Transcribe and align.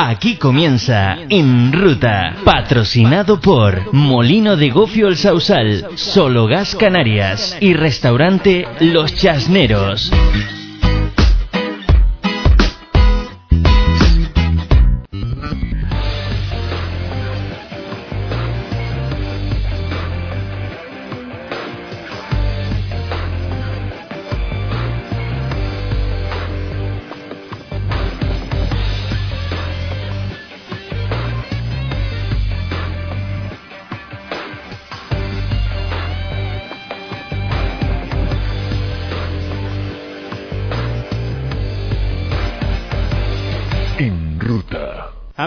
Aquí 0.00 0.36
comienza 0.36 1.18
En 1.28 1.72
Ruta, 1.72 2.36
patrocinado 2.44 3.40
por 3.40 3.92
Molino 3.92 4.56
de 4.56 4.70
Gofio 4.70 5.08
El 5.08 5.16
Sausal, 5.16 5.88
Solo 5.96 6.46
Gas 6.46 6.76
Canarias 6.76 7.56
y 7.60 7.74
Restaurante 7.74 8.68
Los 8.78 9.12
Chasneros. 9.16 10.12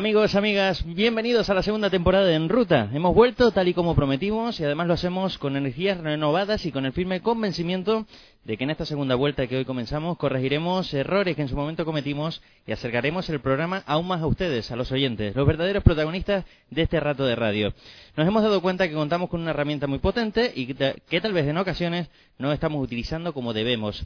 Amigos, 0.01 0.33
amigas, 0.33 0.83
bienvenidos 0.83 1.51
a 1.51 1.53
la 1.53 1.61
segunda 1.61 1.91
temporada 1.91 2.25
de 2.25 2.33
En 2.33 2.49
Ruta. 2.49 2.89
Hemos 2.91 3.13
vuelto 3.13 3.51
tal 3.51 3.67
y 3.67 3.75
como 3.75 3.93
prometimos 3.93 4.59
y 4.59 4.63
además 4.63 4.87
lo 4.87 4.95
hacemos 4.95 5.37
con 5.37 5.55
energías 5.55 5.99
renovadas 5.99 6.65
y 6.65 6.71
con 6.71 6.87
el 6.87 6.91
firme 6.91 7.21
convencimiento 7.21 8.07
de 8.43 8.57
que 8.57 8.63
en 8.63 8.71
esta 8.71 8.87
segunda 8.87 9.13
vuelta 9.13 9.45
que 9.45 9.57
hoy 9.57 9.63
comenzamos 9.63 10.17
corregiremos 10.17 10.91
errores 10.95 11.35
que 11.35 11.43
en 11.43 11.49
su 11.49 11.55
momento 11.55 11.85
cometimos 11.85 12.41
y 12.65 12.71
acercaremos 12.71 13.29
el 13.29 13.41
programa 13.41 13.83
aún 13.85 14.07
más 14.07 14.23
a 14.23 14.25
ustedes, 14.25 14.71
a 14.71 14.75
los 14.75 14.91
oyentes, 14.91 15.35
los 15.35 15.45
verdaderos 15.45 15.83
protagonistas 15.83 16.45
de 16.71 16.81
este 16.81 16.99
rato 16.99 17.23
de 17.23 17.35
radio. 17.35 17.71
Nos 18.17 18.27
hemos 18.27 18.41
dado 18.41 18.59
cuenta 18.59 18.87
que 18.87 18.95
contamos 18.95 19.29
con 19.29 19.41
una 19.41 19.51
herramienta 19.51 19.85
muy 19.85 19.99
potente 19.99 20.51
y 20.55 20.65
que, 20.65 20.95
que 21.07 21.21
tal 21.21 21.33
vez 21.33 21.47
en 21.47 21.59
ocasiones 21.59 22.09
no 22.39 22.51
estamos 22.51 22.83
utilizando 22.83 23.33
como 23.35 23.53
debemos. 23.53 24.03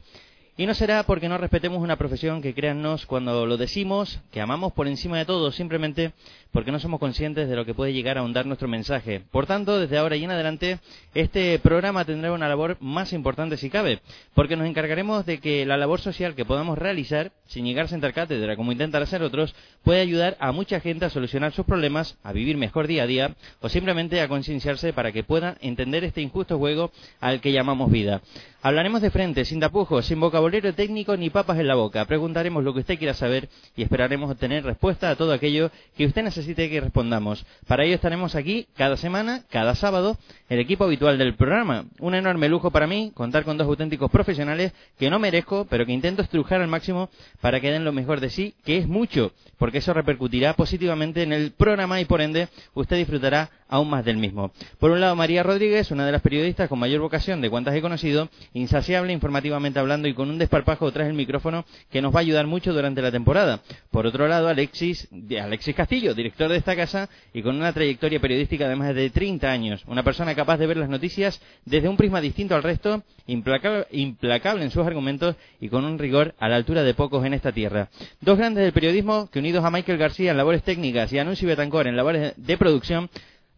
Y 0.58 0.64
no 0.64 0.72
será 0.72 1.02
porque 1.02 1.28
no 1.28 1.36
respetemos 1.36 1.82
una 1.82 1.96
profesión 1.96 2.40
que 2.40 2.54
créannos 2.54 3.04
cuando 3.04 3.44
lo 3.44 3.58
decimos, 3.58 4.20
que 4.32 4.40
amamos 4.40 4.72
por 4.72 4.88
encima 4.88 5.18
de 5.18 5.26
todo, 5.26 5.52
simplemente 5.52 6.12
porque 6.50 6.72
no 6.72 6.78
somos 6.78 6.98
conscientes 6.98 7.46
de 7.50 7.56
lo 7.56 7.66
que 7.66 7.74
puede 7.74 7.92
llegar 7.92 8.16
a 8.16 8.20
ahondar 8.20 8.46
nuestro 8.46 8.66
mensaje. 8.66 9.20
Por 9.30 9.44
tanto, 9.44 9.78
desde 9.78 9.98
ahora 9.98 10.16
y 10.16 10.24
en 10.24 10.30
adelante, 10.30 10.78
este 11.12 11.58
programa 11.58 12.06
tendrá 12.06 12.32
una 12.32 12.48
labor 12.48 12.78
más 12.80 13.12
importante 13.12 13.58
si 13.58 13.68
cabe, 13.68 14.00
porque 14.32 14.56
nos 14.56 14.66
encargaremos 14.66 15.26
de 15.26 15.40
que 15.40 15.66
la 15.66 15.76
labor 15.76 16.00
social 16.00 16.34
que 16.34 16.46
podamos 16.46 16.78
realizar, 16.78 17.32
sin 17.46 17.66
llegar 17.66 17.84
a 17.84 17.88
sentar 17.88 18.14
cátedra 18.14 18.56
como 18.56 18.72
intentan 18.72 19.02
hacer 19.02 19.22
otros, 19.22 19.54
puede 19.84 20.00
ayudar 20.00 20.38
a 20.40 20.52
mucha 20.52 20.80
gente 20.80 21.04
a 21.04 21.10
solucionar 21.10 21.52
sus 21.52 21.66
problemas, 21.66 22.16
a 22.22 22.32
vivir 22.32 22.56
mejor 22.56 22.86
día 22.86 23.02
a 23.02 23.06
día, 23.06 23.36
o 23.60 23.68
simplemente 23.68 24.22
a 24.22 24.28
concienciarse 24.28 24.94
para 24.94 25.12
que 25.12 25.22
puedan 25.22 25.58
entender 25.60 26.04
este 26.04 26.22
injusto 26.22 26.56
juego 26.56 26.90
al 27.20 27.42
que 27.42 27.52
llamamos 27.52 27.90
vida. 27.90 28.22
Hablaremos 28.62 29.02
de 29.02 29.10
frente, 29.10 29.44
sin 29.44 29.60
tapujos, 29.60 30.06
sin 30.06 30.18
vocabulario 30.46 30.74
técnico 30.74 31.16
ni 31.16 31.28
papas 31.28 31.58
en 31.58 31.66
la 31.66 31.74
boca. 31.74 32.04
Preguntaremos 32.04 32.62
lo 32.62 32.72
que 32.72 32.78
usted 32.78 32.98
quiera 32.98 33.14
saber 33.14 33.48
y 33.76 33.82
esperaremos 33.82 34.30
obtener 34.30 34.62
respuesta 34.62 35.10
a 35.10 35.16
todo 35.16 35.32
aquello 35.32 35.72
que 35.96 36.06
usted 36.06 36.22
necesite 36.22 36.70
que 36.70 36.80
respondamos. 36.80 37.44
Para 37.66 37.84
ello 37.84 37.96
estaremos 37.96 38.36
aquí 38.36 38.68
cada 38.76 38.96
semana, 38.96 39.42
cada 39.50 39.74
sábado, 39.74 40.16
el 40.48 40.60
equipo 40.60 40.84
habitual 40.84 41.18
del 41.18 41.34
programa. 41.34 41.86
Un 41.98 42.14
enorme 42.14 42.48
lujo 42.48 42.70
para 42.70 42.86
mí 42.86 43.10
contar 43.12 43.42
con 43.42 43.56
dos 43.56 43.66
auténticos 43.66 44.08
profesionales 44.08 44.72
que 45.00 45.10
no 45.10 45.18
merezco, 45.18 45.66
pero 45.68 45.84
que 45.84 45.92
intento 45.92 46.22
estrujar 46.22 46.60
al 46.62 46.68
máximo 46.68 47.10
para 47.40 47.58
que 47.58 47.72
den 47.72 47.84
lo 47.84 47.90
mejor 47.90 48.20
de 48.20 48.30
sí, 48.30 48.54
que 48.64 48.78
es 48.78 48.86
mucho, 48.86 49.32
porque 49.58 49.78
eso 49.78 49.94
repercutirá 49.94 50.54
positivamente 50.54 51.24
en 51.24 51.32
el 51.32 51.50
programa 51.50 52.00
y 52.00 52.04
por 52.04 52.20
ende 52.20 52.46
usted 52.74 52.98
disfrutará 52.98 53.50
aún 53.68 53.90
más 53.90 54.04
del 54.04 54.16
mismo. 54.16 54.52
Por 54.78 54.90
un 54.90 55.00
lado, 55.00 55.16
María 55.16 55.42
Rodríguez, 55.42 55.90
una 55.90 56.06
de 56.06 56.12
las 56.12 56.22
periodistas 56.22 56.68
con 56.68 56.78
mayor 56.78 57.00
vocación 57.00 57.40
de 57.40 57.50
cuantas 57.50 57.74
he 57.74 57.80
conocido, 57.80 58.28
insaciable 58.54 59.12
informativamente 59.12 59.78
hablando 59.78 60.08
y 60.08 60.14
con 60.14 60.30
un 60.30 60.38
desparpajo 60.38 60.90
tras 60.92 61.08
el 61.08 61.14
micrófono 61.14 61.64
que 61.90 62.02
nos 62.02 62.14
va 62.14 62.18
a 62.18 62.20
ayudar 62.20 62.46
mucho 62.46 62.72
durante 62.72 63.02
la 63.02 63.10
temporada. 63.10 63.60
Por 63.90 64.06
otro 64.06 64.28
lado, 64.28 64.48
Alexis, 64.48 65.08
Alexis 65.40 65.74
Castillo, 65.74 66.14
director 66.14 66.48
de 66.48 66.56
esta 66.56 66.76
casa 66.76 67.08
y 67.32 67.42
con 67.42 67.56
una 67.56 67.72
trayectoria 67.72 68.20
periodística 68.20 68.68
de 68.68 68.76
más 68.76 68.94
de 68.94 69.10
30 69.10 69.50
años. 69.50 69.84
Una 69.86 70.02
persona 70.02 70.34
capaz 70.34 70.58
de 70.58 70.66
ver 70.66 70.76
las 70.76 70.88
noticias 70.88 71.40
desde 71.64 71.88
un 71.88 71.96
prisma 71.96 72.20
distinto 72.20 72.54
al 72.54 72.62
resto, 72.62 73.02
implacable, 73.26 73.86
implacable 73.90 74.64
en 74.64 74.70
sus 74.70 74.86
argumentos 74.86 75.36
y 75.60 75.68
con 75.68 75.84
un 75.84 75.98
rigor 75.98 76.34
a 76.38 76.48
la 76.48 76.56
altura 76.56 76.82
de 76.82 76.94
pocos 76.94 77.24
en 77.24 77.34
esta 77.34 77.52
tierra. 77.52 77.88
Dos 78.20 78.38
grandes 78.38 78.64
del 78.64 78.72
periodismo 78.72 79.28
que 79.30 79.38
unidos 79.38 79.64
a 79.64 79.70
Michael 79.70 79.98
García 79.98 80.30
en 80.30 80.36
labores 80.36 80.62
técnicas 80.62 81.12
y 81.12 81.18
a 81.18 81.22
Anuncio 81.22 81.48
Betancor 81.48 81.86
en 81.86 81.96
labores 81.96 82.34
de 82.36 82.56
producción 82.56 83.10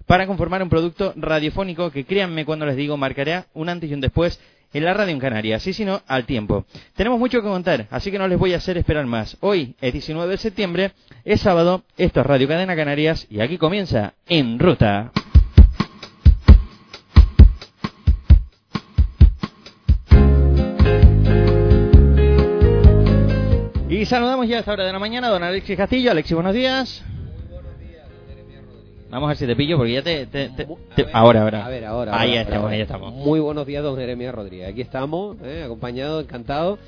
para 0.09 0.27
conformar 0.27 0.63
un 0.63 0.71
producto 0.71 1.13
radiofónico 1.17 1.91
que 1.91 2.05
créanme 2.05 2.47
cuando 2.47 2.65
les 2.65 2.77
digo 2.77 2.97
marcará 2.97 3.47
un 3.53 3.69
antes 3.69 3.91
y 3.91 3.95
un 3.95 4.01
después 4.01 4.41
en 4.73 4.85
la 4.85 4.95
radio 4.95 5.13
en 5.13 5.21
Canarias, 5.21 5.67
y 5.67 5.73
si 5.73 5.85
no, 5.85 6.03
al 6.07 6.25
tiempo. 6.25 6.65
Tenemos 6.95 7.19
mucho 7.19 7.41
que 7.41 7.49
contar, 7.49 7.87
así 7.91 8.11
que 8.11 8.19
no 8.19 8.27
les 8.27 8.39
voy 8.39 8.55
a 8.55 8.57
hacer 8.57 8.77
esperar 8.79 9.07
más. 9.07 9.37
Hoy 9.41 9.77
es 9.81 9.93
19 9.93 10.31
de 10.31 10.37
septiembre, 10.39 10.93
es 11.25 11.43
sábado, 11.43 11.85
esto 11.97 12.21
es 12.21 12.27
Radio 12.27 12.49
Cadena 12.49 12.75
Canarias 12.75 13.27
y 13.31 13.41
aquí 13.41 13.59
comienza 13.59 14.15
En 14.27 14.59
Ruta. 14.59 15.13
Y 23.91 24.07
saludamos 24.07 24.49
ya 24.49 24.57
a 24.57 24.61
esta 24.61 24.73
hora 24.73 24.85
de 24.85 24.93
la 24.93 24.99
mañana 24.99 25.29
a 25.29 25.31
don 25.31 25.43
Alexis 25.43 25.77
Castillo. 25.77 26.11
Alexis, 26.11 26.35
buenos 26.35 26.55
días. 26.55 27.05
Vamos 29.11 29.27
a 29.27 29.29
ver 29.29 29.37
si 29.39 29.47
te 29.47 29.57
pillo 29.57 29.77
porque 29.79 29.93
ya 29.95 30.03
te... 30.03 30.27
te- 30.27 30.51
te- 30.51 30.67
te- 30.95 31.07
ahora, 31.13 31.43
ahora. 31.43 31.65
A 31.65 31.69
ver, 31.71 31.85
ahora. 31.87 32.19
Ahí 32.21 32.31
ahora, 32.31 32.43
estamos, 32.43 32.63
ahora. 32.65 32.75
ahí 32.75 32.81
estamos. 32.83 33.15
Muy 33.15 33.41
buenos 33.41 33.67
días, 33.67 33.83
don 33.83 33.97
Jeremías 33.97 34.35
Rodríguez. 34.35 34.69
Aquí 34.69 34.83
estamos, 34.83 35.37
eh, 35.43 35.63
acompañado, 35.65 36.21
encantado. 36.21 36.79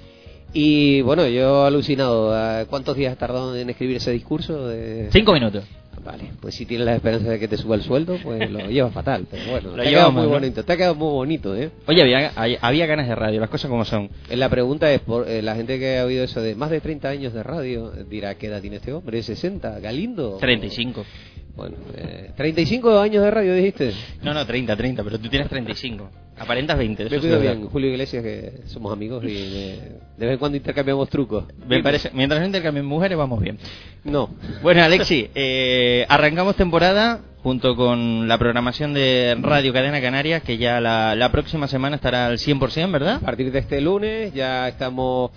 Y 0.53 1.01
bueno, 1.03 1.27
yo 1.29 1.65
alucinado. 1.65 2.35
¿a 2.35 2.67
¿Cuántos 2.67 2.97
días 2.97 3.13
has 3.13 3.19
tardado 3.19 3.57
en 3.57 3.71
escribir 3.71 3.97
ese 3.97 4.11
discurso? 4.11 4.69
De... 4.69 5.09
Cinco 5.13 5.33
minutos. 5.33 5.65
Vale, 6.05 6.25
pues 6.41 6.55
si 6.55 6.65
tienes 6.67 6.87
la 6.87 6.95
esperanza 6.95 7.29
de 7.31 7.39
que 7.39 7.47
te 7.47 7.57
suba 7.59 7.75
el 7.77 7.83
sueldo, 7.83 8.17
pues 8.23 8.51
lo 8.51 8.59
llevas 8.71 8.93
fatal. 8.93 9.27
Pero 9.31 9.51
bueno, 9.51 9.71
Lo 9.71 9.77
te 9.77 9.83
ha 9.83 9.85
quedado 9.85 9.91
llevamos, 10.11 10.15
muy 10.15 10.25
¿no? 10.25 10.31
bonito. 10.41 10.65
Te 10.65 10.73
ha 10.73 10.77
quedado 10.77 10.95
muy 10.95 11.11
bonito, 11.13 11.55
¿eh? 11.57 11.71
Oye, 11.87 12.03
había, 12.03 12.33
había 12.61 12.87
ganas 12.87 13.07
de 13.09 13.15
radio, 13.15 13.39
las 13.41 13.51
cosas 13.51 13.71
como 13.71 13.85
son. 13.85 14.09
Eh, 14.29 14.37
La 14.37 14.49
pregunta 14.49 14.91
es, 14.93 15.01
por 15.01 15.29
eh, 15.29 15.41
la 15.43 15.55
gente 15.57 15.79
que 15.79 15.99
ha 15.99 16.05
oído 16.05 16.25
eso 16.25 16.41
de 16.41 16.55
más 16.55 16.71
de 16.71 16.81
30 16.81 17.09
años 17.09 17.33
de 17.35 17.43
radio, 17.43 17.93
dirá, 18.09 18.35
¿qué 18.37 18.47
edad 18.47 18.61
tiene 18.61 18.77
este 18.77 18.93
hombre? 18.93 19.21
¿60? 19.21 19.81
¿Galindo? 19.81 20.37
35. 20.41 21.05
Bueno, 21.61 21.77
eh, 21.95 22.31
35 22.39 22.99
años 23.01 23.23
de 23.23 23.31
radio 23.31 23.53
dijiste. 23.53 23.93
No, 24.23 24.33
no, 24.33 24.47
30, 24.47 24.75
30, 24.75 25.05
pero 25.05 25.19
tú 25.19 25.29
tienes 25.29 25.47
35. 25.51 26.09
Aparentas 26.39 26.79
20. 26.79 27.03
eso 27.03 27.15
Me 27.15 27.21
cuido 27.21 27.39
bien, 27.39 27.67
Julio 27.69 27.91
Iglesias, 27.91 28.23
que 28.23 28.63
somos 28.65 28.91
amigos 28.91 29.23
y 29.25 29.27
de, 29.27 29.79
de 30.17 30.27
vez 30.27 30.33
en 30.33 30.39
cuando 30.39 30.57
intercambiamos 30.57 31.11
trucos. 31.11 31.45
Me 31.69 31.83
parece, 31.83 32.13
mientras 32.15 32.41
no 32.41 32.47
intercambien 32.47 32.87
mujeres, 32.87 33.19
vamos 33.19 33.43
bien. 33.43 33.59
No. 34.05 34.31
Bueno, 34.63 34.83
Alexi, 34.83 35.29
eh, 35.35 36.07
arrancamos 36.09 36.57
temporada 36.57 37.21
junto 37.43 37.77
con 37.77 38.27
la 38.27 38.39
programación 38.39 38.95
de 38.95 39.37
Radio 39.39 39.75
Cadena 39.75 40.01
Canarias, 40.01 40.43
que 40.43 40.57
ya 40.57 40.81
la, 40.81 41.15
la 41.15 41.31
próxima 41.31 41.69
semana 41.69 41.97
estará 41.97 42.29
al 42.29 42.39
100%, 42.39 42.91
¿verdad? 42.91 43.17
A 43.17 43.21
partir 43.21 43.53
de 43.53 43.59
este 43.59 43.83
lunes 43.83 44.33
ya 44.33 44.67
estamos 44.67 45.31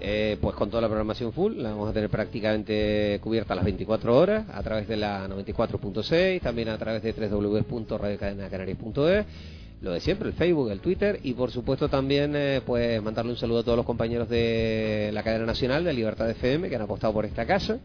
eh, 0.00 0.38
pues 0.40 0.54
con 0.54 0.70
toda 0.70 0.82
la 0.82 0.88
programación 0.88 1.32
full, 1.32 1.56
la 1.56 1.70
vamos 1.70 1.90
a 1.90 1.92
tener 1.92 2.08
prácticamente 2.08 3.18
cubierta 3.20 3.56
las 3.56 3.64
24 3.64 4.16
horas 4.16 4.46
a 4.52 4.62
través 4.62 4.86
de 4.86 4.96
la 4.96 5.26
94.6, 5.28 6.40
también 6.40 6.68
a 6.68 6.78
través 6.78 7.02
de 7.02 7.12
www.radiocadenacanarias.es, 7.12 9.26
lo 9.80 9.92
de 9.92 10.00
siempre, 10.00 10.28
el 10.28 10.34
Facebook, 10.34 10.70
el 10.70 10.80
Twitter 10.80 11.20
y 11.22 11.34
por 11.34 11.50
supuesto 11.50 11.88
también 11.88 12.34
eh, 12.36 12.60
pues 12.64 13.02
mandarle 13.02 13.32
un 13.32 13.38
saludo 13.38 13.60
a 13.60 13.64
todos 13.64 13.76
los 13.76 13.86
compañeros 13.86 14.28
de 14.28 15.10
la 15.12 15.22
cadena 15.22 15.46
nacional 15.46 15.84
de 15.84 15.92
Libertad 15.92 16.30
FM 16.30 16.68
que 16.68 16.76
han 16.76 16.82
apostado 16.82 17.12
por 17.12 17.24
esta 17.24 17.46
casa, 17.46 17.78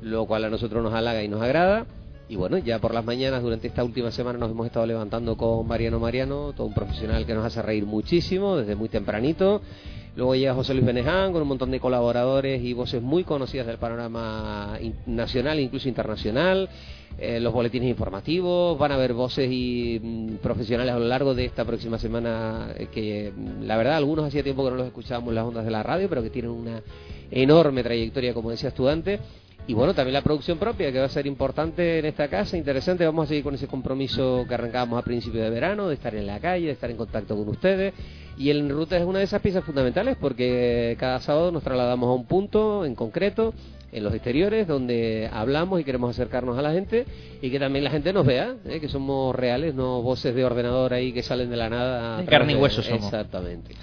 lo 0.00 0.26
cual 0.26 0.44
a 0.44 0.50
nosotros 0.50 0.82
nos 0.82 0.94
halaga 0.94 1.22
y 1.22 1.28
nos 1.28 1.42
agrada. 1.42 1.86
Y 2.28 2.36
bueno, 2.36 2.56
ya 2.58 2.78
por 2.78 2.94
las 2.94 3.04
mañanas 3.04 3.42
durante 3.42 3.68
esta 3.68 3.84
última 3.84 4.10
semana 4.10 4.38
nos 4.38 4.50
hemos 4.50 4.66
estado 4.66 4.86
levantando 4.86 5.36
con 5.36 5.66
Mariano 5.66 6.00
Mariano, 6.00 6.54
todo 6.56 6.66
un 6.66 6.74
profesional 6.74 7.26
que 7.26 7.34
nos 7.34 7.44
hace 7.44 7.60
reír 7.60 7.84
muchísimo 7.84 8.56
desde 8.56 8.74
muy 8.74 8.88
tempranito. 8.88 9.60
Luego 10.14 10.34
llega 10.34 10.54
José 10.54 10.74
Luis 10.74 10.84
Beneján 10.84 11.32
con 11.32 11.40
un 11.42 11.48
montón 11.48 11.70
de 11.70 11.80
colaboradores 11.80 12.62
y 12.62 12.74
voces 12.74 13.00
muy 13.00 13.24
conocidas 13.24 13.66
del 13.66 13.78
panorama 13.78 14.78
nacional 15.06 15.58
e 15.58 15.62
incluso 15.62 15.88
internacional. 15.88 16.68
Eh, 17.18 17.40
los 17.40 17.52
boletines 17.52 17.90
informativos, 17.90 18.78
van 18.78 18.92
a 18.92 18.94
haber 18.94 19.12
voces 19.12 19.48
y 19.50 20.00
mm, 20.02 20.36
profesionales 20.36 20.94
a 20.94 20.98
lo 20.98 21.06
largo 21.06 21.34
de 21.34 21.44
esta 21.44 21.64
próxima 21.64 21.98
semana 21.98 22.72
eh, 22.74 22.88
que 22.90 23.32
mm, 23.34 23.64
la 23.64 23.76
verdad 23.76 23.96
algunos 23.96 24.26
hacía 24.26 24.42
tiempo 24.42 24.64
que 24.64 24.70
no 24.70 24.76
los 24.76 24.86
escuchábamos 24.86 25.28
en 25.28 25.34
las 25.34 25.44
ondas 25.44 25.64
de 25.64 25.70
la 25.70 25.82
radio, 25.82 26.08
pero 26.08 26.22
que 26.22 26.30
tienen 26.30 26.50
una 26.50 26.82
enorme 27.30 27.82
trayectoria 27.82 28.32
como 28.32 28.50
decía 28.50 28.70
estudiante 28.70 29.20
y 29.66 29.74
bueno, 29.74 29.94
también 29.94 30.14
la 30.14 30.22
producción 30.22 30.58
propia, 30.58 30.90
que 30.90 30.98
va 30.98 31.04
a 31.04 31.08
ser 31.08 31.26
importante 31.26 32.00
en 32.00 32.04
esta 32.04 32.28
casa, 32.28 32.56
interesante. 32.56 33.06
Vamos 33.06 33.26
a 33.26 33.28
seguir 33.28 33.44
con 33.44 33.54
ese 33.54 33.68
compromiso 33.68 34.44
que 34.48 34.54
arrancábamos 34.54 34.98
a 34.98 35.02
principio 35.02 35.40
de 35.40 35.50
verano, 35.50 35.88
de 35.88 35.94
estar 35.94 36.12
en 36.16 36.26
la 36.26 36.40
calle, 36.40 36.66
de 36.66 36.72
estar 36.72 36.90
en 36.90 36.96
contacto 36.96 37.36
con 37.36 37.48
ustedes. 37.48 37.94
Y 38.42 38.50
el 38.50 38.68
Ruta 38.68 38.96
es 38.96 39.04
una 39.04 39.20
de 39.20 39.24
esas 39.26 39.40
piezas 39.40 39.62
fundamentales 39.62 40.16
porque 40.20 40.96
cada 40.98 41.20
sábado 41.20 41.52
nos 41.52 41.62
trasladamos 41.62 42.08
a 42.08 42.12
un 42.12 42.26
punto 42.26 42.84
en 42.84 42.96
concreto, 42.96 43.54
en 43.92 44.02
los 44.02 44.12
exteriores, 44.12 44.66
donde 44.66 45.30
hablamos 45.32 45.80
y 45.80 45.84
queremos 45.84 46.10
acercarnos 46.10 46.58
a 46.58 46.62
la 46.62 46.72
gente 46.72 47.06
y 47.40 47.50
que 47.50 47.60
también 47.60 47.84
la 47.84 47.90
gente 47.92 48.12
nos 48.12 48.26
vea, 48.26 48.56
¿eh? 48.68 48.80
que 48.80 48.88
somos 48.88 49.32
reales, 49.36 49.76
no 49.76 50.02
voces 50.02 50.34
de 50.34 50.44
ordenador 50.44 50.92
ahí 50.92 51.12
que 51.12 51.22
salen 51.22 51.50
de 51.50 51.56
la 51.56 51.70
nada. 51.70 52.16
De 52.16 52.24
carne 52.24 52.54
y 52.54 52.56
hueso 52.56 52.82
somos. 52.82 53.04
Exactamente. 53.04 53.76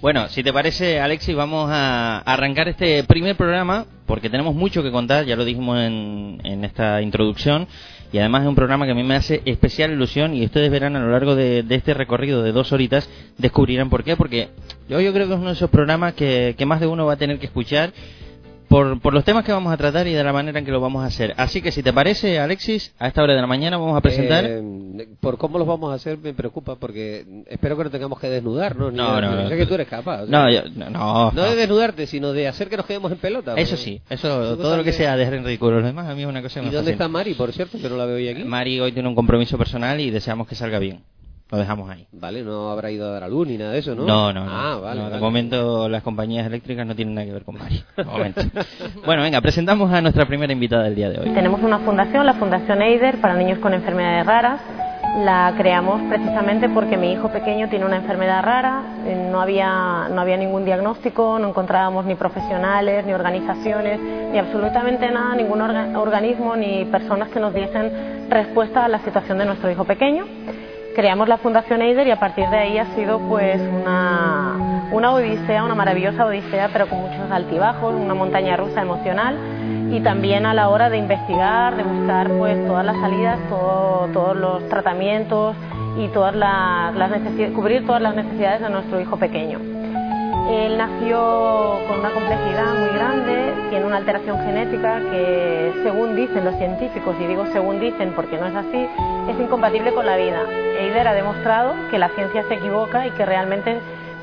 Bueno, 0.00 0.28
si 0.28 0.44
te 0.44 0.52
parece, 0.52 1.00
Alexis, 1.00 1.34
vamos 1.34 1.68
a 1.72 2.18
arrancar 2.18 2.68
este 2.68 3.02
primer 3.02 3.34
programa 3.34 3.84
porque 4.06 4.30
tenemos 4.30 4.54
mucho 4.54 4.84
que 4.84 4.92
contar, 4.92 5.24
ya 5.24 5.34
lo 5.34 5.44
dijimos 5.44 5.80
en, 5.80 6.40
en 6.44 6.64
esta 6.64 7.02
introducción, 7.02 7.66
y 8.14 8.18
además 8.20 8.42
es 8.42 8.48
un 8.48 8.54
programa 8.54 8.86
que 8.86 8.92
a 8.92 8.94
mí 8.94 9.02
me 9.02 9.16
hace 9.16 9.42
especial 9.44 9.90
ilusión 9.90 10.36
y 10.36 10.44
ustedes 10.44 10.70
verán 10.70 10.94
a 10.94 11.00
lo 11.00 11.10
largo 11.10 11.34
de, 11.34 11.64
este 11.68 11.94
recorrido 11.94 12.44
de 12.44 12.52
dos 12.52 12.70
horitas, 12.70 13.10
descubrirán 13.38 13.90
por 13.90 14.04
qué, 14.04 14.16
porque 14.16 14.50
yo, 14.88 15.00
yo 15.00 15.12
creo 15.12 15.26
que 15.26 15.32
es 15.32 15.40
uno 15.40 15.48
de 15.48 15.54
esos 15.54 15.68
programas 15.68 16.14
que, 16.14 16.54
que 16.56 16.64
más 16.64 16.78
de 16.78 16.86
uno 16.86 17.06
va 17.06 17.14
a 17.14 17.16
tener 17.16 17.40
que 17.40 17.46
escuchar 17.46 17.92
por, 18.68 19.00
por, 19.00 19.14
los 19.14 19.24
temas 19.24 19.44
que 19.44 19.52
vamos 19.52 19.72
a 19.72 19.76
tratar 19.76 20.06
y 20.06 20.12
de 20.12 20.24
la 20.24 20.32
manera 20.32 20.58
en 20.58 20.64
que 20.64 20.70
lo 20.70 20.80
vamos 20.80 21.02
a 21.02 21.06
hacer. 21.06 21.34
Así 21.36 21.62
que 21.62 21.72
si 21.72 21.82
te 21.82 21.92
parece, 21.92 22.38
Alexis, 22.38 22.94
a 22.98 23.08
esta 23.08 23.22
hora 23.22 23.34
de 23.34 23.40
la 23.40 23.46
mañana 23.46 23.76
vamos 23.76 23.96
a 23.96 24.00
presentar. 24.00 24.44
Eh, 24.46 25.08
por 25.20 25.38
cómo 25.38 25.58
los 25.58 25.66
vamos 25.66 25.90
a 25.90 25.94
hacer 25.94 26.18
me 26.18 26.34
preocupa 26.34 26.76
porque 26.76 27.44
espero 27.48 27.76
que 27.76 27.84
no 27.84 27.90
tengamos 27.90 28.20
que 28.20 28.28
desnudar, 28.28 28.76
¿no? 28.76 28.90
no, 28.90 29.20
no, 29.20 29.42
no, 29.42 29.48
que 29.48 29.66
tú 29.66 29.74
eres 29.74 29.88
capaz. 29.88 30.26
no, 30.26 30.46
no, 30.50 31.32
no, 31.32 31.42
de 31.44 31.56
desnudarte, 31.56 32.06
sino 32.06 32.32
de 32.32 32.48
hacer 32.48 32.68
que 32.68 32.76
nos 32.76 32.86
quedemos 32.86 33.10
en 33.12 33.18
pelota. 33.18 33.54
Eso 33.56 33.76
sí, 33.76 34.00
eso, 34.08 34.56
todo 34.56 34.76
lo 34.76 34.84
que 34.84 34.92
sea 34.92 35.16
de 35.16 35.28
ridículo. 35.28 35.76
Los 35.76 35.84
demás 35.84 36.08
a 36.08 36.14
mí 36.14 36.22
es 36.22 36.28
una 36.28 36.42
cosa 36.42 36.62
¿Y 36.62 36.70
dónde 36.70 36.92
está 36.92 37.08
Mari, 37.08 37.34
por 37.34 37.52
cierto, 37.52 37.78
que 37.78 37.88
no 37.88 37.96
la 37.96 38.06
veo 38.06 38.16
hoy 38.16 38.28
aquí? 38.28 38.44
Mari 38.44 38.80
hoy 38.80 38.92
tiene 38.92 39.08
un 39.08 39.14
compromiso 39.14 39.58
personal 39.58 40.00
y 40.00 40.10
deseamos 40.10 40.46
que 40.46 40.54
salga 40.54 40.78
bien. 40.78 41.02
Lo 41.54 41.60
dejamos 41.60 41.88
ahí. 41.88 42.04
Vale, 42.10 42.42
no 42.42 42.68
habrá 42.70 42.90
ido 42.90 43.06
a 43.06 43.12
dar 43.12 43.22
a 43.22 43.28
luz 43.28 43.46
ni 43.46 43.56
nada 43.56 43.70
de 43.70 43.78
eso, 43.78 43.94
¿no? 43.94 44.04
No, 44.04 44.32
no, 44.32 44.44
no. 44.44 44.50
Ah, 44.50 44.76
vale. 44.82 45.08
De 45.08 45.20
momento 45.20 45.88
las 45.88 46.02
compañías 46.02 46.44
eléctricas 46.44 46.84
no 46.84 46.96
tienen 46.96 47.14
nada 47.14 47.26
que 47.28 47.32
ver 47.32 47.44
con 47.44 47.56
Mari. 47.56 47.80
bueno, 49.06 49.22
venga, 49.22 49.40
presentamos 49.40 49.92
a 49.92 50.00
nuestra 50.00 50.26
primera 50.26 50.52
invitada 50.52 50.82
del 50.82 50.96
día 50.96 51.10
de 51.10 51.20
hoy. 51.20 51.30
Tenemos 51.30 51.62
una 51.62 51.78
fundación, 51.78 52.26
la 52.26 52.34
Fundación 52.34 52.82
EIDER, 52.82 53.20
para 53.20 53.36
niños 53.36 53.60
con 53.60 53.72
enfermedades 53.72 54.26
raras. 54.26 54.60
La 55.18 55.54
creamos 55.56 56.02
precisamente 56.08 56.68
porque 56.68 56.96
mi 56.96 57.12
hijo 57.12 57.28
pequeño 57.28 57.68
tiene 57.68 57.84
una 57.84 57.98
enfermedad 57.98 58.42
rara, 58.42 58.82
eh, 59.06 59.28
no 59.30 59.40
había, 59.40 60.08
no 60.10 60.20
había 60.20 60.36
ningún 60.36 60.64
diagnóstico, 60.64 61.38
no 61.38 61.50
encontrábamos 61.50 62.04
ni 62.04 62.16
profesionales, 62.16 63.06
ni 63.06 63.12
organizaciones, 63.12 64.00
ni 64.00 64.38
absolutamente 64.38 65.08
nada, 65.12 65.36
ningún 65.36 65.60
organismo, 65.60 66.56
ni 66.56 66.84
personas 66.86 67.28
que 67.28 67.38
nos 67.38 67.54
diesen 67.54 68.28
respuesta 68.28 68.86
a 68.86 68.88
la 68.88 68.98
situación 69.04 69.38
de 69.38 69.44
nuestro 69.44 69.70
hijo 69.70 69.84
pequeño 69.84 70.26
creamos 70.94 71.28
la 71.28 71.38
Fundación 71.38 71.82
Eider 71.82 72.06
y 72.06 72.10
a 72.10 72.18
partir 72.18 72.48
de 72.48 72.56
ahí 72.56 72.78
ha 72.78 72.86
sido 72.94 73.18
pues 73.28 73.60
una, 73.60 74.88
una 74.92 75.12
odisea, 75.12 75.64
una 75.64 75.74
maravillosa 75.74 76.24
odisea, 76.24 76.70
pero 76.72 76.88
con 76.88 77.00
muchos 77.00 77.30
altibajos, 77.30 77.94
una 77.94 78.14
montaña 78.14 78.56
rusa 78.56 78.82
emocional 78.82 79.36
y 79.90 80.00
también 80.00 80.46
a 80.46 80.54
la 80.54 80.68
hora 80.68 80.90
de 80.90 80.98
investigar, 80.98 81.76
de 81.76 81.82
buscar 81.82 82.28
pues 82.30 82.64
todas 82.66 82.86
las 82.86 82.96
salidas, 83.00 83.38
todos 83.48 84.36
los 84.36 84.68
tratamientos 84.68 85.56
y 85.98 86.08
todas 86.08 86.34
las, 86.34 86.94
las 86.94 87.10
cubrir 87.54 87.86
todas 87.86 88.00
las 88.00 88.14
necesidades 88.14 88.60
de 88.60 88.70
nuestro 88.70 89.00
hijo 89.00 89.16
pequeño. 89.16 89.83
Él 90.50 90.76
nació 90.76 91.78
con 91.88 92.00
una 92.00 92.10
complejidad 92.10 92.74
muy 92.74 92.90
grande, 92.90 93.54
tiene 93.70 93.86
una 93.86 93.96
alteración 93.96 94.38
genética 94.44 95.00
que, 95.10 95.72
según 95.82 96.14
dicen 96.14 96.44
los 96.44 96.54
científicos, 96.56 97.16
y 97.18 97.26
digo 97.26 97.46
según 97.46 97.80
dicen 97.80 98.12
porque 98.14 98.36
no 98.36 98.46
es 98.46 98.54
así, 98.54 98.86
es 99.28 99.40
incompatible 99.40 99.94
con 99.94 100.04
la 100.04 100.16
vida. 100.16 100.42
Eider 100.78 101.08
ha 101.08 101.14
demostrado 101.14 101.72
que 101.90 101.98
la 101.98 102.10
ciencia 102.10 102.44
se 102.46 102.54
equivoca 102.54 103.06
y 103.06 103.10
que 103.12 103.24
realmente, 103.24 103.78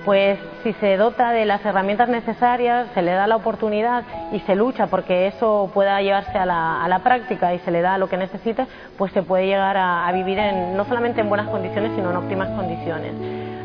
pues, 0.05 0.37
si 0.61 0.73
se 0.73 0.95
dota 0.95 1.31
de 1.31 1.45
las 1.45 1.65
herramientas 1.65 2.07
necesarias, 2.07 2.87
se 2.93 3.01
le 3.01 3.13
da 3.13 3.25
la 3.25 3.37
oportunidad 3.37 4.03
y 4.31 4.41
se 4.41 4.53
lucha 4.53 4.85
porque 4.87 5.25
eso 5.25 5.71
pueda 5.73 6.03
llevarse 6.03 6.37
a 6.37 6.45
la, 6.45 7.01
práctica 7.03 7.55
y 7.55 7.59
se 7.59 7.71
le 7.71 7.81
da 7.81 7.97
lo 7.97 8.09
que 8.09 8.17
necesita, 8.17 8.67
pues 8.95 9.11
se 9.11 9.23
puede 9.23 9.47
llegar 9.47 9.75
a, 9.75 10.07
a 10.07 10.11
vivir 10.11 10.37
en, 10.37 10.77
no 10.77 10.85
solamente 10.85 11.21
en 11.21 11.29
buenas 11.29 11.47
condiciones, 11.47 11.93
sino 11.95 12.11
en 12.11 12.17
óptimas 12.17 12.49
condiciones. 12.49 13.13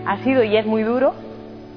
Ha 0.07 0.17
sido 0.25 0.43
y 0.43 0.57
es 0.57 0.65
muy 0.65 0.83
duro, 0.83 1.13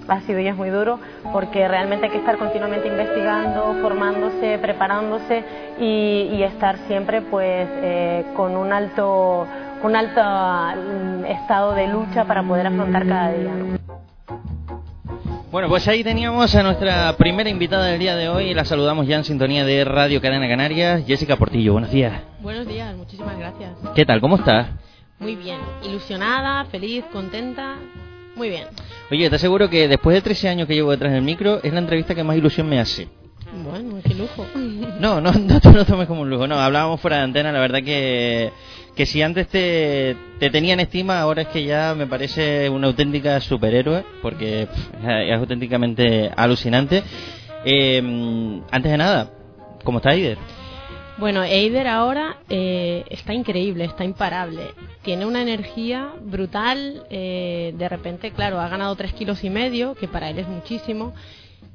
ha 0.10 0.22
sido 0.22 0.40
y 0.40 0.48
es 0.48 0.56
muy 0.56 0.70
duro 0.70 1.00
porque 1.32 1.68
realmente 1.68 2.08
hay 2.08 2.12
que 2.12 2.18
estar 2.18 2.38
continuamente 2.38 2.88
investigando, 2.88 3.76
formándose, 3.82 4.58
preparándose 4.60 5.44
y, 5.80 6.42
estar 6.50 6.78
siempre 6.88 7.22
pues 7.22 7.68
eh, 7.70 8.26
con 8.36 8.56
un 8.56 8.74
alto, 8.74 9.46
un 9.84 9.96
alto 9.96 10.22
mm, 10.22 11.26
estado 11.26 11.74
de 11.74 11.88
lucha 11.88 12.26
para 12.26 12.42
poder 12.42 12.68
afrontar 12.68 13.08
cada 13.08 13.32
día. 13.32 13.52
Bueno, 15.52 15.68
pues 15.68 15.88
ahí 15.88 16.04
teníamos 16.04 16.54
a 16.56 16.64
nuestra 16.64 17.16
primera 17.18 17.50
invitada 17.50 17.86
del 17.86 18.00
día 18.00 18.16
de 18.16 18.30
hoy. 18.30 18.54
La 18.54 18.66
saludamos 18.66 19.06
ya 19.06 19.18
en 19.18 19.24
sintonía 19.24 19.66
de 19.66 19.84
Radio 19.84 20.22
Cadena 20.22 20.48
Canarias, 20.48 21.04
Jessica 21.06 21.36
Portillo. 21.36 21.74
Buenos 21.74 21.92
días. 21.92 22.22
Buenos 22.40 22.68
días, 22.68 22.96
muchísimas 22.96 23.38
gracias. 23.38 23.72
¿Qué 23.96 24.06
tal? 24.06 24.22
¿Cómo 24.22 24.38
estás? 24.38 24.68
Muy 25.20 25.36
bien, 25.36 25.60
ilusionada, 25.84 26.66
feliz, 26.66 27.04
contenta 27.12 27.76
muy 28.40 28.50
bien. 28.50 28.68
Oye, 29.12 29.30
te 29.30 29.36
aseguro 29.36 29.70
que 29.70 29.90
después 29.90 30.16
de 30.16 30.22
13 30.22 30.48
años 30.48 30.68
que 30.68 30.74
llevo 30.74 30.92
detrás 30.92 31.12
del 31.12 31.22
micro, 31.22 31.60
es 31.62 31.74
la 31.74 31.80
entrevista 31.80 32.16
que 32.16 32.24
más 32.24 32.38
ilusión 32.38 32.70
me 32.70 32.80
hace. 32.80 33.10
Bueno, 33.66 34.00
qué 34.02 34.16
lujo. 34.16 34.46
No, 35.00 35.22
no, 35.22 35.32
no 35.32 35.60
te 35.60 35.72
lo 35.72 35.86
tomes 35.86 36.08
como 36.08 36.22
un 36.22 36.30
lujo. 36.30 36.48
No, 36.48 36.60
hablábamos 36.60 37.02
fuera 37.02 37.18
de 37.18 37.24
antena, 37.24 37.52
la 37.52 37.60
verdad 37.60 37.84
que, 37.84 38.52
que 38.96 39.06
si 39.06 39.22
antes 39.22 39.48
te, 39.50 40.16
te 40.40 40.50
tenían 40.50 40.80
estima, 40.80 41.20
ahora 41.20 41.44
es 41.44 41.48
que 41.50 41.64
ya 41.64 41.94
me 41.96 42.08
parece 42.08 42.70
una 42.70 42.88
auténtica 42.88 43.40
superhéroe, 43.42 44.04
porque 44.22 44.64
es 44.64 45.38
auténticamente 45.38 46.32
alucinante. 46.36 47.04
Eh, 47.66 48.62
antes 48.72 48.92
de 48.92 48.98
nada, 48.98 49.32
¿cómo 49.84 49.98
está 50.00 50.12
Aider? 50.12 50.38
Bueno, 51.20 51.44
Eider 51.44 51.86
ahora 51.86 52.38
eh, 52.48 53.04
está 53.10 53.34
increíble, 53.34 53.84
está 53.84 54.06
imparable. 54.06 54.72
Tiene 55.02 55.26
una 55.26 55.42
energía 55.42 56.14
brutal. 56.22 57.04
Eh, 57.10 57.74
de 57.78 57.90
repente, 57.90 58.32
claro, 58.32 58.62
ha 58.62 58.70
ganado 58.70 58.96
tres 58.96 59.12
kilos 59.12 59.44
y 59.44 59.50
medio, 59.50 59.96
que 59.96 60.08
para 60.08 60.30
él 60.30 60.40
es 60.40 60.48
muchísimo 60.48 61.14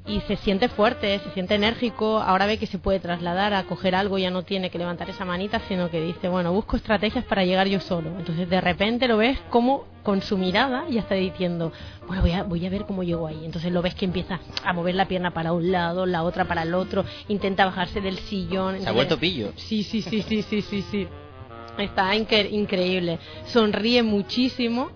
y 0.07 0.21
se 0.21 0.35
siente 0.37 0.69
fuerte, 0.69 1.19
se 1.19 1.31
siente 1.31 1.55
enérgico, 1.55 2.19
ahora 2.19 2.45
ve 2.45 2.57
que 2.57 2.67
se 2.67 2.77
puede 2.77 2.99
trasladar 2.99 3.53
a 3.53 3.63
coger 3.63 3.95
algo, 3.95 4.17
ya 4.17 4.29
no 4.29 4.43
tiene 4.43 4.69
que 4.69 4.77
levantar 4.77 5.09
esa 5.09 5.25
manita, 5.25 5.61
sino 5.67 5.89
que 5.89 5.99
dice, 5.99 6.27
bueno, 6.27 6.53
busco 6.53 6.77
estrategias 6.77 7.25
para 7.25 7.43
llegar 7.43 7.67
yo 7.67 7.79
solo. 7.79 8.11
Entonces 8.19 8.47
de 8.47 8.61
repente 8.61 9.07
lo 9.07 9.17
ves 9.17 9.39
como 9.49 9.85
con 10.03 10.21
su 10.21 10.37
mirada 10.37 10.85
ya 10.87 11.01
está 11.01 11.15
diciendo, 11.15 11.71
bueno, 12.07 12.21
voy 12.21 12.31
a, 12.31 12.43
voy 12.43 12.65
a 12.65 12.69
ver 12.69 12.85
cómo 12.85 13.03
llego 13.03 13.25
ahí. 13.25 13.43
Entonces 13.43 13.71
lo 13.71 13.81
ves 13.81 13.95
que 13.95 14.05
empieza 14.05 14.39
a 14.63 14.73
mover 14.73 14.93
la 14.93 15.07
pierna 15.07 15.31
para 15.31 15.51
un 15.51 15.71
lado, 15.71 16.05
la 16.05 16.23
otra 16.23 16.45
para 16.45 16.61
el 16.61 16.75
otro, 16.75 17.03
intenta 17.27 17.65
bajarse 17.65 17.99
del 17.99 18.19
sillón. 18.19 18.79
se 18.79 18.87
ha 18.87 18.91
vuelto 18.91 19.17
pillo. 19.17 19.53
Sí, 19.55 19.83
sí, 19.83 20.03
sí, 20.03 20.21
sí, 20.21 20.43
sí, 20.43 20.61
sí, 20.61 20.81
sí. 20.83 21.07
Está 21.79 22.15
increíble. 22.15 23.19
Sonríe 23.47 24.03
muchísimo. 24.03 24.91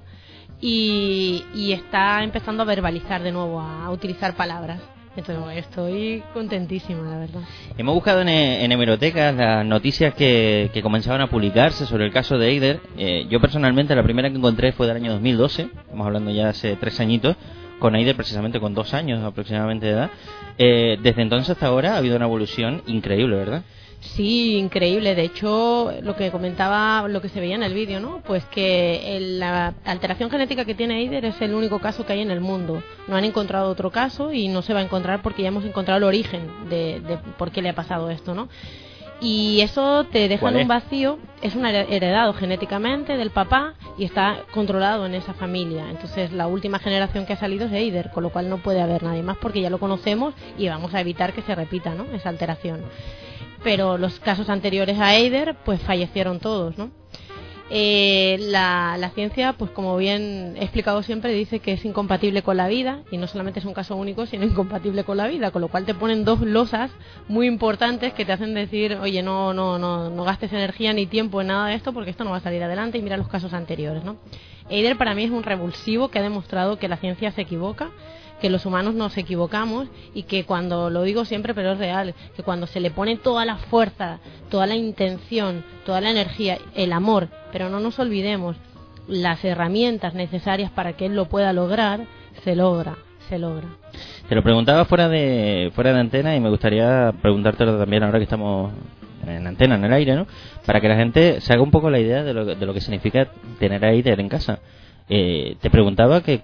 Y, 0.61 1.45
y, 1.55 1.71
está 1.71 2.21
empezando 2.21 2.63
a 2.63 2.65
verbalizar 2.65 3.23
de 3.23 3.31
nuevo, 3.31 3.61
a 3.61 3.89
utilizar 3.91 4.35
palabras. 4.35 4.81
Entonces, 5.15 5.57
estoy 5.57 6.23
contentísima, 6.33 7.09
la 7.09 7.17
verdad. 7.17 7.41
Hemos 7.77 7.95
buscado 7.95 8.21
en, 8.21 8.29
en 8.29 8.71
hemerotecas 8.71 9.35
las 9.35 9.65
noticias 9.65 10.13
que, 10.13 10.69
que, 10.73 10.81
comenzaban 10.81 11.21
a 11.21 11.27
publicarse 11.27 11.85
sobre 11.85 12.05
el 12.05 12.11
caso 12.11 12.37
de 12.37 12.49
Eider. 12.49 12.79
Eh, 12.97 13.25
yo 13.29 13.41
personalmente 13.41 13.95
la 13.95 14.03
primera 14.03 14.29
que 14.29 14.37
encontré 14.37 14.71
fue 14.71 14.87
del 14.87 14.97
año 14.97 15.11
2012, 15.13 15.63
estamos 15.63 16.05
hablando 16.05 16.31
ya 16.31 16.49
hace 16.49 16.75
tres 16.75 16.99
añitos, 16.99 17.35
con 17.79 17.95
Eider 17.95 18.15
precisamente 18.15 18.59
con 18.59 18.73
dos 18.73 18.93
años 18.93 19.23
aproximadamente 19.23 19.87
de 19.87 19.91
edad. 19.93 20.09
Eh, 20.57 20.97
desde 21.01 21.21
entonces 21.21 21.49
hasta 21.49 21.67
ahora 21.67 21.93
ha 21.93 21.97
habido 21.97 22.15
una 22.15 22.25
evolución 22.25 22.83
increíble, 22.85 23.35
¿verdad? 23.35 23.63
Sí, 24.01 24.55
increíble. 24.57 25.13
De 25.13 25.23
hecho, 25.23 25.91
lo 26.01 26.15
que 26.15 26.31
comentaba, 26.31 27.05
lo 27.09 27.21
que 27.21 27.27
se 27.29 27.39
veía 27.41 27.55
en 27.55 27.63
el 27.63 27.73
vídeo, 27.73 27.99
¿no? 27.99 28.21
Pues 28.25 28.45
que 28.45 29.17
la 29.37 29.73
alteración 29.83 30.29
genética 30.31 30.63
que 30.63 30.73
tiene 30.73 30.99
Eider 30.99 31.25
es 31.25 31.41
el 31.41 31.53
único 31.53 31.79
caso 31.79 32.05
que 32.05 32.13
hay 32.13 32.21
en 32.21 32.31
el 32.31 32.39
mundo. 32.39 32.81
No 33.07 33.15
han 33.17 33.25
encontrado 33.25 33.69
otro 33.69 33.91
caso 33.91 34.31
y 34.31 34.47
no 34.47 34.61
se 34.61 34.73
va 34.73 34.79
a 34.79 34.83
encontrar 34.83 35.21
porque 35.21 35.41
ya 35.41 35.49
hemos 35.49 35.65
encontrado 35.65 35.97
el 35.97 36.05
origen 36.05 36.49
de, 36.69 37.01
de 37.01 37.17
por 37.37 37.51
qué 37.51 37.61
le 37.61 37.69
ha 37.69 37.75
pasado 37.75 38.09
esto, 38.09 38.33
¿no? 38.33 38.47
y 39.21 39.59
eso 39.59 40.05
te 40.05 40.29
deja 40.29 40.39
¿Cuál 40.39 40.55
en 40.55 40.61
un 40.61 40.67
vacío, 40.69 41.19
es 41.41 41.53
un 41.53 41.65
here- 41.65 41.87
heredado 41.89 42.31
genéticamente 42.31 43.17
del 43.17 43.31
papá 43.31 43.73
y 43.97 44.05
está 44.05 44.43
controlado 44.53 45.05
en 45.05 45.13
esa 45.13 45.33
familia. 45.33 45.89
Entonces 45.89 46.31
la 46.31 46.47
última 46.47 46.79
generación 46.79 47.25
que 47.25 47.33
ha 47.33 47.37
salido 47.37 47.65
es 47.65 47.73
Eider, 47.73 48.11
con 48.11 48.23
lo 48.23 48.29
cual 48.29 48.47
no 48.49 48.59
puede 48.59 48.79
haber 48.79 49.03
nadie 49.03 49.21
más 49.21 49.35
porque 49.35 49.59
ya 49.59 49.69
lo 49.69 49.77
conocemos 49.77 50.33
y 50.57 50.69
vamos 50.69 50.93
a 50.93 51.01
evitar 51.01 51.33
que 51.33 51.41
se 51.41 51.53
repita 51.53 51.93
¿no? 51.95 52.05
esa 52.13 52.29
alteración. 52.29 52.79
Pero 53.63 53.97
los 53.97 54.19
casos 54.19 54.49
anteriores 54.49 54.99
a 54.99 55.15
Eider 55.15 55.55
pues 55.65 55.81
fallecieron 55.81 56.39
todos, 56.39 56.77
¿no? 56.77 56.91
Eh, 57.71 58.37
la, 58.39 58.97
la 58.97 59.11
ciencia, 59.11 59.53
pues 59.53 59.69
como 59.69 59.95
bien 59.95 60.55
he 60.57 60.63
explicado 60.63 61.03
siempre, 61.03 61.33
dice 61.33 61.59
que 61.59 61.73
es 61.73 61.85
incompatible 61.85 62.41
con 62.41 62.57
la 62.57 62.67
vida 62.67 63.03
y 63.11 63.17
no 63.17 63.27
solamente 63.27 63.59
es 63.59 63.65
un 63.65 63.75
caso 63.75 63.95
único, 63.95 64.25
sino 64.25 64.43
incompatible 64.43 65.03
con 65.03 65.17
la 65.17 65.27
vida, 65.27 65.51
con 65.51 65.61
lo 65.61 65.67
cual 65.67 65.85
te 65.85 65.93
ponen 65.93 66.25
dos 66.25 66.41
losas 66.41 66.89
muy 67.27 67.45
importantes 67.45 68.13
que 68.13 68.25
te 68.25 68.31
hacen 68.31 68.55
decir, 68.55 68.97
oye, 68.99 69.21
no, 69.21 69.53
no, 69.53 69.77
no, 69.77 70.09
no 70.09 70.23
gastes 70.23 70.51
energía 70.51 70.93
ni 70.93 71.05
tiempo 71.05 71.41
en 71.41 71.47
nada 71.47 71.67
de 71.67 71.75
esto 71.75 71.93
porque 71.93 72.09
esto 72.09 72.23
no 72.23 72.31
va 72.31 72.37
a 72.37 72.41
salir 72.41 72.63
adelante 72.63 72.97
y 72.97 73.03
mira 73.03 73.17
los 73.17 73.27
casos 73.27 73.53
anteriores, 73.53 74.03
¿no? 74.03 74.17
Eider 74.69 74.97
para 74.97 75.13
mí 75.13 75.23
es 75.23 75.31
un 75.31 75.43
revulsivo 75.43 76.09
que 76.09 76.17
ha 76.17 76.23
demostrado 76.23 76.79
que 76.79 76.87
la 76.87 76.97
ciencia 76.97 77.31
se 77.31 77.41
equivoca 77.41 77.91
que 78.41 78.49
los 78.49 78.65
humanos 78.65 78.95
nos 78.95 79.17
equivocamos 79.17 79.87
y 80.13 80.23
que 80.23 80.45
cuando 80.45 80.89
lo 80.89 81.03
digo 81.03 81.25
siempre 81.25 81.53
pero 81.53 81.73
es 81.73 81.77
real 81.77 82.13
que 82.35 82.43
cuando 82.43 82.67
se 82.67 82.79
le 82.79 82.91
pone 82.91 83.17
toda 83.17 83.45
la 83.45 83.57
fuerza 83.57 84.19
toda 84.49 84.65
la 84.67 84.75
intención 84.75 85.63
toda 85.85 86.01
la 86.01 86.11
energía 86.11 86.57
el 86.75 86.93
amor 86.93 87.29
pero 87.51 87.69
no 87.69 87.79
nos 87.79 87.99
olvidemos 87.99 88.55
las 89.07 89.43
herramientas 89.43 90.13
necesarias 90.13 90.71
para 90.71 90.93
que 90.93 91.07
él 91.07 91.15
lo 91.15 91.25
pueda 91.25 91.53
lograr 91.53 92.01
se 92.43 92.55
logra 92.55 92.97
se 93.27 93.39
logra 93.39 93.67
Te 94.27 94.35
lo 94.35 94.43
preguntaba 94.43 94.85
fuera 94.85 95.07
de 95.07 95.71
fuera 95.73 95.93
de 95.93 95.99
antena 95.99 96.35
y 96.35 96.39
me 96.39 96.49
gustaría 96.49 97.13
preguntártelo 97.21 97.77
también 97.77 98.03
ahora 98.03 98.19
que 98.19 98.23
estamos 98.23 98.71
en 99.27 99.47
antena, 99.47 99.75
en 99.75 99.85
el 99.85 99.93
aire, 99.93 100.15
¿no? 100.15 100.27
Para 100.65 100.79
que 100.79 100.87
la 100.87 100.95
gente 100.95 101.41
se 101.41 101.53
haga 101.53 101.61
un 101.61 101.71
poco 101.71 101.89
la 101.89 101.99
idea 101.99 102.23
de 102.23 102.33
lo, 102.33 102.45
de 102.45 102.65
lo 102.65 102.73
que 102.73 102.81
significa 102.81 103.27
tener 103.59 103.83
a 103.83 103.91
Eider 103.91 104.19
en 104.19 104.29
casa. 104.29 104.59
Eh, 105.09 105.57
te 105.61 105.69
preguntaba 105.69 106.21
que 106.21 106.41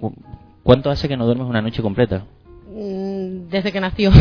cuánto 0.66 0.90
hace 0.90 1.08
que 1.08 1.16
no 1.16 1.26
duermes 1.28 1.48
una 1.48 1.62
noche 1.62 1.84
completa. 1.84 2.26
Mm, 2.68 3.50
desde 3.50 3.72
que 3.72 3.80
nació. 3.80 4.12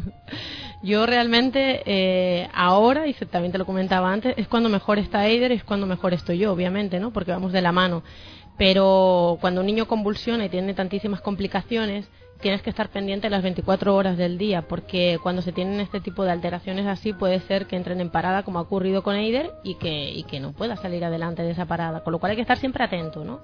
Yo 0.82 1.04
realmente 1.04 1.82
eh, 1.84 2.48
ahora, 2.54 3.06
y 3.06 3.12
también 3.12 3.52
te 3.52 3.58
lo 3.58 3.66
comentaba 3.66 4.10
antes, 4.10 4.34
es 4.38 4.48
cuando 4.48 4.70
mejor 4.70 4.98
está 4.98 5.26
Eider, 5.26 5.52
es 5.52 5.64
cuando 5.64 5.86
mejor 5.86 6.14
estoy 6.14 6.38
yo, 6.38 6.52
obviamente, 6.52 7.00
¿no? 7.00 7.12
Porque 7.12 7.32
vamos 7.32 7.52
de 7.52 7.60
la 7.60 7.72
mano. 7.72 8.04
Pero 8.56 9.38
cuando 9.40 9.60
un 9.60 9.66
niño 9.66 9.86
convulsiona 9.86 10.46
y 10.46 10.48
tiene 10.48 10.72
tantísimas 10.74 11.20
complicaciones, 11.20 12.08
tienes 12.40 12.62
que 12.62 12.70
estar 12.70 12.88
pendiente 12.90 13.28
las 13.28 13.42
24 13.42 13.94
horas 13.94 14.16
del 14.16 14.38
día, 14.38 14.62
porque 14.62 15.18
cuando 15.20 15.42
se 15.42 15.52
tienen 15.52 15.80
este 15.80 16.00
tipo 16.00 16.24
de 16.24 16.30
alteraciones 16.30 16.86
así, 16.86 17.12
puede 17.12 17.40
ser 17.40 17.66
que 17.66 17.76
entren 17.76 18.00
en 18.00 18.10
parada, 18.10 18.44
como 18.44 18.60
ha 18.60 18.62
ocurrido 18.62 19.02
con 19.02 19.16
Eider, 19.16 19.50
y 19.64 19.74
que, 19.74 20.10
y 20.10 20.22
que 20.22 20.38
no 20.38 20.52
pueda 20.52 20.76
salir 20.76 21.04
adelante 21.04 21.42
de 21.42 21.50
esa 21.50 21.66
parada. 21.66 22.04
Con 22.04 22.12
lo 22.12 22.20
cual 22.20 22.30
hay 22.30 22.36
que 22.36 22.42
estar 22.42 22.58
siempre 22.58 22.84
atento, 22.84 23.24
¿no? 23.24 23.40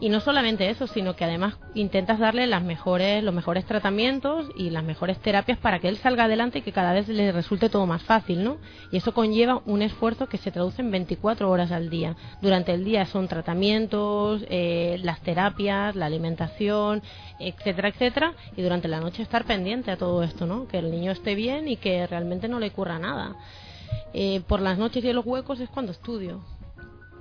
Y 0.00 0.10
no 0.10 0.20
solamente 0.20 0.70
eso, 0.70 0.86
sino 0.86 1.16
que 1.16 1.24
además 1.24 1.56
intentas 1.74 2.20
darle 2.20 2.46
las 2.46 2.62
mejores, 2.62 3.24
los 3.24 3.34
mejores 3.34 3.64
tratamientos 3.64 4.46
y 4.56 4.70
las 4.70 4.84
mejores 4.84 5.18
terapias 5.18 5.58
para 5.58 5.80
que 5.80 5.88
él 5.88 5.96
salga 5.96 6.24
adelante 6.24 6.60
y 6.60 6.62
que 6.62 6.70
cada 6.70 6.92
vez 6.92 7.08
le 7.08 7.32
resulte 7.32 7.68
todo 7.68 7.84
más 7.84 8.04
fácil, 8.04 8.44
¿no? 8.44 8.58
Y 8.92 8.98
eso 8.98 9.12
conlleva 9.12 9.60
un 9.66 9.82
esfuerzo 9.82 10.28
que 10.28 10.38
se 10.38 10.52
traduce 10.52 10.82
en 10.82 10.92
24 10.92 11.50
horas 11.50 11.72
al 11.72 11.90
día. 11.90 12.14
Durante 12.40 12.74
el 12.74 12.84
día 12.84 13.06
son 13.06 13.26
tratamientos, 13.26 14.44
eh, 14.48 14.98
las 15.02 15.20
terapias, 15.22 15.96
la 15.96 16.06
alimentación, 16.06 17.02
etcétera, 17.40 17.88
etcétera. 17.88 18.34
Y 18.56 18.62
durante 18.62 18.86
la 18.86 19.00
noche 19.00 19.22
estar 19.22 19.44
pendiente 19.46 19.90
a 19.90 19.96
todo 19.96 20.22
esto, 20.22 20.46
¿no? 20.46 20.68
Que 20.68 20.78
el 20.78 20.92
niño 20.92 21.10
esté 21.10 21.34
bien 21.34 21.66
y 21.66 21.76
que 21.76 22.06
realmente 22.06 22.46
no 22.46 22.60
le 22.60 22.68
ocurra 22.68 23.00
nada. 23.00 23.34
Eh, 24.14 24.42
por 24.46 24.60
las 24.60 24.78
noches 24.78 25.04
y 25.04 25.12
los 25.12 25.26
huecos 25.26 25.58
es 25.58 25.68
cuando 25.68 25.90
estudio. 25.90 26.40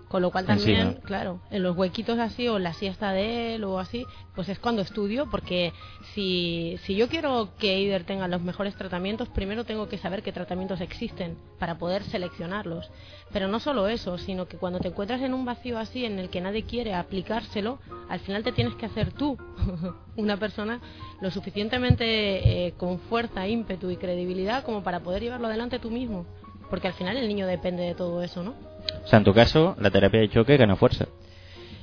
Con 0.07 0.21
lo 0.21 0.31
cual 0.31 0.45
también, 0.45 0.79
Encima. 0.79 1.01
claro, 1.01 1.41
en 1.51 1.63
los 1.63 1.75
huequitos 1.75 2.17
así 2.17 2.47
o 2.47 2.55
en 2.55 2.63
la 2.63 2.73
siesta 2.73 3.11
de 3.11 3.55
él 3.55 3.65
o 3.65 3.77
así, 3.77 4.05
pues 4.35 4.47
es 4.47 4.57
cuando 4.57 4.81
estudio 4.81 5.29
porque 5.29 5.73
si, 6.13 6.77
si 6.83 6.95
yo 6.95 7.09
quiero 7.09 7.49
que 7.59 7.75
Eider 7.75 8.05
tenga 8.05 8.27
los 8.29 8.41
mejores 8.41 8.75
tratamientos, 8.75 9.27
primero 9.27 9.65
tengo 9.65 9.89
que 9.89 9.97
saber 9.97 10.23
qué 10.23 10.31
tratamientos 10.31 10.79
existen 10.79 11.37
para 11.59 11.77
poder 11.77 12.03
seleccionarlos. 12.03 12.89
Pero 13.33 13.49
no 13.49 13.59
solo 13.59 13.89
eso, 13.89 14.17
sino 14.17 14.47
que 14.47 14.57
cuando 14.57 14.79
te 14.79 14.87
encuentras 14.87 15.21
en 15.21 15.33
un 15.33 15.43
vacío 15.43 15.77
así 15.77 16.05
en 16.05 16.19
el 16.19 16.29
que 16.29 16.39
nadie 16.39 16.63
quiere 16.63 16.93
aplicárselo, 16.93 17.79
al 18.07 18.21
final 18.21 18.43
te 18.43 18.53
tienes 18.53 18.75
que 18.75 18.85
hacer 18.85 19.11
tú, 19.11 19.37
una 20.15 20.37
persona 20.37 20.79
lo 21.19 21.31
suficientemente 21.31 22.67
eh, 22.67 22.73
con 22.77 22.99
fuerza, 22.99 23.47
ímpetu 23.47 23.89
y 23.89 23.97
credibilidad 23.97 24.63
como 24.63 24.83
para 24.83 25.01
poder 25.01 25.21
llevarlo 25.21 25.47
adelante 25.47 25.79
tú 25.79 25.91
mismo. 25.91 26.25
Porque 26.69 26.87
al 26.87 26.93
final 26.93 27.17
el 27.17 27.27
niño 27.27 27.47
depende 27.47 27.83
de 27.83 27.95
todo 27.95 28.21
eso, 28.21 28.43
¿no? 28.43 28.53
O 29.03 29.07
sea, 29.07 29.19
en 29.19 29.25
tu 29.25 29.33
caso, 29.33 29.75
la 29.79 29.89
terapia 29.89 30.19
de 30.19 30.29
choque 30.29 30.57
gana 30.57 30.75
fuerza. 30.75 31.07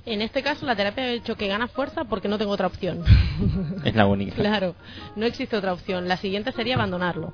En 0.07 0.21
este 0.21 0.43
caso, 0.43 0.67
la 0.67 0.77
terapia 0.77 1.05
de 1.05 1.23
choque 1.23 1.49
gana 1.49 1.69
fuerza 1.69 2.05
porque 2.05 2.29
no 2.29 2.37
tengo 2.37 2.53
otra 2.53 2.67
opción. 2.67 3.03
Es 3.85 3.95
la 3.95 4.07
única. 4.07 4.37
claro, 4.37 4.75
no 5.17 5.25
existe 5.25 5.57
otra 5.57 5.73
opción. 5.73 6.09
La 6.09 6.19
siguiente 6.19 6.53
sería 6.53 6.75
abandonarlo. 6.75 7.33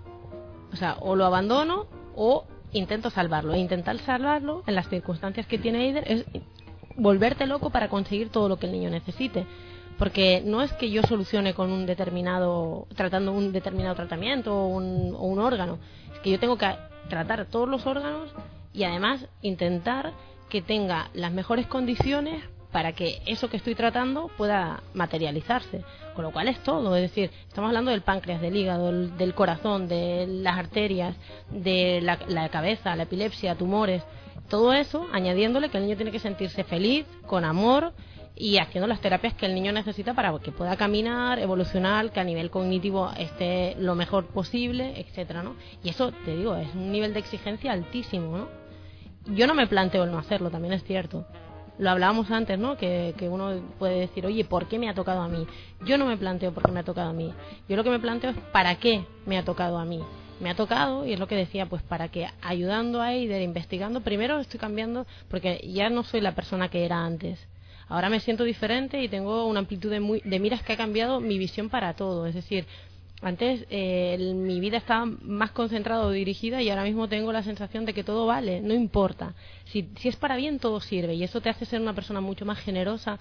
O 0.73 0.77
sea, 0.77 0.97
o 1.01 1.17
lo 1.17 1.25
abandono 1.25 1.87
o 2.15 2.47
intento 2.73 3.11
salvarlo. 3.11 3.55
E 3.55 3.59
intentar 3.59 3.99
salvarlo 3.99 4.63
en 4.67 4.77
las 4.77 4.89
circunstancias 4.89 5.47
que 5.47 5.59
tiene 5.59 5.87
Eider 5.87 6.05
es 6.07 6.25
volverte 6.97 7.47
loco 7.47 7.71
para 7.71 7.89
conseguir 7.89 8.29
todo 8.29 8.49
lo 8.49 8.59
que 8.59 8.67
el 8.67 8.73
niño 8.73 8.91
necesite. 8.91 9.47
Porque 9.99 10.43
no 10.45 10.63
es 10.63 10.73
que 10.75 10.91
yo 10.91 11.03
solucione 11.03 11.55
con 11.55 11.73
un 11.73 11.87
determinado, 11.87 12.87
tratando 12.95 13.33
un 13.33 13.53
determinado 13.53 13.97
tratamiento 13.97 14.55
o 14.57 14.69
un, 14.69 15.15
o 15.15 15.25
un 15.25 15.41
órgano. 15.41 15.79
Es 16.15 16.21
que 16.21 16.31
yo 16.31 16.39
tengo 16.39 16.57
que 16.57 16.69
tratar 17.09 17.47
todos 17.47 17.69
los 17.69 17.85
órganos 17.87 18.31
y 18.73 18.85
además 18.85 19.27
intentar 19.43 20.13
que 20.49 20.63
tenga 20.63 21.11
las 21.15 21.33
mejores 21.33 21.67
condiciones 21.67 22.43
para 22.73 22.93
que 22.93 23.21
eso 23.27 23.51
que 23.51 23.57
estoy 23.57 23.75
tratando 23.75 24.31
pueda 24.37 24.83
materializarse. 24.95 25.83
Con 26.15 26.25
lo 26.25 26.33
cual 26.33 26.49
es 26.49 26.63
todo, 26.63 26.95
es 26.97 27.03
decir, 27.03 27.31
estamos 27.49 27.69
hablando 27.69 27.91
del 27.91 28.03
páncreas, 28.03 28.41
del 28.41 28.57
hígado, 28.57 28.93
del, 28.93 29.35
corazón, 29.35 29.89
de 29.89 30.27
las 30.27 30.59
arterias, 30.59 31.17
de 31.51 32.01
la, 32.03 32.19
la 32.29 32.49
cabeza, 32.49 32.95
la 32.97 33.05
epilepsia, 33.05 33.55
tumores, 33.55 34.03
todo 34.49 34.73
eso 34.73 35.07
añadiéndole 35.13 35.69
que 35.69 35.79
el 35.79 35.85
niño 35.85 35.97
tiene 35.97 36.11
que 36.11 36.19
sentirse 36.19 36.65
feliz, 36.65 37.07
con 37.27 37.45
amor 37.45 37.93
y 38.35 38.59
haciendo 38.59 38.87
las 38.87 39.01
terapias 39.01 39.35
que 39.35 39.47
el 39.47 39.55
niño 39.55 39.71
necesita 39.73 40.15
para 40.15 40.37
que 40.39 40.51
pueda 40.51 40.77
caminar, 40.77 41.39
evolucionar, 41.39 42.11
que 42.11 42.21
a 42.21 42.25
nivel 42.25 42.51
cognitivo 42.51 43.11
esté 43.17 43.77
lo 43.79 43.95
mejor 43.95 44.27
posible, 44.27 44.99
etcétera, 45.01 45.43
¿no? 45.43 45.57
Y 45.85 45.91
eso 45.91 46.11
te 46.25 46.37
digo, 46.37 46.57
es 46.57 46.75
un 46.75 46.91
nivel 46.91 47.13
de 47.13 47.21
exigencia 47.21 47.73
altísimo, 47.73 48.39
¿no? 48.39 48.60
Yo 49.35 49.47
no 49.47 49.55
me 49.55 49.67
planteo 49.67 50.05
el 50.05 50.11
no 50.13 50.19
hacerlo, 50.19 50.51
también 50.51 50.75
es 50.75 50.85
cierto. 50.85 51.25
Lo 51.79 51.91
hablábamos 51.91 52.31
antes, 52.31 52.59
¿no? 52.59 52.77
Que, 52.77 53.15
que 53.17 53.29
uno 53.29 53.59
puede 53.79 54.01
decir, 54.01 54.27
oye, 54.27 54.45
¿por 54.45 54.67
qué 54.69 54.79
me 54.79 54.89
ha 54.89 54.95
tocado 54.95 55.23
a 55.23 55.29
mí? 55.29 55.47
Yo 55.85 55.97
no 55.97 56.05
me 56.07 56.17
planteo 56.17 56.53
por 56.53 56.65
qué 56.65 56.73
me 56.73 56.81
ha 56.81 56.85
tocado 56.85 57.11
a 57.11 57.13
mí. 57.15 57.33
Yo 57.69 57.77
lo 57.77 57.85
que 57.85 57.91
me 57.91 57.99
planteo 57.99 58.31
es 58.31 58.37
para 58.53 58.75
qué 58.75 59.05
me 59.25 59.39
ha 59.39 59.45
tocado 59.45 59.79
a 59.79 59.85
mí. 59.85 60.03
Me 60.41 60.51
ha 60.51 60.55
tocado, 60.55 61.07
y 61.07 61.13
es 61.13 61.21
lo 61.21 61.27
que 61.27 61.37
decía, 61.37 61.67
pues 61.67 61.83
para 61.83 62.09
que 62.09 62.27
ayudando 62.43 63.01
a 63.01 63.13
Eider, 63.15 63.43
investigando, 63.43 64.01
primero 64.01 64.39
estoy 64.41 64.59
cambiando, 64.61 65.07
porque 65.29 65.61
ya 65.73 65.91
no 65.91 66.03
soy 66.03 66.21
la 66.21 66.35
persona 66.35 66.69
que 66.69 66.85
era 66.85 67.05
antes. 67.05 67.47
Ahora 67.89 68.09
me 68.09 68.21
siento 68.21 68.45
diferente 68.45 69.03
y 69.03 69.09
tengo 69.09 69.47
una 69.47 69.61
amplitud 69.61 69.91
de, 69.91 70.01
muy- 70.01 70.21
de 70.25 70.39
miras 70.39 70.63
que 70.63 70.75
ha 70.75 70.77
cambiado 70.77 71.21
mi 71.21 71.39
visión 71.39 71.69
para 71.71 71.95
todo. 71.95 72.27
Es 72.27 72.35
decir, 72.35 72.67
antes 73.23 73.67
eh, 73.71 74.17
mi 74.35 74.61
vida 74.61 74.79
estaba 74.79 75.07
más 75.07 75.51
concentrada 75.51 76.05
o 76.05 76.11
dirigida 76.11 76.63
y 76.63 76.71
ahora 76.71 76.85
mismo 76.85 77.09
tengo 77.09 77.33
la 77.33 77.43
sensación 77.43 77.85
de 77.85 77.93
que 77.93 78.05
todo 78.05 78.27
vale, 78.27 78.61
no 78.61 78.75
importa. 78.75 79.35
Si, 79.67 79.91
si 79.97 80.09
es 80.09 80.17
para 80.17 80.37
bien, 80.37 80.59
todo 80.59 80.81
sirve 80.81 81.15
y 81.15 81.25
eso 81.25 81.41
te 81.41 81.51
hace 81.51 81.67
ser 81.67 81.81
una 81.81 81.95
persona 81.95 82.21
mucho 82.21 82.47
más 82.47 82.59
generosa, 82.59 83.19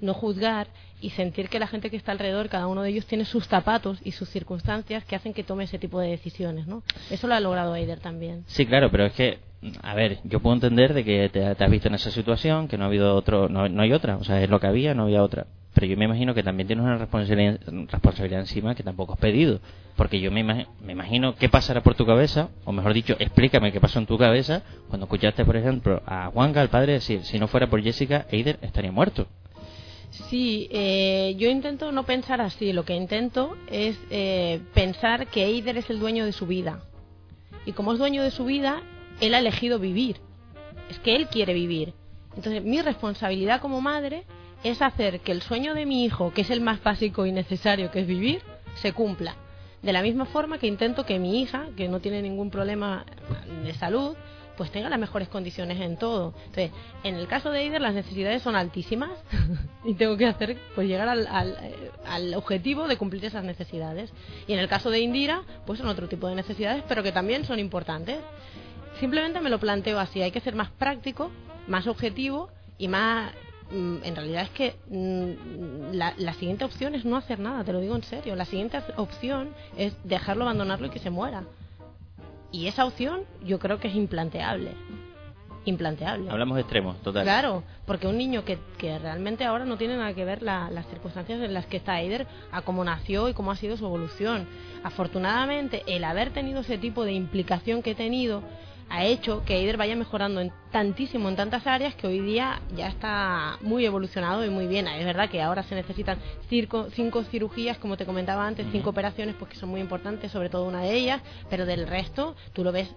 no 0.00 0.14
juzgar 0.14 0.68
y 1.00 1.10
sentir 1.10 1.48
que 1.48 1.58
la 1.58 1.66
gente 1.66 1.90
que 1.90 1.96
está 1.96 2.12
alrededor, 2.12 2.48
cada 2.48 2.66
uno 2.66 2.82
de 2.82 2.90
ellos 2.90 3.06
tiene 3.06 3.24
sus 3.24 3.46
zapatos 3.46 3.98
y 4.04 4.12
sus 4.12 4.28
circunstancias 4.28 5.04
que 5.04 5.16
hacen 5.16 5.32
que 5.32 5.44
tome 5.44 5.64
ese 5.64 5.78
tipo 5.78 6.00
de 6.00 6.08
decisiones. 6.08 6.66
¿no? 6.66 6.82
Eso 7.10 7.26
lo 7.26 7.34
ha 7.34 7.40
logrado 7.40 7.74
Eider 7.74 8.00
también. 8.00 8.44
Sí, 8.46 8.66
claro, 8.66 8.90
pero 8.90 9.06
es 9.06 9.12
que, 9.12 9.38
a 9.82 9.94
ver, 9.94 10.18
yo 10.24 10.40
puedo 10.40 10.54
entender 10.54 10.94
de 10.94 11.04
que 11.04 11.28
te, 11.28 11.54
te 11.54 11.64
has 11.64 11.70
visto 11.70 11.88
en 11.88 11.94
esa 11.94 12.10
situación, 12.10 12.68
que 12.68 12.78
no 12.78 12.84
ha 12.84 12.88
habido 12.88 13.14
otro, 13.14 13.48
no, 13.48 13.68
no 13.68 13.82
hay 13.82 13.92
otra, 13.92 14.16
o 14.16 14.24
sea, 14.24 14.42
es 14.42 14.48
lo 14.48 14.60
que 14.60 14.66
había, 14.66 14.94
no 14.94 15.04
había 15.04 15.22
otra. 15.22 15.46
Pero 15.80 15.92
yo 15.92 15.96
me 15.96 16.04
imagino 16.04 16.34
que 16.34 16.42
también 16.42 16.66
tienes 16.66 16.84
una 16.84 16.98
responsabilidad, 16.98 17.58
responsabilidad 17.90 18.40
encima 18.40 18.74
que 18.74 18.82
tampoco 18.82 19.14
has 19.14 19.18
pedido. 19.18 19.60
Porque 19.96 20.20
yo 20.20 20.30
me, 20.30 20.44
me 20.44 20.92
imagino 20.92 21.36
qué 21.36 21.48
pasará 21.48 21.82
por 21.82 21.94
tu 21.94 22.04
cabeza, 22.04 22.50
o 22.66 22.72
mejor 22.72 22.92
dicho, 22.92 23.16
explícame 23.18 23.72
qué 23.72 23.80
pasó 23.80 23.98
en 23.98 24.04
tu 24.04 24.18
cabeza 24.18 24.62
cuando 24.88 25.06
escuchaste, 25.06 25.42
por 25.42 25.56
ejemplo, 25.56 26.02
a 26.04 26.30
Juanca, 26.32 26.60
el 26.60 26.68
padre, 26.68 26.92
decir, 26.92 27.24
si 27.24 27.38
no 27.38 27.48
fuera 27.48 27.70
por 27.70 27.82
Jessica, 27.82 28.26
Eider 28.30 28.58
estaría 28.60 28.92
muerto. 28.92 29.26
Sí, 30.10 30.68
eh, 30.70 31.34
yo 31.38 31.48
intento 31.48 31.92
no 31.92 32.04
pensar 32.04 32.42
así. 32.42 32.74
Lo 32.74 32.84
que 32.84 32.94
intento 32.94 33.56
es 33.70 33.98
eh, 34.10 34.60
pensar 34.74 35.28
que 35.28 35.46
Eider 35.46 35.78
es 35.78 35.88
el 35.88 35.98
dueño 35.98 36.26
de 36.26 36.32
su 36.32 36.46
vida. 36.46 36.82
Y 37.64 37.72
como 37.72 37.94
es 37.94 37.98
dueño 37.98 38.22
de 38.22 38.32
su 38.32 38.44
vida, 38.44 38.82
él 39.22 39.32
ha 39.32 39.38
elegido 39.38 39.78
vivir. 39.78 40.18
Es 40.90 40.98
que 40.98 41.16
él 41.16 41.28
quiere 41.28 41.54
vivir. 41.54 41.94
Entonces, 42.36 42.62
mi 42.62 42.82
responsabilidad 42.82 43.62
como 43.62 43.80
madre 43.80 44.24
es 44.62 44.82
hacer 44.82 45.20
que 45.20 45.32
el 45.32 45.42
sueño 45.42 45.74
de 45.74 45.86
mi 45.86 46.04
hijo, 46.04 46.32
que 46.32 46.42
es 46.42 46.50
el 46.50 46.60
más 46.60 46.82
básico 46.82 47.26
y 47.26 47.32
necesario, 47.32 47.90
que 47.90 48.00
es 48.00 48.06
vivir, 48.06 48.42
se 48.74 48.92
cumpla. 48.92 49.36
De 49.82 49.92
la 49.92 50.02
misma 50.02 50.26
forma 50.26 50.58
que 50.58 50.66
intento 50.66 51.06
que 51.06 51.18
mi 51.18 51.40
hija, 51.40 51.68
que 51.76 51.88
no 51.88 52.00
tiene 52.00 52.20
ningún 52.20 52.50
problema 52.50 53.06
de 53.64 53.72
salud, 53.74 54.14
pues 54.60 54.70
tenga 54.70 54.90
las 54.90 54.98
mejores 54.98 55.28
condiciones 55.28 55.80
en 55.80 55.96
todo. 55.96 56.34
Entonces, 56.36 56.70
en 57.02 57.14
el 57.14 57.26
caso 57.28 57.50
de 57.50 57.62
Eider 57.62 57.80
las 57.80 57.94
necesidades 57.94 58.42
son 58.42 58.56
altísimas 58.56 59.10
y 59.84 59.94
tengo 59.94 60.18
que 60.18 60.26
hacer 60.26 60.58
pues 60.74 60.86
llegar 60.86 61.08
al, 61.08 61.26
al, 62.04 62.34
objetivo 62.34 62.86
de 62.86 62.98
cumplir 62.98 63.24
esas 63.24 63.42
necesidades. 63.42 64.12
Y 64.46 64.52
en 64.52 64.58
el 64.58 64.68
caso 64.68 64.90
de 64.90 65.00
Indira, 65.00 65.44
pues 65.64 65.78
son 65.78 65.88
otro 65.88 66.08
tipo 66.08 66.28
de 66.28 66.34
necesidades, 66.34 66.84
pero 66.86 67.02
que 67.02 67.10
también 67.10 67.46
son 67.46 67.58
importantes. 67.58 68.18
Simplemente 68.98 69.40
me 69.40 69.48
lo 69.48 69.58
planteo 69.58 69.98
así, 69.98 70.20
hay 70.20 70.30
que 70.30 70.40
ser 70.40 70.54
más 70.54 70.70
práctico, 70.72 71.30
más 71.66 71.86
objetivo 71.86 72.50
y 72.76 72.88
más 72.88 73.32
en 73.70 74.16
realidad 74.16 74.42
es 74.42 74.50
que 74.50 74.76
mm, 74.88 75.94
la, 75.94 76.14
la, 76.16 76.34
siguiente 76.34 76.64
opción 76.64 76.94
es 76.94 77.04
no 77.04 77.16
hacer 77.16 77.38
nada, 77.38 77.64
te 77.64 77.72
lo 77.72 77.80
digo 77.80 77.94
en 77.94 78.02
serio. 78.02 78.34
La 78.36 78.44
siguiente 78.44 78.82
opción 78.96 79.50
es 79.76 79.94
dejarlo 80.04 80.44
abandonarlo 80.44 80.86
y 80.86 80.90
que 80.90 80.98
se 80.98 81.10
muera. 81.10 81.44
Y 82.52 82.66
esa 82.66 82.84
opción 82.84 83.22
yo 83.44 83.58
creo 83.58 83.78
que 83.78 83.88
es 83.88 83.94
implanteable. 83.94 84.72
Implanteable. 85.66 86.30
Hablamos 86.30 86.56
de 86.56 86.62
extremos, 86.62 87.00
total. 87.02 87.22
Claro, 87.22 87.62
porque 87.86 88.06
un 88.06 88.16
niño 88.16 88.44
que, 88.44 88.58
que 88.78 88.98
realmente 88.98 89.44
ahora 89.44 89.66
no 89.66 89.76
tiene 89.76 89.96
nada 89.96 90.14
que 90.14 90.24
ver 90.24 90.42
las 90.42 90.86
circunstancias 90.88 91.40
en 91.40 91.52
las 91.52 91.66
que 91.66 91.76
está 91.76 92.00
Eider 92.00 92.26
a 92.50 92.62
cómo 92.62 92.82
nació 92.82 93.28
y 93.28 93.34
cómo 93.34 93.50
ha 93.50 93.56
sido 93.56 93.76
su 93.76 93.84
evolución. 93.84 94.48
Afortunadamente, 94.82 95.84
el 95.86 96.04
haber 96.04 96.30
tenido 96.30 96.60
ese 96.60 96.78
tipo 96.78 97.04
de 97.04 97.12
implicación 97.12 97.82
que 97.82 97.90
he 97.90 97.94
tenido 97.94 98.42
ha 98.90 99.04
hecho 99.04 99.44
que 99.44 99.56
Eider 99.56 99.76
vaya 99.76 99.94
mejorando 99.94 100.40
en 100.40 100.52
tantísimo 100.72 101.28
en 101.28 101.36
tantas 101.36 101.66
áreas 101.66 101.94
que 101.94 102.08
hoy 102.08 102.20
día 102.20 102.60
ya 102.74 102.88
está 102.88 103.56
muy 103.62 103.86
evolucionado 103.86 104.44
y 104.44 104.50
muy 104.50 104.66
bien. 104.66 104.88
Es 104.88 105.04
verdad 105.04 105.30
que 105.30 105.40
ahora 105.40 105.62
se 105.62 105.76
necesitan 105.76 106.18
cinco, 106.48 106.88
cinco 106.90 107.22
cirugías, 107.22 107.78
como 107.78 107.96
te 107.96 108.04
comentaba 108.04 108.46
antes, 108.46 108.66
cinco 108.72 108.90
operaciones, 108.90 109.36
pues 109.38 109.52
que 109.52 109.56
son 109.56 109.68
muy 109.68 109.80
importantes, 109.80 110.32
sobre 110.32 110.50
todo 110.50 110.66
una 110.66 110.82
de 110.82 110.92
ellas, 110.92 111.22
pero 111.48 111.66
del 111.66 111.86
resto, 111.86 112.34
tú 112.52 112.64
lo 112.64 112.72
ves, 112.72 112.88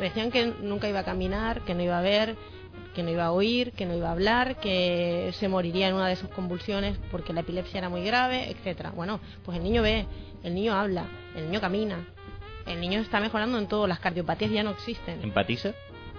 decían 0.00 0.30
que 0.30 0.46
nunca 0.62 0.88
iba 0.88 1.00
a 1.00 1.04
caminar, 1.04 1.60
que 1.62 1.74
no 1.74 1.82
iba 1.82 1.98
a 1.98 2.02
ver, 2.02 2.34
que 2.94 3.02
no 3.02 3.10
iba 3.10 3.26
a 3.26 3.32
oír, 3.32 3.72
que 3.72 3.84
no 3.84 3.94
iba 3.94 4.08
a 4.08 4.12
hablar, 4.12 4.56
que 4.56 5.32
se 5.38 5.48
moriría 5.48 5.88
en 5.88 5.94
una 5.94 6.08
de 6.08 6.16
sus 6.16 6.30
convulsiones 6.30 6.96
porque 7.10 7.34
la 7.34 7.40
epilepsia 7.40 7.78
era 7.78 7.90
muy 7.90 8.02
grave, 8.04 8.50
etcétera. 8.50 8.90
Bueno, 8.90 9.20
pues 9.44 9.58
el 9.58 9.64
niño 9.64 9.82
ve, 9.82 10.06
el 10.42 10.54
niño 10.54 10.74
habla, 10.74 11.06
el 11.36 11.46
niño 11.46 11.60
camina, 11.60 12.06
el 12.66 12.80
niño 12.80 13.00
está 13.00 13.20
mejorando 13.20 13.58
en 13.58 13.66
todo, 13.66 13.86
las 13.86 13.98
cardiopatías 14.00 14.50
ya 14.50 14.62
no 14.62 14.70
existen. 14.70 15.22
¿Empatiza? 15.22 15.72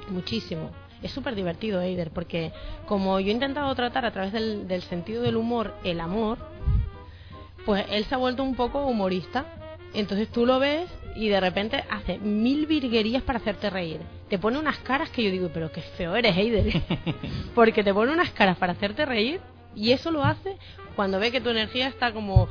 Muchísimo. 0.09 0.71
Es 1.01 1.12
súper 1.12 1.35
divertido, 1.35 1.81
Eider, 1.81 2.12
porque 2.12 2.51
como 2.85 3.19
yo 3.19 3.29
he 3.29 3.33
intentado 3.33 3.73
tratar 3.75 4.05
a 4.05 4.12
través 4.12 4.31
del, 4.31 4.67
del 4.67 4.81
sentido 4.83 5.21
del 5.21 5.35
humor 5.35 5.75
el 5.83 6.00
amor, 6.00 6.38
pues 7.65 7.85
él 7.89 8.05
se 8.05 8.15
ha 8.15 8.17
vuelto 8.17 8.43
un 8.43 8.55
poco 8.55 8.85
humorista. 8.85 9.45
Entonces 9.93 10.29
tú 10.29 10.45
lo 10.45 10.59
ves 10.59 10.89
y 11.15 11.29
de 11.29 11.39
repente 11.39 11.83
hace 11.89 12.17
mil 12.17 12.65
virguerías 12.65 13.21
para 13.23 13.39
hacerte 13.39 13.69
reír. 13.69 14.00
Te 14.29 14.39
pone 14.39 14.57
unas 14.57 14.77
caras 14.79 15.09
que 15.09 15.23
yo 15.23 15.31
digo, 15.31 15.50
pero 15.53 15.71
qué 15.71 15.81
feo 15.81 16.15
eres, 16.15 16.35
Eider. 16.35 16.81
Porque 17.55 17.83
te 17.83 17.93
pone 17.93 18.12
unas 18.12 18.31
caras 18.31 18.57
para 18.57 18.73
hacerte 18.73 19.05
reír 19.05 19.39
y 19.75 19.91
eso 19.91 20.12
lo 20.12 20.23
hace 20.23 20.57
cuando 20.95 21.19
ve 21.19 21.31
que 21.31 21.41
tu 21.41 21.50
energía 21.50 21.88
está 21.88 22.12
como 22.12 22.47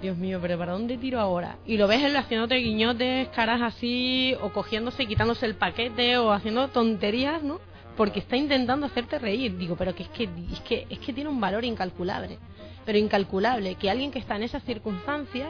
Dios 0.00 0.16
mío, 0.16 0.38
pero 0.42 0.58
¿para 0.58 0.72
dónde 0.72 0.98
tiro 0.98 1.20
ahora? 1.20 1.56
Y 1.64 1.78
lo 1.78 1.88
ves 1.88 2.02
él 2.02 2.16
haciéndote 2.16 2.56
guiñotes, 2.56 3.28
caras 3.28 3.62
así, 3.62 4.36
o 4.42 4.50
cogiéndose, 4.52 5.06
quitándose 5.06 5.46
el 5.46 5.54
paquete, 5.54 6.18
o 6.18 6.32
haciendo 6.32 6.68
tonterías, 6.68 7.42
¿no? 7.42 7.60
Porque 7.96 8.18
está 8.18 8.36
intentando 8.36 8.86
hacerte 8.86 9.18
reír. 9.18 9.56
Digo, 9.56 9.74
pero 9.76 9.94
que 9.94 10.02
es 10.02 10.08
que, 10.10 10.28
es 10.52 10.60
que, 10.60 10.86
es 10.90 10.98
que 10.98 11.12
tiene 11.14 11.30
un 11.30 11.40
valor 11.40 11.64
incalculable. 11.64 12.38
Pero 12.84 12.98
incalculable, 12.98 13.76
que 13.76 13.90
alguien 13.90 14.10
que 14.10 14.18
está 14.18 14.36
en 14.36 14.42
esas 14.42 14.62
circunstancias 14.64 15.48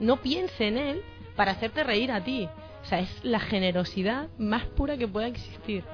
no 0.00 0.16
piense 0.16 0.66
en 0.66 0.78
él 0.78 1.02
para 1.36 1.52
hacerte 1.52 1.84
reír 1.84 2.10
a 2.10 2.24
ti. 2.24 2.48
O 2.82 2.86
sea, 2.86 3.00
es 3.00 3.10
la 3.22 3.40
generosidad 3.40 4.28
más 4.38 4.64
pura 4.64 4.96
que 4.96 5.08
pueda 5.08 5.26
existir. 5.26 5.84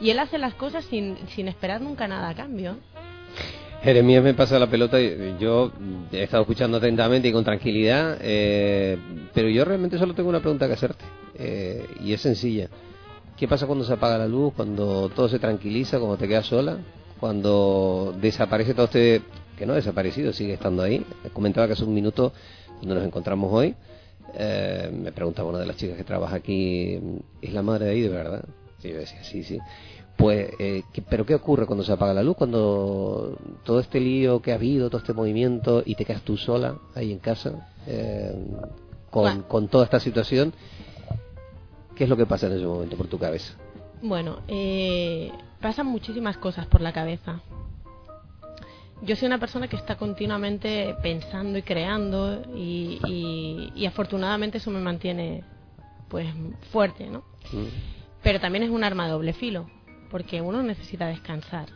Y 0.00 0.10
él 0.10 0.18
hace 0.20 0.38
las 0.38 0.54
cosas 0.54 0.84
sin, 0.84 1.18
sin 1.28 1.48
esperar 1.48 1.80
nunca 1.80 2.06
nada 2.06 2.28
a 2.28 2.34
cambio. 2.34 2.78
Jeremías 3.82 4.22
me 4.22 4.34
pasa 4.34 4.58
la 4.58 4.66
pelota, 4.66 5.00
y 5.00 5.36
yo 5.40 5.72
he 6.12 6.24
estado 6.24 6.42
escuchando 6.42 6.76
atentamente 6.76 7.28
y 7.28 7.32
con 7.32 7.44
tranquilidad, 7.44 8.18
eh, 8.20 8.98
pero 9.32 9.48
yo 9.48 9.64
realmente 9.64 9.96
solo 9.96 10.12
tengo 10.12 10.28
una 10.28 10.40
pregunta 10.40 10.66
que 10.66 10.74
hacerte, 10.74 11.04
eh, 11.34 11.86
y 12.04 12.12
es 12.12 12.20
sencilla. 12.20 12.68
¿Qué 13.38 13.48
pasa 13.48 13.66
cuando 13.66 13.84
se 13.86 13.94
apaga 13.94 14.18
la 14.18 14.28
luz, 14.28 14.52
cuando 14.54 15.08
todo 15.08 15.30
se 15.30 15.38
tranquiliza, 15.38 15.98
cuando 15.98 16.18
te 16.18 16.28
quedas 16.28 16.44
sola, 16.44 16.76
cuando 17.18 18.14
desaparece 18.20 18.74
todo 18.74 18.84
este, 18.84 19.22
que 19.56 19.64
no 19.64 19.72
ha 19.72 19.76
desaparecido, 19.76 20.34
sigue 20.34 20.52
estando 20.52 20.82
ahí? 20.82 21.02
Comentaba 21.32 21.66
que 21.66 21.72
hace 21.72 21.84
un 21.84 21.94
minuto 21.94 22.34
donde 22.80 22.96
nos 22.96 23.04
encontramos 23.04 23.50
hoy, 23.50 23.74
eh, 24.34 24.90
me 24.92 25.10
preguntaba 25.12 25.48
una 25.48 25.58
de 25.58 25.66
las 25.66 25.76
chicas 25.76 25.96
que 25.96 26.04
trabaja 26.04 26.36
aquí, 26.36 27.00
¿es 27.40 27.52
la 27.54 27.62
madre 27.62 27.86
de 27.86 27.90
ahí 27.92 28.00
de 28.02 28.10
verdad? 28.10 28.44
Sí, 28.78 28.92
sí, 29.22 29.42
sí. 29.42 29.58
Pues, 30.20 30.50
eh, 30.58 30.82
¿pero 31.08 31.24
qué 31.24 31.34
ocurre 31.34 31.64
cuando 31.64 31.82
se 31.82 31.92
apaga 31.92 32.12
la 32.12 32.22
luz? 32.22 32.36
Cuando 32.36 33.38
todo 33.64 33.80
este 33.80 33.98
lío 34.00 34.42
que 34.42 34.52
ha 34.52 34.56
habido, 34.56 34.90
todo 34.90 34.98
este 34.98 35.14
movimiento, 35.14 35.82
y 35.86 35.94
te 35.94 36.04
quedas 36.04 36.20
tú 36.20 36.36
sola 36.36 36.76
ahí 36.94 37.10
en 37.10 37.20
casa, 37.20 37.66
eh, 37.86 38.34
con, 39.08 39.42
con, 39.44 39.68
toda 39.68 39.84
esta 39.84 39.98
situación, 39.98 40.52
¿qué 41.96 42.04
es 42.04 42.10
lo 42.10 42.18
que 42.18 42.26
pasa 42.26 42.48
en 42.48 42.52
ese 42.52 42.66
momento 42.66 42.98
por 42.98 43.06
tu 43.06 43.18
cabeza? 43.18 43.54
Bueno, 44.02 44.40
eh, 44.46 45.32
pasan 45.62 45.86
muchísimas 45.86 46.36
cosas 46.36 46.66
por 46.66 46.82
la 46.82 46.92
cabeza. 46.92 47.40
Yo 49.00 49.16
soy 49.16 49.24
una 49.24 49.38
persona 49.38 49.68
que 49.68 49.76
está 49.76 49.96
continuamente 49.96 50.94
pensando 51.02 51.56
y 51.56 51.62
creando 51.62 52.42
y, 52.54 53.70
y, 53.74 53.86
afortunadamente 53.86 54.58
eso 54.58 54.70
me 54.70 54.80
mantiene 54.80 55.44
pues 56.08 56.26
fuerte, 56.70 57.06
¿no? 57.06 57.20
Mm. 57.52 57.68
Pero 58.22 58.38
también 58.38 58.64
es 58.64 58.70
un 58.70 58.84
arma 58.84 59.06
de 59.06 59.12
doble 59.12 59.32
filo 59.32 59.79
porque 60.10 60.40
uno 60.40 60.62
necesita 60.62 61.06
descansar. 61.06 61.68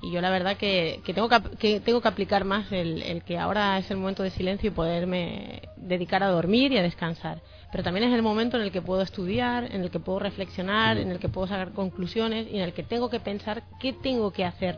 Y 0.00 0.12
yo 0.12 0.20
la 0.20 0.30
verdad 0.30 0.56
que, 0.56 1.00
tengo, 1.04 1.28
que, 1.58 1.80
tengo 1.80 2.00
que 2.00 2.08
aplicar 2.08 2.44
más 2.44 2.70
el, 2.72 3.22
que 3.24 3.38
ahora 3.38 3.78
es 3.78 3.90
el 3.90 3.96
momento 3.96 4.22
de 4.22 4.30
silencio 4.30 4.68
y 4.68 4.72
poderme 4.72 5.62
dedicar 5.76 6.22
a 6.22 6.28
dormir 6.28 6.72
y 6.72 6.78
a 6.78 6.82
descansar. 6.82 7.40
Pero 7.70 7.84
también 7.84 8.08
es 8.08 8.14
el 8.14 8.22
momento 8.22 8.56
en 8.56 8.64
el 8.64 8.72
que 8.72 8.82
puedo 8.82 9.02
estudiar, 9.02 9.64
en 9.72 9.82
el 9.82 9.90
que 9.90 10.00
puedo 10.00 10.18
reflexionar, 10.18 10.98
en 10.98 11.10
el 11.10 11.18
que 11.18 11.28
puedo 11.28 11.46
sacar 11.46 11.72
conclusiones 11.72 12.46
y 12.50 12.56
en 12.56 12.62
el 12.62 12.72
que 12.72 12.82
tengo 12.82 13.10
que 13.10 13.20
pensar 13.20 13.64
qué 13.80 13.92
tengo 13.92 14.32
que 14.32 14.44
hacer, 14.44 14.76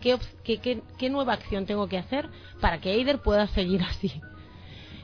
qué, 0.00 0.18
qué, 0.44 0.82
qué 0.98 1.10
nueva 1.10 1.32
acción 1.32 1.66
tengo 1.66 1.88
que 1.88 1.98
hacer 1.98 2.28
para 2.60 2.80
que 2.80 2.92
Eider 2.92 3.20
pueda 3.20 3.46
seguir 3.48 3.82
así. 3.82 4.20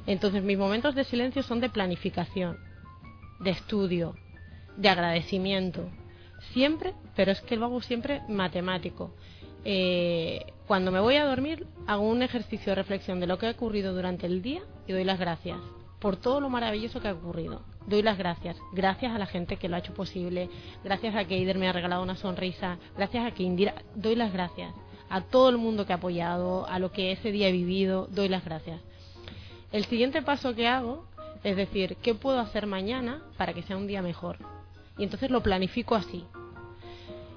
Entonces 0.07 0.43
mis 0.43 0.59
momentos 0.59 0.95
de 0.95 1.05
silencio 1.05 1.43
son 1.43 1.61
de 1.61 1.71
planificación, 1.71 2.59
de 3.41 3.51
estudio, 3.51 4.15
de 4.77 4.89
agradecimiento, 4.89 5.89
siempre, 6.53 6.95
pero 7.15 7.33
es 7.33 7.41
que 7.43 7.57
lo 7.57 7.67
hago 7.67 7.81
siempre 7.81 8.23
matemático. 8.29 9.13
Eh, 9.65 10.45
cuando 10.67 10.91
me 10.91 11.01
voy 11.01 11.17
a 11.17 11.25
dormir, 11.25 11.67
hago 11.87 12.03
un 12.03 12.23
ejercicio 12.23 12.71
de 12.71 12.77
reflexión 12.77 13.21
de 13.21 13.27
lo 13.27 13.39
que 13.39 13.47
ha 13.47 13.51
ocurrido 13.51 13.95
durante 13.95 14.27
el 14.27 14.43
día 14.43 14.63
y 14.87 14.93
doy 14.93 15.05
las 15.05 15.19
gracias 15.19 15.59
por 16.03 16.17
todo 16.17 16.41
lo 16.41 16.51
maravilloso 16.51 17.01
que 17.01 17.07
ha 17.07 17.13
ocurrido. 17.13 17.63
Doy 17.87 18.03
las 18.03 18.19
gracias. 18.19 18.57
Gracias 18.73 19.15
a 19.15 19.19
la 19.19 19.27
gente 19.27 19.57
que 19.57 19.69
lo 19.69 19.77
ha 19.77 19.79
hecho 19.79 19.95
posible. 19.95 20.51
Gracias 20.83 21.15
a 21.15 21.25
que 21.27 21.39
Ider 21.39 21.59
me 21.59 21.69
ha 21.69 21.73
regalado 21.73 22.03
una 22.03 22.17
sonrisa. 22.17 22.79
Gracias 22.97 23.25
a 23.25 23.31
que 23.31 23.45
Indira. 23.45 23.77
Doy 23.95 24.17
las 24.17 24.33
gracias. 24.33 24.75
A 25.09 25.21
todo 25.21 25.49
el 25.49 25.59
mundo 25.59 25.87
que 25.87 25.93
ha 25.93 25.97
apoyado, 25.97 26.67
a 26.67 26.81
lo 26.81 26.91
que 26.91 27.13
ese 27.13 27.31
día 27.31 27.49
he 27.49 27.53
vivido, 27.53 28.09
doy 28.11 28.29
las 28.29 28.45
gracias. 28.45 28.81
El 29.71 29.85
siguiente 29.85 30.23
paso 30.23 30.57
que 30.57 30.67
hago 30.67 31.07
es 31.45 31.57
decir, 31.57 31.97
¿qué 32.03 32.15
puedo 32.15 32.41
hacer 32.41 32.67
mañana 32.67 33.23
para 33.37 33.53
que 33.53 33.63
sea 33.63 33.77
un 33.77 33.87
día 33.87 34.03
mejor? 34.03 34.39
Y 34.99 35.05
entonces 35.05 35.31
lo 35.31 35.43
planifico 35.43 35.95
así. 35.95 36.25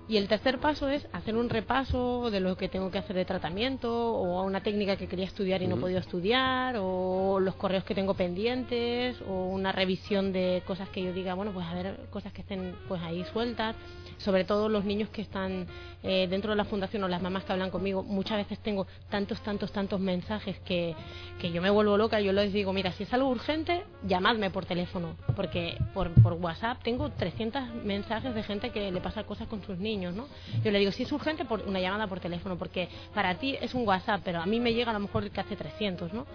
Y 0.07 0.17
el 0.17 0.27
tercer 0.27 0.59
paso 0.59 0.87
es 0.87 1.07
hacer 1.13 1.35
un 1.35 1.49
repaso 1.49 2.29
de 2.29 2.39
lo 2.39 2.55
que 2.57 2.69
tengo 2.69 2.91
que 2.91 2.99
hacer 2.99 3.15
de 3.15 3.25
tratamiento 3.25 4.13
o 4.13 4.43
una 4.43 4.61
técnica 4.61 4.97
que 4.97 5.07
quería 5.07 5.25
estudiar 5.25 5.63
y 5.63 5.67
no 5.67 5.77
he 5.77 5.79
podido 5.79 5.99
estudiar 5.99 6.75
o 6.77 7.39
los 7.39 7.55
correos 7.55 7.83
que 7.83 7.95
tengo 7.95 8.13
pendientes 8.13 9.19
o 9.27 9.47
una 9.47 9.71
revisión 9.71 10.31
de 10.31 10.61
cosas 10.67 10.89
que 10.89 11.01
yo 11.01 11.11
diga, 11.11 11.33
bueno, 11.33 11.51
pues 11.53 11.65
a 11.65 11.73
ver 11.73 11.99
cosas 12.11 12.31
que 12.33 12.41
estén 12.41 12.75
pues 12.87 13.01
ahí 13.01 13.25
sueltas 13.33 13.75
sobre 14.17 14.43
todo 14.43 14.69
los 14.69 14.85
niños 14.85 15.09
que 15.09 15.21
están 15.21 15.67
eh, 16.03 16.27
dentro 16.29 16.51
de 16.51 16.57
la 16.57 16.65
fundación 16.65 17.03
o 17.03 17.07
las 17.07 17.21
mamás 17.21 17.43
que 17.43 17.53
hablan 17.53 17.71
conmigo, 17.71 18.03
muchas 18.03 18.37
veces 18.37 18.59
tengo 18.59 18.87
tantos, 19.09 19.41
tantos, 19.41 19.71
tantos 19.71 19.99
mensajes 19.99 20.59
que, 20.59 20.95
que 21.39 21.51
yo 21.51 21.61
me 21.61 21.69
vuelvo 21.69 21.97
loca. 21.97 22.19
Yo 22.21 22.31
les 22.31 22.53
digo, 22.53 22.73
mira, 22.73 22.91
si 22.93 23.03
es 23.03 23.13
algo 23.13 23.29
urgente, 23.29 23.83
llamadme 24.07 24.49
por 24.49 24.65
teléfono, 24.65 25.15
porque 25.35 25.77
por, 25.93 26.11
por 26.21 26.33
WhatsApp 26.33 26.81
tengo 26.83 27.09
300 27.11 27.83
mensajes 27.83 28.33
de 28.33 28.43
gente 28.43 28.71
que 28.71 28.91
le 28.91 29.01
pasa 29.01 29.23
cosas 29.23 29.47
con 29.47 29.63
sus 29.63 29.77
niños, 29.77 29.94
¿no? 29.97 30.27
Yo 30.63 30.71
le 30.71 30.79
digo, 30.79 30.91
si 30.91 31.03
es 31.03 31.11
urgente, 31.11 31.45
por 31.45 31.61
una 31.61 31.79
llamada 31.79 32.07
por 32.07 32.19
teléfono, 32.19 32.57
porque 32.57 32.89
para 33.13 33.35
ti 33.35 33.57
es 33.61 33.73
un 33.73 33.87
WhatsApp, 33.87 34.21
pero 34.23 34.41
a 34.41 34.45
mí 34.45 34.59
me 34.59 34.73
llega 34.73 34.91
a 34.91 34.93
lo 34.93 34.99
mejor 34.99 35.29
que 35.29 35.39
hace 35.39 35.55
300, 35.55 36.13
¿no? 36.13 36.25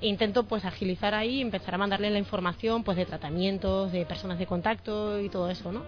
E 0.00 0.08
intento 0.08 0.44
pues 0.44 0.64
agilizar 0.64 1.14
ahí, 1.14 1.40
empezar 1.40 1.74
a 1.74 1.78
mandarle 1.78 2.10
la 2.10 2.18
información 2.18 2.82
pues 2.82 2.96
de 2.96 3.06
tratamientos, 3.06 3.92
de 3.92 4.04
personas 4.04 4.38
de 4.38 4.46
contacto 4.46 5.20
y 5.20 5.28
todo 5.28 5.50
eso, 5.50 5.72
¿no? 5.72 5.82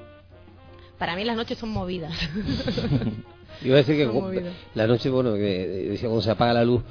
Para 0.98 1.16
mí 1.16 1.24
las 1.24 1.36
noches 1.36 1.58
son 1.58 1.70
movidas. 1.70 2.12
Iba 3.62 3.74
a 3.74 3.78
decir 3.78 3.96
que 3.96 4.52
la 4.74 4.86
noche, 4.86 5.08
bueno, 5.10 5.34
que 5.34 5.88
decía 5.90 6.08
cuando 6.08 6.22
se 6.22 6.30
apaga 6.30 6.52
la 6.52 6.64
luz, 6.64 6.82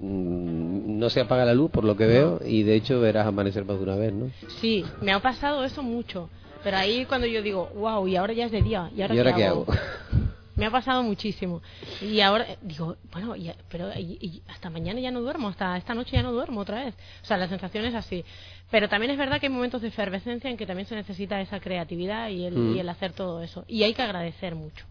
mm, 0.00 0.98
no 0.98 1.10
se 1.10 1.20
apaga 1.20 1.44
la 1.44 1.54
luz 1.54 1.70
por 1.70 1.84
lo 1.84 1.96
que 1.96 2.06
veo 2.06 2.40
y 2.44 2.62
de 2.62 2.74
hecho 2.74 3.00
verás 3.00 3.26
amanecer 3.26 3.64
más 3.64 3.76
de 3.78 3.82
una 3.82 3.96
vez, 3.96 4.12
¿no? 4.12 4.30
Sí, 4.60 4.84
me 5.00 5.12
ha 5.12 5.20
pasado 5.20 5.64
eso 5.64 5.82
mucho. 5.82 6.28
Pero 6.62 6.76
ahí 6.76 7.04
cuando 7.06 7.26
yo 7.26 7.42
digo, 7.42 7.70
wow, 7.74 8.06
y 8.08 8.16
ahora 8.16 8.32
ya 8.32 8.46
es 8.46 8.52
de 8.52 8.62
día, 8.62 8.90
¿y 8.94 9.02
ahora, 9.02 9.34
qué, 9.34 9.44
hago? 9.44 9.66
me 10.58 10.66
ha 10.66 10.70
pasado 10.70 11.02
muchísimo. 11.02 11.62
Y 12.02 12.20
ahora 12.20 12.46
digo, 12.62 12.96
bueno, 13.12 13.34
pero 13.70 13.90
hasta 14.48 14.70
mañana 14.70 15.00
ya 15.00 15.10
no 15.10 15.20
duermo, 15.20 15.48
hasta 15.48 15.76
esta 15.76 15.94
noche 15.94 16.16
ya 16.16 16.22
no 16.22 16.32
duermo 16.32 16.60
otra 16.60 16.84
vez. 16.84 16.94
O 17.22 17.26
sea, 17.26 17.36
la 17.36 17.48
sensación 17.48 17.84
es 17.84 17.94
así. 17.94 18.24
Pero 18.70 18.88
también 18.88 19.12
es 19.12 19.18
verdad 19.18 19.38
que 19.40 19.46
hay 19.46 19.52
momentos 19.52 19.80
de 19.82 19.88
efervescencia 19.88 20.50
en 20.50 20.56
que 20.56 20.66
también 20.66 20.86
se 20.86 20.96
necesita 20.96 21.40
esa 21.40 21.60
creatividad 21.60 22.28
y 22.28 22.44
el, 22.44 22.56
mm. 22.56 22.76
y 22.76 22.80
el 22.80 22.88
hacer 22.88 23.12
todo 23.12 23.42
eso. 23.42 23.64
Y 23.68 23.84
hay 23.84 23.94
que 23.94 24.02
agradecer 24.02 24.56
mucho, 24.56 24.84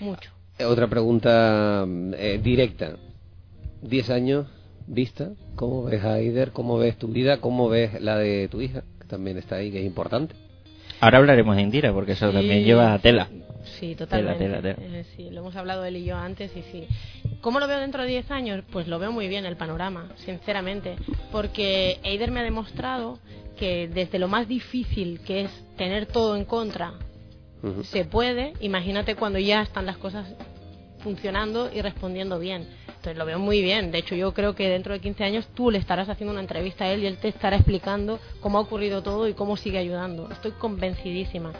mucho. 0.00 0.30
Eh, 0.58 0.64
otra 0.64 0.88
pregunta 0.88 1.86
eh, 2.16 2.40
directa. 2.42 2.96
Diez 3.82 4.10
años 4.10 4.46
vista, 4.86 5.32
¿cómo 5.56 5.84
ves 5.84 6.02
a 6.04 6.14
Aider? 6.14 6.52
¿Cómo 6.52 6.78
ves 6.78 6.96
tu 6.96 7.08
vida? 7.08 7.40
¿Cómo 7.40 7.68
ves 7.68 8.00
la 8.00 8.16
de 8.16 8.48
tu 8.48 8.60
hija? 8.60 8.82
Que 8.98 9.06
también 9.06 9.36
está 9.36 9.56
ahí, 9.56 9.70
que 9.70 9.80
es 9.80 9.86
importante. 9.86 10.34
Ahora 11.02 11.18
hablaremos 11.18 11.56
de 11.56 11.62
Indira, 11.62 11.92
porque 11.92 12.12
eso 12.12 12.30
también 12.30 12.62
lleva 12.62 12.94
a 12.94 12.98
tela. 13.00 13.26
Sí, 13.64 13.96
totalmente. 13.96 14.76
Eh, 14.78 15.04
sí, 15.16 15.30
lo 15.30 15.40
hemos 15.40 15.56
hablado 15.56 15.84
él 15.84 15.96
y 15.96 16.04
yo 16.04 16.16
antes 16.16 16.56
y 16.56 16.62
sí. 16.62 16.86
¿Cómo 17.40 17.58
lo 17.58 17.66
veo 17.66 17.80
dentro 17.80 18.04
de 18.04 18.08
10 18.08 18.30
años? 18.30 18.64
Pues 18.70 18.86
lo 18.86 19.00
veo 19.00 19.10
muy 19.10 19.26
bien 19.26 19.44
el 19.44 19.56
panorama, 19.56 20.12
sinceramente. 20.14 20.94
Porque 21.32 21.98
Eider 22.04 22.30
me 22.30 22.38
ha 22.38 22.44
demostrado 22.44 23.18
que 23.58 23.88
desde 23.88 24.20
lo 24.20 24.28
más 24.28 24.46
difícil 24.46 25.18
que 25.26 25.40
es 25.40 25.50
tener 25.76 26.06
todo 26.06 26.36
en 26.36 26.44
contra, 26.44 26.92
se 27.82 28.04
puede. 28.04 28.52
Imagínate 28.60 29.16
cuando 29.16 29.40
ya 29.40 29.62
están 29.62 29.86
las 29.86 29.96
cosas 29.96 30.32
funcionando 31.00 31.68
y 31.74 31.82
respondiendo 31.82 32.38
bien. 32.38 32.68
Entonces 33.02 33.18
lo 33.18 33.26
veo 33.26 33.40
muy 33.40 33.60
bien. 33.62 33.90
De 33.90 33.98
hecho, 33.98 34.14
yo 34.14 34.32
creo 34.32 34.54
que 34.54 34.68
dentro 34.68 34.92
de 34.92 35.00
15 35.00 35.24
años 35.24 35.48
tú 35.56 35.72
le 35.72 35.78
estarás 35.78 36.08
haciendo 36.08 36.30
una 36.30 36.40
entrevista 36.40 36.84
a 36.84 36.92
él 36.92 37.02
y 37.02 37.06
él 37.06 37.18
te 37.18 37.26
estará 37.26 37.56
explicando 37.56 38.20
cómo 38.40 38.58
ha 38.58 38.60
ocurrido 38.60 39.02
todo 39.02 39.26
y 39.26 39.34
cómo 39.34 39.56
sigue 39.56 39.78
ayudando. 39.78 40.30
Estoy 40.30 40.52
convencidísima. 40.52 41.50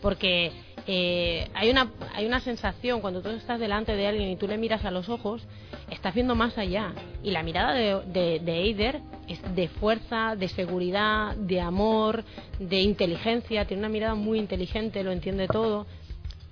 Porque 0.00 0.52
eh, 0.86 1.48
hay, 1.54 1.70
una, 1.70 1.90
hay 2.14 2.24
una 2.24 2.38
sensación 2.38 3.00
cuando 3.00 3.20
tú 3.20 3.30
estás 3.30 3.58
delante 3.58 3.96
de 3.96 4.06
alguien 4.06 4.28
y 4.28 4.36
tú 4.36 4.46
le 4.46 4.56
miras 4.58 4.84
a 4.84 4.92
los 4.92 5.08
ojos, 5.08 5.42
estás 5.90 6.14
viendo 6.14 6.36
más 6.36 6.56
allá. 6.56 6.92
Y 7.24 7.32
la 7.32 7.42
mirada 7.42 7.74
de, 7.74 8.38
de, 8.38 8.62
Eider 8.62 9.00
es 9.26 9.40
de 9.56 9.66
fuerza, 9.66 10.36
de 10.36 10.46
seguridad, 10.46 11.34
de 11.34 11.60
amor, 11.60 12.22
de 12.60 12.80
inteligencia. 12.80 13.64
Tiene 13.64 13.80
una 13.80 13.88
mirada 13.88 14.14
muy 14.14 14.38
inteligente, 14.38 15.02
lo 15.02 15.10
entiende 15.10 15.48
todo. 15.48 15.84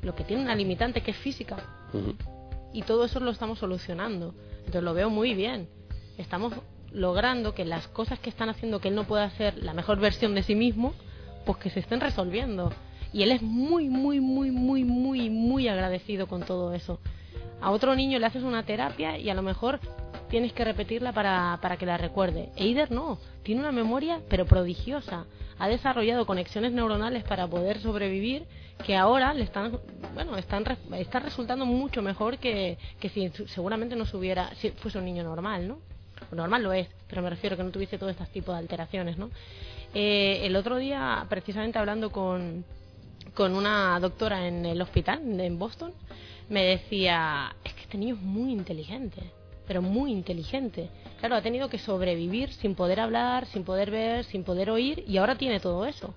Lo 0.03 0.17
que 0.17 0.25
tiene 0.25 0.43
una 0.43 0.57
limitante 0.57 1.03
que 1.03 1.13
es 1.13 1.19
física 1.19 1.57
y 2.73 2.83
todo 2.83 3.05
eso 3.05 3.21
lo 3.21 3.31
estamos 3.31 3.59
solucionando. 3.59 4.35
Entonces 4.59 4.83
lo 4.83 4.95
veo 4.95 5.11
muy 5.11 5.35
bien. 5.35 5.69
Estamos 6.19 6.53
logrando 6.93 7.55
que 7.55 7.65
las 7.65 7.89
cosas 7.89 8.19
que 8.19 8.31
están 8.31 8.49
haciendo 8.49 8.81
que 8.81 8.89
él 8.89 8.95
no 8.95 9.05
pueda 9.05 9.31
ser 9.31 9.63
la 9.63 9.75
mejor 9.75 10.01
versión 10.01 10.35
de 10.35 10.43
sí 10.43 10.55
mismo, 10.55 10.95
pues 11.47 11.59
que 11.59 11.71
se 11.71 11.81
estén 11.81 12.01
resolviendo. 12.01 12.73
Y 13.13 13.23
él 13.23 13.33
es 13.33 13.43
muy, 13.43 13.89
muy, 13.89 14.21
muy, 14.21 14.51
muy, 14.51 14.85
muy, 14.85 15.31
muy 15.31 15.69
agradecido 15.69 16.27
con 16.27 16.43
todo 16.43 16.73
eso. 16.73 17.01
A 17.61 17.71
otro 17.71 17.95
niño 17.95 18.19
le 18.19 18.27
haces 18.27 18.43
una 18.43 18.65
terapia 18.65 19.19
y 19.19 19.29
a 19.31 19.35
lo 19.35 19.43
mejor 19.43 19.81
tienes 20.31 20.53
que 20.53 20.65
repetirla 20.65 21.13
para, 21.13 21.59
para 21.61 21.77
que 21.77 21.85
la 21.85 21.99
recuerde. 21.99 22.51
Eider 22.57 22.91
no, 22.91 23.19
tiene 23.43 23.61
una 23.61 23.73
memoria 23.73 24.21
pero 24.29 24.47
prodigiosa. 24.47 25.27
Ha 25.59 25.69
desarrollado 25.69 26.25
conexiones 26.25 26.73
neuronales 26.73 27.25
para 27.25 27.47
poder 27.47 27.81
sobrevivir 27.81 28.47
que 28.87 28.97
ahora 28.97 29.35
le 29.35 29.45
están, 29.45 29.79
bueno, 30.15 30.37
están, 30.39 30.65
está 30.93 31.21
resultando 31.21 31.67
mucho 31.67 32.01
mejor 32.01 32.39
que, 32.39 32.79
que 32.99 33.11
si 33.11 33.29
seguramente 33.49 33.95
no 33.95 34.07
se 34.07 34.17
hubiera, 34.17 34.55
si 34.55 34.71
fuese 34.71 34.99
un 34.99 35.05
niño 35.05 35.23
normal, 35.23 35.69
¿no? 35.69 35.79
Normal 36.33 36.63
lo 36.63 36.73
es, 36.73 36.89
pero 37.09 37.23
me 37.23 37.31
refiero 37.31 37.57
que 37.57 37.65
no 37.65 37.71
tuviese 37.71 37.99
todo 37.99 38.09
este 38.09 38.25
tipo 38.27 38.53
de 38.53 38.59
alteraciones, 38.59 39.19
¿no? 39.19 39.31
Eh, 39.93 40.41
el 40.45 40.55
otro 40.57 40.77
día, 40.77 41.27
precisamente 41.29 41.79
hablando 41.79 42.11
con, 42.11 42.65
con 43.35 43.55
una 43.55 43.99
doctora 44.01 44.47
en 44.47 44.65
el 44.65 44.81
hospital 44.81 45.21
en 45.41 45.59
Boston, 45.59 45.93
me 46.49 46.65
decía, 46.65 47.55
es 47.65 47.73
que 47.75 47.83
este 47.83 47.99
niño 47.99 48.15
es 48.15 48.21
muy 48.23 48.53
inteligente, 48.53 49.23
pero 49.71 49.83
muy 49.83 50.11
inteligente. 50.11 50.91
Claro, 51.21 51.37
ha 51.37 51.43
tenido 51.43 51.69
que 51.69 51.79
sobrevivir 51.79 52.53
sin 52.55 52.75
poder 52.75 52.99
hablar, 52.99 53.47
sin 53.47 53.63
poder 53.63 53.93
ver, 53.93 54.25
sin 54.25 54.43
poder 54.43 54.69
oír, 54.69 55.05
y 55.07 55.17
ahora 55.17 55.39
tiene 55.39 55.61
todo 55.61 55.87
eso. 55.87 56.13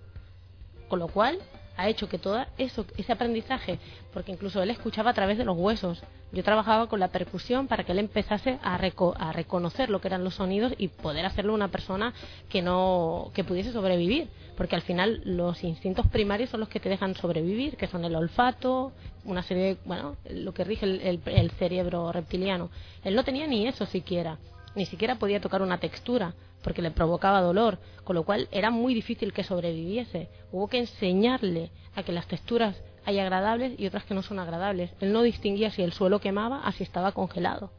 Con 0.88 0.98
lo 0.98 1.08
cual, 1.08 1.38
ha 1.78 1.90
hecho 1.90 2.08
que 2.10 2.20
todo 2.20 2.46
eso, 2.58 2.86
ese 2.98 3.12
aprendizaje, 3.12 3.80
porque 4.14 4.32
incluso 4.32 4.62
él 4.62 4.70
escuchaba 4.70 5.12
a 5.12 5.14
través 5.14 5.38
de 5.38 5.46
los 5.46 5.58
huesos. 5.58 6.04
Yo 6.32 6.44
trabajaba 6.44 6.88
con 6.88 7.00
la 7.00 7.10
percusión 7.10 7.68
para 7.68 7.84
que 7.84 7.92
él 7.92 8.00
empezase 8.00 8.60
a, 8.64 8.76
a 8.76 9.32
reconocer 9.34 9.90
lo 9.90 10.02
que 10.02 10.08
eran 10.08 10.24
los 10.24 10.36
sonidos 10.36 10.74
y 10.78 10.88
poder 10.88 11.26
hacerlo 11.26 11.54
una 11.54 11.68
persona 11.68 12.14
que 12.50 12.62
no 12.62 13.32
que 13.34 13.44
pudiese 13.44 13.72
sobrevivir, 13.72 14.30
porque 14.58 14.76
al 14.76 14.82
final 14.82 15.22
los 15.26 15.64
instintos 15.64 16.08
primarios 16.08 16.50
son 16.50 16.60
los 16.60 16.70
que 16.70 16.80
te 16.80 16.90
dejan 16.90 17.16
sobrevivir, 17.16 17.78
que 17.78 17.88
son 17.88 18.06
el 18.06 18.16
olfato, 18.16 18.92
una 19.26 19.44
serie, 19.44 19.78
bueno, 19.86 20.16
lo 20.30 20.54
que 20.54 20.64
rige 20.64 20.86
el, 20.86 21.22
el 21.26 21.52
cerebro 21.52 22.12
reptiliano. 22.12 22.70
Él 23.04 23.16
no 23.16 23.24
tenía 23.24 23.48
ni 23.48 23.68
eso 23.68 23.86
siquiera, 23.86 24.38
ni 24.76 24.86
siquiera 24.86 25.16
podía 25.16 25.42
tocar 25.42 25.62
una 25.62 25.80
textura 25.80 26.34
porque 26.64 26.82
le 26.82 26.92
provocaba 26.92 27.42
dolor, 27.42 27.80
con 28.04 28.16
lo 28.16 28.24
cual 28.24 28.48
era 28.52 28.72
muy 28.72 28.94
difícil 28.94 29.34
que 29.34 29.44
sobreviviese. 29.44 30.30
Hubo 30.52 30.68
que 30.68 30.80
enseñarle 30.80 31.72
a 31.96 32.04
que 32.04 32.14
las 32.14 32.28
texturas 32.28 32.82
hay 33.06 33.20
agradables 33.20 33.78
y 33.78 33.86
otras 33.86 34.06
que 34.06 34.14
no 34.14 34.24
son 34.24 34.40
agradables. 34.40 34.92
Él 35.02 35.12
no 35.12 35.22
distinguía 35.22 35.72
si 35.72 35.82
el 35.82 35.94
suelo 35.94 36.20
quemaba 36.20 36.62
a 36.64 36.72
si 36.72 36.84
estaba 36.84 37.12
congelado. 37.12 37.72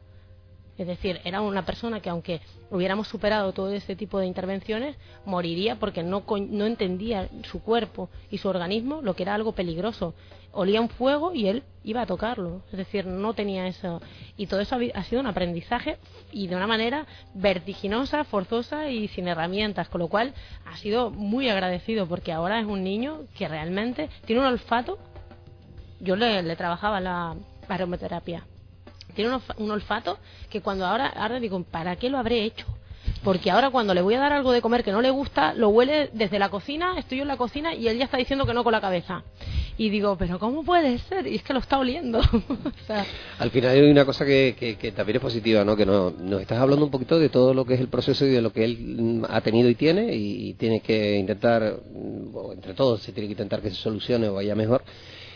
Es 0.77 0.87
decir, 0.87 1.21
era 1.23 1.39
una 1.41 1.65
persona 1.65 2.01
que 2.01 2.09
aunque 2.09 2.41
hubiéramos 2.69 3.07
superado 3.07 3.53
todo 3.53 3.71
este 3.71 3.95
tipo 3.95 4.19
de 4.19 4.25
intervenciones, 4.25 4.97
moriría 5.25 5.77
porque 5.77 6.03
no, 6.03 6.23
no 6.27 6.65
entendía 6.65 7.29
su 7.43 7.61
cuerpo 7.61 8.09
y 8.29 8.39
su 8.39 8.49
organismo 8.49 9.01
lo 9.01 9.15
que 9.15 9.23
era 9.23 9.35
algo 9.35 9.53
peligroso. 9.53 10.13
Olía 10.55 10.79
un 10.79 10.89
fuego 10.89 11.33
y 11.33 11.47
él 11.47 11.63
iba 11.83 12.01
a 12.01 12.05
tocarlo. 12.05 12.61
Es 12.71 12.77
decir, 12.77 13.05
no 13.05 13.33
tenía 13.33 13.67
eso. 13.67 14.01
Y 14.37 14.47
todo 14.47 14.61
eso 14.61 14.77
ha 14.93 15.03
sido 15.03 15.21
un 15.21 15.27
aprendizaje 15.27 15.97
y 16.31 16.47
de 16.47 16.55
una 16.55 16.65
manera 16.65 17.05
vertiginosa, 17.33 18.23
forzosa 18.23 18.89
y 18.89 19.09
sin 19.09 19.27
herramientas. 19.27 19.89
Con 19.89 19.99
lo 19.99 20.07
cual 20.07 20.33
ha 20.65 20.77
sido 20.77 21.11
muy 21.11 21.49
agradecido 21.49 22.07
porque 22.07 22.31
ahora 22.31 22.59
es 22.59 22.65
un 22.65 22.83
niño 22.83 23.23
que 23.37 23.47
realmente 23.47 24.09
tiene 24.25 24.41
un 24.41 24.47
olfato. 24.47 24.97
Yo 25.99 26.15
le, 26.15 26.55
trabajaba 26.55 26.99
la 26.99 27.35
aromaterapia 27.67 28.45
tiene 29.15 29.39
un, 29.57 29.71
olfato 29.71 30.19
que 30.49 30.61
cuando 30.61 30.85
ahora, 30.85 31.07
ahora 31.07 31.39
digo, 31.39 31.63
¿para 31.63 31.95
qué 31.95 32.09
lo 32.09 32.17
habré 32.17 32.43
hecho? 32.43 32.65
Porque 33.23 33.49
ahora 33.49 33.71
cuando 33.71 33.93
le 33.93 34.01
voy 34.01 34.13
a 34.13 34.19
dar 34.19 34.33
algo 34.33 34.51
de 34.51 34.61
comer 34.61 34.83
que 34.83 34.91
no 34.91 35.01
le 35.01 35.09
gusta, 35.09 35.53
lo 35.53 35.69
huele 35.69 36.09
desde 36.13 36.37
la 36.37 36.49
cocina, 36.49 36.95
estoy 36.97 37.21
en 37.21 37.27
la 37.27 37.37
cocina 37.37 37.73
y 37.73 37.87
él 37.87 37.97
ya 37.97 38.05
está 38.05 38.17
diciendo 38.17 38.45
que 38.45 38.53
no 38.53 38.63
con 38.63 38.73
la 38.73 38.81
cabeza. 38.81 39.23
Y 39.77 39.89
digo, 39.89 40.15
pero 40.17 40.39
¿cómo 40.39 40.63
puede 40.63 40.99
ser? 40.99 41.27
Y 41.27 41.35
es 41.35 41.43
que 41.43 41.51
lo 41.51 41.59
está 41.59 41.77
oliendo. 41.77 42.21
Al 43.39 43.51
final 43.51 43.71
hay 43.71 43.81
una 43.91 44.05
cosa 44.05 44.25
que, 44.25 44.55
que, 44.79 44.91
también 44.93 45.17
es 45.17 45.21
positiva, 45.21 45.65
¿no? 45.65 45.75
Que 45.75 45.85
no, 45.85 46.11
nos 46.11 46.41
estás 46.41 46.59
hablando 46.59 46.85
un 46.85 46.91
poquito 46.91 47.19
de 47.19 47.27
todo 47.27 47.53
lo 47.53 47.65
que 47.65 47.73
es 47.73 47.81
el 47.81 47.89
proceso 47.89 48.25
y 48.25 48.29
de 48.29 48.41
lo 48.41 48.53
que 48.53 48.63
él 48.63 49.25
ha 49.29 49.41
tenido 49.41 49.69
y 49.69 49.75
tiene 49.75 50.15
y, 50.15 50.53
tiene 50.53 50.79
que 50.79 51.17
intentar, 51.17 51.77
entre 52.53 52.73
todos 52.73 53.01
se 53.01 53.11
tiene 53.11 53.27
que 53.27 53.33
intentar 53.33 53.61
que 53.61 53.69
se 53.69 53.75
solucione 53.75 54.29
o 54.29 54.35
vaya 54.35 54.55
mejor. 54.55 54.81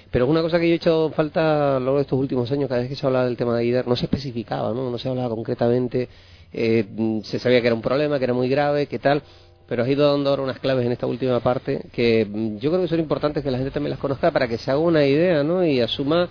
Pero 0.09 0.25
es 0.25 0.31
una 0.31 0.41
cosa 0.41 0.57
que 0.57 0.67
yo 0.67 0.73
he 0.73 0.77
hecho 0.77 1.11
falta 1.15 1.75
a 1.75 1.79
lo 1.79 1.85
largo 1.85 1.97
de 1.97 2.03
estos 2.03 2.17
últimos 2.17 2.49
años, 2.51 2.69
cada 2.69 2.81
vez 2.81 2.89
que 2.89 2.95
se 2.95 3.05
hablaba 3.05 3.25
del 3.25 3.37
tema 3.37 3.57
de 3.57 3.65
IDER, 3.65 3.87
no 3.87 3.95
se 3.95 4.05
especificaba, 4.05 4.73
¿no? 4.73 4.89
No 4.89 4.97
se 4.97 5.09
hablaba 5.09 5.29
concretamente, 5.29 6.07
eh, 6.53 6.85
se 7.23 7.39
sabía 7.39 7.59
que 7.61 7.67
era 7.67 7.75
un 7.75 7.81
problema, 7.81 8.17
que 8.17 8.23
era 8.23 8.33
muy 8.33 8.49
grave, 8.49 8.87
que 8.87 8.99
tal, 8.99 9.21
pero 9.69 9.83
has 9.83 9.89
ido 9.89 10.11
dando 10.11 10.31
ahora 10.31 10.41
unas 10.41 10.59
claves 10.59 10.83
en 10.83 10.91
esta 10.91 11.05
última 11.05 11.39
parte 11.41 11.85
que 11.93 12.25
mm, 12.25 12.57
yo 12.57 12.71
creo 12.71 12.81
que 12.81 12.87
son 12.87 12.99
importantes 12.99 13.43
que 13.43 13.51
la 13.51 13.59
gente 13.59 13.71
también 13.71 13.91
las 13.91 13.99
conozca 13.99 14.31
para 14.31 14.47
que 14.47 14.57
se 14.57 14.71
haga 14.71 14.79
una 14.79 15.05
idea, 15.05 15.43
¿no? 15.43 15.63
Y 15.63 15.79
asuma 15.79 16.27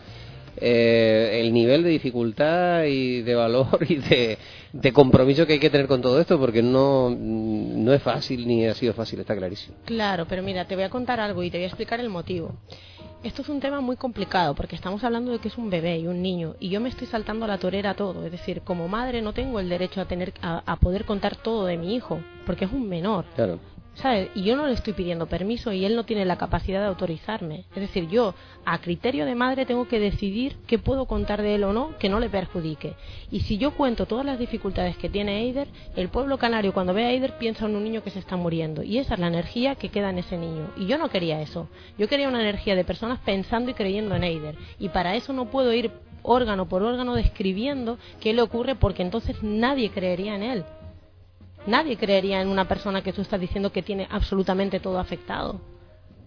eh, 0.57 1.39
el 1.41 1.53
nivel 1.53 1.85
de 1.85 1.91
dificultad 1.91 2.83
y 2.85 3.23
de 3.23 3.35
valor 3.37 3.79
y 3.89 3.95
de, 3.95 4.39
de, 4.73 4.93
compromiso 4.93 5.47
que 5.47 5.53
hay 5.53 5.59
que 5.61 5.71
tener 5.71 5.87
con 5.87 6.03
todo 6.03 6.21
esto, 6.21 6.37
porque 6.37 6.63
no, 6.63 7.11
mm, 7.11 7.85
no 7.85 7.95
es 7.95 8.03
fácil 8.03 8.45
ni 8.45 8.67
ha 8.67 8.75
sido 8.75 8.93
fácil, 8.93 9.21
está 9.21 9.37
clarísimo. 9.37 9.77
Claro, 9.85 10.27
pero 10.29 10.43
mira, 10.43 10.67
te 10.67 10.75
voy 10.75 10.85
a 10.85 10.91
contar 10.91 11.21
algo 11.21 11.45
y 11.45 11.51
te 11.51 11.59
voy 11.59 11.65
a 11.65 11.69
explicar 11.69 12.01
el 12.01 12.09
motivo. 12.09 12.57
Esto 13.25 13.43
es 13.43 13.49
un 13.49 13.59
tema 13.59 13.81
muy 13.81 13.97
complicado 13.97 14.55
porque 14.55 14.77
estamos 14.77 15.03
hablando 15.03 15.33
de 15.33 15.41
que 15.41 15.49
es 15.49 15.59
un 15.59 15.71
bebé 15.71 15.99
y 15.99 16.07
un 16.07 16.23
niño 16.23 16.55
y 16.61 16.69
yo 16.69 16.81
me 16.81 16.89
estoy 16.89 17.09
saltando 17.09 17.47
a 17.47 17.49
la 17.49 17.59
torera 17.59 17.95
todo. 17.95 18.25
Es 18.25 18.31
decir, 18.31 18.63
como 18.63 18.87
madre 18.87 19.23
no 19.23 19.33
tengo 19.33 19.59
el 19.59 19.69
derecho 19.69 20.01
a 20.01 20.05
tener 20.05 20.35
a, 20.41 20.77
poder 20.77 21.05
contar 21.05 21.35
todo 21.35 21.67
de 21.67 21.77
mi 21.77 21.97
hijo 21.97 22.21
porque 22.47 22.67
es 22.67 22.73
un 22.73 22.89
menor. 22.89 23.25
Claro. 23.35 23.59
Y 24.35 24.45
yo 24.45 24.57
no 24.57 24.67
le 24.67 24.75
estoy 24.75 24.93
pidiendo 24.93 25.27
permiso 25.27 25.73
y 25.73 25.85
él 25.85 25.97
no 25.97 26.05
tiene 26.05 26.25
la 26.25 26.39
capacidad 26.39 26.81
de 26.81 26.87
autorizarme. 26.87 27.65
Es 27.75 27.81
decir, 27.81 28.09
yo, 28.09 28.35
a 28.65 28.79
criterio 28.79 29.27
de 29.27 29.35
madre, 29.35 29.67
tengo 29.67 29.89
que 29.89 29.99
decidir 29.99 30.57
qué 30.69 30.79
puedo 30.79 31.07
contar 31.07 31.43
de 31.43 31.57
él 31.57 31.65
o 31.65 31.73
no 31.73 31.99
que 31.99 32.09
no 32.09 32.21
le 32.21 32.29
perjudique. 32.29 32.95
Y 33.33 33.41
si 33.41 33.59
yo 33.59 33.73
cuento 33.73 34.07
todas 34.07 34.25
las 34.25 34.39
dificultades 34.39 34.97
que 34.97 35.09
tiene 35.09 35.41
Eider, 35.41 35.67
el 35.97 36.09
pueblo 36.11 36.39
canario 36.39 36.73
cuando 36.73 36.95
ve 36.95 37.07
a 37.07 37.11
Eider 37.11 37.39
piensa 37.39 37.67
en 37.67 37.75
un 37.75 37.83
niño 37.83 38.05
que 38.05 38.11
se 38.11 38.21
está 38.21 38.37
muriendo. 38.37 38.85
Y 38.85 38.99
esa 38.99 39.15
es 39.15 39.21
la 39.21 39.27
energía 39.27 39.75
que 39.75 39.89
queda 39.89 40.11
en 40.11 40.19
ese 40.19 40.39
niño. 40.39 40.71
Y 40.77 40.87
yo 40.87 40.97
no 40.97 41.11
quería 41.11 41.41
eso. 41.41 41.69
Yo 41.99 42.09
quería 42.09 42.29
una 42.29 42.41
energía 42.41 42.77
de 42.77 42.85
personas 42.85 43.19
pensando 43.25 43.73
y 43.73 43.75
creyendo 43.75 44.15
en 44.15 44.23
Eider. 44.23 44.57
Y 44.79 44.91
para 44.91 45.17
eso 45.17 45.33
no 45.33 45.47
puedo 45.47 45.73
ir 45.73 45.91
órgano 46.23 46.69
por 46.69 46.83
órgano 46.83 47.15
describiendo 47.15 47.99
qué 48.21 48.33
le 48.33 48.43
ocurre 48.43 48.75
porque 48.75 49.03
entonces 49.03 49.43
nadie 49.43 49.91
creería 49.91 50.37
en 50.37 50.43
él. 50.43 50.65
Nadie 51.69 51.99
creería 51.99 52.41
en 52.41 52.49
una 52.49 52.67
persona 52.67 53.03
que 53.03 53.13
tú 53.13 53.21
estás 53.21 53.39
diciendo 53.39 53.71
que 53.71 53.83
tiene 53.83 54.09
absolutamente 54.11 54.81
todo 54.81 54.99
afectado. 54.99 55.61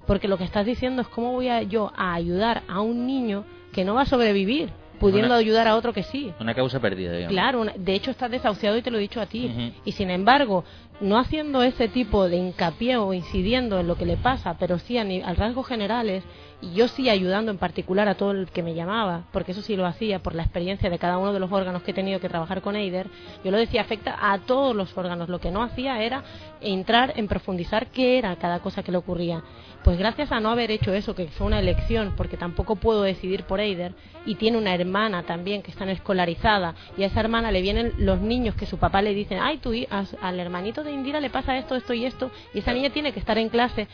Porque 0.06 0.28
lo 0.28 0.38
que 0.38 0.44
estás 0.44 0.68
diciendo 0.68 1.02
es 1.02 1.08
cómo 1.08 1.32
voy 1.32 1.48
a 1.48 1.64
yo 1.64 1.92
a 1.96 2.14
ayudar 2.14 2.62
a 2.68 2.82
un 2.82 3.08
niño 3.08 3.44
que 3.74 3.84
no 3.84 3.96
va 3.96 4.02
a 4.02 4.06
sobrevivir, 4.06 4.70
pudiendo 5.00 5.34
ayudar 5.34 5.68
a 5.68 5.76
otro 5.76 5.94
que 5.94 6.04
sí. 6.04 6.32
Una 6.40 6.54
causa 6.54 6.80
perdida, 6.80 7.14
digamos. 7.14 7.34
Claro, 7.34 7.66
de 7.76 7.94
hecho 7.96 8.12
estás 8.12 8.30
desahuciado 8.30 8.78
y 8.78 8.84
te 8.84 8.92
lo 8.92 9.00
he 9.00 9.02
dicho 9.02 9.20
a 9.20 9.26
ti. 9.26 9.74
Y 9.84 9.94
sin 9.94 10.12
embargo, 10.12 10.64
no 11.02 11.18
haciendo 11.18 11.64
ese 11.64 11.88
tipo 11.88 12.30
de 12.30 12.38
hincapié 12.38 12.98
o 12.98 13.14
incidiendo 13.14 13.80
en 13.80 13.88
lo 13.88 13.96
que 13.96 14.06
le 14.06 14.18
pasa, 14.18 14.56
pero 14.58 14.80
sí 14.80 14.98
a, 14.98 15.02
a 15.02 15.34
rasgos 15.34 15.68
generales, 15.68 16.24
y 16.62 16.74
yo 16.74 16.88
sí 16.88 17.10
ayudando 17.10 17.52
en 17.52 17.58
particular 17.58 18.08
a 18.08 18.16
todo 18.16 18.32
el 18.32 18.48
que 18.48 18.62
me 18.62 18.76
llamaba, 18.76 19.24
porque 19.34 19.52
eso 19.52 19.64
sí 19.64 19.76
lo 19.76 19.88
hacía 19.88 20.20
por 20.20 20.36
la 20.36 20.44
experiencia 20.44 20.92
de 20.92 21.00
cada 21.00 21.18
uno 21.18 21.34
de 21.34 21.40
los 21.40 21.52
órganos 21.52 21.82
que 21.82 21.90
he 21.90 21.96
tenido 21.96 22.20
que 22.20 22.30
trabajar 22.30 22.62
con 22.62 22.76
Eider, 22.76 23.08
yo 23.44 23.50
lo 23.50 23.58
decía, 23.58 23.82
afecta 23.82 24.16
a 24.22 24.38
todos 24.38 24.76
los 24.76 24.96
órganos. 24.96 25.28
Lo 25.28 25.40
que 25.40 25.50
no 25.50 25.64
hacía 25.64 26.04
era 26.04 26.24
entrar 26.62 27.14
en 27.16 27.28
profundizar 27.28 27.88
qué 27.88 28.20
era 28.20 28.36
cada 28.36 28.60
cosa 28.60 28.84
que 28.84 28.92
le 28.92 29.00
ocurría. 29.00 29.42
Pues 29.84 29.98
gracias 29.98 30.32
a 30.32 30.40
no 30.40 30.52
haber 30.52 30.70
hecho 30.70 30.94
eso, 30.94 31.16
que 31.16 31.30
fue 31.30 31.48
una 31.48 31.60
elección, 31.60 32.14
porque 32.16 32.38
tampoco 32.38 32.76
puedo 32.76 33.02
decidir 33.02 33.46
por 33.46 33.60
Eider, 33.60 33.94
y 34.28 34.36
tiene 34.36 34.60
una 34.60 34.76
hermana 34.76 35.24
también 35.24 35.64
que 35.64 35.72
está 35.72 35.90
escolarizada, 35.90 36.76
y 36.96 37.02
a 37.02 37.08
esa 37.08 37.22
hermana 37.22 37.52
le 37.52 37.64
vienen 37.64 37.94
los 37.98 38.22
niños 38.22 38.54
que 38.54 38.68
su 38.68 38.78
papá 38.78 39.02
le 39.02 39.16
dicen, 39.16 39.40
ay, 39.42 39.58
tú, 39.58 39.74
al 40.22 40.40
hermanito 40.40 40.84
de 40.84 40.91
Indira 40.92 41.20
le 41.20 41.30
pasa 41.30 41.58
esto, 41.58 41.76
esto 41.76 41.94
y 41.94 42.06
esto, 42.06 42.32
y 42.54 42.60
esa 42.60 42.74
niña 42.74 42.90
tiene 42.90 43.12
que 43.12 43.20
estar 43.20 43.38
en 43.38 43.50
clase 43.50 43.88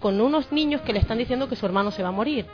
con 0.00 0.20
unos 0.20 0.52
niños 0.52 0.80
que 0.82 0.92
le 0.92 1.00
están 1.00 1.18
diciendo 1.18 1.48
que 1.48 1.56
su 1.56 1.66
hermano 1.66 1.90
se 1.90 2.02
va 2.02 2.08
a 2.08 2.12
morir. 2.12 2.46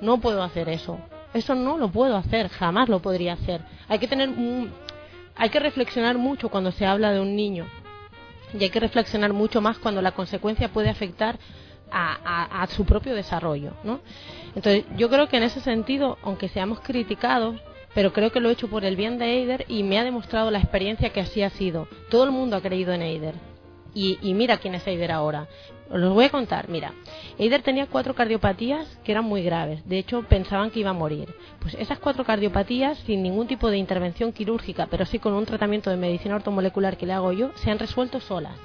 No 0.00 0.18
puedo 0.18 0.42
hacer 0.42 0.68
eso. 0.68 0.98
Eso 1.34 1.54
no 1.54 1.76
lo 1.76 1.90
puedo 1.90 2.16
hacer, 2.16 2.48
jamás 2.48 2.88
lo 2.88 3.00
podría 3.00 3.34
hacer. 3.34 3.62
Hay 3.88 3.98
que 3.98 4.08
tener 4.08 4.30
hay 5.36 5.50
que 5.50 5.60
reflexionar 5.60 6.16
mucho 6.16 6.48
cuando 6.48 6.72
se 6.72 6.86
habla 6.86 7.12
de 7.12 7.20
un 7.20 7.36
niño. 7.36 7.66
Y 8.58 8.62
hay 8.62 8.70
que 8.70 8.80
reflexionar 8.80 9.32
mucho 9.32 9.60
más 9.60 9.78
cuando 9.78 10.00
la 10.00 10.12
consecuencia 10.12 10.68
puede 10.68 10.88
afectar 10.88 11.38
a, 11.90 12.62
a, 12.62 12.66
su 12.68 12.84
propio 12.84 13.14
desarrollo, 13.14 13.72
¿no? 13.84 14.00
Entonces, 14.54 14.84
yo 14.96 15.08
creo 15.08 15.28
que 15.28 15.36
en 15.36 15.44
ese 15.44 15.60
sentido, 15.60 16.18
aunque 16.22 16.48
seamos 16.48 16.80
criticados, 16.80 17.60
pero 17.96 18.12
creo 18.12 18.30
que 18.30 18.40
lo 18.40 18.50
he 18.50 18.52
hecho 18.52 18.68
por 18.68 18.84
el 18.84 18.94
bien 18.94 19.16
de 19.16 19.38
Eider 19.38 19.64
y 19.68 19.82
me 19.82 19.98
ha 19.98 20.04
demostrado 20.04 20.50
la 20.50 20.58
experiencia 20.58 21.08
que 21.08 21.20
así 21.20 21.40
ha 21.42 21.48
sido. 21.48 21.88
Todo 22.10 22.24
el 22.24 22.30
mundo 22.30 22.54
ha 22.54 22.60
creído 22.60 22.92
en 22.92 23.00
Eider. 23.00 23.34
Y, 23.94 24.18
y 24.20 24.34
mira 24.34 24.58
quién 24.58 24.74
es 24.74 24.86
Eider 24.86 25.10
ahora. 25.10 25.48
Os 25.88 25.98
los 25.98 26.12
voy 26.12 26.26
a 26.26 26.28
contar. 26.28 26.68
Mira, 26.68 26.92
Eider 27.38 27.62
tenía 27.62 27.86
cuatro 27.86 28.14
cardiopatías 28.14 28.86
que 29.02 29.12
eran 29.12 29.24
muy 29.24 29.42
graves. 29.42 29.88
De 29.88 29.96
hecho, 29.96 30.22
pensaban 30.24 30.70
que 30.70 30.80
iba 30.80 30.90
a 30.90 30.92
morir. 30.92 31.34
Pues 31.58 31.72
esas 31.72 31.98
cuatro 31.98 32.22
cardiopatías, 32.22 32.98
sin 32.98 33.22
ningún 33.22 33.46
tipo 33.46 33.70
de 33.70 33.78
intervención 33.78 34.30
quirúrgica, 34.30 34.88
pero 34.90 35.06
sí 35.06 35.18
con 35.18 35.32
un 35.32 35.46
tratamiento 35.46 35.88
de 35.88 35.96
medicina 35.96 36.36
ortomolecular 36.36 36.98
que 36.98 37.06
le 37.06 37.14
hago 37.14 37.32
yo, 37.32 37.52
se 37.54 37.70
han 37.70 37.78
resuelto 37.78 38.20
solas. 38.20 38.58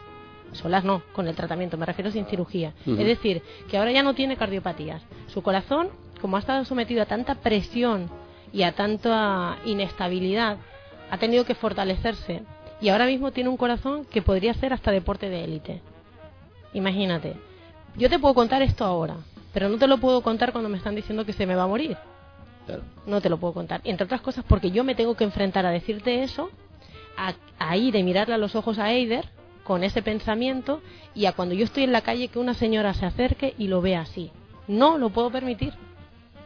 Solas 0.52 0.84
no, 0.84 1.04
con 1.14 1.30
el 1.30 1.36
tratamiento, 1.36 1.78
me 1.78 1.86
refiero 1.86 2.12
sin 2.12 2.26
cirugía. 2.26 2.74
Es 2.86 2.98
decir, 2.98 3.42
que 3.70 3.78
ahora 3.78 3.94
ya 3.94 4.04
no 4.04 4.14
tiene 4.14 4.36
cardiopatías. 4.36 5.02
Su 5.28 5.42
corazón, 5.42 5.88
como 6.20 6.36
ha 6.36 6.42
estado 6.42 6.66
sometido 6.66 7.02
a 7.02 7.06
tanta 7.06 7.36
presión 7.36 8.10
y 8.54 8.64
a 8.64 8.74
tanta 8.74 9.58
inestabilidad, 9.66 10.58
ha 11.10 11.18
tenido 11.18 11.46
que 11.46 11.56
fortalecerse. 11.56 12.44
Y 12.80 12.90
ahora 12.90 13.06
mismo 13.06 13.32
tiene 13.32 13.50
un 13.50 13.58
corazón 13.58 14.06
que 14.06 14.22
podría 14.22 14.54
ser 14.54 14.74
hasta 14.74 14.92
deporte 14.92 15.30
de 15.30 15.44
élite. 15.44 15.82
Imagínate. 16.74 17.36
Yo 17.96 18.10
te 18.10 18.20
puedo 18.20 18.34
contar 18.34 18.62
esto 18.62 18.86
ahora, 18.86 19.18
pero 19.54 19.70
no 19.70 19.78
te 19.78 19.88
lo 19.88 19.98
puedo 19.98 20.22
contar 20.22 20.52
cuando 20.52 20.70
me 20.70 20.78
están 20.78 20.96
diciendo 20.96 21.26
que 21.26 21.34
se 21.34 21.46
me 21.46 21.56
va 21.56 21.64
a 21.64 21.68
morir. 21.68 21.98
No 23.06 23.22
te 23.22 23.30
lo 23.30 23.38
puedo 23.38 23.54
contar. 23.54 23.82
Entre 23.84 24.06
otras 24.06 24.22
cosas 24.22 24.46
porque 24.48 24.72
yo 24.72 24.84
me 24.84 24.96
tengo 24.96 25.16
que 25.16 25.24
enfrentar 25.24 25.66
a 25.66 25.72
decirte 25.72 26.24
eso, 26.24 26.50
a, 27.60 27.76
ir 27.78 27.96
y 27.96 28.04
mirarle 28.04 28.36
a 28.36 28.38
los 28.38 28.56
ojos 28.56 28.80
a 28.80 28.92
Eider 28.92 29.26
con 29.64 29.84
ese 29.84 30.02
pensamiento 30.02 30.82
y 31.14 31.26
a 31.26 31.34
cuando 31.34 31.54
yo 31.54 31.66
estoy 31.66 31.84
en 31.84 31.92
la 31.92 32.02
calle 32.02 32.30
que 32.30 32.40
una 32.40 32.54
señora 32.54 32.94
se 32.94 33.06
acerque 33.06 33.54
y 33.58 33.68
lo 33.68 33.82
vea 33.82 34.02
así. 34.02 34.32
No 34.68 34.98
lo 34.98 35.10
puedo 35.10 35.30
permitir. 35.30 35.74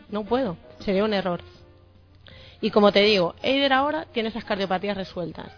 No 0.10 0.24
puedo. 0.24 0.58
Sería 0.80 1.04
un 1.04 1.14
error. 1.14 1.42
Y 2.66 2.72
como 2.72 2.92
te 2.92 3.02
digo, 3.02 3.36
Eider 3.44 3.74
ahora 3.74 4.08
tiene 4.12 4.30
esas 4.30 4.44
cardiopatías 4.44 4.98
resueltas. 4.98 5.52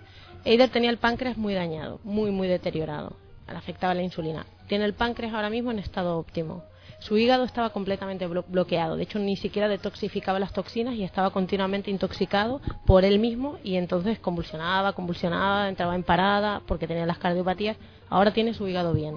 Eider 0.44 0.70
tenía 0.70 0.90
el 0.90 0.98
páncreas 0.98 1.38
muy 1.38 1.54
dañado, 1.54 2.02
muy, 2.04 2.32
muy 2.32 2.50
deteriorado. 2.50 3.16
Le 3.48 3.56
afectaba 3.56 3.94
la 3.94 4.04
insulina 4.04 4.46
tiene 4.68 4.84
el 4.86 4.94
páncreas 4.94 5.34
ahora 5.34 5.50
mismo 5.50 5.72
en 5.72 5.80
estado 5.80 6.18
óptimo. 6.18 6.64
Su 7.00 7.18
hígado 7.18 7.44
estaba 7.44 7.70
completamente 7.70 8.28
bloqueado, 8.28 8.98
de 8.98 9.04
hecho 9.04 9.20
ni 9.20 9.36
siquiera 9.36 9.68
detoxificaba 9.68 10.40
las 10.40 10.52
toxinas 10.52 10.96
y 10.96 11.04
estaba 11.04 11.30
continuamente 11.30 11.92
intoxicado 11.92 12.60
por 12.86 13.06
él 13.06 13.20
mismo 13.20 13.58
y 13.64 13.76
entonces 13.76 14.20
convulsionaba, 14.20 14.94
convulsionaba, 14.94 15.70
entraba 15.70 15.96
en 15.96 16.04
parada 16.04 16.62
porque 16.68 16.88
tenía 16.88 17.06
las 17.06 17.20
cardiopatías. 17.20 17.78
Ahora 18.10 18.32
tiene 18.32 18.54
su 18.54 18.68
hígado 18.68 18.94
bien. 18.94 19.16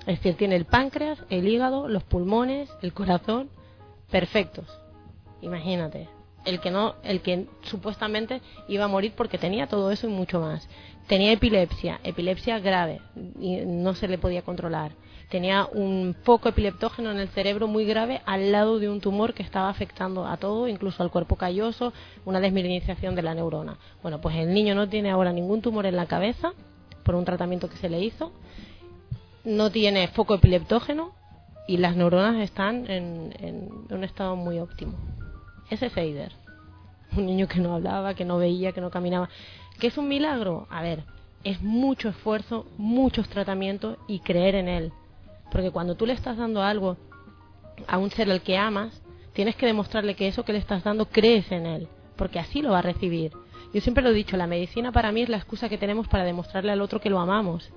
Es 0.00 0.18
decir, 0.18 0.36
tiene 0.36 0.56
el 0.56 0.64
páncreas, 0.64 1.18
el 1.28 1.46
hígado, 1.46 1.86
los 1.86 2.02
pulmones, 2.02 2.68
el 2.80 2.92
corazón 2.92 3.50
perfectos. 4.10 4.66
Imagínate, 5.42 6.08
el 6.46 6.60
que 6.60 6.70
no, 6.70 6.94
el 7.02 7.20
que 7.20 7.46
supuestamente 7.62 8.40
iba 8.68 8.84
a 8.84 8.88
morir 8.88 9.12
porque 9.14 9.36
tenía 9.36 9.66
todo 9.66 9.90
eso 9.90 10.06
y 10.06 10.10
mucho 10.10 10.40
más. 10.40 10.68
Tenía 11.06 11.32
epilepsia, 11.32 12.00
epilepsia 12.02 12.58
grave, 12.58 13.00
y 13.38 13.56
no 13.64 13.94
se 13.94 14.08
le 14.08 14.18
podía 14.18 14.42
controlar. 14.42 14.92
Tenía 15.28 15.66
un 15.66 16.16
foco 16.22 16.48
epileptógeno 16.48 17.10
en 17.10 17.18
el 17.18 17.28
cerebro 17.28 17.66
muy 17.66 17.84
grave 17.84 18.22
al 18.26 18.52
lado 18.52 18.78
de 18.78 18.88
un 18.88 19.00
tumor 19.00 19.34
que 19.34 19.42
estaba 19.42 19.68
afectando 19.68 20.24
a 20.24 20.36
todo, 20.36 20.68
incluso 20.68 21.02
al 21.02 21.10
cuerpo 21.10 21.36
calloso, 21.36 21.92
una 22.24 22.40
desmineralización 22.40 23.16
de 23.16 23.22
la 23.22 23.34
neurona. 23.34 23.76
Bueno, 24.02 24.20
pues 24.20 24.36
el 24.36 24.54
niño 24.54 24.74
no 24.76 24.88
tiene 24.88 25.10
ahora 25.10 25.32
ningún 25.32 25.62
tumor 25.62 25.86
en 25.86 25.96
la 25.96 26.06
cabeza 26.06 26.52
por 27.02 27.16
un 27.16 27.24
tratamiento 27.24 27.68
que 27.68 27.76
se 27.76 27.88
le 27.88 28.00
hizo, 28.00 28.32
no 29.44 29.70
tiene 29.70 30.08
foco 30.08 30.34
epileptógeno 30.34 31.12
y 31.68 31.76
las 31.76 31.96
neuronas 31.96 32.36
están 32.42 32.88
en, 32.90 33.32
en 33.38 33.68
un 33.90 34.04
estado 34.04 34.36
muy 34.36 34.58
óptimo. 34.58 34.94
Ese 35.70 35.86
es 35.86 35.96
Eider, 35.96 36.32
un 37.16 37.26
niño 37.26 37.48
que 37.48 37.60
no 37.60 37.74
hablaba, 37.74 38.14
que 38.14 38.24
no 38.24 38.38
veía, 38.38 38.72
que 38.72 38.80
no 38.80 38.90
caminaba. 38.90 39.28
¿Qué 39.78 39.88
es 39.88 39.98
un 39.98 40.08
milagro? 40.08 40.66
A 40.70 40.82
ver, 40.82 41.04
es 41.44 41.62
mucho 41.62 42.08
esfuerzo, 42.08 42.66
muchos 42.76 43.28
tratamientos 43.28 43.98
y 44.08 44.20
creer 44.20 44.54
en 44.54 44.68
él. 44.68 44.92
Porque 45.50 45.70
cuando 45.70 45.94
tú 45.94 46.06
le 46.06 46.12
estás 46.12 46.36
dando 46.36 46.62
algo 46.62 46.96
a 47.86 47.98
un 47.98 48.10
ser 48.10 48.30
al 48.30 48.42
que 48.42 48.56
amas, 48.56 49.02
tienes 49.32 49.54
que 49.56 49.66
demostrarle 49.66 50.14
que 50.14 50.28
eso 50.28 50.44
que 50.44 50.52
le 50.52 50.58
estás 50.58 50.82
dando 50.82 51.06
crees 51.06 51.52
en 51.52 51.66
él, 51.66 51.88
porque 52.16 52.38
así 52.38 52.62
lo 52.62 52.70
va 52.70 52.78
a 52.78 52.82
recibir. 52.82 53.32
Yo 53.72 53.80
siempre 53.80 54.02
lo 54.02 54.10
he 54.10 54.14
dicho, 54.14 54.36
la 54.36 54.46
medicina 54.46 54.92
para 54.92 55.12
mí 55.12 55.22
es 55.22 55.28
la 55.28 55.36
excusa 55.36 55.68
que 55.68 55.78
tenemos 55.78 56.08
para 56.08 56.24
demostrarle 56.24 56.72
al 56.72 56.80
otro 56.80 57.00
que 57.00 57.10
lo 57.10 57.20
amamos. 57.20 57.70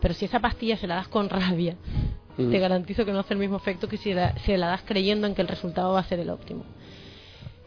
Pero 0.00 0.14
si 0.14 0.24
esa 0.24 0.40
pastilla 0.40 0.76
se 0.76 0.86
la 0.86 0.96
das 0.96 1.08
con 1.08 1.28
rabia, 1.28 1.76
mm. 2.36 2.50
te 2.50 2.58
garantizo 2.58 3.04
que 3.04 3.12
no 3.12 3.20
hace 3.20 3.34
el 3.34 3.40
mismo 3.40 3.56
efecto 3.56 3.88
que 3.88 3.96
si 3.96 4.12
la, 4.12 4.36
si 4.38 4.56
la 4.56 4.66
das 4.68 4.82
creyendo 4.84 5.26
en 5.26 5.34
que 5.34 5.42
el 5.42 5.48
resultado 5.48 5.92
va 5.92 6.00
a 6.00 6.04
ser 6.04 6.20
el 6.20 6.30
óptimo. 6.30 6.64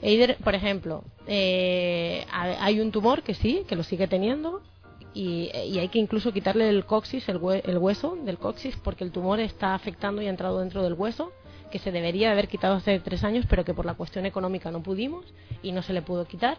Eider, 0.02 0.38
por 0.38 0.56
ejemplo, 0.56 1.04
eh, 1.28 2.26
hay 2.32 2.80
un 2.80 2.92
tumor 2.92 3.24
que 3.24 3.34
sí, 3.34 3.64
que 3.68 3.76
lo 3.76 3.84
sigue 3.84 4.08
teniendo, 4.08 4.62
y, 5.14 5.50
hay 5.54 5.90
que 5.90 6.00
incluso 6.00 6.32
quitarle 6.32 6.70
el 6.70 6.86
coxis, 6.86 7.28
el, 7.30 7.38
hueso 7.38 8.18
del 8.24 8.38
coxis, 8.38 8.76
porque 8.78 9.04
el 9.04 9.12
tumor 9.12 9.40
está 9.40 9.74
afectando 9.74 10.22
y 10.22 10.28
ha 10.28 10.30
entrado 10.30 10.60
dentro 10.60 10.84
del 10.84 10.94
hueso, 10.94 11.32
que 11.72 11.80
se 11.80 11.92
debería 11.92 12.32
haber 12.32 12.48
quitado 12.48 12.76
hace 12.76 13.00
tres 13.00 13.24
años, 13.24 13.46
pero 13.50 13.66
que 13.66 13.74
por 13.74 13.86
la 13.86 13.94
cuestión 13.94 14.26
económica 14.26 14.72
no 14.72 14.82
pudimos 14.82 15.26
y 15.62 15.72
no 15.72 15.82
se 15.82 15.94
le 15.94 16.02
pudo 16.02 16.26
quitar 16.26 16.58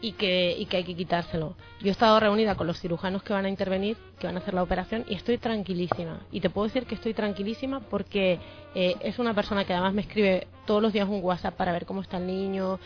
y 0.00 0.12
que, 0.12 0.54
y 0.58 0.66
que 0.66 0.78
hay 0.78 0.84
que 0.84 0.94
quitárselo. 0.94 1.56
Yo 1.80 1.88
he 1.88 1.90
estado 1.90 2.18
reunida 2.20 2.54
con 2.54 2.66
los 2.66 2.80
cirujanos 2.80 3.22
que 3.22 3.32
van 3.32 3.44
a 3.44 3.48
intervenir, 3.48 3.96
que 4.18 4.26
van 4.26 4.36
a 4.36 4.40
hacer 4.40 4.54
la 4.54 4.62
operación, 4.62 5.04
y 5.08 5.14
estoy 5.14 5.38
tranquilísima. 5.38 6.20
Y 6.30 6.40
te 6.40 6.50
puedo 6.50 6.66
decir 6.66 6.86
que 6.86 6.94
estoy 6.94 7.14
tranquilísima 7.14 7.80
porque 7.80 8.38
eh, 8.74 8.96
es 9.00 9.18
una 9.18 9.34
persona 9.34 9.64
que 9.64 9.72
además 9.72 9.94
me 9.94 10.02
escribe 10.02 10.46
todos 10.66 10.82
los 10.82 10.92
días 10.92 11.08
un 11.08 11.22
WhatsApp 11.22 11.54
para 11.56 11.72
ver 11.72 11.86
cómo 11.86 12.02
está 12.02 12.18
el 12.18 12.26
niño 12.26 12.78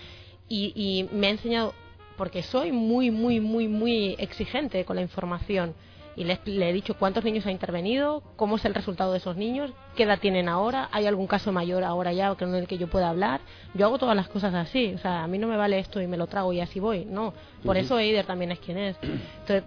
y, 0.49 0.73
y 0.75 1.15
me 1.15 1.29
ha 1.29 1.31
enseñado, 1.31 1.75
porque 2.17 2.43
soy 2.43 2.73
muy, 2.73 3.11
muy, 3.11 3.41
muy, 3.41 3.69
muy 3.69 4.15
exigente 4.19 4.85
con 4.85 4.97
la 4.97 5.03
información 5.03 5.75
y 6.17 6.25
le, 6.25 6.39
he 6.45 6.73
dicho 6.73 6.95
cuántos 6.95 7.25
niños 7.25 7.47
ha 7.47 7.51
intervenido, 7.51 8.23
cómo 8.37 8.57
es 8.57 8.65
el 8.65 8.75
resultado 8.75 9.13
de 9.13 9.19
esos 9.19 9.37
niños, 9.37 9.71
qué 9.97 10.03
edad 10.03 10.19
tienen 10.19 10.49
ahora, 10.49 10.89
hay 10.93 11.07
algún 11.07 11.27
caso 11.27 11.53
mayor 11.53 11.85
ahora 11.85 12.13
ya 12.13 12.35
con 12.35 12.55
el 12.55 12.67
que 12.67 12.79
yo 12.79 12.89
pueda 12.89 13.09
hablar. 13.09 13.41
Yo 13.75 13.87
hago 13.87 13.99
todas 13.99 14.17
las 14.17 14.29
cosas 14.29 14.55
así, 14.55 14.93
o 14.95 14.99
sea, 14.99 15.25
a 15.25 15.27
mí 15.27 15.39
no 15.39 15.47
me 15.49 15.57
vale 15.57 15.79
esto 15.79 16.01
y 16.01 16.07
me 16.07 16.17
lo 16.17 16.27
trago 16.27 16.53
y 16.53 16.61
así 16.61 16.81
voy, 16.81 17.05
no. 17.05 17.33
Por 17.65 17.77
eso 17.77 17.99
Eider 17.99 18.27
también 18.27 18.53
es 18.53 18.59
quien 18.59 18.79
es. 18.79 18.97
Entonces, 19.03 19.65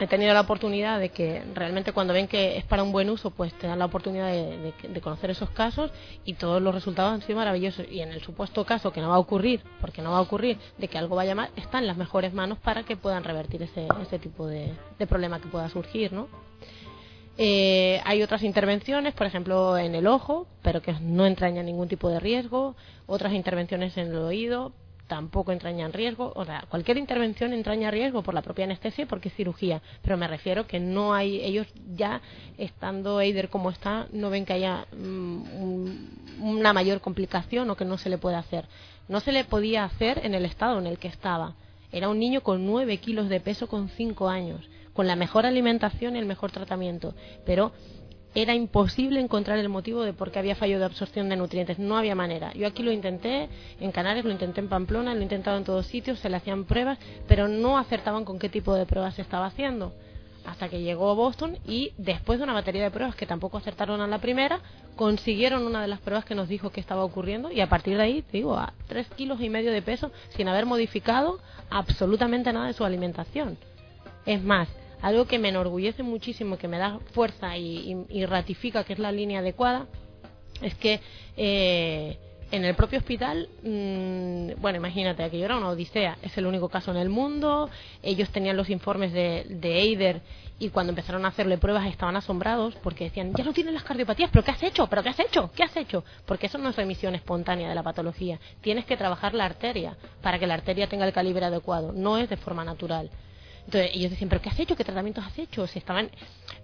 he 0.00 0.06
tenido 0.06 0.32
la 0.32 0.40
oportunidad 0.40 0.98
de 0.98 1.10
que 1.10 1.42
realmente 1.54 1.92
cuando 1.92 2.14
ven 2.14 2.26
que 2.26 2.56
es 2.56 2.64
para 2.64 2.82
un 2.82 2.90
buen 2.90 3.10
uso, 3.10 3.30
pues 3.30 3.52
te 3.54 3.66
dan 3.66 3.78
la 3.78 3.84
oportunidad 3.84 4.28
de, 4.32 5.00
conocer 5.02 5.30
esos 5.30 5.50
casos 5.50 5.90
y 6.24 6.34
todos 6.34 6.62
los 6.62 6.74
resultados 6.74 7.12
han 7.12 7.22
sido 7.22 7.38
maravillosos. 7.38 7.86
Y 7.90 8.00
en 8.00 8.10
el 8.10 8.22
supuesto 8.22 8.64
caso 8.64 8.92
que 8.92 9.02
no 9.02 9.10
va 9.10 9.16
a 9.16 9.18
ocurrir, 9.18 9.62
porque 9.80 10.00
no 10.00 10.12
va 10.12 10.18
a 10.18 10.22
ocurrir, 10.22 10.58
de 10.78 10.88
que 10.88 10.96
algo 10.96 11.16
vaya 11.16 11.34
mal, 11.34 11.50
está 11.56 11.78
en 11.78 11.86
las 11.86 11.98
mejores 11.98 12.32
manos 12.32 12.58
para 12.58 12.82
que 12.82 12.96
puedan 12.96 13.24
revertir 13.24 13.62
ese, 13.62 13.86
ese 14.02 14.18
tipo 14.18 14.46
de, 14.46 14.72
problema 15.08 15.38
que 15.40 15.48
pueda 15.48 15.68
surgir, 15.68 16.12
¿no? 16.12 16.28
Eh, 17.36 18.00
hay 18.04 18.22
otras 18.22 18.42
intervenciones, 18.42 19.14
por 19.14 19.26
ejemplo, 19.26 19.78
en 19.78 19.94
el 19.94 20.06
ojo, 20.06 20.46
pero 20.62 20.82
que 20.82 20.92
no 21.00 21.26
entrañan 21.26 21.66
ningún 21.66 21.88
tipo 21.88 22.08
de 22.08 22.20
riesgo. 22.20 22.74
Otras 23.06 23.32
intervenciones 23.32 23.96
en 23.96 24.08
el 24.08 24.16
oído, 24.18 24.72
tampoco 25.10 25.50
entraña 25.50 25.86
en 25.86 25.92
riesgo, 25.92 26.32
o 26.36 26.44
sea, 26.44 26.64
cualquier 26.68 26.96
intervención 26.96 27.52
entraña 27.52 27.90
riesgo 27.90 28.22
por 28.22 28.32
la 28.32 28.42
propia 28.42 28.64
anestesia 28.64 29.06
porque 29.06 29.28
es 29.28 29.34
cirugía, 29.34 29.82
pero 30.02 30.16
me 30.16 30.28
refiero 30.28 30.68
que 30.68 30.78
no 30.78 31.12
hay, 31.12 31.40
ellos 31.42 31.66
ya 31.96 32.20
estando 32.58 33.20
Eider 33.20 33.48
como 33.48 33.70
está, 33.70 34.06
no 34.12 34.30
ven 34.30 34.44
que 34.44 34.52
haya 34.52 34.86
mm, 34.96 36.42
una 36.42 36.72
mayor 36.72 37.00
complicación 37.00 37.68
o 37.70 37.76
que 37.76 37.84
no 37.84 37.98
se 37.98 38.08
le 38.08 38.18
pueda 38.18 38.38
hacer. 38.38 38.66
No 39.08 39.18
se 39.18 39.32
le 39.32 39.42
podía 39.42 39.82
hacer 39.82 40.24
en 40.24 40.36
el 40.36 40.44
estado 40.44 40.78
en 40.78 40.86
el 40.86 41.00
que 41.00 41.08
estaba. 41.08 41.56
Era 41.90 42.08
un 42.08 42.20
niño 42.20 42.42
con 42.42 42.64
9 42.64 42.98
kilos 42.98 43.28
de 43.28 43.40
peso 43.40 43.66
con 43.66 43.88
5 43.88 44.28
años, 44.28 44.60
con 44.92 45.08
la 45.08 45.16
mejor 45.16 45.44
alimentación 45.44 46.14
y 46.14 46.20
el 46.20 46.26
mejor 46.26 46.52
tratamiento, 46.52 47.16
pero 47.44 47.72
era 48.34 48.54
imposible 48.54 49.20
encontrar 49.20 49.58
el 49.58 49.68
motivo 49.68 50.02
de 50.02 50.12
por 50.12 50.30
qué 50.30 50.38
había 50.38 50.54
fallo 50.54 50.78
de 50.78 50.84
absorción 50.84 51.28
de 51.28 51.36
nutrientes. 51.36 51.78
No 51.78 51.96
había 51.96 52.14
manera. 52.14 52.52
Yo 52.54 52.66
aquí 52.66 52.82
lo 52.82 52.92
intenté, 52.92 53.48
en 53.80 53.90
Canarias 53.90 54.24
lo 54.24 54.30
intenté 54.30 54.60
en 54.60 54.68
Pamplona, 54.68 55.14
lo 55.14 55.20
he 55.20 55.24
intentado 55.24 55.56
en 55.58 55.64
todos 55.64 55.86
sitios, 55.86 56.18
se 56.20 56.28
le 56.28 56.36
hacían 56.36 56.64
pruebas, 56.64 56.98
pero 57.26 57.48
no 57.48 57.78
acertaban 57.78 58.24
con 58.24 58.38
qué 58.38 58.48
tipo 58.48 58.74
de 58.74 58.86
pruebas 58.86 59.14
se 59.14 59.22
estaba 59.22 59.46
haciendo. 59.46 59.92
Hasta 60.46 60.68
que 60.68 60.80
llegó 60.80 61.14
Boston 61.14 61.58
y 61.66 61.92
después 61.98 62.38
de 62.38 62.44
una 62.44 62.54
batería 62.54 62.82
de 62.84 62.90
pruebas 62.90 63.14
que 63.14 63.26
tampoco 63.26 63.58
acertaron 63.58 64.00
a 64.00 64.06
la 64.06 64.18
primera, 64.18 64.60
consiguieron 64.96 65.66
una 65.66 65.82
de 65.82 65.88
las 65.88 66.00
pruebas 66.00 66.24
que 66.24 66.34
nos 66.34 66.48
dijo 66.48 66.70
que 66.70 66.80
estaba 66.80 67.04
ocurriendo 67.04 67.52
y 67.52 67.60
a 67.60 67.68
partir 67.68 67.96
de 67.96 68.04
ahí, 68.04 68.24
digo, 68.32 68.56
a 68.56 68.72
tres 68.86 69.08
kilos 69.16 69.40
y 69.42 69.50
medio 69.50 69.70
de 69.70 69.82
peso 69.82 70.10
sin 70.30 70.48
haber 70.48 70.64
modificado 70.64 71.40
absolutamente 71.68 72.52
nada 72.52 72.68
de 72.68 72.72
su 72.72 72.84
alimentación. 72.84 73.58
Es 74.24 74.42
más, 74.42 74.68
algo 75.02 75.26
que 75.26 75.38
me 75.38 75.48
enorgullece 75.48 76.02
muchísimo, 76.02 76.58
que 76.58 76.68
me 76.68 76.78
da 76.78 76.98
fuerza 77.12 77.56
y, 77.56 78.24
ratifica 78.26 78.84
que 78.84 78.92
es 78.92 78.98
la 78.98 79.12
línea 79.12 79.40
adecuada, 79.40 79.86
es 80.62 80.74
que 80.74 81.00
eh, 81.36 82.18
en 82.52 82.64
el 82.64 82.74
propio 82.74 82.98
hospital, 82.98 83.48
mmm, 83.62 84.60
bueno, 84.60 84.78
imagínate, 84.78 85.22
aquello 85.22 85.44
era 85.44 85.56
una 85.56 85.68
odisea, 85.68 86.18
es 86.22 86.36
el 86.36 86.46
único 86.46 86.68
caso 86.68 86.90
en 86.90 86.96
el 86.96 87.08
mundo, 87.08 87.70
ellos 88.02 88.30
tenían 88.30 88.56
los 88.56 88.68
informes 88.70 89.12
de, 89.12 89.46
de 89.48 89.80
Eider 89.80 90.20
y 90.58 90.68
cuando 90.68 90.90
empezaron 90.90 91.24
a 91.24 91.28
hacerle 91.28 91.58
pruebas 91.58 91.86
estaban 91.86 92.16
asombrados 92.16 92.74
porque 92.82 93.04
decían, 93.04 93.32
ya 93.34 93.44
no 93.44 93.52
tienen 93.52 93.72
las 93.72 93.84
cardiopatías, 93.84 94.30
pero 94.30 94.44
¿qué 94.44 94.50
has 94.50 94.62
hecho? 94.62 94.86
¿Pero 94.88 95.02
qué 95.02 95.08
has 95.10 95.20
hecho? 95.20 95.50
¿Qué 95.54 95.62
has 95.62 95.76
hecho? 95.76 96.04
Porque 96.26 96.46
eso 96.46 96.58
no 96.58 96.68
es 96.68 96.76
remisión 96.76 97.14
espontánea 97.14 97.68
de 97.68 97.74
la 97.74 97.82
patología, 97.82 98.38
tienes 98.60 98.84
que 98.84 98.96
trabajar 98.96 99.32
la 99.32 99.44
arteria 99.44 99.96
para 100.20 100.38
que 100.38 100.46
la 100.46 100.54
arteria 100.54 100.88
tenga 100.88 101.06
el 101.06 101.12
calibre 101.12 101.46
adecuado, 101.46 101.92
no 101.92 102.18
es 102.18 102.28
de 102.28 102.36
forma 102.36 102.64
natural. 102.64 103.10
Entonces 103.70 103.92
ellos 103.94 104.10
decían, 104.10 104.28
¿pero 104.28 104.42
qué 104.42 104.48
has 104.48 104.58
hecho? 104.58 104.74
¿Qué 104.74 104.82
tratamientos 104.82 105.24
has 105.24 105.38
hecho? 105.38 105.64
Se 105.68 105.78
estaban 105.78 106.10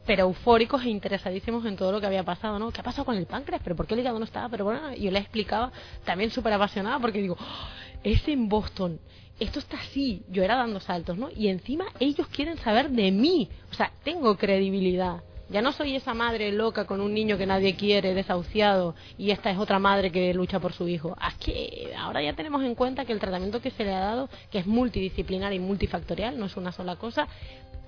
pero 0.04 0.24
eufóricos 0.24 0.82
e 0.82 0.88
interesadísimos 0.88 1.64
en 1.64 1.76
todo 1.76 1.92
lo 1.92 2.00
que 2.00 2.06
había 2.06 2.24
pasado, 2.24 2.58
¿no? 2.58 2.72
¿Qué 2.72 2.80
ha 2.80 2.84
pasado 2.84 3.04
con 3.04 3.14
el 3.14 3.26
páncreas? 3.26 3.60
¿Pero 3.62 3.76
por 3.76 3.86
qué 3.86 3.94
el 3.94 4.00
hígado 4.00 4.18
no 4.18 4.24
estaba? 4.24 4.48
Pero 4.48 4.64
bueno, 4.64 4.92
yo 4.92 5.12
les 5.12 5.22
explicaba 5.22 5.70
también 6.04 6.32
súper 6.32 6.52
apasionada 6.52 6.98
porque 6.98 7.20
digo, 7.20 7.36
¡Oh! 7.38 7.68
es 8.02 8.26
en 8.26 8.48
Boston, 8.48 8.98
esto 9.38 9.60
está 9.60 9.76
así, 9.76 10.24
yo 10.30 10.42
era 10.42 10.56
dando 10.56 10.80
saltos, 10.80 11.16
¿no? 11.16 11.28
Y 11.30 11.46
encima 11.46 11.84
ellos 12.00 12.26
quieren 12.26 12.58
saber 12.58 12.90
de 12.90 13.12
mí, 13.12 13.48
o 13.70 13.74
sea, 13.74 13.92
tengo 14.02 14.36
credibilidad. 14.36 15.22
Ya 15.48 15.62
no 15.62 15.72
soy 15.72 15.94
esa 15.94 16.12
madre 16.12 16.50
loca 16.50 16.86
con 16.86 17.00
un 17.00 17.14
niño 17.14 17.38
que 17.38 17.46
nadie 17.46 17.76
quiere, 17.76 18.14
desahuciado, 18.14 18.96
y 19.16 19.30
esta 19.30 19.50
es 19.50 19.58
otra 19.58 19.78
madre 19.78 20.10
que 20.10 20.34
lucha 20.34 20.58
por 20.58 20.72
su 20.72 20.88
hijo. 20.88 21.16
que 21.38 21.92
ahora 21.96 22.20
ya 22.20 22.32
tenemos 22.32 22.64
en 22.64 22.74
cuenta 22.74 23.04
que 23.04 23.12
el 23.12 23.20
tratamiento 23.20 23.60
que 23.60 23.70
se 23.70 23.84
le 23.84 23.94
ha 23.94 24.00
dado, 24.00 24.28
que 24.50 24.58
es 24.58 24.66
multidisciplinar 24.66 25.52
y 25.52 25.60
multifactorial, 25.60 26.36
no 26.38 26.46
es 26.46 26.56
una 26.56 26.72
sola 26.72 26.96
cosa, 26.96 27.28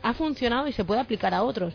ha 0.02 0.14
funcionado 0.14 0.68
y 0.68 0.72
se 0.72 0.84
puede 0.84 1.00
aplicar 1.00 1.34
a 1.34 1.42
otros. 1.42 1.74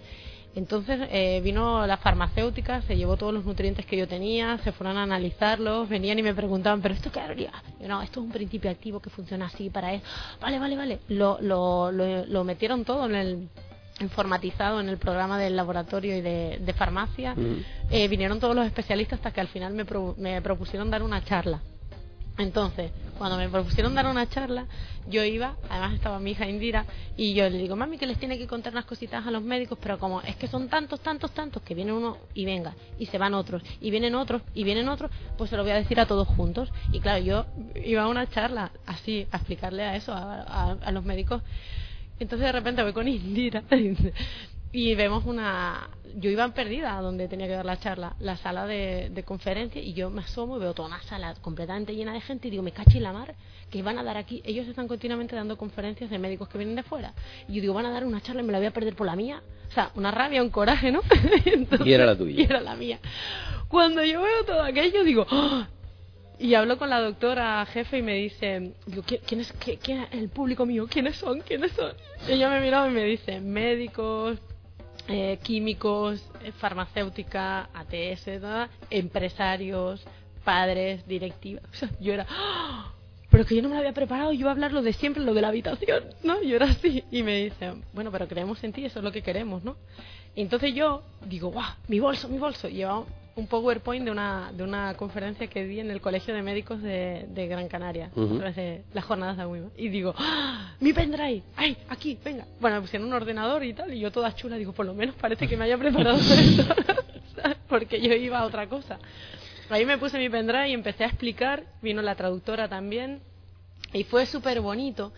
Entonces 0.55 0.99
eh, 1.11 1.41
vino 1.43 1.85
la 1.87 1.97
farmacéutica, 1.97 2.83
se 2.83 2.95
llevó 2.95 3.17
todos 3.17 3.33
los 3.33 3.43
nutrientes 3.43 3.85
que 3.85 3.97
yo 3.97 4.07
tenía, 4.07 4.59
se 4.59 4.71
fueron 4.71 4.97
a 4.97 5.03
analizarlos, 5.03 5.89
venían 5.89 6.19
y 6.19 6.23
me 6.23 6.35
preguntaban, 6.35 6.81
¿pero 6.81 6.93
esto 6.93 7.11
qué 7.11 7.19
haría? 7.19 7.51
Yo, 7.81 7.87
no, 7.87 8.01
esto 8.03 8.19
es 8.19 8.25
un 8.27 8.31
principio 8.31 8.69
activo 8.69 8.99
que 8.99 9.09
funciona 9.09 9.47
así 9.47 9.69
para 9.71 9.93
eso. 9.93 10.05
Vale, 10.39 10.59
vale, 10.59 10.77
vale. 10.77 10.99
Lo, 11.07 11.39
lo, 11.41 11.91
lo 11.91 12.43
metieron 12.43 12.85
todo 12.85 13.07
en 13.07 13.15
el, 13.15 13.49
informatizado 13.99 14.79
en 14.79 14.89
el 14.89 14.97
programa 14.97 15.37
del 15.37 15.55
laboratorio 15.55 16.15
y 16.17 16.21
de, 16.21 16.75
farmacia. 16.77 17.35
Eh, 17.89 18.07
vinieron 18.07 18.39
todos 18.39 18.55
los 18.55 18.65
especialistas 18.65 19.19
hasta 19.19 19.31
que 19.31 19.41
al 19.41 19.47
final 19.47 19.73
me, 19.73 19.85
me 20.17 20.41
propusieron 20.41 20.89
dar 20.89 21.03
una 21.03 21.23
charla. 21.23 21.61
Entonces, 22.37 22.91
cuando 23.19 23.37
me 23.37 23.47
propusieron 23.47 23.93
dar 23.93 24.07
una 24.07 24.27
charla, 24.27 24.65
yo 25.07 25.23
iba, 25.23 25.55
además 25.69 25.93
estaba 25.93 26.19
mi 26.19 26.31
hija 26.31 26.49
Indira, 26.49 26.85
y 27.15 27.35
yo 27.35 27.47
le 27.47 27.59
digo, 27.59 27.75
mami, 27.75 27.99
que 27.99 28.07
les 28.07 28.17
tiene 28.17 28.39
que 28.39 28.47
contar 28.47 28.73
unas 28.73 28.85
cositas 28.85 29.27
a 29.27 29.29
los 29.29 29.43
médicos, 29.43 29.77
pero 29.79 29.99
como 29.99 30.19
es 30.21 30.35
que 30.37 30.47
son 30.47 30.67
tantos, 30.67 30.99
tantos, 31.01 31.31
tantos, 31.31 31.61
que 31.61 31.75
viene 31.75 31.93
uno 31.93 32.17
y 32.33 32.45
venga, 32.45 32.73
y 32.97 33.05
se 33.05 33.19
van 33.19 33.35
otros, 33.35 33.61
y 33.79 33.91
vienen 33.91 34.15
otros, 34.15 34.41
y 34.55 34.63
vienen 34.63 34.89
otros, 34.89 35.11
pues 35.37 35.51
se 35.51 35.57
lo 35.57 35.63
voy 35.63 35.73
a 35.73 35.75
decir 35.75 35.99
a 35.99 36.07
todos 36.07 36.27
juntos. 36.27 36.71
Y 36.91 37.01
claro, 37.01 37.23
yo 37.23 37.45
iba 37.75 38.01
a 38.01 38.07
una 38.07 38.27
charla 38.27 38.71
así, 38.87 39.27
a 39.31 39.37
explicarle 39.37 39.83
a 39.83 39.95
eso, 39.95 40.11
a 40.11 40.91
los 40.91 41.05
médicos 41.05 41.43
entonces 42.19 42.45
de 42.45 42.51
repente 42.51 42.83
voy 42.83 42.93
con 42.93 43.07
Indira 43.07 43.63
y 44.71 44.95
vemos 44.95 45.25
una... 45.25 45.89
Yo 46.15 46.29
iba 46.29 46.47
perdida 46.49 46.97
a 46.97 47.01
donde 47.01 47.27
tenía 47.27 47.47
que 47.47 47.53
dar 47.53 47.65
la 47.65 47.79
charla, 47.79 48.15
la 48.19 48.37
sala 48.37 48.67
de, 48.67 49.23
conferencia, 49.25 49.81
y 49.81 49.93
yo 49.93 50.11
me 50.11 50.21
asomo 50.21 50.57
y 50.57 50.59
veo 50.59 50.73
toda 50.73 50.87
una 50.87 51.01
sala 51.03 51.33
completamente 51.41 51.95
llena 51.95 52.13
de 52.13 52.21
gente 52.21 52.47
y 52.47 52.51
digo, 52.51 52.61
me 52.61 52.71
caché 52.71 52.99
la 52.99 53.13
mar, 53.13 53.33
que 53.71 53.81
van 53.81 53.97
a 53.97 54.03
dar 54.03 54.17
aquí. 54.17 54.41
Ellos 54.45 54.67
están 54.67 54.87
continuamente 54.87 55.35
dando 55.35 55.57
conferencias 55.57 56.11
de 56.11 56.19
médicos 56.19 56.49
que 56.49 56.59
vienen 56.59 56.75
de 56.75 56.83
fuera. 56.83 57.13
Y 57.47 57.55
yo 57.55 57.61
digo, 57.61 57.73
van 57.73 57.87
a 57.87 57.91
dar 57.91 58.05
una 58.05 58.21
charla 58.21 58.43
y 58.43 58.45
me 58.45 58.51
la 58.51 58.59
voy 58.59 58.67
a 58.67 58.71
perder 58.71 58.95
por 58.95 59.07
la 59.07 59.15
mía. 59.15 59.41
O 59.69 59.71
sea, 59.73 59.91
una 59.95 60.11
rabia, 60.11 60.43
un 60.43 60.51
coraje, 60.51 60.91
¿no? 60.91 61.01
y 61.83 61.93
era 61.93 62.05
la 62.05 62.15
tuya. 62.15 62.41
Y 62.41 62.43
era 62.43 62.61
la 62.61 62.75
mía. 62.75 62.99
Cuando 63.67 64.03
yo 64.03 64.21
veo 64.21 64.45
todo 64.45 64.61
aquello, 64.61 65.03
digo, 65.03 65.25
¡Oh! 65.31 65.65
Y 66.43 66.55
hablo 66.55 66.77
con 66.77 66.89
la 66.89 66.99
doctora 66.99 67.65
jefe 67.67 67.99
y 67.99 68.01
me 68.01 68.15
dice, 68.15 68.73
¿quién 69.25 69.39
es 69.39 69.53
quién, 69.81 70.07
el 70.11 70.27
público 70.27 70.65
mío? 70.65 70.87
¿Quiénes 70.89 71.15
son? 71.15 71.39
¿Quiénes 71.39 71.71
son? 71.71 71.93
Y 72.27 72.33
ella 72.33 72.49
me 72.49 72.59
mira 72.59 72.85
y 72.85 72.91
me 72.91 73.05
dice, 73.05 73.39
médicos, 73.39 74.39
eh, 75.07 75.39
químicos, 75.41 76.21
eh, 76.43 76.51
farmacéutica, 76.51 77.69
ATS, 77.73 78.27
empresarios, 78.89 80.05
padres, 80.43 81.07
directivas. 81.07 81.63
yo 82.01 82.13
era, 82.13 82.27
¡Ah! 82.29 82.91
pero 83.29 83.45
que 83.45 83.55
yo 83.55 83.61
no 83.61 83.69
me 83.69 83.75
lo 83.75 83.79
había 83.79 83.93
preparado, 83.93 84.33
yo 84.33 84.41
iba 84.41 84.49
a 84.49 84.53
hablar 84.53 84.73
lo 84.73 84.81
de 84.81 84.91
siempre, 84.91 85.23
lo 85.23 85.33
de 85.33 85.39
la 85.39 85.47
habitación, 85.47 86.03
¿no? 86.23 86.43
Yo 86.43 86.57
era 86.57 86.65
así. 86.65 87.05
Y 87.09 87.23
me 87.23 87.41
dice, 87.41 87.71
bueno, 87.93 88.11
pero 88.11 88.27
creemos 88.27 88.61
en 88.65 88.73
ti, 88.73 88.83
eso 88.83 88.99
es 88.99 89.05
lo 89.05 89.13
que 89.13 89.21
queremos, 89.21 89.63
¿no? 89.63 89.77
Y 90.35 90.41
entonces 90.41 90.75
yo 90.75 91.03
digo, 91.25 91.51
¡guau! 91.51 91.73
Mi 91.87 92.01
bolso, 92.01 92.27
mi 92.27 92.37
bolso. 92.37 92.67
Y 92.67 92.73
llevaba 92.73 93.05
un 93.35 93.47
PowerPoint 93.47 94.05
de 94.05 94.11
una, 94.11 94.51
de 94.53 94.63
una 94.63 94.93
conferencia 94.95 95.47
que 95.47 95.65
di 95.65 95.79
en 95.79 95.89
el 95.89 96.01
Colegio 96.01 96.35
de 96.35 96.43
Médicos 96.43 96.81
de, 96.81 97.25
de 97.29 97.47
Gran 97.47 97.67
Canaria, 97.67 98.11
de 98.15 98.83
las 98.93 99.05
jornadas 99.05 99.37
de 99.37 99.43
Agüima. 99.43 99.69
Y 99.75 99.89
digo, 99.89 100.13
¡Ah! 100.17 100.73
¡mi 100.79 100.93
pendrive! 100.93 101.41
¡Ay, 101.55 101.77
aquí, 101.89 102.17
venga! 102.23 102.45
Bueno, 102.59 102.77
me 102.77 102.81
pusieron 102.81 103.07
un 103.07 103.13
ordenador 103.13 103.63
y 103.63 103.73
tal, 103.73 103.93
y 103.93 103.99
yo 103.99 104.11
toda 104.11 104.35
chula, 104.35 104.57
digo, 104.57 104.71
por 104.73 104.85
lo 104.85 104.93
menos 104.93 105.15
parece 105.15 105.47
que 105.47 105.57
me 105.57 105.65
haya 105.65 105.77
preparado 105.77 106.17
esto, 106.17 106.75
porque 107.69 107.99
yo 107.99 108.13
iba 108.13 108.39
a 108.39 108.45
otra 108.45 108.67
cosa. 108.67 108.99
Ahí 109.69 109.85
me 109.85 109.97
puse 109.97 110.19
mi 110.19 110.29
pendrive 110.29 110.69
y 110.69 110.73
empecé 110.73 111.03
a 111.03 111.07
explicar, 111.07 111.63
vino 111.81 112.01
la 112.03 112.15
traductora 112.15 112.67
también, 112.67 113.21
y 113.93 114.03
fue 114.03 114.27
súper 114.27 114.61
bonito, 114.61 115.11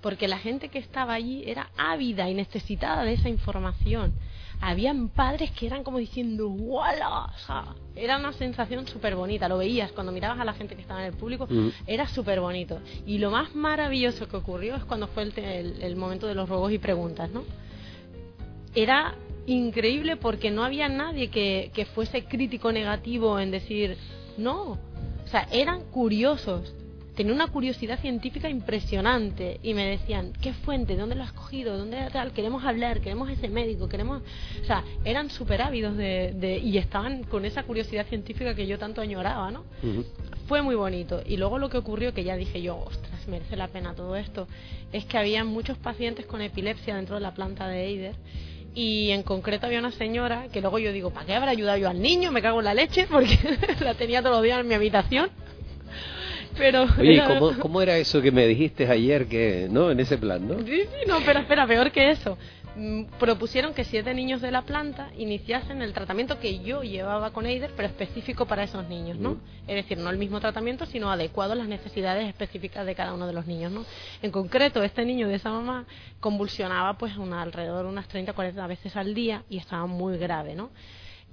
porque 0.00 0.26
la 0.26 0.38
gente 0.38 0.70
que 0.70 0.78
estaba 0.78 1.12
allí 1.12 1.42
era 1.46 1.68
ávida 1.76 2.30
y 2.30 2.34
necesitada 2.34 3.04
de 3.04 3.14
esa 3.14 3.28
información 3.28 4.14
habían 4.60 5.08
padres 5.08 5.50
que 5.52 5.66
eran 5.66 5.84
como 5.84 5.98
diciendo 5.98 6.48
¡Wala! 6.48 7.32
era 7.94 8.18
una 8.18 8.32
sensación 8.32 8.86
súper 8.86 9.16
bonita, 9.16 9.48
lo 9.48 9.58
veías 9.58 9.92
cuando 9.92 10.12
mirabas 10.12 10.40
a 10.40 10.44
la 10.44 10.54
gente 10.54 10.74
que 10.74 10.82
estaba 10.82 11.00
en 11.00 11.12
el 11.12 11.18
público, 11.18 11.46
mm. 11.48 11.68
era 11.86 12.06
súper 12.08 12.40
bonito. 12.40 12.80
Y 13.06 13.18
lo 13.18 13.30
más 13.30 13.54
maravilloso 13.54 14.28
que 14.28 14.36
ocurrió 14.36 14.76
es 14.76 14.84
cuando 14.84 15.08
fue 15.08 15.24
el, 15.24 15.96
momento 15.96 16.26
de 16.26 16.34
los 16.34 16.48
ruegos 16.48 16.72
y 16.72 16.78
preguntas, 16.78 17.30
¿no? 17.30 17.44
Era 18.74 19.14
increíble 19.46 20.16
porque 20.16 20.50
no 20.50 20.62
había 20.62 20.88
nadie 20.88 21.28
que, 21.30 21.70
que 21.74 21.86
fuese 21.86 22.24
crítico 22.24 22.70
negativo 22.70 23.40
en 23.40 23.50
decir, 23.50 23.96
no, 24.36 24.72
o 24.72 25.30
sea, 25.30 25.48
eran 25.50 25.82
curiosos 25.90 26.74
tenía 27.18 27.34
una 27.34 27.48
curiosidad 27.48 27.98
científica 27.98 28.48
impresionante 28.48 29.58
y 29.64 29.74
me 29.74 29.84
decían, 29.84 30.32
¿qué 30.40 30.52
fuente? 30.52 30.94
¿Dónde 30.94 31.16
lo 31.16 31.24
has 31.24 31.32
cogido? 31.32 31.76
¿Dónde 31.76 31.98
tal? 32.12 32.30
Queremos 32.30 32.62
hablar, 32.64 33.00
queremos 33.00 33.28
ese 33.28 33.48
médico, 33.48 33.88
queremos... 33.88 34.22
O 34.62 34.64
sea, 34.64 34.84
eran 35.04 35.28
súper 35.28 35.60
ávidos 35.62 35.96
de, 35.96 36.60
y 36.62 36.78
estaban 36.78 37.24
con 37.24 37.44
esa 37.44 37.64
curiosidad 37.64 38.06
científica 38.06 38.54
que 38.54 38.68
yo 38.68 38.78
tanto 38.78 39.00
añoraba, 39.00 39.50
¿no? 39.50 39.64
Fue 40.46 40.62
muy 40.62 40.76
bonito. 40.76 41.20
Y 41.26 41.38
luego 41.38 41.58
lo 41.58 41.68
que 41.68 41.78
ocurrió, 41.78 42.14
que 42.14 42.22
ya 42.22 42.36
dije 42.36 42.62
yo, 42.62 42.78
ostras, 42.78 43.26
merece 43.26 43.56
la 43.56 43.66
pena 43.66 43.96
todo 43.96 44.14
esto, 44.14 44.46
es 44.92 45.04
que 45.04 45.18
había 45.18 45.42
muchos 45.42 45.76
pacientes 45.76 46.24
con 46.24 46.40
epilepsia 46.40 46.94
dentro 46.94 47.16
de 47.16 47.20
la 47.20 47.34
planta 47.34 47.66
de 47.66 47.84
Eider 47.84 48.14
y 48.76 49.10
en 49.10 49.24
concreto 49.24 49.66
había 49.66 49.80
una 49.80 49.90
señora 49.90 50.46
que 50.52 50.60
luego 50.60 50.78
yo 50.78 50.92
digo, 50.92 51.10
¿para 51.10 51.26
qué 51.26 51.34
habrá 51.34 51.50
ayudado 51.50 51.78
yo 51.78 51.88
al 51.88 52.00
niño? 52.00 52.30
Me 52.30 52.42
cago 52.42 52.60
en 52.60 52.66
la 52.66 52.74
leche 52.74 53.08
porque 53.10 53.36
la 53.80 53.94
tenía 53.94 54.22
todos 54.22 54.36
los 54.36 54.44
días 54.44 54.60
en 54.60 54.68
mi 54.68 54.74
habitación 54.74 55.30
pero 56.58 56.86
Oye, 56.98 57.22
¿cómo, 57.60 57.80
era 57.80 57.96
eso 57.96 58.20
que 58.20 58.32
me 58.32 58.46
dijiste 58.46 58.86
ayer 58.90 59.26
que, 59.26 59.68
no, 59.70 59.90
en 59.90 60.00
ese 60.00 60.18
plan, 60.18 60.46
no? 60.46 60.58
Sí, 60.58 60.82
sí, 60.82 61.06
no, 61.06 61.20
pero 61.24 61.40
espera, 61.40 61.66
peor 61.66 61.90
que 61.92 62.10
eso. 62.10 62.36
mm, 62.76 63.04
propusieron 63.18 63.72
que 63.72 63.84
siete 63.84 64.12
niños 64.12 64.40
de 64.40 64.50
la 64.50 64.62
planta 64.62 65.10
iniciasen 65.16 65.80
el 65.80 65.92
tratamiento 65.92 66.38
que 66.38 66.58
yo 66.58 66.82
llevaba 66.82 67.30
con 67.32 67.46
Eider, 67.46 67.72
pero 67.76 67.88
específico 67.88 68.46
para 68.46 68.64
esos 68.64 68.88
niños, 68.88 69.18
¿no? 69.18 69.38
Es 69.66 69.76
decir, 69.76 69.98
no 69.98 70.10
el 70.10 70.18
mismo 70.18 70.40
tratamiento, 70.40 70.84
sino 70.86 71.10
adecuado 71.10 71.52
a 71.52 71.56
las 71.56 71.68
necesidades 71.68 72.28
específicas 72.28 72.84
de 72.84 72.94
cada 72.94 73.14
uno 73.14 73.26
de 73.26 73.32
los 73.32 73.46
niños, 73.46 73.72
¿no? 73.72 73.86
En 74.20 74.30
concreto, 74.30 74.82
este 74.82 75.04
niño 75.04 75.28
de 75.28 75.36
esa 75.36 75.50
mamá 75.50 75.86
convulsionaba 76.20 76.98
pues 76.98 77.16
una, 77.16 77.42
alrededor 77.42 77.84
de 77.84 77.90
unas 77.92 78.08
30 78.08 78.32
40 78.32 78.66
veces 78.66 78.96
al 78.96 79.14
día 79.14 79.44
y 79.48 79.58
estaba 79.58 79.86
muy 79.86 80.18
grave, 80.18 80.54
¿no? 80.54 80.70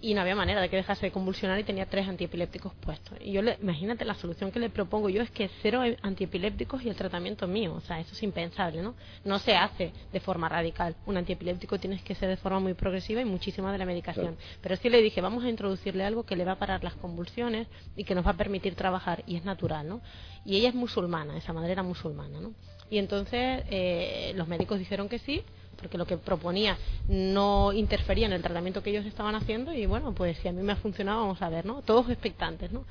Y 0.06 0.14
no 0.14 0.22
había 0.22 0.36
manera 0.36 0.62
de 0.62 0.70
que 0.70 0.76
dejase 0.76 1.08
de 1.08 1.12
convulsionar 1.12 1.60
y 1.60 1.64
tenía 1.64 1.88
tres 1.88 2.08
antiepilépticos 2.08 2.76
puestos. 2.76 3.18
Y 3.22 3.32
yo 3.32 3.42
le, 3.42 3.58
imagínate 3.60 4.06
la 4.06 4.14
solución 4.14 4.52
que 4.52 4.60
le 4.60 4.70
propongo 4.70 5.10
yo 5.10 5.24
es 5.24 5.32
que 5.32 5.50
cero 5.64 5.82
antiepilépticos 6.04 6.84
y 6.84 6.90
el 6.90 6.96
tratamiento 6.96 7.48
mío, 7.48 7.74
o 7.74 7.82
sea, 7.82 8.00
eso 8.00 8.14
es 8.14 8.22
impensable, 8.22 8.84
¿no? 8.84 8.94
No 9.24 9.40
se 9.40 9.56
hace 9.56 9.94
de 10.14 10.20
forma 10.20 10.48
radical. 10.48 10.96
Un 11.08 11.18
antiepiléptico 11.18 11.80
tienes 11.80 12.04
que 12.04 12.14
ser 12.14 12.30
de 12.30 12.38
forma 12.38 12.60
muy 12.60 12.76
progresiva 12.76 13.20
y 13.20 13.26
muchísima 13.26 13.72
de 13.72 13.80
la 13.80 13.86
medicación. 13.88 14.38
Pero 14.62 14.76
sí 14.76 14.90
le 14.90 15.02
dije, 15.02 15.22
vamos 15.22 15.44
a 15.44 15.50
introducirle 15.50 16.06
algo 16.06 16.22
que 16.22 16.36
le 16.36 16.46
va 16.46 16.52
a 16.52 16.60
parar 16.60 16.84
las 16.84 16.94
convulsiones 16.94 17.68
y 17.96 18.04
que 18.04 18.14
nos 18.14 18.28
va 18.28 18.32
a 18.32 18.38
permitir 18.38 18.76
trabajar 18.76 19.24
y 19.26 19.38
es 19.38 19.44
natural, 19.44 19.90
¿no? 19.90 20.02
Y 20.46 20.58
ella 20.58 20.70
es 20.70 20.76
musulmana, 20.76 21.36
esa 21.36 21.52
madre 21.52 21.72
era 21.72 21.82
musulmana, 21.82 22.40
¿no? 22.40 22.54
Y 22.92 23.00
entonces 23.00 23.64
eh, 23.72 24.34
los 24.36 24.48
médicos 24.48 24.78
dijeron 24.78 25.10
que 25.10 25.18
sí, 25.18 25.42
porque 25.76 25.98
lo 25.98 26.06
que 26.06 26.18
proponía 26.18 26.78
no 27.08 27.74
interfería 27.74 28.26
en 28.26 28.34
el 28.34 28.42
tratamiento 28.42 28.82
que 28.82 28.90
ellos 28.90 29.06
estaban 29.06 29.36
haciendo 29.36 29.74
y 29.74 29.86
bueno, 29.86 30.14
pues 30.14 30.38
si 30.40 30.48
a 30.48 30.52
mí 30.52 30.62
me 30.62 30.74
ha 30.74 30.78
funcionado, 30.78 31.22
vamos 31.22 31.42
a 31.42 31.50
ver, 31.50 31.66
¿no? 31.66 31.82
Todos 31.82 32.10
expectantes, 32.10 32.72
¿no? 32.72 32.86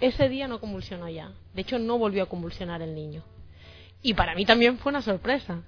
Ese 0.00 0.28
día 0.28 0.48
no 0.48 0.60
convulsionó 0.60 1.08
ya. 1.08 1.32
De 1.54 1.62
hecho, 1.62 1.78
no 1.78 1.98
volvió 1.98 2.22
a 2.22 2.26
convulsionar 2.26 2.80
el 2.80 2.94
niño. 2.94 3.22
Y 4.02 4.14
para 4.14 4.34
mí 4.34 4.46
también 4.46 4.78
fue 4.78 4.90
una 4.90 5.02
sorpresa. 5.02 5.62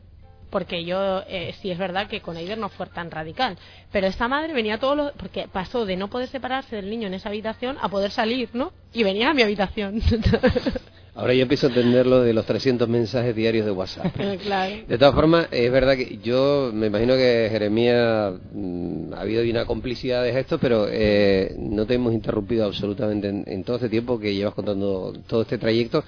Porque 0.48 0.84
yo, 0.84 1.22
eh, 1.28 1.54
sí 1.60 1.70
es 1.70 1.78
verdad 1.78 2.08
que 2.08 2.20
con 2.20 2.36
Eider 2.36 2.58
no 2.58 2.68
fue 2.68 2.86
tan 2.86 3.10
radical. 3.10 3.58
Pero 3.90 4.06
esta 4.06 4.28
madre 4.28 4.52
venía 4.52 4.78
todos 4.78 4.96
los. 4.96 5.12
Porque 5.12 5.48
pasó 5.48 5.86
de 5.86 5.96
no 5.96 6.08
poder 6.08 6.28
separarse 6.28 6.76
del 6.76 6.90
niño 6.90 7.06
en 7.06 7.14
esa 7.14 7.28
habitación 7.30 7.78
a 7.80 7.88
poder 7.88 8.10
salir, 8.10 8.50
¿no? 8.52 8.72
Y 8.92 9.02
venía 9.02 9.30
a 9.30 9.34
mi 9.34 9.42
habitación. 9.42 10.00
Ahora 11.14 11.34
yo 11.34 11.42
empiezo 11.42 11.66
a 11.66 11.68
entender 11.68 12.06
lo 12.06 12.22
de 12.22 12.32
los 12.32 12.46
300 12.46 12.88
mensajes 12.88 13.36
diarios 13.36 13.66
de 13.66 13.72
WhatsApp. 13.72 14.16
De 14.16 14.98
todas 14.98 15.14
formas, 15.14 15.46
es 15.50 15.70
verdad 15.70 15.94
que 15.94 16.18
yo 16.22 16.70
me 16.72 16.86
imagino 16.86 17.14
que 17.14 17.48
Jeremías 17.50 18.32
mm, 18.52 19.12
ha 19.12 19.20
habido 19.20 19.42
una 19.42 19.66
complicidad 19.66 20.22
de 20.22 20.38
esto, 20.40 20.58
pero 20.58 20.86
eh, 20.90 21.54
no 21.58 21.84
te 21.84 21.94
hemos 21.94 22.14
interrumpido 22.14 22.64
absolutamente 22.64 23.28
en, 23.28 23.64
todo 23.64 23.76
este 23.76 23.90
tiempo 23.90 24.18
que 24.18 24.34
llevas 24.34 24.54
contando 24.54 25.12
todo 25.26 25.42
este 25.42 25.58
trayecto. 25.58 26.02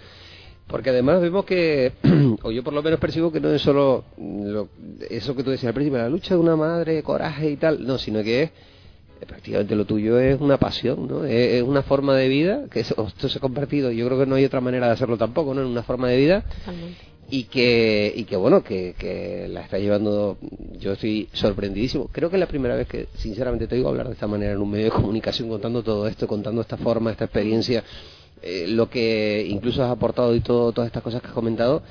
Porque 0.67 0.89
además 0.89 1.21
vemos 1.21 1.45
que, 1.45 1.93
o 2.43 2.51
yo 2.51 2.65
por 2.65 2.73
lo 2.73 2.83
menos 2.83 2.99
percibo 2.99 3.31
que 3.31 3.41
no 3.41 3.51
es 3.51 3.61
solo 3.61 4.05
eso 5.11 5.37
que 5.37 5.43
tú 5.43 5.51
decías 5.51 5.69
al 5.69 5.75
principio, 5.75 5.99
la 5.99 6.09
lucha 6.09 6.35
de 6.35 6.41
una 6.41 6.57
madre, 6.57 7.03
coraje 7.03 7.51
y 7.51 7.57
tal, 7.57 7.87
no, 7.87 7.99
sino 7.99 8.23
que 8.23 8.45
es 8.45 8.51
prácticamente 9.27 9.75
lo 9.75 9.85
tuyo 9.85 10.19
es 10.19 10.41
una 10.41 10.59
pasión, 10.59 11.07
¿no? 11.09 11.25
Es, 11.25 11.63
una 11.63 11.83
forma 11.83 12.17
de 12.17 12.29
vida 12.29 12.65
que 12.71 12.81
esto 12.81 13.29
se 13.29 13.39
ha 13.39 13.41
convertido, 13.41 13.91
yo 13.91 14.07
creo 14.07 14.19
que 14.19 14.27
no 14.27 14.35
hay 14.35 14.45
otra 14.45 14.61
manera 14.61 14.87
de 14.87 14.93
hacerlo 14.93 15.17
tampoco, 15.17 15.55
¿no? 15.55 15.63
En 15.63 15.69
una 15.69 15.83
forma 15.83 16.09
de 16.09 16.17
vida 16.17 16.45
y 17.31 17.45
que 17.45 18.13
y 18.15 18.25
que 18.25 18.37
bueno 18.37 18.63
que, 18.63 18.95
que 18.99 19.49
la 19.49 19.63
está 19.63 19.79
llevando 19.79 20.37
yo 20.79 20.93
estoy 20.93 21.29
sorprendidísimo 21.33 22.09
creo 22.13 22.29
que 22.29 22.37
es 22.37 22.41
la 22.41 22.47
primera 22.47 22.77
vez 22.77 22.87
que 22.87 23.09
sinceramente 23.17 23.67
te 23.67 23.77
oigo 23.77 23.89
hablar 23.89 24.09
de 24.09 24.13
esta 24.13 24.27
manera 24.27 24.53
en 24.53 24.61
un 24.61 24.71
medio 24.71 24.87
de 24.87 24.91
comunicación 24.91 25.49
contando 25.49 25.83
todo 25.83 26.07
esto 26.07 26.29
contando 26.29 26.61
esta 26.61 26.77
forma 26.77 27.11
esta 27.11 27.25
experiencia 27.25 27.83
eh, 28.43 28.67
lo 28.69 28.91
que 28.91 29.47
incluso 29.49 29.83
has 29.83 29.91
aportado 29.91 30.35
y 30.35 30.41
todo 30.41 30.73
todas 30.73 30.89
estas 30.89 31.03
cosas 31.03 31.23
que 31.23 31.29
has 31.29 31.33
comentado 31.33 31.83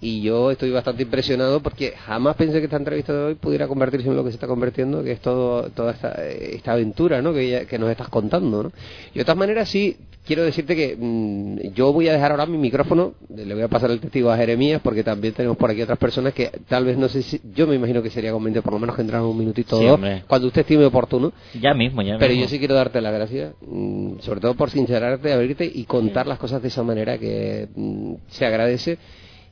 y 0.00 0.22
yo 0.22 0.50
estoy 0.50 0.70
bastante 0.70 1.02
impresionado 1.02 1.60
porque 1.60 1.92
jamás 1.92 2.36
pensé 2.36 2.58
que 2.58 2.64
esta 2.64 2.76
entrevista 2.76 3.12
de 3.12 3.24
hoy 3.24 3.34
pudiera 3.34 3.68
convertirse 3.68 4.08
en 4.08 4.16
lo 4.16 4.24
que 4.24 4.30
se 4.30 4.36
está 4.36 4.46
convirtiendo, 4.46 5.02
que 5.02 5.12
es 5.12 5.20
todo, 5.20 5.70
toda 5.70 5.92
esta, 5.92 6.12
esta 6.24 6.72
aventura 6.72 7.22
¿no? 7.22 7.32
que, 7.32 7.66
que 7.68 7.78
nos 7.78 7.90
estás 7.90 8.08
contando. 8.08 8.64
¿no? 8.64 8.72
Y 9.14 9.18
de 9.18 9.24
todas 9.24 9.38
maneras, 9.38 9.68
sí, 9.68 9.96
quiero 10.24 10.44
decirte 10.44 10.74
que 10.76 10.96
mm, 10.98 11.74
yo 11.74 11.92
voy 11.92 12.08
a 12.08 12.12
dejar 12.12 12.30
ahora 12.30 12.46
mi 12.46 12.58
micrófono, 12.58 13.14
le 13.34 13.54
voy 13.54 13.62
a 13.62 13.68
pasar 13.68 13.90
el 13.90 14.00
testigo 14.00 14.30
a 14.30 14.36
Jeremías, 14.36 14.80
porque 14.82 15.02
también 15.02 15.34
tenemos 15.34 15.56
por 15.56 15.70
aquí 15.70 15.82
otras 15.82 15.98
personas 15.98 16.32
que 16.34 16.50
tal 16.68 16.84
vez 16.84 16.96
no 16.96 17.08
sé 17.08 17.22
si, 17.22 17.40
yo 17.54 17.66
me 17.66 17.74
imagino 17.74 18.02
que 18.02 18.10
sería 18.10 18.32
conveniente 18.32 18.62
por 18.62 18.72
lo 18.72 18.78
menos 18.78 18.96
que 18.96 19.02
entraran 19.02 19.26
un 19.26 19.38
minutito 19.38 19.78
o 19.78 19.82
dos, 19.82 20.00
cuando 20.26 20.48
usted 20.48 20.62
estime 20.62 20.84
oportuno. 20.84 21.32
Ya 21.60 21.74
mismo, 21.74 22.02
ya 22.02 22.16
Pero 22.18 22.34
yo 22.34 22.48
sí 22.48 22.58
quiero 22.58 22.74
darte 22.74 23.00
las 23.00 23.12
gracias, 23.12 23.54
mm, 23.60 24.18
sobre 24.20 24.40
todo 24.40 24.54
por 24.54 24.70
sincerarte, 24.70 25.32
abrirte 25.32 25.70
y 25.72 25.84
contar 25.84 26.26
las 26.26 26.38
cosas 26.38 26.62
de 26.62 26.68
esa 26.68 26.82
manera 26.82 27.18
que 27.18 27.68
mm, 27.74 28.14
se 28.28 28.46
agradece 28.46 28.98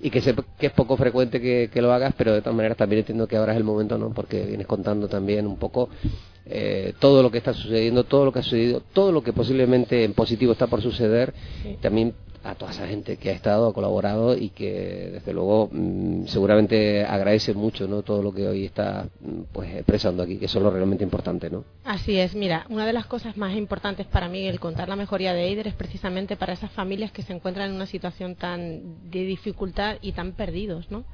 y 0.01 0.11
que 0.11 0.21
sé 0.21 0.35
que 0.59 0.67
es 0.67 0.73
poco 0.73 0.97
frecuente 0.97 1.41
que, 1.41 1.83
lo 1.83 1.93
hagas, 1.93 2.15
pero 2.17 2.33
de 2.33 2.41
todas 2.41 2.57
maneras 2.57 2.77
también 2.77 3.01
entiendo 3.01 3.27
que 3.27 3.37
ahora 3.37 3.53
es 3.53 3.59
el 3.59 3.65
momento, 3.65 3.99
¿no? 3.99 4.11
Porque 4.11 4.45
vienes 4.45 4.67
contando 4.67 5.09
también 5.09 5.47
un 5.47 5.57
poco 5.57 5.91
eh, 6.47 6.95
todo 6.99 7.23
lo 7.23 7.31
que 7.31 7.39
está 7.39 7.53
sucediendo, 7.53 8.05
todo 8.05 8.25
lo 8.25 8.33
que 8.33 8.39
ha 8.39 8.43
sucedido, 8.43 8.83
todo 8.93 9.13
lo 9.13 9.23
que 9.23 9.33
posiblemente 9.33 10.05
en 10.05 10.15
positivo 10.15 10.53
está 10.53 10.67
por 10.67 10.81
suceder, 10.81 11.35
también 11.81 12.15
a 12.43 12.55
toda 12.55 12.71
esa 12.71 12.87
gente 12.87 13.17
que 13.17 13.31
ha 13.31 13.35
estado, 13.35 13.69
ha 13.69 13.75
colaborado 13.75 14.37
y 14.37 14.51
que 14.51 15.11
desde 15.13 15.33
luego 15.33 15.69
mm, 15.71 16.27
seguramente 16.27 17.05
agradece 17.05 17.53
mucho 17.55 17.87
no 17.87 18.03
todo 18.03 18.23
lo 18.23 18.33
que 18.33 18.47
hoy 18.49 18.65
está 18.65 19.07
mm, 19.21 19.43
pues 19.53 19.75
expresando 19.75 20.23
aquí, 20.23 20.39
que 20.39 20.47
eso 20.47 20.59
es 20.59 20.65
lo 20.65 20.71
realmente 20.71 21.05
importante, 21.05 21.51
¿no? 21.51 21.65
Así 21.85 22.19
es, 22.19 22.35
mira, 22.35 22.67
una 22.71 22.87
de 22.87 22.93
las 22.93 23.07
cosas 23.07 23.37
más 23.37 23.55
importantes 23.57 24.07
para 24.07 24.29
mí 24.29 24.47
el 24.47 24.59
contar 24.61 24.89
la 24.89 24.97
mejoría 24.97 25.35
de 25.35 25.49
Eider 25.49 25.69
es 25.69 25.75
precisamente 25.75 26.37
para 26.37 26.55
esas 26.55 26.71
familias 26.73 27.13
que 27.13 27.23
se 27.23 27.33
encuentran 27.33 27.71
en 27.71 27.77
una 27.77 27.87
situación 27.87 28.35
tan 28.37 29.11
de 29.11 29.25
dificultad 29.25 29.97
y 30.01 30.13
tan 30.13 30.33
perdidos, 30.33 30.91
¿no? 30.91 31.05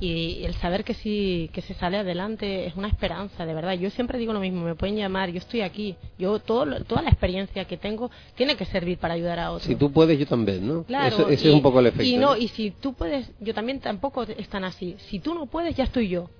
Y 0.00 0.44
el 0.44 0.54
saber 0.54 0.84
que 0.84 0.94
si 0.94 1.50
que 1.52 1.62
se 1.62 1.74
sale 1.74 1.98
adelante 1.98 2.66
es 2.66 2.76
una 2.76 2.88
esperanza, 2.88 3.46
de 3.46 3.54
verdad. 3.54 3.74
Yo 3.74 3.90
siempre 3.90 4.18
digo 4.18 4.32
lo 4.32 4.40
mismo, 4.40 4.64
me 4.64 4.74
pueden 4.74 4.96
llamar, 4.96 5.30
yo 5.30 5.38
estoy 5.38 5.60
aquí, 5.60 5.96
yo 6.18 6.38
todo, 6.38 6.66
toda 6.84 7.02
la 7.02 7.10
experiencia 7.10 7.64
que 7.64 7.76
tengo 7.76 8.10
tiene 8.34 8.56
que 8.56 8.64
servir 8.64 8.98
para 8.98 9.14
ayudar 9.14 9.38
a 9.38 9.50
otros. 9.50 9.64
Si 9.64 9.76
tú 9.76 9.92
puedes, 9.92 10.18
yo 10.18 10.26
también. 10.26 10.63
Claro, 10.86 11.28
ese, 11.28 11.48
es 11.48 11.54
un 11.54 11.62
poco 11.62 11.80
el 11.80 11.86
efecto. 11.86 12.04
Y 12.04 12.16
no, 12.16 12.36
y 12.36 12.48
si 12.48 12.70
tú 12.70 12.94
puedes, 12.94 13.30
yo 13.40 13.54
también 13.54 13.80
tampoco 13.80 14.22
están 14.22 14.64
así. 14.64 14.96
Si 14.98 15.18
tú 15.18 15.34
no 15.34 15.46
puedes, 15.46 15.76
ya 15.76 15.84
estoy 15.84 16.08
yo. 16.08 16.30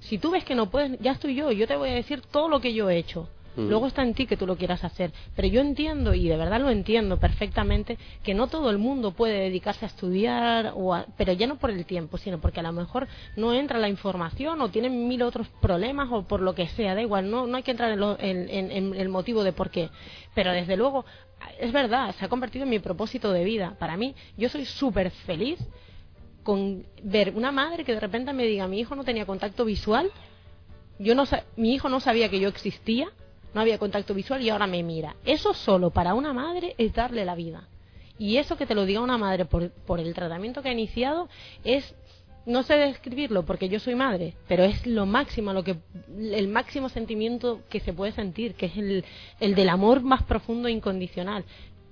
Si 0.00 0.18
tú 0.18 0.30
ves 0.30 0.44
que 0.44 0.54
no 0.54 0.70
puedes, 0.70 0.98
ya 1.00 1.12
estoy 1.12 1.34
yo. 1.34 1.50
Yo 1.50 1.66
te 1.66 1.76
voy 1.76 1.90
a 1.90 1.94
decir 1.94 2.20
todo 2.20 2.48
lo 2.48 2.60
que 2.60 2.74
yo 2.74 2.90
he 2.90 2.98
hecho. 2.98 3.28
Mm. 3.56 3.68
Luego 3.68 3.86
está 3.86 4.02
en 4.02 4.14
ti 4.14 4.26
que 4.26 4.36
tú 4.36 4.46
lo 4.46 4.56
quieras 4.56 4.84
hacer. 4.84 5.12
Pero 5.36 5.48
yo 5.48 5.60
entiendo, 5.60 6.14
y 6.14 6.28
de 6.28 6.36
verdad 6.36 6.60
lo 6.60 6.70
entiendo 6.70 7.18
perfectamente, 7.18 7.98
que 8.22 8.34
no 8.34 8.48
todo 8.48 8.70
el 8.70 8.78
mundo 8.78 9.12
puede 9.12 9.38
dedicarse 9.38 9.84
a 9.84 9.88
estudiar, 9.88 10.72
o 10.76 10.96
pero 11.16 11.32
ya 11.32 11.46
no 11.46 11.56
por 11.56 11.70
el 11.70 11.84
tiempo, 11.86 12.18
sino 12.18 12.40
porque 12.40 12.60
a 12.60 12.64
lo 12.64 12.72
mejor 12.72 13.06
no 13.36 13.52
entra 13.52 13.78
la 13.78 13.88
información 13.88 14.60
o 14.60 14.68
tienen 14.70 15.08
mil 15.08 15.22
otros 15.22 15.48
problemas 15.60 16.08
o 16.10 16.22
por 16.22 16.40
lo 16.40 16.54
que 16.54 16.68
sea, 16.68 16.94
da 16.94 17.02
igual, 17.02 17.30
no, 17.30 17.46
no 17.46 17.56
hay 17.56 17.62
que 17.62 17.70
entrar 17.70 17.92
en, 17.92 18.50
en 18.50 18.94
el 18.94 19.08
motivo 19.08 19.44
de 19.44 19.52
por 19.52 19.70
qué. 19.70 19.90
Pero 20.34 20.52
desde 20.52 20.76
luego 20.76 21.04
es 21.58 21.72
verdad, 21.72 22.14
se 22.18 22.24
ha 22.24 22.28
convertido 22.28 22.64
en 22.64 22.70
mi 22.70 22.78
propósito 22.78 23.32
de 23.32 23.44
vida. 23.44 23.76
Para 23.78 23.96
mí, 23.96 24.14
yo 24.36 24.48
soy 24.48 24.64
súper 24.64 25.10
feliz 25.10 25.58
con 26.42 26.86
ver 27.02 27.32
una 27.34 27.52
madre 27.52 27.84
que 27.84 27.94
de 27.94 28.00
repente 28.00 28.32
me 28.32 28.44
diga, 28.44 28.68
mi 28.68 28.80
hijo 28.80 28.94
no 28.94 29.04
tenía 29.04 29.26
contacto 29.26 29.64
visual, 29.64 30.10
yo 30.98 31.14
no 31.14 31.24
mi 31.56 31.74
hijo 31.74 31.88
no 31.88 32.00
sabía 32.00 32.28
que 32.28 32.38
yo 32.38 32.48
existía, 32.48 33.08
no 33.54 33.60
había 33.60 33.78
contacto 33.78 34.14
visual 34.14 34.42
y 34.42 34.50
ahora 34.50 34.66
me 34.66 34.82
mira. 34.82 35.16
Eso 35.24 35.54
solo 35.54 35.90
para 35.90 36.14
una 36.14 36.32
madre 36.32 36.74
es 36.78 36.92
darle 36.92 37.24
la 37.24 37.34
vida. 37.34 37.68
Y 38.18 38.36
eso 38.36 38.56
que 38.56 38.66
te 38.66 38.74
lo 38.74 38.84
diga 38.84 39.00
una 39.00 39.18
madre 39.18 39.44
por, 39.44 39.70
por 39.70 39.98
el 39.98 40.14
tratamiento 40.14 40.62
que 40.62 40.68
ha 40.68 40.72
iniciado 40.72 41.28
es 41.64 41.94
no 42.46 42.62
sé 42.62 42.74
describirlo 42.74 43.44
porque 43.44 43.68
yo 43.68 43.80
soy 43.80 43.94
madre, 43.94 44.34
pero 44.48 44.64
es 44.64 44.86
lo 44.86 45.06
máximo, 45.06 45.52
lo 45.52 45.64
que 45.64 45.76
el 46.18 46.48
máximo 46.48 46.88
sentimiento 46.88 47.62
que 47.68 47.80
se 47.80 47.92
puede 47.92 48.12
sentir, 48.12 48.54
que 48.54 48.66
es 48.66 48.76
el, 48.76 49.04
el 49.40 49.54
del 49.54 49.68
amor 49.68 50.02
más 50.02 50.22
profundo 50.22 50.68
e 50.68 50.72
incondicional. 50.72 51.44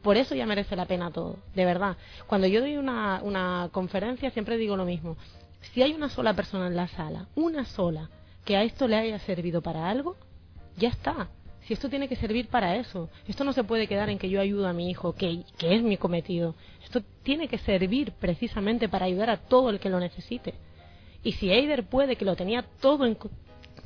Por 0.03 0.17
eso 0.17 0.35
ya 0.35 0.47
merece 0.47 0.75
la 0.77 0.87
pena 0.87 1.11
todo, 1.11 1.37
de 1.55 1.65
verdad. 1.65 1.97
Cuando 2.27 2.47
yo 2.49 2.61
doy 2.61 2.77
una, 2.77 3.21
una 3.23 3.69
conferencia 3.73 4.31
siempre 4.31 4.57
digo 4.57 4.77
lo 4.77 4.85
mismo. 4.85 5.17
Si 5.73 5.83
hay 5.83 5.93
una 5.93 6.09
sola 6.09 6.35
persona 6.35 6.67
en 6.67 6.77
la 6.77 6.89
sala, 6.89 7.29
una 7.37 7.65
sola, 7.65 8.11
que 8.45 8.57
a 8.57 8.65
esto 8.65 8.89
le 8.89 8.97
haya 8.97 9.19
servido 9.21 9.63
para 9.63 9.89
algo, 9.89 10.17
ya 10.77 10.89
está 10.89 11.29
si 11.67 11.75
esto 11.75 11.89
tiene 11.89 12.09
que 12.09 12.17
servir 12.17 12.49
para 12.49 12.77
eso. 12.77 13.09
Esto 13.29 13.45
no 13.45 13.53
se 13.53 13.65
puede 13.65 13.87
quedar 13.87 14.11
en 14.11 14.19
que 14.19 14.29
yo 14.29 14.41
ayudo 14.41 14.67
a 14.67 14.73
mi 14.73 14.91
hijo, 14.91 15.15
que, 15.15 15.45
es 15.61 15.83
mi 15.83 15.97
cometido. 15.97 16.55
Esto 16.85 17.03
tiene 17.23 17.49
que 17.49 17.59
servir 17.59 18.13
precisamente 18.13 18.89
para 18.89 19.07
ayudar 19.07 19.31
a 19.31 19.37
todo 19.37 19.71
el 19.71 19.79
que 19.79 19.89
lo 19.89 20.01
necesite. 20.01 20.55
Y 21.23 21.33
si 21.33 21.51
Eider 21.51 21.85
puede, 21.85 22.17
que 22.17 22.25
lo 22.25 22.35
tenía 22.35 22.63
todo 22.81 23.07
en, 23.07 23.17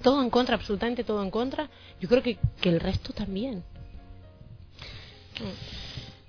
todo 0.03 0.23
en 0.23 0.31
contra, 0.31 0.55
absolutamente 0.55 1.05
todo 1.05 1.23
en 1.23 1.31
contra, 1.31 1.69
yo 2.01 2.09
creo 2.09 2.23
que, 2.23 2.39
que 2.61 2.71
el 2.71 2.81
resto 2.81 3.13
también. 3.13 3.63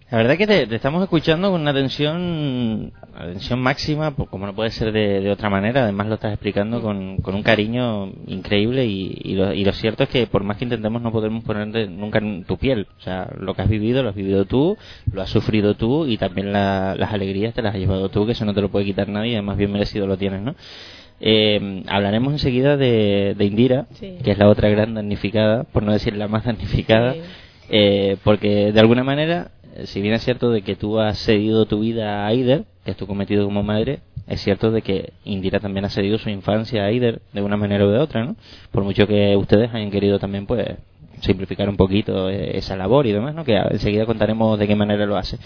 La 0.09 0.19
verdad 0.19 0.37
que 0.37 0.47
te, 0.47 0.73
estamos 0.73 1.03
escuchando 1.03 1.51
con 1.51 1.59
una 1.59 1.71
atención, 1.71 2.93
atención 3.13 3.59
máxima, 3.59 4.15
como 4.15 4.45
no 4.45 4.55
puede 4.55 4.71
ser 4.71 4.93
de, 4.93 5.29
otra 5.29 5.49
manera. 5.49 5.83
Además 5.83 6.07
lo 6.07 6.15
estás 6.15 6.31
explicando 6.31 6.81
con, 6.81 7.17
con 7.17 7.35
un 7.35 7.43
cariño 7.43 8.13
increíble 8.25 8.85
y, 8.85 9.19
y, 9.21 9.35
lo, 9.35 9.53
y, 9.53 9.65
lo, 9.65 9.73
cierto 9.73 10.03
es 10.03 10.09
que 10.09 10.25
por 10.25 10.45
más 10.45 10.55
que 10.55 10.63
intentemos 10.63 11.01
no 11.01 11.11
podemos 11.11 11.43
poner 11.43 11.89
nunca 11.89 12.19
en 12.19 12.45
tu 12.45 12.57
piel. 12.57 12.87
O 12.97 13.01
sea, 13.01 13.29
lo 13.37 13.53
que 13.53 13.63
has 13.63 13.69
vivido 13.69 14.01
lo 14.01 14.07
has 14.09 14.15
vivido 14.15 14.45
tú, 14.45 14.77
lo 15.11 15.21
has 15.21 15.29
sufrido 15.29 15.75
tú 15.75 16.05
y 16.05 16.17
también 16.17 16.53
las 16.53 17.11
alegrías 17.11 17.53
te 17.53 17.61
las 17.61 17.73
has 17.73 17.79
llevado 17.79 18.07
tú, 18.07 18.25
que 18.25 18.31
eso 18.31 18.45
no 18.45 18.53
te 18.53 18.61
lo 18.61 18.69
puede 18.69 18.85
quitar 18.85 19.09
nadie 19.09 19.31
y 19.31 19.35
además 19.35 19.57
bien 19.57 19.73
merecido 19.73 20.07
lo 20.07 20.17
tienes, 20.17 20.41
¿no? 20.41 20.55
Eh, 21.19 21.83
hablaremos 21.87 22.31
enseguida 22.31 22.77
de, 22.77 23.35
de 23.37 23.45
Indira, 23.45 23.87
Sí. 23.95 24.19
que 24.23 24.31
es 24.31 24.37
la 24.37 24.47
otra 24.47 24.69
gran 24.69 24.93
damnificada, 24.93 25.65
por 25.65 25.83
no 25.83 25.91
decir 25.91 26.15
la 26.15 26.29
más 26.29 26.45
damnificada, 26.45 27.13
Sí. 27.13 27.19
eh, 27.71 28.17
porque 28.23 28.71
de 28.71 28.79
alguna 28.79 29.03
manera, 29.03 29.51
si 29.85 30.01
bien 30.01 30.13
es 30.13 30.23
cierto 30.23 30.49
de 30.51 30.61
que 30.61 30.75
tú 30.75 30.99
has 30.99 31.17
cedido 31.19 31.65
tu 31.65 31.79
vida 31.79 32.23
a 32.23 32.27
Aider, 32.27 32.65
que 32.85 32.91
es 32.91 32.97
tu 32.97 33.07
cometido 33.07 33.45
como 33.45 33.63
madre, 33.63 33.99
es 34.27 34.41
cierto 34.41 34.71
de 34.71 34.81
que 34.81 35.13
Indira 35.25 35.59
también 35.59 35.85
ha 35.85 35.89
cedido 35.89 36.17
su 36.17 36.29
infancia 36.29 36.83
a 36.83 36.87
Aider 36.87 37.21
de 37.33 37.41
una 37.41 37.57
manera 37.57 37.85
u 37.85 37.89
de 37.89 37.99
otra, 37.99 38.23
¿no? 38.25 38.35
Por 38.71 38.83
mucho 38.83 39.07
que 39.07 39.35
ustedes 39.37 39.73
hayan 39.73 39.91
querido 39.91 40.19
también, 40.19 40.45
pues, 40.45 40.67
simplificar 41.21 41.67
un 41.69 41.77
poquito 41.77 42.29
eh, 42.29 42.57
esa 42.57 42.75
labor 42.75 43.07
y 43.07 43.11
demás, 43.11 43.33
¿no? 43.35 43.43
Que 43.45 43.55
enseguida 43.55 44.05
contaremos 44.05 44.59
de 44.59 44.67
qué 44.67 44.75
manera 44.75 45.05
lo 45.05 45.17
hace. 45.17 45.37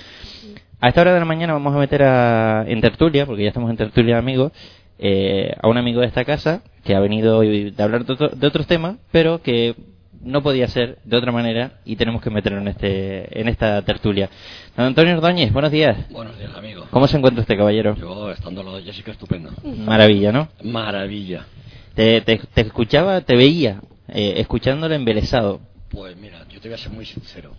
A 0.79 0.87
esta 0.89 1.01
hora 1.01 1.13
de 1.13 1.19
la 1.19 1.25
mañana 1.25 1.53
vamos 1.53 1.75
a 1.75 1.77
meter 1.79 2.01
a, 2.03 2.65
en 2.67 2.81
tertulia, 2.81 3.25
porque 3.25 3.43
ya 3.43 3.49
estamos 3.49 3.69
en 3.69 3.77
tertulia 3.77 4.17
amigos, 4.17 4.51
eh, 4.97 5.53
a 5.61 5.67
un 5.67 5.77
amigo 5.77 6.01
de 6.01 6.07
esta 6.07 6.25
casa 6.25 6.63
que 6.83 6.95
ha 6.95 6.99
venido 6.99 7.37
hoy 7.37 7.71
de 7.71 7.83
hablar 7.83 8.05
de, 8.05 8.13
otro- 8.13 8.29
de 8.29 8.47
otros 8.47 8.65
temas, 8.67 8.97
pero 9.11 9.41
que 9.41 9.75
no 10.23 10.41
podía 10.43 10.67
ser 10.67 10.99
de 11.03 11.17
otra 11.17 11.31
manera 11.31 11.79
y 11.85 11.95
tenemos 11.95 12.21
que 12.21 12.29
meterlo 12.29 12.59
en 12.59 12.67
este 12.67 13.39
en 13.39 13.47
esta 13.47 13.81
tertulia. 13.83 14.29
Don 14.77 14.85
Antonio 14.87 15.13
Ordóñez, 15.15 15.51
buenos 15.51 15.71
días. 15.71 16.09
Buenos 16.09 16.37
días, 16.37 16.53
amigo. 16.55 16.85
¿Cómo 16.91 17.07
se 17.07 17.17
encuentra 17.17 17.41
este 17.41 17.57
caballero? 17.57 17.95
Yo, 17.95 18.31
estando 18.31 18.61
al 18.61 18.65
lado 18.67 18.77
de 18.77 18.83
Jessica, 18.83 19.11
estupendo. 19.11 19.51
Maravilla, 19.63 20.31
¿no? 20.31 20.49
Maravilla. 20.63 21.45
Te, 21.95 22.21
te- 22.21 22.37
te 22.53 22.61
escuchaba, 22.61 23.21
te 23.21 23.35
veía, 23.35 23.81
eh, 24.07 24.33
escuchándolo 24.37 24.93
embelesado. 24.95 25.59
Pues 25.89 26.15
mira, 26.17 26.45
yo 26.49 26.61
te 26.61 26.69
voy 26.69 26.75
a 26.75 26.77
ser 26.77 26.91
muy 26.91 27.05
sincero. 27.05 27.53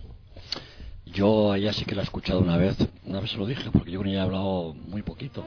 Yo 1.05 1.51
a 1.51 1.57
ella 1.57 1.73
sí 1.73 1.85
que 1.85 1.93
la 1.95 2.01
he 2.01 2.05
escuchado 2.05 2.39
una 2.39 2.57
vez, 2.57 2.75
una 3.05 3.19
vez 3.19 3.29
se 3.31 3.37
lo 3.37 3.45
dije, 3.45 3.69
porque 3.71 3.91
yo 3.91 3.99
con 3.99 4.07
ella 4.07 4.19
he 4.19 4.21
hablado 4.21 4.73
muy 4.87 5.03
poquito. 5.03 5.45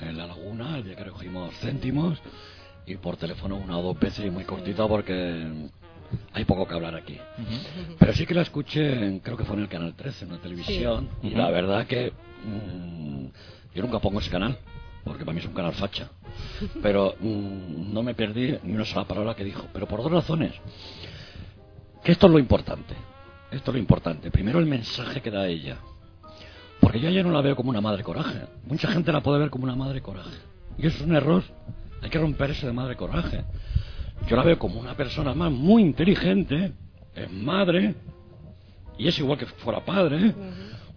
En 0.00 0.16
la 0.16 0.26
laguna, 0.26 0.76
el 0.76 0.84
día 0.84 0.94
que 0.94 1.04
recogimos 1.04 1.52
céntimos, 1.56 2.18
y 2.86 2.94
por 2.96 3.16
teléfono 3.16 3.56
una 3.56 3.78
o 3.78 3.82
dos 3.82 3.98
veces 3.98 4.24
y 4.26 4.30
muy 4.30 4.44
cortito 4.44 4.86
porque 4.88 5.46
hay 6.32 6.44
poco 6.44 6.66
que 6.66 6.74
hablar 6.74 6.94
aquí. 6.94 7.18
Pero 7.98 8.12
sí 8.14 8.26
que 8.26 8.34
la 8.34 8.42
escuché, 8.42 8.92
en- 9.06 9.20
creo 9.20 9.36
que 9.36 9.44
fue 9.44 9.56
en 9.56 9.62
el 9.62 9.68
Canal 9.68 9.94
13, 9.94 10.24
en 10.24 10.32
la 10.32 10.38
televisión, 10.38 11.08
y 11.22 11.30
la 11.30 11.50
verdad 11.50 11.86
que 11.86 12.12
mm, 12.44 13.26
yo 13.74 13.82
nunca 13.82 13.98
pongo 13.98 14.20
ese 14.20 14.30
canal, 14.30 14.56
porque 15.04 15.24
para 15.24 15.32
mí 15.34 15.40
es 15.40 15.46
un 15.46 15.54
canal 15.54 15.72
facha. 15.72 16.08
Pero 16.82 17.14
mm, 17.20 17.92
no 17.92 18.02
me 18.02 18.14
perdí 18.14 18.56
ni 18.62 18.72
una 18.74 18.84
sola 18.84 19.06
palabra 19.06 19.34
que 19.34 19.44
dijo, 19.44 19.66
pero 19.72 19.86
por 19.86 20.02
dos 20.02 20.10
razones. 20.12 20.52
Que 22.04 22.12
esto 22.12 22.26
es 22.26 22.32
lo 22.32 22.38
importante. 22.38 22.94
Esto 23.50 23.70
es 23.70 23.74
lo 23.74 23.80
importante. 23.80 24.30
Primero 24.30 24.58
el 24.58 24.66
mensaje 24.66 25.20
que 25.20 25.30
da 25.30 25.46
ella. 25.46 25.76
Porque 26.80 26.98
yo 27.00 27.08
a 27.08 27.10
ella 27.10 27.22
no 27.22 27.30
la 27.30 27.42
veo 27.42 27.56
como 27.56 27.70
una 27.70 27.80
madre 27.80 28.02
coraje. 28.02 28.46
Mucha 28.64 28.88
gente 28.90 29.12
la 29.12 29.20
puede 29.22 29.38
ver 29.38 29.50
como 29.50 29.64
una 29.64 29.74
madre 29.74 30.00
coraje. 30.00 30.36
Y 30.78 30.86
eso 30.86 30.98
es 30.98 31.02
un 31.02 31.14
error. 31.14 31.42
Hay 32.00 32.08
que 32.08 32.18
romper 32.18 32.50
eso 32.52 32.66
de 32.66 32.72
madre 32.72 32.96
coraje. 32.96 33.44
Yo 34.26 34.36
la 34.36 34.42
veo 34.42 34.58
como 34.58 34.80
una 34.80 34.94
persona 34.94 35.34
más 35.34 35.50
muy 35.50 35.82
inteligente, 35.82 36.72
es 37.14 37.32
madre, 37.32 37.94
y 38.98 39.08
es 39.08 39.18
igual 39.18 39.38
que 39.38 39.46
fuera 39.46 39.84
padre. 39.84 40.34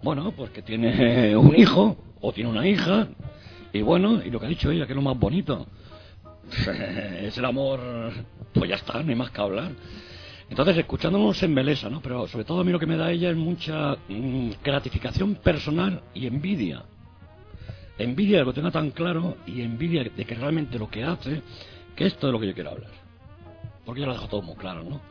Bueno, 0.04 0.32
pues 0.36 0.52
que 0.52 0.62
tiene 0.62 1.36
un 1.38 1.56
hijo 1.56 1.98
o 2.20 2.34
tiene 2.34 2.50
una 2.50 2.68
hija. 2.68 3.08
Y 3.72 3.82
bueno, 3.82 4.22
y 4.24 4.30
lo 4.30 4.40
que 4.40 4.46
ha 4.46 4.50
dicho 4.50 4.70
ella, 4.70 4.86
que 4.86 4.92
es 4.92 4.98
lo 4.98 5.02
más 5.02 5.18
bonito. 5.18 5.66
es 7.22 7.38
el 7.38 7.46
amor, 7.46 7.80
pues 8.54 8.70
ya 8.70 8.76
está, 8.76 9.02
no 9.02 9.10
hay 9.10 9.16
más 9.16 9.32
que 9.32 9.42
hablar. 9.42 9.72
Entonces, 10.50 10.78
escuchándonos 10.78 11.38
se 11.38 11.46
embelesa, 11.46 11.90
¿no? 11.90 12.02
Pero 12.02 12.28
sobre 12.28 12.46
todo 12.46 12.60
a 12.60 12.64
mí 12.64 12.72
lo 12.72 12.80
que 12.80 12.86
me 12.86 12.98
da 12.98 13.12
ella 13.12 13.30
es 13.30 13.36
mucha 13.36 13.96
mm, 14.08 14.52
gratificación 14.64 15.36
personal 15.36 16.04
y 16.14 16.28
envidia. 16.28 16.84
Envidia 17.98 18.38
de 18.38 18.42
que 18.44 18.46
lo 18.46 18.54
tenga 18.54 18.72
tan 18.72 18.92
claro 18.92 19.38
y 19.48 19.62
envidia 19.62 20.04
de 20.04 20.26
que 20.26 20.36
realmente 20.36 20.78
lo 20.78 20.90
que 20.90 21.04
hace, 21.04 21.42
que 21.96 22.06
esto 22.06 22.28
es 22.28 22.34
lo 22.34 22.40
que 22.40 22.48
yo 22.48 22.54
quiero 22.54 22.72
hablar. 22.72 23.03
Porque 23.86 24.02
yo 24.02 24.08
lo 24.08 24.14
dejo 24.14 24.28
todo 24.28 24.42
muy 24.42 24.56
claro, 24.56 24.84
¿no? 24.84 25.02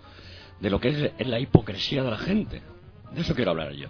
De 0.61 0.71
lo 0.71 0.81
que 0.81 0.89
es, 0.89 1.13
es 1.19 1.27
la 1.27 1.39
hipocresía 1.41 2.03
de 2.03 2.11
la 2.11 2.19
gente. 2.19 2.63
De 3.13 3.21
eso 3.21 3.35
quiero 3.35 3.51
hablar 3.51 3.73
yo. 3.73 3.89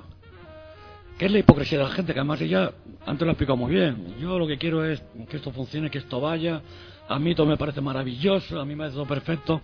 ¿Qué 1.19 1.27
es 1.27 1.33
la 1.33 1.39
hipocresía 1.39 1.79
de 1.79 1.85
la 1.85 1.91
gente? 1.91 2.13
Que 2.13 2.21
además 2.21 2.41
ella 2.41 2.73
antes 3.07 3.25
lo 3.25 3.31
ha 3.31 3.33
explicado 3.33 3.57
muy 3.57 3.73
bien. 3.75 4.17
Yo 4.19 4.39
lo 4.39 4.47
que 4.47 4.59
quiero 4.59 4.85
es 4.85 5.03
que 5.29 5.37
esto 5.37 5.53
funcione, 5.53 5.91
que 5.91 5.99
esto 5.99 6.21
vaya. 6.21 6.63
A 7.09 7.19
mí 7.19 7.35
todo 7.35 7.47
me 7.47 7.57
parece 7.57 7.81
maravilloso, 7.81 8.61
a 8.61 8.65
mí 8.65 8.75
me 8.75 8.79
parece 8.79 8.97
todo 8.97 9.07
perfecto. 9.07 9.61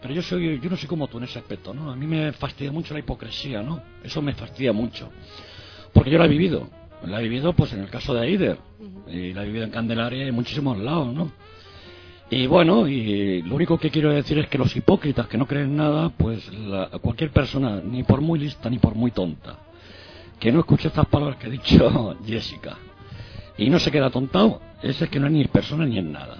Pero 0.00 0.14
yo 0.14 0.22
soy, 0.22 0.58
yo 0.60 0.70
no 0.70 0.76
soy 0.76 0.88
como 0.88 1.08
tú 1.08 1.18
en 1.18 1.24
ese 1.24 1.38
aspecto, 1.38 1.74
¿no? 1.74 1.90
A 1.90 1.96
mí 1.96 2.06
me 2.06 2.32
fastidia 2.32 2.72
mucho 2.72 2.94
la 2.94 3.00
hipocresía, 3.00 3.62
¿no? 3.62 3.82
Eso 4.02 4.22
me 4.22 4.32
fastidia 4.32 4.72
mucho. 4.72 5.10
Porque 5.92 6.10
yo 6.10 6.18
la 6.18 6.24
he 6.24 6.28
vivido. 6.28 6.68
La 7.04 7.20
he 7.20 7.22
vivido, 7.22 7.52
pues, 7.52 7.72
en 7.72 7.80
el 7.80 7.90
caso 7.90 8.14
de 8.14 8.20
Aider. 8.20 8.58
Y 9.08 9.32
la 9.32 9.42
he 9.42 9.46
vivido 9.46 9.64
en 9.64 9.70
Candelaria 9.70 10.24
y 10.24 10.28
en 10.28 10.34
muchísimos 10.34 10.78
lados, 10.78 11.12
¿no? 11.12 11.32
Y 12.32 12.46
bueno, 12.46 12.86
y 12.86 13.42
lo 13.42 13.56
único 13.56 13.76
que 13.78 13.90
quiero 13.90 14.12
decir 14.12 14.38
es 14.38 14.46
que 14.48 14.56
los 14.58 14.74
hipócritas 14.76 15.26
que 15.26 15.36
no 15.36 15.46
creen 15.46 15.76
nada, 15.76 16.10
pues 16.10 16.52
la- 16.54 16.88
cualquier 17.00 17.30
persona, 17.30 17.80
ni 17.84 18.04
por 18.04 18.20
muy 18.20 18.38
lista 18.38 18.70
ni 18.70 18.78
por 18.78 18.94
muy 18.94 19.10
tonta, 19.10 19.56
que 20.38 20.52
no 20.52 20.60
escuche 20.60 20.88
estas 20.88 21.06
palabras 21.06 21.38
que 21.38 21.48
ha 21.48 21.50
dicho 21.50 22.16
Jessica 22.26 22.76
y 23.58 23.68
no 23.68 23.78
se 23.80 23.90
queda 23.90 24.06
atontado, 24.06 24.60
ese 24.82 25.04
es 25.04 25.10
que 25.10 25.18
no 25.18 25.26
es 25.26 25.32
ni 25.32 25.44
persona 25.46 25.84
ni 25.86 25.98
en 25.98 26.12
nada. 26.12 26.36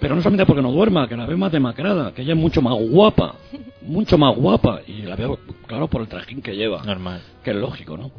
Pero 0.00 0.16
no 0.16 0.20
solamente 0.20 0.44
porque 0.46 0.60
no 0.60 0.72
duerma, 0.72 1.08
que 1.08 1.16
la 1.16 1.24
veo 1.26 1.38
más 1.38 1.52
demacrada, 1.52 2.12
que 2.12 2.22
ella 2.22 2.32
es 2.34 2.38
mucho 2.38 2.60
más 2.60 2.74
guapa, 2.74 3.36
mucho 3.82 4.18
más 4.18 4.34
guapa, 4.36 4.80
y 4.86 5.02
la 5.02 5.14
veo, 5.14 5.38
claro, 5.66 5.86
por 5.88 6.02
el 6.02 6.08
trajín 6.08 6.42
que 6.42 6.56
lleva, 6.56 6.82
Normal. 6.84 7.22
que 7.42 7.52
es 7.52 7.56
lógico, 7.56 7.96
¿no? 7.96 8.10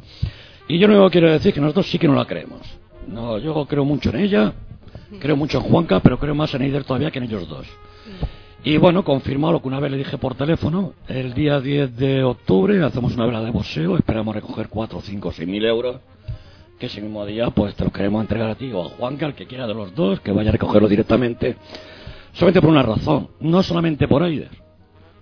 Y 0.69 0.79
yo 0.79 0.87
no 0.87 1.07
quiero 1.11 1.29
decir 1.29 1.53
que 1.53 1.59
nosotros 1.59 1.85
sí 1.87 1.99
que 1.99 2.07
no 2.07 2.15
la 2.15 2.25
creemos. 2.25 2.61
No, 3.07 3.37
yo 3.37 3.65
creo 3.67 3.83
mucho 3.85 4.09
en 4.09 4.15
ella, 4.21 4.53
creo 5.19 5.35
mucho 5.35 5.57
en 5.59 5.63
Juanca, 5.65 5.99
pero 5.99 6.19
creo 6.19 6.35
más 6.35 6.53
en 6.53 6.63
Eider 6.63 6.83
todavía 6.83 7.11
que 7.11 7.19
en 7.19 7.25
ellos 7.25 7.47
dos. 7.47 7.67
Y 8.63 8.77
bueno, 8.77 9.03
confirmado 9.03 9.53
lo 9.53 9.61
que 9.61 9.67
una 9.67 9.79
vez 9.79 9.91
le 9.91 9.97
dije 9.97 10.17
por 10.17 10.33
teléfono, 10.33 10.93
el 11.07 11.35
día 11.35 11.59
10 11.59 11.95
de 11.97 12.23
octubre 12.23 12.83
hacemos 12.83 13.13
una 13.13 13.27
vela 13.27 13.41
de 13.41 13.51
boxeo, 13.51 13.95
esperamos 13.95 14.33
recoger 14.33 14.69
4, 14.69 15.01
5, 15.01 15.31
6 15.33 15.47
mil 15.47 15.63
euros, 15.65 15.97
que 16.79 16.87
ese 16.87 16.99
mismo 16.99 17.23
día 17.27 17.51
pues 17.51 17.75
te 17.75 17.83
los 17.83 17.93
queremos 17.93 18.21
entregar 18.21 18.49
a 18.49 18.55
ti 18.55 18.71
o 18.73 18.81
a 18.81 18.89
Juanca, 18.89 19.27
el 19.27 19.35
que 19.35 19.45
quiera 19.45 19.67
de 19.67 19.75
los 19.75 19.93
dos, 19.93 20.19
que 20.19 20.31
vaya 20.31 20.49
a 20.49 20.53
recogerlo 20.53 20.87
directamente, 20.87 21.57
solamente 22.33 22.59
por 22.59 22.71
una 22.71 22.81
razón, 22.81 23.29
no 23.39 23.61
solamente 23.61 24.07
por 24.07 24.23
Eider, 24.23 24.49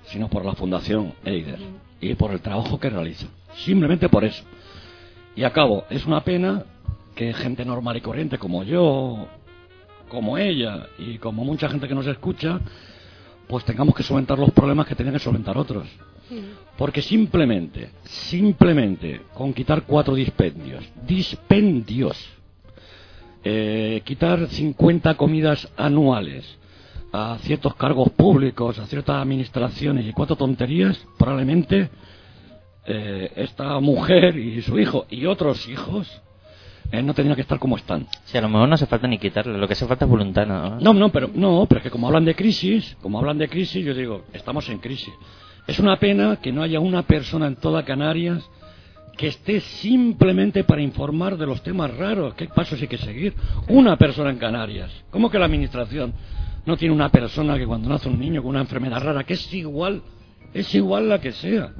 sino 0.06 0.30
por 0.30 0.46
la 0.46 0.54
Fundación 0.54 1.14
Eider 1.26 1.60
y 2.00 2.16
por 2.16 2.32
el 2.32 2.40
trabajo 2.40 2.80
que 2.80 2.90
realiza, 2.90 3.28
simplemente 3.56 4.08
por 4.08 4.24
eso. 4.24 4.44
Y 5.36 5.44
acabo, 5.44 5.84
es 5.90 6.06
una 6.06 6.24
pena 6.24 6.64
que 7.14 7.34
gente 7.34 7.66
normal 7.66 7.98
y 7.98 8.02
corriente 8.02 8.38
como 8.38 8.64
yo, 8.64 9.28
como 10.10 10.38
ella 10.38 10.88
y 10.98 11.18
como 11.18 11.44
mucha 11.44 11.70
gente 11.70 11.88
que 11.88 11.96
nos 11.96 12.08
escucha, 12.08 12.60
pues 13.48 13.66
tengamos 13.66 13.96
que 13.96 14.04
solventar 14.04 14.40
los 14.40 14.52
problemas 14.52 14.88
que 14.88 14.96
tenían 14.96 15.14
que 15.14 15.20
solventar 15.20 15.58
otros. 15.58 15.88
Porque 16.78 17.02
simplemente, 17.02 17.92
simplemente, 18.04 19.22
con 19.34 19.54
quitar 19.54 19.84
cuatro 19.84 20.16
dispendios, 20.16 20.84
dispendios, 21.06 22.18
eh, 23.44 24.02
quitar 24.06 24.48
50 24.48 25.16
comidas 25.16 25.70
anuales 25.78 26.58
a 27.12 27.38
ciertos 27.42 27.76
cargos 27.76 28.10
públicos, 28.12 28.80
a 28.80 28.88
ciertas 28.88 29.22
administraciones 29.22 30.08
y 30.08 30.14
cuatro 30.14 30.36
tonterías, 30.36 31.06
probablemente 31.20 31.90
eh, 32.86 33.32
esta 33.36 33.80
mujer 33.80 34.36
y 34.36 34.62
su 34.64 34.80
hijo 34.80 35.06
y 35.10 35.28
otros 35.28 35.68
hijos 35.68 36.23
eh, 36.94 37.02
no 37.02 37.16
tendrían 37.16 37.36
que 37.36 37.42
estar 37.42 37.58
como 37.58 37.76
están. 37.76 38.06
Si 38.26 38.38
a 38.38 38.42
lo 38.42 38.50
mejor 38.50 38.70
no 38.70 38.76
hace 38.76 38.86
falta 38.86 39.08
ni 39.08 39.18
quitarlo, 39.18 39.58
lo 39.58 39.68
que 39.68 39.74
hace 39.74 39.88
falta 39.88 40.06
es 40.06 40.12
voluntad, 40.12 40.46
¿no? 40.46 40.80
No, 40.80 40.94
no, 40.94 41.10
pero 41.10 41.28
no, 41.34 41.66
pero 41.68 41.80
es 41.80 41.84
que 41.84 41.90
como 41.90 42.06
hablan 42.06 42.24
de 42.24 42.36
crisis, 42.36 42.96
como 43.02 43.18
hablan 43.18 43.40
de 43.40 43.50
crisis, 43.50 43.84
yo 43.84 43.96
digo, 43.96 44.26
estamos 44.32 44.70
en 44.70 44.78
crisis. 44.78 45.12
Es 45.66 45.80
una 45.80 45.98
pena 45.98 46.36
que 46.36 46.52
no 46.52 46.62
haya 46.62 46.80
una 46.80 47.02
persona 47.02 47.48
en 47.48 47.56
toda 47.56 47.84
Canarias 47.84 48.48
que 49.18 49.26
esté 49.26 49.60
simplemente 49.60 50.64
para 50.66 50.84
informar 50.84 51.36
de 51.36 51.48
los 51.48 51.64
temas 51.64 51.96
raros, 51.98 52.36
qué 52.36 52.48
pasos 52.48 52.80
hay 52.80 52.88
que 52.88 53.00
seguir. 53.00 53.34
Una 53.70 53.98
persona 53.98 54.30
en 54.30 54.38
Canarias. 54.38 54.92
¿Cómo 55.10 55.32
que 55.32 55.40
la 55.40 55.46
administración 55.46 56.14
no 56.64 56.78
tiene 56.78 56.94
una 56.94 57.10
persona 57.10 57.58
que 57.58 57.66
cuando 57.66 57.90
nace 57.90 58.08
un 58.08 58.20
niño 58.20 58.44
con 58.44 58.52
una 58.52 58.62
enfermedad 58.62 59.02
rara, 59.02 59.24
que 59.24 59.34
es 59.34 59.52
igual, 59.52 60.04
es 60.54 60.76
igual 60.76 61.10
la 61.10 61.20
que 61.20 61.32
sea, 61.32 61.72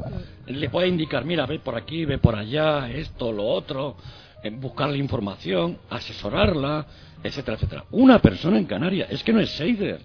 le 0.48 0.70
puede 0.70 0.88
indicar, 0.88 1.24
mira, 1.24 1.46
ve 1.46 1.60
por 1.60 1.76
aquí, 1.76 2.04
ve 2.06 2.18
por 2.18 2.36
allá, 2.36 2.90
esto, 2.90 3.32
lo 3.32 3.46
otro, 3.46 3.96
eh, 4.44 4.50
buscarle 4.50 4.98
información, 4.98 5.78
asesorarla, 5.90 6.86
etcétera, 7.24 7.56
etcétera. 7.56 7.86
Una 7.92 8.20
persona 8.20 8.58
en 8.58 8.66
Canarias, 8.66 9.10
es 9.10 9.24
que 9.24 9.32
no 9.32 9.40
es 9.40 9.50
Seider, 9.52 10.02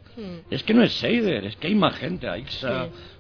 es 0.49 0.63
que 0.63 0.73
no 0.73 0.83
es 0.83 0.93
Seider, 0.93 1.45
es 1.45 1.57
que 1.57 1.67
hay 1.67 1.75
más 1.75 1.97
gente, 1.97 2.29
hay, 2.29 2.45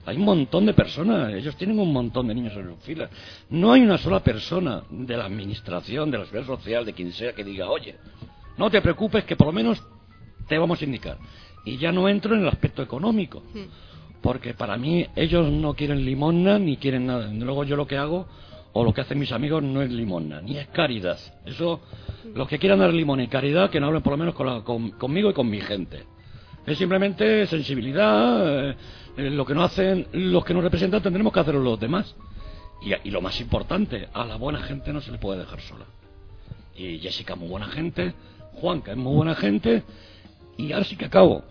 hay 0.06 0.16
un 0.16 0.24
montón 0.24 0.66
de 0.66 0.74
personas, 0.74 1.34
ellos 1.34 1.56
tienen 1.56 1.78
un 1.78 1.92
montón 1.92 2.28
de 2.28 2.34
niños 2.34 2.54
en 2.56 2.70
sus 2.70 2.84
filas. 2.84 3.10
No 3.50 3.72
hay 3.72 3.82
una 3.82 3.98
sola 3.98 4.20
persona 4.20 4.84
de 4.88 5.16
la 5.16 5.24
administración, 5.24 6.10
de 6.10 6.18
la 6.18 6.24
seguridad 6.24 6.46
social, 6.46 6.84
de 6.84 6.92
quien 6.92 7.12
sea, 7.12 7.32
que 7.32 7.42
diga, 7.42 7.68
oye, 7.68 7.96
no 8.56 8.70
te 8.70 8.80
preocupes 8.80 9.24
que 9.24 9.34
por 9.34 9.48
lo 9.48 9.52
menos 9.52 9.82
te 10.46 10.56
vamos 10.56 10.80
a 10.80 10.84
indicar. 10.84 11.18
Y 11.64 11.76
ya 11.78 11.90
no 11.90 12.08
entro 12.08 12.34
en 12.34 12.42
el 12.42 12.48
aspecto 12.48 12.82
económico, 12.82 13.42
porque 14.20 14.54
para 14.54 14.76
mí 14.76 15.06
ellos 15.16 15.50
no 15.50 15.74
quieren 15.74 16.04
limosna 16.04 16.58
ni 16.58 16.76
quieren 16.76 17.06
nada. 17.06 17.30
Luego 17.32 17.64
yo 17.64 17.76
lo 17.76 17.86
que 17.86 17.96
hago, 17.96 18.28
o 18.78 18.84
lo 18.84 18.94
que 18.94 19.00
hacen 19.00 19.18
mis 19.18 19.32
amigos 19.32 19.60
no 19.60 19.82
es 19.82 19.90
limosna, 19.90 20.40
ni 20.40 20.56
es 20.56 20.68
caridad. 20.68 21.18
Eso, 21.44 21.80
los 22.32 22.46
que 22.46 22.60
quieran 22.60 22.78
dar 22.78 22.94
limón 22.94 23.20
y 23.20 23.26
caridad, 23.26 23.70
que 23.70 23.80
no 23.80 23.88
hablen 23.88 24.02
por 24.02 24.12
lo 24.12 24.16
menos 24.16 24.36
con 24.36 24.92
conmigo 24.92 25.30
y 25.30 25.32
con 25.32 25.50
mi 25.50 25.60
gente. 25.60 26.04
Es 26.64 26.78
simplemente 26.78 27.44
sensibilidad, 27.48 28.70
eh, 28.70 28.76
eh, 29.16 29.30
lo 29.30 29.44
que 29.44 29.52
no 29.52 29.64
hacen 29.64 30.06
los 30.12 30.44
que 30.44 30.54
nos 30.54 30.62
representan 30.62 31.02
tendremos 31.02 31.32
que 31.32 31.40
hacerlo 31.40 31.60
los 31.60 31.80
demás. 31.80 32.14
Y, 32.80 33.10
lo 33.10 33.20
más 33.20 33.40
importante, 33.40 34.08
a 34.14 34.24
la 34.24 34.36
buena 34.36 34.62
gente 34.62 34.92
no 34.92 35.00
se 35.00 35.10
le 35.10 35.18
puede 35.18 35.40
dejar 35.40 35.60
sola. 35.60 35.86
Y 36.76 37.00
Jessica 37.00 37.34
es 37.34 37.40
muy 37.40 37.48
buena 37.48 37.66
gente, 37.66 38.14
Juanca 38.52 38.92
es 38.92 38.96
muy 38.96 39.16
buena 39.16 39.34
gente, 39.34 39.82
y 40.56 40.70
ahora 40.70 40.84
sí 40.84 40.94
que 40.94 41.06
acabo. 41.06 41.42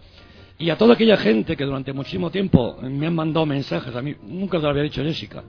Y 0.58 0.70
a 0.70 0.78
toda 0.78 0.94
aquella 0.94 1.18
gente 1.18 1.58
que 1.58 1.66
durante 1.66 1.92
muchísimo 1.92 2.32
tiempo 2.32 2.78
me 2.82 3.08
han 3.08 3.16
mandado 3.16 3.46
mensajes, 3.46 3.94
a 3.94 4.02
mí 4.02 4.16
nunca 4.24 4.60
lo 4.60 4.70
había 4.70 4.84
dicho 4.84 5.04
Jessica, 5.04 5.44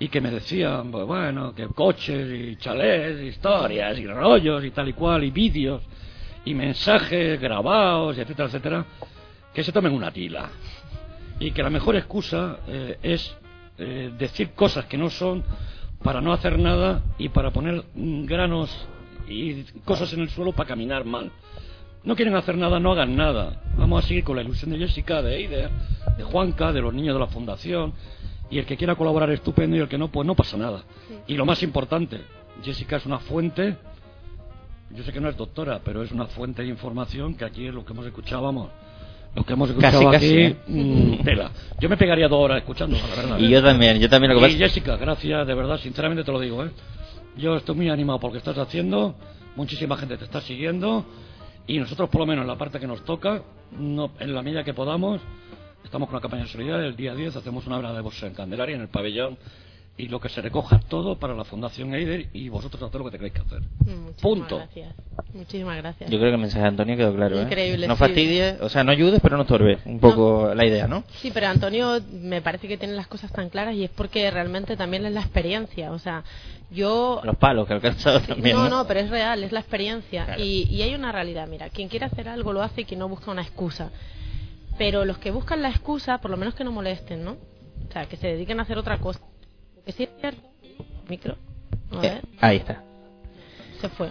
y 0.00 0.08
que 0.08 0.20
me 0.22 0.30
decían, 0.30 0.90
pues 0.90 1.06
bueno, 1.06 1.54
que 1.54 1.66
coches 1.68 2.26
y 2.32 2.56
chalés, 2.56 3.20
historias 3.20 3.98
y 3.98 4.06
rollos 4.06 4.64
y 4.64 4.70
tal 4.70 4.88
y 4.88 4.94
cual, 4.94 5.22
y 5.24 5.30
vídeos 5.30 5.82
y 6.46 6.54
mensajes 6.54 7.38
grabados, 7.38 8.16
etcétera, 8.16 8.48
etcétera, 8.48 8.84
que 9.52 9.62
se 9.62 9.72
tomen 9.72 9.92
una 9.92 10.10
tila. 10.10 10.48
Y 11.38 11.50
que 11.52 11.62
la 11.62 11.68
mejor 11.68 11.96
excusa 11.96 12.60
eh, 12.66 12.98
es 13.02 13.36
eh, 13.76 14.10
decir 14.18 14.52
cosas 14.52 14.86
que 14.86 14.96
no 14.96 15.10
son 15.10 15.44
para 16.02 16.22
no 16.22 16.32
hacer 16.32 16.58
nada 16.58 17.02
y 17.18 17.28
para 17.28 17.50
poner 17.50 17.84
granos 17.94 18.70
y 19.28 19.64
cosas 19.84 20.10
en 20.14 20.20
el 20.20 20.30
suelo 20.30 20.52
para 20.52 20.68
caminar 20.68 21.04
mal. 21.04 21.30
No 22.04 22.16
quieren 22.16 22.34
hacer 22.36 22.56
nada, 22.56 22.80
no 22.80 22.92
hagan 22.92 23.16
nada. 23.16 23.60
Vamos 23.76 24.02
a 24.02 24.08
seguir 24.08 24.24
con 24.24 24.36
la 24.36 24.42
ilusión 24.42 24.70
de 24.70 24.78
Jessica, 24.78 25.20
de 25.20 25.36
Eider, 25.36 25.70
de 26.16 26.24
Juanca, 26.24 26.72
de 26.72 26.80
los 26.80 26.94
niños 26.94 27.14
de 27.14 27.20
la 27.20 27.26
fundación. 27.26 27.92
Y 28.50 28.58
el 28.58 28.66
que 28.66 28.76
quiera 28.76 28.96
colaborar 28.96 29.30
estupendo 29.30 29.76
y 29.76 29.80
el 29.80 29.88
que 29.88 29.96
no, 29.96 30.08
pues 30.08 30.26
no 30.26 30.34
pasa 30.34 30.56
nada. 30.56 30.82
Y 31.26 31.34
lo 31.34 31.46
más 31.46 31.62
importante, 31.62 32.20
Jessica 32.62 32.96
es 32.96 33.06
una 33.06 33.18
fuente 33.18 33.76
yo 34.90 35.04
sé 35.04 35.12
que 35.12 35.20
no 35.20 35.28
es 35.28 35.36
doctora, 35.36 35.80
pero 35.84 36.02
es 36.02 36.10
una 36.10 36.26
fuente 36.26 36.62
de 36.62 36.68
información 36.68 37.34
que 37.34 37.44
aquí 37.44 37.66
es 37.66 37.72
lo 37.72 37.84
que 37.84 37.92
hemos 37.92 38.06
escuchado, 38.06 38.42
vamos. 38.42 38.70
Lo 39.36 39.44
que 39.44 39.52
hemos 39.52 39.70
escuchado 39.70 40.08
aquí, 40.08 40.38
¿eh? 40.38 40.56
mm, 40.66 41.22
tela. 41.22 41.52
Yo 41.78 41.88
me 41.88 41.96
pegaría 41.96 42.26
dos 42.26 42.40
horas 42.40 42.58
escuchando, 42.58 42.96
la 42.96 43.14
verdad. 43.14 43.38
Y 43.38 43.48
yo 43.48 43.62
también, 43.62 44.00
yo 44.00 44.08
también 44.08 44.34
lo 44.34 44.40
que 44.40 44.48
y 44.48 44.56
Jessica, 44.56 44.96
gracias, 44.96 45.46
de 45.46 45.54
verdad, 45.54 45.78
sinceramente 45.78 46.24
te 46.24 46.32
lo 46.32 46.40
digo, 46.40 46.64
¿eh? 46.64 46.70
Yo 47.36 47.56
estoy 47.56 47.76
muy 47.76 47.88
animado 47.88 48.18
por 48.18 48.30
lo 48.30 48.32
que 48.32 48.38
estás 48.38 48.58
haciendo, 48.58 49.14
muchísima 49.54 49.96
gente 49.96 50.16
te 50.16 50.24
está 50.24 50.40
siguiendo, 50.40 51.04
y 51.68 51.78
nosotros, 51.78 52.10
por 52.10 52.22
lo 52.22 52.26
menos 52.26 52.42
en 52.42 52.48
la 52.48 52.58
parte 52.58 52.80
que 52.80 52.88
nos 52.88 53.04
toca, 53.04 53.42
no, 53.78 54.10
en 54.18 54.34
la 54.34 54.42
medida 54.42 54.64
que 54.64 54.74
podamos, 54.74 55.20
estamos 55.84 56.08
con 56.08 56.16
la 56.16 56.20
campaña 56.20 56.44
de 56.44 56.48
solidaridad, 56.48 56.86
el 56.86 56.96
día 56.96 57.14
10 57.14 57.36
hacemos 57.36 57.66
una 57.66 57.78
obra 57.78 57.92
de 57.92 58.00
bolsa 58.00 58.26
en 58.26 58.34
Candelaria, 58.34 58.76
en 58.76 58.82
el 58.82 58.88
pabellón 58.88 59.38
y 60.00 60.08
lo 60.08 60.18
que 60.18 60.28
se 60.28 60.40
recoja 60.40 60.80
todo 60.88 61.18
para 61.18 61.34
la 61.34 61.44
Fundación 61.44 61.94
Eider 61.94 62.28
y 62.32 62.48
vosotros 62.48 62.82
haced 62.82 62.98
lo 62.98 63.04
que 63.04 63.10
tengáis 63.10 63.32
que 63.34 63.40
hacer. 63.40 63.60
Muchísimas 63.80 64.20
Punto. 64.20 64.56
Gracias. 64.56 64.94
Muchísimas 65.34 65.76
gracias. 65.76 66.10
Yo 66.10 66.18
creo 66.18 66.30
que 66.30 66.34
el 66.34 66.40
mensaje 66.40 66.62
de 66.62 66.68
Antonio 66.68 66.96
quedó 66.96 67.14
claro. 67.14 67.38
¿eh? 67.38 67.86
No 67.86 67.96
fastidie, 67.96 68.56
o 68.60 68.68
sea, 68.68 68.82
no 68.82 68.92
ayudes, 68.92 69.20
pero 69.22 69.36
no 69.36 69.42
estorbe. 69.42 69.78
Un 69.84 70.00
poco 70.00 70.54
la 70.54 70.64
idea, 70.64 70.86
¿no? 70.88 71.04
Sí, 71.20 71.30
pero 71.32 71.48
Antonio 71.48 72.00
me 72.12 72.40
parece 72.40 72.66
que 72.66 72.78
tiene 72.78 72.94
las 72.94 73.08
cosas 73.08 73.30
tan 73.30 73.50
claras 73.50 73.74
y 73.74 73.84
es 73.84 73.90
porque 73.90 74.30
realmente 74.30 74.76
también 74.76 75.04
es 75.04 75.12
la 75.12 75.20
experiencia. 75.20 75.92
O 75.92 75.98
sea, 75.98 76.24
yo. 76.70 77.20
Los 77.22 77.36
palos 77.36 77.66
que 77.66 77.74
ha 77.74 77.76
alcanzado 77.76 78.20
también. 78.20 78.56
No, 78.56 78.68
no, 78.70 78.86
pero 78.86 79.00
es 79.00 79.10
real, 79.10 79.44
es 79.44 79.52
la 79.52 79.60
experiencia. 79.60 80.38
Y, 80.38 80.66
y 80.70 80.80
hay 80.82 80.94
una 80.94 81.12
realidad. 81.12 81.46
Mira, 81.46 81.68
quien 81.68 81.88
quiere 81.88 82.06
hacer 82.06 82.28
algo 82.28 82.52
lo 82.54 82.62
hace 82.62 82.82
y 82.82 82.84
quien 82.84 83.00
no 83.00 83.08
busca 83.08 83.30
una 83.30 83.42
excusa. 83.42 83.90
Pero 84.78 85.04
los 85.04 85.18
que 85.18 85.30
buscan 85.30 85.62
la 85.62 85.68
excusa, 85.68 86.18
por 86.18 86.30
lo 86.30 86.36
menos 86.36 86.54
que 86.54 86.64
no 86.64 86.72
molesten, 86.72 87.24
¿no? 87.24 87.32
O 87.32 87.92
sea, 87.92 88.06
que 88.06 88.16
se 88.16 88.28
dediquen 88.28 88.60
a 88.60 88.62
hacer 88.62 88.78
otra 88.78 88.98
cosa. 88.98 89.20
Que 89.84 89.92
sí 89.92 90.04
es 90.04 90.10
cierto 90.20 90.42
micro. 91.08 91.36
Eh, 92.02 92.22
ahí 92.40 92.58
está. 92.58 92.82
Se 93.80 93.88
fue. 93.88 94.10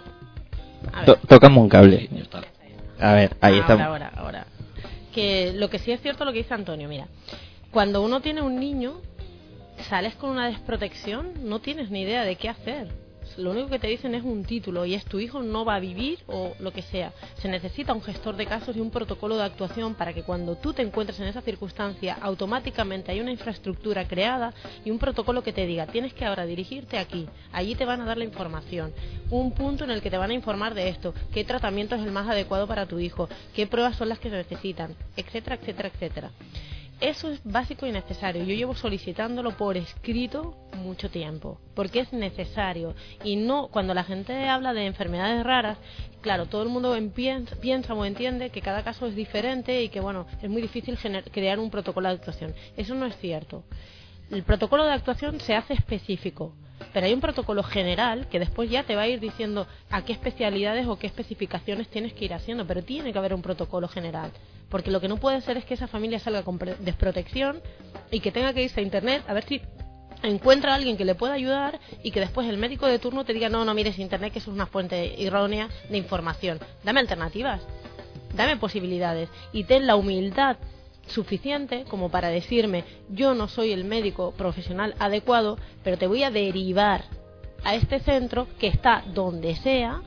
tocamos 1.26 1.62
un 1.62 1.68
cable. 1.68 2.08
A 2.98 3.14
ver, 3.14 3.36
ahí 3.40 3.58
está. 3.58 3.84
Ahora, 3.84 4.12
ahora. 4.14 4.46
Que 5.14 5.52
lo 5.54 5.70
que 5.70 5.78
sí 5.78 5.90
es 5.90 6.00
cierto 6.02 6.24
lo 6.24 6.32
que 6.32 6.38
dice 6.38 6.54
Antonio, 6.54 6.88
mira. 6.88 7.08
Cuando 7.70 8.02
uno 8.02 8.20
tiene 8.20 8.42
un 8.42 8.60
niño, 8.60 9.00
sales 9.88 10.14
con 10.16 10.30
una 10.30 10.46
desprotección, 10.46 11.48
no 11.48 11.60
tienes 11.60 11.90
ni 11.90 12.02
idea 12.02 12.24
de 12.24 12.36
qué 12.36 12.48
hacer 12.48 12.99
lo 13.36 13.50
único 13.50 13.68
que 13.68 13.78
te 13.78 13.86
dicen 13.86 14.14
es 14.14 14.22
un 14.22 14.44
título 14.44 14.84
y 14.84 14.94
es 14.94 15.04
tu 15.04 15.20
hijo 15.20 15.42
no 15.42 15.64
va 15.64 15.76
a 15.76 15.80
vivir 15.80 16.18
o 16.26 16.52
lo 16.58 16.72
que 16.72 16.82
sea. 16.82 17.12
Se 17.38 17.48
necesita 17.48 17.92
un 17.92 18.02
gestor 18.02 18.36
de 18.36 18.46
casos 18.46 18.76
y 18.76 18.80
un 18.80 18.90
protocolo 18.90 19.36
de 19.36 19.44
actuación 19.44 19.94
para 19.94 20.12
que 20.12 20.22
cuando 20.22 20.56
tú 20.56 20.72
te 20.72 20.82
encuentres 20.82 21.20
en 21.20 21.26
esa 21.26 21.42
circunstancia, 21.42 22.16
automáticamente 22.20 23.12
hay 23.12 23.20
una 23.20 23.30
infraestructura 23.30 24.06
creada 24.06 24.52
y 24.84 24.90
un 24.90 24.98
protocolo 24.98 25.42
que 25.42 25.52
te 25.52 25.66
diga, 25.66 25.86
tienes 25.86 26.14
que 26.14 26.24
ahora 26.24 26.46
dirigirte 26.46 26.98
aquí, 26.98 27.28
allí 27.52 27.74
te 27.74 27.84
van 27.84 28.00
a 28.00 28.04
dar 28.04 28.18
la 28.18 28.24
información, 28.24 28.92
un 29.30 29.52
punto 29.52 29.84
en 29.84 29.90
el 29.90 30.02
que 30.02 30.10
te 30.10 30.18
van 30.18 30.30
a 30.30 30.34
informar 30.34 30.74
de 30.74 30.88
esto, 30.88 31.14
qué 31.32 31.44
tratamiento 31.44 31.94
es 31.94 32.02
el 32.02 32.12
más 32.12 32.28
adecuado 32.28 32.66
para 32.66 32.86
tu 32.86 32.98
hijo, 32.98 33.28
qué 33.54 33.66
pruebas 33.66 33.96
son 33.96 34.08
las 34.08 34.18
que 34.18 34.30
se 34.30 34.36
necesitan, 34.36 34.94
etcétera, 35.16 35.56
etcétera, 35.56 35.90
etcétera. 35.92 36.30
Eso 37.00 37.30
es 37.30 37.40
básico 37.44 37.86
y 37.86 37.92
necesario. 37.92 38.44
Yo 38.44 38.54
llevo 38.54 38.74
solicitándolo 38.74 39.56
por 39.56 39.78
escrito 39.78 40.54
mucho 40.76 41.10
tiempo, 41.10 41.58
porque 41.74 42.00
es 42.00 42.12
necesario. 42.12 42.94
Y 43.24 43.36
no, 43.36 43.68
cuando 43.68 43.94
la 43.94 44.04
gente 44.04 44.48
habla 44.48 44.74
de 44.74 44.84
enfermedades 44.84 45.42
raras, 45.42 45.78
claro, 46.20 46.44
todo 46.44 46.62
el 46.62 46.68
mundo 46.68 46.94
piensa, 47.14 47.94
o 47.94 48.04
entiende 48.04 48.50
que 48.50 48.60
cada 48.60 48.84
caso 48.84 49.06
es 49.06 49.14
diferente 49.14 49.82
y 49.82 49.88
que, 49.88 50.00
bueno, 50.00 50.26
es 50.42 50.50
muy 50.50 50.60
difícil 50.60 50.98
crear 51.32 51.58
un 51.58 51.70
protocolo 51.70 52.08
de 52.08 52.16
actuación. 52.16 52.54
Eso 52.76 52.94
no 52.94 53.06
es 53.06 53.16
cierto. 53.16 53.64
El 54.30 54.42
protocolo 54.42 54.84
de 54.84 54.92
actuación 54.92 55.40
se 55.40 55.54
hace 55.54 55.72
específico, 55.72 56.54
pero 56.92 57.06
hay 57.06 57.12
un 57.12 57.20
protocolo 57.20 57.62
general 57.62 58.28
que 58.28 58.38
después 58.38 58.70
ya 58.70 58.82
te 58.82 58.96
va 58.96 59.02
a 59.02 59.08
ir 59.08 59.20
diciendo 59.20 59.66
a 59.90 60.04
qué 60.04 60.12
especialidades 60.12 60.86
o 60.86 60.98
qué 60.98 61.06
especificaciones 61.06 61.88
tienes 61.88 62.12
que 62.12 62.24
ir 62.24 62.34
haciendo, 62.34 62.66
pero 62.66 62.82
tiene 62.82 63.12
que 63.12 63.18
haber 63.18 63.34
un 63.34 63.42
protocolo 63.42 63.88
general. 63.88 64.32
Porque 64.68 64.90
lo 64.90 65.00
que 65.00 65.08
no 65.08 65.16
puede 65.16 65.40
ser 65.40 65.56
es 65.56 65.64
que 65.64 65.74
esa 65.74 65.88
familia 65.88 66.18
salga 66.18 66.42
con 66.42 66.58
desprotección 66.80 67.60
y 68.10 68.20
que 68.20 68.32
tenga 68.32 68.52
que 68.52 68.62
irse 68.62 68.80
a 68.80 68.82
internet 68.82 69.22
a 69.28 69.34
ver 69.34 69.44
si 69.44 69.60
encuentra 70.22 70.72
a 70.72 70.74
alguien 70.76 70.96
que 70.96 71.04
le 71.04 71.14
pueda 71.14 71.34
ayudar 71.34 71.80
y 72.02 72.10
que 72.10 72.20
después 72.20 72.48
el 72.48 72.58
médico 72.58 72.86
de 72.86 72.98
turno 72.98 73.24
te 73.24 73.32
diga, 73.32 73.48
no, 73.48 73.64
no 73.64 73.74
mires 73.74 73.98
internet, 73.98 74.32
que 74.32 74.38
es 74.38 74.46
una 74.46 74.66
fuente 74.66 75.24
errónea 75.24 75.68
de 75.88 75.96
información. 75.96 76.58
Dame 76.84 77.00
alternativas, 77.00 77.62
dame 78.34 78.56
posibilidades 78.56 79.28
y 79.52 79.64
ten 79.64 79.86
la 79.86 79.96
humildad 79.96 80.56
suficiente 81.10 81.84
como 81.88 82.10
para 82.10 82.28
decirme, 82.28 82.84
yo 83.08 83.34
no 83.34 83.48
soy 83.48 83.72
el 83.72 83.84
médico 83.84 84.32
profesional 84.32 84.94
adecuado, 84.98 85.58
pero 85.84 85.98
te 85.98 86.06
voy 86.06 86.22
a 86.22 86.30
derivar 86.30 87.04
a 87.64 87.74
este 87.74 88.00
centro 88.00 88.46
que 88.58 88.68
está 88.68 89.04
donde 89.14 89.56
sea, 89.56 90.02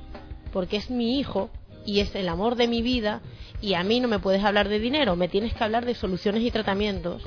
porque 0.52 0.78
es 0.78 0.90
mi 0.90 1.20
hijo 1.20 1.50
y 1.86 2.00
es 2.00 2.16
el 2.16 2.30
amor 2.30 2.56
de 2.56 2.68
mi 2.68 2.82
vida 2.82 3.22
y 3.62 3.76
a 3.76 3.84
mí 3.84 4.00
no 4.00 4.08
me 4.08 4.20
puedes 4.20 4.44
hablar 4.44 4.70
de 4.70 4.80
dinero, 4.80 5.16
me 5.16 5.30
tienes 5.30 5.54
que 5.54 5.64
hablar 5.64 5.86
de 5.86 5.96
soluciones 5.96 6.44
y 6.44 6.52
tratamientos 6.52 7.24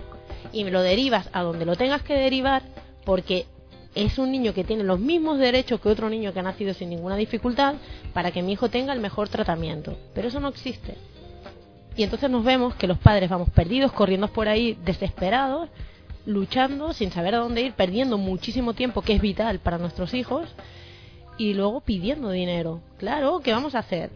y 0.52 0.64
me 0.64 0.70
lo 0.70 0.82
derivas 0.82 1.28
a 1.32 1.42
donde 1.42 1.64
lo 1.64 1.76
tengas 1.76 2.02
que 2.02 2.14
derivar 2.14 2.62
porque 3.04 3.46
es 3.94 4.18
un 4.18 4.30
niño 4.30 4.52
que 4.52 4.62
tiene 4.62 4.84
los 4.84 5.00
mismos 5.00 5.38
derechos 5.38 5.80
que 5.80 5.88
otro 5.88 6.10
niño 6.10 6.32
que 6.32 6.40
ha 6.40 6.42
nacido 6.42 6.74
sin 6.74 6.90
ninguna 6.90 7.16
dificultad 7.16 7.76
para 8.12 8.30
que 8.30 8.42
mi 8.42 8.52
hijo 8.52 8.68
tenga 8.68 8.92
el 8.92 9.00
mejor 9.00 9.30
tratamiento. 9.30 9.96
Pero 10.14 10.28
eso 10.28 10.38
no 10.38 10.48
existe. 10.48 10.96
Y 11.97 12.03
entonces 12.03 12.30
nos 12.30 12.44
vemos 12.44 12.74
que 12.74 12.86
los 12.86 12.99
padres 12.99 13.30
vamos 13.30 13.51
perdidos, 13.51 13.92
corriendo 13.92 14.28
por 14.28 14.49
ahí 14.49 14.78
desesperados, 14.84 15.70
luchando 16.26 16.92
sin 16.92 17.11
saber 17.11 17.34
a 17.34 17.38
dónde 17.38 17.62
ir, 17.62 17.72
perdiendo 17.72 18.18
muchísimo 18.18 18.74
tiempo 18.74 19.03
que 19.03 19.14
es 19.14 19.20
vital 19.20 19.61
para 19.61 19.78
nuestros 19.78 20.12
hijos 20.12 20.49
y 21.38 21.55
luego 21.55 21.80
pidiendo 21.80 22.30
dinero. 22.30 22.80
Claro, 22.99 23.40
¿qué 23.40 23.53
vamos 23.53 23.74
a 23.74 23.78
hacer? 23.80 24.11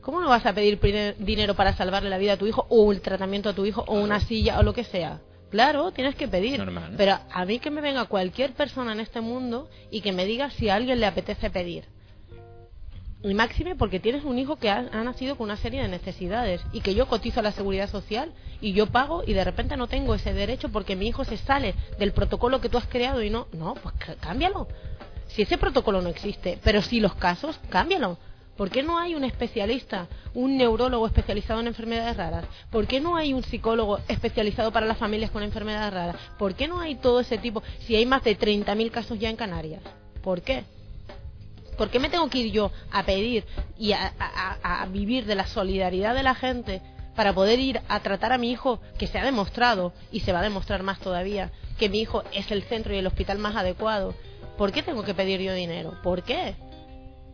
¿Cómo 0.00 0.20
no 0.20 0.28
vas 0.28 0.46
a 0.46 0.52
pedir 0.52 0.78
dinero 1.18 1.54
para 1.54 1.74
salvarle 1.74 2.08
la 2.08 2.18
vida 2.18 2.34
a 2.34 2.36
tu 2.36 2.46
hijo 2.46 2.66
o 2.68 2.92
el 2.92 3.00
tratamiento 3.00 3.48
a 3.48 3.54
tu 3.54 3.66
hijo 3.66 3.84
o 3.88 3.94
una 3.94 4.20
silla 4.20 4.58
o 4.58 4.62
lo 4.62 4.72
que 4.72 4.84
sea? 4.84 5.20
Claro, 5.50 5.90
tienes 5.92 6.14
que 6.14 6.28
pedir. 6.28 6.62
Pero 6.96 7.18
a 7.30 7.44
mí 7.44 7.58
que 7.58 7.70
me 7.70 7.80
venga 7.80 8.04
cualquier 8.04 8.52
persona 8.52 8.92
en 8.92 9.00
este 9.00 9.20
mundo 9.20 9.68
y 9.90 10.02
que 10.02 10.12
me 10.12 10.24
diga 10.24 10.50
si 10.50 10.68
a 10.68 10.76
alguien 10.76 11.00
le 11.00 11.06
apetece 11.06 11.50
pedir. 11.50 11.84
Y 13.22 13.34
máxime 13.34 13.74
porque 13.74 13.98
tienes 13.98 14.24
un 14.24 14.38
hijo 14.38 14.56
que 14.56 14.70
ha, 14.70 14.82
nacido 14.82 15.36
con 15.36 15.46
una 15.46 15.56
serie 15.56 15.82
de 15.82 15.88
necesidades 15.88 16.60
y 16.72 16.80
que 16.82 16.94
yo 16.94 17.06
cotizo 17.06 17.40
a 17.40 17.42
la 17.42 17.50
seguridad 17.50 17.90
social 17.90 18.32
y 18.60 18.72
yo 18.74 18.86
pago 18.86 19.24
y 19.26 19.32
de 19.32 19.42
repente 19.42 19.76
no 19.76 19.88
tengo 19.88 20.14
ese 20.14 20.32
derecho 20.32 20.68
porque 20.68 20.94
mi 20.94 21.08
hijo 21.08 21.24
se 21.24 21.36
sale 21.36 21.74
del 21.98 22.12
protocolo 22.12 22.60
que 22.60 22.68
tú 22.68 22.78
has 22.78 22.86
creado 22.86 23.22
y 23.22 23.30
no, 23.30 23.48
no, 23.52 23.74
pues 23.74 23.94
cámbialo. 24.20 24.68
Si 25.26 25.42
ese 25.42 25.58
protocolo 25.58 26.00
no 26.00 26.08
existe, 26.08 26.58
pero 26.62 26.80
si 26.80 27.00
los 27.00 27.14
casos, 27.14 27.58
cámbialo. 27.68 28.18
¿Por 28.56 28.70
qué 28.70 28.82
no 28.82 28.98
hay 28.98 29.14
un 29.14 29.24
especialista, 29.24 30.08
un 30.34 30.56
neurólogo 30.56 31.06
especializado 31.06 31.60
en 31.60 31.68
enfermedades 31.68 32.16
raras? 32.16 32.44
¿Por 32.70 32.86
qué 32.86 33.00
no 33.00 33.16
hay 33.16 33.32
un 33.32 33.44
psicólogo 33.44 34.00
especializado 34.08 34.72
para 34.72 34.86
las 34.86 34.98
familias 34.98 35.30
con 35.30 35.42
enfermedades 35.42 35.92
raras? 35.92 36.16
¿Por 36.38 36.54
qué 36.54 36.66
no 36.66 36.80
hay 36.80 36.96
todo 36.96 37.20
ese 37.20 37.38
tipo? 37.38 37.62
Si 37.80 37.94
hay 37.94 38.06
más 38.06 38.24
de 38.24 38.36
30.000 38.36 38.90
casos 38.90 39.18
ya 39.18 39.30
en 39.30 39.36
Canarias. 39.36 39.82
¿Por 40.22 40.42
qué? 40.42 40.64
¿Por 41.78 41.90
qué 41.90 42.00
me 42.00 42.10
tengo 42.10 42.28
que 42.28 42.38
ir 42.38 42.52
yo 42.52 42.72
a 42.90 43.04
pedir 43.04 43.44
y 43.78 43.92
a, 43.92 44.86
vivir 44.90 45.24
de 45.26 45.36
la 45.36 45.46
solidaridad 45.46 46.12
de 46.12 46.24
la 46.24 46.34
gente 46.34 46.82
para 47.14 47.32
poder 47.32 47.60
ir 47.60 47.80
a 47.88 48.00
tratar 48.00 48.32
a 48.32 48.38
mi 48.38 48.50
hijo, 48.50 48.80
que 48.98 49.06
se 49.06 49.18
ha 49.18 49.24
demostrado 49.24 49.92
y 50.10 50.20
se 50.20 50.32
va 50.32 50.40
a 50.40 50.42
demostrar 50.42 50.82
más 50.82 50.98
todavía, 50.98 51.52
que 51.78 51.88
mi 51.88 52.00
hijo 52.00 52.24
es 52.34 52.50
el 52.50 52.64
centro 52.64 52.94
y 52.94 52.98
el 52.98 53.06
hospital 53.06 53.38
más 53.38 53.54
adecuado? 53.54 54.14
¿Por 54.56 54.72
qué 54.72 54.82
tengo 54.82 55.04
que 55.04 55.14
pedir 55.14 55.40
yo 55.40 55.54
dinero? 55.54 55.94
¿Por 56.02 56.24
qué? 56.24 56.56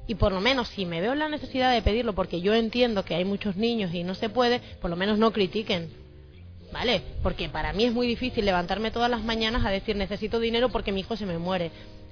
Y 0.06 0.16
por 0.16 0.32
lo 0.32 0.42
menos 0.42 0.68
si 0.68 0.84
me 0.84 1.00
veo 1.00 1.14
la 1.14 1.30
necesidad 1.30 1.72
de 1.72 1.80
pedirlo 1.80 2.14
porque 2.14 2.42
yo 2.42 2.54
entiendo 2.54 3.02
que 3.02 3.14
hay 3.14 3.24
muchos 3.24 3.56
niños 3.56 3.94
y 3.94 4.04
no 4.04 4.14
se 4.14 4.28
puede, 4.28 4.60
por 4.82 4.90
lo 4.90 4.96
menos 4.96 5.18
no 5.18 5.32
critiquen. 5.32 5.90
¿Vale? 6.70 7.02
Porque 7.22 7.48
para 7.48 7.72
mí 7.72 7.84
es 7.84 7.94
muy 7.94 8.06
difícil 8.06 8.44
levantarme 8.44 8.90
todas 8.90 9.08
las 9.08 9.22
mañanas 9.22 9.64
a 9.64 9.70
decir 9.70 9.96
necesito 9.96 10.40
dinero 10.40 10.68
porque 10.70 10.92
mi 10.92 11.00
hijo 11.00 11.16
se 11.16 11.24
me 11.24 11.38
muere. 11.38 11.70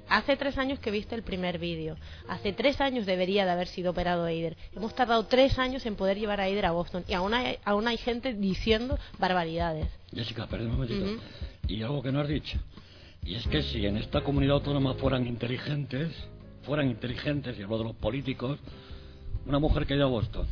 Hace 0.09 0.37
tres 0.37 0.57
años 0.57 0.79
que 0.79 0.91
viste 0.91 1.15
el 1.15 1.23
primer 1.23 1.59
vídeo. 1.59 1.95
Hace 2.27 2.53
tres 2.53 2.79
años 2.81 3.05
debería 3.05 3.45
de 3.45 3.51
haber 3.51 3.67
sido 3.67 3.91
operado 3.91 4.27
Eider. 4.27 4.57
Hemos 4.75 4.93
tardado 4.95 5.25
tres 5.25 5.57
años 5.57 5.85
en 5.85 5.95
poder 5.95 6.17
llevar 6.17 6.39
a 6.41 6.47
Eider 6.47 6.65
a 6.65 6.71
Boston. 6.71 7.03
Y 7.07 7.13
aún 7.13 7.33
hay, 7.33 7.57
aún 7.65 7.87
hay 7.87 7.97
gente 7.97 8.33
diciendo 8.33 8.97
barbaridades. 9.17 9.87
Jessica, 10.13 10.47
perdón 10.47 10.67
un 10.67 10.73
momentito. 10.73 11.23
Y 11.67 11.81
algo 11.81 12.01
que 12.03 12.11
no 12.11 12.19
has 12.19 12.27
dicho. 12.27 12.59
Y 13.25 13.35
es 13.35 13.47
que 13.47 13.63
si 13.63 13.85
en 13.85 13.97
esta 13.97 14.21
comunidad 14.21 14.55
autónoma 14.55 14.95
fueran 14.95 15.25
inteligentes, 15.25 16.11
fueran 16.63 16.89
inteligentes, 16.89 17.57
y 17.57 17.63
hablo 17.63 17.77
de 17.77 17.83
los 17.85 17.95
políticos, 17.95 18.59
una 19.45 19.59
mujer 19.59 19.85
que 19.85 19.93
ha 19.93 19.97
ido 19.97 20.05
a 20.05 20.09
Boston, 20.09 20.45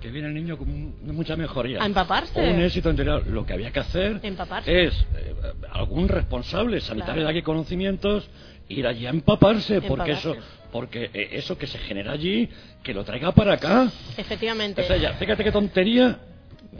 que 0.00 0.10
viene 0.10 0.28
el 0.28 0.34
niño 0.34 0.58
con 0.58 0.94
mucha 1.14 1.36
mejoría. 1.36 1.82
A 1.82 1.86
empaparse. 1.86 2.38
O 2.38 2.50
un 2.50 2.60
éxito 2.62 2.90
interior. 2.90 3.26
Lo 3.26 3.46
que 3.46 3.54
había 3.54 3.70
que 3.70 3.80
hacer 3.80 4.20
Empaparse. 4.22 4.84
es 4.84 4.94
eh, 5.16 5.34
algún 5.70 6.08
responsable 6.08 6.80
sanitario 6.80 7.24
de 7.24 7.30
aquí 7.30 7.42
conocimientos 7.42 8.28
ir 8.68 8.86
allí 8.86 9.06
a 9.06 9.10
empaparse, 9.10 9.80
porque 9.82 10.12
eso 10.12 10.36
porque 10.72 11.08
eh, 11.14 11.28
eso 11.32 11.56
que 11.56 11.68
se 11.68 11.78
genera 11.78 12.10
allí 12.10 12.48
que 12.82 12.92
lo 12.92 13.04
traiga 13.04 13.30
para 13.30 13.54
acá. 13.54 13.92
Efectivamente. 14.16 14.82
O 14.82 14.84
sea, 14.84 14.96
ya, 14.96 15.12
fíjate 15.14 15.44
qué 15.44 15.52
tontería 15.52 16.18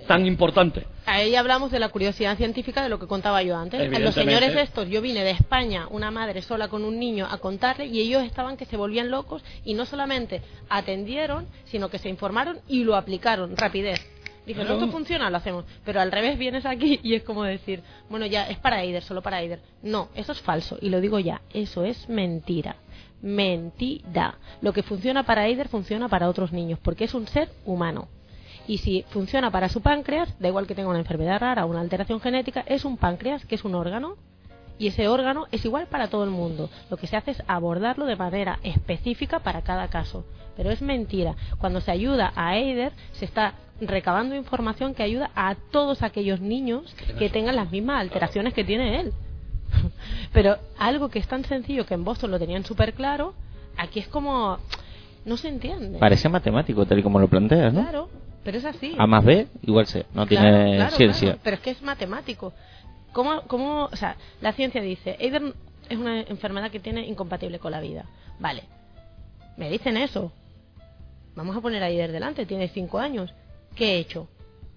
tan 0.09 0.26
importante. 0.26 0.85
Ahí 1.07 1.37
hablamos 1.37 1.70
de 1.70 1.78
la 1.78 1.89
curiosidad 1.91 2.37
científica 2.37 2.82
de 2.82 2.89
lo 2.89 2.99
que 2.99 3.07
contaba 3.07 3.43
yo 3.43 3.57
antes. 3.57 3.80
A 3.80 3.99
Los 4.01 4.14
señores 4.14 4.55
estos, 4.57 4.89
yo 4.89 5.01
vine 5.01 5.22
de 5.22 5.30
España, 5.30 5.87
una 5.91 6.11
madre 6.11 6.43
sola 6.43 6.68
con 6.68 6.85
un 6.85 6.99
niño 6.99 7.26
a 7.30 7.39
contarle 7.39 7.87
y 7.87 8.01
ellos 8.01 8.24
estaban 8.24 8.57
que 8.57 8.64
se 8.64 8.76
volvían 8.76 9.11
locos 9.11 9.45
y 9.64 9.74
no 9.74 9.87
solamente 9.87 10.43
atendieron, 10.68 11.47
sino 11.66 11.89
que 11.89 11.99
se 11.99 12.09
informaron 12.09 12.59
y 12.68 12.85
lo 12.85 12.97
aplicaron, 12.97 13.57
rapidez. 13.57 14.01
Dijeron, 14.47 14.66
Claro. 14.66 14.80
esto 14.80 14.92
funciona, 14.92 15.30
lo 15.30 15.36
hacemos. 15.38 15.64
Pero 15.84 16.01
al 16.01 16.12
revés 16.12 16.38
vienes 16.38 16.66
aquí 16.66 17.01
y 17.03 17.14
es 17.14 17.22
como 17.22 17.45
decir, 17.45 17.82
bueno, 18.11 18.26
ya 18.26 18.49
es 18.49 18.59
para 18.59 18.82
Eider, 18.82 19.03
solo 19.03 19.22
para 19.22 19.40
Eider. 19.40 19.61
No, 19.82 20.09
eso 20.14 20.32
es 20.32 20.40
falso 20.40 20.78
y 20.80 20.90
lo 20.90 21.01
digo 21.01 21.18
ya, 21.18 21.40
eso 21.53 21.84
es 21.84 22.09
mentira. 22.09 22.76
Mentira. 23.22 24.36
Lo 24.61 24.72
que 24.72 24.82
funciona 24.82 25.22
para 25.24 25.47
Eider 25.47 25.68
funciona 25.68 26.09
para 26.09 26.28
otros 26.28 26.53
niños 26.53 26.78
porque 26.82 27.05
es 27.05 27.14
un 27.14 27.26
ser 27.26 27.49
humano. 27.64 28.09
Y 28.66 28.78
si 28.78 29.03
funciona 29.11 29.51
para 29.51 29.68
su 29.68 29.80
páncreas, 29.82 30.38
da 30.38 30.49
igual 30.49 30.66
que 30.66 30.74
tenga 30.74 30.88
una 30.88 30.99
enfermedad 30.99 31.40
rara 31.40 31.64
o 31.64 31.68
una 31.70 31.80
alteración 31.80 32.20
genética, 32.20 32.64
es 32.66 32.84
un 32.84 32.97
páncreas, 32.97 33.45
que 33.45 33.57
es 33.57 33.64
un 33.64 33.74
órgano, 33.74 34.16
y 34.78 34.88
ese 34.88 35.07
órgano 35.09 35.47
es 35.53 35.64
igual 35.64 35.86
para 35.86 36.09
todo 36.09 36.24
el 36.24 36.30
mundo. 36.30 36.70
Lo 36.90 36.97
que 36.97 37.07
se 37.07 37.16
hace 37.16 37.32
es 37.32 37.42
abordarlo 37.47 38.07
de 38.07 38.16
manera 38.16 38.59
específica 38.62 39.40
para 39.40 39.62
cada 39.62 39.88
caso. 39.88 40.24
Pero 40.57 40.70
es 40.70 40.80
mentira. 40.82 41.34
Cuando 41.59 41.80
se 41.80 41.90
ayuda 41.90 42.32
a 42.36 42.57
Eider, 42.57 42.92
se 43.12 43.24
está 43.24 43.55
recabando 43.80 44.34
información 44.34 44.94
que 44.94 45.02
ayuda 45.02 45.30
a 45.34 45.54
todos 45.70 46.02
aquellos 46.02 46.40
niños 46.40 46.94
que 47.18 47.28
tengan 47.28 47.56
las 47.56 47.70
mismas 47.70 48.00
alteraciones 48.00 48.54
que 48.54 48.64
tiene 48.64 49.00
él. 49.00 49.12
Pero 50.32 50.56
algo 50.78 51.08
que 51.08 51.18
es 51.18 51.26
tan 51.26 51.44
sencillo 51.44 51.84
que 51.86 51.94
en 51.94 52.04
Boston 52.04 52.30
lo 52.30 52.38
tenían 52.38 52.64
súper 52.64 52.94
claro, 52.94 53.34
aquí 53.76 54.00
es 54.00 54.08
como... 54.08 54.58
No 55.24 55.38
se 55.38 55.48
entiende. 55.48 55.98
Parece 55.98 56.28
matemático, 56.28 56.84
tal 56.84 56.98
y 56.98 57.02
como 57.02 57.18
lo 57.18 57.28
planteas, 57.28 57.72
¿no? 57.72 57.80
Claro, 57.80 58.10
pero 58.44 58.58
es 58.58 58.64
así. 58.66 58.94
A 58.98 59.06
más 59.06 59.24
B, 59.24 59.46
igual 59.62 59.86
C. 59.86 60.04
No 60.12 60.26
Claro, 60.26 60.26
tiene 60.50 60.76
claro, 60.76 60.96
ciencia. 60.96 61.28
claro, 61.28 61.40
pero 61.42 61.56
es 61.56 61.62
que 61.62 61.70
es 61.70 61.80
matemático. 61.82 62.52
¿Cómo, 63.14 63.40
cómo, 63.46 63.84
o 63.90 63.96
sea, 63.96 64.16
la 64.42 64.52
ciencia 64.52 64.82
dice, 64.82 65.16
Eider 65.18 65.54
es 65.88 65.96
una 65.96 66.20
enfermedad 66.20 66.70
que 66.70 66.78
tiene 66.78 67.06
incompatible 67.06 67.58
con 67.58 67.72
la 67.72 67.80
vida. 67.80 68.04
Vale, 68.38 68.64
me 69.56 69.70
dicen 69.70 69.96
eso. 69.96 70.30
Vamos 71.34 71.56
a 71.56 71.62
poner 71.62 71.82
a 71.82 71.88
Eider 71.88 72.12
delante, 72.12 72.44
tiene 72.44 72.68
cinco 72.68 72.98
años. 72.98 73.32
¿Qué 73.74 73.94
he 73.94 73.98
hecho? 73.98 74.28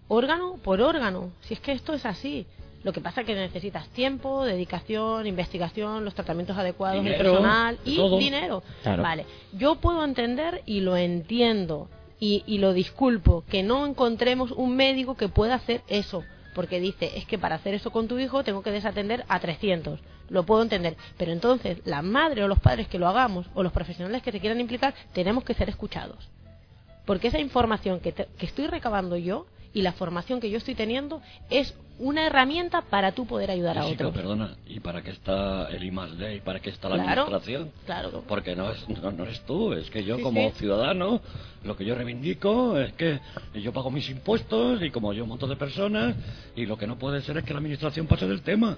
Órgano 0.07 0.57
por 0.63 0.81
órgano. 0.81 1.31
Si 1.41 1.53
es 1.53 1.59
que 1.59 1.71
esto 1.71 1.93
es 1.93 2.05
así. 2.05 2.45
Lo 2.83 2.93
que 2.93 3.01
pasa 3.01 3.21
es 3.21 3.27
que 3.27 3.35
necesitas 3.35 3.89
tiempo, 3.89 4.45
dedicación, 4.45 5.27
investigación, 5.27 6.05
los 6.05 6.13
tratamientos 6.13 6.57
adecuados, 6.57 6.97
el 6.99 7.03
Dinero, 7.05 7.23
personal 7.31 7.79
y 7.83 7.97
todo. 7.97 8.17
dinero. 8.17 8.63
Claro. 8.83 9.03
Vale, 9.03 9.25
yo 9.53 9.75
puedo 9.75 10.05
entender 10.05 10.61
y 10.65 10.79
lo 10.81 10.95
entiendo 10.95 11.89
y, 12.19 12.43
y 12.47 12.59
lo 12.59 12.73
disculpo 12.73 13.43
que 13.49 13.63
no 13.63 13.85
encontremos 13.85 14.51
un 14.51 14.75
médico 14.75 15.15
que 15.17 15.27
pueda 15.27 15.55
hacer 15.55 15.81
eso. 15.87 16.23
Porque 16.55 16.79
dice, 16.79 17.11
es 17.17 17.25
que 17.25 17.37
para 17.37 17.55
hacer 17.55 17.73
eso 17.73 17.91
con 17.91 18.07
tu 18.07 18.17
hijo 18.19 18.43
tengo 18.43 18.63
que 18.63 18.71
desatender 18.71 19.25
a 19.27 19.39
300. 19.39 19.99
Lo 20.29 20.43
puedo 20.43 20.61
entender. 20.63 20.95
Pero 21.17 21.31
entonces, 21.31 21.79
la 21.85 22.01
madre 22.01 22.43
o 22.43 22.47
los 22.47 22.59
padres 22.59 22.87
que 22.87 22.97
lo 22.99 23.07
hagamos, 23.07 23.47
o 23.53 23.63
los 23.63 23.71
profesionales 23.73 24.23
que 24.23 24.31
se 24.31 24.39
quieran 24.39 24.59
implicar, 24.59 24.93
tenemos 25.13 25.43
que 25.43 25.53
ser 25.53 25.69
escuchados. 25.69 26.29
Porque 27.08 27.30
esa 27.30 27.39
información 27.39 28.01
que, 28.01 28.14
estoy 28.39 28.68
recabando 28.68 29.16
yo 29.16 29.47
y 29.74 29.82
la 29.82 29.93
formación 29.93 30.41
que 30.41 30.49
yo 30.49 30.58
estoy 30.58 30.76
teniendo 30.76 31.22
es 31.49 31.74
una 31.99 32.27
herramienta 32.27 32.81
para 32.83 33.11
tú 33.11 33.25
poder 33.25 33.49
ayudar 33.51 33.77
a 33.79 33.83
Jessica, 33.83 34.07
otros. 34.07 34.21
perdona, 34.21 34.55
¿y 34.67 34.79
para 34.79 35.01
qué 35.01 35.11
está 35.11 35.67
el 35.69 35.83
I 35.83 35.91
más 35.91 36.15
D 36.17 36.35
y 36.35 36.39
para 36.41 36.59
qué 36.59 36.69
está 36.69 36.89
la 36.89 36.95
Claro, 36.95 37.23
administración? 37.23 37.71
claro. 37.85 38.23
Porque 38.27 38.55
no, 38.55 38.71
es, 38.71 38.87
no, 38.89 39.11
no 39.11 39.23
eres 39.23 39.41
tú, 39.45 39.73
es 39.73 39.89
que 39.89 40.03
yo 40.03 40.17
Sí, 40.17 40.21
como 40.21 40.41
sí. 40.51 40.55
ciudadano 40.59 41.21
lo 41.63 41.75
que 41.75 41.83
yo 41.85 41.95
reivindico 41.95 42.77
es 42.79 42.93
que 42.93 43.19
yo 43.55 43.73
pago 43.73 43.89
mis 43.91 44.09
impuestos 44.09 44.81
y 44.83 44.91
como 44.91 45.11
yo 45.11 45.23
un 45.23 45.29
montón 45.29 45.49
de 45.49 45.55
personas 45.57 46.15
y 46.55 46.65
lo 46.65 46.77
que 46.77 46.87
no 46.87 46.97
puede 46.97 47.21
ser 47.21 47.37
es 47.37 47.43
que 47.43 47.51
la 47.53 47.59
administración 47.59 48.05
pase 48.07 48.27
del 48.27 48.41
tema. 48.41 48.77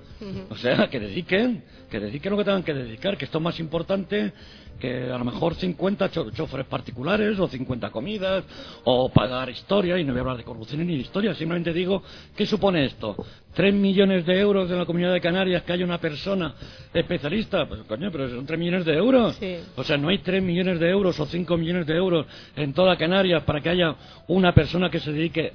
O 0.50 0.56
sea, 0.56 0.90
que 0.90 1.00
dediquen, 1.00 1.64
que 1.92 2.00
dediquen 2.00 2.32
lo 2.32 2.38
que 2.38 2.46
tengan 2.46 2.64
que 2.64 2.74
dedicar, 2.74 3.18
que 3.18 3.26
esto 3.26 3.38
es 3.38 3.44
más 3.44 3.60
importante 3.60 4.32
que 4.80 5.12
a 5.12 5.18
lo 5.18 5.26
mejor 5.26 5.56
50 5.56 6.10
cho- 6.10 6.32
choferes 6.32 6.66
particulares 6.66 7.38
o 7.38 7.48
50 7.50 7.90
comidas 7.92 8.46
o 8.86 9.10
pagar 9.10 9.50
historia 9.50 10.00
y 10.00 10.06
no 10.06 10.14
voy 10.14 10.20
a 10.20 10.22
hablar 10.22 10.38
de 10.38 10.46
corrupción 10.46 10.88
ni 10.88 10.96
de 10.96 11.02
historia, 11.02 11.36
simplemente 11.36 11.74
digo, 11.74 12.02
¿qué 12.36 12.46
supone 12.46 12.86
esto? 12.86 13.09
¿Tres 13.54 13.74
millones 13.74 14.26
de 14.26 14.40
euros 14.40 14.70
en 14.72 14.78
la 14.78 14.86
comunidad 14.86 15.14
de 15.14 15.22
Canarias 15.22 15.64
que 15.64 15.74
haya 15.74 15.86
una 15.86 16.00
persona 16.00 16.54
especialista? 16.94 17.68
Pues 17.68 17.82
coño, 17.82 18.12
pero 18.12 18.30
son 18.30 18.46
tres 18.46 18.60
millones 18.60 18.86
de 18.86 18.94
euros. 18.94 19.36
Sí. 19.36 19.58
O 19.76 19.84
sea, 19.84 19.98
no 19.98 20.10
hay 20.10 20.20
tres 20.20 20.42
millones 20.42 20.80
de 20.80 20.90
euros 20.90 21.20
o 21.20 21.26
cinco 21.26 21.58
millones 21.58 21.88
de 21.88 21.96
euros 21.96 22.26
en 22.56 22.74
toda 22.74 22.96
Canarias 22.98 23.44
para 23.44 23.62
que 23.62 23.70
haya 23.70 23.96
una 24.28 24.54
persona 24.54 24.90
que 24.90 25.00
se 25.00 25.12
dedique 25.12 25.54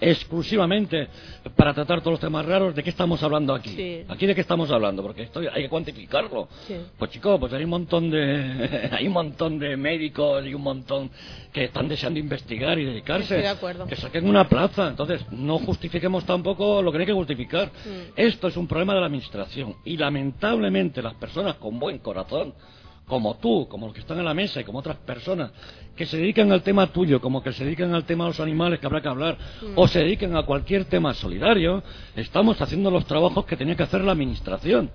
exclusivamente 0.00 1.08
para 1.56 1.72
tratar 1.72 2.00
todos 2.00 2.12
los 2.12 2.20
temas 2.20 2.44
raros. 2.44 2.74
¿De 2.74 2.82
qué 2.82 2.90
estamos 2.90 3.22
hablando 3.22 3.54
aquí? 3.54 3.70
Sí. 3.70 4.04
¿Aquí 4.08 4.26
de 4.26 4.34
qué 4.34 4.40
estamos 4.40 4.70
hablando? 4.70 5.02
Porque 5.02 5.22
esto 5.22 5.40
hay 5.40 5.62
que 5.62 5.68
cuantificarlo. 5.68 6.48
Sí. 6.66 6.76
Pues 6.98 7.10
chicos, 7.10 7.38
pues 7.38 7.52
hay 7.52 7.64
un 7.64 7.70
montón 7.70 8.10
de 8.10 8.88
hay 8.92 9.06
un 9.06 9.12
montón 9.12 9.58
de 9.58 9.76
médicos 9.76 10.44
y 10.46 10.54
un 10.54 10.62
montón 10.62 11.10
que 11.52 11.64
están 11.64 11.88
deseando 11.88 12.18
investigar 12.18 12.78
y 12.78 12.84
dedicarse. 12.84 13.36
Estoy 13.36 13.42
de 13.42 13.48
acuerdo. 13.48 13.86
Que 13.86 13.96
saquen 13.96 14.28
una 14.28 14.48
plaza. 14.48 14.88
Entonces, 14.88 15.24
no 15.30 15.58
justifiquemos 15.58 16.24
tampoco 16.24 16.82
lo 16.82 16.90
que 16.90 16.98
no 16.98 17.02
hay 17.02 17.06
que 17.06 17.12
justificar. 17.12 17.68
Mm. 17.68 18.12
Esto 18.16 18.48
es 18.48 18.56
un 18.56 18.66
problema 18.66 18.94
de 18.94 19.00
la 19.00 19.06
administración 19.06 19.76
y 19.84 19.96
lamentablemente 19.96 21.02
las 21.02 21.14
personas 21.14 21.56
con 21.56 21.78
buen 21.78 21.98
corazón 21.98 22.54
como 23.06 23.36
tú, 23.36 23.68
como 23.68 23.86
los 23.86 23.94
que 23.94 24.00
están 24.00 24.18
en 24.18 24.24
la 24.24 24.34
mesa 24.34 24.60
y 24.60 24.64
como 24.64 24.78
otras 24.78 24.96
personas 24.96 25.50
que 25.96 26.06
se 26.06 26.16
dedican 26.16 26.50
al 26.52 26.62
tema 26.62 26.88
tuyo, 26.88 27.20
como 27.20 27.42
que 27.42 27.52
se 27.52 27.64
dedican 27.64 27.94
al 27.94 28.04
tema 28.04 28.24
de 28.24 28.30
los 28.30 28.40
animales 28.40 28.80
que 28.80 28.86
habrá 28.86 29.00
que 29.00 29.08
hablar, 29.08 29.36
o 29.74 29.86
se 29.86 30.00
dediquen 30.00 30.36
a 30.36 30.42
cualquier 30.42 30.86
tema 30.86 31.14
solidario, 31.14 31.82
estamos 32.16 32.60
haciendo 32.60 32.90
los 32.90 33.06
trabajos 33.06 33.44
que 33.44 33.56
tenía 33.56 33.76
que 33.76 33.84
hacer 33.84 34.02
la 34.02 34.12
administración. 34.12 34.90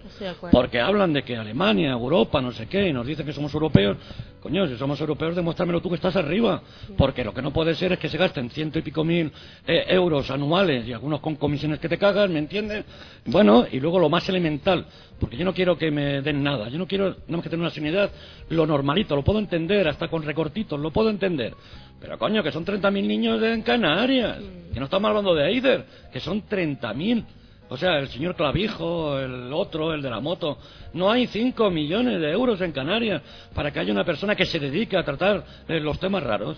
Porque 0.51 0.79
hablan 0.79 1.13
de 1.13 1.23
que 1.23 1.37
Alemania, 1.37 1.91
Europa, 1.91 2.41
no 2.41 2.51
sé 2.51 2.67
qué, 2.67 2.89
y 2.89 2.93
nos 2.93 3.07
dicen 3.07 3.25
que 3.25 3.33
somos 3.33 3.53
europeos. 3.53 3.97
Coño, 4.41 4.67
si 4.67 4.77
somos 4.77 4.99
europeos, 5.01 5.35
demuéstramelo 5.35 5.81
tú 5.81 5.89
que 5.89 5.95
estás 5.95 6.15
arriba. 6.15 6.61
Porque 6.97 7.23
lo 7.23 7.33
que 7.33 7.41
no 7.41 7.51
puede 7.51 7.75
ser 7.75 7.93
es 7.93 7.99
que 7.99 8.09
se 8.09 8.17
gasten 8.17 8.49
ciento 8.49 8.79
y 8.79 8.81
pico 8.81 9.03
mil 9.03 9.31
eh, 9.67 9.85
euros 9.89 10.29
anuales 10.31 10.87
y 10.87 10.93
algunos 10.93 11.19
con 11.19 11.35
comisiones 11.35 11.79
que 11.79 11.89
te 11.89 11.97
cagas, 11.97 12.29
¿me 12.29 12.39
entiendes? 12.39 12.85
Bueno, 13.25 13.65
y 13.69 13.79
luego 13.79 13.99
lo 13.99 14.09
más 14.09 14.27
elemental, 14.29 14.85
porque 15.19 15.35
yo 15.35 15.43
no 15.43 15.53
quiero 15.53 15.77
que 15.77 15.91
me 15.91 16.21
den 16.21 16.41
nada, 16.41 16.69
yo 16.69 16.77
no 16.77 16.87
quiero 16.87 17.17
más 17.27 17.41
que 17.41 17.49
tener 17.49 17.61
una 17.61 17.69
sanidad, 17.69 18.11
lo 18.49 18.65
normalito, 18.65 19.15
lo 19.15 19.23
puedo 19.23 19.39
entender, 19.39 19.87
hasta 19.87 20.07
con 20.07 20.23
recortitos, 20.23 20.79
lo 20.79 20.88
puedo 20.91 21.09
entender. 21.09 21.53
Pero 21.99 22.17
coño, 22.17 22.41
que 22.43 22.51
son 22.51 22.65
30.000 22.65 22.91
niños 23.07 23.41
en 23.43 23.61
Canarias, 23.61 24.37
que 24.73 24.79
no 24.79 24.85
estamos 24.85 25.09
hablando 25.09 25.35
de 25.35 25.47
Eider, 25.49 25.85
que 26.13 26.19
son 26.19 26.43
30.000. 26.47 27.25
O 27.71 27.77
sea, 27.77 27.99
el 27.99 28.07
señor 28.07 28.35
Clavijo, 28.35 29.19
el 29.19 29.51
otro, 29.53 29.93
el 29.93 30.01
de 30.01 30.09
la 30.09 30.19
moto. 30.19 30.57
No 30.93 31.11
hay 31.11 31.27
5 31.27 31.69
millones 31.69 32.19
de 32.19 32.31
euros 32.31 32.59
en 32.61 32.71
Canarias 32.71 33.21
para 33.53 33.71
que 33.71 33.79
haya 33.79 33.91
una 33.91 34.03
persona 34.05 34.35
que 34.35 34.45
se 34.45 34.57
dedique 34.59 34.97
a 34.97 35.03
tratar 35.03 35.43
eh, 35.67 35.79
los 35.79 35.99
temas 35.99 36.23
raros. 36.23 36.57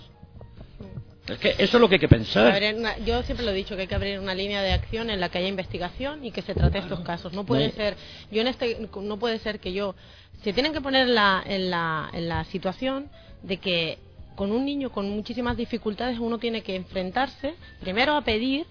Es 1.28 1.38
que 1.38 1.50
eso 1.58 1.78
es 1.78 1.82
lo 1.82 1.88
que 1.88 1.96
hay 1.96 2.00
que 2.00 2.08
pensar. 2.08 2.60
Una- 2.78 2.98
yo 3.00 3.22
siempre 3.24 3.46
lo 3.46 3.52
he 3.52 3.56
dicho 3.56 3.76
que 3.76 3.82
hay 3.84 3.88
que 3.88 3.96
abrir 3.96 4.20
una 4.20 4.34
línea 4.34 4.62
de 4.62 4.72
acción 4.74 5.10
en 5.10 5.20
la 5.20 5.30
que 5.30 5.38
haya 5.38 5.48
investigación 5.48 6.24
y 6.26 6.32
que 6.32 6.42
se 6.42 6.54
trate 6.54 6.80
estos 6.80 7.00
casos. 7.02 7.34
No 7.34 7.46
puede 7.46 7.68
No. 7.68 7.74
ser, 7.74 7.96
yo 8.32 8.42
en 8.42 8.48
este, 8.48 8.88
no 9.02 9.18
puede 9.20 9.38
ser 9.40 9.60
que 9.60 9.74
yo, 9.74 9.96
se 10.44 10.54
tienen 10.54 10.72
que 10.74 10.82
poner 10.82 11.08
en 11.08 11.16
la, 11.16 11.44
en 11.46 11.70
la, 11.70 12.10
en 12.14 12.28
la 12.30 12.44
situación 12.46 13.10
de 13.44 13.58
que 13.58 13.98
con 14.42 14.52
un 14.52 14.66
niño 14.66 14.90
con 14.90 15.08
muchísimas 15.08 15.56
dificultades 15.56 16.18
uno 16.18 16.40
tiene 16.40 16.64
que 16.64 16.76
enfrentarse 16.76 17.54
primero 17.80 18.16
a 18.16 18.22
pedir, 18.24 18.66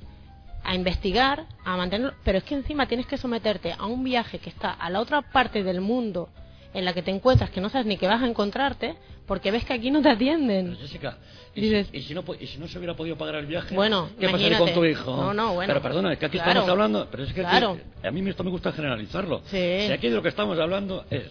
a 0.65 0.75
investigar, 0.75 1.45
a 1.65 1.77
mantenerlo, 1.77 2.13
pero 2.25 2.39
es 2.39 2.43
que 2.45 2.57
encima 2.57 2.89
tienes 2.89 3.07
que 3.07 3.17
someterte 3.17 3.73
a 3.79 3.87
un 3.87 4.03
viaje 4.03 4.41
que 4.41 4.51
está 4.51 4.73
a 4.73 4.91
la 4.91 4.99
otra 5.01 5.23
parte 5.23 5.63
del 5.63 5.81
mundo 5.81 6.29
en 6.75 6.85
la 6.85 6.93
que 6.93 7.03
te 7.03 7.13
encuentras 7.13 7.51
que 7.51 7.61
no 7.61 7.69
sabes 7.69 7.87
ni 7.87 7.97
que 7.99 8.09
vas 8.09 8.21
a 8.21 8.27
encontrarte 8.27 8.97
porque 9.29 9.53
ves 9.53 9.65
que 9.65 9.73
aquí 9.73 9.93
no 9.93 10.03
te 10.03 10.09
atienden. 10.11 10.71
Pero 10.71 10.81
Jessica, 10.81 11.19
¿y, 11.55 11.61
Dices- 11.61 11.87
si, 11.93 11.99
y 11.99 12.03
si 12.03 12.15
no, 12.15 12.25
y 12.41 12.47
si 12.49 12.59
no 12.59 12.67
se 12.67 12.77
hubiera 12.79 12.97
podido 12.97 13.17
pagar 13.17 13.37
el 13.37 13.47
viaje? 13.47 13.73
Bueno, 13.73 14.09
¿Qué 14.19 14.29
pasaría 14.29 14.59
con 14.59 14.75
tu 14.75 14.85
hijo? 14.85 15.17
No, 15.17 15.33
no, 15.33 15.55
bueno. 15.55 15.69
Pero 15.73 15.83
perdona, 15.83 16.13
es 16.15 16.19
que 16.19 16.27
aquí 16.27 16.39
Claro. 16.39 16.51
estamos 16.63 16.69
hablando, 16.71 17.07
pero 17.13 17.23
es 17.23 17.33
que 17.33 17.43
Claro. 17.43 17.79
a 18.03 18.11
mí 18.11 18.29
esto 18.29 18.43
me 18.43 18.51
gusta 18.51 18.73
generalizarlo. 18.73 19.43
Sí. 19.45 19.85
Si 19.87 19.93
aquí 19.93 20.09
de 20.09 20.17
lo 20.17 20.23
que 20.23 20.31
estamos 20.31 20.59
hablando 20.59 21.05
es 21.11 21.27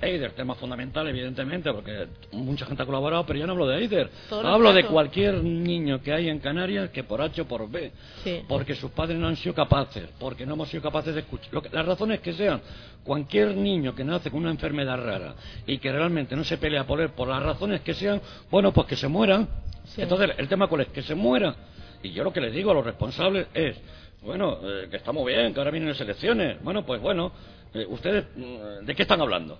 Eider, 0.00 0.32
tema 0.32 0.54
fundamental, 0.54 1.08
evidentemente, 1.08 1.72
porque 1.72 2.06
mucha 2.32 2.64
gente 2.66 2.82
ha 2.82 2.86
colaborado, 2.86 3.26
pero 3.26 3.38
yo 3.40 3.46
no 3.46 3.52
hablo 3.52 3.66
de 3.66 3.78
Eider. 3.78 4.10
Hablo 4.30 4.72
de 4.72 4.84
cualquier 4.84 5.42
niño 5.42 6.00
que 6.00 6.12
hay 6.12 6.28
en 6.28 6.38
Canarias 6.38 6.90
que 6.90 7.02
por 7.02 7.20
H 7.20 7.40
o 7.42 7.44
por 7.46 7.68
B, 7.68 7.90
Sí. 8.22 8.42
porque 8.48 8.74
sus 8.76 8.92
padres 8.92 9.18
no 9.18 9.26
han 9.26 9.36
sido 9.36 9.54
capaces, 9.54 10.08
porque 10.20 10.46
no 10.46 10.54
hemos 10.54 10.68
sido 10.68 10.82
capaces 10.82 11.14
de 11.14 11.20
escuchar. 11.22 11.48
Lo 11.52 11.62
que- 11.62 11.70
las 11.70 11.84
razones 11.84 12.20
que 12.20 12.32
sean, 12.32 12.60
cualquier 13.02 13.56
niño 13.56 13.94
que 13.94 14.04
nace 14.04 14.30
con 14.30 14.40
una 14.40 14.50
enfermedad 14.50 15.02
rara 15.02 15.34
y 15.66 15.78
que 15.78 15.90
realmente 15.90 16.36
no 16.36 16.44
se 16.44 16.58
pelea 16.58 16.84
por 16.84 17.00
él, 17.00 17.08
por 17.10 17.26
las 17.28 17.42
razones 17.42 17.80
que 17.80 17.94
sean, 17.94 18.20
bueno, 18.50 18.72
pues 18.72 18.86
que 18.86 18.96
se 18.96 19.08
mueran. 19.08 19.48
Sí. 19.86 20.02
Entonces, 20.02 20.30
el 20.38 20.46
tema 20.48 20.68
cuál 20.68 20.82
es, 20.82 20.88
que 20.88 21.02
se 21.02 21.14
muera. 21.14 21.54
Y 22.02 22.10
yo 22.12 22.22
lo 22.22 22.32
que 22.32 22.40
les 22.40 22.52
digo 22.52 22.70
a 22.70 22.74
los 22.74 22.84
responsables 22.84 23.48
es, 23.52 23.76
bueno, 24.22 24.58
eh, 24.62 24.86
que 24.90 24.96
está 24.98 25.10
muy 25.10 25.32
bien, 25.32 25.52
que 25.52 25.58
ahora 25.58 25.70
vienen 25.72 25.88
las 25.88 26.00
elecciones. 26.00 26.62
Bueno, 26.62 26.84
pues 26.86 27.00
bueno, 27.00 27.32
eh, 27.74 27.84
¿ustedes 27.88 28.24
mm, 28.36 28.84
de 28.84 28.94
qué 28.94 29.02
están 29.02 29.20
hablando? 29.20 29.58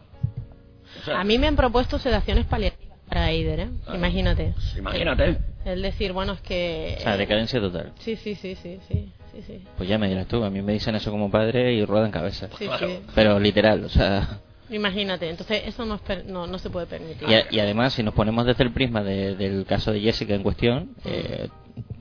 O 1.01 1.05
sea, 1.05 1.21
A 1.21 1.25
mí 1.25 1.39
me 1.39 1.47
han 1.47 1.57
propuesto 1.57 1.99
sedaciones 1.99 2.45
paliativas 2.47 2.99
para 3.09 3.31
Eider, 3.31 3.61
¿eh? 3.61 3.69
Ah, 3.87 3.95
Imagínate. 3.97 4.53
pues 4.55 4.77
imagínate. 4.77 5.39
El 5.65 5.83
decir, 5.83 6.13
bueno, 6.13 6.33
es 6.35 6.41
que... 6.41 6.97
O 6.99 7.03
sea, 7.03 7.17
decadencia 7.17 7.61
total. 7.61 7.93
Sí, 7.99 8.17
sí, 8.17 8.35
sí, 8.35 8.55
sí, 8.55 8.79
sí, 8.89 9.13
sí, 9.33 9.43
sí. 9.47 9.63
Pues 9.77 9.89
ya 9.89 9.99
me 9.99 10.09
dirás 10.09 10.27
tú, 10.27 10.43
a 10.45 10.51
mí 10.51 10.63
me 10.63 10.73
dicen 10.73 10.95
eso 10.95 11.11
como 11.11 11.31
padre 11.31 11.73
y 11.75 11.85
ruedan 11.85 12.11
cabeza. 12.11 12.49
Sí, 12.59 12.67
claro. 12.67 12.87
sí. 12.89 13.01
Pero 13.15 13.39
literal, 13.39 13.85
o 13.85 13.89
sea... 13.89 14.41
Imagínate, 14.71 15.31
entonces 15.31 15.63
eso 15.67 15.87
no, 15.87 15.95
es 15.95 16.01
per- 16.03 16.27
no, 16.27 16.47
no 16.47 16.59
se 16.59 16.69
puede 16.69 16.87
permitir. 16.87 17.27
Y, 17.29 17.35
a- 17.35 17.47
y 17.51 17.59
además, 17.59 17.95
si 17.95 18.03
nos 18.03 18.13
ponemos 18.15 18.45
desde 18.45 18.65
el 18.65 18.73
prisma 18.73 19.03
de- 19.03 19.35
del 19.35 19.65
caso 19.65 19.93
de 19.93 20.01
Jessica 20.01 20.35
en 20.35 20.43
cuestión, 20.43 20.91
eh, 21.07 21.49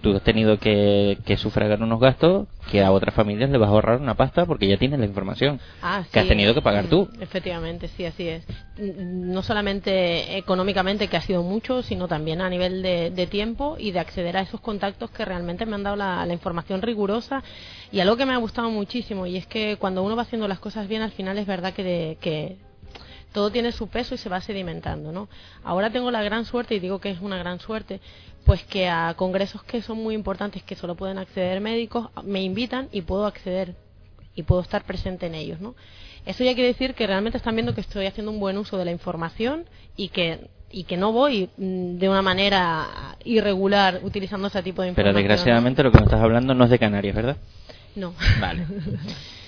tú 0.02 0.16
has 0.16 0.22
tenido 0.24 0.58
que, 0.60 1.18
que 1.26 1.38
sufragar 1.38 1.82
unos 1.82 2.00
gastos 2.00 2.48
que 2.72 2.84
a 2.84 2.92
otras 2.92 3.14
familias 3.16 3.50
le 3.50 3.58
vas 3.58 3.68
a 3.70 3.72
ahorrar 3.72 4.02
una 4.02 4.16
pasta 4.16 4.46
porque 4.46 4.68
ya 4.68 4.78
tienes 4.78 5.00
la 5.00 5.06
información 5.06 5.60
Ah, 5.82 6.04
que 6.12 6.20
has 6.20 6.28
tenido 6.28 6.54
que 6.54 6.62
pagar 6.62 6.88
tú. 6.88 7.08
Mm, 7.18 7.22
Efectivamente, 7.24 7.88
sí, 7.90 8.06
así 8.06 8.28
es. 8.28 8.46
Mm, 8.78 9.32
No 9.34 9.42
solamente 9.44 10.38
económicamente, 10.38 11.08
que 11.08 11.18
ha 11.18 11.22
sido 11.22 11.44
mucho, 11.44 11.82
sino 11.84 12.08
también 12.08 12.42
a 12.42 12.50
nivel 12.50 12.82
de, 12.82 13.10
de 13.12 13.28
tiempo 13.28 13.76
y 13.80 13.92
de 13.92 14.00
acceder 14.00 14.36
a 14.38 14.42
esos 14.42 14.60
contactos 14.62 15.10
que 15.12 15.26
realmente 15.26 15.66
me 15.66 15.76
han 15.76 15.84
dado 15.84 15.96
la, 15.96 16.26
la 16.26 16.34
información 16.34 16.82
rigurosa. 16.82 17.44
Y 17.92 18.00
algo 18.00 18.18
que 18.18 18.26
me 18.26 18.34
ha 18.34 18.38
gustado 18.38 18.70
muchísimo, 18.70 19.26
y 19.28 19.38
es 19.38 19.48
que 19.48 19.78
cuando 19.78 20.04
uno 20.04 20.16
va 20.16 20.24
haciendo 20.24 20.48
las 20.48 20.60
cosas 20.60 20.88
bien, 20.88 21.02
al 21.02 21.12
final 21.12 21.38
es 21.38 21.46
verdad 21.48 21.74
que, 21.74 21.84
de- 21.84 22.18
que 22.20 22.58
todo 23.34 23.52
tiene 23.52 23.72
su 23.72 23.88
peso 23.88 24.16
y 24.16 24.18
se 24.18 24.30
va 24.30 24.42
sedimentando, 24.42 25.12
¿no? 25.12 25.30
Ahora 25.64 25.90
tengo 25.92 26.10
la 26.12 26.24
gran 26.24 26.46
suerte, 26.46 26.76
y 26.76 26.80
digo 26.80 27.00
que 27.00 27.12
es 27.12 27.20
una 27.22 27.38
gran 27.38 27.60
suerte, 27.60 28.00
pues 28.48 28.64
que 28.64 28.88
a 28.88 29.14
congresos 29.16 29.62
que 29.64 29.82
son 29.82 30.02
muy 30.02 30.16
importantes, 30.16 30.64
que 30.64 30.76
solo 30.76 30.96
pueden 30.96 31.18
acceder 31.18 31.60
médicos, 31.60 32.08
me 32.24 32.42
invitan 32.42 32.88
y 32.94 33.02
puedo 33.02 33.26
acceder 33.26 33.76
y 34.36 34.44
puedo 34.44 34.62
estar 34.62 34.86
presente 34.86 35.26
en 35.26 35.36
ellos, 35.36 35.60
¿no? 35.60 35.76
Eso 36.26 36.46
ya 36.46 36.54
quiere 36.54 36.70
decir 36.70 36.94
que 36.94 37.06
realmente 37.06 37.38
están 37.38 37.56
viendo 37.56 37.76
que 37.76 37.82
estoy 37.82 38.06
haciendo 38.06 38.32
un 38.32 38.40
buen 38.40 38.58
uso 38.58 38.78
de 38.78 38.86
la 38.86 38.92
información 38.92 39.66
y 39.98 40.08
que 40.10 40.48
y 40.72 40.86
que 40.86 40.96
no 40.96 41.12
voy 41.12 41.50
mm, 41.58 41.98
de 41.98 42.10
una 42.10 42.22
manera 42.22 43.18
irregular 43.26 44.00
utilizando 44.04 44.48
ese 44.48 44.64
tipo 44.64 44.82
de 44.82 44.94
Pero 44.94 45.10
información. 45.10 45.14
¿no? 45.14 45.18
desgraciadamente 45.18 45.84
lo 45.84 45.92
que 45.92 45.98
me 45.98 46.06
estás 46.06 46.22
hablando 46.22 46.54
no 46.54 46.64
es 46.64 46.70
de 46.70 46.80
Canarias, 46.80 47.16
¿verdad? 47.16 47.38
No. 47.96 48.14
Vale. 48.40 48.66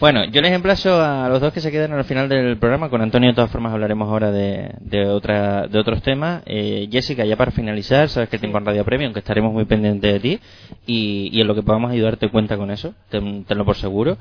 Bueno, 0.00 0.24
yo 0.26 0.40
les 0.42 0.52
emplazo 0.52 1.02
a 1.02 1.28
los 1.28 1.40
dos 1.40 1.52
que 1.52 1.60
se 1.60 1.72
queden 1.72 1.92
al 1.92 2.04
final 2.04 2.28
del 2.28 2.56
programa. 2.58 2.88
Con 2.88 3.02
Antonio, 3.02 3.30
de 3.30 3.34
todas 3.34 3.50
formas, 3.50 3.72
hablaremos 3.72 4.08
ahora 4.08 4.30
de, 4.30 4.70
de, 4.80 5.06
otra, 5.08 5.66
de 5.66 5.76
otros 5.78 6.02
temas. 6.02 6.42
Eh, 6.46 6.88
Jessica, 6.90 7.24
ya 7.24 7.34
para 7.36 7.50
finalizar, 7.50 8.08
sabes 8.08 8.28
que 8.28 8.38
tengo 8.38 8.58
en 8.58 8.64
Radio 8.64 8.84
Premium, 8.84 9.12
que 9.12 9.18
estaremos 9.18 9.52
muy 9.52 9.64
pendientes 9.64 10.12
de 10.12 10.20
ti. 10.20 10.40
Y, 10.86 11.30
y 11.32 11.40
en 11.40 11.48
lo 11.48 11.54
que 11.56 11.64
podamos 11.64 11.90
ayudarte, 11.90 12.30
cuenta 12.30 12.56
con 12.56 12.70
eso. 12.70 12.94
Ten- 13.08 13.44
tenlo 13.44 13.64
por 13.64 13.74
seguro. 13.76 14.18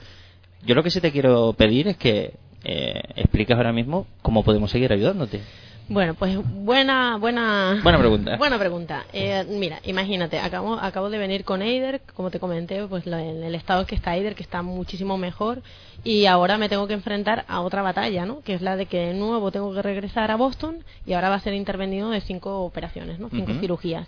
Yo 0.66 0.74
lo 0.74 0.82
que 0.82 0.90
sí 0.90 1.00
te 1.00 1.12
quiero 1.12 1.54
pedir 1.54 1.88
es 1.90 1.98
que 1.98 2.34
eh, 2.64 3.02
expliques 3.16 3.56
ahora 3.56 3.72
mismo 3.72 4.08
cómo 4.24 4.44
podemos 4.44 4.72
seguir 4.72 4.92
ayudándote. 4.92 5.42
Bueno, 5.90 6.16
pues 6.16 6.38
buena, 6.44 7.16
buena, 7.18 7.80
Buena 7.82 7.98
pregunta. 7.98 8.36
Buena 8.38 8.60
pregunta. 8.60 9.06
Eh, 9.14 9.46
mira, 9.50 9.80
imagínate, 9.86 10.38
acabo, 10.38 10.74
acabo 10.74 11.10
de 11.10 11.18
venir 11.18 11.46
con 11.46 11.62
Eider, 11.62 12.02
como 12.14 12.30
te 12.30 12.40
comenté, 12.40 12.86
pues 12.88 13.06
lo- 13.06 13.18
en 13.18 13.42
el 13.42 13.56
estado 13.56 13.86
que 13.86 13.96
está 13.96 14.16
Eider, 14.16 14.36
que 14.36 14.44
está 14.44 14.62
muchísimo 14.62 15.18
mejor, 15.18 15.62
y 16.04 16.26
ahora 16.26 16.58
me 16.58 16.68
tengo 16.68 16.88
que 16.88 16.94
enfrentar 16.94 17.46
a 17.48 17.62
otra 17.62 17.82
batalla, 17.84 18.26
¿no? 18.26 18.42
Que 18.42 18.54
es 18.56 18.62
la 18.62 18.76
de 18.76 18.86
que 18.88 18.98
de 18.98 19.14
nuevo 19.14 19.50
tengo 19.52 19.74
que 19.74 19.82
regresar 19.82 20.30
a 20.30 20.36
Boston 20.36 20.80
y 21.06 21.14
ahora 21.14 21.30
va 21.30 21.36
a 21.36 21.40
ser 21.40 21.54
intervenido 21.54 22.10
de 22.10 22.20
cinco 22.22 22.64
operaciones, 22.66 23.18
¿no? 23.20 23.30
Cinco 23.30 23.54
cirugías. 23.62 24.08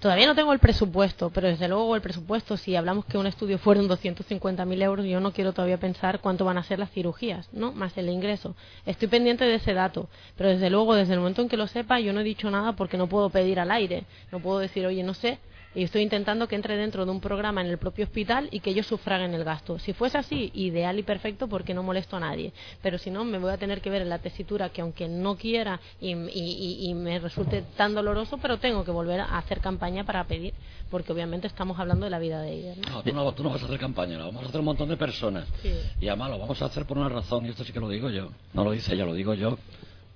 Todavía 0.00 0.28
no 0.28 0.36
tengo 0.36 0.52
el 0.52 0.60
presupuesto, 0.60 1.30
pero 1.30 1.48
desde 1.48 1.66
luego 1.66 1.96
el 1.96 2.00
presupuesto, 2.00 2.56
si 2.56 2.76
hablamos 2.76 3.04
que 3.04 3.18
un 3.18 3.26
estudio 3.26 3.58
fueron 3.58 3.88
250.000 3.88 4.82
euros, 4.82 5.04
yo 5.04 5.18
no 5.18 5.32
quiero 5.32 5.52
todavía 5.52 5.78
pensar 5.78 6.20
cuánto 6.20 6.44
van 6.44 6.56
a 6.56 6.62
ser 6.62 6.78
las 6.78 6.92
cirugías, 6.92 7.48
¿no? 7.52 7.72
Más 7.72 7.98
el 7.98 8.08
ingreso. 8.08 8.54
Estoy 8.86 9.08
pendiente 9.08 9.44
de 9.44 9.56
ese 9.56 9.74
dato, 9.74 10.08
pero 10.36 10.50
desde 10.50 10.70
luego, 10.70 10.94
desde 10.94 11.14
el 11.14 11.18
momento 11.18 11.42
en 11.42 11.48
que 11.48 11.56
lo 11.56 11.66
sepa, 11.66 11.98
yo 11.98 12.12
no 12.12 12.20
he 12.20 12.24
dicho 12.24 12.48
nada 12.48 12.74
porque 12.74 12.96
no 12.96 13.08
puedo 13.08 13.28
pedir 13.30 13.58
al 13.58 13.72
aire. 13.72 14.04
No 14.30 14.38
puedo 14.38 14.60
decir, 14.60 14.86
oye, 14.86 15.02
no 15.02 15.14
sé, 15.14 15.40
y 15.78 15.84
estoy 15.84 16.02
intentando 16.02 16.48
que 16.48 16.56
entre 16.56 16.76
dentro 16.76 17.04
de 17.04 17.10
un 17.12 17.20
programa 17.20 17.60
en 17.60 17.68
el 17.68 17.78
propio 17.78 18.04
hospital 18.04 18.48
y 18.50 18.58
que 18.58 18.70
ellos 18.70 18.86
sufraguen 18.86 19.32
el 19.32 19.44
gasto. 19.44 19.78
Si 19.78 19.92
fuese 19.92 20.18
así, 20.18 20.50
ideal 20.54 20.98
y 20.98 21.04
perfecto 21.04 21.46
porque 21.46 21.72
no 21.72 21.84
molesto 21.84 22.16
a 22.16 22.20
nadie. 22.20 22.52
Pero 22.82 22.98
si 22.98 23.10
no, 23.10 23.22
me 23.24 23.38
voy 23.38 23.52
a 23.52 23.58
tener 23.58 23.80
que 23.80 23.88
ver 23.88 24.02
en 24.02 24.08
la 24.08 24.18
tesitura 24.18 24.70
que 24.70 24.80
aunque 24.80 25.06
no 25.06 25.36
quiera 25.36 25.78
y, 26.00 26.14
y- 26.14 26.88
y- 26.90 26.94
me 26.94 27.20
resulte 27.20 27.62
tan 27.76 27.94
doloroso, 27.94 28.38
pero 28.38 28.58
tengo 28.58 28.84
que 28.84 28.90
volver 28.90 29.20
a 29.20 29.38
hacer 29.38 29.60
campaña 29.60 30.02
para 30.02 30.24
pedir, 30.24 30.52
porque 30.90 31.12
obviamente 31.12 31.46
estamos 31.46 31.78
hablando 31.78 32.06
de 32.06 32.10
la 32.10 32.18
vida 32.18 32.42
de 32.42 32.52
ella. 32.54 32.74
¿no? 32.84 32.90
No, 32.96 33.02
tú, 33.04 33.12
no, 33.14 33.32
tú 33.32 33.42
no 33.44 33.50
vas 33.50 33.62
a 33.62 33.66
hacer 33.66 33.78
campaña, 33.78 34.18
la 34.18 34.24
vamos 34.24 34.42
a 34.42 34.46
hacer 34.48 34.58
un 34.58 34.66
montón 34.66 34.88
de 34.88 34.96
personas. 34.96 35.46
Sí. 35.62 35.72
Y 36.00 36.08
además 36.08 36.30
lo 36.30 36.38
vamos 36.40 36.60
a 36.60 36.64
hacer 36.64 36.86
por 36.86 36.98
una 36.98 37.08
razón, 37.08 37.46
y 37.46 37.50
esto 37.50 37.62
sí 37.62 37.72
que 37.72 37.78
lo 37.78 37.88
digo 37.88 38.10
yo. 38.10 38.30
No 38.52 38.64
lo 38.64 38.72
dice 38.72 38.94
ella, 38.94 39.04
lo 39.04 39.14
digo 39.14 39.32
yo. 39.34 39.56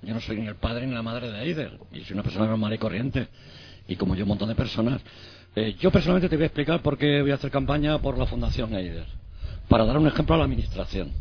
Yo 0.03 0.13
no 0.13 0.21
soy 0.21 0.39
ni 0.41 0.49
el 0.49 0.57
padre 0.57 0.89
ni 0.89 0.93
la 0.95 1.03
madre 1.03 1.31
de 1.31 1.41
Eider. 1.45 1.79
Y 1.93 2.01
soy 2.01 2.15
una 2.15 2.25
persona 2.25 2.47
normal 2.47 2.73
y 2.75 2.79
corriente. 2.79 3.29
Y 3.87 3.95
como 3.95 4.17
yo, 4.17 4.25
un 4.25 4.29
montón 4.31 4.49
de 4.49 4.55
personas. 4.57 5.01
Eh, 5.55 5.77
yo 5.81 5.91
personalmente 5.91 6.29
te 6.29 6.37
voy 6.37 6.45
a 6.45 6.47
explicar 6.47 6.81
por 6.81 6.97
qué 6.97 7.21
voy 7.23 7.31
a 7.31 7.35
hacer 7.35 7.51
campaña 7.51 7.99
por 7.99 8.17
la 8.19 8.27
Fundación 8.27 8.75
Eider. 8.75 9.07
Para 9.69 9.85
dar 9.85 9.99
un 9.99 10.07
ejemplo 10.07 10.35
a 10.35 10.39
la 10.39 10.45
administración. 10.45 11.13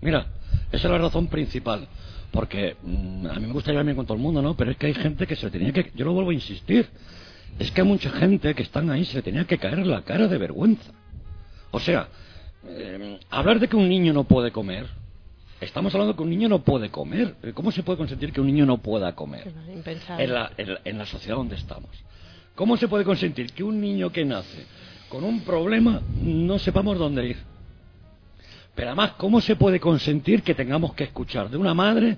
Mira, 0.00 0.26
esa 0.72 0.86
es 0.88 0.92
la 0.92 0.98
razón 0.98 1.28
principal. 1.28 1.86
Porque 2.30 2.76
mm, 2.82 3.26
a 3.26 3.34
mí 3.34 3.46
me 3.46 3.52
gusta 3.52 3.70
llevarme 3.70 3.94
con 3.94 4.04
todo 4.04 4.16
el 4.16 4.22
mundo, 4.22 4.42
¿no? 4.42 4.54
Pero 4.56 4.70
es 4.70 4.76
que 4.76 4.86
hay 4.86 4.94
gente 4.94 5.26
que 5.26 5.34
se 5.36 5.46
le 5.46 5.50
tenía 5.52 5.72
que. 5.72 5.90
Yo 5.94 6.04
lo 6.04 6.12
vuelvo 6.12 6.30
a 6.30 6.34
insistir. 6.34 6.88
Es 7.58 7.70
que 7.70 7.80
hay 7.80 7.86
mucha 7.86 8.10
gente 8.10 8.54
que 8.54 8.62
están 8.62 8.90
ahí, 8.90 9.04
se 9.04 9.16
le 9.16 9.22
tenía 9.22 9.44
que 9.44 9.58
caer 9.58 9.86
la 9.86 10.02
cara 10.02 10.28
de 10.28 10.38
vergüenza. 10.38 10.92
O 11.70 11.80
sea, 11.80 12.08
eh, 12.66 13.18
hablar 13.30 13.58
de 13.60 13.68
que 13.68 13.76
un 13.76 13.88
niño 13.88 14.12
no 14.12 14.24
puede 14.24 14.50
comer. 14.52 14.86
Estamos 15.60 15.92
hablando 15.94 16.12
de 16.12 16.16
que 16.18 16.22
un 16.22 16.30
niño 16.30 16.48
no 16.48 16.60
puede 16.62 16.90
comer. 16.90 17.34
¿Cómo 17.54 17.72
se 17.72 17.82
puede 17.82 17.96
consentir 17.96 18.32
que 18.32 18.40
un 18.40 18.46
niño 18.46 18.64
no 18.66 18.78
pueda 18.78 19.14
comer? 19.14 19.52
En 20.22 20.34
la, 20.34 20.52
en 20.56 20.74
la- 20.74 20.80
en 20.84 20.98
la 20.98 21.06
sociedad 21.06 21.36
donde 21.36 21.56
estamos. 21.56 21.90
¿Cómo 22.58 22.76
se 22.76 22.88
puede 22.88 23.04
consentir 23.04 23.52
que 23.52 23.62
un 23.62 23.80
niño 23.80 24.10
que 24.10 24.24
nace 24.24 24.66
con 25.08 25.22
un 25.22 25.42
problema 25.42 26.02
no 26.24 26.58
sepamos 26.58 26.98
dónde 26.98 27.24
ir? 27.28 27.36
Pero 28.74 28.88
además, 28.88 29.12
¿cómo 29.16 29.40
se 29.40 29.54
puede 29.54 29.78
consentir 29.78 30.42
que 30.42 30.56
tengamos 30.56 30.92
que 30.94 31.04
escuchar 31.04 31.48
de 31.50 31.56
una 31.56 31.72
madre? 31.72 32.16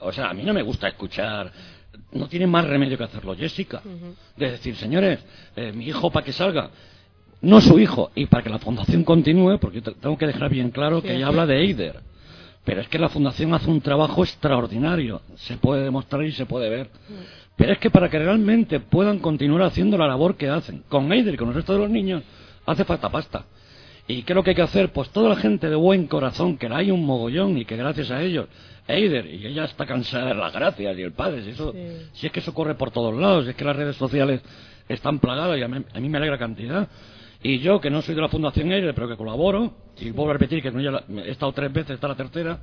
O 0.00 0.10
sea, 0.10 0.30
a 0.30 0.32
mí 0.32 0.42
no 0.42 0.54
me 0.54 0.62
gusta 0.62 0.88
escuchar, 0.88 1.52
no 2.12 2.26
tiene 2.28 2.46
más 2.46 2.64
remedio 2.66 2.96
que 2.96 3.04
hacerlo, 3.04 3.36
Jessica. 3.36 3.82
De 4.38 4.52
decir, 4.52 4.74
señores, 4.76 5.22
eh, 5.54 5.70
mi 5.72 5.86
hijo 5.86 6.10
para 6.10 6.24
que 6.24 6.32
salga, 6.32 6.70
no 7.42 7.60
su 7.60 7.78
hijo, 7.78 8.10
y 8.14 8.24
para 8.24 8.42
que 8.42 8.48
la 8.48 8.58
fundación 8.60 9.04
continúe, 9.04 9.58
porque 9.58 9.82
tengo 9.82 10.16
que 10.16 10.26
dejar 10.26 10.48
bien 10.48 10.70
claro 10.70 11.02
que 11.02 11.08
Sí, 11.08 11.14
ella 11.16 11.26
sí. 11.26 11.28
habla 11.28 11.44
de 11.44 11.58
Eider. 11.60 12.00
Pero 12.64 12.80
es 12.80 12.88
que 12.88 12.98
la 12.98 13.10
fundación 13.10 13.52
hace 13.52 13.68
un 13.68 13.82
trabajo 13.82 14.24
extraordinario, 14.24 15.20
se 15.34 15.58
puede 15.58 15.84
demostrar 15.84 16.24
y 16.24 16.32
se 16.32 16.46
puede 16.46 16.70
ver. 16.70 16.88
Pero 17.56 17.72
es 17.72 17.78
que 17.78 17.90
para 17.90 18.08
que 18.08 18.18
realmente 18.18 18.80
puedan 18.80 19.18
continuar 19.20 19.62
haciendo 19.62 19.96
la 19.96 20.08
labor 20.08 20.36
que 20.36 20.48
hacen, 20.48 20.82
con 20.88 21.12
Eider 21.12 21.34
y 21.34 21.36
con 21.36 21.48
el 21.48 21.54
resto 21.54 21.72
de 21.72 21.78
los 21.80 21.90
niños, 21.90 22.22
hace 22.66 22.84
falta 22.84 23.08
pasta. 23.10 23.44
¿Y 24.08 24.22
qué 24.22 24.32
es 24.32 24.36
lo 24.36 24.42
que 24.42 24.50
hay 24.50 24.56
que 24.56 24.62
hacer? 24.62 24.92
Pues 24.92 25.08
toda 25.10 25.28
la 25.30 25.36
gente 25.36 25.70
de 25.70 25.76
buen 25.76 26.06
corazón, 26.06 26.58
que 26.58 26.68
la 26.68 26.78
hay 26.78 26.90
un 26.90 27.06
mogollón 27.06 27.56
y 27.56 27.64
que 27.64 27.76
gracias 27.76 28.10
a 28.10 28.20
ellos, 28.22 28.48
Eider, 28.86 29.26
y 29.26 29.46
ella 29.46 29.64
está 29.64 29.86
cansada 29.86 30.26
de 30.26 30.34
las 30.34 30.52
gracias, 30.52 30.98
y 30.98 31.02
el 31.02 31.12
padre, 31.12 31.42
si, 31.42 31.50
eso, 31.50 31.72
Sí. 31.72 31.78
si 32.12 32.26
es 32.26 32.32
que 32.32 32.40
eso 32.40 32.52
corre 32.52 32.74
por 32.74 32.90
todos 32.90 33.14
lados, 33.14 33.44
si 33.44 33.50
es 33.50 33.56
que 33.56 33.64
las 33.64 33.76
redes 33.76 33.96
sociales 33.96 34.42
están 34.88 35.20
plagadas 35.20 35.56
y 35.58 35.62
a 35.62 35.68
mí, 35.68 35.82
a 35.94 36.00
mí 36.00 36.08
me 36.10 36.18
alegra 36.18 36.36
cantidad. 36.36 36.86
Y 37.42 37.60
yo, 37.60 37.80
que 37.80 37.88
no 37.88 38.02
soy 38.02 38.14
de 38.14 38.20
la 38.20 38.28
Fundación 38.28 38.72
Eider, 38.72 38.94
pero 38.94 39.08
que 39.08 39.16
colaboro, 39.16 39.72
y 39.98 40.10
vuelvo 40.10 40.30
a 40.30 40.34
repetir 40.34 40.60
que 40.60 40.70
no 40.70 40.80
ya 40.82 40.90
la- 40.90 41.04
he 41.24 41.30
estado 41.30 41.52
tres 41.52 41.72
veces, 41.72 41.92
esta 41.92 42.08
es 42.08 42.10
la 42.10 42.16
tercera, 42.16 42.58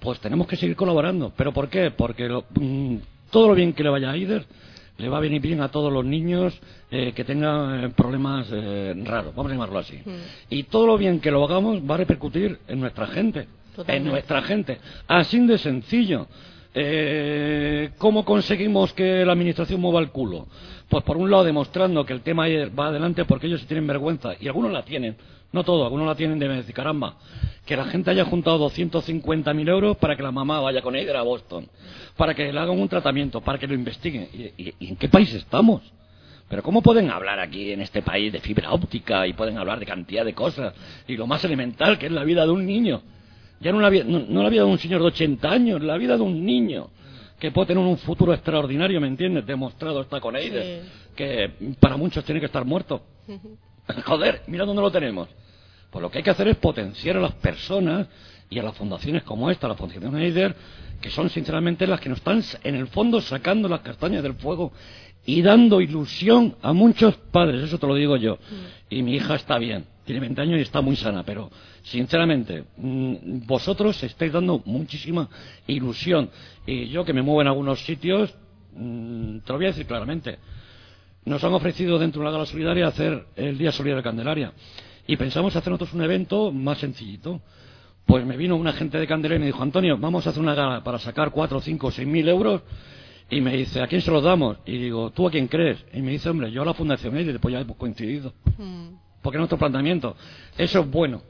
pues 0.00 0.18
tenemos 0.18 0.48
que 0.48 0.56
seguir 0.56 0.74
colaborando. 0.74 1.32
¿Pero 1.36 1.52
por 1.52 1.68
qué? 1.68 1.92
Porque 1.92 2.28
lo- 2.28 2.44
mm, 2.58 2.96
todo 3.32 3.48
lo 3.48 3.54
bien 3.56 3.72
que 3.72 3.82
le 3.82 3.88
vaya 3.88 4.12
a 4.12 4.14
Eider 4.14 4.46
le 4.98 5.08
va 5.08 5.16
a 5.16 5.20
venir 5.20 5.40
bien 5.40 5.60
a 5.60 5.68
todos 5.68 5.92
los 5.92 6.04
niños 6.04 6.56
eh, 6.90 7.12
que 7.12 7.24
tengan 7.24 7.84
eh, 7.84 7.88
problemas 7.88 8.46
eh, 8.52 8.94
raros, 9.04 9.34
vamos 9.34 9.50
a 9.50 9.54
llamarlo 9.54 9.78
así. 9.78 9.98
Y 10.50 10.64
todo 10.64 10.86
lo 10.86 10.98
bien 10.98 11.18
que 11.18 11.30
lo 11.30 11.42
hagamos 11.44 11.80
va 11.80 11.94
a 11.94 11.98
repercutir 11.98 12.58
en 12.68 12.80
nuestra 12.80 13.08
gente. 13.08 13.48
en 13.86 14.04
nuestra 14.04 14.42
gente. 14.42 14.78
Así 15.08 15.44
de 15.44 15.58
sencillo. 15.58 16.28
Eh, 16.74 17.90
¿Cómo 17.98 18.24
conseguimos 18.24 18.92
que 18.92 19.24
la 19.24 19.32
administración 19.32 19.80
mueva 19.80 20.00
el 20.00 20.10
culo? 20.10 20.46
Pues 20.88 21.02
por 21.04 21.16
un 21.16 21.30
lado 21.30 21.44
demostrando 21.44 22.04
que 22.04 22.12
el 22.12 22.22
tema 22.22 22.46
va 22.78 22.86
adelante 22.86 23.24
porque 23.24 23.46
ellos 23.46 23.66
tienen 23.66 23.86
vergüenza, 23.86 24.34
y 24.38 24.46
algunos 24.46 24.72
la 24.72 24.84
tienen, 24.84 25.16
no 25.52 25.64
todos, 25.64 25.84
algunos 25.84 26.06
la 26.06 26.14
tienen 26.14 26.38
de 26.38 26.48
decir, 26.48 26.74
caramba, 26.74 27.16
que 27.64 27.76
la 27.76 27.84
gente 27.84 28.10
haya 28.10 28.24
juntado 28.24 28.68
250.000 28.68 29.68
euros 29.68 29.96
para 29.98 30.16
que 30.16 30.22
la 30.22 30.32
mamá 30.32 30.60
vaya 30.60 30.82
con 30.82 30.96
ella 30.96 31.18
a 31.18 31.22
Boston, 31.22 31.68
para 32.16 32.34
que 32.34 32.52
le 32.52 32.58
hagan 32.58 32.78
un 32.78 32.88
tratamiento, 32.88 33.40
para 33.40 33.58
que 33.58 33.66
lo 33.66 33.74
investiguen. 33.74 34.28
¿Y, 34.32 34.74
y 34.78 34.88
en 34.88 34.96
qué 34.96 35.08
país 35.08 35.32
estamos? 35.34 35.82
Pero 36.52 36.62
¿cómo 36.62 36.82
pueden 36.82 37.10
hablar 37.10 37.40
aquí 37.40 37.72
en 37.72 37.80
este 37.80 38.02
país 38.02 38.30
de 38.30 38.38
fibra 38.40 38.72
óptica 38.72 39.26
y 39.26 39.32
pueden 39.32 39.56
hablar 39.56 39.78
de 39.78 39.86
cantidad 39.86 40.22
de 40.22 40.34
cosas 40.34 40.74
y 41.08 41.16
lo 41.16 41.26
más 41.26 41.42
elemental 41.44 41.98
que 41.98 42.06
es 42.06 42.12
la 42.12 42.24
vida 42.24 42.44
de 42.44 42.50
un 42.50 42.66
niño? 42.66 43.00
Ya 43.60 43.72
no 43.72 43.80
la, 43.80 43.88
vida, 43.88 44.04
no, 44.04 44.42
la 44.42 44.50
vida 44.50 44.62
de 44.62 44.68
un 44.68 44.76
señor 44.76 45.00
de 45.00 45.06
80 45.06 45.50
años, 45.50 45.80
la 45.80 45.96
vida 45.96 46.16
de 46.16 46.22
un 46.22 46.44
niño 46.44 46.90
que 47.38 47.52
puede 47.52 47.68
tener 47.68 47.82
un 47.82 47.96
futuro 47.96 48.34
extraordinario, 48.34 49.00
¿me 49.00 49.06
entiendes? 49.06 49.46
Demostrado 49.46 50.02
está 50.02 50.20
con 50.20 50.36
Eider, 50.36 50.82
que 51.16 51.74
para 51.80 51.96
muchos 51.96 52.22
tiene 52.22 52.38
que 52.38 52.46
estar 52.46 52.64
muerto. 52.66 53.02
Joder, 54.04 54.42
mira 54.46 54.66
dónde 54.66 54.82
lo 54.82 54.90
tenemos. 54.90 55.30
Pues 55.92 56.02
lo 56.02 56.10
que 56.10 56.18
hay 56.18 56.24
que 56.24 56.30
hacer 56.30 56.48
es 56.48 56.56
potenciar 56.56 57.18
a 57.18 57.20
las 57.20 57.34
personas 57.34 58.08
y 58.48 58.58
a 58.58 58.62
las 58.62 58.74
fundaciones 58.74 59.22
como 59.24 59.50
esta, 59.50 59.68
la 59.68 59.74
Fundación 59.74 60.16
Eider, 60.16 60.56
que 61.02 61.10
son 61.10 61.28
sinceramente 61.28 61.86
las 61.86 62.00
que 62.00 62.08
nos 62.08 62.18
están 62.18 62.42
en 62.64 62.76
el 62.76 62.86
fondo 62.86 63.20
sacando 63.20 63.68
las 63.68 63.80
castañas 63.80 64.22
del 64.22 64.34
fuego 64.34 64.72
y 65.26 65.42
dando 65.42 65.82
ilusión 65.82 66.56
a 66.62 66.72
muchos 66.72 67.14
padres, 67.30 67.62
eso 67.64 67.78
te 67.78 67.86
lo 67.86 67.94
digo 67.94 68.16
yo. 68.16 68.36
Mm. 68.36 68.94
Y 68.94 69.02
mi 69.02 69.14
hija 69.16 69.34
está 69.34 69.58
bien, 69.58 69.84
tiene 70.06 70.20
20 70.20 70.40
años 70.40 70.58
y 70.58 70.62
está 70.62 70.80
muy 70.80 70.96
sana, 70.96 71.24
pero 71.24 71.50
sinceramente, 71.82 72.64
mm, 72.78 73.46
vosotros 73.46 74.02
estáis 74.02 74.32
dando 74.32 74.62
muchísima 74.64 75.28
ilusión. 75.66 76.30
Y 76.66 76.88
yo 76.88 77.04
que 77.04 77.12
me 77.12 77.20
muevo 77.20 77.42
en 77.42 77.48
algunos 77.48 77.84
sitios, 77.84 78.34
mm, 78.74 79.40
te 79.40 79.52
lo 79.52 79.58
voy 79.58 79.66
a 79.66 79.68
decir 79.68 79.86
claramente. 79.86 80.38
Nos 81.26 81.44
han 81.44 81.52
ofrecido 81.52 81.98
dentro 81.98 82.20
de 82.22 82.24
la 82.24 82.32
gala 82.32 82.46
solidaria 82.46 82.86
hacer 82.86 83.26
el 83.36 83.58
Día 83.58 83.72
Solidario 83.72 83.98
de 83.98 84.02
Candelaria. 84.02 84.52
Y 85.06 85.16
pensamos 85.16 85.54
hacer 85.56 85.70
nosotros 85.70 85.94
un 85.94 86.02
evento 86.02 86.52
más 86.52 86.78
sencillito. 86.78 87.40
Pues 88.06 88.24
me 88.24 88.36
vino 88.36 88.56
un 88.56 88.66
agente 88.66 88.98
de 88.98 89.06
Candelaria 89.06 89.36
y 89.36 89.40
me 89.40 89.46
dijo, 89.46 89.62
Antonio, 89.62 89.96
vamos 89.98 90.26
a 90.26 90.30
hacer 90.30 90.42
una 90.42 90.54
gala 90.54 90.82
para 90.82 90.98
sacar 90.98 91.30
4, 91.30 91.60
5, 91.60 91.90
6 91.90 92.08
mil 92.08 92.28
euros 92.28 92.62
y 93.30 93.40
me 93.40 93.56
dice, 93.56 93.80
¿a 93.80 93.86
quién 93.86 94.02
se 94.02 94.10
los 94.10 94.22
damos? 94.22 94.58
Y 94.66 94.76
digo, 94.76 95.10
¿tú 95.10 95.26
a 95.26 95.30
quién 95.30 95.48
crees? 95.48 95.84
Y 95.94 96.02
me 96.02 96.10
dice, 96.10 96.28
hombre, 96.28 96.50
yo 96.50 96.62
a 96.62 96.66
la 96.66 96.74
Fundación 96.74 97.18
y 97.18 97.24
después 97.24 97.52
ya 97.52 97.60
hemos 97.60 97.76
coincidido. 97.76 98.34
Mm. 98.58 98.88
Porque 99.22 99.36
es 99.36 99.40
nuestro 99.40 99.58
planteamiento. 99.58 100.16
Eso 100.58 100.80
es 100.80 100.90
bueno. 100.90 101.22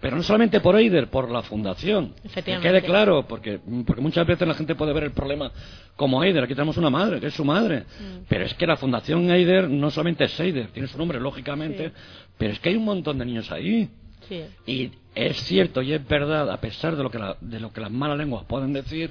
Pero 0.00 0.16
no 0.16 0.22
solamente 0.22 0.60
por 0.60 0.76
Eider, 0.76 1.08
por 1.08 1.30
la 1.30 1.42
fundación. 1.42 2.14
Que 2.34 2.42
quede 2.42 2.82
claro, 2.82 3.26
porque, 3.26 3.60
porque 3.86 4.02
muchas 4.02 4.26
veces 4.26 4.46
la 4.46 4.54
gente 4.54 4.74
puede 4.74 4.92
ver 4.92 5.04
el 5.04 5.12
problema 5.12 5.50
como 5.96 6.22
Eider. 6.22 6.44
Aquí 6.44 6.54
tenemos 6.54 6.76
una 6.76 6.90
madre, 6.90 7.20
que 7.20 7.28
es 7.28 7.34
su 7.34 7.44
madre. 7.44 7.80
Mm. 7.80 8.24
Pero 8.28 8.44
es 8.44 8.54
que 8.54 8.66
la 8.66 8.76
fundación 8.76 9.30
Eider 9.30 9.68
no 9.70 9.90
solamente 9.90 10.24
es 10.24 10.40
Eider, 10.40 10.68
tiene 10.68 10.88
su 10.88 10.98
nombre, 10.98 11.20
lógicamente, 11.20 11.92
pero 12.36 12.52
es 12.52 12.60
que 12.60 12.70
hay 12.70 12.76
un 12.76 12.84
montón 12.84 13.18
de 13.18 13.24
niños 13.24 13.50
ahí. 13.50 13.88
Y 14.66 14.90
es 15.14 15.36
cierto 15.42 15.82
y 15.82 15.92
es 15.92 16.06
verdad, 16.06 16.50
a 16.50 16.56
pesar 16.58 16.96
de 16.96 17.02
lo 17.02 17.10
que, 17.10 17.18
de 17.40 17.60
lo 17.60 17.72
que 17.72 17.80
las 17.80 17.90
malas 17.90 18.16
lenguas 18.16 18.44
pueden 18.44 18.72
decir, 18.72 19.10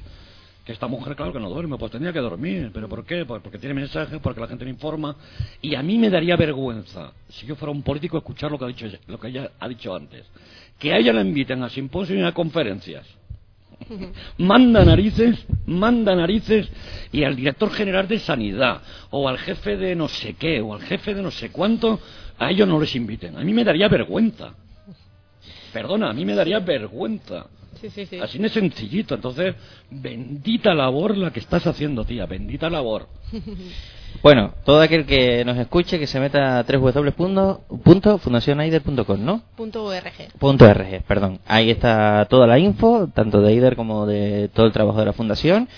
esta 0.72 0.88
mujer, 0.88 1.16
claro 1.16 1.34
que 1.34 1.40
no 1.40 1.50
duerme, 1.50 1.78
pues 1.78 1.92
tendría 1.92 2.14
que 2.14 2.20
dormir. 2.20 2.72
¿Pero 2.74 2.90
por 2.90 3.06
qué? 3.06 3.26
Pues 3.26 3.42
porque 3.42 3.58
tiene 3.58 3.74
mensajes, 3.74 4.20
porque 4.22 4.42
la 4.42 4.48
gente 4.48 4.66
me 4.66 4.72
informa. 4.72 5.16
Y 5.62 5.76
a 5.76 5.84
mí 5.84 5.98
me 5.98 6.10
daría 6.10 6.36
vergüenza, 6.36 7.12
si 7.30 7.46
yo 7.46 7.56
fuera 7.56 7.72
un 7.72 7.84
político, 7.84 8.18
escuchar 8.18 8.52
lo 8.52 8.58
que, 8.58 8.66
ha 8.66 8.68
dicho, 8.68 8.88
lo 9.08 9.20
que 9.20 9.28
ella 9.28 9.52
ha 9.60 9.68
dicho 9.68 9.96
antes. 9.96 10.26
Que 10.80 10.94
a 10.94 10.98
ella 10.98 11.14
la 11.14 11.22
inviten 11.22 11.64
a 11.64 11.70
simposios 11.70 12.20
y 12.20 12.24
a 12.24 12.32
conferencias. 12.32 13.06
manda 14.38 14.84
narices, 14.86 15.46
manda 15.66 16.16
narices, 16.16 16.70
y 17.12 17.24
al 17.24 17.36
director 17.36 17.72
general 17.72 18.08
de 18.08 18.20
sanidad, 18.20 18.82
o 19.10 19.28
al 19.28 19.38
jefe 19.38 19.78
de 19.78 19.96
no 19.96 20.08
sé 20.08 20.34
qué, 20.36 20.62
o 20.62 20.74
al 20.74 20.82
jefe 20.82 21.14
de 21.14 21.22
no 21.22 21.32
sé 21.32 21.52
cuánto, 21.52 22.00
a 22.38 22.50
ellos 22.52 22.68
no 22.68 22.80
les 22.80 22.96
inviten. 22.96 23.38
A 23.38 23.44
mí 23.44 23.54
me 23.54 23.64
daría 23.64 23.88
vergüenza. 23.88 24.54
Perdona, 25.74 26.10
a 26.10 26.14
mí 26.14 26.26
me 26.26 26.36
daría 26.36 26.60
vergüenza. 26.60 27.48
Así 28.22 28.38
de 28.40 28.50
sencillito. 28.50 29.16
Entonces, 29.16 29.56
bendita 29.90 30.74
labor 30.74 31.18
la 31.18 31.32
que 31.32 31.40
estás 31.40 31.66
haciendo, 31.68 32.04
tía. 32.06 32.26
Bendita 32.26 32.70
labor. 32.70 33.08
Bueno, 34.22 34.54
todo 34.66 34.82
aquel 34.82 35.06
que 35.06 35.46
nos 35.46 35.58
escuche 35.58 35.98
que 35.98 36.06
se 36.06 36.20
meta 36.20 36.60
a 36.60 36.64
www.fundacionaider.com, 36.64 39.24
¿no? 39.24 39.42
Punto 39.56 39.86
.org. 39.86 40.12
Punto 40.38 40.66
.org, 40.66 41.02
perdón. 41.08 41.40
Ahí 41.48 41.70
está 41.72 42.28
toda 42.30 42.46
la 42.46 42.60
info, 42.60 43.08
tanto 43.16 43.42
de 43.42 43.48
Aider 43.48 43.78
como 43.78 44.06
de 44.06 44.50
todo 44.54 44.66
el 44.68 44.74
trabajo 44.74 45.00
de 45.00 45.06
la 45.06 45.14
fundación 45.14 45.70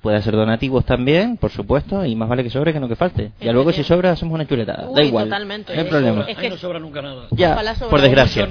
Puede 0.00 0.16
hacer 0.16 0.34
donativos 0.34 0.86
también, 0.86 1.36
por 1.36 1.50
supuesto, 1.50 2.06
y 2.06 2.16
más 2.16 2.26
vale 2.26 2.42
que 2.42 2.48
sobre 2.48 2.72
que 2.72 2.80
no 2.80 2.88
que 2.88 2.96
falte. 2.96 3.32
Y 3.38 3.50
luego 3.50 3.70
si 3.70 3.84
sobra 3.84 4.12
hacemos 4.12 4.34
una 4.34 4.46
chuletada. 4.46 4.88
da 4.94 5.02
igual. 5.02 5.24
Totalmente. 5.24 5.74
No 5.74 5.82
hay 5.82 5.88
problema. 5.88 6.24
Es 6.26 6.38
que 6.38 6.48
no 6.48 6.56
sobra 6.56 6.78
nunca 6.78 7.02
nada. 7.02 7.26
Ya, 7.32 7.54
por 7.90 8.00
desgracia. 8.00 8.48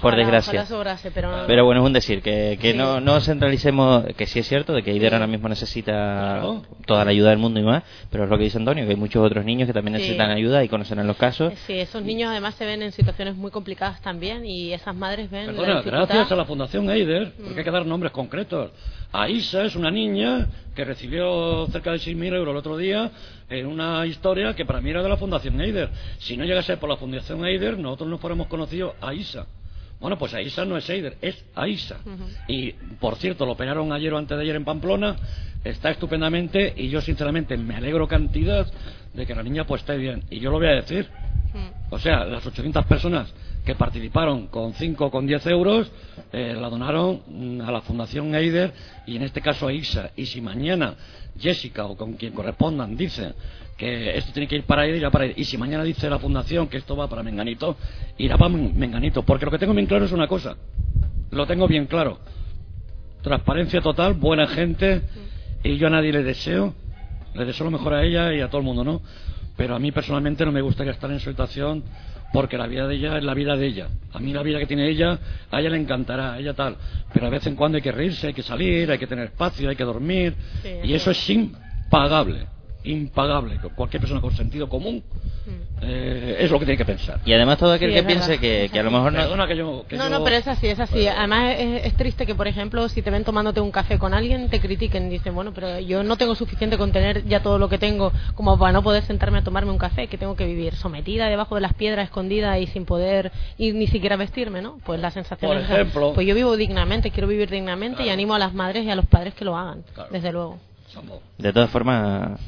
por 0.00 0.16
desgracia. 0.16 0.66
pero... 1.14 1.44
pero... 1.46 1.64
bueno, 1.64 1.82
es 1.82 1.86
un 1.86 1.92
decir, 1.92 2.20
que, 2.20 2.58
que 2.60 2.74
no, 2.74 3.00
no 3.00 3.20
centralicemos, 3.20 4.06
que 4.16 4.26
sí 4.26 4.40
es 4.40 4.48
cierto, 4.48 4.72
de 4.72 4.82
que 4.82 4.92
IDER 4.92 5.14
ahora 5.14 5.28
mismo 5.28 5.48
necesita 5.48 6.42
toda 6.84 7.04
la 7.04 7.12
ayuda 7.12 7.30
del 7.30 7.38
mundo 7.38 7.60
y 7.60 7.62
más, 7.62 7.84
pero 8.10 8.24
es 8.24 8.30
lo 8.30 8.36
que 8.36 8.44
dice 8.44 8.58
Antonio, 8.58 8.84
que 8.84 8.90
hay 8.90 8.96
muchos 8.96 9.24
otros 9.24 9.44
niños 9.44 9.68
que 9.68 9.72
también 9.72 9.92
necesitan 9.92 10.30
ayuda 10.30 10.64
y 10.64 10.68
conocerán 10.68 11.06
los 11.06 11.16
casos. 11.16 11.52
Sí, 11.66 11.74
esos 11.74 12.02
niños 12.02 12.30
además 12.30 12.56
se 12.56 12.66
ven 12.66 12.82
en 12.82 12.90
situaciones 12.90 13.36
muy 13.36 13.52
complicadas 13.52 14.00
también 14.00 14.44
y 14.44 14.72
esas 14.72 14.96
madres 14.96 15.30
ven... 15.30 15.46
Perdona, 15.46 15.82
gracias 15.82 16.32
a 16.32 16.36
la 16.36 16.44
Fundación 16.44 16.90
Eider, 16.90 17.32
porque 17.36 17.60
hay 17.60 17.64
que 17.64 17.70
dar 17.70 17.86
nombres 17.86 18.10
concretos. 18.10 18.72
Aisa 19.12 19.64
es 19.64 19.74
una 19.74 19.90
niña 19.90 20.48
que 20.74 20.84
recibió 20.88 21.66
cerca 21.66 21.92
de 21.92 21.98
6.000 21.98 22.34
euros 22.34 22.52
el 22.52 22.56
otro 22.56 22.76
día 22.76 23.10
en 23.48 23.66
una 23.66 24.04
historia 24.06 24.54
que 24.54 24.64
para 24.64 24.80
mí 24.80 24.90
era 24.90 25.02
de 25.02 25.08
la 25.08 25.16
Fundación 25.16 25.60
Eider. 25.60 25.90
Si 26.18 26.36
no 26.36 26.44
llegase 26.44 26.76
por 26.78 26.88
la 26.88 26.96
Fundación 26.96 27.44
Eider, 27.46 27.78
nosotros 27.78 28.08
no 28.08 28.18
fuéramos 28.18 28.48
conocido 28.48 28.94
a 29.00 29.14
Isa. 29.14 29.46
Bueno, 30.00 30.16
pues 30.16 30.32
Aisa 30.34 30.64
no 30.64 30.76
es 30.76 30.88
Eider, 30.88 31.16
es 31.20 31.44
Aisa. 31.54 31.98
Y, 32.46 32.72
por 33.00 33.16
cierto, 33.16 33.44
lo 33.44 33.52
operaron 33.52 33.92
ayer 33.92 34.12
o 34.12 34.18
antes 34.18 34.36
de 34.36 34.42
ayer 34.42 34.56
en 34.56 34.64
Pamplona, 34.64 35.16
está 35.64 35.90
estupendamente 35.90 36.72
y 36.76 36.88
yo, 36.88 37.00
sinceramente, 37.00 37.56
me 37.56 37.74
alegro 37.74 38.06
cantidad 38.06 38.66
de 39.12 39.26
que 39.26 39.34
la 39.34 39.42
niña 39.42 39.64
pues 39.64 39.82
esté 39.82 39.96
bien. 39.96 40.22
Y 40.30 40.40
yo 40.40 40.50
lo 40.50 40.58
voy 40.58 40.68
a 40.68 40.74
decir. 40.74 41.08
O 41.90 41.98
sea, 41.98 42.24
las 42.24 42.46
800 42.46 42.86
personas 42.86 43.32
que 43.68 43.74
participaron 43.74 44.46
con 44.46 44.72
5 44.72 45.04
o 45.04 45.10
con 45.10 45.26
10 45.26 45.46
euros, 45.48 45.92
eh, 46.32 46.56
la 46.58 46.70
donaron 46.70 47.20
mm, 47.28 47.60
a 47.60 47.70
la 47.70 47.82
Fundación 47.82 48.34
Eider 48.34 48.72
y 49.06 49.16
en 49.16 49.22
este 49.24 49.42
caso 49.42 49.68
a 49.68 49.72
ISA. 49.74 50.10
Y 50.16 50.24
si 50.24 50.40
mañana 50.40 50.94
Jessica 51.38 51.84
o 51.84 51.94
con 51.94 52.14
quien 52.14 52.32
correspondan 52.32 52.96
dice 52.96 53.34
que 53.76 54.16
esto 54.16 54.32
tiene 54.32 54.48
que 54.48 54.56
ir 54.56 54.62
para 54.62 54.86
Eider, 54.86 55.00
irá 55.00 55.10
para 55.10 55.26
Eider. 55.26 55.38
Y 55.38 55.44
si 55.44 55.58
mañana 55.58 55.84
dice 55.84 56.08
la 56.08 56.18
Fundación 56.18 56.68
que 56.68 56.78
esto 56.78 56.96
va 56.96 57.08
para 57.08 57.22
Menganito, 57.22 57.76
irá 58.16 58.38
para 58.38 58.48
Menganito. 58.48 59.22
Porque 59.22 59.44
lo 59.44 59.50
que 59.50 59.58
tengo 59.58 59.74
bien 59.74 59.86
claro 59.86 60.06
es 60.06 60.12
una 60.12 60.28
cosa. 60.28 60.56
Lo 61.30 61.46
tengo 61.46 61.68
bien 61.68 61.84
claro. 61.84 62.20
Transparencia 63.20 63.82
total, 63.82 64.14
buena 64.14 64.46
gente. 64.46 65.02
Y 65.62 65.76
yo 65.76 65.88
a 65.88 65.90
nadie 65.90 66.10
le 66.10 66.22
deseo. 66.22 66.72
Le 67.34 67.44
deseo 67.44 67.66
lo 67.66 67.72
mejor 67.72 67.92
a 67.92 68.02
ella 68.02 68.32
y 68.32 68.40
a 68.40 68.48
todo 68.48 68.62
el 68.62 68.64
mundo, 68.64 68.82
¿no? 68.82 69.02
Pero 69.58 69.74
a 69.74 69.78
mí 69.78 69.92
personalmente 69.92 70.46
no 70.46 70.52
me 70.52 70.62
gustaría 70.62 70.92
estar 70.92 71.10
en 71.10 71.20
situación 71.20 71.84
porque 72.32 72.58
la 72.58 72.66
vida 72.66 72.86
de 72.86 72.96
ella 72.96 73.18
es 73.18 73.24
la 73.24 73.34
vida 73.34 73.56
de 73.56 73.66
ella. 73.66 73.88
A 74.12 74.18
mí 74.18 74.32
la 74.32 74.42
vida 74.42 74.58
que 74.58 74.66
tiene 74.66 74.88
ella, 74.88 75.18
a 75.50 75.60
ella 75.60 75.70
le 75.70 75.78
encantará, 75.78 76.34
a 76.34 76.38
ella 76.38 76.54
tal. 76.54 76.76
Pero 77.12 77.26
a 77.26 77.30
vez 77.30 77.46
en 77.46 77.56
cuando 77.56 77.76
hay 77.76 77.82
que 77.82 77.92
reírse, 77.92 78.28
hay 78.28 78.34
que 78.34 78.42
salir, 78.42 78.90
hay 78.90 78.98
que 78.98 79.06
tener 79.06 79.26
espacio, 79.26 79.70
hay 79.70 79.76
que 79.76 79.84
dormir. 79.84 80.34
y 80.84 80.92
eso 80.92 81.10
es 81.10 81.30
impagable 81.30 82.57
impagable. 82.88 83.58
Cualquier 83.74 84.00
persona 84.00 84.20
con 84.20 84.34
sentido 84.34 84.68
común 84.68 85.02
mm. 85.46 85.82
eh, 85.82 86.36
es 86.40 86.50
lo 86.50 86.58
que 86.58 86.64
tiene 86.64 86.78
que 86.78 86.84
pensar. 86.84 87.20
Y 87.24 87.32
además 87.32 87.58
todo 87.58 87.72
aquel 87.72 87.92
que 87.92 88.02
piense 88.02 88.38
que, 88.38 88.70
a 88.72 88.82
lo 88.82 88.90
mejor 88.90 89.12
no... 89.12 89.36
no, 89.36 90.08
no, 90.08 90.24
pero 90.24 90.36
es 90.36 90.48
así, 90.48 90.68
es 90.68 90.80
así. 90.80 91.06
Además 91.06 91.54
es, 91.58 91.94
triste 91.94 92.26
que, 92.26 92.34
por 92.34 92.48
ejemplo, 92.48 92.88
si 92.88 93.02
te 93.02 93.10
ven 93.10 93.24
tomándote 93.24 93.60
un 93.60 93.70
café 93.70 93.98
con 93.98 94.14
alguien, 94.14 94.48
te 94.48 94.60
critiquen. 94.60 95.10
Dicen, 95.10 95.34
bueno, 95.34 95.52
pero 95.54 95.78
yo 95.80 96.02
no 96.02 96.16
tengo 96.16 96.34
suficiente 96.34 96.78
con 96.78 96.92
tener 96.92 97.24
ya 97.26 97.42
todo 97.42 97.58
lo 97.58 97.68
que 97.68 97.78
tengo 97.78 98.12
como 98.34 98.58
para 98.58 98.72
no 98.72 98.82
poder 98.82 99.04
sentarme 99.04 99.38
a 99.38 99.44
tomarme 99.44 99.70
un 99.70 99.78
café, 99.78 100.06
que 100.06 100.18
tengo 100.18 100.36
que 100.36 100.46
vivir 100.46 100.74
sometida 100.74 101.28
debajo 101.28 101.54
de 101.54 101.60
las 101.60 101.74
piedras, 101.74 102.06
escondida 102.06 102.58
y 102.58 102.66
sin 102.68 102.84
poder 102.84 103.32
ir 103.58 103.74
ni 103.74 103.86
siquiera 103.86 104.16
vestirme, 104.16 104.62
¿no? 104.62 104.78
Pues 104.84 105.00
la 105.00 105.10
sensación 105.10 105.50
por 105.50 105.60
ejemplo, 105.60 106.12
pues 106.14 106.26
yo 106.26 106.34
vivo 106.34 106.56
dignamente, 106.56 107.10
quiero 107.10 107.28
vivir 107.28 107.50
dignamente 107.50 108.04
y 108.04 108.08
animo 108.08 108.34
a 108.34 108.38
las 108.38 108.54
madres 108.54 108.84
y 108.84 108.90
a 108.90 108.96
los 108.96 109.06
padres 109.06 109.34
que 109.34 109.44
lo 109.44 109.56
hagan, 109.56 109.84
desde 110.10 110.32
luego. 110.32 110.58
De 111.38 111.52
todas 111.52 111.70
formas, 111.70 112.40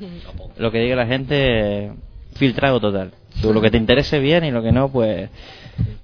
lo 0.57 0.71
que 0.71 0.79
diga 0.81 0.97
la 0.97 1.07
gente, 1.07 1.93
filtrado 2.35 2.81
total. 2.81 3.13
lo 3.43 3.61
que 3.61 3.71
te 3.71 3.77
interese 3.77 4.19
bien 4.19 4.45
y 4.45 4.51
lo 4.51 4.63
que 4.63 4.73
no, 4.73 4.89
pues... 4.91 5.31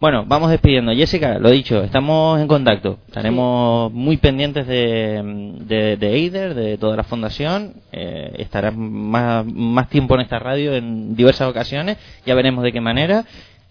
Bueno, 0.01 0.25
vamos 0.27 0.51
despidiendo. 0.51 0.93
Jessica, 0.93 1.39
lo 1.39 1.51
dicho, 1.51 1.83
estamos 1.83 2.41
en 2.41 2.49
contacto. 2.49 2.99
Estaremos 3.09 3.93
muy 3.93 4.17
pendientes 4.17 4.67
de, 4.67 5.23
de, 5.67 5.97
de, 5.97 6.15
Eider, 6.15 6.55
de 6.55 6.79
toda 6.79 6.97
la 6.97 7.03
fundación. 7.03 7.75
Eh, 7.93 8.33
estarás 8.39 8.75
más, 8.75 9.45
más 9.45 9.89
tiempo 9.91 10.15
en 10.15 10.23
esta 10.23 10.39
radio 10.39 10.75
en 10.75 11.15
diversas 11.15 11.49
ocasiones. 11.49 11.99
Ya 12.25 12.35
veremos 12.35 12.65
de 12.65 12.73
qué 12.73 12.81
manera. 12.81 13.25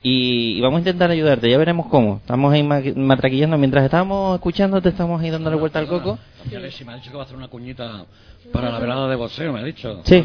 Y, 0.08 0.62
vamos 0.62 0.78
a 0.78 0.82
intentar 0.82 1.10
ayudarte, 1.10 1.50
ya 1.50 1.58
veremos 1.58 1.88
cómo. 1.88 2.18
Estamos 2.18 2.54
ahí 2.54 2.62
matraquillando, 2.62 3.58
mientras 3.58 3.84
estábamos 3.84 4.36
escuchándote, 4.36 4.90
estamos 4.90 5.20
ahí 5.20 5.32
dándole 5.32 5.56
vuelta 5.56 5.80
al 5.80 5.88
coco. 5.88 6.20
me 6.48 6.58
ha 6.58 6.60
dicho 6.62 6.86
que 7.10 7.18
va 7.18 7.24
a 7.24 7.26
hacer 7.26 7.36
una 7.36 7.48
cuñita 7.48 8.06
para 8.54 8.70
la 8.70 8.78
velada 8.78 9.10
de 9.10 9.16
boxeo, 9.16 9.52
me 9.52 9.62
ha 9.62 9.64
dicho. 9.64 10.02
Sí. 10.04 10.24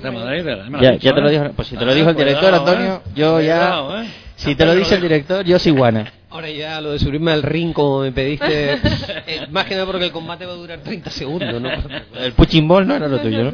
ya, 0.82 0.96
ya 0.96 1.14
te 1.14 1.20
lo 1.22 1.30
¿eh? 1.30 1.32
dijo, 1.32 1.44
pues 1.56 1.68
si 1.68 1.78
te 1.78 1.86
lo 1.86 1.94
dijo 1.94 2.10
el 2.10 2.16
director, 2.16 2.52
Antonio, 2.52 2.96
¿eh? 2.96 3.00
yo 3.14 3.40
ya... 3.40 4.02
¿eh? 4.02 4.08
Si 4.36 4.54
te 4.54 4.66
lo 4.66 4.74
dice 4.74 4.96
el 4.96 5.00
director, 5.00 5.46
yo 5.46 5.58
soy 5.58 5.72
guana. 5.72 6.12
Ahora 6.28 6.50
ya 6.50 6.78
lo 6.82 6.92
de 6.92 6.98
subirme 6.98 7.32
al 7.32 7.42
ring 7.42 7.72
como 7.72 8.00
me 8.00 8.12
pediste, 8.12 8.78
más 9.50 9.64
que 9.64 9.76
nada 9.76 9.86
porque 9.86 10.04
el 10.04 10.12
combate 10.12 10.44
va 10.44 10.52
a 10.52 10.56
durar 10.56 10.80
30 10.80 11.10
segundos, 11.10 11.58
¿no? 11.60 11.70
el 12.18 12.32
puching 12.34 12.68
ball 12.68 12.86
no 12.86 12.96
era 12.96 13.08
lo 13.08 13.18
tuyo, 13.18 13.44
¿no? 13.44 13.52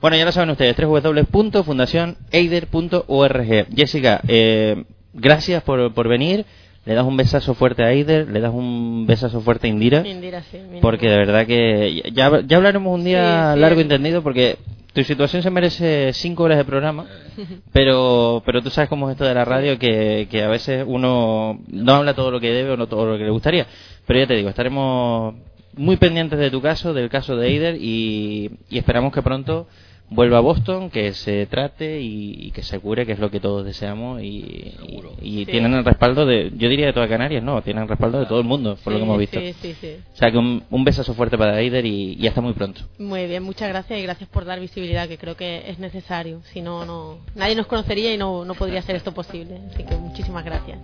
Bueno, 0.00 0.16
ya 0.16 0.24
lo 0.24 0.32
saben 0.32 0.50
ustedes, 0.50 0.76
www.fundacioneider.org. 0.76 3.66
Jessica, 3.74 4.20
eh, 4.26 4.82
gracias 5.12 5.62
por, 5.62 5.92
por 5.94 6.08
venir. 6.08 6.44
Le 6.84 6.94
das 6.94 7.04
un 7.04 7.18
besazo 7.18 7.54
fuerte 7.54 7.82
a 7.82 7.92
Eider, 7.92 8.28
le 8.30 8.40
das 8.40 8.52
un 8.52 9.06
besazo 9.06 9.42
fuerte 9.42 9.66
a 9.66 9.70
Indira. 9.70 10.06
Indira 10.06 10.42
sí, 10.50 10.58
porque 10.80 11.10
de 11.10 11.18
verdad 11.18 11.46
que 11.46 12.02
ya, 12.14 12.40
ya 12.46 12.56
hablaremos 12.56 12.94
un 12.94 13.04
día 13.04 13.54
largo 13.56 13.80
y 13.80 13.82
entendido 13.82 14.22
porque 14.22 14.56
tu 14.94 15.04
situación 15.04 15.42
se 15.42 15.50
merece 15.50 16.12
cinco 16.14 16.44
horas 16.44 16.56
de 16.56 16.64
programa, 16.64 17.04
pero 17.72 18.42
pero 18.46 18.62
tú 18.62 18.70
sabes 18.70 18.88
cómo 18.88 19.08
es 19.08 19.14
esto 19.14 19.26
de 19.26 19.34
la 19.34 19.44
radio, 19.44 19.78
que, 19.78 20.28
que 20.30 20.42
a 20.42 20.48
veces 20.48 20.84
uno 20.86 21.60
no 21.68 21.92
habla 21.92 22.14
todo 22.14 22.30
lo 22.30 22.40
que 22.40 22.52
debe 22.52 22.70
o 22.70 22.76
no 22.76 22.86
todo 22.86 23.04
lo 23.04 23.18
que 23.18 23.24
le 23.24 23.30
gustaría. 23.30 23.66
Pero 24.06 24.20
ya 24.20 24.26
te 24.26 24.34
digo, 24.34 24.48
estaremos 24.48 25.34
muy 25.76 25.98
pendientes 25.98 26.38
de 26.38 26.50
tu 26.50 26.62
caso, 26.62 26.94
del 26.94 27.10
caso 27.10 27.36
de 27.36 27.48
Eider, 27.48 27.76
y, 27.78 28.50
y 28.70 28.78
esperamos 28.78 29.12
que 29.12 29.20
pronto 29.20 29.68
vuelva 30.10 30.38
a 30.38 30.40
Boston, 30.40 30.90
que 30.90 31.12
se 31.12 31.46
trate 31.46 32.00
y, 32.00 32.50
que 32.52 32.62
se 32.62 32.78
cure, 32.78 33.06
que 33.06 33.12
es 33.12 33.18
lo 33.18 33.30
que 33.30 33.40
todos 33.40 33.64
deseamos. 33.64 34.22
Y, 34.22 34.74
y, 35.20 35.46
tienen 35.46 35.74
el 35.74 35.84
respaldo 35.84 36.26
de, 36.26 36.50
yo 36.56 36.68
diría 36.68 36.86
de 36.86 36.92
toda 36.92 37.08
Canarias, 37.08 37.42
no, 37.42 37.62
tienen 37.62 37.82
el 37.84 37.88
respaldo 37.88 38.20
de 38.20 38.26
todo 38.26 38.40
el 38.40 38.46
mundo, 38.46 38.76
por 38.82 38.92
lo 38.92 38.98
que 38.98 39.04
hemos 39.04 39.18
visto. 39.18 39.38
o 39.38 40.16
sea 40.16 40.30
que 40.30 40.38
un, 40.38 40.64
un, 40.70 40.84
besazo 40.84 41.14
fuerte 41.14 41.36
para 41.36 41.60
Eider 41.60 41.84
y, 41.84 42.26
hasta 42.26 42.40
muy 42.40 42.52
pronto. 42.52 42.82
Muy 42.98 43.26
bien, 43.26 43.42
muchas 43.42 43.68
gracias 43.68 43.98
y 43.98 44.02
gracias 44.02 44.28
por 44.28 44.44
dar 44.44 44.60
visibilidad, 44.60 45.08
que 45.08 45.18
creo 45.18 45.36
que 45.36 45.64
es 45.68 45.78
necesario. 45.78 46.40
Si 46.52 46.60
no, 46.60 46.84
no 46.84 47.18
nadie 47.34 47.54
nos 47.54 47.66
conocería 47.66 48.12
y 48.12 48.18
no, 48.18 48.44
no 48.44 48.54
podría 48.54 48.82
ser 48.82 48.96
esto 48.96 49.12
posible. 49.12 49.60
Así 49.72 49.84
que 49.84 49.96
muchísimas 49.96 50.44
gracias. 50.44 50.78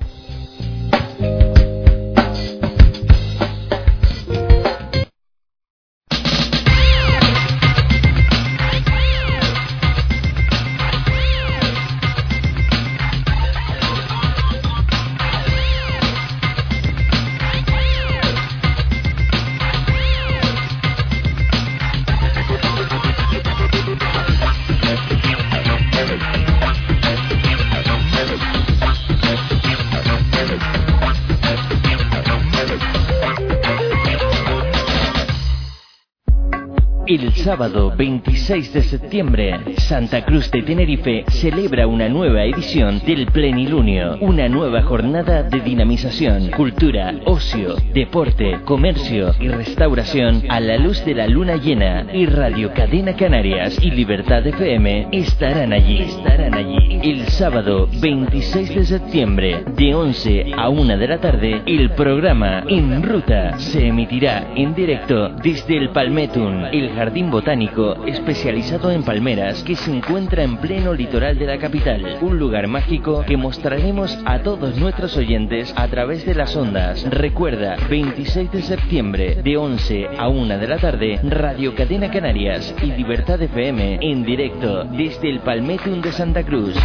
Sábado 37.45 37.92
26 37.95 38.72
de 38.72 38.82
septiembre, 38.84 39.61
Santa 39.76 40.24
Cruz 40.24 40.51
de 40.51 40.62
Tenerife 40.62 41.26
celebra 41.28 41.86
una 41.86 42.09
nueva 42.09 42.42
edición 42.45 43.03
del 43.05 43.26
Plenilunio, 43.26 44.16
una 44.22 44.49
nueva 44.49 44.80
jornada 44.80 45.42
de 45.42 45.61
dinamización, 45.61 46.53
cultura, 46.53 47.14
ocio, 47.26 47.74
deporte, 47.92 48.61
comercio 48.64 49.34
y 49.38 49.49
restauración 49.49 50.45
a 50.49 50.59
la 50.59 50.78
luz 50.78 51.05
de 51.05 51.16
la 51.16 51.26
luna 51.26 51.57
llena 51.57 52.07
y 52.14 52.24
Radio 52.24 52.72
Cadena 52.72 53.14
Canarias 53.14 53.76
y 53.78 53.90
Libertad 53.90 54.47
FM 54.47 55.09
estarán 55.12 55.74
allí. 55.74 56.01
Estarán 56.01 56.55
allí. 56.55 57.01
El 57.03 57.28
sábado 57.28 57.90
26 58.01 58.74
de 58.74 58.84
septiembre, 58.86 59.64
de 59.76 59.95
11 59.95 60.47
a 60.57 60.70
1 60.70 60.97
de 60.97 61.09
la 61.09 61.20
tarde, 61.20 61.61
el 61.66 61.90
programa 61.90 62.64
En 62.66 63.03
Ruta 63.03 63.59
se 63.59 63.88
emitirá 63.88 64.47
en 64.57 64.74
directo 64.74 65.28
desde 65.42 65.76
el 65.76 65.90
Palmetun, 65.90 66.64
el 66.72 66.88
jardín 66.95 67.34
botánico 67.35 67.97
especializado 68.07 68.93
en 68.93 69.03
palmeras 69.03 69.64
que 69.64 69.74
se 69.74 69.91
encuentra 69.91 70.45
en 70.45 70.57
pleno 70.59 70.95
litoral 70.95 71.37
de 71.37 71.47
la 71.47 71.59
capital. 71.59 72.18
Un 72.20 72.39
lugar 72.39 72.68
mágico 72.68 73.24
que 73.26 73.37
mostraremos 73.37 74.16
a 74.24 74.39
todos 74.39 74.76
nuestros 74.76 75.16
oyentes 75.16 75.74
a 75.74 75.89
través 75.89 76.24
de 76.24 76.37
las 76.37 76.55
ondas. 76.55 77.05
Recuerda, 77.11 77.74
26 77.91 78.53
de 78.53 78.62
septiembre 78.62 79.43
de 79.43 79.57
11 79.57 80.11
a 80.16 80.28
1 80.28 80.59
de 80.59 80.68
la 80.68 80.78
tarde, 80.78 81.18
Radio 81.24 81.74
Cadena 81.74 82.09
Canarias 82.09 82.72
y 82.80 82.93
Libertad 82.93 83.43
FM 83.43 83.99
en 84.01 84.22
directo 84.22 84.85
desde 84.85 85.28
el 85.28 85.41
Palmetum 85.41 86.03
de 86.03 86.12
Santa 86.12 86.45
Cruz. 86.45 86.76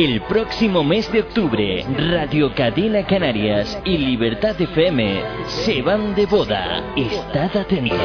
El 0.00 0.22
próximo 0.22 0.82
mes 0.82 1.12
de 1.12 1.20
octubre, 1.20 1.84
Radio 2.10 2.54
Cadena 2.54 3.06
Canarias 3.06 3.78
y 3.84 3.98
Libertad 3.98 4.58
FM 4.58 5.22
se 5.46 5.82
van 5.82 6.14
de 6.14 6.24
boda. 6.24 6.82
Estad 6.96 7.54
atentos. 7.54 7.98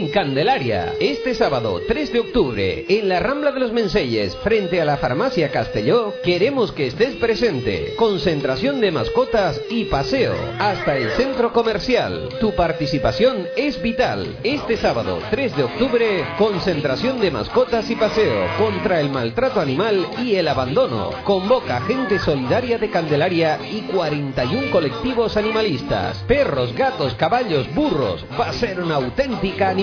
En 0.00 0.08
Candelaria, 0.08 0.94
este 0.98 1.34
sábado 1.34 1.82
3 1.86 2.10
de 2.14 2.20
octubre, 2.20 2.86
en 2.88 3.10
la 3.10 3.20
Rambla 3.20 3.52
de 3.52 3.60
los 3.60 3.70
Menseyes, 3.70 4.34
frente 4.36 4.80
a 4.80 4.86
la 4.86 4.96
farmacia 4.96 5.50
Castelló, 5.50 6.14
queremos 6.24 6.72
que 6.72 6.86
estés 6.86 7.16
presente. 7.16 7.92
Concentración 7.96 8.80
de 8.80 8.92
mascotas 8.92 9.60
y 9.68 9.84
paseo 9.84 10.34
hasta 10.58 10.96
el 10.96 11.10
centro 11.10 11.52
comercial. 11.52 12.30
Tu 12.40 12.54
participación 12.54 13.46
es 13.58 13.82
vital. 13.82 14.38
Este 14.42 14.78
sábado 14.78 15.18
3 15.30 15.56
de 15.56 15.64
octubre, 15.64 16.24
concentración 16.38 17.20
de 17.20 17.30
mascotas 17.30 17.90
y 17.90 17.96
paseo 17.96 18.46
contra 18.56 19.00
el 19.00 19.10
maltrato 19.10 19.60
animal 19.60 20.06
y 20.24 20.36
el 20.36 20.48
abandono. 20.48 21.10
Convoca 21.24 21.82
gente 21.82 22.18
solidaria 22.18 22.78
de 22.78 22.88
Candelaria 22.88 23.58
y 23.70 23.82
41 23.82 24.70
colectivos 24.70 25.36
animalistas. 25.36 26.16
Perros, 26.26 26.74
gatos, 26.74 27.14
caballos, 27.16 27.66
burros. 27.74 28.24
Va 28.40 28.48
a 28.48 28.54
ser 28.54 28.80
una 28.80 28.94
auténtica 28.94 29.74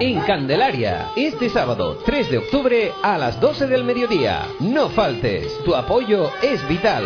En 0.00 0.20
Candelaria, 0.22 1.10
este 1.14 1.48
sábado 1.48 1.98
3 2.04 2.30
de 2.32 2.38
octubre 2.38 2.92
a 3.00 3.16
las 3.16 3.40
12 3.40 3.68
del 3.68 3.84
mediodía. 3.84 4.48
No 4.58 4.88
faltes, 4.88 5.46
tu 5.64 5.76
apoyo 5.76 6.32
es 6.42 6.66
vital. 6.68 7.04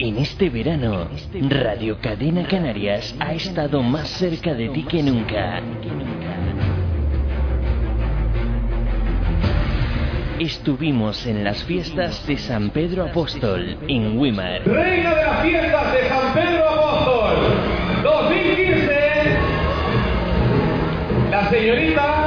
En 0.00 0.18
este 0.18 0.50
verano, 0.50 1.08
Radio 1.48 1.96
Cadena 2.00 2.44
Canarias 2.48 3.14
ha 3.20 3.32
estado 3.32 3.80
más 3.84 4.08
cerca 4.08 4.52
de 4.52 4.68
ti 4.70 4.82
que 4.82 5.04
nunca. 5.04 5.62
Estuvimos 10.38 11.26
en 11.26 11.44
las 11.44 11.64
fiestas 11.64 12.26
de 12.26 12.36
San 12.36 12.68
Pedro 12.68 13.04
Apóstol 13.06 13.78
en 13.88 14.18
Wimar. 14.18 14.62
Reina 14.66 15.14
de 15.14 15.22
las 15.22 15.42
fiestas 15.42 15.92
de 15.94 16.08
San 16.08 16.34
Pedro 16.34 16.68
Apóstol 16.68 17.36
2015, 18.02 19.38
la 21.30 21.48
señorita 21.48 22.26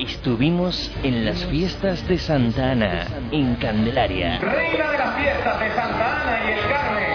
Estuvimos 0.00 0.90
en 1.04 1.24
las 1.24 1.44
fiestas 1.44 2.08
de 2.08 2.18
Santa 2.18 2.72
Ana 2.72 3.06
en 3.30 3.54
Candelaria. 3.56 4.38
Reina 4.40 4.90
de 4.90 4.98
las 4.98 5.16
fiestas 5.16 5.60
de 5.60 5.68
Santa 5.68 6.22
Ana 6.22 6.50
y 6.50 6.52
el 6.52 6.68
Carmen 6.68 7.05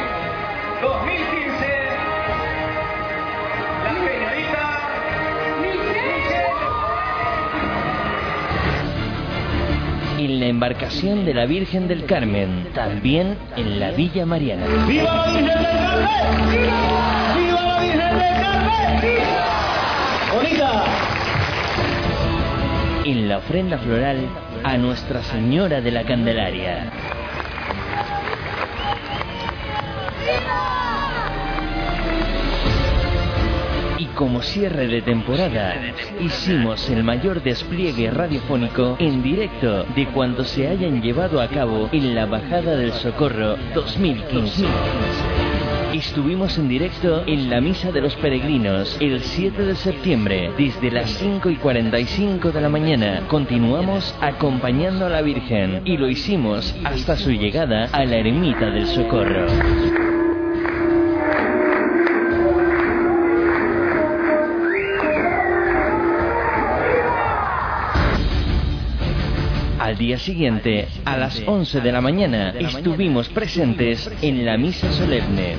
en 10.26 10.40
la 10.40 10.46
embarcación 10.48 11.26
de 11.26 11.34
la 11.34 11.48
Virgen 11.48 11.88
del 11.88 12.06
Carmen, 12.06 12.68
también 12.76 13.38
en 13.58 13.80
la 13.80 13.90
Villa 13.92 14.24
Mariana. 14.26 14.68
¡Viva 14.88 15.16
la 15.16 15.26
Virgen 15.26 15.46
del 15.46 15.66
Carmen! 15.66 16.70
¡Viva 17.38 17.62
la 17.62 17.82
Virgen 17.82 18.10
del 18.10 18.30
Carmen! 18.40 19.18
¡Bonita! 20.36 20.84
En 23.06 23.30
la 23.30 23.38
ofrenda 23.40 23.78
floral 23.80 24.28
a 24.64 24.78
Nuestra 24.78 25.24
Señora 25.24 25.82
de 25.82 25.92
la 25.92 26.04
Candelaria. 26.04 26.92
Como 34.16 34.42
cierre 34.42 34.88
de 34.88 35.02
temporada, 35.02 35.76
hicimos 36.20 36.90
el 36.90 37.04
mayor 37.04 37.42
despliegue 37.42 38.12
radiofónico 38.12 38.96
en 39.00 39.22
directo 39.22 39.84
de 39.96 40.08
cuando 40.08 40.44
se 40.44 40.68
hayan 40.68 41.02
llevado 41.02 41.42
a 41.42 41.48
cabo 41.48 41.90
en 41.92 42.16
la 42.16 42.26
Bajada 42.26 42.76
del 42.76 42.94
Socorro 42.94 43.58
2015. 43.74 44.66
Estuvimos 45.94 46.58
en 46.58 46.70
directo 46.70 47.24
en 47.28 47.50
la 47.50 47.60
Misa 47.60 47.92
de 47.92 48.00
los 48.00 48.16
Peregrinos 48.16 48.96
el 49.02 49.22
7 49.22 49.64
de 49.64 49.76
septiembre, 49.76 50.52
desde 50.58 50.90
las 50.90 51.10
5 51.12 51.50
y 51.50 51.58
45 51.58 52.52
de 52.52 52.62
la 52.62 52.70
mañana. 52.70 53.24
Continuamos 53.28 54.16
acompañando 54.22 55.06
a 55.06 55.10
la 55.10 55.22
Virgen 55.22 55.82
y 55.84 55.98
lo 55.98 56.10
hicimos 56.10 56.74
hasta 56.86 57.18
su 57.18 57.32
llegada 57.32 57.90
a 57.92 58.06
la 58.06 58.18
Ermita 58.18 58.70
del 58.72 58.88
Socorro. 58.88 60.21
Al 69.92 69.98
día 69.98 70.18
siguiente, 70.18 70.88
a 71.04 71.18
las 71.18 71.44
11 71.46 71.82
de 71.82 71.92
la 71.92 72.00
mañana, 72.00 72.52
estuvimos 72.52 73.28
presentes 73.28 74.10
en 74.22 74.46
la 74.46 74.58
misa 74.58 74.90
solemne. 74.94 75.58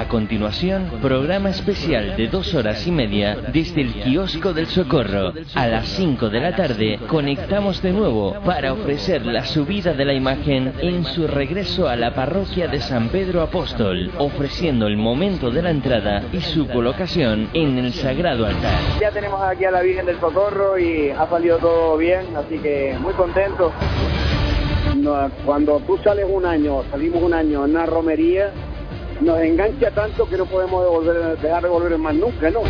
A 0.00 0.08
continuación, 0.08 0.90
programa 1.02 1.50
especial 1.50 2.16
de 2.16 2.28
dos 2.28 2.54
horas 2.54 2.86
y 2.86 2.90
media 2.90 3.36
desde 3.52 3.82
el 3.82 3.92
kiosco 3.92 4.54
del 4.54 4.66
Socorro. 4.66 5.34
A 5.54 5.66
las 5.66 5.88
5 5.88 6.30
de 6.30 6.40
la 6.40 6.56
tarde 6.56 6.98
conectamos 7.06 7.82
de 7.82 7.92
nuevo 7.92 8.34
para 8.42 8.72
ofrecer 8.72 9.26
la 9.26 9.44
subida 9.44 9.92
de 9.92 10.06
la 10.06 10.14
imagen 10.14 10.72
en 10.80 11.04
su 11.04 11.26
regreso 11.26 11.86
a 11.86 11.96
la 11.96 12.14
parroquia 12.14 12.66
de 12.66 12.80
San 12.80 13.10
Pedro 13.10 13.42
Apóstol, 13.42 14.10
ofreciendo 14.16 14.86
el 14.86 14.96
momento 14.96 15.50
de 15.50 15.60
la 15.60 15.70
entrada 15.70 16.22
y 16.32 16.40
su 16.40 16.66
colocación 16.66 17.50
en 17.52 17.76
el 17.76 17.92
sagrado 17.92 18.46
altar. 18.46 18.80
Ya 19.02 19.10
tenemos 19.10 19.42
aquí 19.42 19.66
a 19.66 19.70
la 19.70 19.82
Virgen 19.82 20.06
del 20.06 20.18
Socorro 20.18 20.78
y 20.78 21.10
ha 21.10 21.28
salido 21.28 21.58
todo 21.58 21.98
bien, 21.98 22.24
así 22.38 22.58
que 22.58 22.96
muy 22.98 23.12
contento. 23.12 23.70
No, 24.96 25.30
Cuando 25.44 25.78
tú 25.80 25.98
sales 25.98 26.26
un 26.28 26.44
año, 26.46 26.84
salimos 26.90 27.22
un 27.22 27.32
año 27.32 27.64
en 27.64 27.70
una 27.72 27.86
romería, 27.86 28.50
nos 29.20 29.40
engancha 29.40 29.90
tanto 29.90 30.28
que 30.28 30.36
no 30.36 30.46
podemos 30.46 31.04
dejar 31.40 31.62
de 31.62 31.68
volver 31.68 31.98
más 31.98 32.14
nunca, 32.14 32.50
¿no? 32.50 32.60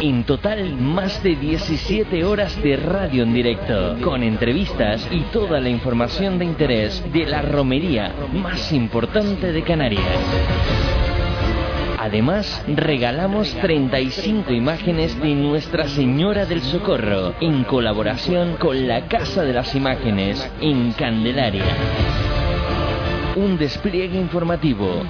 En 0.00 0.24
total, 0.24 0.76
más 0.76 1.22
de 1.22 1.34
17 1.34 2.24
horas 2.24 2.62
de 2.62 2.76
radio 2.76 3.22
en 3.22 3.32
directo, 3.32 3.96
con 4.04 4.22
entrevistas 4.22 5.08
y 5.10 5.20
toda 5.32 5.58
la 5.58 5.68
información 5.68 6.38
de 6.38 6.44
interés 6.44 7.02
de 7.12 7.24
la 7.24 7.42
romería 7.42 8.12
más 8.32 8.72
importante 8.72 9.52
de 9.52 9.62
Canarias. 9.62 10.04
Además, 11.98 12.62
regalamos 12.68 13.52
35 13.54 14.52
imágenes 14.52 15.20
de 15.20 15.34
Nuestra 15.34 15.88
Señora 15.88 16.46
del 16.46 16.60
Socorro, 16.60 17.34
en 17.40 17.64
colaboración 17.64 18.56
con 18.58 18.86
la 18.86 19.08
Casa 19.08 19.42
de 19.42 19.54
las 19.54 19.74
Imágenes, 19.74 20.48
en 20.60 20.92
Candelaria. 20.92 21.64
Un 23.36 23.58
despliegue 23.58 24.18
informativo, 24.18 25.02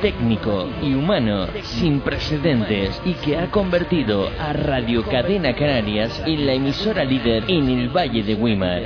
técnico 0.00 0.70
y 0.82 0.94
humano 0.94 1.46
sin 1.62 2.00
precedentes 2.00 2.98
y 3.04 3.12
que 3.12 3.36
ha 3.36 3.50
convertido 3.50 4.30
a 4.40 4.54
Radio 4.54 5.04
Cadena 5.04 5.54
Canarias 5.54 6.22
en 6.26 6.46
la 6.46 6.54
emisora 6.54 7.04
líder 7.04 7.44
en 7.46 7.68
el 7.68 7.90
Valle 7.90 8.22
de 8.22 8.34
Weimar. 8.36 8.84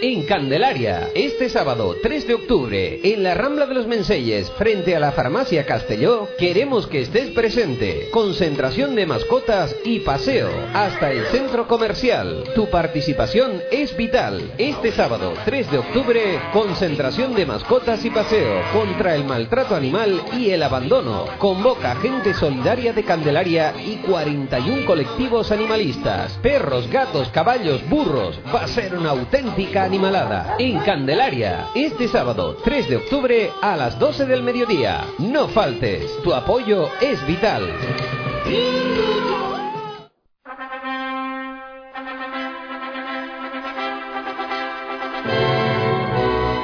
En 0.02 0.24
Candelaria, 0.24 1.10
este 1.16 1.50
sábado 1.50 1.96
3 2.02 2.28
de 2.28 2.34
octubre, 2.34 3.00
en 3.04 3.24
la 3.24 3.34
Rambla 3.34 3.66
de 3.66 3.74
los 3.74 3.88
Menseyes, 3.88 4.52
frente 4.52 4.96
a 4.96 5.00
la 5.00 5.14
Farmacia 5.14 5.66
Castelló, 5.66 6.28
queremos 6.38 6.86
que 6.86 7.02
estés 7.02 7.32
presente. 7.32 8.10
Concentración 8.12 8.94
de 8.96 9.06
mascotas 9.06 9.76
y 9.84 10.00
paseo 10.02 10.50
hasta 10.74 11.12
el 11.12 11.26
centro 11.28 11.68
comercial. 11.68 12.44
Tu 12.54 12.70
participación 12.70 13.62
es 13.72 13.96
vital. 13.96 14.52
Este 14.58 14.92
sábado 14.92 15.34
3 15.46 15.72
de 15.72 15.78
octubre, 15.78 16.40
concentración 16.52 17.34
de 17.34 17.46
mascotas 17.46 18.04
y 18.06 18.10
paseo 18.10 18.62
contra 18.74 19.16
el 19.16 19.24
maltrato 19.24 19.76
animal 19.76 20.22
y 20.38 20.50
el 20.50 20.62
abandono. 20.62 21.26
Convoca 21.40 21.96
gente 21.96 22.34
solidaria 22.34 22.94
de 22.94 23.04
Candelaria 23.04 23.74
y 23.84 23.96
41 23.98 24.86
colectivos 24.86 25.52
animalistas. 25.52 26.38
Perros, 26.44 26.90
gatos, 26.90 27.30
caballos, 27.30 27.88
burros. 27.90 28.40
Va 28.54 28.64
a 28.64 28.68
ser 28.68 28.94
una 28.96 29.12
auténtica 29.12 29.86
animalada. 29.96 30.58
En 30.60 30.80
Candelaria, 30.80 31.68
este 31.74 32.10
sábado 32.10 32.58
3 32.66 32.90
de 32.90 32.98
octubre 32.98 33.50
a 33.62 33.78
las 33.78 33.98
12 33.98 34.26
del 34.26 34.44
mediodía. 34.44 35.06
No 35.20 35.48
faltes, 35.48 36.22
tu 36.22 36.34
apoyo 36.34 36.90
es 37.00 37.26
vital. 37.26 37.64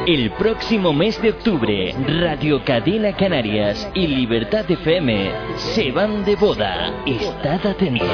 El 0.05 0.31
próximo 0.31 0.91
mes 0.91 1.21
de 1.21 1.29
octubre, 1.29 1.95
Radio 2.19 2.65
Cadena 2.65 3.15
Canarias 3.15 3.89
y 3.93 4.07
Libertad 4.07 4.69
FM 4.69 5.31
se 5.55 5.89
van 5.93 6.25
de 6.25 6.35
boda. 6.35 6.93
Estad 7.05 7.65
atentos. 7.65 8.09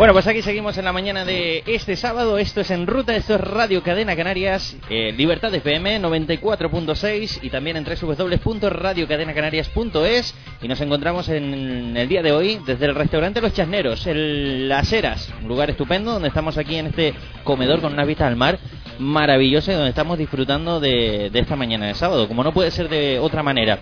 Bueno, 0.00 0.14
pues 0.14 0.26
aquí 0.26 0.40
seguimos 0.40 0.78
en 0.78 0.86
la 0.86 0.94
mañana 0.94 1.26
de 1.26 1.62
este 1.66 1.94
sábado. 1.94 2.38
Esto 2.38 2.62
es 2.62 2.70
En 2.70 2.86
Ruta, 2.86 3.14
esto 3.14 3.34
es 3.34 3.40
Radio 3.42 3.82
Cadena 3.82 4.16
Canarias, 4.16 4.74
eh, 4.88 5.12
Libertad 5.12 5.54
FM 5.54 6.00
94.6 6.00 7.40
y 7.42 7.50
también 7.50 7.76
en 7.76 7.84
www.radiocadenacanarias.es. 7.84 10.34
Y 10.62 10.68
nos 10.68 10.80
encontramos 10.80 11.28
en 11.28 11.94
el 11.98 12.08
día 12.08 12.22
de 12.22 12.32
hoy 12.32 12.62
desde 12.64 12.86
el 12.86 12.94
restaurante 12.94 13.42
Los 13.42 13.52
Chasneros, 13.52 14.06
el 14.06 14.70
Las 14.70 14.90
Heras, 14.90 15.30
un 15.42 15.48
lugar 15.48 15.68
estupendo 15.68 16.12
donde 16.12 16.28
estamos 16.28 16.56
aquí 16.56 16.76
en 16.76 16.86
este 16.86 17.12
comedor 17.44 17.82
con 17.82 17.92
una 17.92 18.06
vista 18.06 18.26
al 18.26 18.36
mar 18.36 18.58
maravillosa 18.98 19.72
y 19.72 19.74
donde 19.74 19.90
estamos 19.90 20.16
disfrutando 20.16 20.80
de, 20.80 21.28
de 21.30 21.40
esta 21.40 21.56
mañana 21.56 21.88
de 21.88 21.94
sábado, 21.94 22.26
como 22.26 22.42
no 22.42 22.54
puede 22.54 22.70
ser 22.70 22.88
de 22.88 23.18
otra 23.18 23.42
manera. 23.42 23.78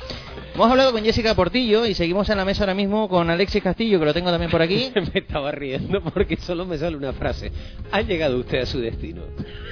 Hemos 0.59 0.73
hablado 0.73 0.91
con 0.91 1.05
Jessica 1.05 1.37
Portillo 1.37 1.87
y 1.87 1.95
seguimos 1.95 2.29
en 2.31 2.37
la 2.37 2.45
mesa 2.45 2.65
ahora 2.65 2.75
mismo 2.75 3.09
con 3.09 3.31
Alexis 3.31 3.63
Castillo, 3.63 4.01
que 4.01 4.07
lo 4.07 4.13
tengo 4.13 4.29
también 4.33 4.51
por 4.51 4.61
aquí. 4.61 4.91
me 5.15 5.21
estaba 5.21 5.53
riendo 5.53 6.01
porque 6.03 6.37
solo 6.37 6.67
me 6.67 6.77
sale 6.77 6.97
una 6.97 7.13
frase. 7.13 7.53
Ha 7.93 8.01
llegado 8.01 8.37
usted 8.39 8.63
a 8.63 8.67
su 8.67 8.81
destino. 8.81 9.23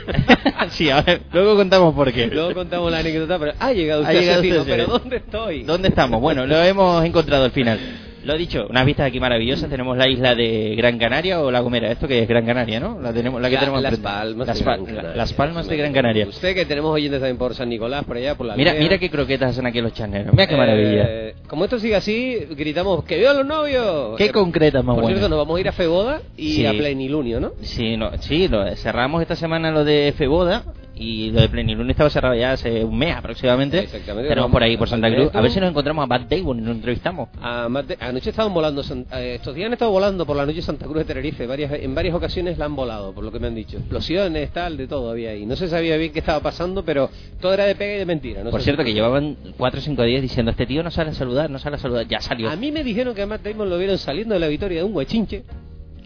sí, 0.70 0.88
a 0.88 1.02
ver, 1.02 1.22
luego 1.32 1.56
contamos 1.56 1.92
por 1.92 2.12
qué. 2.12 2.28
Luego 2.28 2.54
contamos 2.54 2.92
la 2.92 2.98
anécdota, 2.98 3.36
pero 3.36 3.54
ha 3.58 3.72
llegado 3.72 4.02
Ha 4.02 4.10
usted 4.10 4.20
llegado 4.20 4.38
a 4.38 4.42
su 4.42 4.42
destino. 4.42 4.60
usted 4.60 4.76
Pero. 4.76 4.86
¿dónde 4.86 5.16
estoy? 5.16 5.62
¿Dónde 5.64 5.88
estamos? 5.88 6.20
Bueno, 6.20 6.46
lo 6.46 6.56
hemos 6.62 7.04
encontrado 7.04 7.46
al 7.46 7.50
final. 7.50 7.80
Lo 8.27 8.36
dicho, 8.36 8.66
unas 8.69 8.85
vistas 8.85 9.07
aquí 9.07 9.20
maravillosas. 9.20 9.70
Tenemos 9.70 9.97
la 9.97 10.09
isla 10.09 10.35
de 10.35 10.74
Gran 10.77 10.98
Canaria 10.98 11.40
o 11.40 11.51
La 11.51 11.61
Gomera. 11.61 11.93
Esto 11.93 12.09
que 12.09 12.19
es 12.23 12.28
Gran 12.28 12.44
Canaria, 12.44 12.81
¿no? 12.81 13.01
La, 13.01 13.12
tenemos, 13.12 13.40
la 13.40 13.48
que 13.48 13.55
La- 13.55 13.61
tenemos 13.61 13.82
Las. 13.82 13.97
Palmas 13.98 14.48
Las, 14.48 14.59
de 14.59 14.65
Gran 14.65 14.85
Canaria. 14.85 15.15
Las 15.15 15.32
Palmas 15.32 15.69
de 15.69 15.77
Gran 15.77 15.93
Canaria. 15.93 16.27
Usted 16.27 16.55
que 16.55 16.65
tenemos 16.66 16.93
oyentes 16.93 17.20
también 17.20 17.39
por 17.39 17.55
San 17.55 17.69
Nicolás, 17.69 18.05
por 18.05 18.16
allá, 18.16 18.35
por 18.35 18.47
la 18.47 18.57
Mira, 18.57 18.73
aldea. 18.73 18.82
mira 18.85 18.98
qué 18.98 19.11
croquetas 19.11 19.51
hacen 19.53 19.65
aquí 19.66 19.81
los 19.81 19.93
charneros. 19.94 20.32
Mira 20.32 20.47
qué 20.48 20.57
maravilla. 20.57 21.05
Eh, 21.09 21.35
como 21.47 21.65
esto 21.65 21.78
sigue 21.78 21.94
así, 21.94 22.36
gritamos 22.57 23.05
¡Que 23.05 23.16
vivan 23.19 23.36
los 23.36 23.47
novios! 23.47 24.16
Qué 24.16 24.24
Eh, 24.27 24.32
concretas 24.32 24.85
más 24.85 24.94
Por 24.97 25.05
buenas. 25.05 25.20
cierto, 25.20 25.28
nos 25.28 25.39
vamos 25.47 25.57
a 25.57 25.61
ir 25.61 25.69
a 25.69 25.73
Feboda 25.73 26.20
y 26.36 26.53
Sí. 26.57 26.66
a 26.66 26.73
Plenilunio, 26.73 27.39
¿no? 27.40 27.53
Sí, 27.62 27.97
no, 27.97 28.11
sí 28.19 28.48
lo, 28.48 28.69
cerramos 28.74 29.23
esta 29.23 29.36
semana 29.36 29.70
lo 29.70 29.85
de 29.85 30.12
Feboda 30.19 30.65
y 30.97 31.31
lo 31.31 31.43
de 31.43 31.48
Plenilunio 31.48 31.90
estaba 31.90 32.09
cerrado 32.10 32.35
ya 32.35 32.52
hace 32.52 32.82
un 32.85 32.97
mes 32.97 33.14
aproximadamente. 33.14 33.81
Exactamente. 33.81 34.28
Tenemos 34.28 34.51
por 34.51 34.62
ahí, 34.62 34.77
por 34.77 34.89
Santa 34.89 35.12
Cruz. 35.12 35.31
A 35.35 35.40
ver 35.40 35.51
si 35.51 35.56
no 35.59 35.66
nos 35.66 35.70
encontramos 35.70 36.02
a 36.02 36.06
Bad 36.06 36.23
Damon 36.28 36.59
y 36.59 36.62
nos 36.62 36.77
entrevistamos. 36.77 37.28
A 37.40 37.68
Matt 37.68 37.93
anoche 38.01 38.31
estaban 38.31 38.55
volando, 38.55 38.82
eh, 39.12 39.35
estos 39.35 39.55
días 39.55 39.66
han 39.66 39.74
estado 39.74 39.90
volando 39.90 40.24
por 40.24 40.36
la 40.36 40.47
noche 40.47 40.62
Santa 40.62 40.86
Cruz 40.86 40.98
de 40.98 41.05
Tenerife, 41.05 41.47
varias, 41.47 41.73
en 41.73 41.94
varias 41.94 42.14
ocasiones 42.14 42.56
la 42.56 42.64
han 42.64 42.74
volado, 42.74 43.12
por 43.12 43.24
lo 43.24 43.31
que 43.31 43.39
me 43.39 43.47
han 43.47 43.55
dicho. 43.55 43.77
Explosiones, 43.77 44.51
tal, 44.52 44.77
de 44.77 44.86
todo 44.86 45.10
había 45.10 45.31
ahí. 45.31 45.44
No 45.44 45.55
se 45.55 45.68
sabía 45.68 45.97
bien 45.97 46.12
qué 46.12 46.20
estaba 46.20 46.40
pasando, 46.40 46.85
pero 46.85 47.10
todo 47.40 47.52
era 47.52 47.64
de 47.66 47.74
pega 47.74 47.97
y 47.97 47.98
de 47.98 48.06
mentira. 48.06 48.43
No 48.43 48.51
por 48.51 48.62
cierto, 48.62 48.82
que 48.82 48.94
llevaban 48.94 49.36
4 49.56 49.78
o 49.78 49.82
5 49.82 50.02
días 50.05 50.23
diciendo, 50.23 50.51
este 50.51 50.66
tío 50.66 50.82
no 50.82 50.90
sale 50.90 51.10
a 51.10 51.14
saludar, 51.14 51.51
no 51.51 51.59
sale 51.59 51.77
a 51.77 51.78
saludar. 51.78 52.06
Ya 52.09 52.20
salió. 52.20 52.48
A 52.48 52.56
mí 52.56 52.73
me 52.73 52.82
dijeron 52.82 53.14
que 53.14 53.23
a 53.23 53.27
Matt 53.27 53.43
Damon 53.43 53.68
lo 53.68 53.78
vieron 53.78 53.98
saliendo 53.98 54.35
de 54.35 54.40
la 54.40 54.48
victoria 54.48 54.78
de 54.78 54.85
un 54.85 54.93
guachinche, 54.93 55.43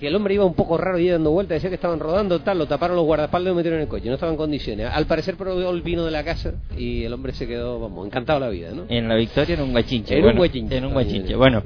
que 0.01 0.09
el 0.09 0.17
hombre 0.17 0.35
iba 0.35 0.45
un 0.45 0.55
poco 0.55 0.79
raro 0.79 0.99
y 0.99 1.09
dando 1.09 1.31
vueltas, 1.31 1.57
decía 1.57 1.69
que 1.69 1.75
estaban 1.75 2.01
rodando, 2.01 2.41
tal, 2.41 2.59
lo 2.59 2.67
taparon 2.67 2.97
los 2.97 3.05
guardaespaldas 3.05 3.49
y 3.49 3.51
lo 3.51 3.55
metieron 3.55 3.79
en 3.79 3.83
el 3.83 3.89
coche, 3.89 4.09
no 4.09 4.15
estaba 4.15 4.33
en 4.33 4.39
condiciones. 4.39 4.89
Al 4.91 5.07
parecer 5.07 5.37
probó 5.37 5.71
el 5.71 5.83
vino 5.83 6.05
de 6.05 6.11
la 6.11 6.25
casa 6.25 6.55
y 6.77 7.05
el 7.05 7.13
hombre 7.13 7.35
se 7.35 7.47
quedó, 7.47 7.79
vamos, 7.79 8.07
encantado 8.07 8.41
de 8.41 8.47
la 8.47 8.51
vida, 8.51 8.71
¿no? 8.75 8.85
En 8.89 9.09
la 9.09 9.15
victoria 9.15 9.55
en 9.55 9.61
un 9.61 9.73
guachinche. 9.73 10.19
En 10.19 10.25
un 10.25 10.37
guachinche. 10.37 10.77
En 10.79 10.85
un 10.87 10.93
guachinche. 10.95 11.37
Bueno, 11.37 11.63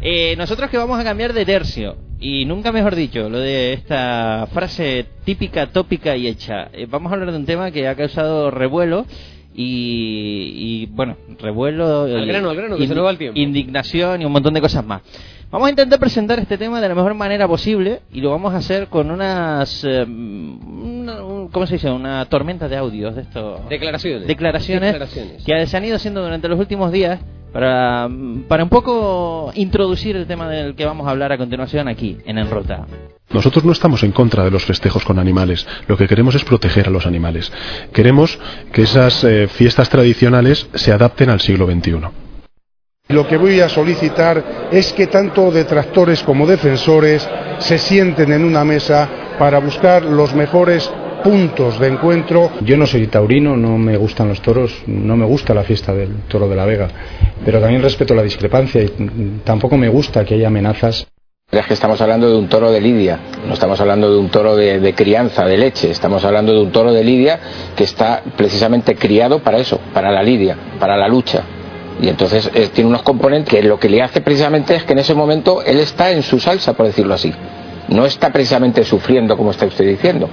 eh, 0.00 0.36
nosotros 0.36 0.70
que 0.70 0.78
vamos 0.78 0.98
a 0.98 1.04
cambiar 1.04 1.32
de 1.32 1.44
tercio, 1.44 1.96
y 2.20 2.44
nunca 2.44 2.70
mejor 2.70 2.94
dicho, 2.94 3.28
lo 3.28 3.40
de 3.40 3.72
esta 3.72 4.46
frase 4.52 5.06
típica, 5.24 5.66
tópica 5.66 6.16
y 6.16 6.28
hecha. 6.28 6.68
Eh, 6.72 6.86
vamos 6.88 7.10
a 7.10 7.16
hablar 7.16 7.32
de 7.32 7.38
un 7.38 7.46
tema 7.46 7.72
que 7.72 7.88
ha 7.88 7.96
causado 7.96 8.50
revuelo. 8.50 9.04
Y, 9.54 10.84
y, 10.84 10.86
bueno, 10.86 11.18
revuelo. 11.38 12.04
Al 12.04 12.26
grano, 12.26 12.48
al 12.48 12.56
grano, 12.56 12.78
que 12.78 12.86
se 12.86 12.94
nos 12.94 13.04
va 13.04 13.10
el 13.10 13.18
tiempo. 13.18 13.38
Indignación 13.38 14.22
y 14.22 14.24
un 14.24 14.32
montón 14.32 14.54
de 14.54 14.62
cosas 14.62 14.82
más. 14.86 15.02
Vamos 15.52 15.66
a 15.66 15.70
intentar 15.70 15.98
presentar 16.00 16.38
este 16.38 16.56
tema 16.56 16.80
de 16.80 16.88
la 16.88 16.94
mejor 16.94 17.12
manera 17.12 17.46
posible 17.46 18.00
y 18.10 18.22
lo 18.22 18.30
vamos 18.30 18.54
a 18.54 18.56
hacer 18.56 18.88
con 18.88 19.10
unas. 19.10 19.84
eh, 19.84 20.02
una- 20.04 21.22
un- 21.22 21.48
¿Cómo 21.48 21.66
se 21.66 21.74
dice? 21.74 21.90
Una 21.90 22.24
tormenta 22.24 22.68
de 22.68 22.76
audios 22.78 23.14
de 23.14 23.22
esto. 23.22 23.60
Declaraciones. 23.68 24.26
Declaraciones, 24.26 24.92
Declaraciones. 24.94 25.44
que 25.44 25.66
se 25.66 25.76
han 25.76 25.84
ido 25.84 25.96
haciendo 25.96 26.22
durante 26.22 26.48
los 26.48 26.58
últimos 26.58 26.90
días 26.90 27.20
para, 27.52 28.08
para 28.48 28.62
un 28.64 28.70
poco 28.70 29.52
introducir 29.54 30.16
el 30.16 30.26
tema 30.26 30.48
del 30.48 30.74
que 30.74 30.86
vamos 30.86 31.06
a 31.06 31.10
hablar 31.10 31.32
a 31.32 31.36
continuación 31.36 31.86
aquí, 31.86 32.16
en 32.24 32.38
Enrota. 32.38 32.86
Nosotros 33.30 33.62
no 33.66 33.72
estamos 33.72 34.02
en 34.04 34.12
contra 34.12 34.44
de 34.44 34.50
los 34.50 34.64
festejos 34.64 35.04
con 35.04 35.18
animales. 35.18 35.66
Lo 35.86 35.98
que 35.98 36.08
queremos 36.08 36.34
es 36.34 36.44
proteger 36.44 36.86
a 36.86 36.90
los 36.90 37.06
animales. 37.06 37.52
Queremos 37.92 38.38
que 38.72 38.82
esas 38.82 39.22
eh, 39.24 39.48
fiestas 39.48 39.90
tradicionales 39.90 40.66
se 40.72 40.92
adapten 40.92 41.28
al 41.28 41.40
siglo 41.40 41.66
XXI. 41.66 41.98
Lo 43.12 43.28
que 43.28 43.36
voy 43.36 43.60
a 43.60 43.68
solicitar 43.68 44.68
es 44.70 44.92
que 44.94 45.06
tanto 45.06 45.50
detractores 45.50 46.22
como 46.22 46.46
defensores 46.46 47.28
se 47.58 47.76
sienten 47.76 48.32
en 48.32 48.42
una 48.42 48.64
mesa 48.64 49.06
para 49.38 49.58
buscar 49.58 50.02
los 50.02 50.34
mejores 50.34 50.90
puntos 51.22 51.78
de 51.78 51.88
encuentro. 51.88 52.50
Yo 52.62 52.76
no 52.76 52.86
soy 52.86 53.08
taurino, 53.08 53.54
no 53.54 53.76
me 53.76 53.98
gustan 53.98 54.28
los 54.28 54.40
toros, 54.40 54.82
no 54.86 55.14
me 55.16 55.26
gusta 55.26 55.52
la 55.52 55.62
fiesta 55.62 55.92
del 55.92 56.22
toro 56.28 56.48
de 56.48 56.56
la 56.56 56.64
Vega, 56.64 56.88
pero 57.44 57.60
también 57.60 57.82
respeto 57.82 58.14
la 58.14 58.22
discrepancia 58.22 58.82
y 58.82 59.40
tampoco 59.44 59.76
me 59.76 59.88
gusta 59.88 60.24
que 60.24 60.34
haya 60.34 60.46
amenazas. 60.46 61.06
Es 61.50 61.66
que 61.66 61.74
estamos 61.74 62.00
hablando 62.00 62.30
de 62.30 62.36
un 62.36 62.48
toro 62.48 62.72
de 62.72 62.80
lidia, 62.80 63.18
no 63.46 63.52
estamos 63.52 63.78
hablando 63.78 64.10
de 64.10 64.16
un 64.18 64.30
toro 64.30 64.56
de, 64.56 64.80
de 64.80 64.94
crianza, 64.94 65.44
de 65.44 65.58
leche, 65.58 65.90
estamos 65.90 66.24
hablando 66.24 66.54
de 66.54 66.62
un 66.62 66.72
toro 66.72 66.94
de 66.94 67.04
lidia 67.04 67.38
que 67.76 67.84
está 67.84 68.22
precisamente 68.38 68.94
criado 68.94 69.40
para 69.40 69.58
eso, 69.58 69.78
para 69.92 70.10
la 70.10 70.22
lidia, 70.22 70.56
para 70.80 70.96
la 70.96 71.08
lucha. 71.08 71.44
Y 72.00 72.08
entonces 72.08 72.50
eh, 72.54 72.70
tiene 72.72 72.88
unos 72.90 73.02
componentes 73.02 73.50
que 73.52 73.62
lo 73.62 73.78
que 73.78 73.88
le 73.88 74.02
hace 74.02 74.20
precisamente 74.20 74.74
es 74.74 74.84
que 74.84 74.92
en 74.92 74.98
ese 74.98 75.14
momento 75.14 75.62
él 75.62 75.78
está 75.78 76.10
en 76.10 76.22
su 76.22 76.40
salsa, 76.40 76.72
por 76.72 76.86
decirlo 76.86 77.14
así. 77.14 77.32
No 77.88 78.06
está 78.06 78.32
precisamente 78.32 78.84
sufriendo 78.84 79.36
como 79.36 79.50
está 79.50 79.66
usted 79.66 79.86
diciendo. 79.86 80.28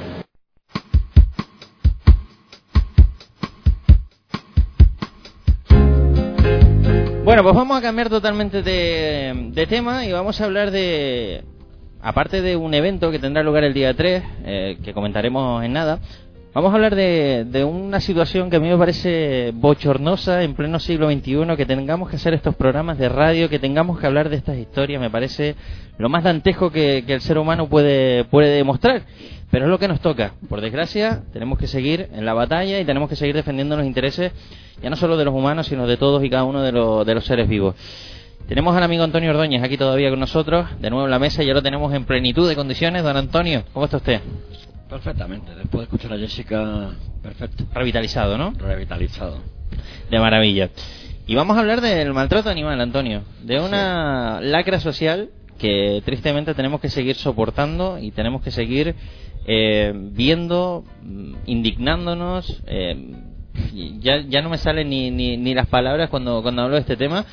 Bueno, 7.30 7.44
pues 7.44 7.53
vamos 7.53 7.77
a 7.77 7.81
cambiar 7.81 8.10
totalmente 8.10 8.64
de, 8.64 9.68
tema 9.69 10.03
y 10.03 10.11
vamos 10.11 10.41
a 10.41 10.45
hablar 10.45 10.72
de, 10.72 11.44
aparte 12.02 12.41
de 12.41 12.56
un 12.56 12.73
evento 12.73 13.11
que 13.11 13.19
tendrá 13.19 13.44
lugar 13.44 13.64
el 13.64 13.76
día 13.76 13.94
3, 13.94 14.23
eh, 14.45 14.77
que 14.84 14.95
comentaremos 14.95 15.64
en 15.64 15.73
nada, 15.73 15.99
vamos 16.53 16.71
a 16.71 16.76
hablar 16.76 16.95
de, 16.95 17.45
de 17.45 17.63
una 17.63 17.99
situación 17.99 18.49
que 18.49 18.57
a 18.57 18.59
mí 18.59 18.69
me 18.69 18.77
parece 18.77 19.51
bochornosa 19.53 20.43
en 20.43 20.55
pleno 20.55 20.80
siglo 20.80 21.09
XXI, 21.11 21.55
que 21.55 21.65
tengamos 21.65 22.09
que 22.09 22.15
hacer 22.15 22.34
estos 22.34 22.55
programas 22.55 22.97
de 22.97 23.09
radio, 23.09 23.49
que 23.49 23.59
tengamos 23.59 23.99
que 23.99 24.07
hablar 24.07 24.30
de 24.30 24.38
estas 24.38 24.57
historias, 24.57 25.01
me 25.01 25.09
parece 25.09 25.55
lo 25.97 26.09
más 26.09 26.23
dantejo 26.23 26.71
que, 26.71 27.03
que 27.05 27.13
el 27.13 27.21
ser 27.21 27.38
humano 27.38 27.67
puede, 27.67 28.23
puede 28.26 28.55
demostrar. 28.55 29.03
Pero 29.51 29.65
es 29.65 29.71
lo 29.71 29.80
que 29.80 29.88
nos 29.88 29.99
toca. 29.99 30.34
Por 30.47 30.61
desgracia, 30.61 31.23
tenemos 31.34 31.57
que 31.57 31.65
seguir 31.65 32.07
en 32.13 32.23
la 32.23 32.35
batalla 32.35 32.80
y 32.80 32.85
tenemos 32.85 33.09
que 33.09 33.15
seguir 33.15 33.35
defendiendo 33.35 33.76
los 33.76 33.85
intereses 33.85 34.31
ya 34.81 34.89
no 34.89 34.95
solo 34.95 35.17
de 35.17 35.26
los 35.26 35.34
humanos, 35.34 35.67
sino 35.67 35.88
de 35.88 35.97
todos 35.97 36.23
y 36.23 36.30
cada 36.30 36.43
uno 36.43 36.61
de, 36.61 36.71
los 36.71 37.05
de 37.05 37.15
los 37.15 37.26
seres 37.26 37.47
vivos. 37.47 37.76
Tenemos 38.47 38.76
al 38.76 38.84
amigo 38.84 39.03
Antonio 39.03 39.30
Ordóñez 39.30 39.61
aquí 39.61 39.77
todavía 39.77 40.09
con 40.09 40.19
nosotros, 40.19 40.67
de 40.80 40.89
nuevo 40.89 41.05
en 41.05 41.11
la 41.11 41.19
mesa, 41.19 41.43
ya 41.43 41.53
lo 41.53 41.61
tenemos 41.61 41.93
en 41.93 42.05
plenitud 42.05 42.47
de 42.47 42.55
condiciones. 42.55 43.03
Don 43.03 43.15
Antonio, 43.15 43.63
¿cómo 43.73 43.85
está 43.85 43.97
usted? 43.97 44.21
Perfectamente, 44.90 45.53
después 45.56 45.82
de 45.82 45.84
escuchar 45.84 46.14
a 46.14 46.18
Jessica, 46.18 46.90
perfecto. 47.22 47.64
Revitalizado, 47.74 48.38
¿no? 48.38 48.52
Revitalizado. 48.57 49.40
De 50.10 50.20
maravilla. 50.20 50.72
Y 51.28 51.36
vamos 51.36 51.56
a 51.57 51.60
hablar 51.60 51.80
del 51.82 52.11
maltrato 52.11 52.49
animal, 52.49 52.82
Antonio. 52.82 53.22
De 53.44 53.60
una 53.60 54.41
lacra 54.41 54.80
social 54.80 55.30
que 55.60 56.02
tristemente 56.06 56.56
tenemos 56.56 56.82
que 56.82 56.90
seguir 56.90 57.16
soportando 57.16 57.99
y 57.99 58.10
tenemos 58.11 58.41
que 58.41 58.49
seguir 58.49 58.95
eh, 59.45 59.94
viendo, 59.95 60.84
mm, 61.03 61.34
indignándonos. 61.45 62.61
eh, 62.66 63.14
ya, 63.99 64.22
ya 64.22 64.41
no 64.41 64.49
me 64.49 64.57
salen 64.57 64.90
ni, 64.90 65.11
ni, 65.11 65.38
ni 65.38 65.53
las 65.53 65.68
palabras 65.68 66.10
cuando, 66.10 66.41
cuando 66.41 66.64
hablo 66.64 66.76
de 66.76 66.82
este 66.82 66.98
tema. 66.98 67.26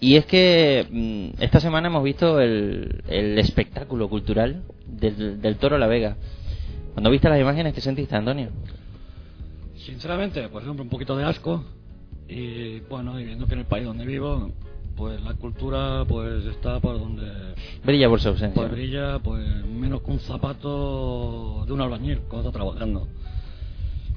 Y 0.00 0.16
es 0.16 0.26
que 0.26 0.86
mm, 0.88 1.42
esta 1.42 1.58
semana 1.58 1.88
hemos 1.88 2.04
visto 2.04 2.40
el, 2.40 3.02
el 3.08 3.38
espectáculo 3.38 4.08
cultural 4.08 4.62
del, 4.86 5.40
del 5.40 5.56
toro 5.56 5.78
La 5.78 5.88
Vega. 5.88 6.16
Cuando 6.96 7.10
viste 7.10 7.28
las 7.28 7.38
imágenes, 7.38 7.74
¿qué 7.74 7.82
sentiste, 7.82 8.16
Antonio? 8.16 8.48
Sinceramente, 9.76 10.48
pues 10.48 10.66
hombre, 10.66 10.82
un 10.82 10.88
poquito 10.88 11.14
de 11.14 11.24
asco. 11.24 11.62
Y 12.26 12.80
bueno, 12.88 13.20
y 13.20 13.24
viendo 13.24 13.46
que 13.46 13.52
en 13.52 13.58
el 13.60 13.66
país 13.66 13.84
donde 13.84 14.06
vivo, 14.06 14.50
pues 14.96 15.20
la 15.20 15.34
cultura 15.34 16.06
pues 16.08 16.46
está 16.46 16.80
por 16.80 16.98
donde 16.98 17.30
Brilla 17.84 18.08
por 18.08 18.18
su 18.18 18.28
ausencia. 18.28 18.62
pues 18.62 18.72
brilla 18.72 19.18
pues 19.18 19.46
menos 19.66 20.00
que 20.00 20.10
un 20.10 20.20
zapato 20.20 21.64
de 21.66 21.72
un 21.74 21.82
albañil 21.82 22.20
cuando 22.30 22.48
está 22.48 22.58
trabajando. 22.60 23.06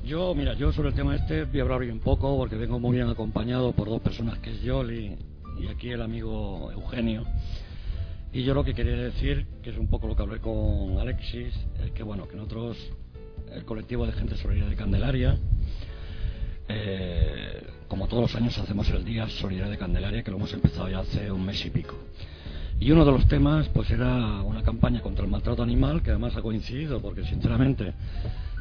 Yo, 0.05 0.33
mira, 0.33 0.53
yo 0.53 0.71
sobre 0.71 0.87
el 0.87 0.95
tema 0.95 1.17
este 1.17 1.43
voy 1.43 1.59
a 1.59 1.63
hablar 1.63 1.81
hoy 1.81 1.89
un 1.89 1.99
poco 1.99 2.37
porque 2.37 2.55
vengo 2.55 2.79
muy 2.79 2.95
bien 2.95 3.09
acompañado 3.09 3.73
por 3.73 3.89
dos 3.89 3.99
personas 3.99 4.39
que 4.39 4.51
es 4.51 4.61
Yoli 4.61 5.17
y 5.59 5.67
aquí 5.67 5.89
el 5.89 6.01
amigo 6.01 6.71
Eugenio. 6.71 7.25
Y 8.31 8.43
yo 8.43 8.53
lo 8.53 8.63
que 8.63 8.75
quería 8.75 8.95
decir, 8.95 9.47
que 9.63 9.71
es 9.71 9.77
un 9.77 9.87
poco 9.87 10.07
lo 10.07 10.15
que 10.15 10.21
hablé 10.21 10.39
con 10.39 10.99
Alexis, 10.99 11.53
es 11.83 11.91
que 11.91 12.03
bueno, 12.03 12.27
que 12.27 12.35
nosotros, 12.35 12.77
el 13.51 13.65
colectivo 13.65 14.05
de 14.05 14.11
gente 14.11 14.35
solidaria 14.35 14.69
de 14.69 14.75
Candelaria, 14.75 15.37
eh, 16.67 17.63
como 17.87 18.07
todos 18.07 18.21
los 18.21 18.35
años 18.35 18.55
hacemos 18.59 18.87
el 18.91 19.03
Día 19.03 19.27
Solidaria 19.27 19.71
de 19.71 19.77
Candelaria, 19.79 20.23
que 20.23 20.29
lo 20.29 20.37
hemos 20.37 20.53
empezado 20.53 20.87
ya 20.87 20.99
hace 20.99 21.31
un 21.31 21.43
mes 21.43 21.65
y 21.65 21.71
pico. 21.71 21.95
Y 22.79 22.91
uno 22.91 23.03
de 23.03 23.11
los 23.11 23.27
temas 23.27 23.67
pues 23.69 23.89
era 23.89 24.41
una 24.43 24.61
campaña 24.61 25.01
contra 25.01 25.25
el 25.25 25.31
maltrato 25.31 25.63
animal, 25.63 26.03
que 26.03 26.11
además 26.11 26.35
ha 26.37 26.41
coincidido, 26.43 27.01
porque 27.01 27.25
sinceramente 27.25 27.93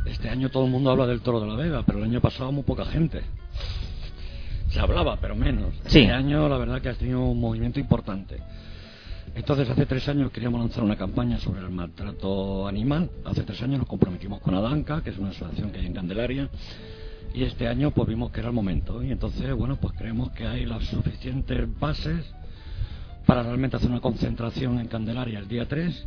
este 0.06 0.30
año 0.30 0.48
todo 0.48 0.64
el 0.64 0.70
mundo 0.70 0.90
habla 0.90 1.06
del 1.06 1.20
toro 1.20 1.40
de 1.40 1.46
la 1.46 1.54
Vega, 1.54 1.82
pero 1.86 1.98
el 1.98 2.04
año 2.04 2.22
pasado 2.22 2.50
muy 2.50 2.62
poca 2.62 2.86
gente. 2.86 3.20
Se 4.70 4.80
hablaba, 4.80 5.18
pero 5.20 5.36
menos. 5.36 5.74
Sí. 5.86 6.00
Este 6.00 6.12
año 6.12 6.48
la 6.48 6.56
verdad 6.56 6.80
que 6.80 6.88
ha 6.88 6.94
tenido 6.94 7.20
un 7.20 7.38
movimiento 7.38 7.78
importante. 7.78 8.38
Entonces 9.34 9.68
hace 9.68 9.86
tres 9.86 10.09
años 10.09 10.30
queríamos 10.30 10.60
lanzar 10.60 10.82
una 10.82 10.96
campaña 10.96 11.38
sobre 11.38 11.60
el 11.60 11.70
maltrato 11.70 12.66
animal. 12.66 13.10
Hace 13.24 13.42
tres 13.42 13.62
años 13.62 13.78
nos 13.78 13.88
comprometimos 13.88 14.40
con 14.40 14.55
Adanca, 14.55 15.02
que 15.02 15.10
es 15.10 15.18
una 15.18 15.30
asociación 15.30 15.70
que 15.70 15.80
hay 15.80 15.86
en 15.86 15.94
Candelaria. 15.94 16.48
Y 17.34 17.44
este 17.44 17.68
año 17.68 17.90
pues 17.90 18.09
vimos 18.09 18.30
que 18.32 18.40
era 18.40 18.48
el 18.48 18.55
momento. 18.55 19.02
Y 19.02 19.12
entonces, 19.12 19.52
bueno, 19.55 19.76
pues 19.76 19.94
creemos 19.94 20.30
que 20.32 20.46
hay 20.46 20.66
las 20.66 20.84
suficientes 20.84 21.68
bases 21.78 22.24
para 23.26 23.42
realmente 23.42 23.76
hacer 23.76 23.90
una 23.90 24.00
concentración 24.00 24.78
en 24.78 24.88
Candelaria 24.88 25.38
el 25.38 25.48
día 25.48 25.68
3 25.68 26.06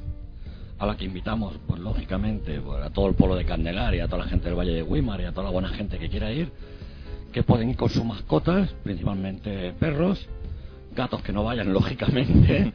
a 0.80 0.85
la 0.88 0.98
que 0.98 1.06
invitamos, 1.06 1.60
pues 1.68 1.80
lógicamente, 1.80 2.60
pues, 2.60 2.84
a 2.84 2.89
todo 2.89 3.07
el 3.07 3.14
pueblo 3.14 3.35
de 3.35 3.45
Candelaria, 3.45 4.06
a 4.06 4.07
toda 4.07 4.23
la 4.23 4.30
gente 4.30 4.45
del 4.45 4.57
Valle 4.57 4.73
de 4.73 4.81
Guimar 4.81 5.22
y 5.22 5.26
a 5.26 5.31
toda 5.31 5.43
la 5.43 5.52
buena 5.52 5.69
gente 5.69 5.99
que 5.99 6.10
quiera 6.10 6.31
ir, 6.34 6.52
que 7.31 7.43
pueden 7.43 7.69
ir 7.69 7.76
con 7.76 7.89
sus 7.89 8.03
mascotas, 8.03 8.72
principalmente 8.84 9.73
perros, 9.73 10.27
gatos 10.95 11.22
que 11.22 11.31
no 11.31 11.43
vayan, 11.43 11.72
lógicamente. 11.73 12.73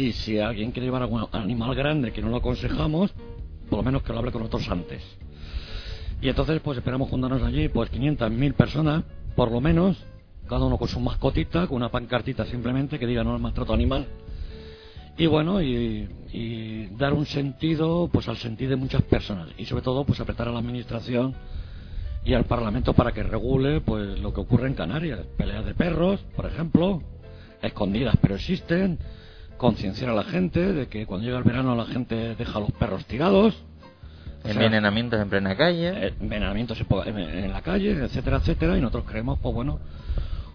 Y 0.00 0.12
si 0.12 0.38
alguien 0.38 0.70
quiere 0.70 0.86
llevar 0.86 1.02
algún 1.02 1.26
animal 1.30 1.74
grande 1.74 2.10
que 2.10 2.22
no 2.22 2.30
lo 2.30 2.38
aconsejamos, 2.38 3.12
por 3.68 3.80
lo 3.80 3.82
menos 3.82 4.02
que 4.02 4.14
lo 4.14 4.20
hable 4.20 4.32
con 4.32 4.40
nosotros 4.40 4.66
antes. 4.70 5.02
Y 6.22 6.30
entonces, 6.30 6.58
pues 6.62 6.78
esperamos 6.78 7.10
juntarnos 7.10 7.42
allí, 7.42 7.68
pues 7.68 7.90
500, 7.90 8.30
1000 8.30 8.54
personas, 8.54 9.04
por 9.36 9.52
lo 9.52 9.60
menos, 9.60 10.02
cada 10.48 10.64
uno 10.64 10.78
con 10.78 10.88
su 10.88 11.00
mascotita, 11.00 11.66
con 11.66 11.76
una 11.76 11.90
pancartita 11.90 12.46
simplemente 12.46 12.98
que 12.98 13.06
diga 13.06 13.22
no 13.22 13.34
al 13.34 13.40
maltrato 13.40 13.74
animal. 13.74 14.06
Y 15.18 15.26
bueno, 15.26 15.60
y, 15.60 16.08
y 16.32 16.86
dar 16.96 17.12
un 17.12 17.26
sentido, 17.26 18.08
pues 18.10 18.26
al 18.26 18.38
sentir 18.38 18.70
de 18.70 18.76
muchas 18.76 19.02
personas. 19.02 19.48
Y 19.58 19.66
sobre 19.66 19.82
todo, 19.82 20.06
pues 20.06 20.18
apretar 20.18 20.48
a 20.48 20.52
la 20.52 20.60
administración 20.60 21.34
y 22.24 22.32
al 22.32 22.46
Parlamento 22.46 22.94
para 22.94 23.12
que 23.12 23.22
regule, 23.22 23.82
pues 23.82 24.18
lo 24.18 24.32
que 24.32 24.40
ocurre 24.40 24.66
en 24.66 24.74
Canarias. 24.74 25.26
Peleas 25.36 25.66
de 25.66 25.74
perros, 25.74 26.20
por 26.34 26.46
ejemplo, 26.46 27.02
escondidas 27.60 28.16
pero 28.22 28.36
existen. 28.36 28.98
Concienciar 29.60 30.08
a 30.08 30.14
la 30.14 30.24
gente 30.24 30.72
de 30.72 30.86
que 30.88 31.04
cuando 31.04 31.26
llega 31.26 31.36
el 31.36 31.44
verano 31.44 31.76
la 31.76 31.84
gente 31.84 32.34
deja 32.34 32.56
a 32.56 32.60
los 32.60 32.70
perros 32.72 33.04
tirados. 33.04 33.54
O 34.38 34.42
sea, 34.44 34.52
Envenenamientos 34.52 35.20
en 35.20 35.28
plena 35.28 35.54
calle. 35.54 36.06
eh, 36.06 36.14
envenenamientos 36.18 36.78
en 37.06 37.52
la 37.52 37.60
calle, 37.60 37.90
etcétera, 37.90 38.38
etcétera, 38.38 38.78
y 38.78 38.80
nosotros 38.80 39.04
creemos, 39.06 39.38
pues 39.38 39.54
bueno, 39.54 39.78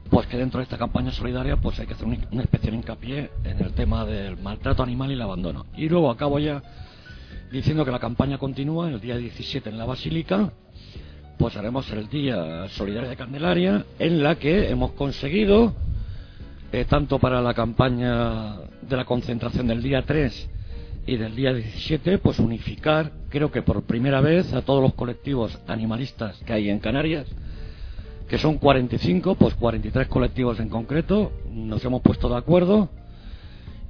pues 0.10 0.26
que 0.26 0.38
dentro 0.38 0.58
de 0.58 0.64
esta 0.64 0.80
campaña 0.80 1.12
solidaria 1.12 1.56
pues 1.58 1.80
hay 1.80 1.86
que 1.86 1.94
hacer 1.94 2.08
un- 2.08 2.26
una 2.32 2.42
especial 2.42 2.74
hincapié 2.74 3.30
en 3.44 3.60
el 3.64 3.74
tema 3.74 4.06
del 4.06 4.38
maltrato 4.38 4.82
animal 4.82 5.12
y 5.12 5.14
el 5.14 5.22
abandono. 5.22 5.68
Y 5.78 5.88
luego 5.88 6.10
acabo 6.10 6.40
ya 6.40 6.64
diciendo 7.52 7.86
que 7.86 7.92
la 7.92 8.00
campaña 8.00 8.40
continúa 8.40 8.90
el 8.90 9.00
día 9.00 9.18
17 9.18 9.70
en 9.70 9.78
la 9.78 9.86
Basílica, 9.86 10.52
pues 11.38 11.56
haremos 11.58 11.88
el 11.92 12.08
día 12.10 12.68
solidario 12.70 13.08
de 13.10 13.16
Candelaria, 13.16 13.86
en 14.00 14.24
la 14.24 14.34
que 14.36 14.68
hemos 14.72 14.94
conseguido, 14.94 15.76
eh, 16.72 16.86
tanto 16.86 17.20
para 17.20 17.40
la 17.42 17.54
campaña 17.54 18.56
de 18.88 18.98
la 18.98 19.06
concentración 19.06 19.68
del 19.68 19.82
día 19.82 20.04
3 20.06 20.50
y 21.08 21.18
del 21.18 21.36
día 21.36 21.54
17, 21.54 22.18
pues 22.18 22.40
unificar, 22.40 23.12
creo 23.30 23.52
que 23.52 23.62
por 23.62 23.84
primera 23.84 24.22
vez, 24.22 24.54
a 24.54 24.62
todos 24.62 24.82
los 24.82 24.94
colectivos 24.94 25.60
animalistas 25.68 26.38
que 26.46 26.54
hay 26.54 26.70
en 26.70 26.80
Canarias, 26.80 27.28
que 28.28 28.38
son 28.38 28.58
45, 28.58 29.36
pues 29.36 29.54
43 29.56 30.08
colectivos 30.08 30.60
en 30.60 30.70
concreto, 30.70 31.32
nos 31.52 31.84
hemos 31.86 32.02
puesto 32.02 32.28
de 32.28 32.38
acuerdo 32.38 32.90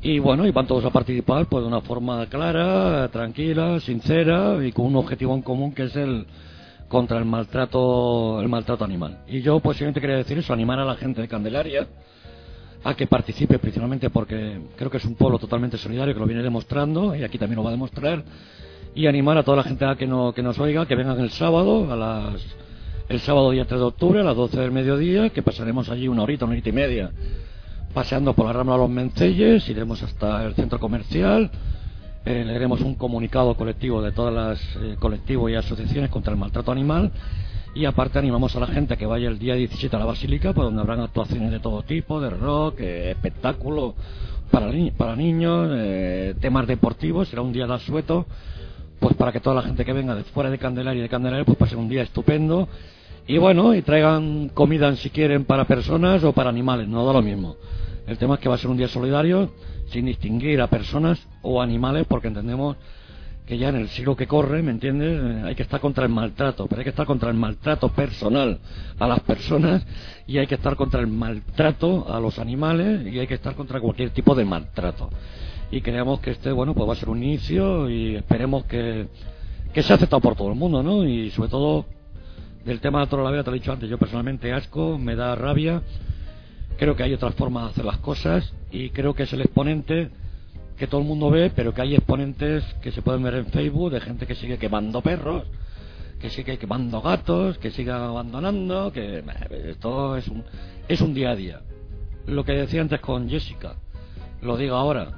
y 0.01 0.19
bueno, 0.19 0.45
y 0.45 0.51
van 0.51 0.67
todos 0.67 0.83
a 0.85 0.89
participar 0.89 1.47
pues 1.47 1.63
de 1.63 1.67
una 1.67 1.81
forma 1.81 2.25
clara, 2.27 3.07
tranquila, 3.09 3.79
sincera 3.79 4.57
y 4.63 4.71
con 4.71 4.85
un 4.85 4.97
objetivo 4.97 5.33
en 5.33 5.41
común 5.41 5.73
que 5.73 5.83
es 5.83 5.95
el 5.95 6.27
contra 6.87 7.17
el 7.17 7.25
maltrato 7.25 8.39
el 8.41 8.49
maltrato 8.49 8.83
animal. 8.83 9.19
Y 9.27 9.41
yo 9.41 9.59
pues 9.61 9.77
simplemente 9.77 10.01
quería 10.01 10.17
decir 10.17 10.37
eso, 10.37 10.53
animar 10.53 10.79
a 10.79 10.85
la 10.85 10.95
gente 10.95 11.21
de 11.21 11.27
Candelaria 11.27 11.87
a 12.85 12.93
que 12.93 13.07
participe 13.07 13.57
principalmente 13.57 14.11
porque 14.11 14.59
creo 14.77 14.91
que 14.91 14.97
es 14.97 15.05
un 15.05 15.15
pueblo 15.15 15.39
totalmente 15.39 15.75
solidario 15.75 16.13
que 16.13 16.19
lo 16.19 16.27
viene 16.27 16.43
demostrando 16.43 17.15
y 17.15 17.23
aquí 17.23 17.39
también 17.39 17.57
lo 17.57 17.63
va 17.63 17.69
a 17.69 17.73
demostrar 17.73 18.23
y 18.93 19.07
animar 19.07 19.39
a 19.39 19.43
toda 19.43 19.57
la 19.57 19.63
gente 19.63 19.85
a 19.85 19.95
que, 19.95 20.05
no, 20.05 20.33
que 20.33 20.43
nos 20.43 20.59
oiga 20.59 20.85
que 20.85 20.93
vengan 20.93 21.19
el 21.19 21.31
sábado 21.31 21.91
a 21.91 21.95
las 21.95 22.45
el 23.09 23.19
sábado 23.21 23.49
día 23.49 23.65
3 23.65 23.79
de 23.79 23.85
octubre 23.85 24.19
a 24.21 24.23
las 24.23 24.35
12 24.35 24.59
del 24.59 24.71
mediodía 24.71 25.31
que 25.31 25.41
pasaremos 25.41 25.89
allí 25.89 26.07
una 26.07 26.21
horita, 26.21 26.45
una 26.45 26.53
horita 26.53 26.69
y 26.69 26.73
media 26.73 27.11
paseando 27.91 28.33
por 28.33 28.45
la 28.45 28.53
Rambla 28.53 28.77
los 28.77 28.89
Mencelles, 28.89 29.67
iremos 29.67 30.03
hasta 30.03 30.43
el 30.45 30.53
centro 30.53 30.79
comercial, 30.79 31.49
eh, 32.23 32.43
leeremos 32.45 32.81
un 32.81 32.95
comunicado 32.95 33.55
colectivo 33.55 34.01
de 34.03 34.11
todas 34.11 34.33
las 34.33 34.61
eh, 34.75 34.95
colectivos 34.99 35.49
y 35.49 35.55
asociaciones 35.55 36.11
contra 36.11 36.33
el 36.33 36.37
maltrato 36.37 36.71
animal 36.71 37.11
y 37.75 37.83
aparte 37.83 38.17
animamos 38.17 38.55
a 38.55 38.61
la 38.61 38.67
gente 38.67 38.93
a 38.93 38.97
que 38.97 39.05
vaya 39.05 39.27
el 39.27 39.37
día 39.37 39.53
17 39.53 39.93
a 39.93 39.99
la 39.99 40.05
Basílica, 40.05 40.53
por 40.53 40.63
donde 40.63 40.81
habrán 40.81 41.01
actuaciones 41.01 41.51
de 41.51 41.59
todo 41.59 41.83
tipo, 41.83 42.21
de 42.21 42.29
rock, 42.29 42.79
eh, 42.79 43.11
espectáculos 43.11 43.95
para, 44.49 44.71
para 44.97 45.15
niños, 45.17 45.69
eh, 45.73 46.35
temas 46.39 46.67
deportivos, 46.67 47.27
será 47.27 47.41
un 47.41 47.51
día 47.51 47.67
de 47.67 47.73
asueto, 47.73 48.25
pues 48.99 49.13
para 49.15 49.33
que 49.33 49.41
toda 49.41 49.57
la 49.57 49.61
gente 49.63 49.83
que 49.83 49.91
venga 49.91 50.15
de 50.15 50.23
fuera 50.23 50.49
de 50.49 50.57
Candelaria 50.57 50.99
y 50.99 51.03
de 51.03 51.09
Candelaria 51.09 51.43
pues 51.43 51.57
pase 51.57 51.75
un 51.75 51.89
día 51.89 52.01
estupendo 52.01 52.69
y 53.27 53.37
bueno, 53.39 53.75
y 53.75 53.81
traigan 53.81 54.49
comida 54.49 54.95
si 54.95 55.09
quieren 55.09 55.43
para 55.43 55.65
personas 55.65 56.23
o 56.23 56.31
para 56.31 56.49
animales, 56.49 56.87
no 56.87 57.05
da 57.05 57.11
lo 57.11 57.21
mismo. 57.21 57.57
El 58.07 58.17
tema 58.17 58.35
es 58.35 58.39
que 58.39 58.47
va 58.47 58.55
a 58.55 58.57
ser 58.57 58.69
un 58.69 58.77
día 58.77 58.87
solidario 58.87 59.51
sin 59.87 60.05
distinguir 60.05 60.61
a 60.61 60.67
personas 60.67 61.27
o 61.41 61.61
animales 61.61 62.05
porque 62.07 62.29
entendemos 62.29 62.77
que 63.45 63.57
ya 63.57 63.69
en 63.69 63.75
el 63.75 63.89
siglo 63.89 64.15
que 64.15 64.27
corre, 64.27 64.63
¿me 64.63 64.71
entiendes? 64.71 65.19
Eh, 65.21 65.41
hay 65.45 65.55
que 65.55 65.63
estar 65.63 65.79
contra 65.79 66.03
el 66.03 66.11
maltrato, 66.11 66.65
pero 66.67 66.79
hay 66.79 66.83
que 66.83 66.89
estar 66.89 67.05
contra 67.05 67.29
el 67.29 67.35
maltrato 67.35 67.89
personal 67.89 68.59
a 68.97 69.07
las 69.07 69.19
personas 69.19 69.85
y 70.25 70.39
hay 70.39 70.47
que 70.47 70.55
estar 70.55 70.75
contra 70.75 70.99
el 70.99 71.07
maltrato 71.07 72.11
a 72.11 72.19
los 72.19 72.39
animales 72.39 73.05
y 73.05 73.19
hay 73.19 73.27
que 73.27 73.35
estar 73.35 73.53
contra 73.55 73.79
cualquier 73.79 74.09
tipo 74.09 74.33
de 74.33 74.45
maltrato. 74.45 75.09
Y 75.71 75.81
creemos 75.81 76.19
que 76.21 76.31
este, 76.31 76.51
bueno, 76.51 76.73
pues 76.73 76.89
va 76.89 76.93
a 76.93 76.95
ser 76.95 77.09
un 77.09 77.21
inicio 77.23 77.89
y 77.89 78.15
esperemos 78.15 78.65
que, 78.65 79.07
que 79.73 79.83
sea 79.83 79.95
aceptado 79.95 80.21
por 80.21 80.35
todo 80.35 80.49
el 80.49 80.55
mundo, 80.55 80.81
¿no? 80.81 81.05
Y 81.05 81.29
sobre 81.31 81.49
todo 81.49 81.85
del 82.65 82.79
tema 82.79 83.05
de 83.05 83.17
la 83.17 83.29
Vega 83.29 83.43
te 83.43 83.51
lo 83.51 83.55
he 83.55 83.59
dicho 83.59 83.71
antes, 83.71 83.87
yo 83.87 83.99
personalmente 83.99 84.51
asco, 84.51 84.97
me 84.97 85.15
da 85.15 85.35
rabia, 85.35 85.83
creo 86.77 86.95
que 86.95 87.03
hay 87.03 87.13
otras 87.13 87.35
formas 87.35 87.65
de 87.65 87.69
hacer 87.69 87.85
las 87.85 87.97
cosas 87.97 88.51
y 88.71 88.89
creo 88.89 89.13
que 89.13 89.23
es 89.23 89.33
el 89.33 89.41
exponente 89.41 90.09
que 90.77 90.87
todo 90.87 91.01
el 91.01 91.07
mundo 91.07 91.29
ve, 91.29 91.51
pero 91.55 91.73
que 91.73 91.81
hay 91.81 91.95
exponentes 91.95 92.63
que 92.81 92.91
se 92.91 93.01
pueden 93.01 93.23
ver 93.23 93.35
en 93.35 93.47
Facebook 93.47 93.91
de 93.91 94.01
gente 94.01 94.27
que 94.27 94.35
sigue 94.35 94.57
quemando 94.57 95.01
perros, 95.01 95.43
que 96.19 96.29
sigue 96.29 96.57
quemando 96.57 97.01
gatos, 97.01 97.57
que 97.57 97.71
sigue 97.71 97.91
abandonando, 97.91 98.91
que 98.91 99.19
eh, 99.19 99.23
esto 99.69 100.17
es 100.17 100.27
un, 100.27 100.43
es 100.87 101.01
un 101.01 101.13
día 101.13 101.31
a 101.31 101.35
día. 101.35 101.61
Lo 102.25 102.43
que 102.43 102.53
decía 102.53 102.81
antes 102.81 102.99
con 102.99 103.29
Jessica, 103.29 103.75
lo 104.41 104.57
digo 104.57 104.75
ahora, 104.75 105.11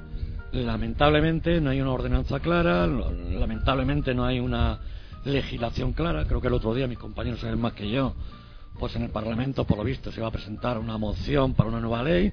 lamentablemente 0.51 1.59
no 1.61 1.69
hay 1.69 1.81
una 1.81 1.91
ordenanza 1.91 2.39
clara, 2.39 2.85
lamentablemente 2.87 4.13
no 4.13 4.25
hay 4.25 4.39
una 4.39 4.79
legislación 5.25 5.93
clara, 5.93 6.25
creo 6.25 6.41
que 6.41 6.47
el 6.47 6.53
otro 6.53 6.73
día 6.73 6.87
mis 6.87 6.97
compañeros 6.97 7.39
saben 7.39 7.59
más 7.59 7.73
que 7.73 7.89
yo, 7.89 8.13
pues 8.79 8.95
en 8.95 9.03
el 9.03 9.09
Parlamento 9.09 9.65
por 9.65 9.77
lo 9.77 9.83
visto 9.83 10.11
se 10.11 10.21
va 10.21 10.27
a 10.27 10.31
presentar 10.31 10.77
una 10.77 10.97
moción 10.97 11.53
para 11.53 11.69
una 11.69 11.79
nueva 11.79 12.03
ley, 12.03 12.31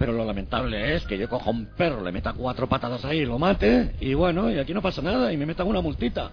pero 0.00 0.12
lo 0.14 0.24
lamentable 0.24 0.94
es 0.94 1.04
que 1.04 1.18
yo 1.18 1.28
coja 1.28 1.50
un 1.50 1.66
perro, 1.76 2.02
le 2.02 2.10
meta 2.10 2.32
cuatro 2.32 2.66
patadas 2.66 3.04
ahí 3.04 3.18
y 3.18 3.26
lo 3.26 3.38
mate, 3.38 3.96
y 4.00 4.14
bueno, 4.14 4.50
y 4.50 4.58
aquí 4.58 4.72
no 4.72 4.80
pasa 4.80 5.02
nada, 5.02 5.30
y 5.30 5.36
me 5.36 5.44
metan 5.44 5.66
una 5.66 5.82
multita. 5.82 6.30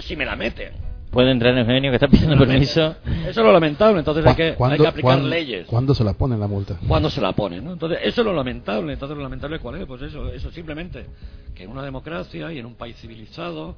Si 0.00 0.16
me 0.16 0.26
la 0.26 0.36
meten. 0.36 0.74
Puede 1.10 1.30
entrar 1.30 1.56
Eugenio 1.56 1.90
que 1.90 1.96
está 1.96 2.08
pidiendo 2.08 2.36
permiso. 2.38 2.94
Eso 3.22 3.30
es 3.30 3.36
lo 3.36 3.52
lamentable, 3.52 4.00
entonces 4.00 4.26
hay 4.26 4.34
que, 4.34 4.42
hay 4.50 4.54
¿Cuándo- 4.54 4.82
que 4.84 4.88
aplicar 4.88 5.02
cuándo- 5.14 5.28
leyes. 5.28 5.66
¿Cuándo 5.66 5.94
se 5.94 6.04
la 6.04 6.12
ponen 6.12 6.40
la 6.40 6.46
multa? 6.46 6.78
Cuando 6.86 7.08
se 7.08 7.22
la 7.22 7.32
ponen, 7.32 7.64
¿no? 7.64 7.72
Entonces, 7.72 8.00
eso 8.02 8.20
es 8.20 8.26
lo 8.26 8.34
lamentable. 8.34 8.92
Entonces, 8.92 9.16
lo 9.16 9.22
lamentable 9.22 9.58
cuál 9.58 9.80
es? 9.80 9.86
Pues 9.86 10.02
eso, 10.02 10.30
eso 10.30 10.50
simplemente, 10.50 11.06
que 11.54 11.64
en 11.64 11.70
una 11.70 11.82
democracia 11.82 12.52
y 12.52 12.58
en 12.58 12.66
un 12.66 12.74
país 12.74 12.96
civilizado 12.96 13.76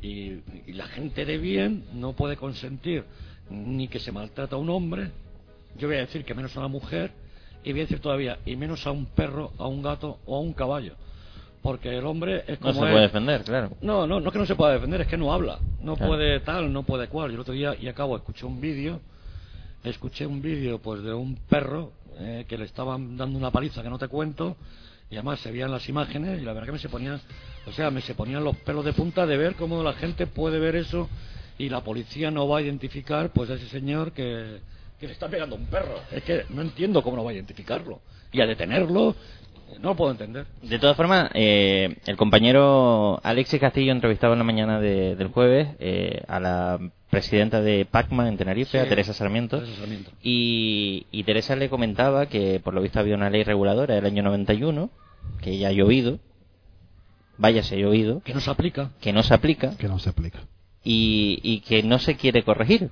y, 0.00 0.34
y 0.68 0.72
la 0.74 0.86
gente 0.86 1.24
de 1.24 1.36
bien 1.38 1.82
no 1.94 2.12
puede 2.12 2.36
consentir 2.36 3.02
ni 3.50 3.88
que 3.88 3.98
se 3.98 4.12
maltrata 4.12 4.54
a 4.54 4.58
un 4.60 4.70
hombre, 4.70 5.10
yo 5.78 5.88
voy 5.88 5.96
a 5.96 6.00
decir 6.00 6.24
que 6.24 6.32
menos 6.34 6.56
a 6.56 6.60
una 6.60 6.68
mujer, 6.68 7.10
y 7.64 7.72
voy 7.72 7.80
a 7.80 7.84
decir 7.84 8.00
todavía, 8.00 8.38
y 8.46 8.56
menos 8.56 8.86
a 8.86 8.90
un 8.90 9.06
perro, 9.06 9.52
a 9.58 9.66
un 9.66 9.82
gato 9.82 10.18
o 10.26 10.36
a 10.36 10.40
un 10.40 10.52
caballo. 10.52 10.94
Porque 11.62 11.96
el 11.96 12.04
hombre 12.04 12.44
es 12.46 12.60
No 12.60 12.68
como 12.68 12.80
se 12.80 12.86
es. 12.86 12.90
puede 12.92 13.02
defender, 13.02 13.42
claro. 13.42 13.70
No, 13.80 14.06
no, 14.06 14.20
no 14.20 14.26
es 14.28 14.32
que 14.32 14.38
no 14.38 14.46
se 14.46 14.54
pueda 14.54 14.72
defender, 14.74 15.00
es 15.00 15.06
que 15.06 15.16
no 15.16 15.32
habla. 15.32 15.58
No 15.80 15.96
Claro. 15.96 16.12
puede 16.12 16.40
tal, 16.40 16.70
no 16.72 16.82
puede 16.82 17.08
cual. 17.08 17.30
Yo 17.30 17.36
el 17.36 17.40
otro 17.40 17.54
día, 17.54 17.74
y 17.80 17.88
acabo, 17.88 18.16
escuché 18.16 18.44
un 18.44 18.60
vídeo, 18.60 19.00
escuché 19.82 20.26
un 20.26 20.42
vídeo 20.42 20.78
pues 20.78 21.02
de 21.02 21.12
un 21.14 21.36
perro 21.48 21.92
eh, 22.18 22.44
que 22.48 22.58
le 22.58 22.64
estaban 22.64 23.16
dando 23.16 23.38
una 23.38 23.50
paliza 23.50 23.82
que 23.82 23.88
no 23.90 23.98
te 23.98 24.08
cuento, 24.08 24.56
y 25.10 25.14
además 25.16 25.40
se 25.40 25.50
veían 25.50 25.70
las 25.70 25.88
imágenes, 25.88 26.40
y 26.40 26.44
la 26.44 26.52
verdad 26.52 26.66
que 26.66 26.72
me 26.72 26.78
se 26.78 26.88
ponían, 26.88 27.20
o 27.66 27.72
sea, 27.72 27.90
me 27.90 28.00
se 28.02 28.14
ponían 28.14 28.44
los 28.44 28.56
pelos 28.56 28.84
de 28.84 28.92
punta 28.92 29.26
de 29.26 29.36
ver 29.36 29.54
cómo 29.56 29.82
la 29.82 29.94
gente 29.94 30.26
puede 30.26 30.58
ver 30.58 30.76
eso, 30.76 31.08
y 31.58 31.68
la 31.70 31.80
policía 31.82 32.30
no 32.30 32.46
va 32.46 32.58
a 32.58 32.62
identificar 32.62 33.30
pues 33.30 33.48
a 33.50 33.54
ese 33.54 33.68
señor 33.68 34.12
que, 34.12 34.58
que 35.04 35.08
le 35.08 35.12
está 35.14 35.28
pegando 35.28 35.56
a 35.56 35.58
un 35.58 35.66
perro. 35.66 35.96
Es 36.10 36.22
que 36.24 36.44
no 36.50 36.62
entiendo 36.62 37.02
cómo 37.02 37.16
no 37.16 37.24
va 37.24 37.30
a 37.30 37.34
identificarlo. 37.34 38.00
Y 38.32 38.40
a 38.40 38.46
detenerlo, 38.46 39.14
no 39.80 39.90
lo 39.90 39.94
puedo 39.96 40.10
entender. 40.12 40.46
De 40.62 40.78
todas 40.78 40.96
formas, 40.96 41.30
eh, 41.34 41.96
el 42.06 42.16
compañero 42.16 43.20
Alexis 43.22 43.60
Castillo 43.60 43.92
entrevistaba 43.92 44.32
en 44.32 44.38
la 44.38 44.44
mañana 44.44 44.80
de- 44.80 45.14
del 45.16 45.28
jueves 45.28 45.68
eh, 45.78 46.22
a 46.26 46.40
la 46.40 46.78
presidenta 47.10 47.60
de 47.60 47.84
PACMA 47.84 48.28
en 48.28 48.36
Tenerife, 48.36 48.72
Sí, 48.72 48.78
a 48.78 48.88
Teresa 48.88 49.12
Sarmiento, 49.12 49.58
Teresa 49.60 49.78
Sarmiento. 49.80 50.10
Y, 50.22 51.06
y 51.12 51.22
Teresa 51.24 51.54
le 51.54 51.68
comentaba 51.68 52.26
que 52.26 52.60
por 52.60 52.74
lo 52.74 52.80
visto 52.82 52.98
había 52.98 53.14
una 53.14 53.30
ley 53.30 53.44
reguladora 53.44 53.94
del 53.94 54.06
año 54.06 54.22
91, 54.22 54.90
que 55.42 55.56
ya 55.58 55.68
ha 55.68 55.72
llovido, 55.72 56.18
vaya 57.38 57.62
se 57.62 57.76
ha 57.76 57.78
llovido, 57.78 58.20
Que 58.22 58.34
no 58.34 58.40
se 58.40 58.50
aplica. 58.50 58.90
que 59.00 59.12
no 59.12 59.22
se 59.22 59.34
aplica 59.34 59.76
Que 59.76 59.86
no 59.88 59.98
se 59.98 60.10
aplica. 60.10 60.40
y, 60.82 61.38
y 61.42 61.60
que 61.60 61.82
no 61.82 61.98
se 61.98 62.16
quiere 62.16 62.42
corregir, 62.42 62.90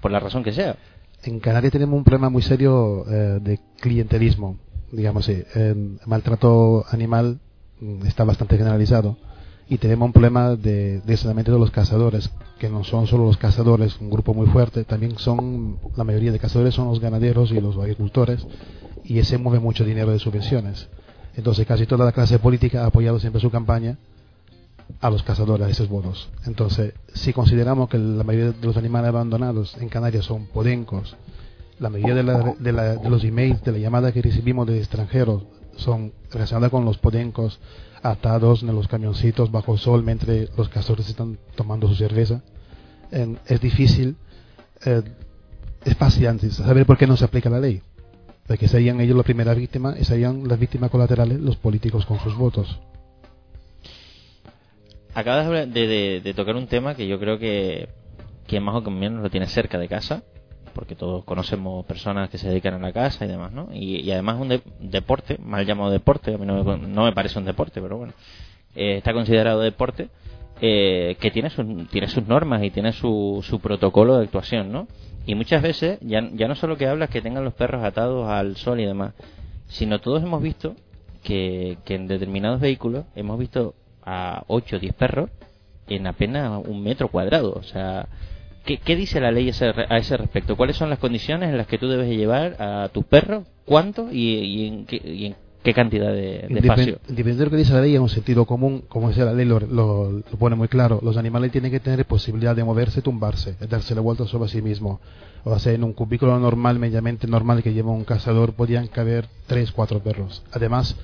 por 0.00 0.10
la 0.10 0.20
razón 0.20 0.42
que 0.44 0.52
sea. 0.52 0.76
En 1.24 1.38
Canarias 1.38 1.72
tenemos 1.72 1.96
un 1.96 2.02
problema 2.02 2.30
muy 2.30 2.42
serio 2.42 3.04
eh, 3.08 3.38
de 3.40 3.60
clientelismo, 3.78 4.56
digamos 4.90 5.28
así. 5.28 5.44
El 5.54 6.00
maltrato 6.06 6.84
animal 6.90 7.38
mm, 7.80 8.06
está 8.06 8.24
bastante 8.24 8.56
generalizado 8.56 9.16
y 9.68 9.78
tenemos 9.78 10.06
un 10.06 10.12
problema 10.12 10.56
de 10.56 11.00
de 11.00 11.58
los 11.58 11.70
cazadores, 11.70 12.28
que 12.58 12.68
no 12.68 12.82
son 12.82 13.06
solo 13.06 13.26
los 13.26 13.36
cazadores, 13.36 14.00
un 14.00 14.10
grupo 14.10 14.34
muy 14.34 14.48
fuerte, 14.48 14.82
también 14.82 15.16
son, 15.16 15.78
la 15.96 16.02
mayoría 16.02 16.32
de 16.32 16.40
cazadores 16.40 16.74
son 16.74 16.88
los 16.88 16.98
ganaderos 16.98 17.52
y 17.52 17.60
los 17.60 17.76
agricultores 17.78 18.44
y 19.04 19.20
ese 19.20 19.38
mueve 19.38 19.60
mucho 19.60 19.84
dinero 19.84 20.10
de 20.10 20.18
subvenciones. 20.18 20.88
Entonces 21.36 21.66
casi 21.66 21.86
toda 21.86 22.04
la 22.04 22.12
clase 22.12 22.40
política 22.40 22.82
ha 22.82 22.86
apoyado 22.86 23.20
siempre 23.20 23.40
su 23.40 23.50
campaña 23.50 23.96
a 25.00 25.10
los 25.10 25.22
cazadores, 25.22 25.66
a 25.66 25.70
esos 25.70 25.88
bonos. 25.88 26.30
Entonces, 26.46 26.94
si 27.14 27.32
consideramos 27.32 27.88
que 27.88 27.98
la 27.98 28.24
mayoría 28.24 28.52
de 28.52 28.66
los 28.66 28.76
animales 28.76 29.08
abandonados 29.08 29.76
en 29.78 29.88
Canarias 29.88 30.24
son 30.24 30.46
podencos, 30.46 31.16
la 31.78 31.88
mayoría 31.90 32.14
de, 32.14 32.22
los 33.10 33.24
emails, 33.24 33.62
de 33.64 33.72
la 33.72 33.78
llamada 33.78 34.12
que 34.12 34.22
recibimos 34.22 34.66
de 34.66 34.78
extranjeros 34.78 35.42
son 35.76 36.12
relacionadas 36.30 36.70
con 36.70 36.84
los 36.84 36.98
podencos 36.98 37.58
atados 38.02 38.62
en 38.62 38.74
los 38.74 38.88
camioncitos 38.88 39.50
bajo 39.50 39.72
el 39.72 39.78
sol 39.78 40.02
mientras 40.04 40.48
los 40.56 40.68
cazadores 40.68 41.08
están 41.08 41.38
tomando 41.56 41.88
su 41.88 41.94
cerveza. 41.94 42.42
En- 43.10 43.38
es 43.46 43.60
difícil, 43.60 44.16
eh, 44.84 45.02
es 45.84 45.96
fácil 45.96 46.26
antes 46.28 46.54
saber 46.56 46.86
por 46.86 46.98
qué 46.98 47.06
no 47.06 47.16
se 47.16 47.24
aplica 47.24 47.50
la 47.50 47.58
ley. 47.60 47.82
Porque 48.46 48.68
serían 48.68 49.00
ellos 49.00 49.16
la 49.16 49.22
primera 49.22 49.54
víctima 49.54 49.94
y 49.98 50.04
serían 50.04 50.46
las 50.46 50.58
víctimas 50.58 50.90
colaterales 50.90 51.40
los 51.40 51.56
políticos 51.56 52.04
con 52.06 52.18
sus 52.20 52.36
votos. 52.36 52.78
Acabas 55.14 55.48
de, 55.50 55.66
de, 55.66 56.20
de- 56.22 56.34
tocar 56.34 56.56
un 56.56 56.66
tema 56.66 56.94
que 56.94 57.06
yo 57.06 57.18
creo 57.18 57.38
que, 57.38 57.88
que 58.46 58.60
más 58.60 58.74
o 58.74 58.90
menos 58.90 59.22
lo 59.22 59.30
tienes 59.30 59.52
cerca 59.52 59.78
de 59.78 59.88
casa, 59.88 60.22
porque 60.74 60.94
todos 60.94 61.24
conocemos 61.24 61.84
personas 61.84 62.30
que 62.30 62.38
se 62.38 62.48
dedican 62.48 62.74
a 62.74 62.78
la 62.78 62.92
casa 62.92 63.24
y 63.26 63.28
demás, 63.28 63.52
¿no? 63.52 63.68
Y, 63.74 64.00
y 64.00 64.10
además 64.10 64.40
un 64.40 64.48
de- 64.48 64.62
deporte, 64.80 65.36
mal 65.38 65.66
llamado 65.66 65.90
deporte, 65.90 66.34
a 66.34 66.38
mí 66.38 66.46
no 66.46 66.64
me, 66.64 66.78
no 66.78 67.04
me 67.04 67.12
parece 67.12 67.38
un 67.38 67.44
deporte, 67.44 67.82
pero 67.82 67.98
bueno, 67.98 68.14
eh, 68.74 68.96
está 68.96 69.12
considerado 69.12 69.60
deporte, 69.60 70.08
eh, 70.62 71.16
que 71.20 71.30
tiene, 71.30 71.50
sus 71.50 71.66
tiene 71.90 72.08
sus 72.08 72.26
normas 72.26 72.62
y 72.62 72.70
tiene 72.70 72.92
su, 72.92 73.44
su 73.46 73.60
protocolo 73.60 74.16
de 74.16 74.24
actuación, 74.24 74.72
¿no? 74.72 74.88
Y 75.26 75.34
muchas 75.34 75.60
veces, 75.62 75.98
ya, 76.00 76.26
ya 76.32 76.48
no 76.48 76.54
solo 76.54 76.76
que 76.78 76.86
hablas 76.86 77.10
que 77.10 77.20
tengan 77.20 77.44
los 77.44 77.52
perros 77.54 77.84
atados 77.84 78.28
al 78.30 78.56
sol 78.56 78.80
y 78.80 78.86
demás, 78.86 79.12
sino 79.68 80.00
todos 80.00 80.22
hemos 80.22 80.42
visto 80.42 80.74
que, 81.22 81.76
que 81.84 81.96
en 81.96 82.08
determinados 82.08 82.60
vehículos 82.60 83.04
hemos 83.14 83.38
visto 83.38 83.74
a 84.04 84.44
8 84.48 84.76
o 84.76 84.78
10 84.78 84.94
perros 84.94 85.30
en 85.88 86.06
apenas 86.06 86.62
un 86.66 86.82
metro 86.82 87.08
cuadrado. 87.08 87.52
O 87.54 87.62
sea, 87.62 88.08
¿qué, 88.64 88.78
qué 88.78 88.96
dice 88.96 89.20
la 89.20 89.30
ley 89.30 89.48
ese- 89.48 89.72
a 89.88 89.96
ese 89.98 90.16
respecto? 90.16 90.56
¿Cuáles 90.56 90.76
son 90.76 90.90
las 90.90 90.98
condiciones 90.98 91.50
en 91.50 91.58
las 91.58 91.66
que 91.66 91.78
tú 91.78 91.88
debes 91.88 92.08
llevar 92.08 92.56
a 92.60 92.88
tus 92.92 93.04
perros? 93.04 93.44
¿Cuánto? 93.64 94.08
Y, 94.10 94.34
y 94.38 94.66
en, 94.68 94.86
qué, 94.86 94.96
y 95.04 95.26
en 95.26 95.36
qué 95.62 95.72
cantidad 95.74 96.08
de, 96.12 96.46
de 96.48 96.58
espacio? 96.60 96.98
Independientemente 97.08 97.38
de 97.38 97.44
lo 97.44 97.50
que 97.50 97.56
dice 97.56 97.72
la 97.74 97.80
ley, 97.82 97.94
en 97.96 98.02
un 98.02 98.08
sentido 98.08 98.44
común, 98.46 98.84
como 98.88 99.08
dice 99.08 99.24
la 99.24 99.32
ley, 99.32 99.44
lo, 99.46 99.60
lo- 99.60 100.10
lo 100.12 100.22
pone 100.38 100.56
muy 100.56 100.68
claro. 100.68 100.98
Los 101.02 101.16
animales 101.16 101.52
tienen 101.52 101.70
que 101.70 101.80
tener 101.80 102.04
posibilidad 102.06 102.56
de 102.56 102.64
moverse, 102.64 103.02
tumbarse, 103.02 103.56
darse 103.68 103.94
la 103.94 104.00
vuelta 104.00 104.26
sobre 104.26 104.48
sí 104.48 104.62
mismo. 104.62 105.00
O 105.44 105.58
sea, 105.58 105.72
en 105.72 105.82
un 105.84 105.92
cubículo 105.92 106.38
normal, 106.38 106.78
medianamente 106.78 107.26
normal 107.26 107.62
que 107.64 107.72
lleva 107.72 107.90
un 107.90 108.04
cazador, 108.04 108.52
podían 108.54 108.86
caber 108.86 109.26
tres, 109.48 109.72
cuatro 109.72 109.98
perros. 110.00 110.42
Además, 110.52 110.96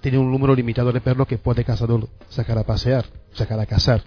tiene 0.00 0.18
un 0.18 0.30
número 0.30 0.54
limitado 0.54 0.92
de 0.92 1.00
perros 1.00 1.26
que 1.26 1.38
puede 1.38 1.64
cazador 1.64 2.08
sacar 2.28 2.58
a 2.58 2.64
pasear, 2.64 3.06
sacar 3.32 3.58
a 3.60 3.66
cazar. 3.66 4.02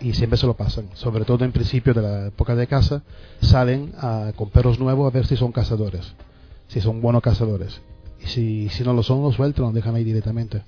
Y 0.00 0.12
siempre 0.12 0.36
se 0.36 0.46
lo 0.46 0.54
pasan. 0.54 0.90
Sobre 0.94 1.24
todo 1.24 1.44
en 1.44 1.52
principio 1.52 1.94
de 1.94 2.02
la 2.02 2.26
época 2.26 2.54
de 2.54 2.66
caza, 2.66 3.02
salen 3.40 3.92
con 4.36 4.50
perros 4.50 4.78
nuevos 4.78 5.10
a 5.10 5.14
ver 5.14 5.26
si 5.26 5.36
son 5.36 5.52
cazadores, 5.52 6.14
si 6.68 6.80
son 6.80 7.00
buenos 7.00 7.22
cazadores. 7.22 7.80
Y 8.22 8.26
si, 8.26 8.68
si 8.68 8.84
no 8.84 8.92
lo 8.92 9.02
son, 9.02 9.22
los 9.22 9.34
sueltan, 9.34 9.64
los 9.66 9.74
dejan 9.74 9.94
ahí 9.94 10.04
directamente. 10.04 10.62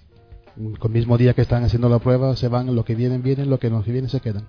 Con 0.54 0.90
el 0.90 0.98
mismo 0.98 1.16
día 1.18 1.34
que 1.34 1.42
están 1.42 1.62
haciendo 1.62 1.88
la 1.88 1.98
prueba, 1.98 2.34
se 2.36 2.48
van, 2.48 2.74
lo 2.74 2.84
que 2.84 2.94
vienen, 2.94 3.22
vienen, 3.22 3.48
lo 3.48 3.58
que 3.58 3.70
no 3.70 3.82
vienen, 3.82 4.08
se 4.08 4.20
quedan. 4.20 4.46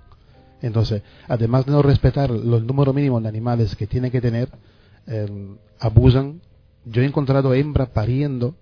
Entonces, 0.62 1.04
además 1.28 1.66
de 1.66 1.72
no 1.72 1.82
respetar 1.82 2.30
los 2.32 2.64
números 2.64 2.94
mínimos 2.94 3.22
de 3.24 3.30
animales 3.30 3.76
que 3.76 3.88
tienen 3.88 4.12
que 4.12 4.22
tener, 4.22 4.50
eh, 5.08 5.28
abusan. 5.80 6.42
Yo 6.86 7.02
he 7.02 7.06
encontrado 7.06 7.54
hembra 7.54 7.88
pariendo, 7.88 8.56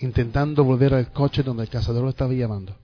intentando 0.00 0.64
volver 0.64 0.94
al 0.94 1.10
coche 1.12 1.42
donde 1.42 1.62
el 1.64 1.68
cazador 1.68 2.02
lo 2.04 2.10
estaba 2.10 2.32
llamando. 2.32 2.74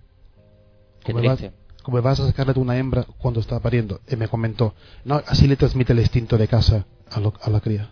Qué 1.05 1.13
¿Cómo 1.13 1.25
vas, 1.25 1.39
triste. 1.39 1.57
cómo 1.83 2.01
vas 2.03 2.21
a 2.21 2.27
sacarle 2.27 2.55
tú 2.55 2.61
una 2.61 2.77
hembra 2.79 3.05
cuando 3.19 3.41
está 3.41 3.59
pariendo? 3.61 4.01
Y 4.11 4.17
me 4.17 4.29
comentó, 4.29 4.75
no, 5.05 5.21
así 5.27 5.47
le 5.49 5.57
transmite 5.57 5.93
el 5.93 6.01
instinto 6.01 6.39
de 6.39 6.49
caza 6.49 6.85
a, 7.11 7.21
lo- 7.21 7.35
a 7.43 7.51
la 7.51 7.61
cría. 7.61 7.91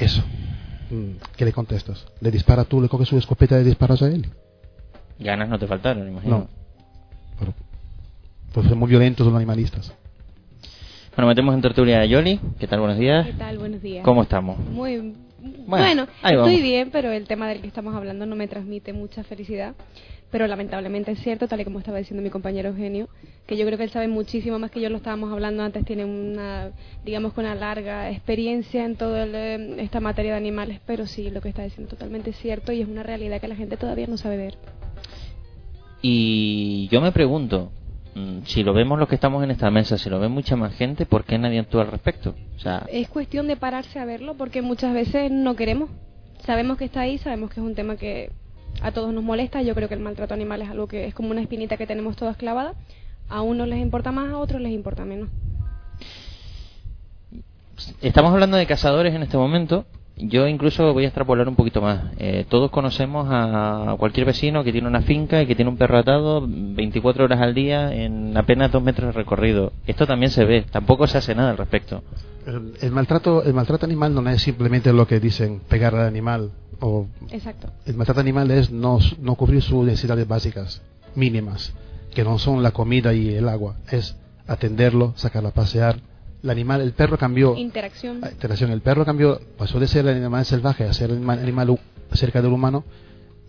Eso. 0.00 0.22
Mm, 0.90 1.12
¿Qué 1.36 1.44
le 1.44 1.52
contestas? 1.52 2.06
¿Le 2.20 2.30
dispara 2.30 2.64
tú, 2.64 2.80
le 2.80 2.88
coges 2.88 3.08
su 3.08 3.18
escopeta 3.18 3.56
y 3.56 3.62
le 3.64 3.70
disparas 3.70 4.02
a 4.02 4.08
él? 4.08 4.26
Ganas 5.18 5.48
no 5.48 5.58
te 5.58 5.66
faltaron, 5.66 6.06
imagino. 6.08 6.38
No. 6.38 6.48
Pero, 7.38 7.54
pues 8.52 8.68
son 8.68 8.78
muy 8.78 8.88
violentos 8.88 9.26
los 9.26 9.34
animalistas. 9.34 9.92
Bueno, 11.16 11.28
metemos 11.28 11.54
en 11.54 11.60
tertulia 11.62 12.00
a 12.00 12.06
Yoli. 12.06 12.40
¿Qué 12.58 12.66
tal? 12.66 12.80
Buenos 12.80 12.98
días. 12.98 13.26
¿Qué 13.26 13.32
tal? 13.34 13.58
Buenos 13.58 13.82
días. 13.82 14.04
¿Cómo 14.04 14.22
estamos? 14.22 14.58
Muy 14.58 15.14
Bueno, 15.66 16.06
estoy 16.22 16.62
bien, 16.62 16.90
pero 16.90 17.10
el 17.10 17.26
tema 17.26 17.48
del 17.48 17.60
que 17.60 17.66
estamos 17.66 17.94
hablando 17.94 18.26
no 18.26 18.36
me 18.36 18.48
transmite 18.48 18.92
mucha 18.92 19.24
felicidad. 19.24 19.74
Pero 20.30 20.46
lamentablemente 20.46 21.12
es 21.12 21.18
cierto, 21.18 21.46
tal 21.46 21.60
y 21.60 21.64
como 21.64 21.78
estaba 21.78 21.98
diciendo 21.98 22.22
mi 22.22 22.30
compañero 22.30 22.70
Eugenio, 22.70 23.10
que 23.46 23.58
yo 23.58 23.66
creo 23.66 23.76
que 23.76 23.84
él 23.84 23.90
sabe 23.90 24.08
muchísimo 24.08 24.58
más 24.58 24.70
que 24.70 24.80
yo 24.80 24.88
lo 24.88 24.96
estábamos 24.96 25.30
hablando 25.30 25.62
antes, 25.62 25.84
tiene 25.84 26.06
una, 26.06 26.70
digamos, 27.04 27.34
con 27.34 27.44
una 27.44 27.54
larga 27.54 28.10
experiencia 28.10 28.82
en 28.82 28.96
toda 28.96 29.26
esta 29.26 30.00
materia 30.00 30.32
de 30.32 30.38
animales, 30.38 30.80
pero 30.86 31.06
sí, 31.06 31.28
lo 31.28 31.42
que 31.42 31.50
está 31.50 31.64
diciendo 31.64 31.92
es 31.92 31.98
totalmente 31.98 32.32
cierto 32.32 32.72
y 32.72 32.80
es 32.80 32.88
una 32.88 33.02
realidad 33.02 33.42
que 33.42 33.48
la 33.48 33.56
gente 33.56 33.76
todavía 33.76 34.06
no 34.06 34.16
sabe 34.16 34.38
ver. 34.38 34.54
Y 36.00 36.88
yo 36.90 37.02
me 37.02 37.12
pregunto, 37.12 37.70
si 38.44 38.62
lo 38.62 38.74
vemos 38.74 38.98
los 38.98 39.08
que 39.08 39.14
estamos 39.14 39.42
en 39.42 39.50
esta 39.50 39.70
mesa, 39.70 39.96
si 39.96 40.10
lo 40.10 40.20
ve 40.20 40.28
mucha 40.28 40.56
más 40.56 40.74
gente, 40.74 41.06
¿por 41.06 41.24
qué 41.24 41.38
nadie 41.38 41.60
actúa 41.60 41.82
al 41.82 41.90
respecto? 41.90 42.34
O 42.56 42.58
sea, 42.58 42.84
Es 42.90 43.08
cuestión 43.08 43.46
de 43.46 43.56
pararse 43.56 43.98
a 43.98 44.04
verlo 44.04 44.34
porque 44.34 44.60
muchas 44.60 44.92
veces 44.92 45.30
no 45.30 45.56
queremos. 45.56 45.88
Sabemos 46.44 46.76
que 46.76 46.84
está 46.84 47.00
ahí, 47.00 47.18
sabemos 47.18 47.50
que 47.50 47.60
es 47.60 47.66
un 47.66 47.74
tema 47.74 47.96
que 47.96 48.30
a 48.82 48.92
todos 48.92 49.14
nos 49.14 49.24
molesta. 49.24 49.62
Yo 49.62 49.74
creo 49.74 49.88
que 49.88 49.94
el 49.94 50.00
maltrato 50.00 50.34
animal 50.34 50.60
es 50.62 50.68
algo 50.68 50.88
que 50.88 51.06
es 51.06 51.14
como 51.14 51.30
una 51.30 51.40
espinita 51.40 51.76
que 51.76 51.86
tenemos 51.86 52.16
todas 52.16 52.36
clavada. 52.36 52.74
A 53.28 53.40
unos 53.40 53.68
les 53.68 53.78
importa 53.78 54.12
más, 54.12 54.30
a 54.30 54.38
otros 54.38 54.60
les 54.60 54.72
importa 54.72 55.04
menos. 55.04 55.28
estamos 58.02 58.32
hablando 58.32 58.56
de 58.56 58.66
cazadores 58.66 59.14
en 59.14 59.22
este 59.22 59.36
momento. 59.36 59.86
Yo 60.16 60.46
incluso 60.46 60.92
voy 60.92 61.04
a 61.04 61.08
extrapolar 61.08 61.48
un 61.48 61.56
poquito 61.56 61.80
más. 61.80 62.12
Eh, 62.18 62.44
todos 62.48 62.70
conocemos 62.70 63.26
a 63.30 63.96
cualquier 63.98 64.26
vecino 64.26 64.62
que 64.62 64.72
tiene 64.72 64.86
una 64.86 65.02
finca 65.02 65.42
y 65.42 65.46
que 65.46 65.54
tiene 65.56 65.70
un 65.70 65.76
perro 65.76 65.98
atado 65.98 66.46
24 66.46 67.24
horas 67.24 67.40
al 67.40 67.54
día 67.54 67.92
en 67.92 68.36
apenas 68.36 68.70
dos 68.70 68.82
metros 68.82 69.08
de 69.08 69.12
recorrido. 69.12 69.72
Esto 69.86 70.06
también 70.06 70.30
se 70.30 70.44
ve. 70.44 70.64
Tampoco 70.70 71.06
se 71.06 71.18
hace 71.18 71.34
nada 71.34 71.50
al 71.50 71.56
respecto. 71.56 72.02
El, 72.46 72.74
el 72.80 72.90
maltrato, 72.90 73.42
el 73.42 73.54
maltrato 73.54 73.86
animal 73.86 74.14
no 74.14 74.28
es 74.28 74.42
simplemente 74.42 74.92
lo 74.92 75.06
que 75.06 75.18
dicen 75.18 75.60
pegar 75.68 75.94
al 75.94 76.06
animal. 76.06 76.50
O 76.80 77.06
Exacto. 77.30 77.68
el 77.86 77.96
maltrato 77.96 78.20
animal 78.20 78.50
es 78.50 78.70
no, 78.70 78.98
no 79.20 79.36
cubrir 79.36 79.62
sus 79.62 79.84
necesidades 79.84 80.26
básicas, 80.26 80.82
mínimas, 81.14 81.72
que 82.12 82.24
no 82.24 82.38
son 82.38 82.62
la 82.62 82.72
comida 82.72 83.14
y 83.14 83.34
el 83.34 83.48
agua. 83.48 83.76
Es 83.90 84.16
atenderlo, 84.48 85.12
sacarlo 85.16 85.50
a 85.50 85.52
pasear. 85.52 86.00
El 86.42 86.50
animal, 86.50 86.80
el 86.80 86.92
perro 86.92 87.16
cambió. 87.18 87.56
Interacción. 87.56 88.20
interacción. 88.30 88.70
El 88.70 88.80
perro 88.80 89.04
cambió, 89.04 89.40
pasó 89.56 89.78
de 89.78 89.86
ser 89.86 90.06
el 90.06 90.16
animal 90.16 90.44
salvaje 90.44 90.84
a 90.84 90.92
ser 90.92 91.10
el 91.10 91.28
animal, 91.28 91.78
cerca 92.12 92.42
del 92.42 92.52
humano 92.52 92.84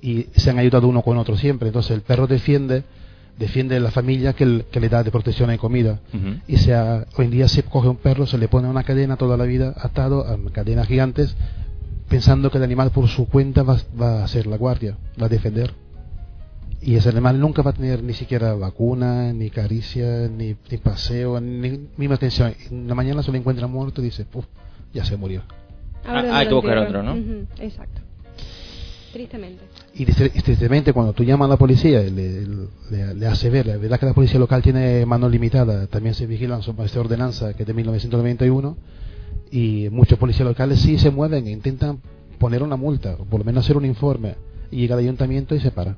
y 0.02 0.28
se 0.36 0.50
han 0.52 0.60
ayudado 0.60 0.88
uno 0.88 1.02
con 1.02 1.18
otro 1.18 1.36
siempre. 1.38 1.70
Entonces 1.70 1.92
el 1.92 2.02
perro 2.02 2.28
defiende 2.28 2.84
defiende 3.38 3.80
la 3.80 3.90
familia 3.90 4.34
que, 4.34 4.44
el- 4.44 4.66
que 4.72 4.80
le 4.80 4.90
da 4.90 5.02
de 5.02 5.10
protección 5.10 5.52
y 5.52 5.58
comida. 5.58 6.00
Y 6.48 6.58
sea, 6.58 7.08
hoy 7.18 7.26
en 7.26 7.32
día 7.32 7.48
se 7.48 7.64
coge 7.64 7.88
un 7.88 7.96
perro, 7.98 8.28
se 8.28 8.38
le 8.38 8.48
pone 8.48 8.68
una 8.68 8.84
cadena 8.84 9.18
toda 9.18 9.38
la 9.38 9.46
vida 9.46 9.74
atado 9.76 10.24
a 10.28 10.38
cadenas 10.52 10.88
gigantes, 10.88 11.36
pensando 12.08 12.52
que 12.52 12.60
el 12.60 12.64
animal 12.64 12.92
por 12.92 13.08
su 13.08 13.28
cuenta 13.28 13.64
va, 13.64 13.78
va 14.00 14.24
a 14.24 14.28
ser 14.28 14.46
la 14.46 14.56
guardia, 14.58 14.98
va 15.20 15.26
a 15.26 15.30
defender. 15.30 15.74
Y 16.86 16.96
ese 16.96 17.10
animal 17.10 17.40
nunca 17.40 17.62
va 17.62 17.72
a 17.72 17.74
tener 17.74 18.04
ni 18.04 18.14
siquiera 18.14 18.54
vacuna, 18.56 19.32
ni 19.32 19.50
caricia, 19.50 20.28
ni, 20.28 20.56
ni 20.70 20.78
paseo, 20.78 21.40
ni 21.40 21.88
misma 21.96 22.16
atención. 22.16 22.54
En 22.70 22.88
la 22.88 22.96
mañana 22.96 23.24
se 23.24 23.32
lo 23.32 23.38
encuentra 23.38 23.68
muerto 23.68 24.02
y 24.02 24.06
dice, 24.06 24.26
Puf, 24.26 24.46
ya 24.94 25.06
se 25.06 25.16
murió. 25.16 25.44
Ah, 26.06 26.40
hay 26.40 26.48
que 26.48 26.54
buscar 26.54 26.78
otro, 26.80 27.02
¿no? 27.02 27.16
Exacto. 27.60 28.02
Tristemente. 29.14 29.64
Y 29.94 30.06
tristemente 30.06 30.92
cuando 30.92 31.14
tú 31.14 31.24
llamas 31.24 31.46
a 31.46 31.50
la 31.50 31.58
policía 31.58 32.02
y 32.02 32.10
le, 32.10 32.46
le, 32.90 33.14
le 33.14 33.28
hace 33.28 33.50
ver, 33.50 33.68
la 33.68 33.78
verdad 33.78 34.00
que 34.00 34.08
la 34.08 34.14
policía 34.14 34.40
local 34.40 34.62
tiene 34.62 35.06
mano 35.06 35.30
limitada, 35.30 35.88
también 35.88 36.16
se 36.16 36.26
vigilan 36.26 36.64
sobre 36.64 36.86
esta 36.86 37.00
ordenanza 37.00 37.54
que 37.54 37.64
es 37.64 37.68
de 37.68 37.76
1991 37.76 38.76
y 39.52 39.88
muchos 39.92 40.18
policías 40.18 40.48
locales 40.48 40.80
sí 40.80 40.98
se 40.98 41.12
mueven 41.12 41.46
e 41.46 41.52
intentan 41.52 42.02
poner 42.40 42.64
una 42.64 42.76
multa, 42.76 43.16
o 43.20 43.26
por 43.26 43.40
lo 43.40 43.46
menos 43.46 43.64
hacer 43.64 43.78
un 43.78 43.86
informe 43.86 44.36
y 44.72 44.78
llega 44.78 44.96
al 44.96 45.02
ayuntamiento 45.02 45.54
y 45.54 45.60
se 45.60 45.70
para. 45.70 45.96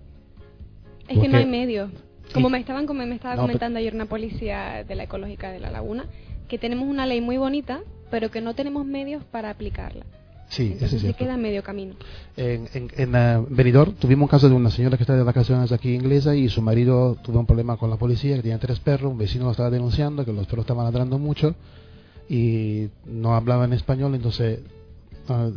Es 1.08 1.20
que 1.20 1.28
no 1.28 1.38
hay 1.38 1.46
medios. 1.46 1.90
Como 2.34 2.50
me 2.50 2.60
estaban 2.60 2.86
como 2.88 3.06
me 3.06 3.16
estaba 3.16 3.36
No, 3.36 3.42
comentando 3.44 3.80
ayer 3.80 3.94
una 3.94 4.06
policía 4.08 4.84
de 4.84 4.96
la 4.96 5.04
ecológica 5.04 5.52
de 5.52 5.60
la 5.60 5.70
laguna, 5.72 6.06
que 6.48 6.58
tenemos 6.58 6.88
una 6.90 7.06
ley 7.06 7.22
muy 7.22 7.38
bonita, 7.38 7.82
pero 8.12 8.30
que 8.32 8.42
no 8.42 8.54
tenemos 8.56 8.86
medios 8.86 9.24
para 9.26 9.50
aplicarla. 9.50 10.06
Sí, 10.48 10.74
eso 10.76 10.86
es 10.86 10.92
se 10.92 11.00
cierto. 11.00 11.18
queda 11.18 11.34
a 11.34 11.38
medio 11.38 11.64
camino. 11.64 11.96
En, 12.38 12.68
en, 12.74 12.92
en 12.98 13.46
Benidorm 13.56 13.94
tuvimos 13.94 14.24
un 14.24 14.30
caso 14.30 14.48
de 14.48 14.56
una 14.56 14.70
señora 14.70 14.96
que 14.98 15.04
está 15.04 15.16
de 15.16 15.24
vacaciones 15.24 15.72
aquí 15.72 15.94
inglesa 15.94 16.36
y 16.36 16.50
su 16.50 16.62
marido 16.62 17.16
tuvo 17.24 17.40
un 17.40 17.46
problema 17.48 17.78
con 17.78 17.90
la 17.90 17.96
policía, 17.98 18.36
que 18.36 18.44
tenía 18.44 18.60
tres 18.60 18.80
perros, 18.80 19.12
un 19.12 19.18
vecino 19.18 19.46
lo 19.46 19.52
estaba 19.52 19.70
denunciando, 19.72 20.24
que 20.24 20.34
los 20.34 20.46
perros 20.46 20.64
estaban 20.64 20.86
ladrando 20.86 21.18
mucho 21.18 21.56
y 22.30 22.90
no 23.06 23.36
hablaban 23.36 23.74
español, 23.74 24.14
entonces 24.16 24.60
ah, 25.30 25.50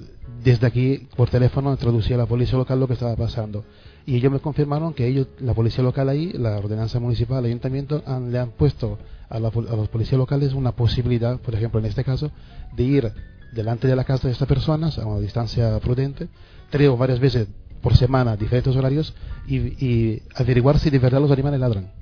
desde 0.43 0.67
aquí 0.67 1.07
por 1.17 1.29
teléfono 1.29 1.77
traducía 1.77 2.17
a 2.17 2.21
la 2.21 2.27
policía 2.27 2.57
local 2.59 2.81
lo 2.81 2.87
que 2.87 2.95
estaba 2.95 3.15
pasando. 3.17 3.65
Y 4.09 4.17
ellos 4.17 4.33
me 4.33 4.39
confirmaron 4.39 4.95
que 4.95 5.07
ellos, 5.07 5.27
la 5.39 5.53
policía 5.53 5.85
local 5.85 6.09
ahí, 6.09 6.33
la 6.33 6.57
ordenanza 6.57 6.99
municipal, 6.99 7.41
el 7.41 7.51
ayuntamiento, 7.51 8.03
le 8.31 8.39
han 8.39 8.53
puesto 8.53 8.99
a, 9.29 9.39
los 9.39 9.89
policías 9.91 10.17
locales 10.17 10.55
una 10.55 10.73
posibilidad, 10.73 11.39
por 11.39 11.55
ejemplo 11.55 11.79
en 11.79 11.85
este 11.85 12.05
caso, 12.05 12.31
de 12.75 12.85
ir 12.85 13.13
delante 13.53 13.87
de 13.87 13.95
la 13.95 14.05
casa 14.05 14.27
de 14.27 14.33
estas 14.33 14.49
personas 14.49 14.99
a 14.99 15.05
una 15.05 15.21
distancia 15.21 15.79
prudente, 15.81 16.29
tres 16.71 16.89
o 16.89 16.97
varias 16.97 17.21
veces 17.21 17.49
por 17.83 17.99
semana, 17.99 18.35
diferentes 18.35 18.75
horarios, 18.75 19.15
y, 19.47 20.23
averiguar 20.35 20.79
si 20.79 20.89
de 20.89 21.01
verdad 21.01 21.21
los 21.21 21.31
animales 21.31 21.61
ladran. 21.61 21.93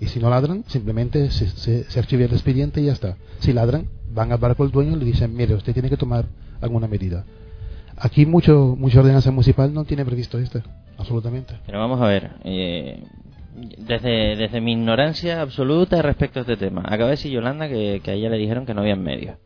Y 0.00 0.06
si 0.06 0.18
no 0.18 0.30
ladran, 0.30 0.64
simplemente 0.66 1.30
se, 1.30 1.46
se, 1.50 1.84
se 1.84 1.98
archiva 1.98 2.24
el 2.24 2.32
expediente 2.32 2.80
y 2.80 2.86
ya 2.86 2.92
está. 2.92 3.18
Si 3.40 3.52
ladran, 3.52 3.86
van 4.14 4.30
a 4.30 4.36
hablar 4.36 4.56
con 4.56 4.64
el 4.64 4.72
dueño 4.72 4.96
y 4.96 5.00
le 5.00 5.04
dicen, 5.04 5.36
mire, 5.36 5.54
usted 5.56 5.74
tiene 5.74 5.90
que 5.90 5.98
tomar 5.98 6.24
alguna 6.62 6.88
medida. 6.88 7.26
Aquí 7.98 8.24
mucho, 8.24 8.76
mucha 8.78 9.00
ordenanza 9.00 9.30
municipal 9.30 9.74
no 9.74 9.84
tiene 9.84 10.06
previsto 10.06 10.38
esto, 10.38 10.62
absolutamente. 11.00 11.54
Pero 11.66 11.78
vamos 11.78 12.00
a 12.00 12.06
ver, 12.06 12.30
eh, 12.44 13.02
desde, 13.78 14.36
desde 14.36 14.60
mi 14.60 14.72
ignorancia 14.72 15.40
absoluta 15.40 16.00
respecto 16.02 16.38
a 16.38 16.42
este 16.42 16.56
tema, 16.56 16.82
acaba 16.82 17.06
de 17.06 17.10
decir 17.12 17.32
Yolanda 17.32 17.68
que, 17.68 18.00
que 18.04 18.10
a 18.12 18.14
ella 18.14 18.30
le 18.30 18.38
dijeron 18.38 18.64
que 18.66 18.74
no 18.74 18.82
había 18.82 18.96
medios. 18.96 19.36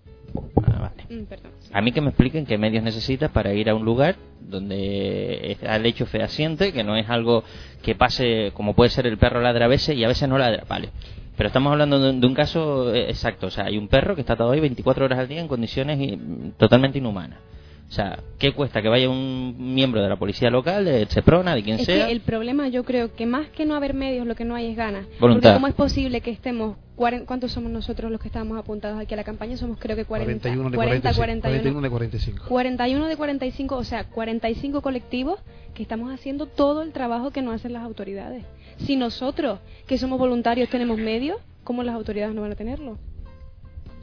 Ah, 0.62 0.90
vale. 0.90 1.22
Mm, 1.22 1.24
perdón. 1.26 1.52
A 1.72 1.80
mí 1.80 1.92
que 1.92 2.00
me 2.00 2.08
expliquen 2.10 2.46
qué 2.46 2.58
medios 2.58 2.84
necesitas 2.84 3.30
para 3.30 3.52
ir 3.54 3.68
a 3.70 3.74
un 3.74 3.84
lugar 3.84 4.16
donde 4.40 5.50
está 5.52 5.74
el 5.76 5.86
hecho 5.86 6.06
fehaciente, 6.06 6.72
que 6.72 6.84
no 6.84 6.96
es 6.96 7.08
algo 7.08 7.42
que 7.82 7.94
pase 7.94 8.52
como 8.54 8.74
puede 8.74 8.90
ser 8.90 9.06
el 9.06 9.18
perro 9.18 9.40
ladra 9.40 9.64
a 9.64 9.68
veces 9.68 9.96
y 9.96 10.04
a 10.04 10.08
veces 10.08 10.28
no 10.28 10.38
ladra, 10.38 10.64
vale. 10.68 10.90
Pero 11.36 11.48
estamos 11.48 11.72
hablando 11.72 11.98
de, 11.98 12.10
un- 12.10 12.20
de 12.20 12.26
un 12.28 12.34
caso 12.34 12.94
eh, 12.94 13.06
exacto, 13.08 13.48
o 13.48 13.50
sea, 13.50 13.64
hay 13.64 13.76
un 13.76 13.88
perro 13.88 14.14
que 14.14 14.20
está 14.20 14.34
atado 14.34 14.52
ahí 14.52 14.60
24 14.60 15.04
horas 15.04 15.18
al 15.18 15.26
día 15.28 15.40
en 15.40 15.48
condiciones 15.48 15.98
i- 16.00 16.18
totalmente 16.56 16.98
inhumanas. 16.98 17.38
O 17.88 17.92
sea, 17.92 18.18
¿qué 18.38 18.52
cuesta 18.52 18.82
que 18.82 18.88
vaya 18.88 19.08
un 19.08 19.74
miembro 19.74 20.02
de 20.02 20.08
la 20.08 20.16
policía 20.16 20.50
local, 20.50 20.84
de 20.84 21.06
Seprona, 21.06 21.54
de 21.54 21.62
quien 21.62 21.78
Es 21.78 21.86
sea? 21.86 22.06
que 22.06 22.12
el 22.12 22.20
problema 22.22 22.66
yo 22.68 22.82
creo 22.82 23.14
que 23.14 23.24
más 23.26 23.48
que 23.48 23.66
no 23.66 23.74
haber 23.74 23.94
medios, 23.94 24.26
lo 24.26 24.34
que 24.34 24.44
no 24.44 24.54
hay 24.54 24.66
es 24.66 24.76
ganas. 24.76 25.06
Voluntad. 25.20 25.50
Porque 25.50 25.54
¿cómo 25.54 25.66
es 25.68 25.74
posible 25.74 26.20
que 26.20 26.30
estemos... 26.30 26.76
¿Cuántos 26.96 27.50
somos 27.52 27.72
nosotros 27.72 28.10
los 28.10 28.20
que 28.20 28.28
estábamos 28.28 28.56
apuntados 28.56 29.00
aquí 29.00 29.14
a 29.14 29.16
la 29.16 29.24
campaña? 29.24 29.56
Somos 29.56 29.78
creo 29.78 29.96
que 29.96 30.04
40, 30.04 30.40
41 30.40 30.70
de 30.70 30.76
40, 30.76 31.14
45. 31.14 31.18
41 31.18 31.80
41. 31.80 31.82
de 31.82 31.90
45. 31.90 32.48
41 32.48 33.06
de 33.08 33.16
45, 33.16 33.76
o 33.76 33.84
sea, 33.84 34.04
45 34.04 34.80
colectivos 34.80 35.40
que 35.74 35.82
estamos 35.82 36.12
haciendo 36.12 36.46
todo 36.46 36.82
el 36.82 36.92
trabajo 36.92 37.32
que 37.32 37.42
no 37.42 37.50
hacen 37.50 37.72
las 37.72 37.82
autoridades. 37.82 38.44
Si 38.78 38.96
nosotros, 38.96 39.58
que 39.86 39.98
somos 39.98 40.18
voluntarios, 40.18 40.68
tenemos 40.68 40.98
medios, 40.98 41.38
¿cómo 41.64 41.82
las 41.82 41.96
autoridades 41.96 42.34
no 42.34 42.42
van 42.42 42.52
a 42.52 42.56
tenerlo? 42.56 42.96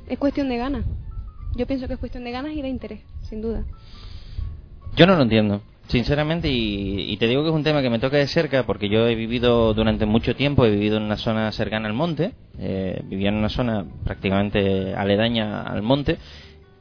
Es 0.07 0.19
cuestión 0.19 0.49
de 0.49 0.57
ganas. 0.57 0.83
Yo 1.55 1.67
pienso 1.67 1.87
que 1.87 1.93
es 1.93 1.99
cuestión 1.99 2.25
de 2.25 2.31
ganas 2.31 2.53
y 2.53 2.61
de 2.61 2.67
interés, 2.69 3.01
sin 3.31 3.41
duda. 3.41 3.63
Yo 4.97 5.07
no 5.07 5.15
lo 5.15 5.23
entiendo, 5.23 5.61
sinceramente, 5.87 6.49
y, 6.51 7.15
te 7.15 7.27
digo 7.27 7.43
que 7.43 7.49
es 7.49 7.55
un 7.55 7.63
tema 7.63 7.81
que 7.81 7.89
me 7.89 7.97
toca 7.97 8.17
de 8.17 8.27
cerca 8.27 8.65
porque 8.65 8.89
yo 8.89 9.07
he 9.07 9.15
vivido 9.15 9.73
durante 9.73 10.05
mucho 10.05 10.35
tiempo, 10.35 10.65
he 10.65 10.69
vivido 10.71 10.97
en 10.97 11.03
una 11.03 11.15
zona 11.15 11.49
cercana 11.53 11.87
al 11.87 11.93
monte, 11.93 12.33
eh, 12.59 13.01
vivía 13.05 13.29
en 13.29 13.35
una 13.35 13.47
zona 13.47 13.85
prácticamente 14.03 14.93
aledaña 14.93 15.63
al 15.63 15.81
monte 15.81 16.17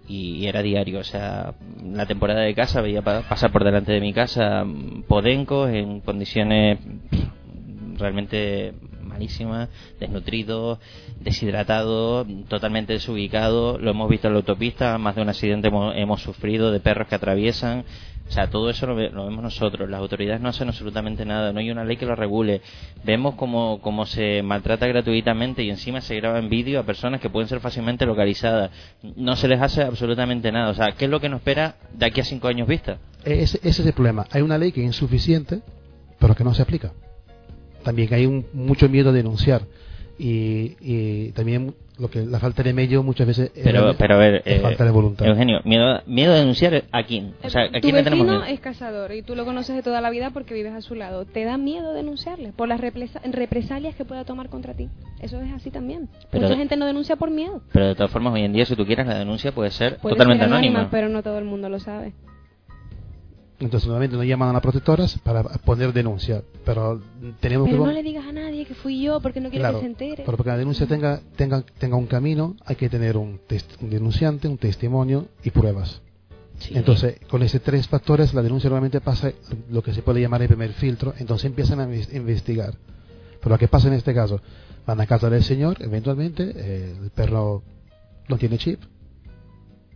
y 0.08 0.44
era 0.46 0.60
diario, 0.60 0.98
o 0.98 1.04
sea, 1.04 1.54
la 1.84 2.06
temporada 2.06 2.40
de 2.40 2.52
casa 2.52 2.80
veía 2.80 3.00
pa- 3.00 3.22
pasar 3.28 3.52
por 3.52 3.62
delante 3.62 3.92
de 3.92 4.00
mi 4.00 4.12
casa 4.12 4.66
podencos 5.06 5.70
en 5.70 6.00
condiciones 6.00 6.80
realmente 7.96 8.74
malísimas, 9.04 9.68
desnutridos, 10.00 10.80
deshidratados, 11.20 12.26
totalmente 12.48 12.92
desubicados, 12.94 13.80
lo 13.80 13.90
hemos 13.90 14.08
visto 14.08 14.26
en 14.28 14.34
la 14.34 14.38
autopista, 14.40 14.98
más 14.98 15.14
de 15.16 15.22
un 15.22 15.28
accidente 15.28 15.68
hemos, 15.68 15.94
hemos 15.96 16.22
sufrido 16.22 16.72
de 16.72 16.80
perros 16.80 17.08
que 17.08 17.14
atraviesan, 17.14 17.84
o 18.28 18.32
sea, 18.32 18.48
todo 18.48 18.70
eso 18.70 18.86
lo, 18.86 18.94
ve- 18.94 19.10
lo 19.10 19.24
vemos 19.26 19.42
nosotros, 19.42 19.88
las 19.90 20.00
autoridades 20.00 20.40
no 20.40 20.48
hacen 20.48 20.68
absolutamente 20.68 21.24
nada, 21.24 21.52
no 21.52 21.58
hay 21.60 21.70
una 21.70 21.84
ley 21.84 21.96
que 21.96 22.06
lo 22.06 22.14
regule, 22.16 22.62
vemos 23.04 23.34
como, 23.34 23.80
como 23.80 24.06
se 24.06 24.42
maltrata 24.42 24.86
gratuitamente 24.86 25.62
y 25.62 25.70
encima 25.70 26.00
se 26.00 26.16
graba 26.16 26.38
en 26.38 26.48
vídeo 26.48 26.80
a 26.80 26.84
personas 26.84 27.20
que 27.20 27.28
pueden 27.28 27.48
ser 27.48 27.60
fácilmente 27.60 28.06
localizadas, 28.06 28.70
no 29.16 29.36
se 29.36 29.48
les 29.48 29.60
hace 29.60 29.82
absolutamente 29.82 30.50
nada, 30.52 30.70
o 30.70 30.74
sea, 30.74 30.92
¿qué 30.92 31.04
es 31.04 31.10
lo 31.10 31.20
que 31.20 31.28
nos 31.28 31.38
espera 31.40 31.76
de 31.92 32.06
aquí 32.06 32.20
a 32.20 32.24
cinco 32.24 32.48
años 32.48 32.66
vista? 32.68 32.98
Ese, 33.24 33.58
ese 33.62 33.82
es 33.82 33.86
el 33.86 33.92
problema. 33.92 34.26
Hay 34.30 34.40
una 34.40 34.56
ley 34.56 34.72
que 34.72 34.80
es 34.80 34.86
insuficiente, 34.86 35.60
pero 36.18 36.34
que 36.34 36.42
no 36.44 36.54
se 36.54 36.62
aplica. 36.62 36.92
También 37.82 38.12
hay 38.14 38.24
un, 38.24 38.46
mucho 38.54 38.88
miedo 38.88 39.10
a 39.10 39.12
denunciar. 39.12 39.62
Y, 40.22 40.76
y 40.82 41.32
también 41.32 41.74
lo 41.98 42.10
que 42.10 42.26
la 42.26 42.38
falta 42.38 42.62
de 42.62 42.74
medio 42.74 43.02
muchas 43.02 43.26
veces 43.26 43.52
es 43.54 43.64
Pero, 43.64 43.86
la- 43.86 43.94
pero 43.94 44.16
a 44.16 44.18
ver, 44.18 44.42
la 44.44 44.52
eh, 44.52 44.60
falta 44.60 44.84
de 44.84 44.90
voluntad. 44.90 45.26
Eugenio, 45.26 45.60
miedo, 45.64 46.02
miedo 46.06 46.32
a 46.34 46.36
denunciar 46.36 46.84
a 46.92 47.02
quién? 47.04 47.32
O 47.42 47.48
sea, 47.48 47.62
¿a 47.62 47.70
tu 47.72 47.80
quién 47.80 47.94
le 47.96 48.02
tenemos 48.02 48.26
miedo? 48.26 48.44
es 48.44 48.60
cazador 48.60 49.12
y 49.12 49.22
tú 49.22 49.34
lo 49.34 49.46
conoces 49.46 49.74
de 49.76 49.82
toda 49.82 50.02
la 50.02 50.10
vida 50.10 50.28
porque 50.30 50.52
vives 50.52 50.74
a 50.74 50.82
su 50.82 50.94
lado. 50.94 51.24
¿Te 51.24 51.44
da 51.44 51.56
miedo 51.56 51.94
denunciarle 51.94 52.52
por 52.52 52.68
las 52.68 52.80
represa- 52.82 53.20
represalias 53.24 53.94
que 53.94 54.04
pueda 54.04 54.24
tomar 54.26 54.50
contra 54.50 54.74
ti? 54.74 54.90
Eso 55.22 55.40
es 55.40 55.52
así 55.54 55.70
también. 55.70 56.08
Pero 56.30 56.44
Mucha 56.46 56.56
gente 56.58 56.76
no 56.76 56.84
denuncia 56.84 57.16
por 57.16 57.30
miedo. 57.30 57.62
Pero 57.72 57.86
de 57.86 57.94
todas 57.94 58.10
formas, 58.10 58.34
hoy 58.34 58.42
en 58.42 58.52
día, 58.52 58.66
si 58.66 58.76
tú 58.76 58.84
quieres, 58.84 59.06
la 59.06 59.18
denuncia 59.18 59.52
puede 59.52 59.70
ser 59.70 59.96
Puede 59.98 60.16
totalmente 60.16 60.44
ser 60.44 60.52
anónima, 60.52 60.80
anónima. 60.80 60.90
pero 60.90 61.08
no 61.08 61.22
todo 61.22 61.38
el 61.38 61.44
mundo 61.46 61.70
lo 61.70 61.78
sabe. 61.80 62.12
Entonces, 63.60 63.86
nuevamente 63.86 64.16
nos 64.16 64.24
llaman 64.24 64.48
a 64.48 64.52
las 64.54 64.62
protectoras 64.62 65.18
para 65.18 65.42
poner 65.42 65.92
denuncia. 65.92 66.42
Pero 66.64 67.00
tenemos 67.40 67.68
Pero 67.68 67.82
que. 67.82 67.86
no 67.88 67.92
le 67.92 68.02
digas 68.02 68.24
a 68.26 68.32
nadie 68.32 68.64
que 68.64 68.74
fui 68.74 69.02
yo 69.02 69.20
porque 69.20 69.40
no 69.40 69.50
quiero 69.50 69.62
Claro, 69.64 69.78
que 69.78 69.84
se 69.84 69.90
entere. 69.90 70.22
pero 70.24 70.36
para 70.38 70.44
que 70.44 70.50
la 70.50 70.56
denuncia 70.58 70.86
tenga, 70.86 71.20
tenga, 71.36 71.62
tenga 71.78 71.96
un 71.96 72.06
camino, 72.06 72.56
hay 72.64 72.76
que 72.76 72.88
tener 72.88 73.16
un, 73.18 73.38
un 73.82 73.90
denunciante, 73.90 74.48
un 74.48 74.56
testimonio 74.58 75.26
y 75.44 75.50
pruebas. 75.50 76.00
Entonces, 76.70 77.18
con 77.28 77.42
esos 77.42 77.60
tres 77.62 77.86
factores, 77.88 78.34
la 78.34 78.42
denuncia 78.42 78.68
normalmente 78.68 79.00
pasa 79.00 79.32
lo 79.70 79.82
que 79.82 79.94
se 79.94 80.02
puede 80.02 80.20
llamar 80.20 80.42
el 80.42 80.48
primer 80.48 80.72
filtro, 80.72 81.14
entonces 81.18 81.46
empiezan 81.46 81.80
a 81.80 81.86
inves- 81.86 82.14
investigar. 82.14 82.74
Pero 83.40 83.54
lo 83.54 83.58
que 83.58 83.68
pasa 83.68 83.88
en 83.88 83.94
este 83.94 84.12
caso, 84.14 84.40
van 84.86 85.00
a 85.00 85.06
casa 85.06 85.30
del 85.30 85.42
señor, 85.42 85.78
eventualmente, 85.80 86.52
eh, 86.54 86.96
el 87.02 87.10
perro 87.10 87.62
no 88.28 88.36
tiene 88.36 88.58
chip, 88.58 88.80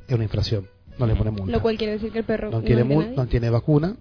es 0.09 0.15
una 0.15 0.25
infracción, 0.25 0.67
no 0.99 1.07
le 1.07 1.15
ponen 1.17 1.35
multa. 1.35 1.53
Lo 1.53 1.63
cual 1.63 1.77
quiere 1.77 1.95
decir 1.95 2.11
que 2.13 2.21
el 2.21 2.25
perro 2.25 2.51
No 2.51 2.63
tiene, 2.63 2.83
es 2.83 2.89
de 2.89 2.95
mul- 2.95 3.05
nadie. 3.05 3.17
no 3.17 3.27
tiene 3.27 3.51
vacuna, 3.51 3.97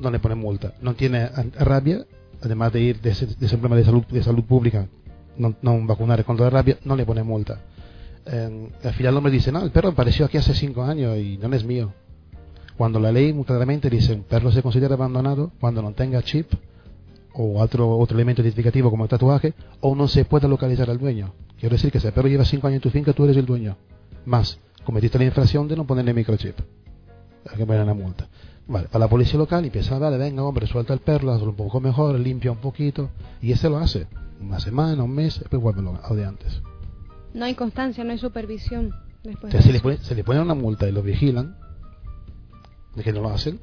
no 0.00 0.10
le 0.10 0.18
ponen 0.18 0.38
multa. 0.38 0.74
No 0.80 0.94
tiene 0.94 1.28
rabia, 1.58 2.04
además 2.42 2.72
de 2.72 2.80
ir 2.80 3.00
de 3.00 3.10
ese, 3.10 3.26
de 3.26 3.46
ese 3.46 3.56
problema 3.58 3.76
de 3.76 3.84
salud, 3.84 4.04
de 4.06 4.22
salud 4.22 4.44
pública, 4.44 4.88
no, 5.36 5.54
no 5.62 5.86
vacunar 5.86 6.24
contra 6.24 6.44
la 6.46 6.50
rabia, 6.50 6.78
no 6.84 6.96
le 6.96 7.04
ponen 7.06 7.26
multa. 7.26 7.60
Eh, 8.26 8.68
al 8.84 8.92
final 8.94 9.14
el 9.14 9.16
hombre 9.18 9.32
dice, 9.32 9.50
no, 9.52 9.62
el 9.62 9.70
perro 9.70 9.88
apareció 9.90 10.26
aquí 10.26 10.36
hace 10.38 10.54
cinco 10.54 10.82
años 10.82 11.16
y 11.18 11.38
no 11.38 11.52
es 11.54 11.64
mío. 11.64 11.92
Cuando 12.76 12.98
la 13.00 13.12
ley 13.12 13.32
muy 13.32 13.44
claramente 13.44 13.90
dice, 13.90 14.14
un 14.14 14.22
perro 14.22 14.50
se 14.50 14.62
considera 14.62 14.94
abandonado 14.94 15.52
cuando 15.60 15.82
no 15.82 15.92
tenga 15.92 16.22
chip 16.22 16.52
o 17.34 17.60
otro, 17.60 17.96
otro 17.98 18.16
elemento 18.16 18.42
identificativo 18.42 18.90
como 18.90 19.04
el 19.04 19.10
tatuaje 19.10 19.54
o 19.80 19.94
no 19.94 20.08
se 20.08 20.24
puede 20.24 20.48
localizar 20.48 20.88
al 20.90 20.98
dueño. 20.98 21.32
Quiero 21.58 21.74
decir 21.74 21.90
que 21.92 22.00
si 22.00 22.06
el 22.06 22.12
perro 22.12 22.28
lleva 22.28 22.44
cinco 22.44 22.66
años 22.66 22.76
en 22.76 22.82
tu 22.82 22.90
finca, 22.90 23.12
tú 23.12 23.24
eres 23.24 23.36
el 23.36 23.46
dueño. 23.46 23.76
Más, 24.24 24.58
cometiste 24.84 25.18
la 25.18 25.24
infracción 25.24 25.68
de 25.68 25.76
no 25.76 25.86
ponerle 25.86 26.14
microchip. 26.14 26.58
Hay 27.50 27.56
que 27.56 27.66
poner 27.66 27.84
la 27.86 27.94
multa. 27.94 28.28
Vale, 28.66 28.86
para 28.88 29.00
la 29.06 29.08
policía 29.08 29.38
local 29.38 29.64
empieza 29.64 29.96
a 29.96 29.98
darle, 29.98 30.18
venga 30.18 30.42
hombre, 30.44 30.66
suelta 30.66 30.94
el 30.94 31.00
perro, 31.00 31.32
hazlo 31.32 31.50
un 31.50 31.56
poco 31.56 31.80
mejor, 31.80 32.18
limpia 32.18 32.52
un 32.52 32.58
poquito. 32.58 33.10
Y 33.40 33.52
ese 33.52 33.68
lo 33.68 33.78
hace. 33.78 34.06
Una 34.40 34.60
semana, 34.60 35.02
un 35.02 35.14
mes, 35.14 35.38
después 35.40 35.60
vuelve 35.60 35.82
lo 35.82 35.92
de 36.14 36.24
antes. 36.24 36.62
No 37.34 37.44
hay 37.44 37.54
constancia, 37.54 38.04
no 38.04 38.12
hay 38.12 38.18
supervisión. 38.18 38.90
Después 39.24 39.52
Entonces, 39.54 39.60
de 39.60 39.62
se 39.62 39.72
le, 39.72 39.76
eso. 39.78 39.82
pone, 39.82 39.96
se 39.98 40.24
pone 40.24 40.40
una 40.40 40.54
multa 40.54 40.88
y 40.88 40.92
lo 40.92 41.02
vigilan, 41.02 41.56
de 42.94 43.02
que 43.02 43.12
no 43.12 43.20
lo 43.20 43.30
hacen. 43.30 43.60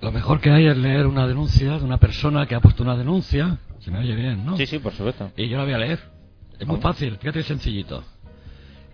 Lo 0.00 0.12
mejor 0.12 0.40
que 0.40 0.50
hay 0.50 0.66
es 0.66 0.76
leer 0.76 1.06
una 1.06 1.26
denuncia 1.26 1.78
de 1.78 1.84
una 1.84 1.98
persona 1.98 2.46
que 2.46 2.54
ha 2.54 2.60
puesto 2.60 2.82
una 2.82 2.96
denuncia. 2.96 3.58
Se 3.80 3.90
me 3.90 3.98
oye 3.98 4.14
bien, 4.14 4.44
¿no? 4.46 4.56
Sí, 4.56 4.66
sí, 4.66 4.78
por 4.78 4.92
supuesto. 4.92 5.30
Y 5.36 5.48
yo 5.48 5.58
la 5.58 5.64
voy 5.64 5.74
a 5.74 5.78
leer. 5.78 6.00
Es 6.58 6.66
muy 6.66 6.80
fácil, 6.80 7.16
fíjate, 7.18 7.42
sencillito. 7.42 8.02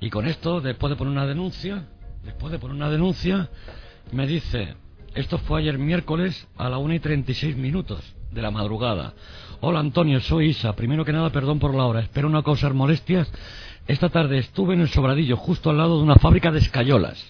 Y 0.00 0.10
con 0.10 0.26
esto, 0.26 0.60
después 0.60 0.90
de 0.90 0.96
poner 0.96 1.12
una 1.12 1.26
denuncia, 1.26 1.86
después 2.24 2.52
de 2.52 2.58
poner 2.58 2.76
una 2.76 2.90
denuncia, 2.90 3.48
me 4.12 4.26
dice, 4.26 4.74
esto 5.14 5.38
fue 5.38 5.60
ayer 5.60 5.78
miércoles 5.78 6.46
a 6.56 6.68
la 6.68 6.78
1 6.78 6.94
y 6.94 7.00
36 7.00 7.56
minutos 7.56 8.00
de 8.30 8.42
la 8.42 8.50
madrugada. 8.50 9.14
Hola 9.60 9.80
Antonio, 9.80 10.20
soy 10.20 10.48
Isa. 10.48 10.76
Primero 10.76 11.04
que 11.04 11.12
nada, 11.12 11.30
perdón 11.30 11.58
por 11.58 11.74
la 11.74 11.86
hora. 11.86 12.00
Espero 12.00 12.28
no 12.28 12.42
causar 12.42 12.74
molestias. 12.74 13.32
Esta 13.86 14.10
tarde 14.10 14.38
estuve 14.38 14.74
en 14.74 14.82
el 14.82 14.88
Sobradillo, 14.88 15.36
justo 15.36 15.70
al 15.70 15.78
lado 15.78 15.96
de 15.96 16.02
una 16.02 16.16
fábrica 16.16 16.50
de 16.50 16.58
escayolas. 16.58 17.24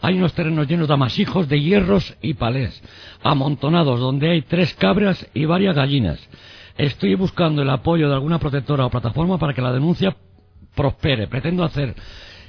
Hay 0.00 0.18
unos 0.18 0.32
terrenos 0.32 0.66
llenos 0.66 0.88
de 0.88 0.94
amasijos 0.94 1.48
de 1.48 1.60
hierros 1.60 2.16
y 2.20 2.34
palés, 2.34 2.82
amontonados 3.22 4.00
donde 4.00 4.30
hay 4.30 4.42
tres 4.42 4.74
cabras 4.74 5.28
y 5.32 5.44
varias 5.44 5.76
gallinas. 5.76 6.18
Estoy 6.76 7.14
buscando 7.14 7.62
el 7.62 7.70
apoyo 7.70 8.08
de 8.08 8.14
alguna 8.14 8.40
protectora 8.40 8.84
o 8.84 8.90
plataforma 8.90 9.38
para 9.38 9.54
que 9.54 9.62
la 9.62 9.72
denuncia 9.72 10.16
prospere. 10.74 11.26
Pretendo 11.26 11.64
hacer 11.64 11.94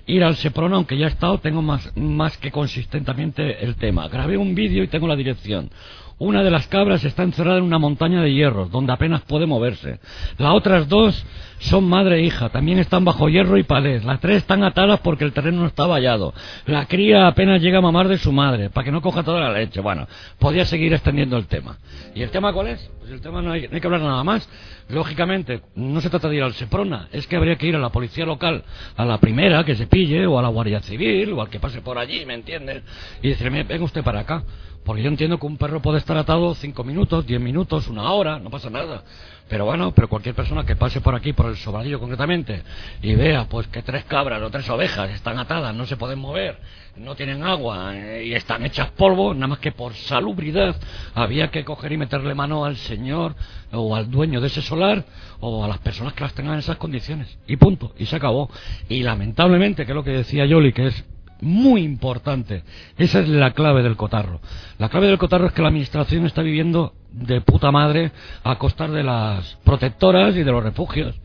ir 0.08 0.24
al 0.24 0.36
Seprona, 0.36 0.76
aunque 0.76 0.98
ya 0.98 1.08
he 1.08 1.10
estado, 1.10 1.40
tengo 1.40 1.62
más, 1.62 1.96
más 1.96 2.38
que 2.38 2.52
consistentemente 2.52 3.64
el 3.64 3.76
tema. 3.76 4.08
Grabé 4.08 4.38
un 4.38 4.54
vídeo 4.56 4.84
y 4.84 4.88
tengo 4.88 5.08
la 5.08 5.16
dirección. 5.16 5.70
Una 6.18 6.44
de 6.44 6.52
las 6.52 6.68
cabras 6.68 7.04
está 7.04 7.24
encerrada 7.24 7.58
en 7.58 7.66
una 7.66 7.78
montaña 7.78 8.22
de 8.22 8.34
hierro, 8.34 8.68
donde 8.68 8.94
apenas 8.94 9.24
puede 9.24 9.46
moverse. 9.46 10.00
Las 10.38 10.54
otras 10.54 10.88
dos 10.88 11.26
son 11.60 11.90
madre 11.90 12.20
e 12.20 12.22
hija, 12.22 12.48
también 12.50 12.80
están 12.80 13.04
bajo 13.04 13.28
hierro 13.28 13.58
y 13.58 13.64
palés. 13.64 14.06
Las 14.06 14.22
tres 14.22 14.38
están 14.38 14.64
atadas 14.64 15.02
porque 15.02 15.26
el 15.26 15.34
terreno 15.34 15.62
no 15.62 15.68
está 15.68 15.86
vallado. 15.86 16.34
La 16.68 16.86
cría 16.86 17.28
apenas 17.28 17.62
llega 17.62 17.80
a 17.80 17.82
mamar 17.82 18.08
de 18.08 18.18
su 18.18 18.32
madre, 18.32 18.70
para 18.70 18.86
que 18.86 18.92
no 18.92 19.02
coja 19.02 19.24
toda 19.24 19.42
la 19.42 19.52
leche. 19.52 19.82
Bueno, 19.82 20.08
podía 20.40 20.64
seguir 20.64 20.94
extendiendo 20.94 21.36
el 21.36 21.48
tema. 21.48 21.78
¿Y 22.14 22.22
el 22.22 22.30
tema 22.30 22.54
cuál 22.54 22.68
es? 22.68 22.90
Pues 23.00 23.12
el 23.12 23.20
tema 23.20 23.42
no 23.42 23.52
hay, 23.52 23.68
no 23.68 23.76
hay 23.76 23.82
que 23.82 23.88
hablar 23.88 24.02
nada 24.02 24.24
más. 24.24 24.48
Lógicamente, 24.88 25.64
no 25.76 26.00
se 26.00 26.10
trata 26.10 26.30
de 26.30 26.38
ir 26.38 26.44
al 26.44 26.54
Seprona, 26.54 27.10
es 27.12 27.28
que 27.28 27.36
habría 27.36 27.58
que 27.58 27.68
ir 27.68 27.76
a 27.76 27.80
la 27.80 27.90
policía 27.90 28.26
local, 28.26 28.64
a 28.96 29.04
la 29.04 29.18
primera 29.18 29.66
que 29.66 29.76
se 29.76 29.88
pille, 29.88 30.26
o 30.28 30.40
a 30.40 30.42
la 30.42 30.48
Guardia 30.48 30.80
Civil, 30.80 31.34
o 31.34 31.42
al 31.42 31.50
que 31.50 31.60
pase 31.60 31.82
por 31.82 31.98
allí, 31.98 32.26
¿me 32.26 32.36
entiendes? 32.36 32.84
Y 33.22 33.30
decirle, 33.30 33.64
venga 33.64 33.84
usted 33.84 34.04
para 34.04 34.22
acá. 34.22 34.44
Porque 34.86 35.02
yo 35.02 35.10
entiendo 35.10 35.40
que 35.40 35.48
un 35.48 35.58
perro 35.58 35.82
puede 35.82 35.98
estar 35.98 36.16
atado 36.16 36.54
cinco 36.54 36.84
minutos, 36.84 37.26
diez 37.26 37.42
minutos, 37.42 37.88
una 37.88 38.12
hora, 38.12 38.38
no 38.38 38.52
pasa 38.52 38.70
nada. 38.70 39.04
Pero 39.50 39.66
bueno, 39.66 39.92
pero 39.94 40.08
cualquier 40.08 40.36
persona 40.36 40.64
que 40.64 40.76
pase 40.76 41.02
por 41.02 41.16
aquí, 41.16 41.34
por 41.34 41.48
el 41.48 41.58
sobradillo 41.58 42.00
concretamente, 42.00 42.62
y 43.02 43.16
vea 43.16 43.46
pues 43.50 43.68
que 43.68 43.82
tres 43.82 44.06
cabras 44.06 44.42
o 44.44 44.50
tres 44.52 44.70
ovejas 44.70 45.10
están 45.10 45.40
atadas, 45.40 45.74
no 45.74 45.88
se 45.88 45.98
pueden 45.98 46.20
mover, 46.20 46.60
no 46.98 47.16
tienen 47.16 47.44
agua 47.44 47.96
eh, 47.96 48.26
y 48.26 48.34
están 48.36 48.64
hechas 48.64 48.92
polvo, 48.92 49.34
nada 49.34 49.48
más 49.48 49.60
que 49.60 49.72
por 49.72 49.96
salubridad, 49.96 50.76
había 51.16 51.50
que 51.50 51.66
coger 51.66 51.92
y 51.92 51.98
meterle 51.98 52.36
mano 52.36 52.64
al 52.64 52.78
señor 52.78 53.36
o 53.72 53.96
al 53.96 54.12
dueño 54.12 54.40
de 54.40 54.48
ese 54.48 54.62
solar 54.62 55.04
o 55.40 55.66
a 55.66 55.68
las 55.68 55.80
personas 55.80 56.14
que 56.14 56.24
las 56.24 56.34
tengan 56.36 56.54
en 56.54 56.60
esas 56.60 56.78
condiciones. 56.78 57.40
Y 57.48 57.58
punto, 57.58 57.94
y 57.98 58.06
se 58.06 58.16
acabó. 58.16 58.52
Y 58.88 59.02
lamentablemente, 59.02 59.86
que 59.86 59.94
es 59.94 59.96
lo 59.96 60.04
que 60.04 60.12
decía 60.12 60.46
Yoli, 60.46 60.74
que 60.74 60.88
es 60.88 61.06
muy 61.46 61.84
importante. 61.84 62.64
Esa 62.98 63.20
es 63.20 63.30
la 63.30 63.52
clave 63.52 63.84
del 63.84 63.96
cotarro. 63.96 64.42
La 64.80 64.90
clave 64.90 65.08
del 65.08 65.18
cotarro 65.18 65.48
es 65.48 65.54
que 65.54 65.62
la 65.62 65.70
administración 65.70 66.26
está 66.26 66.42
viviendo 66.42 66.94
de 67.12 67.40
puta 67.42 67.72
madre 67.72 68.12
a 68.44 68.58
costa 68.58 68.88
de 68.88 69.04
las 69.04 69.58
protectoras 69.64 70.36
y 70.36 70.44
de 70.44 70.52
los 70.52 70.64
refugios. 70.64 71.16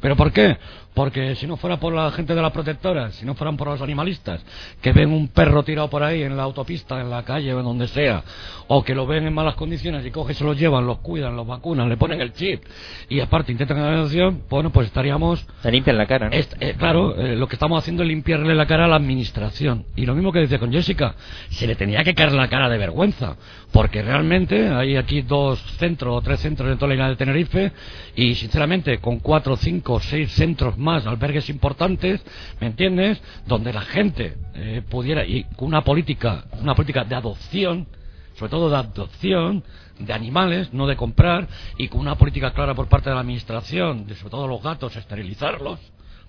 ¿Pero 0.00 0.16
por 0.16 0.32
qué? 0.32 0.58
Porque 0.94 1.34
si 1.36 1.46
no 1.46 1.56
fuera 1.56 1.78
por 1.78 1.94
la 1.94 2.10
gente 2.10 2.34
de 2.34 2.42
las 2.42 2.52
protectoras, 2.52 3.14
si 3.14 3.24
no 3.24 3.34
fueran 3.34 3.56
por 3.56 3.68
los 3.68 3.80
animalistas, 3.80 4.44
que 4.80 4.92
ven 4.92 5.10
un 5.10 5.28
perro 5.28 5.62
tirado 5.62 5.88
por 5.88 6.02
ahí 6.02 6.22
en 6.22 6.36
la 6.36 6.42
autopista, 6.42 7.00
en 7.00 7.08
la 7.08 7.22
calle 7.22 7.54
o 7.54 7.58
en 7.58 7.64
donde 7.64 7.88
sea, 7.88 8.22
o 8.68 8.84
que 8.84 8.94
lo 8.94 9.06
ven 9.06 9.26
en 9.26 9.32
malas 9.32 9.54
condiciones 9.54 10.04
y 10.04 10.10
cogen, 10.10 10.34
se 10.34 10.44
los 10.44 10.58
llevan, 10.58 10.86
los 10.86 10.98
cuidan, 10.98 11.34
los 11.34 11.46
vacunan, 11.46 11.88
le 11.88 11.96
ponen 11.96 12.20
el 12.20 12.32
chip 12.34 12.62
y 13.08 13.20
aparte 13.20 13.52
intentan 13.52 13.80
la 13.80 13.88
adopción, 13.88 14.42
bueno, 14.50 14.70
pues 14.70 14.88
estaríamos... 14.88 15.46
Se 15.62 15.70
limpian 15.70 15.96
la 15.96 16.06
cara, 16.06 16.28
¿no? 16.28 16.36
Eh, 16.36 16.74
claro, 16.78 17.16
eh, 17.16 17.36
lo 17.36 17.48
que 17.48 17.56
estamos 17.56 17.78
haciendo 17.78 18.02
es 18.02 18.08
limpiarle 18.08 18.54
la 18.54 18.66
cara 18.66 18.84
a 18.84 18.88
la 18.88 18.96
administración. 18.96 19.86
Y 19.96 20.04
lo 20.04 20.14
mismo 20.14 20.32
que 20.32 20.40
decía 20.40 20.58
con 20.58 20.72
Jessica, 20.72 21.14
se 21.50 21.66
le 21.66 21.74
tenía 21.74 22.04
que 22.04 22.14
caer 22.14 22.32
la 22.32 22.48
cara 22.48 22.68
de 22.68 22.78
vergüenza, 22.78 23.36
porque 23.72 24.02
realmente 24.02 24.68
hay 24.68 24.96
aquí 24.96 25.22
dos 25.22 25.58
centros 25.78 26.16
o 26.16 26.20
tres 26.20 26.40
centros 26.40 26.70
en 26.70 26.76
toda 26.76 26.88
la 26.88 26.94
isla 26.94 27.08
de 27.08 27.16
Tenerife 27.16 27.72
y 28.14 28.34
sinceramente 28.34 28.98
con 28.98 29.20
cuatro, 29.20 29.56
cinco, 29.56 30.00
seis 30.00 30.32
centros 30.32 30.76
más, 30.82 31.06
albergues 31.06 31.48
importantes, 31.48 32.22
¿me 32.60 32.66
entiendes? 32.66 33.22
Donde 33.46 33.72
la 33.72 33.82
gente 33.82 34.36
eh, 34.54 34.82
pudiera, 34.88 35.24
y 35.24 35.44
con 35.56 35.68
una 35.68 35.82
política, 35.82 36.44
una 36.60 36.74
política 36.74 37.04
de 37.04 37.14
adopción, 37.14 37.86
sobre 38.34 38.50
todo 38.50 38.68
de 38.70 38.76
adopción 38.76 39.64
de 39.98 40.12
animales, 40.12 40.72
no 40.72 40.86
de 40.86 40.96
comprar, 40.96 41.48
y 41.78 41.88
con 41.88 42.00
una 42.00 42.16
política 42.16 42.52
clara 42.52 42.74
por 42.74 42.88
parte 42.88 43.08
de 43.10 43.14
la 43.14 43.20
administración, 43.20 44.06
de 44.06 44.14
sobre 44.16 44.30
todo 44.30 44.46
los 44.48 44.62
gatos, 44.62 44.96
esterilizarlos, 44.96 45.78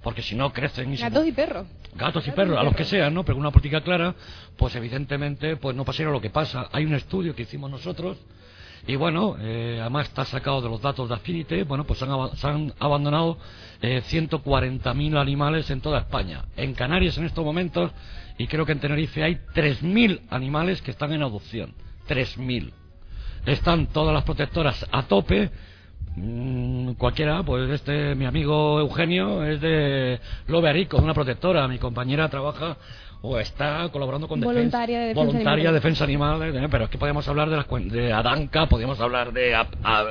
porque 0.02 0.22
si 0.22 0.36
no 0.36 0.52
crecen 0.52 0.94
y 0.94 0.98
se 0.98 1.04
Gatos 1.04 1.28
y 1.28 1.32
perros. 1.32 1.68
gatos 1.96 2.28
y 2.28 2.32
perros, 2.32 2.58
a 2.58 2.64
los 2.64 2.76
que 2.76 2.84
sean, 2.84 3.14
¿no? 3.14 3.24
Pero 3.24 3.36
con 3.36 3.42
una 3.42 3.52
política 3.52 3.82
clara, 3.82 4.14
pues 4.58 4.76
evidentemente 4.76 5.56
pues 5.56 5.76
no 5.76 5.86
pasaría 5.86 6.12
lo 6.12 6.22
que 6.22 6.30
pasa. 6.30 6.68
Hay 6.72 6.86
un 6.86 6.94
estudio 6.94 7.34
que 7.34 7.44
hicimos 7.44 7.72
nosotros 7.72 8.18
y 8.85 8.95
bueno, 8.95 9.35
eh, 9.39 9.77
además 9.80 10.07
está 10.07 10.26
sacado 10.26 10.61
de 10.61 10.69
los 10.69 10.81
datos 10.81 11.07
de 11.07 11.15
Affinity, 11.15 11.64
bueno, 11.64 11.85
pues 11.85 12.01
han 12.03 12.35
se 12.35 12.47
han 12.47 12.73
abandonado 12.80 13.38
eh, 13.81 14.01
140.000 14.05 15.18
animales 15.18 15.69
en 15.69 15.81
toda 15.81 15.99
España. 15.99 16.45
En 16.57 16.73
Canarias 16.73 17.18
en 17.18 17.26
estos 17.26 17.45
momentos, 17.45 17.91
y 18.38 18.47
creo 18.47 18.65
que 18.65 18.73
en 18.73 18.80
Tenerife 18.80 19.23
hay 19.23 19.39
3.000 19.53 20.22
animales 20.30 20.81
que 20.81 20.91
están 20.91 21.14
en 21.14 21.22
adopción. 21.22 21.73
3.000. 22.10 22.72
Están 23.45 23.88
todas 23.88 24.14
las 24.14 24.23
protectoras 24.23 24.85
a 24.91 25.03
tope, 25.03 25.49
Mm, 26.15 26.93
cualquiera, 26.93 27.41
pues 27.41 27.69
este, 27.72 28.14
mi 28.14 28.26
amigo 28.26 28.80
Eugenio 28.80 29.43
es 29.45 29.60
de 29.60 30.19
Lobe 30.47 30.69
Arico, 30.69 30.97
una 30.97 31.14
protectora, 31.14 31.68
mi 31.68 31.80
compañera 31.80 32.30
trabaja 32.30 32.77
o 33.26 33.40
está 33.40 33.88
colaborando 33.90 34.28
con 34.28 34.41
defensa- 34.41 34.58
Voluntaria 34.80 35.00
de 35.00 35.06
defensa 35.08 35.26
voluntaria 35.26 35.54
animal. 35.70 35.74
defensa 35.76 36.04
animales, 36.04 36.56
eh, 36.56 36.68
pero 36.70 36.84
es 36.84 36.90
que 36.90 36.98
podemos 36.98 37.26
hablar 37.30 37.50
de, 37.50 37.56
las, 37.56 37.68
de 37.90 38.12
Adanca, 38.12 38.66
podemos 38.68 39.00
hablar 39.00 39.32
de, 39.32 39.56
a- 39.56 39.66
a- 39.82 40.06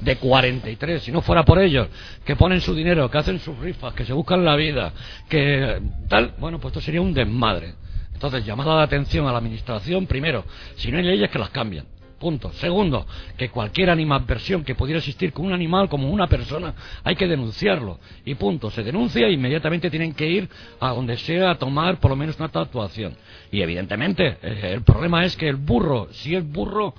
de 0.00 0.16
43, 0.16 1.00
si 1.04 1.12
no 1.12 1.22
fuera 1.22 1.44
por 1.44 1.60
ellos, 1.60 1.86
que 2.24 2.34
ponen 2.34 2.60
su 2.60 2.74
dinero, 2.74 3.08
que 3.10 3.18
hacen 3.18 3.38
sus 3.38 3.56
rifas, 3.60 3.94
que 3.94 4.04
se 4.04 4.12
buscan 4.12 4.44
la 4.44 4.56
vida, 4.56 4.92
que 5.28 5.80
tal, 6.08 6.32
bueno, 6.38 6.58
pues 6.58 6.72
esto 6.72 6.80
sería 6.80 7.00
un 7.00 7.14
desmadre. 7.14 7.74
Entonces, 8.12 8.44
llamada 8.44 8.78
de 8.78 8.82
atención 8.82 9.28
a 9.28 9.32
la 9.32 9.38
administración, 9.38 10.06
primero, 10.08 10.44
si 10.74 10.90
no 10.90 10.98
hay 10.98 11.04
leyes 11.04 11.30
que 11.30 11.38
las 11.38 11.50
cambian. 11.50 11.86
Punto. 12.18 12.52
Segundo, 12.54 13.06
que 13.36 13.48
cualquier 13.48 13.90
animadversión 13.90 14.64
que 14.64 14.74
pudiera 14.74 14.98
existir 14.98 15.32
con 15.32 15.46
un 15.46 15.52
animal 15.52 15.88
como 15.88 16.10
una 16.10 16.26
persona, 16.26 16.74
hay 17.04 17.14
que 17.14 17.28
denunciarlo. 17.28 18.00
Y 18.24 18.34
punto. 18.34 18.70
Se 18.70 18.82
denuncia 18.82 19.26
e 19.26 19.32
inmediatamente 19.32 19.88
tienen 19.88 20.14
que 20.14 20.26
ir 20.28 20.48
a 20.80 20.90
donde 20.90 21.16
sea 21.16 21.52
a 21.52 21.54
tomar 21.58 22.00
por 22.00 22.10
lo 22.10 22.16
menos 22.16 22.36
una 22.38 22.50
actuación. 22.52 23.16
Y 23.52 23.62
evidentemente, 23.62 24.38
eh, 24.42 24.72
el 24.74 24.82
problema 24.82 25.24
es 25.24 25.36
que 25.36 25.48
el 25.48 25.56
burro, 25.56 26.08
si 26.10 26.34
es 26.34 26.44
burro, 26.44 26.94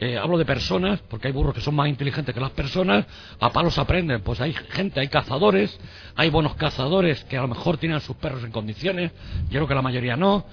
eh, 0.00 0.16
hablo 0.16 0.38
de 0.38 0.44
personas, 0.44 1.00
porque 1.08 1.28
hay 1.28 1.32
burros 1.32 1.54
que 1.54 1.60
son 1.60 1.74
más 1.74 1.88
inteligentes 1.88 2.34
que 2.34 2.40
las 2.40 2.52
personas, 2.52 3.06
a 3.40 3.50
palos 3.50 3.78
aprenden. 3.78 4.20
Pues 4.20 4.40
hay 4.40 4.52
gente, 4.52 5.00
hay 5.00 5.08
cazadores, 5.08 5.80
hay 6.14 6.30
buenos 6.30 6.54
cazadores 6.56 7.24
que 7.24 7.36
a 7.36 7.42
lo 7.42 7.48
mejor 7.48 7.78
tienen 7.78 8.00
sus 8.00 8.16
perros 8.16 8.44
en 8.44 8.52
condiciones, 8.52 9.12
yo 9.44 9.58
creo 9.58 9.66
que 9.66 9.74
la 9.74 9.82
mayoría 9.82 10.16
no, 10.16 10.44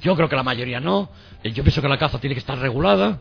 yo 0.00 0.16
creo 0.16 0.28
que 0.28 0.36
la 0.36 0.42
mayoría 0.42 0.80
no, 0.80 1.10
Eh, 1.42 1.52
yo 1.52 1.62
pienso 1.62 1.80
que 1.80 1.88
la 1.88 1.96
caza 1.96 2.18
tiene 2.18 2.34
que 2.34 2.40
estar 2.40 2.58
regulada, 2.58 3.20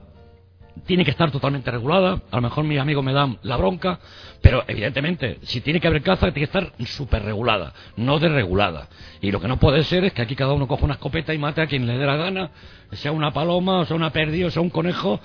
tiene 0.85 1.05
que 1.05 1.11
estar 1.11 1.31
totalmente 1.31 1.71
regulada. 1.71 2.21
A 2.31 2.35
lo 2.37 2.41
mejor 2.41 2.63
mis 2.63 2.79
amigos 2.79 3.03
me 3.03 3.13
dan 3.13 3.37
la 3.43 3.57
bronca, 3.57 3.99
pero 4.41 4.63
evidentemente, 4.67 5.39
si 5.43 5.61
tiene 5.61 5.79
que 5.79 5.87
haber 5.87 6.01
caza, 6.01 6.31
tiene 6.31 6.47
que 6.47 6.57
estar 6.57 6.73
súper 6.85 7.23
regulada, 7.23 7.73
no 7.97 8.19
desregulada. 8.19 8.87
Y 9.21 9.31
lo 9.31 9.39
que 9.39 9.47
no 9.47 9.57
puede 9.57 9.83
ser 9.83 10.05
es 10.05 10.13
que 10.13 10.21
aquí 10.21 10.35
cada 10.35 10.53
uno 10.53 10.67
coja 10.67 10.85
una 10.85 10.95
escopeta 10.95 11.33
y 11.33 11.37
mate 11.37 11.61
a 11.61 11.67
quien 11.67 11.85
le 11.85 11.97
dé 11.97 12.05
la 12.05 12.15
gana, 12.15 12.51
sea 12.91 13.11
una 13.11 13.31
paloma, 13.31 13.79
o 13.79 13.85
sea 13.85 13.95
una 13.95 14.11
perdiz, 14.11 14.45
o 14.45 14.51
sea 14.51 14.61
un 14.61 14.69
conejo, 14.69 15.19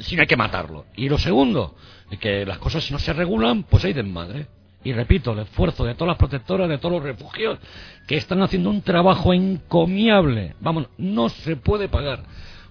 si 0.00 0.16
no 0.16 0.22
hay 0.22 0.28
que 0.28 0.36
matarlo. 0.36 0.86
Y 0.96 1.08
lo 1.08 1.18
segundo, 1.18 1.74
es 2.10 2.18
que 2.18 2.46
las 2.46 2.58
cosas 2.58 2.84
si 2.84 2.92
no 2.92 2.98
se 2.98 3.12
regulan, 3.12 3.64
pues 3.64 3.84
hay 3.84 3.92
desmadre. 3.92 4.46
Y 4.84 4.92
repito, 4.92 5.32
el 5.32 5.40
esfuerzo 5.40 5.84
de 5.84 5.94
todas 5.94 6.08
las 6.08 6.18
protectoras, 6.18 6.68
de 6.68 6.78
todos 6.78 6.94
los 6.94 7.02
refugios, 7.04 7.58
que 8.06 8.16
están 8.16 8.42
haciendo 8.42 8.68
un 8.70 8.82
trabajo 8.82 9.32
encomiable. 9.32 10.56
Vamos, 10.60 10.88
no 10.98 11.28
se 11.28 11.56
puede 11.56 11.88
pagar. 11.88 12.24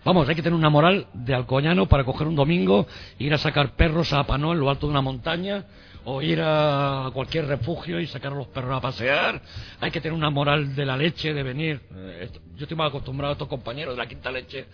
Vamos, 0.03 0.27
hay 0.27 0.35
que 0.35 0.41
tener 0.41 0.57
una 0.57 0.69
moral 0.69 1.05
de 1.13 1.33
alcoñano 1.35 1.85
para 1.85 2.03
coger 2.03 2.27
un 2.27 2.35
domingo, 2.35 2.87
ir 3.19 3.33
a 3.33 3.37
sacar 3.37 3.75
perros 3.75 4.11
a 4.13 4.23
Panó 4.25 4.51
en 4.53 4.59
lo 4.59 4.69
alto 4.69 4.87
de 4.87 4.91
una 4.91 5.01
montaña, 5.01 5.63
o 6.05 6.23
ir 6.23 6.41
a 6.43 7.11
cualquier 7.13 7.45
refugio 7.45 7.99
y 7.99 8.07
sacar 8.07 8.31
a 8.31 8.35
los 8.35 8.47
perros 8.47 8.75
a 8.75 8.81
pasear. 8.81 9.39
Hay 9.79 9.91
que 9.91 10.01
tener 10.01 10.17
una 10.17 10.31
moral 10.31 10.73
de 10.75 10.85
la 10.87 10.97
leche, 10.97 11.31
de 11.35 11.43
venir. 11.43 11.79
Eh, 11.95 12.29
yo 12.55 12.63
estoy 12.63 12.75
más 12.75 12.89
acostumbrado 12.89 13.29
a 13.29 13.33
estos 13.33 13.47
compañeros 13.47 13.93
de 13.95 13.99
la 14.01 14.07
quinta 14.07 14.31
leche 14.31 14.65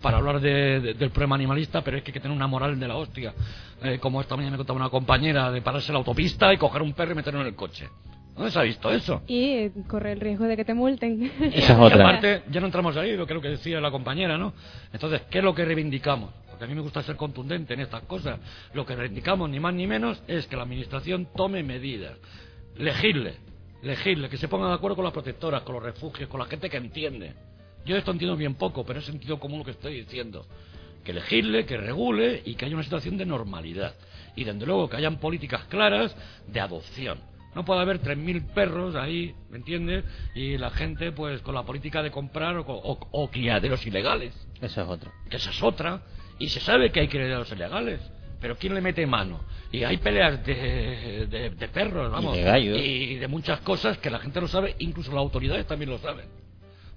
para 0.00 0.18
hablar 0.18 0.38
de- 0.40 0.78
de- 0.78 0.94
del 0.94 1.10
problema 1.10 1.34
animalista, 1.34 1.82
pero 1.82 1.96
es 1.96 2.04
que 2.04 2.10
hay 2.10 2.14
que 2.14 2.20
tener 2.20 2.36
una 2.36 2.46
moral 2.46 2.78
de 2.78 2.86
la 2.86 2.94
hostia. 2.96 3.34
Eh, 3.82 3.98
como 3.98 4.20
esta 4.20 4.36
mañana 4.36 4.52
me 4.52 4.58
contaba 4.58 4.78
una 4.78 4.88
compañera 4.88 5.50
de 5.50 5.60
pararse 5.62 5.88
en 5.88 5.94
la 5.94 5.98
autopista 5.98 6.54
y 6.54 6.58
coger 6.58 6.82
un 6.82 6.92
perro 6.92 7.10
y 7.10 7.16
meterlo 7.16 7.40
en 7.40 7.48
el 7.48 7.56
coche. 7.56 7.88
¿Dónde 8.36 8.50
se 8.50 8.58
ha 8.58 8.62
visto 8.62 8.90
eso? 8.90 9.22
Y 9.26 9.44
eh, 9.44 9.72
corre 9.88 10.12
el 10.12 10.20
riesgo 10.20 10.44
de 10.44 10.56
que 10.56 10.64
te 10.64 10.74
multen. 10.74 11.32
Y 11.54 11.62
aparte, 11.64 12.42
ya 12.50 12.60
no 12.60 12.66
entramos 12.66 12.94
ahí, 12.96 13.16
lo 13.16 13.26
que 13.26 13.32
es 13.32 13.34
lo 13.34 13.40
que 13.40 13.48
decía 13.48 13.80
la 13.80 13.90
compañera, 13.90 14.36
¿no? 14.36 14.52
Entonces, 14.92 15.22
¿qué 15.30 15.38
es 15.38 15.44
lo 15.44 15.54
que 15.54 15.64
reivindicamos? 15.64 16.30
Porque 16.50 16.64
a 16.64 16.66
mí 16.66 16.74
me 16.74 16.82
gusta 16.82 17.02
ser 17.02 17.16
contundente 17.16 17.72
en 17.72 17.80
estas 17.80 18.02
cosas. 18.02 18.38
Lo 18.74 18.84
que 18.84 18.94
reivindicamos, 18.94 19.48
ni 19.48 19.58
más 19.58 19.72
ni 19.72 19.86
menos, 19.86 20.22
es 20.28 20.46
que 20.46 20.56
la 20.56 20.64
Administración 20.64 21.28
tome 21.34 21.62
medidas. 21.62 22.12
Legisle, 22.76 23.36
legisle, 23.82 24.28
que 24.28 24.36
se 24.36 24.48
ponga 24.48 24.68
de 24.68 24.74
acuerdo 24.74 24.96
con 24.96 25.04
las 25.04 25.14
protectoras, 25.14 25.62
con 25.62 25.74
los 25.76 25.82
refugios, 25.82 26.28
con 26.28 26.38
la 26.38 26.46
gente 26.46 26.68
que 26.68 26.76
entiende. 26.76 27.32
Yo 27.86 27.96
esto 27.96 28.10
entiendo 28.10 28.36
bien 28.36 28.56
poco, 28.56 28.84
pero 28.84 28.98
es 28.98 29.06
sentido 29.06 29.40
común 29.40 29.60
lo 29.60 29.64
que 29.64 29.70
estoy 29.70 29.94
diciendo. 29.94 30.44
Que 31.02 31.14
legisle, 31.14 31.64
que 31.64 31.78
regule 31.78 32.42
y 32.44 32.54
que 32.54 32.66
haya 32.66 32.74
una 32.74 32.84
situación 32.84 33.16
de 33.16 33.24
normalidad. 33.24 33.94
Y 34.34 34.44
desde 34.44 34.66
luego 34.66 34.90
que 34.90 34.96
hayan 34.96 35.16
políticas 35.16 35.64
claras 35.64 36.14
de 36.48 36.60
adopción. 36.60 37.35
No 37.56 37.64
puede 37.64 37.80
haber 37.80 38.00
3.000 38.00 38.44
perros 38.54 38.94
ahí, 38.94 39.34
¿me 39.50 39.56
entiendes? 39.56 40.04
Y 40.34 40.58
la 40.58 40.70
gente, 40.70 41.10
pues, 41.10 41.40
con 41.40 41.54
la 41.54 41.62
política 41.64 42.02
de 42.02 42.10
comprar 42.10 42.58
o, 42.58 42.64
o- 42.68 43.08
o 43.10 43.30
criaderos 43.30 43.84
ilegales. 43.86 44.34
Eso 44.60 44.82
es 44.82 44.88
otro. 44.88 45.10
Que 45.30 45.38
esa 45.38 45.50
es 45.50 45.62
otra. 45.62 46.02
Y 46.38 46.50
se 46.50 46.60
sabe 46.60 46.92
que 46.92 47.00
hay 47.00 47.08
criaderos 47.08 47.50
ilegales. 47.50 47.98
Pero 48.42 48.56
¿quién 48.58 48.74
le 48.74 48.82
mete 48.82 49.06
mano? 49.06 49.40
Y 49.72 49.82
hay 49.84 49.96
peleas 49.96 50.44
de, 50.44 51.26
de- 51.30 51.50
de 51.50 51.68
perros, 51.68 52.12
vamos. 52.12 52.36
de 52.36 52.42
gallos. 52.42 52.78
y 52.78 53.14
de 53.16 53.26
muchas 53.26 53.60
cosas 53.60 53.96
que 53.98 54.10
la 54.10 54.18
gente 54.18 54.38
lo 54.40 54.48
sabe, 54.48 54.76
incluso 54.78 55.10
las 55.12 55.20
autoridades 55.20 55.66
también 55.66 55.88
lo 55.90 55.96
saben. 55.98 56.26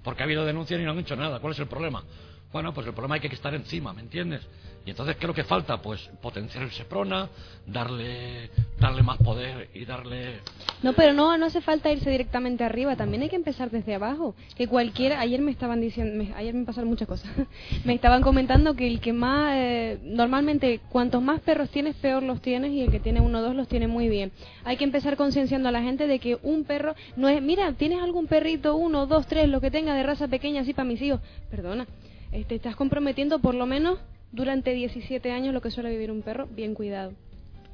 Porque 0.04 0.22
ha 0.22 0.26
habido 0.26 0.44
denuncias 0.44 0.78
y 0.78 0.84
no 0.84 0.90
han 0.90 0.98
hecho 0.98 1.16
nada. 1.16 1.40
¿Cuál 1.40 1.54
es 1.54 1.58
el 1.58 1.68
problema? 1.68 2.04
Bueno, 2.52 2.74
pues 2.74 2.84
el 2.86 2.92
problema 2.94 3.14
hay 3.14 3.20
que 3.20 3.28
estar 3.28 3.54
encima, 3.54 3.92
¿me 3.92 4.00
entiendes? 4.02 4.40
Y 4.84 4.90
entonces, 4.90 5.14
¿qué 5.16 5.24
es 5.24 5.28
lo 5.28 5.34
que 5.34 5.44
falta? 5.44 5.80
Pues 5.82 6.00
potenciar 6.20 6.64
el 6.64 6.70
Seprona, 6.72 7.28
darle, 7.66 8.50
darle 8.80 9.02
más 9.02 9.18
poder 9.18 9.68
y 9.74 9.84
darle... 9.84 10.40
No, 10.82 10.94
pero 10.94 11.12
no, 11.12 11.36
no 11.36 11.46
hace 11.46 11.60
falta 11.60 11.92
irse 11.92 12.10
directamente 12.10 12.64
arriba, 12.64 12.96
también 12.96 13.22
hay 13.22 13.28
que 13.28 13.36
empezar 13.36 13.70
desde 13.70 13.94
abajo. 13.94 14.34
Que 14.56 14.66
cualquiera, 14.66 15.20
ayer 15.20 15.40
me 15.42 15.50
estaban 15.52 15.80
diciendo, 15.80 16.24
me- 16.24 16.34
ayer 16.34 16.54
me 16.54 16.64
pasaron 16.64 16.88
muchas 16.88 17.06
cosas, 17.06 17.30
me 17.84 17.92
estaban 17.94 18.22
comentando 18.22 18.74
que 18.74 18.86
el 18.88 19.00
que 19.00 19.12
más, 19.12 19.52
eh, 19.54 19.98
normalmente, 20.02 20.80
cuantos 20.88 21.22
más 21.22 21.40
perros 21.42 21.70
tienes, 21.70 21.94
peor 21.96 22.22
los 22.22 22.40
tienes 22.40 22.72
y 22.72 22.80
el 22.80 22.90
que 22.90 23.00
tiene 23.00 23.20
uno 23.20 23.38
o 23.38 23.42
dos 23.42 23.54
los 23.54 23.68
tiene 23.68 23.86
muy 23.86 24.08
bien. 24.08 24.32
Hay 24.64 24.76
que 24.76 24.84
empezar 24.84 25.16
concienciando 25.16 25.68
a 25.68 25.72
la 25.72 25.82
gente 25.82 26.06
de 26.08 26.18
que 26.18 26.38
un 26.42 26.64
perro 26.64 26.94
no 27.16 27.28
es, 27.28 27.40
mira, 27.42 27.72
tienes 27.74 28.02
algún 28.02 28.26
perrito, 28.26 28.74
uno, 28.74 29.06
dos, 29.06 29.26
tres, 29.26 29.48
lo 29.48 29.60
que 29.60 29.70
tenga 29.70 29.94
de 29.94 30.02
raza 30.02 30.26
pequeña 30.26 30.62
así 30.62 30.72
para 30.72 30.88
mis 30.88 31.00
hijos. 31.02 31.20
Perdona, 31.50 31.86
te 32.30 32.54
estás 32.54 32.76
comprometiendo 32.76 33.38
por 33.40 33.54
lo 33.54 33.66
menos 33.66 33.98
durante 34.32 34.72
17 34.72 35.32
años 35.32 35.52
lo 35.54 35.60
que 35.60 35.70
suele 35.70 35.90
vivir 35.90 36.10
un 36.10 36.22
perro 36.22 36.46
bien 36.46 36.74
cuidado. 36.74 37.12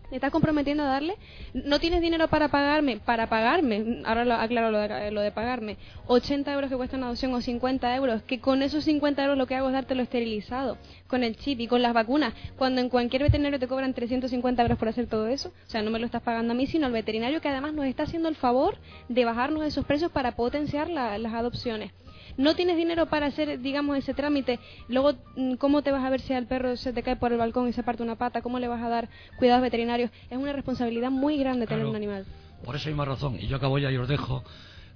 Te 0.08 0.14
estás 0.14 0.30
comprometiendo 0.30 0.84
a 0.84 0.86
darle, 0.86 1.16
no 1.52 1.80
tienes 1.80 2.00
dinero 2.00 2.28
para 2.28 2.46
pagarme, 2.48 2.98
para 2.98 3.26
pagarme, 3.28 4.02
ahora 4.04 4.24
lo, 4.24 4.34
aclaro 4.34 4.70
lo 4.70 4.78
de, 4.78 5.10
lo 5.10 5.20
de 5.20 5.32
pagarme, 5.32 5.78
80 6.06 6.52
euros 6.54 6.70
que 6.70 6.76
cuesta 6.76 6.96
una 6.96 7.06
adopción 7.06 7.34
o 7.34 7.40
50 7.40 7.96
euros, 7.96 8.22
que 8.22 8.38
con 8.38 8.62
esos 8.62 8.84
50 8.84 9.20
euros 9.24 9.36
lo 9.36 9.48
que 9.48 9.56
hago 9.56 9.66
es 9.66 9.72
dártelo 9.72 10.02
esterilizado, 10.04 10.78
con 11.08 11.24
el 11.24 11.36
chip 11.36 11.58
y 11.58 11.66
con 11.66 11.82
las 11.82 11.92
vacunas, 11.92 12.34
cuando 12.56 12.80
en 12.80 12.88
cualquier 12.88 13.24
veterinario 13.24 13.58
te 13.58 13.66
cobran 13.66 13.94
350 13.94 14.62
euros 14.62 14.78
por 14.78 14.88
hacer 14.88 15.08
todo 15.08 15.26
eso, 15.26 15.48
o 15.66 15.68
sea, 15.70 15.82
no 15.82 15.90
me 15.90 15.98
lo 15.98 16.06
estás 16.06 16.22
pagando 16.22 16.52
a 16.52 16.56
mí, 16.56 16.68
sino 16.68 16.86
al 16.86 16.92
veterinario 16.92 17.40
que 17.40 17.48
además 17.48 17.74
nos 17.74 17.86
está 17.86 18.04
haciendo 18.04 18.28
el 18.28 18.36
favor 18.36 18.76
de 19.08 19.24
bajarnos 19.24 19.64
esos 19.64 19.84
precios 19.86 20.12
para 20.12 20.36
potenciar 20.36 20.88
la- 20.88 21.18
las 21.18 21.34
adopciones 21.34 21.90
no 22.36 22.55
tienes 22.55 22.77
dinero 22.77 23.07
para 23.07 23.27
hacer, 23.27 23.61
digamos, 23.61 23.97
ese 23.97 24.15
trámite, 24.15 24.59
luego, 24.89 25.15
mm, 25.36 25.55
¿cómo 25.55 25.82
te 25.82 25.93
vas 25.93 26.05
a 26.05 26.11
ver 26.11 26.20
si 26.20 26.32
al 26.32 26.47
perro 26.47 26.77
se 26.77 26.93
te 26.93 27.03
cae 27.03 27.16
por 27.16 27.32
el 27.32 27.39
balcón 27.39 27.69
y 27.69 27.73
se 27.73 27.82
parte 27.82 28.03
una 28.03 28.16
pata? 28.16 28.43
¿Cómo 28.43 28.59
le 28.59 28.69
vas 28.69 28.82
a 28.82 28.89
dar 28.89 29.09
cuidados 29.39 29.62
veterinarios? 29.62 30.11
Es 30.31 30.39
una 30.39 30.53
responsabilidad 30.53 31.11
muy 31.11 31.39
grande 31.39 31.66
tener 31.66 31.86
un 31.86 31.97
animal. 31.97 32.24
Por 32.65 32.77
esa 32.77 32.89
misma 32.89 33.05
razón, 33.05 33.39
y 33.40 33.47
yo 33.47 33.57
acabo 33.57 33.78
ya 33.78 33.90
y 33.90 33.97
os 33.97 34.09
dejo, 34.09 34.43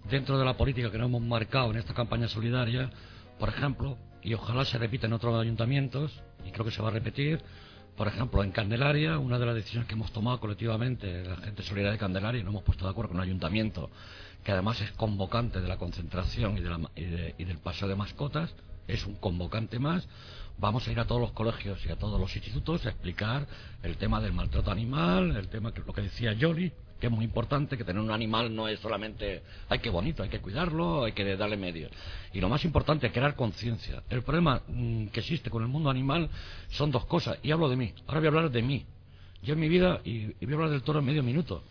dentro 0.08 0.38
de 0.38 0.44
la 0.44 0.56
política 0.56 0.90
que 0.90 0.98
nos 0.98 1.08
hemos 1.08 1.22
marcado 1.22 1.70
en 1.70 1.76
esta 1.76 1.94
campaña 1.94 2.28
solidaria, 2.28 2.90
por 3.38 3.48
ejemplo, 3.48 3.96
y 4.22 4.34
ojalá 4.34 4.64
se 4.64 4.78
repita 4.78 5.06
en 5.06 5.12
otros 5.12 5.40
ayuntamientos, 5.40 6.22
y 6.44 6.50
creo 6.50 6.64
que 6.64 6.70
se 6.70 6.82
va 6.82 6.88
a 6.88 6.92
repetir, 6.92 7.40
por 7.96 8.08
ejemplo, 8.08 8.42
en 8.42 8.50
Candelaria, 8.50 9.18
una 9.18 9.38
de 9.38 9.46
las 9.46 9.54
decisiones 9.54 9.86
que 9.86 9.94
hemos 9.94 10.12
tomado 10.12 10.40
colectivamente, 10.40 11.22
la 11.22 11.36
gente 11.36 11.62
solidaria 11.62 11.92
de 11.92 11.98
Candelaria, 11.98 12.40
y 12.40 12.44
nos 12.44 12.52
hemos 12.52 12.62
puesto 12.62 12.84
de 12.84 12.90
acuerdo 12.90 13.10
con 13.10 13.18
un 13.18 13.24
ayuntamiento 13.24 13.90
que 14.44 14.52
además 14.52 14.80
es 14.80 14.90
convocante 14.92 15.60
de 15.60 15.68
la 15.68 15.76
concentración 15.76 16.56
y, 16.58 16.60
de 16.60 16.68
la- 16.70 16.90
y 16.96 17.04
de- 17.04 17.34
y 17.38 17.44
del 17.44 17.58
paseo 17.58 17.88
de 17.88 17.96
mascotas, 17.96 18.54
es 18.88 19.06
un 19.06 19.14
convocante 19.16 19.78
más. 19.78 20.08
Vamos 20.58 20.86
a 20.86 20.92
ir 20.92 21.00
a 21.00 21.06
todos 21.06 21.20
los 21.20 21.32
colegios 21.32 21.84
y 21.86 21.90
a 21.90 21.96
todos 21.96 22.20
los 22.20 22.34
institutos 22.36 22.84
a 22.84 22.90
explicar 22.90 23.46
el 23.82 23.96
tema 23.96 24.20
del 24.20 24.32
maltrato 24.32 24.70
animal, 24.70 25.36
el 25.36 25.48
tema 25.48 25.72
que 25.72 25.80
lo 25.86 25.92
que 25.92 26.02
decía 26.02 26.32
Yoli, 26.34 26.72
que 26.98 27.06
es 27.06 27.12
muy 27.12 27.24
importante, 27.24 27.78
que 27.78 27.84
tener 27.84 28.02
un 28.02 28.10
animal 28.10 28.54
no 28.54 28.68
es 28.68 28.78
solamente, 28.80 29.42
hay 29.70 29.78
que 29.78 29.88
bonito, 29.88 30.22
hay 30.22 30.28
que 30.28 30.40
cuidarlo, 30.40 31.04
hay 31.04 31.12
que 31.12 31.34
darle 31.36 31.56
medios. 31.56 31.90
Y 32.34 32.40
lo 32.40 32.50
más 32.50 32.62
importante 32.66 33.06
es 33.06 33.12
crear 33.14 33.34
conciencia. 33.36 34.02
El 34.10 34.22
problema 34.22 34.60
mm, 34.68 35.06
que 35.06 35.20
existe 35.20 35.48
con 35.48 35.62
el 35.62 35.68
mundo 35.68 35.88
animal 35.88 36.28
son 36.68 36.90
dos 36.90 37.06
cosas, 37.06 37.38
y 37.42 37.52
hablo 37.52 37.70
de 37.70 37.76
mí. 37.76 37.94
Ahora 38.06 38.20
voy 38.20 38.26
a 38.26 38.28
hablar 38.28 38.50
de 38.50 38.62
mí. 38.62 38.84
Yo 39.42 39.54
en 39.54 39.60
mi 39.60 39.68
vida, 39.70 40.00
y 40.04 40.26
voy 40.44 40.52
a 40.52 40.54
hablar 40.56 40.70
del 40.70 40.82
toro 40.82 40.98
en 40.98 41.06
medio 41.06 41.22
minuto, 41.22 41.62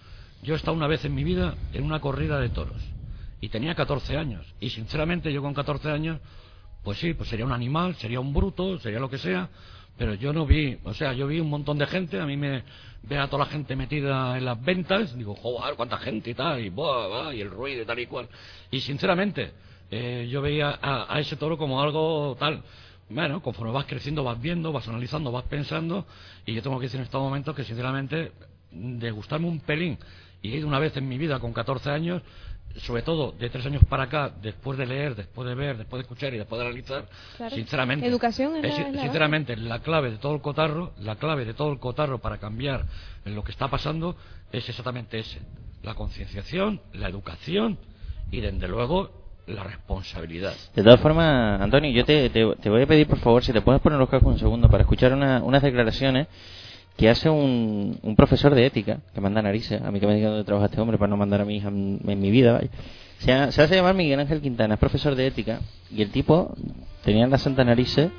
yo 0.41 0.53
he 0.53 0.57
estado 0.57 0.75
una 0.75 0.87
vez 0.87 1.03
en 1.05 1.15
mi 1.15 1.23
vida 1.23 1.55
en 1.73 1.83
una 1.83 1.99
corrida 1.99 2.39
de 2.39 2.49
toros, 2.49 2.81
y 3.41 3.49
tenía 3.49 3.75
14 3.75 4.17
años, 4.17 4.45
y 4.59 4.69
sinceramente 4.69 5.31
yo 5.31 5.41
con 5.41 5.53
14 5.53 5.89
años, 5.89 6.19
pues 6.83 6.97
sí, 6.99 7.13
pues 7.13 7.29
sería 7.29 7.45
un 7.45 7.51
animal, 7.51 7.95
sería 7.95 8.19
un 8.19 8.33
bruto, 8.33 8.79
sería 8.79 8.99
lo 8.99 9.09
que 9.09 9.17
sea, 9.17 9.49
pero 9.97 10.13
yo 10.13 10.31
no 10.31 10.45
vi, 10.45 10.77
o 10.83 10.93
sea, 10.93 11.13
yo 11.13 11.27
vi 11.27 11.39
un 11.39 11.49
montón 11.49 11.77
de 11.77 11.85
gente, 11.85 12.19
a 12.19 12.25
mí 12.25 12.37
me 12.37 12.63
ve 13.03 13.17
a 13.17 13.27
toda 13.27 13.45
la 13.45 13.51
gente 13.51 13.75
metida 13.75 14.37
en 14.37 14.45
las 14.45 14.61
ventas, 14.63 15.15
digo, 15.17 15.35
joder, 15.35 15.75
cuánta 15.75 15.97
gente 15.97 16.29
y 16.29 16.33
tal, 16.33 16.59
y, 16.61 16.69
buah, 16.69 17.07
buah, 17.07 17.33
y 17.33 17.41
el 17.41 17.49
ruido 17.49 17.83
y 17.83 17.85
tal 17.85 17.99
y 17.99 18.07
cual. 18.07 18.29
Y 18.71 18.79
sinceramente, 18.79 19.51
eh, 19.91 20.27
yo 20.31 20.41
veía 20.41 20.79
a, 20.81 21.13
a 21.13 21.19
ese 21.19 21.35
toro 21.35 21.57
como 21.57 21.81
algo 21.81 22.35
tal. 22.39 22.63
Bueno, 23.09 23.41
conforme 23.41 23.73
vas 23.73 23.85
creciendo, 23.85 24.23
vas 24.23 24.39
viendo, 24.39 24.71
vas 24.71 24.87
analizando, 24.87 25.31
vas 25.31 25.45
pensando, 25.45 26.05
y 26.45 26.53
yo 26.53 26.61
tengo 26.61 26.79
que 26.79 26.85
decir 26.85 26.99
en 26.99 27.05
estos 27.05 27.21
momentos 27.21 27.55
que 27.55 27.63
sinceramente, 27.63 28.31
de 28.71 29.11
gustarme 29.11 29.47
un 29.47 29.59
pelín, 29.59 29.97
y 30.41 30.53
he 30.53 30.57
ido 30.57 30.67
una 30.67 30.79
vez 30.79 30.95
en 30.97 31.07
mi 31.07 31.17
vida 31.17 31.39
con 31.39 31.53
14 31.53 31.89
años, 31.89 32.21
sobre 32.77 33.01
todo 33.01 33.31
de 33.31 33.49
tres 33.49 33.65
años 33.65 33.83
para 33.89 34.03
acá, 34.03 34.31
después 34.41 34.77
de 34.77 34.85
leer, 34.85 35.15
después 35.15 35.47
de 35.47 35.55
ver, 35.55 35.77
después 35.77 35.99
de 35.99 36.01
escuchar 36.03 36.33
y 36.33 36.37
después 36.37 36.59
de 36.59 36.65
analizar, 36.67 37.05
Claro. 37.37 37.55
sinceramente, 37.55 38.05
Educación 38.07 38.55
es 38.57 38.61
la- 38.63 38.69
es- 38.89 39.01
sinceramente 39.01 39.55
la 39.57 39.79
clave 39.79 40.11
de 40.11 40.17
todo 40.17 40.35
el 40.35 40.41
cotarro, 40.41 40.93
la 40.99 41.15
clave 41.15 41.45
de 41.45 41.53
todo 41.53 41.71
el 41.71 41.79
cotarro 41.79 42.19
para 42.19 42.37
cambiar 42.37 42.85
en 43.25 43.35
lo 43.35 43.43
que 43.43 43.51
está 43.51 43.67
pasando 43.69 44.15
es 44.51 44.67
exactamente 44.69 45.19
ese, 45.19 45.39
la 45.83 45.95
concienciación, 45.95 46.79
la 46.93 47.09
educación 47.09 47.77
y 48.31 48.39
desde 48.41 48.67
luego 48.67 49.11
la 49.47 49.63
responsabilidad. 49.63 50.53
De 50.75 50.83
todas 50.83 50.99
formas, 50.99 51.59
Antonio, 51.59 51.89
yo 51.89 52.05
te, 52.05 52.29
te, 52.29 52.55
te 52.61 52.69
voy 52.69 52.83
a 52.83 52.85
pedir, 52.85 53.07
por 53.07 53.17
favor, 53.17 53.43
si 53.43 53.51
te 53.51 53.61
puedes 53.61 53.81
poner 53.81 53.97
los 53.97 54.07
cascos 54.07 54.33
un 54.33 54.39
segundo 54.39 54.69
para 54.69 54.83
escuchar 54.83 55.11
una- 55.13 55.41
unas 55.43 55.63
declaraciones 55.63 56.27
que 56.99 57.09
hace 57.09 57.29
un, 57.29 57.97
un 58.03 58.15
profesor 58.17 58.53
de 58.53 58.65
ética, 58.65 58.99
que 59.13 59.21
manda 59.21 59.41
narices, 59.41 59.81
a 59.81 59.89
mí 59.89 60.01
que 60.01 60.05
me 60.05 60.15
diga 60.15 60.27
dónde 60.27 60.43
trabaja 60.43 60.65
este 60.65 60.81
hombre 60.81 60.97
para 60.97 61.09
no 61.09 61.15
mandar 61.15 61.39
a 61.39 61.45
mi 61.45 61.55
hija 61.55 61.69
en, 61.69 62.01
mi 62.03 62.29
vida, 62.29 62.51
vaya. 62.51 62.69
Se, 63.19 63.51
se 63.53 63.61
hace 63.61 63.75
llamar 63.75 63.95
Miguel 63.95 64.19
Ángel 64.19 64.41
Quintana, 64.41 64.73
es 64.73 64.79
profesor 64.81 65.15
de 65.15 65.27
ética, 65.27 65.61
y 65.89 66.01
el 66.01 66.11
tipo 66.11 66.53
tenía 67.05 67.23
en 67.23 67.31
la 67.31 67.37
santa 67.37 67.63
narices 67.63 68.11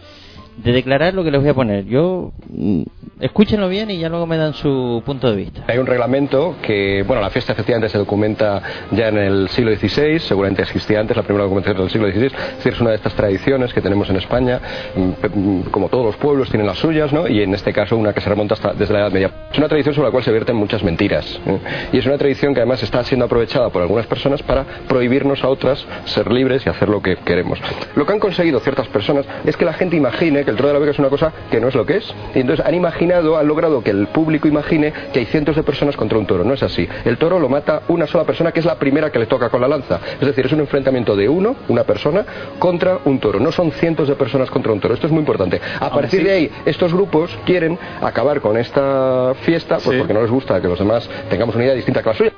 de 0.56 0.72
declarar 0.72 1.14
lo 1.14 1.24
que 1.24 1.30
les 1.30 1.40
voy 1.40 1.50
a 1.50 1.54
poner. 1.54 1.84
Yo, 1.86 2.32
mm, 2.48 2.82
escúchenlo 3.20 3.68
bien 3.68 3.90
y 3.90 3.98
ya 3.98 4.08
luego 4.08 4.26
me 4.26 4.36
dan 4.36 4.54
su 4.54 5.02
punto 5.04 5.30
de 5.30 5.36
vista. 5.36 5.64
Hay 5.66 5.78
un 5.78 5.86
reglamento 5.86 6.56
que, 6.62 7.02
bueno, 7.06 7.22
la 7.22 7.30
fiesta 7.30 7.52
efectivamente 7.52 7.88
se 7.88 7.98
documenta 7.98 8.62
ya 8.90 9.08
en 9.08 9.18
el 9.18 9.48
siglo 9.48 9.74
XVI, 9.74 10.18
seguramente 10.20 10.62
existía 10.62 11.00
antes, 11.00 11.16
la 11.16 11.22
primera 11.22 11.44
documentación 11.44 11.82
del 11.82 11.90
siglo 11.90 12.08
XVI, 12.08 12.26
es 12.26 12.56
decir, 12.56 12.72
es 12.72 12.80
una 12.80 12.90
de 12.90 12.96
estas 12.96 13.14
tradiciones 13.14 13.72
que 13.72 13.80
tenemos 13.80 14.08
en 14.10 14.16
España, 14.16 14.60
mm, 14.94 15.38
mm, 15.38 15.62
como 15.70 15.88
todos 15.88 16.06
los 16.06 16.16
pueblos 16.16 16.48
tienen 16.50 16.66
las 16.66 16.78
suyas, 16.78 17.12
¿no? 17.12 17.28
Y 17.28 17.42
en 17.42 17.54
este 17.54 17.72
caso 17.72 17.96
una 17.96 18.12
que 18.12 18.20
se 18.20 18.28
remonta 18.28 18.54
hasta 18.54 18.72
desde 18.72 18.92
la 18.94 19.00
Edad 19.00 19.12
Media. 19.12 19.30
Es 19.52 19.58
una 19.58 19.68
tradición 19.68 19.94
sobre 19.94 20.08
la 20.08 20.12
cual 20.12 20.24
se 20.24 20.32
vierten 20.32 20.56
muchas 20.56 20.82
mentiras, 20.82 21.40
¿eh? 21.46 21.58
y 21.92 21.98
es 21.98 22.06
una 22.06 22.18
tradición 22.18 22.54
que 22.54 22.60
además 22.60 22.82
está 22.82 23.02
siendo 23.04 23.26
aprovechada 23.26 23.68
por 23.70 23.82
algunas 23.82 24.06
personas 24.06 24.42
para 24.42 24.64
prohibirnos 24.88 25.42
a 25.44 25.48
otras 25.48 25.84
ser 26.04 26.30
libres 26.30 26.64
y 26.66 26.68
hacer 26.68 26.88
lo 26.88 27.02
que 27.02 27.16
queremos. 27.16 27.58
Lo 27.94 28.06
que 28.06 28.12
han 28.12 28.18
conseguido 28.18 28.60
ciertas 28.60 28.88
personas 28.88 29.26
es 29.44 29.56
que 29.56 29.64
la 29.64 29.72
gente 29.72 29.96
imagine 29.96 30.39
que 30.44 30.50
el 30.50 30.56
toro 30.56 30.68
de 30.68 30.74
la 30.74 30.80
Vega 30.80 30.92
es 30.92 30.98
una 30.98 31.08
cosa 31.08 31.32
que 31.50 31.60
no 31.60 31.68
es 31.68 31.74
lo 31.74 31.86
que 31.86 31.98
es, 31.98 32.14
y 32.34 32.40
entonces 32.40 32.64
han 32.64 32.74
imaginado, 32.74 33.38
han 33.38 33.46
logrado 33.46 33.82
que 33.82 33.90
el 33.90 34.06
público 34.08 34.48
imagine 34.48 34.92
que 35.12 35.20
hay 35.20 35.26
cientos 35.26 35.56
de 35.56 35.62
personas 35.62 35.96
contra 35.96 36.18
un 36.18 36.26
toro. 36.26 36.44
No 36.44 36.54
es 36.54 36.62
así. 36.62 36.88
El 37.04 37.18
toro 37.18 37.38
lo 37.38 37.48
mata 37.48 37.82
una 37.88 38.06
sola 38.06 38.24
persona 38.24 38.52
que 38.52 38.60
es 38.60 38.66
la 38.66 38.76
primera 38.76 39.10
que 39.10 39.18
le 39.18 39.26
toca 39.26 39.48
con 39.48 39.60
la 39.60 39.68
lanza. 39.68 40.00
Es 40.20 40.26
decir, 40.26 40.46
es 40.46 40.52
un 40.52 40.60
enfrentamiento 40.60 41.16
de 41.16 41.28
uno, 41.28 41.56
una 41.68 41.84
persona, 41.84 42.24
contra 42.58 42.98
un 43.04 43.18
toro. 43.18 43.40
No 43.40 43.52
son 43.52 43.72
cientos 43.72 44.08
de 44.08 44.14
personas 44.14 44.50
contra 44.50 44.72
un 44.72 44.80
toro. 44.80 44.94
Esto 44.94 45.06
es 45.06 45.12
muy 45.12 45.20
importante. 45.20 45.60
A 45.78 45.90
partir 45.90 46.24
de 46.24 46.32
ahí, 46.32 46.50
estos 46.64 46.92
grupos 46.92 47.36
quieren 47.44 47.78
acabar 48.00 48.40
con 48.40 48.56
esta 48.56 49.34
fiesta, 49.42 49.78
pues 49.78 49.98
porque 49.98 50.14
no 50.14 50.22
les 50.22 50.30
gusta 50.30 50.60
que 50.60 50.68
los 50.68 50.78
demás 50.78 51.08
tengamos 51.28 51.54
una 51.54 51.64
idea 51.64 51.74
distinta 51.74 52.02
que 52.02 52.08
la 52.08 52.14
suya. 52.14 52.32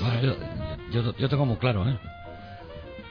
Bueno, 0.00 0.20
yo, 0.20 1.02
yo, 1.02 1.14
yo 1.16 1.28
tengo 1.28 1.46
muy 1.46 1.56
claro, 1.56 1.88
¿eh? 1.88 1.96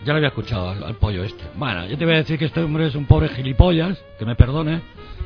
Ya 0.05 0.11
lo 0.11 0.17
había 0.17 0.29
escuchado 0.29 0.69
al, 0.69 0.83
al 0.83 0.95
pollo 0.95 1.23
este. 1.23 1.43
Bueno, 1.55 1.85
yo 1.87 1.97
te 1.97 2.05
voy 2.05 2.15
a 2.15 2.17
decir 2.17 2.37
que 2.37 2.45
este 2.45 2.61
hombre 2.61 2.87
es 2.87 2.95
un 2.95 3.05
pobre 3.05 3.29
gilipollas, 3.29 4.03
que 4.19 4.25
me 4.25 4.35
perdone. 4.35 4.81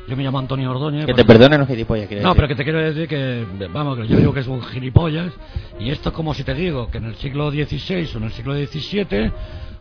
Yo 0.08 0.16
me 0.16 0.22
llamo 0.22 0.38
Antonio 0.38 0.70
Ordóñez. 0.70 1.04
Que 1.04 1.12
te 1.12 1.24
perdonen 1.24 1.60
los 1.60 1.68
gilipollas, 1.68 2.10
No, 2.10 2.16
decir. 2.16 2.32
pero 2.34 2.48
que 2.48 2.54
te 2.54 2.64
quiero 2.64 2.78
decir 2.80 3.06
que, 3.08 3.44
vamos, 3.70 3.98
que 3.98 4.06
yo 4.08 4.16
digo 4.16 4.32
que 4.32 4.40
es 4.40 4.46
un 4.46 4.62
gilipollas. 4.62 5.32
Y 5.78 5.90
esto 5.90 6.08
es 6.08 6.14
como 6.14 6.32
si 6.32 6.44
te 6.44 6.54
digo 6.54 6.90
que 6.90 6.98
en 6.98 7.04
el 7.04 7.16
siglo 7.16 7.50
XVI 7.50 8.08
o 8.14 8.18
en 8.18 8.24
el 8.24 8.32
siglo 8.32 8.54
XVII, 8.54 9.30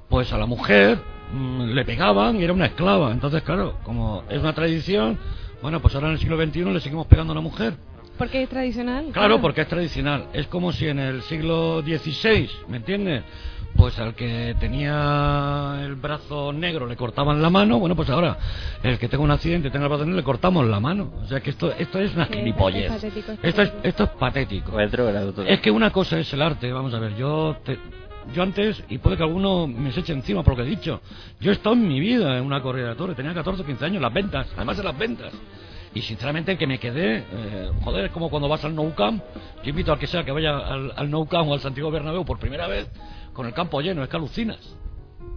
pues 0.09 0.33
a 0.33 0.37
la 0.37 0.45
mujer 0.45 0.97
mm, 1.31 1.67
le 1.73 1.85
pegaban 1.85 2.35
y 2.39 2.43
era 2.43 2.51
una 2.51 2.65
esclava. 2.65 3.11
Entonces, 3.13 3.41
claro, 3.43 3.77
como 3.83 4.23
es 4.29 4.39
una 4.41 4.53
tradición, 4.53 5.17
bueno, 5.61 5.79
pues 5.79 5.95
ahora 5.95 6.07
en 6.07 6.13
el 6.13 6.19
siglo 6.19 6.35
XXI 6.43 6.65
le 6.65 6.79
seguimos 6.81 7.07
pegando 7.07 7.31
a 7.31 7.35
la 7.35 7.41
mujer. 7.41 7.75
Porque 8.17 8.41
es 8.43 8.49
tradicional. 8.49 9.05
Claro, 9.13 9.39
porque 9.39 9.61
es 9.61 9.67
tradicional. 9.67 10.25
Es 10.33 10.47
como 10.47 10.73
si 10.73 10.87
en 10.87 10.99
el 10.99 11.21
siglo 11.21 11.81
XVI, 11.83 12.49
¿me 12.67 12.77
entiendes? 12.77 13.23
Pues 13.77 13.97
al 13.99 14.15
que 14.15 14.55
tenía 14.59 15.79
el 15.83 15.95
brazo 15.95 16.51
negro 16.51 16.87
le 16.87 16.95
cortaban 16.95 17.41
la 17.41 17.49
mano, 17.51 17.77
bueno, 17.79 17.95
pues 17.95 18.09
ahora 18.09 18.37
el 18.81 18.97
que 18.97 19.07
tenga 19.07 19.23
un 19.23 19.29
accidente 19.31 19.67
y 19.67 19.71
tenga 19.71 19.85
el 19.85 19.89
brazo 19.89 20.03
negro 20.05 20.17
le 20.17 20.23
cortamos 20.23 20.65
la 20.65 20.79
mano. 20.79 21.11
O 21.23 21.27
sea 21.27 21.39
que 21.41 21.51
esto, 21.51 21.71
esto 21.77 21.99
es 21.99 22.15
una 22.15 22.25
Sí, 22.27 22.33
gilipollez. 22.33 22.91
es 23.03 23.13
Esto 23.43 23.61
es, 23.61 23.73
esto 23.83 24.03
es 24.05 24.09
patético. 24.11 24.79
Es 24.79 25.59
que 25.61 25.69
una 25.71 25.91
cosa 25.91 26.17
es 26.19 26.31
el 26.33 26.41
arte, 26.41 26.71
vamos 26.71 26.93
a 26.93 26.99
ver, 26.99 27.15
yo 27.15 27.55
te- 27.63 27.77
yo 28.33 28.43
antes, 28.43 28.83
y 28.89 28.97
puede 28.97 29.15
que 29.15 29.23
alguno 29.23 29.67
me 29.67 29.91
se 29.91 30.01
eche 30.01 30.11
encima 30.11 30.43
por 30.43 30.57
lo 30.57 30.63
que 30.63 30.67
he 30.67 30.75
dicho, 30.75 30.99
yo 31.39 31.51
he 31.51 31.53
estado 31.53 31.75
en 31.75 31.87
mi 31.87 31.99
vida 31.99 32.37
en 32.37 32.43
una 32.43 32.61
corrida 32.61 32.89
de 32.89 32.95
toros, 32.95 33.15
tenía 33.15 33.33
14 33.33 33.61
o 33.61 33.65
15 33.65 33.85
años, 33.85 34.01
las 34.01 34.11
ventas, 34.13 34.47
además 34.57 34.75
de 34.77 34.83
las 34.83 34.97
ventas. 34.97 35.31
Y 35.93 36.01
sinceramente 36.01 36.57
que 36.57 36.67
me 36.67 36.77
quedé, 36.79 37.19
eh, 37.19 37.69
joder, 37.83 38.05
es 38.05 38.11
como 38.11 38.29
cuando 38.29 38.49
vas 38.49 38.65
al 38.65 38.75
Nou 38.75 38.93
Camp, 38.93 39.23
yo 39.63 39.69
invito 39.69 39.93
al 39.93 39.99
que 39.99 40.07
sea 40.07 40.23
que 40.25 40.31
vaya 40.31 40.57
al, 40.57 40.91
al 40.95 41.09
Nou 41.09 41.25
Camp 41.27 41.47
o 41.49 41.53
al 41.53 41.61
Santiago 41.61 41.89
Bernabéu 41.89 42.25
por 42.25 42.37
primera 42.37 42.67
vez, 42.67 42.87
con 43.37 43.45
el 43.45 43.53
campo 43.53 43.79
lleno, 43.81 44.03
es 44.03 44.09
que 44.09 44.17
alucinas. 44.17 44.57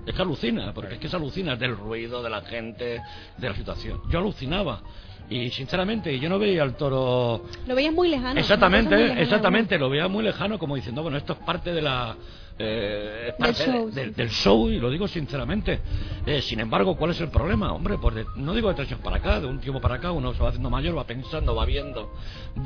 Es 0.06 0.14
que 0.14 0.22
alucina, 0.22 0.72
porque 0.72 0.94
es 0.94 1.00
que 1.00 1.06
se 1.06 1.16
alucina 1.16 1.54
del 1.54 1.76
ruido, 1.76 2.22
de 2.22 2.30
la 2.30 2.40
gente, 2.40 3.02
de 3.36 3.48
la 3.48 3.54
situación. 3.54 4.00
Yo 4.10 4.20
alucinaba. 4.20 4.80
Y 5.28 5.50
sinceramente, 5.50 6.18
yo 6.18 6.30
no 6.30 6.38
veía 6.38 6.62
al 6.62 6.76
toro. 6.76 7.44
Lo 7.66 7.74
veías 7.74 7.92
muy 7.92 8.08
lejano. 8.08 8.30
muy 8.30 8.40
Exactamente, 8.40 9.20
exactamente, 9.20 9.78
lo 9.78 9.90
veía 9.90 10.08
muy 10.08 10.24
lejano, 10.24 10.58
como 10.58 10.76
diciendo, 10.76 11.02
bueno, 11.02 11.18
esto 11.18 11.34
es 11.34 11.40
parte 11.40 11.74
de 11.74 11.82
la. 11.82 12.16
Eh, 12.62 13.28
es 13.28 13.38
Del 13.38 13.46
parte 13.46 13.64
show, 13.64 13.90
de- 13.90 14.10
del 14.10 14.28
show, 14.30 14.68
y 14.68 14.78
lo 14.78 14.90
digo 14.90 15.08
sinceramente. 15.08 15.80
Eh, 16.26 16.42
sin 16.42 16.60
embargo, 16.60 16.96
¿cuál 16.96 17.12
es 17.12 17.20
el 17.20 17.28
problema? 17.30 17.72
Hombre, 17.72 17.96
pues 17.98 18.14
de- 18.16 18.26
no 18.36 18.52
digo 18.54 18.68
de 18.68 18.74
tres 18.74 18.88
años 18.88 19.00
para 19.00 19.16
acá, 19.16 19.40
de 19.40 19.46
un 19.46 19.58
tiempo 19.60 19.80
para 19.80 19.94
acá, 19.96 20.12
uno 20.12 20.34
se 20.34 20.42
va 20.42 20.50
haciendo 20.50 20.68
mayor, 20.70 20.96
va 20.96 21.04
pensando, 21.04 21.54
va 21.54 21.64
viendo, 21.64 22.12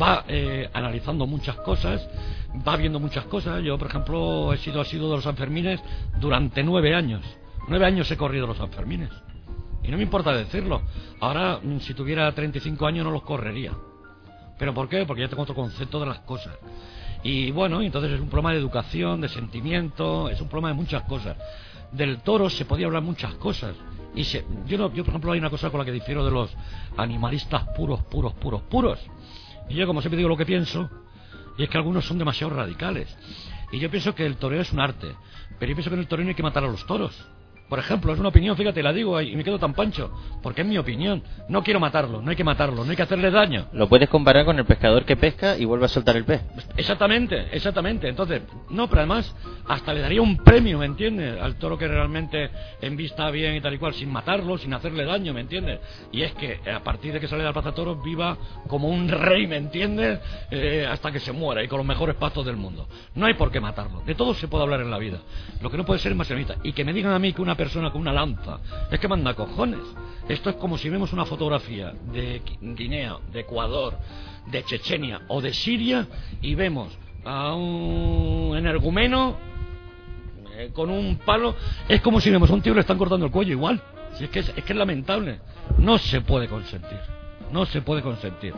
va 0.01 0.25
eh, 0.29 0.69
analizando 0.73 1.27
muchas 1.27 1.57
cosas, 1.57 2.07
va 2.67 2.77
viendo 2.77 2.99
muchas 2.99 3.25
cosas. 3.27 3.63
Yo, 3.63 3.79
por 3.79 3.89
ejemplo, 3.89 4.53
he 4.53 4.57
sido 4.59 4.81
asiduo 4.81 5.09
de 5.11 5.15
los 5.17 5.25
Sanfermines 5.25 5.81
durante 6.21 6.63
nueve 6.65 6.95
años. 6.95 7.23
Nueve 7.69 7.87
años 7.87 8.11
he 8.11 8.17
corrido 8.17 8.47
los 8.47 8.57
Sanfermines. 8.59 9.11
Y 9.83 9.91
no 9.91 9.97
me 9.99 10.03
importa 10.03 10.33
decirlo. 10.33 10.83
Ahora, 11.21 11.61
mm, 11.63 11.79
si 11.81 11.95
tuviera 11.95 12.33
35 12.33 12.87
años, 12.87 13.05
no 13.05 13.11
los 13.11 13.23
correría. 13.23 13.73
¿Pero 14.59 14.73
por 14.73 14.89
qué? 14.89 15.05
Porque 15.05 15.23
ya 15.23 15.29
tengo 15.29 15.43
otro 15.43 15.55
concepto 15.55 16.01
de 16.01 16.07
las 16.07 16.21
cosas. 16.21 16.57
Y 17.25 17.51
bueno, 17.53 17.81
entonces 17.81 18.13
es 18.13 18.21
un 18.21 18.29
problema 18.29 18.53
de 18.53 18.59
educación, 18.59 19.23
de 19.23 19.29
sentimiento, 19.29 20.29
es 20.29 20.41
un 20.43 20.49
problema 20.49 20.69
de 20.69 20.75
muchas 20.75 21.03
cosas. 21.05 21.37
Del 21.91 22.19
toro 22.21 22.51
se 22.51 22.67
podía 22.67 22.87
hablar 22.87 23.03
muchas 23.03 23.35
cosas. 23.37 23.75
Y 24.15 24.25
se, 24.25 24.45
yo, 24.67 24.77
no, 24.77 24.93
yo, 24.93 25.03
por 25.05 25.09
ejemplo, 25.09 25.33
hay 25.33 25.39
una 25.39 25.49
cosa 25.49 25.71
con 25.71 25.81
la 25.81 25.87
que 25.87 25.93
difiero 25.93 26.23
de 26.23 26.31
los 26.31 26.55
animalistas 26.99 27.63
puros, 27.75 28.03
puros, 28.05 28.35
puros, 28.35 28.63
puros. 28.63 29.01
Y 29.71 29.75
yo, 29.75 29.87
como 29.87 30.03
siempre 30.03 30.19
digo 30.19 30.29
lo 30.29 30.37
que 30.37 30.45
pienso, 30.45 30.91
y 31.57 31.63
es 31.63 31.71
que 31.71 31.79
algunos 31.79 32.05
son 32.05 32.19
demasiado 32.19 32.55
radicales. 32.55 33.17
Y 33.73 33.79
yo 33.79 33.91
pienso 33.91 34.15
que 34.15 34.27
el 34.27 34.37
toreo 34.37 34.61
es 34.61 34.73
un 34.73 34.81
arte, 34.81 35.17
pero 35.59 35.71
yo 35.71 35.77
pienso 35.77 35.91
que 35.91 35.95
en 35.95 36.01
el 36.01 36.09
toreo 36.09 36.25
no 36.25 36.29
hay 36.29 36.35
que 36.35 36.43
matar 36.43 36.65
a 36.65 36.69
los 36.69 36.87
toros. 36.87 37.27
Por 37.69 37.79
ejemplo, 37.79 38.13
es 38.13 38.21
una 38.21 38.29
opinión, 38.29 38.57
fíjate, 38.57 38.83
la 38.83 38.93
digo 38.93 39.19
y 39.21 39.35
me 39.37 39.43
quedo 39.43 39.59
tan 39.59 39.73
pancho, 39.73 40.13
porque 40.43 40.61
es 40.61 40.67
mi 40.67 40.77
opinión. 40.77 41.23
No 41.49 41.63
quiero 41.63 41.81
matarlo, 41.81 42.21
no 42.21 42.31
hay 42.31 42.37
que 42.37 42.45
matarlo, 42.45 42.85
no 42.85 42.91
hay 42.91 42.97
que 42.97 43.03
hacerle 43.03 43.31
daño. 43.31 43.67
Lo 43.73 43.89
puedes 43.89 44.09
comparar 44.11 44.45
con 44.45 44.59
el 44.59 44.67
pescador 44.67 45.05
que 45.07 45.17
pesca 45.17 45.57
y 45.57 45.65
vuelve 45.65 45.87
a 45.87 45.89
soltar 45.89 46.17
el 46.17 46.25
pez. 46.25 46.43
Exactamente, 46.77 47.49
exactamente. 47.53 48.09
Entonces, 48.09 48.43
no, 48.69 48.87
pero 48.89 49.01
además, 49.01 49.35
hasta 49.67 49.95
le 49.95 50.03
daría 50.03 50.21
un 50.21 50.37
premio, 50.37 50.79
¿me 50.79 50.87
entiendes? 50.87 51.41
Al 51.41 51.57
toro 51.57 51.79
que 51.79 51.89
realmente 51.89 52.51
envista 52.83 53.31
bien 53.31 53.57
y 53.57 53.63
tal 53.63 53.73
y 53.73 53.79
cual, 53.79 53.95
sin 53.95 54.13
matarlo, 54.13 54.59
sin 54.59 54.75
hacerle 54.75 55.07
daño, 55.07 55.33
¿me 55.33 55.41
entiendes? 55.41 55.81
Y 56.13 56.21
es 56.21 56.33
que 56.35 56.61
a 56.71 56.81
partir 56.81 57.15
de 57.15 57.21
que 57.21 57.29
sale 57.29 57.43
de 57.43 57.49
la 57.49 57.55
plaza 57.55 57.73
toros, 57.73 58.05
viva 58.05 58.37
como 58.69 58.89
un 58.89 59.09
rey, 59.09 59.47
¿me 59.47 59.57
entiendes? 59.57 60.21
Eh, 60.51 60.87
hasta 60.87 61.11
que 61.11 61.21
se 61.21 61.33
muera 61.33 61.63
y 61.63 61.69
con 61.69 61.79
los 61.79 61.87
mejores 61.87 62.17
pastos 62.17 62.45
del 62.45 62.57
mundo. 62.57 62.87
No 63.15 63.25
hay 63.25 63.35
por 63.35 63.51
qué 63.51 63.61
matarlo. 63.61 64.03
De 64.03 64.15
todo 64.15 64.35
se 64.35 64.49
puede 64.49 64.65
hablar 64.65 64.83
en 64.83 64.91
la 64.91 64.99
vida. 64.99 65.21
Lo 65.63 65.71
que 65.71 65.79
no 65.79 65.87
puede 65.87 66.01
ser 66.01 66.13
es 66.13 66.19
más. 66.19 66.29
Y 66.63 66.73
que 66.73 66.85
me 66.85 66.93
digan 66.93 67.13
a 67.13 67.19
mí 67.19 67.33
que 67.33 67.43
una 67.43 67.54
persona 67.55 67.91
con 67.91 68.01
una 68.01 68.13
lanza 68.13 68.59
es 68.91 68.99
que 68.99 69.09
manda 69.09 69.35
cojones. 69.35 69.81
Esto 70.29 70.51
es 70.51 70.57
como 70.57 70.79
si 70.79 70.89
vemos 70.89 71.13
una 71.13 71.25
fotografía 71.25 71.93
de 72.13 72.43
Guinea, 72.61 73.19
de 73.33 73.41
Ecuador, 73.41 73.99
de 74.47 74.65
Chechenia 74.65 75.23
o 75.29 75.41
de 75.41 75.53
Siria 75.53 76.07
y 76.41 76.55
vemos 76.55 76.97
a 77.25 77.55
un 77.55 78.57
energumeno 78.57 79.37
eh, 80.57 80.71
con 80.73 80.91
un 80.91 81.17
palo. 81.17 81.55
Es 81.89 82.01
como 82.01 82.21
si 82.21 82.31
vemos 82.31 82.51
a 82.51 82.55
un 82.55 82.63
tío 82.63 82.75
le 82.75 82.81
están 82.81 82.99
cortando 82.99 83.27
el 83.27 83.33
cuello 83.33 83.53
igual. 83.53 83.81
Si 84.15 84.25
es, 84.25 84.31
que 84.31 84.41
es, 84.41 84.51
que 84.51 84.73
es 84.73 84.77
lamentable. 84.77 85.41
No 85.79 85.99
se 85.99 86.21
puede 86.21 86.49
consentir. 86.49 86.99
No 87.51 87.67
se 87.67 87.83
puede 87.83 88.03
consentir. 88.03 88.55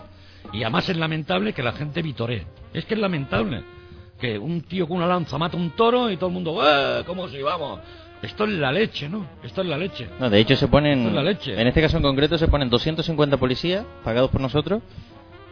Y 0.52 0.62
además 0.62 0.88
es 0.88 0.96
lamentable 0.96 1.52
que 1.52 1.62
la 1.62 1.72
gente 1.72 2.02
vitoree. 2.02 2.46
Es 2.72 2.84
que 2.84 2.94
es 2.94 3.00
lamentable 3.00 3.62
que 4.18 4.38
un 4.38 4.62
tío 4.62 4.86
con 4.86 4.98
una 4.98 5.06
lanza 5.06 5.38
mata 5.38 5.56
un 5.56 5.70
toro 5.70 6.10
y 6.10 6.16
todo 6.16 6.28
el 6.28 6.34
mundo, 6.34 6.60
¡eh! 6.62 7.04
Como 7.06 7.28
si 7.28 7.42
vamos. 7.42 7.80
Esto 8.22 8.44
es 8.44 8.50
la 8.50 8.72
leche, 8.72 9.08
¿no? 9.08 9.26
Esto 9.42 9.60
es 9.62 9.66
la 9.68 9.76
leche. 9.78 10.08
No, 10.18 10.30
de 10.30 10.40
hecho 10.40 10.56
se 10.56 10.68
ponen, 10.68 10.98
Esto 10.98 11.08
es 11.10 11.14
la 11.14 11.22
leche. 11.22 11.60
en 11.60 11.66
este 11.66 11.80
caso 11.82 11.96
en 11.98 12.02
concreto 12.02 12.38
se 12.38 12.48
ponen 12.48 12.70
250 12.70 13.36
policías 13.36 13.84
pagados 14.04 14.30
por 14.30 14.40
nosotros 14.40 14.82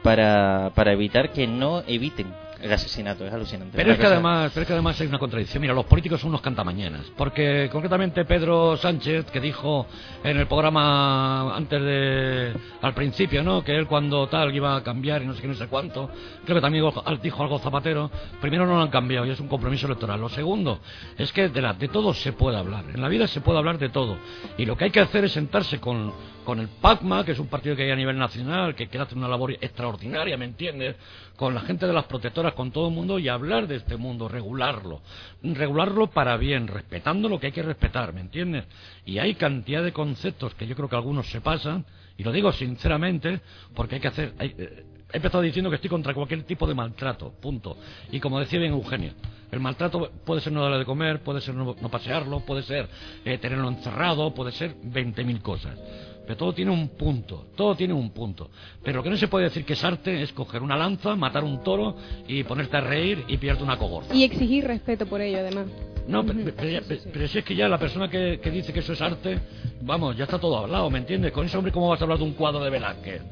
para, 0.02 0.70
para 0.74 0.92
evitar 0.92 1.30
que 1.32 1.46
no 1.46 1.82
eviten 1.86 2.26
el 2.64 2.72
asesinato. 2.72 3.26
Es 3.26 3.32
alucinante. 3.32 3.76
Pero 3.76 3.92
es, 3.92 3.98
que 3.98 4.06
además, 4.06 4.50
pero 4.54 4.62
es 4.62 4.66
que 4.66 4.72
además 4.72 5.00
hay 5.00 5.06
una 5.06 5.18
contradicción. 5.18 5.60
Mira, 5.60 5.74
los 5.74 5.84
políticos 5.84 6.20
son 6.20 6.30
unos 6.30 6.40
cantamañanas. 6.40 7.02
Porque 7.16 7.68
concretamente 7.70 8.24
Pedro 8.24 8.76
Sánchez, 8.76 9.26
que 9.30 9.40
dijo 9.40 9.86
en 10.22 10.36
el 10.38 10.46
programa 10.46 11.54
antes 11.54 11.80
de. 11.80 12.52
al 12.82 12.94
principio, 12.94 13.42
¿no? 13.42 13.62
Que 13.62 13.76
él 13.76 13.86
cuando 13.86 14.26
tal 14.28 14.54
iba 14.54 14.76
a 14.76 14.82
cambiar 14.82 15.22
y 15.22 15.26
no 15.26 15.34
sé 15.34 15.42
qué, 15.42 15.48
no 15.48 15.54
sé 15.54 15.66
cuánto. 15.68 16.08
Creo 16.44 16.56
que 16.56 16.60
también 16.62 16.84
dijo- 16.84 17.04
dijo 17.22 17.42
algo 17.42 17.58
Zapatero. 17.58 18.10
Primero 18.40 18.66
no 18.66 18.76
lo 18.76 18.82
han 18.82 18.90
cambiado 18.90 19.26
y 19.26 19.30
es 19.30 19.40
un 19.40 19.48
compromiso 19.48 19.86
electoral. 19.86 20.20
Lo 20.20 20.28
segundo 20.28 20.80
es 21.18 21.32
que 21.32 21.48
de, 21.48 21.60
la, 21.62 21.72
de 21.74 21.88
todo 21.88 22.14
se 22.14 22.32
puede 22.32 22.56
hablar. 22.56 22.84
En 22.94 23.00
la 23.02 23.08
vida 23.08 23.26
se 23.26 23.40
puede 23.40 23.58
hablar 23.58 23.78
de 23.78 23.90
todo. 23.90 24.16
Y 24.56 24.64
lo 24.64 24.76
que 24.76 24.84
hay 24.84 24.90
que 24.90 25.00
hacer 25.00 25.24
es 25.24 25.32
sentarse 25.32 25.80
con, 25.80 26.12
con 26.44 26.60
el 26.60 26.68
PACMA, 26.68 27.24
que 27.24 27.32
es 27.32 27.38
un 27.38 27.48
partido 27.48 27.74
que 27.74 27.82
hay 27.84 27.90
a 27.90 27.96
nivel 27.96 28.18
nacional, 28.18 28.74
que 28.74 28.88
quiere 28.88 29.04
hacer 29.04 29.16
una 29.18 29.28
labor 29.28 29.52
extraordinaria, 29.52 30.36
¿me 30.36 30.44
entiendes? 30.44 30.96
Con 31.36 31.54
la 31.54 31.60
gente 31.62 31.86
de 31.86 31.92
las 31.92 32.04
protectoras, 32.04 32.52
con 32.54 32.70
todo 32.70 32.88
el 32.88 32.94
mundo 32.94 33.18
y 33.18 33.28
hablar 33.28 33.66
de 33.66 33.76
este 33.76 33.96
mundo, 33.96 34.28
regularlo. 34.28 35.00
Regularlo 35.42 36.08
para 36.10 36.36
bien, 36.36 36.66
respetando 36.68 37.28
lo 37.28 37.40
que 37.40 37.46
hay 37.46 37.52
que 37.52 37.62
respetar, 37.62 38.12
¿me 38.12 38.20
entiendes? 38.20 38.64
Y 39.04 39.18
hay 39.18 39.34
cantidad 39.34 39.82
de 39.82 39.92
conceptos 39.92 40.54
que 40.54 40.66
yo 40.66 40.76
creo 40.76 40.88
que 40.88 40.96
algunos 40.96 41.28
se 41.30 41.40
pasan, 41.40 41.84
y 42.16 42.22
lo 42.22 42.30
digo 42.32 42.52
sinceramente, 42.52 43.40
porque 43.74 43.96
hay 43.96 44.00
que 44.00 44.08
hacer. 44.08 44.34
hay- 44.38 44.54
eh, 44.56 44.84
he 45.12 45.16
empezado 45.18 45.42
diciendo 45.42 45.70
que 45.70 45.76
estoy 45.76 45.90
contra 45.90 46.12
cualquier 46.12 46.42
tipo 46.42 46.66
de 46.66 46.74
maltrato, 46.74 47.32
punto. 47.40 47.76
Y 48.10 48.18
como 48.18 48.40
decía 48.40 48.58
bien 48.58 48.72
Eugenio, 48.72 49.12
el 49.52 49.60
maltrato 49.60 50.10
puede 50.24 50.40
ser 50.40 50.52
no 50.52 50.62
darle 50.62 50.78
de 50.78 50.84
comer, 50.84 51.22
puede 51.22 51.40
ser 51.40 51.54
no, 51.54 51.76
no 51.80 51.88
pasearlo, 51.88 52.40
puede 52.40 52.62
ser 52.64 52.88
eh, 53.24 53.38
tenerlo 53.38 53.68
encerrado, 53.68 54.34
puede 54.34 54.50
ser 54.52 54.74
20.000 54.82 55.40
cosas. 55.40 55.78
Pero 56.26 56.36
todo 56.38 56.52
tiene 56.54 56.70
un 56.70 56.88
punto, 56.88 57.46
todo 57.54 57.74
tiene 57.74 57.92
un 57.92 58.10
punto. 58.10 58.50
Pero 58.82 58.98
lo 58.98 59.02
que 59.02 59.10
no 59.10 59.16
se 59.16 59.28
puede 59.28 59.44
decir 59.44 59.64
que 59.64 59.74
es 59.74 59.84
arte 59.84 60.22
es 60.22 60.32
coger 60.32 60.62
una 60.62 60.76
lanza, 60.76 61.14
matar 61.16 61.44
un 61.44 61.62
toro 61.62 61.96
y 62.26 62.42
ponerte 62.44 62.76
a 62.76 62.80
reír 62.80 63.24
y 63.28 63.36
pillarte 63.36 63.62
una 63.62 63.76
cogorza. 63.76 64.14
Y 64.14 64.24
exigir 64.24 64.64
respeto 64.66 65.04
por 65.06 65.20
ello, 65.20 65.38
además. 65.38 65.66
No, 66.08 66.24
pero, 66.24 66.38
pero 66.56 66.68
ya- 66.68 66.82
pero 67.12 67.28
si 67.28 67.38
es 67.38 67.44
que 67.44 67.54
ya 67.54 67.68
la 67.68 67.78
persona 67.78 68.08
que, 68.08 68.38
que 68.42 68.50
dice 68.50 68.72
que 68.72 68.80
eso 68.80 68.92
es 68.94 69.00
arte, 69.02 69.38
vamos, 69.82 70.16
ya 70.16 70.24
está 70.24 70.38
todo 70.38 70.58
hablado, 70.58 70.88
¿me 70.90 70.98
entiendes? 70.98 71.32
Con 71.32 71.46
ese 71.46 71.56
hombre, 71.56 71.72
¿cómo 71.72 71.88
vas 71.88 72.00
a 72.00 72.04
hablar 72.04 72.18
de 72.18 72.24
un 72.24 72.32
cuadro 72.32 72.62
de 72.64 72.70
Velázquez? 72.70 73.22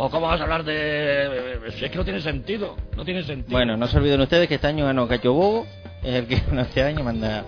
¿O 0.00 0.08
cómo 0.10 0.26
vas 0.28 0.40
a 0.40 0.44
hablar 0.44 0.62
de...? 0.64 1.70
Si 1.76 1.84
es 1.84 1.90
que 1.90 1.96
no 1.98 2.04
tiene 2.04 2.20
sentido, 2.20 2.76
no 2.96 3.04
tiene 3.04 3.22
sentido. 3.24 3.50
Bueno, 3.50 3.76
no 3.76 3.86
se 3.88 3.98
olviden 3.98 4.20
ustedes 4.20 4.46
que 4.48 4.54
este 4.56 4.66
año 4.68 4.84
ganó 4.84 5.08
Cacho 5.08 5.32
Bobo, 5.32 5.66
es 6.02 6.14
el 6.14 6.26
que 6.26 6.36
ganó 6.36 6.60
este 6.62 6.82
año, 6.82 7.02
manda... 7.04 7.44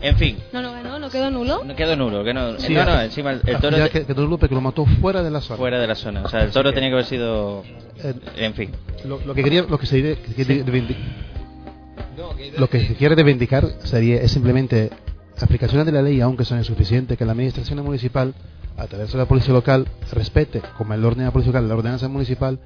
En 0.00 0.16
fin, 0.16 0.38
No 0.52 0.60
lo 0.62 0.72
ganó, 0.72 0.98
no 0.98 1.08
quedó 1.10 1.30
nulo. 1.30 1.62
no 1.64 1.74
quedó 1.76 1.96
nulo, 1.96 2.24
que 2.24 2.34
no... 2.34 2.58
Sí, 2.58 2.74
no, 2.74 2.84
no, 2.84 3.00
eh, 3.00 3.04
encima 3.06 3.30
el, 3.32 3.40
el 3.46 3.58
toro 3.58 3.76
ya 3.76 3.84
de- 3.84 3.90
que, 3.90 4.04
que 4.04 4.14
Lupe 4.14 4.48
que 4.48 4.54
lo 4.54 4.60
mató 4.60 4.84
fuera 5.00 5.22
de 5.22 5.30
la 5.30 5.40
zona. 5.40 5.56
fuera 5.58 5.78
de 5.80 5.86
la 5.86 5.94
zona, 5.94 6.22
o 6.24 6.28
sea, 6.28 6.42
el 6.42 6.50
toro 6.50 6.72
tenía 6.72 6.88
que 6.90 6.94
haber 6.94 7.06
sido... 7.06 7.62
En 8.36 8.54
fin. 8.54 8.70
Lo, 9.04 9.20
lo 9.24 9.34
que 9.34 9.42
quería, 9.44 9.62
lo 9.62 9.78
que 9.78 9.86
se 9.86 10.00
quiere- 10.00 10.16
que 10.16 10.64
lo 12.58 12.68
que 12.68 12.80
se 12.86 12.94
quiere 12.94 13.14
reivindicar 13.14 13.66
sería 13.84 14.20
es 14.20 14.32
simplemente 14.32 14.90
aplicaciones 15.40 15.86
de 15.86 15.92
la 15.92 16.02
ley, 16.02 16.20
aunque 16.20 16.44
son 16.44 16.58
insuficientes, 16.58 17.16
que 17.16 17.24
la 17.24 17.32
administración 17.32 17.82
municipal, 17.84 18.34
a 18.76 18.86
través 18.86 19.12
de 19.12 19.18
la 19.18 19.26
policía 19.26 19.52
local, 19.54 19.86
respete 20.12 20.60
como 20.76 20.94
el 20.94 21.04
orden 21.04 21.20
de 21.20 21.24
la 21.26 21.30
policía 21.30 21.52
local, 21.52 21.68
la 21.68 21.74
ordenanza 21.74 22.08
municipal 22.08 22.58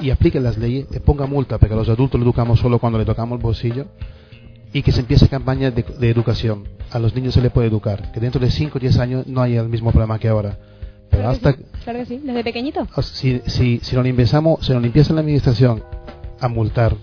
y 0.00 0.10
aplique 0.10 0.40
las 0.40 0.58
leyes, 0.58 0.86
y 0.90 0.98
ponga 1.00 1.26
multa, 1.26 1.58
porque 1.58 1.74
a 1.74 1.76
los 1.76 1.88
adultos 1.88 2.18
le 2.20 2.24
educamos 2.24 2.58
solo 2.60 2.78
cuando 2.78 2.98
le 2.98 3.04
tocamos 3.04 3.36
el 3.38 3.42
bolsillo 3.42 3.86
y 4.72 4.82
que 4.82 4.92
se 4.92 5.00
empiece 5.00 5.28
campañas 5.28 5.74
de, 5.74 5.82
de 5.82 6.10
educación. 6.10 6.68
A 6.90 6.98
los 6.98 7.14
niños 7.14 7.34
se 7.34 7.40
les 7.40 7.52
puede 7.52 7.68
educar, 7.68 8.10
que 8.12 8.20
dentro 8.20 8.40
de 8.40 8.50
5 8.50 8.78
o 8.78 8.80
10 8.80 8.98
años 8.98 9.26
no 9.26 9.42
haya 9.42 9.60
el 9.60 9.68
mismo 9.68 9.90
problema 9.90 10.18
que 10.18 10.28
ahora. 10.28 10.56
Pero 11.10 11.22
Claro 11.24 11.38
que 11.40 11.48
hasta 11.48 11.52
sí, 11.52 11.66
claro 11.84 11.98
que 12.00 12.06
sí, 12.06 12.20
desde 12.22 12.44
pequeñito. 12.44 12.86
sea, 12.94 13.02
si, 13.02 13.42
si, 13.46 13.80
si 13.82 13.96
nos 13.96 14.06
empezamos, 14.06 14.64
si 14.64 14.72
nos 14.72 14.84
empieza 14.84 15.12
la 15.12 15.20
administración 15.20 15.82
a 16.40 16.48
multar, 16.48 16.94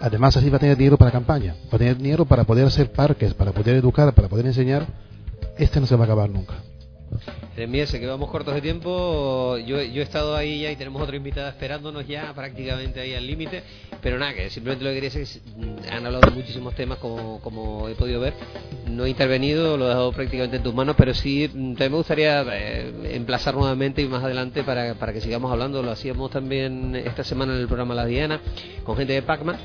además 0.00 0.36
así 0.36 0.50
va 0.50 0.56
a 0.58 0.60
tener 0.60 0.76
dinero 0.76 0.96
para 0.98 1.10
campaña, 1.10 1.54
va 1.72 1.76
a 1.76 1.78
tener 1.78 1.96
dinero 1.96 2.24
para 2.26 2.44
poder 2.44 2.66
hacer 2.66 2.92
parques, 2.92 3.32
para 3.34 3.52
poder 3.52 3.76
educar, 3.76 4.12
para 4.14 4.28
poder 4.28 4.46
enseñar, 4.46 4.86
este 5.58 5.80
no 5.80 5.86
se 5.86 5.96
va 5.96 6.02
a 6.02 6.04
acabar 6.04 6.28
nunca. 6.30 6.54
Envíense 7.56 8.00
que 8.00 8.06
vamos 8.06 8.30
cortos 8.30 8.52
de 8.54 8.60
tiempo. 8.60 9.56
Yo, 9.58 9.78
he 9.78 10.02
estado 10.02 10.34
ahí 10.34 10.62
ya 10.62 10.72
y 10.72 10.76
tenemos 10.76 11.00
otra 11.00 11.16
invitada 11.16 11.50
esperándonos 11.50 12.06
ya 12.06 12.32
prácticamente 12.34 13.00
ahí 13.00 13.14
al 13.14 13.24
límite. 13.26 13.62
Pero 14.02 14.18
nada, 14.18 14.34
que 14.34 14.50
simplemente 14.50 14.84
lo 14.84 14.90
que 14.90 14.94
quería 14.96 15.10
decir 15.10 15.22
es 15.22 15.40
que 15.40 15.64
mm, 15.64 15.92
han 15.92 16.06
hablado 16.06 16.30
de 16.30 16.36
muchísimos 16.36 16.74
temas 16.74 16.98
como, 16.98 17.88
he 17.88 17.94
podido 17.94 18.20
ver. 18.20 18.34
No 18.88 19.04
he 19.04 19.10
intervenido, 19.10 19.76
lo 19.76 19.86
he 19.86 19.88
dejado 19.88 20.12
prácticamente 20.12 20.56
en 20.56 20.62
tus 20.64 20.74
manos, 20.74 20.96
pero 20.98 21.14
sí 21.14 21.48
mm, 21.48 21.74
también 21.74 21.92
me 21.92 21.98
gustaría 21.98 22.42
eh, 22.52 22.92
emplazar 23.14 23.54
nuevamente 23.54 24.02
y 24.02 24.08
más 24.08 24.24
adelante 24.24 24.64
para, 24.64 24.94
para 24.94 25.12
que 25.12 25.20
sigamos 25.20 25.52
hablando. 25.52 25.80
Lo 25.80 25.92
hacíamos 25.92 26.32
también 26.32 26.96
esta 26.96 27.22
semana 27.22 27.54
en 27.54 27.60
el 27.60 27.68
programa 27.68 27.94
La 27.94 28.04
Diana 28.04 28.40
con 28.82 28.96
gente 28.96 29.12
de 29.12 29.22
Pacma. 29.22 29.56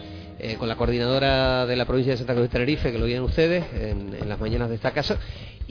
eh, 0.41 0.55
con 0.55 0.69
la 0.69 0.75
coordinadora 0.77 1.65
de 1.65 1.75
la 1.75 1.85
provincia 1.85 2.13
de 2.13 2.17
Santa 2.17 2.33
Cruz 2.33 2.45
de 2.45 2.49
Tenerife, 2.53 2.91
que 2.91 2.97
lo 2.97 3.05
oían 3.05 3.23
ustedes 3.23 3.65
en 3.73 4.29
las 4.29 4.39
mañanas 4.39 4.69
de 4.69 4.75
esta 4.75 4.91
casa. 4.91 5.17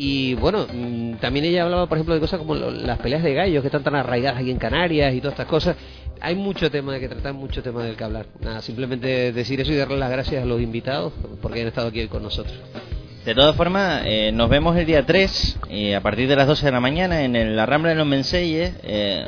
Y 0.01 0.35
bueno, 0.35 0.65
mm, 0.73 1.15
también 1.15 1.45
ella 1.45 1.65
hablaba, 1.65 1.87
por 1.89 1.99
ejemplo, 1.99 2.15
de 2.15 2.21
cosas 2.21 2.39
como 2.39 2.55
lo- 2.55 2.71
las 2.71 2.99
peleas 3.01 3.21
de 3.25 3.35
gallos 3.35 3.63
que 3.63 3.67
están 3.67 3.83
tan 3.83 3.97
arraigadas 3.97 4.41
aquí 4.41 4.51
en 4.53 4.59
Canarias 4.59 5.13
y 5.13 5.19
todas 5.21 5.33
estas 5.33 5.47
cosas. 5.49 5.77
Hay 6.21 6.37
mucho 6.37 6.71
tema 6.71 6.93
de 6.93 7.01
que 7.01 7.09
tratar, 7.09 7.35
mucho 7.35 7.63
tema 7.65 7.83
del 7.83 7.97
que 7.97 8.05
hablar. 8.05 8.27
Nada, 8.41 8.63
simplemente 8.63 9.33
decir 9.33 9.61
eso 9.61 9.73
y 9.73 9.77
darle 9.77 9.97
las 9.99 10.11
gracias 10.11 10.41
a 10.43 10.47
los 10.47 10.61
invitados 10.61 11.13
porque 11.43 11.63
han 11.63 11.67
estado 11.67 11.89
aquí 11.89 11.99
hoy 12.01 12.07
con 12.07 12.23
nosotros. 12.23 12.57
De 13.25 13.35
todas 13.35 13.57
formas, 13.57 14.03
eh, 14.07 14.31
nos 14.33 14.49
vemos 14.49 14.77
el 14.77 14.87
día 14.87 15.05
3 15.05 15.59
eh, 15.69 15.97
a 15.97 16.01
partir 16.01 16.29
de 16.29 16.37
las 16.37 16.47
12 16.47 16.67
de 16.67 16.73
la 16.73 16.81
mañana 16.81 17.25
en 17.25 17.35
el- 17.35 17.57
la 17.57 17.67
Rambla 17.67 17.91
de 17.91 17.97
los 17.97 18.07
Menseyes. 18.07 18.75
Eh, 18.85 19.27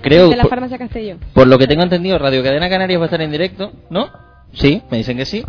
creo, 0.00 0.30
de 0.30 0.36
la 0.36 0.44
farmacia 0.46 0.78
Castelló. 0.78 1.18
por 1.34 1.46
lo 1.46 1.58
que 1.58 1.66
tengo 1.66 1.82
entendido, 1.82 2.18
Radio 2.18 2.42
Cadena 2.42 2.70
Canarias 2.70 2.98
va 2.98 3.04
a 3.04 3.08
estar 3.08 3.20
en 3.20 3.30
directo, 3.30 3.72
¿no? 3.90 4.08
Sí, 4.54 4.80
me 4.90 4.96
dicen 4.96 5.18
que 5.18 5.26
sí. 5.26 5.44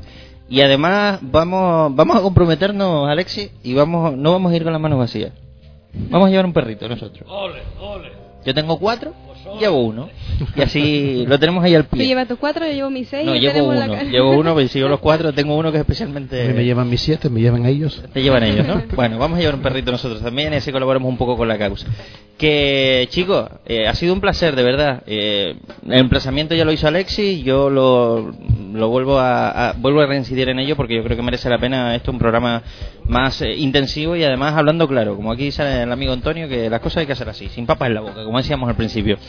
Y 0.49 0.61
además 0.61 1.19
vamos 1.21 1.95
vamos 1.95 2.17
a 2.17 2.21
comprometernos, 2.21 3.07
Alexi, 3.07 3.51
y 3.63 3.73
vamos 3.73 4.17
no 4.17 4.31
vamos 4.31 4.51
a 4.51 4.55
ir 4.55 4.63
con 4.63 4.73
las 4.73 4.81
manos 4.81 4.97
vacías. 4.97 5.31
Vamos 5.93 6.27
a 6.27 6.29
llevar 6.29 6.45
un 6.45 6.53
perrito 6.53 6.87
nosotros. 6.87 7.29
Ole, 7.29 7.61
ole. 7.79 8.11
Yo 8.45 8.53
tengo 8.53 8.79
cuatro, 8.79 9.13
llevo 9.57 9.81
uno. 9.85 10.09
Y 10.55 10.61
así 10.61 11.25
lo 11.27 11.37
tenemos 11.39 11.63
ahí 11.63 11.75
al 11.75 11.85
Tú 11.85 11.97
pie. 11.97 12.07
llevas 12.07 12.27
tus 12.27 12.37
cuatro, 12.37 12.65
yo 12.65 12.71
llevo 12.73 12.89
mis 12.89 13.07
seis. 13.09 13.25
No, 13.25 13.35
llevo 13.35 13.73
la 13.73 13.85
uno, 13.85 13.93
ca- 13.93 14.03
llevo 14.03 14.31
uno, 14.31 14.55
pero 14.55 14.67
si 14.67 14.79
yo 14.79 14.87
los 14.87 14.99
cuatro, 14.99 15.33
tengo 15.33 15.55
uno 15.57 15.71
que 15.71 15.77
es 15.77 15.81
especialmente... 15.81 16.53
Me 16.53 16.63
llevan 16.63 16.89
mis 16.89 17.01
siete, 17.01 17.29
me 17.29 17.41
llevan 17.41 17.65
ellos. 17.65 18.01
Te 18.13 18.21
llevan 18.21 18.43
ellos, 18.43 18.65
¿no? 18.67 18.81
Bueno, 18.95 19.17
vamos 19.17 19.37
a 19.37 19.41
llevar 19.41 19.55
un 19.55 19.61
perrito 19.61 19.91
nosotros 19.91 20.21
también 20.21 20.53
y 20.53 20.57
así 20.57 20.71
colaboramos 20.71 21.09
un 21.09 21.17
poco 21.17 21.35
con 21.37 21.47
la 21.47 21.57
causa. 21.57 21.87
Que, 22.37 23.07
chicos, 23.09 23.49
eh, 23.65 23.85
ha 23.87 23.93
sido 23.95 24.13
un 24.13 24.21
placer, 24.21 24.55
de 24.55 24.63
verdad. 24.63 25.03
Eh, 25.07 25.55
el 25.85 25.93
emplazamiento 25.99 26.55
ya 26.55 26.63
lo 26.63 26.71
hizo 26.71 26.87
Alexis, 26.87 27.43
yo 27.43 27.69
lo, 27.69 28.31
lo 28.73 28.87
vuelvo 28.87 29.19
a, 29.19 29.69
a- 29.69 29.73
vuelvo 29.73 29.99
a 29.99 30.05
reincidir 30.05 30.47
en 30.47 30.59
ello 30.59 30.77
porque 30.77 30.95
yo 30.95 31.03
creo 31.03 31.17
que 31.17 31.23
merece 31.23 31.49
la 31.49 31.57
pena 31.57 31.95
esto 31.95 32.11
un 32.11 32.17
programa 32.19 32.63
más 33.07 33.41
eh, 33.41 33.53
intensivo 33.57 34.15
y 34.15 34.23
además 34.23 34.53
hablando 34.55 34.87
claro, 34.87 35.17
como 35.17 35.33
aquí 35.33 35.45
dice 35.45 35.83
el 35.83 35.91
amigo 35.91 36.13
Antonio, 36.13 36.47
que 36.47 36.69
las 36.69 36.79
cosas 36.79 36.99
hay 37.01 37.07
que 37.07 37.11
hacer 37.13 37.27
así, 37.27 37.49
sin 37.49 37.65
papas 37.65 37.89
en 37.89 37.95
la 37.95 38.01
boca, 38.01 38.23
como 38.23 38.37
decíamos 38.37 38.69
al 38.69 38.75
principio. 38.75 39.17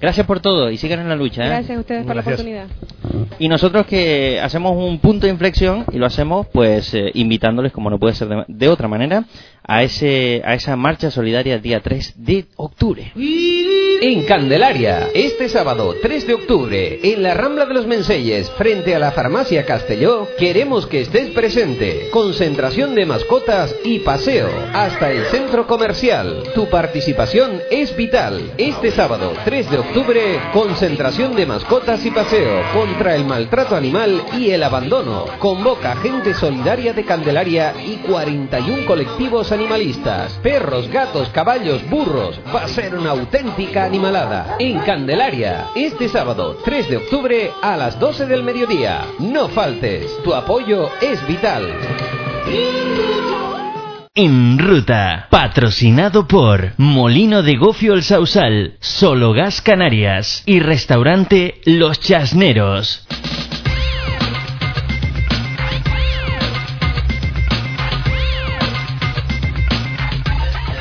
Gracias 0.00 0.26
por 0.26 0.40
todo 0.40 0.70
y 0.70 0.76
sigan 0.76 1.00
en 1.00 1.08
la 1.08 1.16
lucha. 1.16 1.44
¿eh? 1.44 1.48
Gracias 1.48 1.76
a 1.76 1.80
ustedes 1.80 2.06
por 2.06 2.14
la 2.16 2.22
Gracias. 2.22 2.40
oportunidad. 2.40 2.66
Y 3.38 3.48
nosotros 3.48 3.86
que 3.86 4.40
hacemos 4.40 4.76
un 4.76 4.98
punto 4.98 5.26
de 5.26 5.32
inflexión 5.32 5.84
y 5.92 5.98
lo 5.98 6.06
hacemos 6.06 6.46
pues 6.52 6.92
eh, 6.94 7.10
invitándoles, 7.14 7.72
como 7.72 7.90
no 7.90 7.98
puede 7.98 8.14
ser 8.14 8.28
de, 8.28 8.44
de 8.46 8.68
otra 8.68 8.88
manera, 8.88 9.24
a, 9.64 9.82
ese, 9.82 10.42
a 10.44 10.54
esa 10.54 10.76
marcha 10.76 11.10
solidaria 11.10 11.58
día 11.58 11.80
3 11.80 12.14
de 12.16 12.46
octubre. 12.56 13.12
En 14.00 14.24
Candelaria, 14.24 15.08
este 15.14 15.48
sábado 15.48 15.94
3 16.00 16.26
de 16.26 16.34
octubre, 16.34 17.00
en 17.02 17.22
la 17.22 17.34
Rambla 17.34 17.66
de 17.66 17.74
los 17.74 17.86
Menseyes, 17.86 18.50
frente 18.52 18.94
a 18.94 18.98
la 18.98 19.10
Farmacia 19.10 19.66
Castelló, 19.66 20.28
queremos 20.38 20.86
que 20.86 21.00
estés 21.02 21.30
presente. 21.30 22.08
Concentración 22.10 22.94
de 22.94 23.06
mascotas 23.06 23.74
y 23.84 23.98
paseo 24.00 24.48
hasta 24.72 25.10
el 25.10 25.24
centro 25.26 25.66
comercial. 25.66 26.44
Tu 26.54 26.66
participación 26.68 27.60
es 27.70 27.94
vital. 27.96 28.52
Este 28.56 28.90
sábado 28.90 29.32
3 29.44 29.70
de 29.70 29.78
octubre, 29.78 29.87
concentración 30.52 31.34
de 31.34 31.46
mascotas 31.46 32.04
y 32.04 32.10
paseo 32.10 32.62
contra 32.72 33.14
el 33.14 33.24
maltrato 33.24 33.76
animal 33.76 34.22
y 34.36 34.50
el 34.50 34.62
abandono. 34.62 35.26
Convoca 35.38 35.96
gente 35.96 36.34
solidaria 36.34 36.92
de 36.92 37.04
Candelaria 37.04 37.74
y 37.84 37.96
41 37.96 38.86
colectivos 38.86 39.52
animalistas. 39.52 40.32
Perros, 40.42 40.88
gatos, 40.88 41.28
caballos, 41.30 41.88
burros. 41.88 42.40
Va 42.54 42.64
a 42.64 42.68
ser 42.68 42.94
una 42.94 43.10
auténtica 43.10 43.84
animalada. 43.84 44.56
En 44.58 44.78
Candelaria, 44.80 45.68
este 45.74 46.08
sábado 46.08 46.58
3 46.64 46.90
de 46.90 46.96
octubre 46.98 47.50
a 47.62 47.76
las 47.76 47.98
12 47.98 48.26
del 48.26 48.42
mediodía. 48.42 49.06
No 49.18 49.48
faltes. 49.48 50.10
Tu 50.22 50.34
apoyo 50.34 50.90
es 51.00 51.26
vital. 51.26 51.66
En 54.20 54.58
ruta, 54.58 55.28
patrocinado 55.30 56.26
por 56.26 56.72
Molino 56.76 57.44
de 57.44 57.54
Gofio 57.54 57.94
El 57.94 58.02
Sausal, 58.02 58.74
Solo 58.80 59.32
Gas 59.32 59.62
Canarias 59.62 60.42
y 60.44 60.58
Restaurante 60.58 61.60
Los 61.64 62.00
Chasneros. 62.00 63.06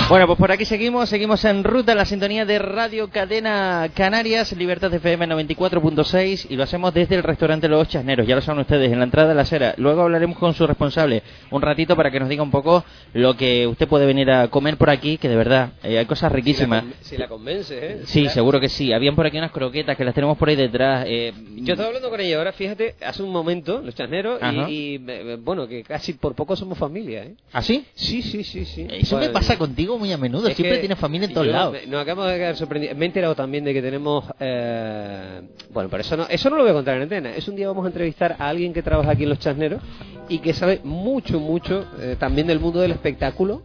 Bueno, 0.18 0.26
pues 0.26 0.40
por 0.40 0.52
aquí 0.54 0.64
seguimos, 0.64 1.10
seguimos 1.10 1.44
en 1.44 1.66
ruta 1.66 1.92
en 1.92 1.98
la 1.98 2.06
sintonía 2.06 2.46
de 2.46 2.60
Radio 2.60 3.10
Cadena 3.10 3.90
Canarias, 3.94 4.54
Libertad 4.54 4.94
FM 4.94 5.28
94.6 5.28 6.48
y 6.50 6.56
lo 6.56 6.64
hacemos 6.64 6.94
desde 6.94 7.16
el 7.16 7.24
restaurante 7.24 7.68
Los 7.68 7.90
Chasneros, 7.90 8.26
ya 8.26 8.36
lo 8.36 8.42
saben 8.42 8.62
ustedes, 8.62 8.90
en 8.90 9.00
la 9.00 9.04
entrada 9.04 9.28
de 9.28 9.36
la 9.36 9.42
acera. 9.42 9.74
Luego 9.78 10.04
hablaremos 10.04 10.38
con 10.38 10.54
su 10.54 10.66
responsable 10.66 11.24
un 11.52 11.62
ratito 11.62 11.98
para 11.98 12.10
que 12.10 12.22
nos 12.22 12.30
diga 12.30 12.42
un 12.42 12.52
poco 12.52 12.86
lo 13.14 13.36
que 13.36 13.68
usted 13.68 13.86
puede 13.90 14.06
venir 14.06 14.32
a 14.32 14.48
comer 14.48 14.78
por 14.78 14.90
aquí, 14.90 15.18
que 15.18 15.28
de 15.28 15.36
verdad 15.36 15.72
eh, 15.84 15.98
hay 15.98 16.06
cosas 16.06 16.32
riquísimas. 16.32 16.86
Si 17.02 17.18
la 17.18 17.28
convence, 17.28 17.78
¿eh? 17.78 18.02
Sí, 18.06 18.30
seguro 18.30 18.62
que 18.62 18.70
sí. 18.70 18.94
Habían 18.94 19.14
por 19.14 19.26
aquí 19.26 19.38
unas 19.38 19.52
croquetas 19.52 19.98
que 19.98 20.06
las 20.06 20.16
tenemos 20.16 20.38
por 20.38 20.48
ahí 20.48 20.56
detrás. 20.56 21.04
eh, 21.06 21.34
Yo 21.58 21.74
estaba 21.74 21.88
hablando 21.90 22.10
con 22.10 22.22
ella 22.22 22.38
ahora, 22.38 22.54
fíjate, 22.54 22.96
hace 23.06 23.24
un 23.24 23.32
momento, 23.34 23.82
los 23.82 23.94
chasneros, 23.94 24.40
y, 24.70 24.72
y, 24.96 25.06
eh, 25.06 25.38
bueno, 25.42 25.68
que 25.68 25.84
casi 25.84 26.14
por 26.14 26.34
poco 26.34 26.56
somos 26.56 26.78
familia, 26.78 27.24
¿eh? 27.26 27.36
¿Ah, 27.52 27.62
sí? 27.62 27.86
Sí, 27.94 28.22
sí, 28.22 28.46
sí, 28.46 28.64
sí. 28.64 28.88
Eso 28.90 29.16
me 29.18 29.24
Bueno, 29.24 29.34
pasa 29.34 29.58
contigo 29.58 29.97
muy 29.98 30.12
a 30.12 30.18
menudo, 30.18 30.48
es 30.48 30.56
siempre 30.56 30.76
que 30.78 30.80
tienes 30.82 31.00
familia 31.00 31.28
en 31.28 31.34
todos 31.34 31.48
yo 31.48 31.54
lados. 31.54 31.76
nos 31.88 32.02
acabamos 32.02 32.32
de 32.32 32.38
quedar 32.38 32.56
sorprendidos. 32.56 32.98
Me 32.98 33.06
he 33.06 33.08
enterado 33.08 33.36
también 33.36 33.64
de 33.64 33.74
que 33.74 33.82
tenemos. 33.82 34.26
eh, 34.40 35.42
bueno, 35.72 35.90
pero 35.90 36.02
eso 36.02 36.18
no, 36.18 36.28
eso 36.30 36.50
no 36.50 36.56
lo 36.58 36.64
voy 36.64 36.72
a 36.72 36.76
contar 36.76 36.96
en 36.98 37.04
antena. 37.04 37.36
Es 37.36 37.48
un 37.48 37.56
día 37.56 37.68
vamos 37.68 37.86
a 37.86 37.88
entrevistar 37.88 38.36
a 38.40 38.50
alguien 38.50 38.74
que 38.74 38.82
trabaja 38.82 39.12
aquí 39.12 39.24
en 39.24 39.30
Los 39.30 39.40
Chasneros 39.40 39.82
y 40.30 40.40
que 40.40 40.54
sabe 40.54 40.82
mucho, 40.84 41.40
mucho 41.40 41.86
eh, 42.00 42.16
también 42.20 42.48
del 42.48 42.60
mundo 42.60 42.80
del 42.80 42.92
espectáculo. 42.92 43.62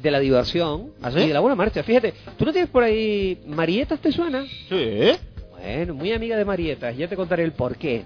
De 0.00 0.10
la 0.12 0.20
diversión 0.20 0.92
¿Ah, 1.02 1.10
sí? 1.10 1.18
y 1.18 1.26
de 1.26 1.34
la 1.34 1.40
buena 1.40 1.56
marcha. 1.56 1.82
Fíjate, 1.82 2.14
¿tú 2.38 2.44
no 2.44 2.52
tienes 2.52 2.70
por 2.70 2.84
ahí 2.84 3.40
Marietas, 3.44 3.98
te 3.98 4.12
suena? 4.12 4.44
Sí. 4.68 5.10
Bueno, 5.50 5.94
muy 5.94 6.12
amiga 6.12 6.36
de 6.36 6.44
Marietas, 6.44 6.96
ya 6.96 7.08
te 7.08 7.16
contaré 7.16 7.42
el 7.42 7.52
por 7.52 7.76
qué. 7.76 8.04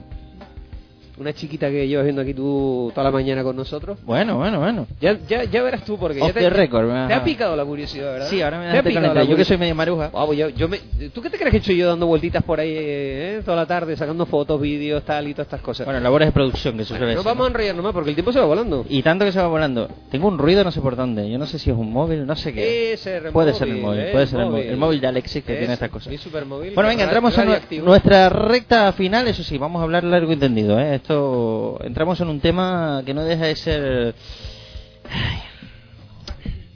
Una 1.18 1.32
chiquita 1.32 1.68
que 1.68 1.88
llevas 1.88 2.04
viendo 2.04 2.22
aquí 2.22 2.32
tú 2.34 2.90
toda 2.94 3.04
la 3.04 3.10
mañana 3.10 3.42
con 3.42 3.56
nosotros. 3.56 3.98
Bueno, 4.04 4.36
bueno, 4.36 4.60
bueno. 4.60 4.86
Ya, 5.00 5.18
ya, 5.28 5.44
ya 5.44 5.62
verás 5.62 5.84
tú, 5.84 5.98
porque 5.98 6.20
Off 6.20 6.28
ya 6.28 6.32
te, 6.34 6.50
record, 6.50 6.88
te 7.08 7.14
ha 7.14 7.24
picado 7.24 7.56
la 7.56 7.64
curiosidad, 7.64 8.12
¿verdad? 8.12 8.28
Sí, 8.28 8.40
ahora 8.40 8.58
me 8.58 8.64
Te 8.64 8.68
ha 8.68 8.72
dejaste 8.74 8.90
picado 8.90 9.02
calentar. 9.06 9.24
la 9.24 9.30
Yo 9.30 9.36
que 9.36 9.44
soy 9.44 9.58
medio 9.58 9.74
maruja. 9.74 10.08
Guau, 10.08 10.26
pues 10.26 10.38
yo, 10.38 10.48
yo 10.50 10.68
me, 10.68 10.78
¿Tú 11.12 11.20
qué 11.20 11.30
te 11.30 11.36
crees 11.38 11.50
que 11.50 11.56
he 11.56 11.60
hecho 11.60 11.72
yo 11.72 11.88
dando 11.88 12.06
vueltitas 12.06 12.42
por 12.44 12.60
ahí 12.60 12.72
eh, 12.72 13.42
toda 13.44 13.56
la 13.56 13.66
tarde, 13.66 13.96
sacando 13.96 14.26
fotos, 14.26 14.60
vídeos, 14.60 15.02
tal 15.04 15.26
y 15.26 15.32
todas 15.34 15.46
estas 15.48 15.60
cosas? 15.60 15.84
Bueno, 15.86 16.00
labores 16.00 16.28
de 16.28 16.32
producción 16.32 16.76
que 16.76 16.84
se 16.84 16.96
suele 16.96 17.14
no 17.14 17.22
vamos 17.24 17.40
a 17.40 17.42
¿no? 17.42 17.46
enrollarnos 17.48 17.84
más 17.84 17.92
porque 17.92 18.10
el 18.10 18.14
tiempo 18.16 18.32
se 18.32 18.38
va 18.38 18.44
volando. 18.46 18.86
Y 18.88 19.02
tanto 19.02 19.24
que 19.24 19.32
se 19.32 19.40
va 19.40 19.48
volando. 19.48 19.88
Tengo 20.10 20.28
un 20.28 20.38
ruido 20.38 20.62
no 20.62 20.70
sé 20.70 20.80
por 20.80 20.94
dónde. 20.94 21.28
Yo 21.28 21.38
no 21.38 21.46
sé 21.46 21.58
si 21.58 21.70
es 21.70 21.76
un 21.76 21.92
móvil, 21.92 22.26
no 22.26 22.36
sé 22.36 22.52
qué. 22.52 22.92
Ese 22.92 23.20
puede 23.32 23.54
ser 23.54 23.68
el 23.68 23.78
móvil, 23.78 24.00
eh, 24.00 24.08
puede 24.12 24.26
ser 24.28 24.40
el 24.40 24.46
móvil. 24.46 24.66
El 24.66 24.76
móvil 24.76 25.00
de 25.00 25.06
Alexis 25.08 25.42
que 25.42 25.56
tiene 25.56 25.72
estas 25.72 25.90
cosas. 25.90 26.10
mi 26.12 26.18
supermóvil, 26.18 26.74
Bueno, 26.74 26.88
venga, 26.88 27.00
ra- 27.04 27.10
entramos 27.10 27.36
radioactivo. 27.36 27.84
nuestra 27.86 28.28
recta 28.28 28.92
final. 28.92 29.26
Eso 29.28 29.42
sí, 29.42 29.58
vamos 29.58 29.80
a 29.80 29.84
hablar 29.84 30.04
largo 30.04 30.30
y 30.30 30.34
entendido. 30.34 30.78
¿eh? 30.78 30.94
Esto 31.12 31.78
entramos 31.84 32.20
en 32.20 32.28
un 32.28 32.38
tema 32.38 33.02
que 33.06 33.14
no 33.14 33.24
deja 33.24 33.46
de 33.46 33.56
ser. 33.56 34.14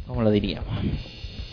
¿Cómo 0.07 0.23
lo 0.23 0.31
diríamos? 0.31 0.73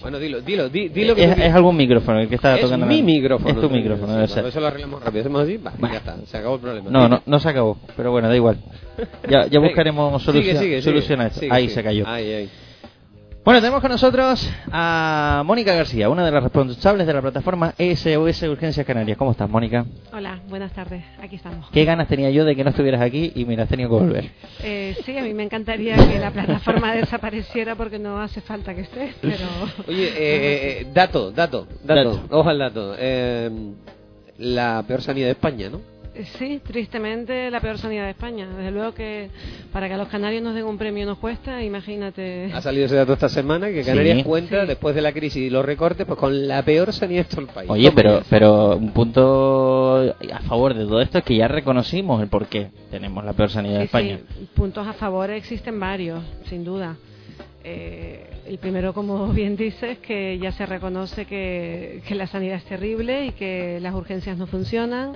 Bueno, 0.02 0.18
dilo, 0.18 0.40
dilo, 0.40 0.70
di, 0.70 0.88
di 0.88 1.04
lo 1.04 1.14
que 1.14 1.26
es, 1.26 1.36
tú 1.36 1.42
es 1.42 1.54
algún 1.54 1.76
micrófono 1.76 2.22
el 2.22 2.30
que 2.30 2.36
está 2.36 2.56
Es 2.56 2.62
tocando. 2.62 2.86
mi 2.86 3.00
la- 3.00 3.04
micrófono. 3.04 3.50
Es 3.50 3.60
tu 3.60 3.70
micrófono, 3.70 4.26
Sí. 4.28 4.40
Eso 4.40 4.62
lo 4.62 4.68
arreglamos 4.68 5.04
rápido. 5.04 5.20
Hacemos 5.24 5.42
así, 5.42 5.58
va, 5.58 5.74
ya 5.92 5.98
está, 5.98 6.16
se 6.26 6.38
acabó 6.38 6.56
el 6.56 6.62
problema. 6.62 6.90
No, 6.90 7.10
no, 7.10 7.22
no 7.26 7.40
se 7.42 7.50
acabó, 7.50 7.78
pero 7.98 8.12
bueno, 8.12 8.30
da 8.30 8.36
igual. 8.38 8.60
Ya, 9.30 9.46
ya 9.48 9.60
buscaremos 9.60 10.24
solución, 10.24 10.56
sigue, 10.56 10.64
sigue, 10.64 10.82
solución 10.82 11.20
a 11.20 11.28
esto. 11.28 11.42
sigue, 11.42 11.52
Ahí 11.54 11.68
se 11.68 11.84
cayó. 11.84 12.08
Ahí, 12.08 12.32
ahí. 12.32 12.50
Bueno, 13.50 13.62
tenemos 13.62 13.82
con 13.82 13.90
nosotros 13.90 14.48
a 14.72 15.42
Mónica 15.44 15.74
García, 15.74 16.08
una 16.08 16.24
de 16.24 16.30
las 16.30 16.44
responsables 16.44 17.08
de 17.08 17.14
la 17.16 17.22
plataforma 17.24 17.74
SOS 17.80 18.44
Urgencias 18.44 18.86
Canarias. 18.86 19.18
¿Cómo 19.18 19.32
estás, 19.32 19.50
Mónica? 19.50 19.88
Hola, 20.14 20.40
buenas 20.48 20.72
tardes. 20.72 21.04
Aquí 21.20 21.38
estamos. 21.38 21.68
Qué 21.72 21.84
ganas 21.84 22.08
tenía 22.08 22.30
yo 22.30 22.46
de 22.46 22.56
que 22.56 22.64
no 22.64 22.70
estuvieras 22.70 23.02
aquí 23.02 23.32
y 23.34 23.46
mira, 23.46 23.64
has 23.64 23.70
tenido 23.70 23.90
que 23.90 23.96
volver. 23.96 24.30
Eh, 24.62 24.96
sí, 25.04 25.18
a 25.18 25.24
mí 25.24 25.34
me 25.34 25.42
encantaría 25.42 25.96
que 25.96 26.20
la 26.20 26.30
plataforma 26.30 26.94
desapareciera 26.96 27.74
porque 27.74 27.98
no 27.98 28.22
hace 28.22 28.40
falta 28.40 28.76
que 28.76 28.82
esté, 28.82 29.16
pero... 29.20 29.48
Oye, 29.88 30.10
eh, 30.10 30.82
eh, 30.82 30.88
dato, 30.94 31.32
dato, 31.32 31.68
dato, 31.84 32.22
ojo 32.30 32.50
al 32.50 32.60
dato. 32.60 32.94
Eh, 33.00 33.50
la 34.38 34.84
peor 34.88 35.02
sanidad 35.02 35.26
de 35.26 35.32
España, 35.32 35.72
¿no? 35.72 35.82
Eh, 36.20 36.26
Sí, 36.38 36.60
tristemente 36.66 37.50
la 37.50 37.60
peor 37.62 37.78
sanidad 37.78 38.04
de 38.06 38.12
España. 38.12 38.48
Desde 38.48 38.72
luego 38.72 38.94
que 38.94 39.30
para 39.72 39.88
que 39.88 39.94
a 39.94 39.98
los 39.98 40.08
canarios 40.10 40.44
nos 40.44 40.54
den 40.54 40.66
un 40.66 40.78
premio 40.78 41.06
nos 41.06 41.18
cuesta, 41.18 41.64
imagínate. 41.64 42.52
Ha 42.54 42.62
salido 42.62 42.86
ese 42.86 42.96
dato 42.96 43.14
esta 43.14 43.30
semana 43.30 43.70
que 43.70 43.84
Canarias 43.84 44.18
Sí. 44.18 44.24
cuenta, 44.24 44.66
después 44.66 44.96
de 44.96 45.02
la 45.02 45.12
crisis 45.14 45.44
y 45.44 45.50
los 45.50 45.64
recortes, 45.66 46.06
pues 46.06 46.20
con 46.20 46.48
la 46.48 46.62
peor 46.64 46.92
sanidad 46.94 47.24
de 47.24 47.30
todo 47.30 47.42
el 47.42 47.48
país. 47.48 47.70
Oye, 47.70 47.92
pero, 47.94 48.22
pero 48.30 48.76
un 48.76 48.92
punto 48.92 50.14
a 50.34 50.40
favor 50.42 50.74
de 50.74 50.84
todo 50.86 51.02
esto 51.02 51.20
es 51.20 51.24
que 51.24 51.36
ya 51.38 51.48
reconocimos 51.48 52.22
el 52.22 52.28
por 52.28 52.48
qué 52.48 52.70
tenemos 52.92 53.24
la 53.24 53.34
peor 53.34 53.50
sanidad 53.50 53.80
de 53.80 53.86
España. 53.86 54.20
sí, 54.38 54.48
puntos 54.56 54.86
a 54.88 54.94
favor 54.94 55.30
existen 55.32 55.80
varios, 55.80 56.22
sin 56.46 56.64
duda. 56.64 56.98
Eh, 57.64 58.26
el 58.48 58.58
primero, 58.58 58.94
como 58.94 59.28
bien 59.28 59.56
dices, 59.56 59.98
que 60.00 60.38
ya 60.40 60.52
se 60.52 60.66
reconoce 60.66 61.26
que, 61.26 62.02
que 62.08 62.16
la 62.16 62.26
sanidad 62.28 62.58
es 62.58 62.64
terrible 62.66 63.26
y 63.28 63.32
que 63.32 63.80
las 63.82 63.94
urgencias 63.94 64.38
no 64.38 64.48
funcionan 64.48 65.16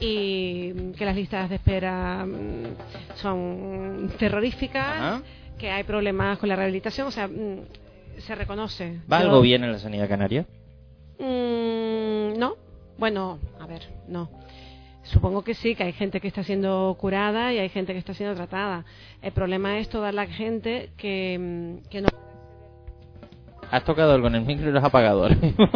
y 0.00 0.92
que 0.96 1.04
las 1.04 1.16
listas 1.16 1.48
de 1.48 1.56
espera 1.56 2.24
mm, 2.26 3.16
son 3.16 4.10
terroríficas, 4.18 4.86
Ajá. 4.86 5.22
que 5.58 5.70
hay 5.70 5.82
problemas 5.84 6.38
con 6.38 6.48
la 6.48 6.56
rehabilitación, 6.56 7.06
o 7.08 7.10
sea, 7.10 7.26
mm, 7.28 7.62
se 8.18 8.34
reconoce. 8.34 8.98
¿Va 9.10 9.18
Yo- 9.20 9.26
algo 9.26 9.40
bien 9.40 9.64
en 9.64 9.72
la 9.72 9.78
sanidad 9.78 10.08
canaria? 10.08 10.46
Mm, 11.18 12.38
no, 12.38 12.54
bueno, 12.98 13.38
a 13.60 13.66
ver, 13.66 13.82
no. 14.08 14.30
Supongo 15.04 15.42
que 15.42 15.54
sí, 15.54 15.74
que 15.74 15.84
hay 15.84 15.92
gente 15.92 16.20
que 16.20 16.28
está 16.28 16.42
siendo 16.42 16.94
curada 17.00 17.52
y 17.52 17.58
hay 17.58 17.70
gente 17.70 17.92
que 17.94 17.98
está 17.98 18.12
siendo 18.12 18.34
tratada. 18.36 18.84
El 19.22 19.32
problema 19.32 19.78
es 19.78 19.88
toda 19.88 20.12
la 20.12 20.26
gente 20.26 20.90
que, 20.98 21.78
que 21.88 22.02
no 22.02 22.08
Has 23.70 23.84
tocado 23.84 24.12
algo 24.14 24.28
en 24.28 24.34
el 24.36 24.42
micro 24.46 24.68
y 24.68 24.72
lo 24.72 24.78
has 24.78 24.84
apagado 24.84 25.28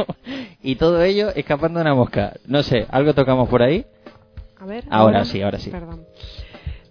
y 0.63 0.77
todo 0.77 1.03
ello 1.03 1.29
escapando 1.35 1.79
de 1.79 1.83
una 1.85 1.95
mosca. 1.95 2.35
No 2.47 2.63
sé, 2.63 2.87
¿algo 2.91 3.15
tocamos 3.15 3.49
por 3.49 3.63
ahí? 3.63 3.85
A 4.63 4.67
ver. 4.67 4.85
Ahora 4.91 5.25
sí, 5.25 5.43
ahora 5.43 5.59
sí. 5.59 5.71
Perdón. 5.71 6.07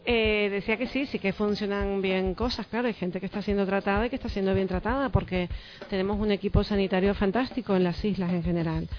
Eh, 0.03 0.49
decía 0.51 0.75
que 0.75 0.87
sí, 0.87 1.05
sí 1.05 1.19
que 1.19 1.31
funcionan 1.31 2.01
bien 2.01 2.33
cosas, 2.33 2.67
claro, 2.67 2.87
hay 2.87 2.93
gente 2.93 3.19
que 3.19 3.27
está 3.27 3.41
siendo 3.41 3.65
tratada 3.65 4.07
y 4.07 4.09
que 4.09 4.15
está 4.17 4.29
siendo 4.29 4.53
bien 4.53 4.67
tratada 4.67 5.09
porque 5.09 5.47
tenemos 5.89 6.19
un 6.19 6.31
equipo 6.31 6.63
sanitario 6.63 7.13
fantástico 7.13 7.75
en 7.75 7.83
las 7.85 8.03
islas 8.03 8.33
en 8.33 8.43
general. 8.43 8.89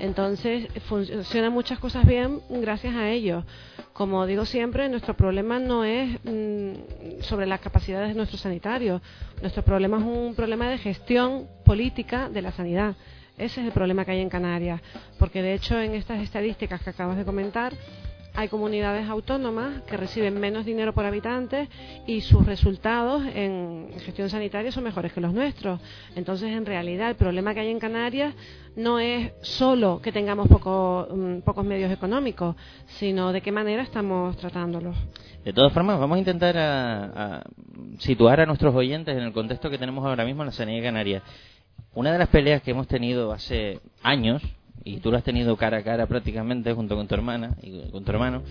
Entonces, 0.00 0.66
funcionan 0.88 1.52
muchas 1.52 1.78
cosas 1.78 2.04
bien 2.04 2.40
gracias 2.48 2.96
a 2.96 3.10
ellos. 3.10 3.44
Como 3.92 4.26
digo 4.26 4.44
siempre, 4.44 4.88
nuestro 4.88 5.14
problema 5.14 5.60
no 5.60 5.84
es 5.84 6.18
mm, 6.24 7.20
sobre 7.20 7.46
las 7.46 7.60
capacidades 7.60 8.08
de 8.08 8.14
nuestros 8.14 8.40
sanitarios, 8.40 9.02
nuestro 9.40 9.62
problema 9.62 9.98
es 9.98 10.04
un 10.04 10.34
problema 10.34 10.68
de 10.68 10.78
gestión 10.78 11.46
política 11.64 12.28
de 12.28 12.42
la 12.42 12.50
sanidad. 12.50 12.96
Ese 13.38 13.60
es 13.60 13.66
el 13.66 13.72
problema 13.72 14.06
que 14.06 14.12
hay 14.12 14.20
en 14.20 14.30
Canarias, 14.30 14.80
porque 15.18 15.42
de 15.42 15.52
hecho 15.52 15.78
en 15.78 15.94
estas 15.94 16.22
estadísticas 16.22 16.82
que 16.82 16.90
acabas 16.90 17.18
de 17.18 17.24
comentar, 17.26 17.74
hay 18.36 18.48
comunidades 18.48 19.08
autónomas 19.08 19.82
que 19.82 19.96
reciben 19.96 20.38
menos 20.38 20.66
dinero 20.66 20.92
por 20.92 21.06
habitante 21.06 21.68
y 22.06 22.20
sus 22.20 22.44
resultados 22.44 23.24
en 23.34 23.88
gestión 24.04 24.28
sanitaria 24.28 24.70
son 24.70 24.84
mejores 24.84 25.12
que 25.12 25.20
los 25.20 25.32
nuestros. 25.32 25.80
Entonces, 26.14 26.50
en 26.50 26.66
realidad, 26.66 27.08
el 27.08 27.16
problema 27.16 27.54
que 27.54 27.60
hay 27.60 27.70
en 27.70 27.78
Canarias 27.78 28.34
no 28.76 28.98
es 28.98 29.32
solo 29.40 30.00
que 30.02 30.12
tengamos 30.12 30.48
poco, 30.48 31.08
mm, 31.10 31.38
pocos 31.40 31.64
medios 31.64 31.90
económicos, 31.90 32.54
sino 32.98 33.32
de 33.32 33.40
qué 33.40 33.50
manera 33.50 33.82
estamos 33.82 34.36
tratándolos. 34.36 34.94
De 35.42 35.52
todas 35.52 35.72
formas, 35.72 35.98
vamos 35.98 36.16
a 36.16 36.18
intentar 36.18 36.56
a, 36.58 37.42
situar 37.98 38.40
a 38.40 38.46
nuestros 38.46 38.74
oyentes 38.74 39.16
en 39.16 39.22
el 39.22 39.32
contexto 39.32 39.70
que 39.70 39.78
tenemos 39.78 40.04
ahora 40.04 40.24
mismo 40.24 40.42
en 40.42 40.46
la 40.46 40.52
sanidad 40.52 40.82
canaria. 40.82 41.22
Una 41.94 42.12
de 42.12 42.18
las 42.18 42.28
peleas 42.28 42.60
que 42.60 42.72
hemos 42.72 42.86
tenido 42.86 43.32
hace 43.32 43.80
años, 44.02 44.42
y 44.86 44.98
tú 44.98 45.10
lo 45.10 45.18
has 45.18 45.24
tenido 45.24 45.56
cara 45.56 45.78
a 45.78 45.82
cara 45.82 46.06
prácticamente 46.06 46.72
junto 46.72 46.94
con 46.94 47.08
tu 47.08 47.14
hermana 47.16 47.56
y 47.60 47.90
con 47.90 48.04
tu 48.04 48.12
hermano, 48.12 48.42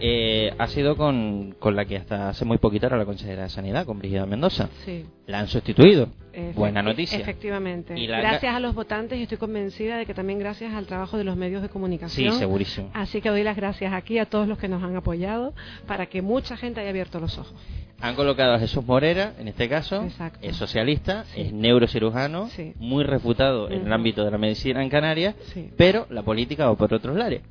eh, 0.00 0.52
ha 0.58 0.66
sido 0.66 0.96
con, 0.96 1.54
con, 1.60 1.76
la 1.76 1.84
que 1.84 1.96
hasta 1.96 2.30
hace 2.30 2.44
muy 2.44 2.58
poquito 2.58 2.86
era 2.86 2.96
la 2.96 3.04
consejera 3.04 3.44
de 3.44 3.48
Sanidad, 3.48 3.86
con 3.86 4.00
Brigida 4.00 4.26
Mendoza. 4.26 4.68
Sí. 4.84 5.06
La 5.26 5.38
han 5.38 5.46
sustituido. 5.46 6.08
Buena 6.54 6.82
noticia. 6.82 7.18
Efectivamente. 7.18 7.94
gracias 8.06 8.54
a 8.54 8.60
los 8.60 8.74
votantes 8.74 9.18
y 9.18 9.22
estoy 9.22 9.38
convencida 9.38 9.96
de 9.96 10.06
que 10.06 10.14
también 10.14 10.38
gracias 10.38 10.72
al 10.74 10.86
trabajo 10.86 11.16
de 11.16 11.24
los 11.24 11.36
medios 11.36 11.62
de 11.62 11.68
comunicación. 11.68 12.32
Sí, 12.32 12.38
segurísimo. 12.38 12.90
Así 12.94 13.20
que 13.20 13.28
doy 13.28 13.42
las 13.42 13.56
gracias 13.56 13.92
aquí 13.92 14.18
a 14.18 14.26
todos 14.26 14.48
los 14.48 14.58
que 14.58 14.68
nos 14.68 14.82
han 14.82 14.96
apoyado 14.96 15.54
para 15.86 16.06
que 16.06 16.22
mucha 16.22 16.56
gente 16.56 16.80
haya 16.80 16.90
abierto 16.90 17.20
los 17.20 17.38
ojos. 17.38 17.54
Han 18.00 18.16
colocado 18.16 18.54
a 18.54 18.58
Jesús 18.58 18.84
Morera, 18.84 19.34
en 19.38 19.48
este 19.48 19.68
caso, 19.68 20.06
es 20.42 20.56
socialista, 20.56 21.24
es 21.36 21.52
neurocirujano, 21.52 22.50
muy 22.76 23.04
refutado 23.04 23.70
en 23.70 23.86
el 23.86 23.92
ámbito 23.92 24.24
de 24.24 24.30
la 24.30 24.38
medicina 24.38 24.82
en 24.82 24.90
Canarias, 24.90 25.34
pero 25.76 26.06
la 26.10 26.22
política 26.22 26.66
va 26.66 26.76
por 26.76 26.92
otros 26.92 27.16
lares. 27.16 27.42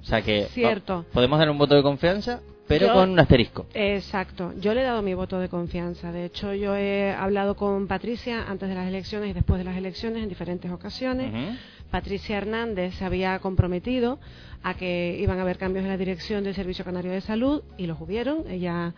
O 0.00 0.04
sea 0.04 0.22
que 0.22 0.44
Cierto. 0.50 1.04
podemos 1.12 1.38
dar 1.38 1.50
un 1.50 1.58
voto 1.58 1.74
de 1.74 1.82
confianza, 1.82 2.40
pero 2.66 2.92
con 2.92 3.10
un 3.10 3.18
asterisco. 3.18 3.66
Exacto. 3.74 4.52
Yo 4.60 4.74
le 4.74 4.82
he 4.82 4.84
dado 4.84 5.02
mi 5.02 5.14
voto 5.14 5.38
de 5.38 5.48
confianza. 5.48 6.12
De 6.12 6.24
hecho, 6.24 6.54
yo 6.54 6.76
he 6.76 7.12
hablado 7.12 7.54
con 7.56 7.86
Patricia 7.86 8.44
antes 8.48 8.68
de 8.68 8.74
las 8.74 8.88
elecciones 8.88 9.30
y 9.30 9.32
después 9.32 9.58
de 9.58 9.64
las 9.64 9.76
elecciones 9.76 10.22
en 10.22 10.28
diferentes 10.28 10.70
ocasiones. 10.70 11.32
Patricia 11.90 12.36
Hernández 12.36 12.94
se 12.96 13.04
había 13.04 13.38
comprometido 13.38 14.18
a 14.62 14.74
que 14.74 15.16
iban 15.20 15.38
a 15.38 15.42
haber 15.42 15.58
cambios 15.58 15.84
en 15.84 15.90
la 15.90 15.96
dirección 15.96 16.42
del 16.42 16.54
Servicio 16.54 16.84
Canario 16.84 17.12
de 17.12 17.20
Salud 17.20 17.62
y 17.76 17.86
los 17.86 18.00
hubieron. 18.00 18.44
Ella, 18.48 18.94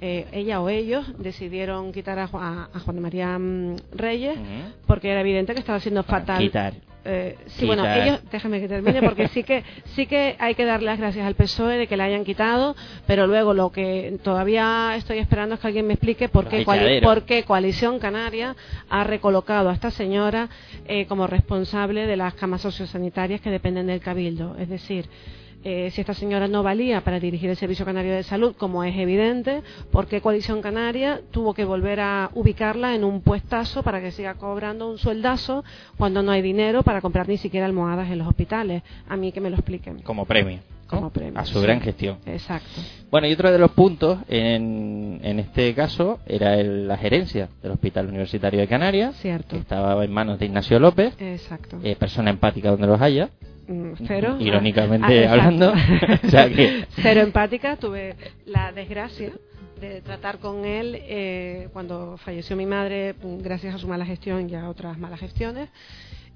eh, 0.00 0.26
ella 0.32 0.60
o 0.60 0.68
ellos 0.68 1.06
decidieron 1.18 1.92
quitar 1.92 2.18
a, 2.18 2.26
Juan 2.26 3.00
María 3.00 3.38
mm, 3.38 3.76
Reyes 3.92 4.36
porque 4.86 5.10
era 5.10 5.20
evidente 5.20 5.54
que 5.54 5.60
estaba 5.60 5.78
siendo 5.78 6.02
fatal. 6.02 6.38
Quitar. 6.38 6.74
Eh, 7.04 7.36
sí, 7.46 7.66
bueno, 7.66 7.84
ellos, 7.84 8.20
déjame 8.30 8.60
que 8.60 8.68
termine, 8.68 9.02
porque 9.02 9.28
sí 9.28 9.42
que 9.42 9.64
sí 9.94 10.06
que 10.06 10.36
hay 10.38 10.54
que 10.54 10.64
darle 10.64 10.86
las 10.86 10.98
gracias 10.98 11.26
al 11.26 11.34
PSOE 11.34 11.76
de 11.76 11.86
que 11.88 11.96
la 11.96 12.04
hayan 12.04 12.24
quitado, 12.24 12.76
pero 13.06 13.26
luego 13.26 13.54
lo 13.54 13.70
que 13.70 14.18
todavía 14.22 14.94
estoy 14.96 15.18
esperando 15.18 15.56
es 15.56 15.60
que 15.60 15.66
alguien 15.66 15.86
me 15.86 15.94
explique 15.94 16.28
por 16.28 16.48
qué, 16.48 16.64
por 17.02 17.22
qué 17.24 17.42
Coalición 17.42 17.98
Canaria 17.98 18.54
ha 18.88 19.04
recolocado 19.04 19.70
a 19.70 19.72
esta 19.72 19.90
señora 19.90 20.48
eh, 20.86 21.06
como 21.06 21.26
responsable 21.26 22.06
de 22.06 22.16
las 22.16 22.34
camas 22.34 22.62
sociosanitarias 22.62 23.40
que 23.40 23.50
dependen 23.50 23.88
del 23.88 24.00
Cabildo. 24.00 24.56
Es 24.58 24.68
decir, 24.68 25.08
eh, 25.64 25.90
si 25.90 26.00
esta 26.00 26.14
señora 26.14 26.48
no 26.48 26.62
valía 26.62 27.02
para 27.02 27.20
dirigir 27.20 27.50
el 27.50 27.56
Servicio 27.56 27.84
Canario 27.84 28.14
de 28.14 28.22
Salud, 28.22 28.54
como 28.56 28.84
es 28.84 28.96
evidente, 28.96 29.62
¿por 29.90 30.06
qué 30.06 30.20
Coalición 30.20 30.62
Canaria 30.62 31.20
tuvo 31.30 31.54
que 31.54 31.64
volver 31.64 32.00
a 32.00 32.30
ubicarla 32.34 32.94
en 32.94 33.04
un 33.04 33.20
puestazo 33.20 33.82
para 33.82 34.00
que 34.00 34.10
siga 34.10 34.34
cobrando 34.34 34.90
un 34.90 34.98
sueldazo 34.98 35.64
cuando 35.96 36.22
no 36.22 36.32
hay 36.32 36.42
dinero 36.42 36.82
para 36.82 37.00
comprar 37.00 37.28
ni 37.28 37.36
siquiera 37.36 37.66
almohadas 37.66 38.10
en 38.10 38.18
los 38.18 38.28
hospitales? 38.28 38.82
A 39.08 39.16
mí 39.16 39.32
que 39.32 39.40
me 39.40 39.50
lo 39.50 39.56
expliquen. 39.56 40.00
Como 40.00 40.24
premio. 40.24 40.60
Como 40.86 41.08
premio. 41.10 41.40
A 41.40 41.46
su 41.46 41.60
gran 41.60 41.80
gestión. 41.80 42.18
Exacto. 42.26 42.80
Bueno, 43.10 43.26
y 43.26 43.32
otro 43.32 43.50
de 43.50 43.58
los 43.58 43.70
puntos 43.70 44.18
en, 44.28 45.20
en 45.22 45.38
este 45.38 45.74
caso 45.74 46.20
era 46.26 46.56
la 46.56 46.98
gerencia 46.98 47.48
del 47.62 47.72
Hospital 47.72 48.08
Universitario 48.08 48.60
de 48.60 48.68
Canarias. 48.68 49.16
Cierto. 49.16 49.50
Que 49.50 49.58
estaba 49.58 50.04
en 50.04 50.12
manos 50.12 50.38
de 50.38 50.46
Ignacio 50.46 50.78
López. 50.78 51.14
Exacto. 51.18 51.78
Eh, 51.82 51.96
persona 51.96 52.30
empática 52.30 52.70
donde 52.70 52.86
los 52.86 53.00
haya. 53.00 53.30
Mm, 53.68 53.92
cero. 54.06 54.36
Irónicamente 54.40 55.26
ah, 55.26 55.32
hablando. 55.32 55.72
Cero 57.02 57.20
empática. 57.20 57.76
Tuve 57.76 58.16
la 58.46 58.72
desgracia 58.72 59.32
de 59.80 60.00
tratar 60.00 60.38
con 60.38 60.64
él 60.64 60.96
eh, 61.00 61.68
cuando 61.72 62.16
falleció 62.18 62.56
mi 62.56 62.66
madre, 62.66 63.16
gracias 63.40 63.74
a 63.74 63.78
su 63.78 63.88
mala 63.88 64.06
gestión 64.06 64.48
y 64.48 64.54
a 64.54 64.68
otras 64.68 64.96
malas 64.98 65.18
gestiones. 65.18 65.68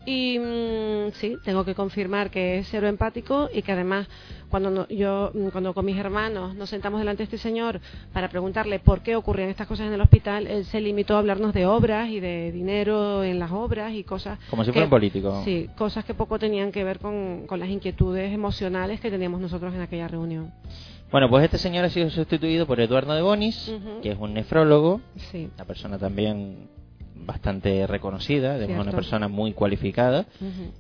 Y 0.07 0.39
mm, 0.39 1.13
sí, 1.15 1.37
tengo 1.45 1.65
que 1.65 1.75
confirmar 1.75 2.31
que 2.31 2.59
es 2.59 2.69
cero 2.71 2.87
empático 2.87 3.51
y 3.53 3.63
que 3.63 3.73
además 3.73 4.09
cuando 4.49 4.87
yo 4.89 5.33
mm, 5.35 5.49
cuando 5.49 5.75
con 5.75 5.85
mis 5.85 5.99
hermanos 5.99 6.55
nos 6.55 6.71
sentamos 6.71 7.01
delante 7.01 7.19
de 7.19 7.25
este 7.25 7.39
señor 7.39 7.81
para 8.13 8.29
preguntarle 8.29 8.79
por 8.79 9.01
qué 9.01 9.17
ocurrían 9.17 9.49
estas 9.49 9.67
cosas 9.67 9.89
en 9.89 9.93
el 9.93 10.01
hospital, 10.01 10.47
él 10.47 10.65
se 10.65 10.81
limitó 10.81 11.17
a 11.17 11.19
hablarnos 11.19 11.53
de 11.53 11.67
obras 11.67 12.09
y 12.09 12.21
de 12.21 12.53
dinero 12.53 13.25
en 13.25 13.41
las 13.41 13.51
obras 13.51 13.93
y 13.93 14.05
cosas 14.05 14.39
como 14.49 14.65
si 14.65 14.71
fuera 14.71 14.87
un 14.87 14.91
político. 14.91 15.43
Sí, 15.45 15.69
cosas 15.77 16.05
que 16.05 16.15
poco 16.15 16.39
tenían 16.39 16.71
que 16.71 16.85
ver 16.85 17.01
con, 17.01 17.47
con 17.49 17.59
las 17.59 17.69
inquietudes 17.69 18.33
emocionales 18.33 19.01
que 19.01 19.11
teníamos 19.11 19.41
nosotros 19.41 19.75
en 19.75 19.81
aquella 19.81 20.07
reunión. 20.07 20.53
Bueno, 21.11 21.29
pues 21.29 21.45
este 21.45 21.59
señor 21.59 21.85
ha 21.85 21.91
sido 21.91 22.11
sustituido 22.11 22.67
por 22.67 22.81
Eduardo 22.81 23.15
de 23.15 23.23
Bonis, 23.23 23.73
que 24.03 24.11
es 24.11 24.19
un 24.19 24.35
nefrólogo, 24.35 25.01
sí. 25.31 25.49
una 25.55 25.65
persona 25.65 25.99
también 25.99 26.69
bastante 27.27 27.87
reconocida, 27.87 28.57
de 28.57 28.67
una 28.67 28.93
persona 28.93 29.29
muy 29.29 29.53
cualificada 29.53 30.27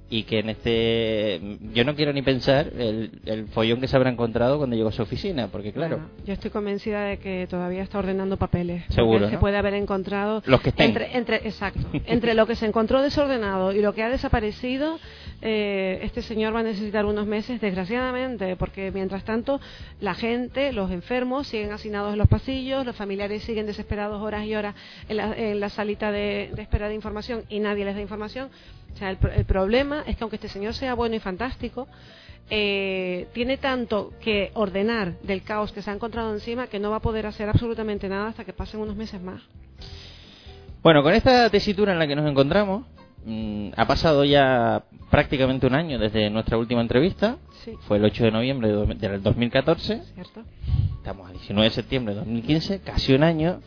y 0.08 0.22
que 0.22 0.38
en 0.38 0.50
este 0.50 1.40
yo 1.74 1.84
no 1.84 1.94
quiero 1.94 2.12
ni 2.12 2.22
pensar 2.22 2.68
el, 2.78 3.10
el, 3.26 3.48
follón 3.48 3.80
que 3.80 3.88
se 3.88 3.96
habrá 3.96 4.10
encontrado 4.10 4.58
cuando 4.58 4.76
llegó 4.76 4.88
a 4.88 4.92
su 4.92 5.02
oficina, 5.02 5.48
porque 5.48 5.72
claro, 5.72 6.00
yo 6.24 6.32
estoy 6.32 6.50
convencida 6.50 7.04
de 7.04 7.18
que 7.18 7.46
todavía 7.48 7.82
está 7.82 7.98
ordenando 7.98 8.36
papeles. 8.36 8.84
Seguro. 8.90 9.28
Se 9.28 9.38
puede 9.38 9.56
haber 9.56 9.74
encontrado 9.74 10.42
los 10.46 10.60
que 10.60 10.72
entre, 10.76 11.16
entre 11.16 11.36
exacto, 11.36 11.86
entre 12.06 12.34
lo 12.34 12.46
que 12.46 12.54
se 12.54 12.66
encontró 12.66 13.02
desordenado 13.02 13.72
y 13.72 13.80
lo 13.80 13.92
que 13.94 14.02
ha 14.02 14.08
desaparecido 14.08 14.98
eh, 15.42 16.00
este 16.02 16.22
señor 16.22 16.54
va 16.54 16.60
a 16.60 16.62
necesitar 16.62 17.04
unos 17.04 17.26
meses, 17.26 17.60
desgraciadamente, 17.60 18.56
porque 18.56 18.90
mientras 18.90 19.24
tanto 19.24 19.60
la 20.00 20.14
gente, 20.14 20.72
los 20.72 20.90
enfermos, 20.90 21.48
siguen 21.48 21.72
hacinados 21.72 22.12
en 22.12 22.18
los 22.18 22.28
pasillos, 22.28 22.86
los 22.86 22.96
familiares 22.96 23.42
siguen 23.42 23.66
desesperados 23.66 24.22
horas 24.22 24.44
y 24.46 24.54
horas 24.54 24.74
en 25.08 25.16
la, 25.18 25.36
en 25.36 25.60
la 25.60 25.68
salita 25.68 26.10
de, 26.10 26.35
de 26.36 26.94
información 26.94 27.44
y 27.48 27.58
nadie 27.60 27.84
les 27.84 27.94
da 27.94 28.00
información. 28.00 28.48
O 28.94 28.96
sea, 28.96 29.10
el, 29.10 29.44
problema 29.44 30.04
es 30.06 30.16
que 30.16 30.24
aunque 30.24 30.36
este 30.36 30.48
señor 30.48 30.74
sea 30.74 30.94
bueno 30.94 31.16
y 31.16 31.20
fantástico, 31.20 31.86
eh, 32.48 33.26
tiene 33.32 33.56
tanto 33.56 34.12
que 34.20 34.50
ordenar 34.54 35.18
del 35.20 35.42
caos 35.42 35.72
que 35.72 35.82
se 35.82 35.90
ha 35.90 35.94
encontrado 35.94 36.32
encima 36.32 36.68
que 36.68 36.78
no 36.78 36.90
va 36.90 36.96
a 36.96 37.00
poder 37.00 37.26
hacer 37.26 37.48
absolutamente 37.48 38.08
nada 38.08 38.28
hasta 38.28 38.44
que 38.44 38.52
pasen 38.52 38.80
unos 38.80 38.96
meses 38.96 39.20
más. 39.20 39.42
Bueno, 40.82 41.02
con 41.02 41.12
esta 41.14 41.50
tesitura 41.50 41.92
en 41.92 41.98
la 41.98 42.06
que 42.06 42.14
nos 42.14 42.30
encontramos, 42.30 42.84
Mm, 43.26 43.70
ha 43.76 43.88
pasado 43.88 44.24
ya 44.24 44.84
prácticamente 45.10 45.66
un 45.66 45.74
año 45.74 45.98
desde 45.98 46.30
nuestra 46.30 46.56
última 46.58 46.80
entrevista. 46.80 47.38
Fue 47.80 47.96
el 47.96 48.04
8 48.04 48.24
de 48.24 48.30
noviembre 48.30 48.68
del 48.68 49.20
2014. 49.20 50.00
Estamos 50.96 51.28
a 51.28 51.32
19 51.32 51.68
de 51.68 51.74
septiembre 51.74 52.14
de 52.14 52.20
2015, 52.20 52.80
casi 52.82 53.14
un 53.14 53.24
año. 53.24 53.60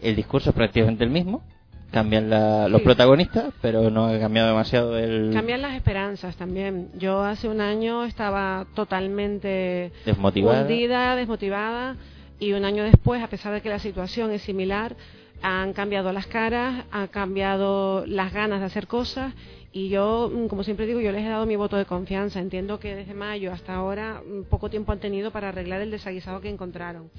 El 0.00 0.14
discurso 0.14 0.50
es 0.50 0.56
prácticamente 0.56 1.02
el 1.02 1.10
mismo. 1.10 1.42
Cambian 1.90 2.30
los 2.70 2.82
protagonistas, 2.82 3.52
pero 3.60 3.90
no 3.90 4.06
ha 4.06 4.18
cambiado 4.18 4.48
demasiado 4.48 4.96
el. 4.96 5.32
Cambian 5.32 5.60
las 5.60 5.74
esperanzas 5.74 6.36
también. 6.36 6.88
Yo 6.96 7.22
hace 7.22 7.48
un 7.48 7.60
año 7.60 8.04
estaba 8.04 8.66
totalmente 8.74 9.92
desmotivada. 10.04 10.62
hundida, 10.62 11.16
desmotivada, 11.16 11.96
y 12.38 12.52
un 12.52 12.64
año 12.64 12.84
después, 12.84 13.22
a 13.22 13.28
pesar 13.28 13.52
de 13.52 13.60
que 13.60 13.68
la 13.68 13.78
situación 13.78 14.30
es 14.30 14.42
similar, 14.42 14.96
han 15.42 15.72
cambiado 15.72 16.12
las 16.12 16.26
caras, 16.26 16.84
han 16.90 17.08
cambiado 17.08 18.04
las 18.06 18.32
ganas 18.32 18.60
de 18.60 18.66
hacer 18.66 18.86
cosas 18.86 19.32
Y 19.72 19.88
yo, 19.88 20.30
mm, 20.32 20.48
como 20.48 20.64
siempre 20.64 20.86
digo, 20.86 21.00
yo 21.00 21.12
les 21.12 21.24
he 21.24 21.28
dado 21.28 21.46
mi 21.46 21.54
voto 21.54 21.76
de 21.76 21.84
confianza. 21.84 22.40
Entiendo 22.40 22.80
que 22.80 22.96
desde 22.96 23.14
mayo 23.14 23.52
hasta 23.52 23.74
ahora 23.74 24.20
mm, 24.20 24.44
poco 24.44 24.68
tiempo 24.68 24.90
han 24.90 24.98
tenido 24.98 25.30
para 25.30 25.50
arreglar 25.50 25.80
el 25.80 25.92
desaguisado 25.92 26.40
que 26.40 26.48
encontraron. 26.48 27.10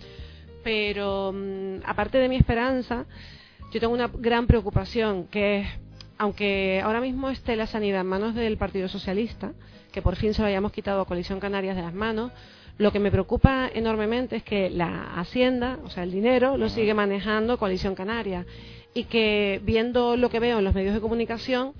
Pero 0.63 1.31
mm, 1.33 1.77
aparte 1.85 2.17
de 2.17 2.27
mi 2.27 2.35
esperanza, 2.35 3.05
yo 3.71 3.79
tengo 3.79 3.93
una 3.93 4.07
gran 4.07 4.47
preocupación, 4.47 5.27
que 5.27 5.61
es, 5.61 5.67
aunque 6.17 6.81
ahora 6.83 6.99
mismo 6.99 7.29
esté 7.29 7.55
la 7.55 7.67
sanidad 7.67 8.01
en 8.01 8.07
manos 8.07 8.35
del 8.35 8.57
Partido 8.57 8.87
Socialista, 8.87 9.53
que 9.91 10.01
por 10.01 10.17
fin 10.17 10.33
se 10.33 10.41
lo 10.41 10.47
hayamos 10.47 10.71
quitado 10.71 11.01
a 11.01 11.05
Coalición 11.05 11.39
Canarias 11.39 11.75
de 11.75 11.81
las 11.81 11.93
manos, 11.93 12.31
lo 12.77 12.91
que 12.91 12.99
me 12.99 13.11
preocupa 13.11 13.69
enormemente 13.73 14.37
es 14.37 14.43
que 14.43 14.69
la 14.69 15.13
Hacienda, 15.15 15.79
o 15.85 15.89
sea, 15.89 16.03
el 16.03 16.11
dinero, 16.11 16.57
lo 16.57 16.67
sigue 16.69 16.93
manejando 16.93 17.57
Coalición 17.57 17.95
Canaria. 17.95 18.45
Y 18.93 19.05
que 19.05 19.61
viendo 19.63 20.17
lo 20.17 20.29
que 20.29 20.39
veo 20.39 20.59
en 20.59 20.65
los 20.65 20.73
medios 20.73 20.93
de 20.93 20.99
comunicación, 20.99 21.73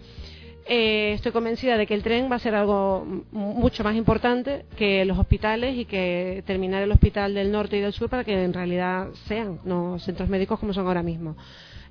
eh, 0.65 1.13
estoy 1.15 1.31
convencida 1.31 1.76
de 1.76 1.88
que 1.88 1.95
el 1.95 2.03
tren 2.03 2.31
va 2.31 2.35
a 2.35 2.39
ser 2.39 2.55
algo 2.55 3.05
mucho 3.31 3.84
más 3.84 3.95
importante 3.95 4.65
que 4.77 5.03
los 5.05 5.18
hospitales 5.18 5.76
y 5.76 5.85
que 5.85 6.43
terminar 6.45 6.84
el 6.84 6.91
hospital 6.91 7.34
del 7.34 7.51
norte 7.51 7.77
y 7.77 7.81
del 7.81 7.93
sur 7.93 8.09
para 8.09 8.23
que 8.23 8.41
en 8.43 8.53
realidad 8.53 9.07
sean 9.27 9.59
no 9.65 9.97
centros 9.99 10.30
médicos 10.30 10.59
como 10.59 10.73
son 10.73 10.88
ahora 10.88 11.03
mismo. 11.03 11.35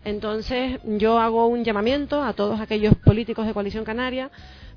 Entonces, 0.05 0.81
yo 0.85 1.18
hago 1.18 1.47
un 1.47 1.64
llamamiento 1.64 2.22
a 2.22 2.32
todos 2.32 2.60
aquellos 2.60 2.94
políticos 2.97 3.47
de 3.47 3.52
Coalición 3.52 3.85
Canaria 3.85 4.31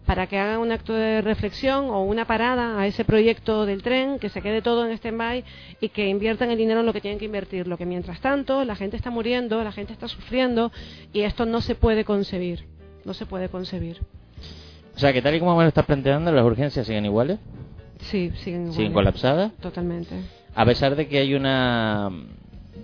para 0.05 0.27
que 0.27 0.37
hagan 0.37 0.59
un 0.59 0.69
acto 0.73 0.93
de 0.93 1.21
reflexión 1.21 1.85
o 1.85 2.03
una 2.03 2.25
parada 2.25 2.77
a 2.77 2.85
ese 2.87 3.05
proyecto 3.05 3.65
del 3.65 3.81
tren, 3.81 4.19
que 4.19 4.27
se 4.27 4.41
quede 4.41 4.61
todo 4.61 4.85
en 4.85 4.91
stand-by 4.91 5.45
y 5.79 5.89
que 5.89 6.09
inviertan 6.09 6.51
el 6.51 6.57
dinero 6.57 6.81
en 6.81 6.85
lo 6.85 6.91
que 6.91 6.99
tienen 6.99 7.19
que 7.19 7.25
invertir. 7.25 7.67
Lo 7.67 7.77
que 7.77 7.85
mientras 7.85 8.19
tanto 8.19 8.65
la 8.65 8.75
gente 8.75 8.97
está 8.97 9.11
muriendo, 9.11 9.63
la 9.63 9.71
gente 9.71 9.93
está 9.93 10.09
sufriendo 10.09 10.73
y 11.13 11.21
esto 11.21 11.45
no 11.45 11.61
se 11.61 11.75
puede 11.75 12.03
concebir. 12.03 12.65
No 13.05 13.13
se 13.13 13.25
puede 13.25 13.47
concebir. 13.47 13.99
O 14.95 14.99
sea, 14.99 15.13
que 15.13 15.21
tal 15.21 15.35
y 15.35 15.39
como 15.39 15.55
me 15.55 15.63
lo 15.63 15.69
estás 15.69 15.85
planteando, 15.85 16.31
las 16.33 16.43
urgencias 16.45 16.85
siguen 16.85 17.05
iguales, 17.05 17.39
Sí, 18.01 18.31
siguen, 18.43 18.73
siguen 18.73 18.91
iguales. 18.91 18.93
colapsadas, 18.93 19.53
Totalmente. 19.61 20.15
a 20.53 20.65
pesar 20.65 20.97
de 20.97 21.07
que 21.07 21.17
hay 21.19 21.33
una, 21.33 22.11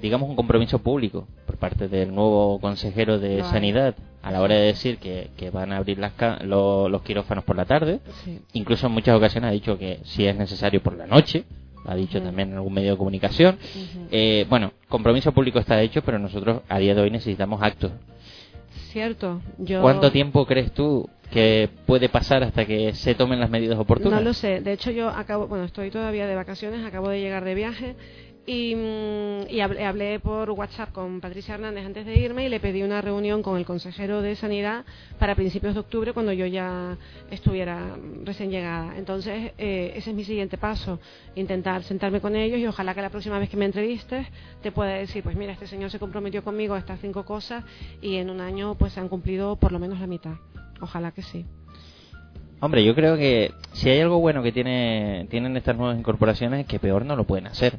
digamos, 0.02 0.30
un 0.30 0.36
compromiso 0.36 0.80
público 0.80 1.28
por 1.46 1.58
parte 1.58 1.88
del 1.88 2.14
nuevo 2.14 2.60
consejero 2.60 3.20
de. 3.20 3.44
Sanidad 3.44 3.96
a 4.22 4.32
la 4.32 4.42
hora 4.42 4.56
de 4.56 4.62
decir 4.66 4.98
que, 4.98 5.30
que 5.38 5.50
van 5.50 5.72
a 5.72 5.78
abrir 5.78 5.98
las 5.98 6.12
ca- 6.14 6.40
lo- 6.44 6.90
los 6.90 7.02
quirófanos 7.04 7.44
por 7.46 7.56
la 7.56 7.66
tarde. 7.66 8.00
Sí. 8.26 8.40
Incluso 8.54 8.88
en 8.88 8.94
muchas 8.94 9.16
ocasiones 9.16 9.50
ha 9.50 9.54
dicho 9.54 9.78
que 9.78 10.00
si 10.04 10.26
es 10.26 10.36
necesario 10.36 10.82
por 10.84 10.96
la 10.98 11.08
noche. 11.08 11.46
Lo 11.86 11.92
ha 11.92 11.96
dicho 11.96 12.22
también 12.22 12.50
en 12.50 12.56
algún 12.56 12.74
medio 12.74 12.92
de 12.92 12.98
comunicación. 12.98 13.58
Eh, 14.12 14.46
bueno, 14.50 14.74
compromiso 14.90 15.32
público 15.32 15.60
está 15.60 15.82
hecho, 15.82 16.02
pero 16.04 16.20
nosotros 16.20 16.62
a 16.68 16.78
día 16.78 16.94
de 16.94 17.02
hoy 17.02 17.10
necesitamos 17.12 17.62
actos. 17.62 17.92
Cierto. 18.92 19.42
Yo 19.58 19.82
¿Cuánto 19.82 20.12
tiempo 20.12 20.46
crees 20.46 20.72
tú 20.74 21.10
que 21.32 21.70
puede 21.86 22.10
pasar 22.10 22.44
hasta 22.44 22.66
que 22.66 22.94
se 22.94 23.14
tomen 23.16 23.40
las 23.40 23.50
medidas 23.50 23.78
oportunas? 23.80 24.20
No 24.20 24.26
lo 24.26 24.34
sé. 24.34 24.62
De 24.62 24.74
hecho, 24.74 24.92
yo 24.92 25.10
acabo, 25.10 25.48
bueno, 25.48 25.64
estoy 25.66 25.92
todavía 25.92 26.28
de 26.28 26.36
vacaciones, 26.36 26.84
acabo 26.86 27.10
de 27.10 27.22
llegar 27.22 27.44
de 27.46 27.56
viaje 27.56 27.96
y, 28.50 28.74
mm, 28.74 29.42
y 29.48 29.60
hablé, 29.60 30.20
por 30.20 30.50
WhatsApp 30.50 30.92
con 30.92 31.22
Patricia 31.22 31.54
Hernández 31.54 31.86
antes 31.86 32.04
de 32.04 32.16
irme 32.16 32.48
y 32.48 32.50
le 32.50 32.60
pedí 32.60 32.82
una 32.82 33.00
reunión 33.00 33.44
con 33.44 33.60
el 33.60 33.66
consejero 33.66 34.24
de 34.24 34.36
Sanidad 34.36 34.86
para 35.20 35.36
principios 35.36 35.76
de 35.76 35.82
octubre 35.82 36.14
cuando 36.14 36.34
yo 36.34 36.48
ya 36.48 36.98
estuviera 37.30 37.96
recién 38.24 38.50
llegada. 38.50 38.98
Entonces, 38.98 39.52
eh, 39.60 39.94
ese 39.96 40.10
es 40.10 40.16
mi 40.16 40.24
siguiente 40.24 40.58
paso, 40.58 41.00
intentar 41.36 41.84
sentarme 41.84 42.22
con 42.22 42.36
ellos 42.36 42.60
y 42.60 42.66
ojalá 42.66 42.96
que 42.96 43.04
la 43.04 43.12
próxima 43.12 43.38
vez 43.38 43.50
que 43.50 43.58
me 43.58 43.66
entrevistes 43.66 44.26
te 44.64 44.72
pueda 44.72 44.94
decir, 44.94 45.22
pues 45.22 45.36
mira, 45.36 45.54
este 45.54 45.68
señor 45.68 45.92
se 45.92 46.00
comprometió 46.00 46.44
conmigo 46.44 46.74
a 46.74 46.80
estas 46.80 47.00
cinco 47.02 47.26
cosas 47.26 47.64
y 48.02 48.16
en 48.16 48.32
un 48.32 48.42
año 48.42 48.74
pues 48.80 48.94
se 48.94 49.00
han 49.00 49.10
cumplido 49.10 49.58
por 49.58 49.72
lo 49.72 49.78
menos 49.78 50.00
la 50.00 50.08
mitad. 50.08 50.34
Ojalá 50.82 51.12
que 51.12 51.22
sí. 51.22 51.46
Hombre, 52.62 52.84
yo 52.84 52.96
creo 52.96 53.16
que 53.16 53.54
si 53.74 53.92
hay 53.92 54.00
algo 54.00 54.20
bueno 54.20 54.42
que 54.42 54.52
tiene, 54.52 55.28
tienen 55.30 55.56
estas 55.56 55.78
nuevas 55.78 56.00
incorporaciones 56.00 56.62
es 56.62 56.66
que 56.66 56.80
peor 56.80 57.06
no 57.06 57.16
lo 57.16 57.26
pueden 57.26 57.46
hacer. 57.46 57.78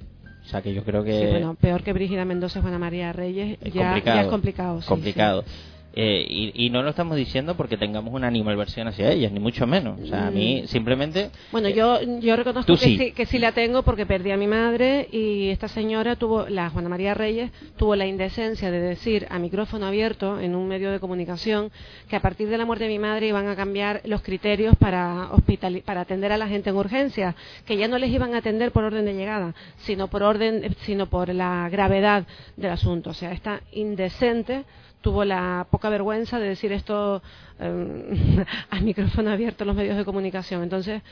O 0.50 0.52
sea, 0.52 0.62
que 0.62 0.74
yo 0.74 0.82
creo 0.82 1.04
que 1.04 1.12
Sí, 1.12 1.26
bueno, 1.30 1.54
peor 1.54 1.84
que 1.84 1.92
Brígida 1.92 2.24
Mendoza 2.24 2.60
Juana 2.60 2.76
María 2.76 3.12
Reyes, 3.12 3.56
es 3.62 3.72
ya, 3.72 4.02
ya 4.04 4.22
es 4.22 4.26
complicado. 4.26 4.82
sí, 4.82 4.88
complicado. 4.88 5.44
Eh, 5.92 6.24
y, 6.28 6.66
y 6.66 6.70
no 6.70 6.82
lo 6.82 6.90
estamos 6.90 7.16
diciendo 7.16 7.56
porque 7.56 7.76
tengamos 7.76 8.14
una 8.14 8.28
animalversión 8.28 8.86
hacia 8.86 9.10
ellas, 9.10 9.32
ni 9.32 9.40
mucho 9.40 9.66
menos. 9.66 10.00
O 10.00 10.06
sea, 10.06 10.28
a 10.28 10.30
mí 10.30 10.62
Mm. 10.62 10.66
simplemente... 10.66 11.30
Bueno, 11.52 11.68
yo, 11.68 12.00
yo 12.20 12.36
reconozco 12.36 12.72
que 12.74 12.78
sí. 12.78 12.96
sí. 12.98 13.12
que 13.12 13.26
sí 13.26 13.38
la 13.38 13.52
tengo 13.52 13.82
porque 13.82 14.06
perdí 14.06 14.30
a 14.30 14.36
mi 14.36 14.46
madre 14.46 15.08
y 15.10 15.48
esta 15.48 15.68
señora 15.68 16.16
tuvo, 16.16 16.48
la 16.48 16.70
Juana 16.70 16.88
María 16.88 17.14
Reyes, 17.14 17.50
tuvo 17.76 17.96
la 17.96 18.06
indecencia 18.06 18.70
de 18.70 18.80
decir 18.80 19.26
a 19.30 19.38
micrófono 19.38 19.86
abierto 19.86 20.38
en 20.40 20.54
un 20.54 20.68
medio 20.68 20.90
de 20.92 21.00
comunicación 21.00 21.70
que 22.08 22.16
a 22.16 22.20
partir 22.22 22.48
de 22.48 22.58
la 22.58 22.64
muerte 22.64 22.84
de 22.84 22.90
mi 22.90 22.98
madre 22.98 23.26
iban 23.26 23.48
a 23.48 23.56
cambiar 23.56 24.00
los 24.04 24.22
criterios 24.22 24.76
para, 24.76 25.30
hospital, 25.32 25.82
para 25.84 26.02
atender 26.02 26.30
a 26.32 26.38
la 26.38 26.46
gente 26.48 26.70
en 26.70 26.76
urgencia, 26.76 27.34
que 27.66 27.76
ya 27.76 27.88
no 27.88 27.98
les 27.98 28.10
iban 28.10 28.34
a 28.34 28.38
atender 28.38 28.70
por 28.72 28.84
orden 28.84 29.04
de 29.04 29.14
llegada, 29.14 29.54
sino 29.78 30.08
por 30.08 30.22
orden, 30.22 30.74
sino 30.82 31.06
por 31.06 31.34
la 31.34 31.68
gravedad 31.70 32.26
del 32.56 32.70
asunto. 32.70 33.10
O 33.10 33.14
sea, 33.14 33.32
esta 33.32 33.60
indecente 33.72 34.64
tuvo 35.00 35.24
la 35.24 35.66
poca 35.70 35.88
vergüenza 35.88 36.38
de 36.38 36.48
decir 36.48 36.72
esto 36.72 37.22
eh, 37.60 38.44
a 38.70 38.80
micrófono 38.80 39.30
abierto 39.30 39.64
en 39.64 39.68
los 39.68 39.76
medios 39.76 39.96
de 39.96 40.04
comunicación. 40.04 40.62
Entonces, 40.62 41.02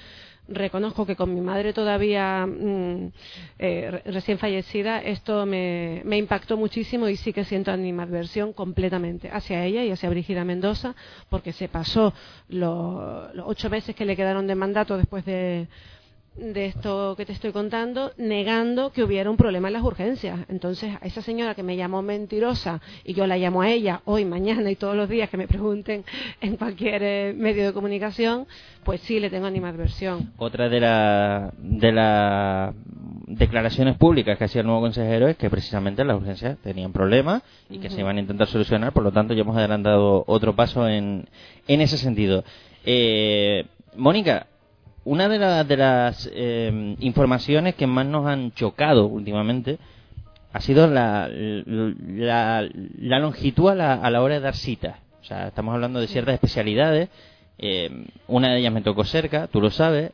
reconozco 0.50 1.04
que 1.04 1.14
con 1.14 1.34
mi 1.34 1.42
madre 1.42 1.74
todavía 1.74 2.46
mm, 2.46 3.10
eh, 3.58 3.88
re- 3.90 4.02
recién 4.12 4.38
fallecida, 4.38 4.98
esto 5.02 5.44
me, 5.44 6.00
me 6.06 6.16
impactó 6.16 6.56
muchísimo 6.56 7.06
y 7.08 7.16
sí 7.16 7.32
que 7.34 7.44
siento 7.44 7.70
animadversión 7.70 8.54
completamente 8.54 9.28
hacia 9.30 9.64
ella 9.64 9.84
y 9.84 9.90
hacia 9.90 10.08
Brigida 10.08 10.44
Mendoza, 10.44 10.94
porque 11.28 11.52
se 11.52 11.68
pasó 11.68 12.14
lo- 12.48 13.32
los 13.34 13.46
ocho 13.46 13.68
meses 13.68 13.94
que 13.94 14.06
le 14.06 14.16
quedaron 14.16 14.46
de 14.46 14.54
mandato 14.54 14.96
después 14.96 15.24
de 15.26 15.68
de 16.36 16.66
esto 16.66 17.14
que 17.16 17.26
te 17.26 17.32
estoy 17.32 17.52
contando, 17.52 18.12
negando 18.16 18.92
que 18.92 19.02
hubiera 19.02 19.28
un 19.30 19.36
problema 19.36 19.68
en 19.68 19.74
las 19.74 19.82
urgencias. 19.82 20.40
Entonces, 20.48 20.94
a 21.00 21.06
esa 21.06 21.20
señora 21.22 21.54
que 21.54 21.62
me 21.62 21.76
llamó 21.76 22.00
mentirosa 22.02 22.80
y 23.04 23.14
yo 23.14 23.26
la 23.26 23.36
llamo 23.36 23.62
a 23.62 23.70
ella 23.70 24.02
hoy, 24.04 24.24
mañana 24.24 24.70
y 24.70 24.76
todos 24.76 24.94
los 24.94 25.08
días 25.08 25.30
que 25.30 25.36
me 25.36 25.48
pregunten 25.48 26.04
en 26.40 26.56
cualquier 26.56 27.02
eh, 27.02 27.34
medio 27.36 27.66
de 27.66 27.72
comunicación, 27.72 28.46
pues 28.84 29.00
sí 29.00 29.18
le 29.20 29.30
tengo 29.30 29.46
animadversión. 29.46 30.32
Otra 30.38 30.68
de 30.68 30.80
las 30.80 31.52
de 31.58 31.92
las 31.92 32.74
declaraciones 33.26 33.96
públicas 33.96 34.38
que 34.38 34.44
hacía 34.44 34.60
el 34.60 34.66
nuevo 34.66 34.80
consejero 34.80 35.28
es 35.28 35.36
que 35.36 35.50
precisamente 35.50 36.04
las 36.04 36.16
urgencias 36.16 36.56
tenían 36.62 36.92
problemas 36.92 37.42
y 37.68 37.78
que 37.78 37.90
se 37.90 38.00
iban 38.00 38.16
a 38.16 38.20
intentar 38.20 38.46
solucionar, 38.46 38.92
por 38.92 39.02
lo 39.02 39.12
tanto 39.12 39.34
ya 39.34 39.42
hemos 39.42 39.56
adelantado 39.56 40.24
otro 40.26 40.54
paso 40.54 40.88
en, 40.88 41.28
en 41.66 41.80
ese 41.80 41.98
sentido. 41.98 42.44
Eh, 42.84 43.66
Mónica, 43.96 44.46
una 45.10 45.28
de, 45.28 45.38
la- 45.38 45.64
de 45.64 45.76
las 45.76 46.30
eh, 46.32 46.94
informaciones 47.00 47.74
que 47.74 47.86
más 47.86 48.06
nos 48.06 48.26
han 48.26 48.52
chocado 48.52 49.06
últimamente 49.06 49.78
ha 50.52 50.60
sido 50.60 50.86
la, 50.86 51.28
la, 51.28 52.68
la 53.00 53.18
longitud 53.18 53.68
a 53.70 53.74
la, 53.74 53.94
a 53.94 54.10
la 54.10 54.22
hora 54.22 54.34
de 54.34 54.40
dar 54.40 54.56
citas. 54.56 54.96
O 55.20 55.24
sea, 55.24 55.48
estamos 55.48 55.74
hablando 55.74 56.00
de 56.00 56.06
ciertas 56.06 56.34
especialidades. 56.34 57.08
eh, 57.58 57.90
una 58.28 58.50
de 58.52 58.58
ellas 58.60 58.72
me 58.72 58.82
tocó 58.82 59.04
cerca, 59.04 59.46
tú 59.48 59.60
lo 59.60 59.70
sabes, 59.70 60.12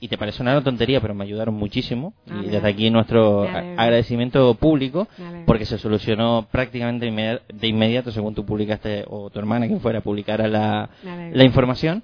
y 0.00 0.08
te 0.08 0.18
parece 0.18 0.42
una 0.42 0.62
tontería, 0.62 1.00
pero 1.00 1.14
me 1.14 1.24
ayudaron 1.24 1.54
muchísimo. 1.54 2.12
Ah, 2.28 2.34
y 2.44 2.48
desde 2.50 2.68
aquí 2.68 2.90
nuestro 2.90 3.48
agradecimiento 3.76 4.54
público, 4.54 5.08
porque 5.46 5.64
se 5.66 5.78
solucionó 5.78 6.46
prácticamente 6.50 7.06
de 7.52 7.66
inmediato, 7.66 8.10
según 8.12 8.34
tú 8.34 8.44
publicaste, 8.44 9.04
o 9.08 9.30
tu 9.30 9.38
hermana, 9.38 9.66
quien 9.66 9.80
fuera, 9.80 10.00
publicara 10.00 10.46
la, 10.48 10.88
la 11.32 11.44
información. 11.44 12.02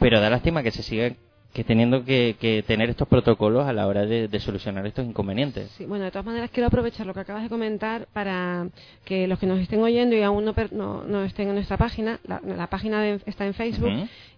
Pero 0.00 0.20
da 0.20 0.28
lástima 0.30 0.62
que 0.64 0.72
se 0.72 0.82
siga 0.82 1.12
que 1.52 1.64
teniendo 1.64 2.04
que, 2.04 2.36
que 2.40 2.62
tener 2.62 2.90
estos 2.90 3.08
protocolos 3.08 3.66
a 3.66 3.72
la 3.72 3.88
hora 3.88 4.06
de, 4.06 4.28
de 4.28 4.38
solucionar 4.40 4.86
estos 4.86 5.04
inconvenientes. 5.04 5.68
Sí, 5.76 5.84
bueno, 5.84 6.04
de 6.04 6.12
todas 6.12 6.24
maneras 6.24 6.48
quiero 6.52 6.68
aprovechar 6.68 7.06
lo 7.06 7.12
que 7.12 7.18
acabas 7.20 7.42
de 7.42 7.48
comentar 7.48 8.06
para 8.12 8.68
que 9.04 9.26
los 9.26 9.36
que 9.40 9.46
nos 9.46 9.58
estén 9.58 9.82
oyendo 9.82 10.14
y 10.14 10.22
aún 10.22 10.44
no, 10.44 10.54
no, 10.70 11.02
no 11.02 11.24
estén 11.24 11.48
en 11.48 11.54
nuestra 11.54 11.76
página, 11.76 12.20
la, 12.26 12.40
la 12.56 12.68
página 12.68 13.02
de- 13.02 13.20
está 13.26 13.46
en 13.46 13.54
Facebook. 13.54 13.90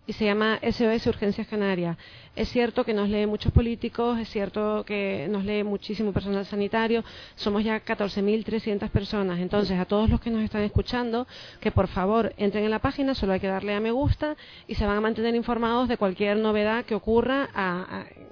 Y 0.07 0.13
se 0.15 0.25
llama 0.25 0.59
SOS 0.63 1.07
Urgencias 1.07 1.47
Canarias. 1.47 1.97
Es 2.35 2.49
cierto 2.49 2.85
que 2.85 2.95
nos 2.95 3.09
lee 3.09 3.27
muchos 3.27 3.53
políticos, 3.53 4.19
es 4.19 4.29
cierto 4.31 4.85
que 4.85 5.29
nos 5.31 5.45
lee 5.45 5.63
muchísimo 5.65 6.13
personal 6.13 6.47
sanitario, 6.47 7.05
somos 7.37 7.63
ya 7.63 7.85
14.300 7.85 8.89
personas. 8.89 9.39
Entonces, 9.39 9.79
a 9.79 9.85
todos 9.85 10.09
los 10.09 10.21
que 10.21 10.31
nos 10.31 10.43
están 10.43 10.63
escuchando, 10.63 11.27
que 11.61 11.71
por 11.71 11.89
favor 11.89 12.33
entren 12.39 12.65
en 12.65 12.71
la 12.71 12.79
página, 12.79 13.15
solo 13.15 13.35
hay 13.35 13.41
que 13.41 13.49
darle 13.49 13.75
a 13.75 13.81
me 13.81 13.91
gusta 13.91 14.35
y 14.67 14.75
se 14.75 14.87
van 14.87 14.97
a 14.97 15.01
mantener 15.01 15.35
informados 15.35 15.89
de 15.89 15.99
cualquier 15.99 16.39
novedad 16.39 16.85
que 16.85 16.95
ocurra 16.95 17.49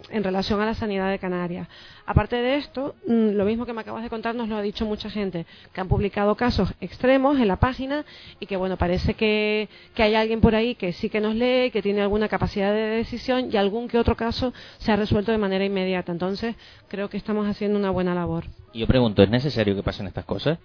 en 0.08 0.24
relación 0.24 0.60
a 0.60 0.66
la 0.66 0.74
sanidad 0.74 1.10
de 1.10 1.18
Canarias. 1.18 1.68
Aparte 2.10 2.34
de 2.34 2.56
esto, 2.56 2.96
mm, 3.06 3.36
lo 3.36 3.44
mismo 3.44 3.64
que 3.66 3.72
me 3.72 3.82
acabas 3.82 4.02
de 4.02 4.10
contar 4.10 4.34
nos 4.34 4.48
lo 4.48 4.56
ha 4.56 4.62
dicho 4.62 4.84
mucha 4.84 5.08
gente, 5.08 5.46
que 5.72 5.80
han 5.80 5.86
publicado 5.86 6.34
casos 6.34 6.74
extremos 6.80 7.38
en 7.38 7.46
la 7.46 7.54
página 7.54 8.04
y 8.40 8.46
que, 8.46 8.56
bueno, 8.56 8.76
parece 8.76 9.14
que, 9.14 9.68
que 9.94 10.02
hay 10.02 10.16
alguien 10.16 10.40
por 10.40 10.56
ahí 10.56 10.74
que 10.74 10.92
sí 10.92 11.08
que 11.08 11.20
nos 11.20 11.36
lee, 11.36 11.70
que 11.70 11.82
tiene 11.82 12.02
alguna 12.02 12.28
capacidad 12.28 12.72
de 12.74 12.80
decisión 12.80 13.50
y 13.52 13.56
algún 13.56 13.86
que 13.86 13.96
otro 13.96 14.16
caso 14.16 14.52
se 14.78 14.90
ha 14.90 14.96
resuelto 14.96 15.30
de 15.30 15.38
manera 15.38 15.64
inmediata. 15.64 16.10
Entonces, 16.10 16.56
creo 16.88 17.08
que 17.08 17.16
estamos 17.16 17.46
haciendo 17.46 17.78
una 17.78 17.90
buena 17.90 18.12
labor. 18.12 18.42
Y 18.72 18.80
yo 18.80 18.88
pregunto, 18.88 19.22
¿es 19.22 19.30
necesario 19.30 19.76
que 19.76 19.84
pasen 19.84 20.08
estas 20.08 20.24
cosas? 20.24 20.58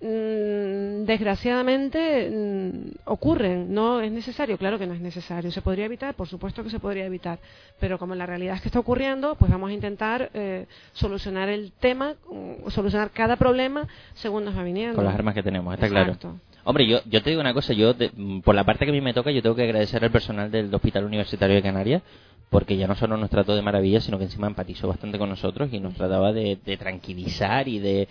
Mm, 0.00 1.04
desgraciadamente 1.04 2.30
mm, 2.30 3.10
ocurren. 3.10 3.72
No 3.72 4.00
es 4.00 4.12
necesario, 4.12 4.58
claro 4.58 4.78
que 4.78 4.86
no 4.86 4.94
es 4.94 5.00
necesario. 5.00 5.50
¿Se 5.50 5.62
podría 5.62 5.86
evitar? 5.86 6.14
Por 6.14 6.28
supuesto 6.28 6.62
que 6.62 6.70
se 6.70 6.80
podría 6.80 7.06
evitar. 7.06 7.38
Pero 7.80 7.98
como 7.98 8.14
la 8.14 8.26
realidad 8.26 8.56
es 8.56 8.62
que 8.62 8.68
está 8.68 8.80
ocurriendo, 8.80 9.34
pues 9.36 9.50
vamos 9.50 9.70
a 9.70 9.72
intentar 9.72 10.30
eh, 10.34 10.66
solucionar 10.92 11.48
el 11.48 11.72
tema, 11.72 12.14
mm, 12.30 12.70
solucionar 12.70 13.10
cada 13.10 13.36
problema 13.36 13.86
según 14.14 14.44
nos 14.44 14.56
va 14.56 14.62
viniendo. 14.62 14.96
Con 14.96 15.04
las 15.04 15.14
armas 15.14 15.34
que 15.34 15.42
tenemos, 15.42 15.74
está 15.74 15.86
Exacto. 15.86 16.18
claro. 16.18 16.40
Hombre, 16.68 16.86
yo, 16.86 16.98
yo 17.08 17.22
te 17.22 17.30
digo 17.30 17.40
una 17.40 17.54
cosa, 17.54 17.72
yo 17.72 17.94
de- 17.94 18.10
mm, 18.14 18.40
por 18.40 18.54
la 18.56 18.64
parte 18.64 18.84
que 18.84 18.90
a 18.90 18.94
mí 18.94 19.00
me 19.00 19.14
toca, 19.14 19.30
yo 19.30 19.40
tengo 19.40 19.54
que 19.54 19.62
agradecer 19.62 20.02
al 20.04 20.10
personal 20.10 20.50
del 20.50 20.74
Hospital 20.74 21.04
Universitario 21.04 21.54
de 21.54 21.62
Canarias, 21.62 22.02
porque 22.50 22.76
ya 22.76 22.86
no 22.88 22.94
solo 22.96 23.16
nos 23.16 23.30
trató 23.30 23.54
de 23.54 23.62
maravilla, 23.62 24.00
sino 24.00 24.18
que 24.18 24.24
encima 24.24 24.46
empatizó 24.48 24.88
bastante 24.88 25.16
con 25.18 25.28
nosotros 25.28 25.68
y 25.72 25.78
nos 25.80 25.94
trataba 25.94 26.32
de, 26.32 26.58
de 26.64 26.76
tranquilizar 26.76 27.66
y 27.68 27.78
de, 27.78 28.08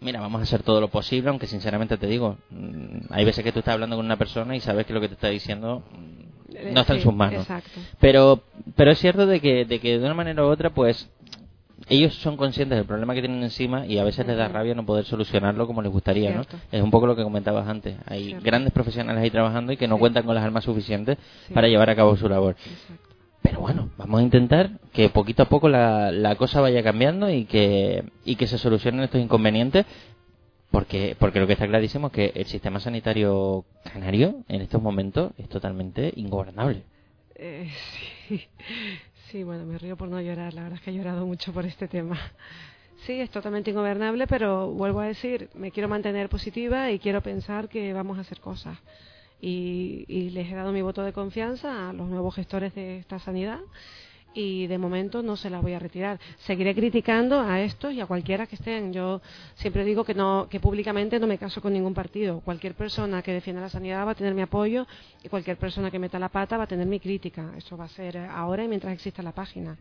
mira, 0.00 0.20
vamos 0.20 0.40
a 0.40 0.44
hacer 0.44 0.62
todo 0.62 0.80
lo 0.80 0.88
posible, 0.88 1.28
aunque 1.30 1.46
sinceramente 1.46 1.96
te 1.98 2.06
digo, 2.06 2.36
mm, 2.50 3.06
hay 3.10 3.24
veces 3.24 3.44
que 3.44 3.52
tú 3.52 3.58
estás 3.60 3.74
hablando 3.74 3.96
con 3.96 4.04
una 4.06 4.16
persona 4.16 4.56
y 4.56 4.60
sabes 4.60 4.86
que 4.86 4.92
lo 4.94 5.00
que 5.00 5.08
te 5.08 5.14
está 5.14 5.28
diciendo 5.28 5.82
mm, 5.92 6.54
no 6.74 6.80
está 6.80 6.94
en 6.94 7.00
sus 7.02 7.14
manos. 7.14 7.42
exacto. 7.42 7.80
Pero, 8.00 8.42
pero 8.76 8.90
es 8.92 8.98
cierto 8.98 9.26
de 9.26 9.40
que, 9.40 9.64
de 9.66 9.78
que 9.80 9.98
de 9.98 10.04
una 10.04 10.14
manera 10.14 10.42
u 10.44 10.48
otra, 10.48 10.70
pues, 10.70 11.10
ellos 11.88 12.14
son 12.14 12.36
conscientes 12.36 12.76
del 12.76 12.86
problema 12.86 13.14
que 13.14 13.20
tienen 13.20 13.42
encima 13.42 13.86
y 13.86 13.98
a 13.98 14.04
veces 14.04 14.26
les 14.26 14.36
da 14.36 14.48
rabia 14.48 14.74
no 14.74 14.86
poder 14.86 15.04
solucionarlo 15.04 15.66
como 15.66 15.82
les 15.82 15.90
gustaría, 15.92 16.32
¿no? 16.34 16.42
Es 16.72 16.82
un 16.82 16.90
poco 16.90 17.06
lo 17.06 17.16
que 17.16 17.22
comentabas 17.22 17.66
antes. 17.68 17.96
Hay 18.06 18.26
Cierto. 18.26 18.44
grandes 18.44 18.72
profesionales 18.72 19.22
ahí 19.22 19.30
trabajando 19.30 19.72
y 19.72 19.76
que 19.76 19.88
no 19.88 19.96
Sí. 19.96 20.00
cuentan 20.00 20.24
con 20.24 20.34
las 20.34 20.44
armas 20.44 20.64
suficientes 20.64 21.18
Sí. 21.48 21.52
para 21.54 21.68
llevar 21.68 21.90
a 21.90 21.96
cabo 21.96 22.16
su 22.16 22.28
labor. 22.28 22.56
Pero 23.42 23.60
bueno, 23.60 23.90
vamos 23.98 24.20
a 24.20 24.22
intentar 24.22 24.70
que 24.92 25.10
poquito 25.10 25.42
a 25.42 25.46
poco 25.50 25.68
la, 25.68 26.10
la 26.10 26.36
cosa 26.36 26.60
vaya 26.62 26.82
cambiando 26.82 27.28
y 27.28 27.44
que, 27.44 28.04
y 28.24 28.36
que 28.36 28.46
se 28.46 28.56
solucionen 28.56 29.02
estos 29.02 29.20
inconvenientes. 29.20 29.84
Porque, 30.70 31.14
porque 31.20 31.38
lo 31.38 31.46
que 31.46 31.52
está 31.52 31.68
clarísimo 31.68 32.08
es 32.08 32.12
que 32.12 32.32
el 32.34 32.46
sistema 32.46 32.80
sanitario 32.80 33.64
canario 33.92 34.42
en 34.48 34.60
estos 34.62 34.82
momentos 34.82 35.30
es 35.38 35.48
totalmente 35.48 36.12
ingobernable. 36.16 36.82
Eh, 37.36 37.68
sí. 38.28 38.40
Sí, 39.34 39.42
bueno, 39.42 39.66
me 39.66 39.78
río 39.78 39.96
por 39.96 40.08
no 40.08 40.20
llorar. 40.20 40.54
La 40.54 40.62
verdad 40.62 40.78
es 40.78 40.84
que 40.84 40.92
he 40.92 40.94
llorado 40.94 41.26
mucho 41.26 41.52
por 41.52 41.66
este 41.66 41.88
tema. 41.88 42.16
Sí, 43.04 43.20
es 43.20 43.30
totalmente 43.30 43.72
ingobernable, 43.72 44.28
pero 44.28 44.70
vuelvo 44.70 45.00
a 45.00 45.06
decir, 45.06 45.50
me 45.54 45.72
quiero 45.72 45.88
mantener 45.88 46.28
positiva 46.28 46.92
y 46.92 47.00
quiero 47.00 47.20
pensar 47.20 47.68
que 47.68 47.92
vamos 47.92 48.16
a 48.16 48.20
hacer 48.20 48.38
cosas. 48.38 48.78
Y, 49.40 50.04
y 50.06 50.30
les 50.30 50.50
he 50.50 50.54
dado 50.54 50.70
mi 50.70 50.82
voto 50.82 51.02
de 51.02 51.12
confianza 51.12 51.90
a 51.90 51.92
los 51.92 52.08
nuevos 52.08 52.36
gestores 52.36 52.76
de 52.76 52.98
esta 52.98 53.18
sanidad 53.18 53.58
y 54.34 54.66
de 54.66 54.78
momento 54.78 55.22
no 55.22 55.36
se 55.36 55.48
las 55.48 55.62
voy 55.62 55.72
a 55.72 55.78
retirar. 55.78 56.18
Seguiré 56.38 56.74
criticando 56.74 57.40
a 57.40 57.60
estos 57.60 57.92
y 57.92 58.00
a 58.00 58.06
cualquiera 58.06 58.46
que 58.46 58.56
estén. 58.56 58.92
Yo 58.92 59.22
siempre 59.54 59.84
digo 59.84 60.04
que 60.04 60.14
no 60.14 60.48
que 60.50 60.60
públicamente 60.60 61.18
no 61.20 61.26
me 61.26 61.38
caso 61.38 61.60
con 61.60 61.72
ningún 61.72 61.94
partido. 61.94 62.40
Cualquier 62.40 62.74
persona 62.74 63.22
que 63.22 63.32
defienda 63.32 63.62
la 63.62 63.68
sanidad 63.68 64.06
va 64.06 64.10
a 64.10 64.14
tener 64.14 64.34
mi 64.34 64.42
apoyo 64.42 64.86
y 65.22 65.28
cualquier 65.28 65.56
persona 65.56 65.90
que 65.90 65.98
meta 65.98 66.18
la 66.18 66.28
pata 66.28 66.56
va 66.56 66.64
a 66.64 66.66
tener 66.66 66.86
mi 66.86 67.00
crítica. 67.00 67.52
Eso 67.56 67.76
va 67.76 67.84
a 67.84 67.88
ser 67.88 68.16
eh, 68.16 68.26
ahora 68.26 68.64
y 68.64 68.68
mientras 68.68 68.92
exista 68.92 69.22
la 69.22 69.32
página. 69.32 69.78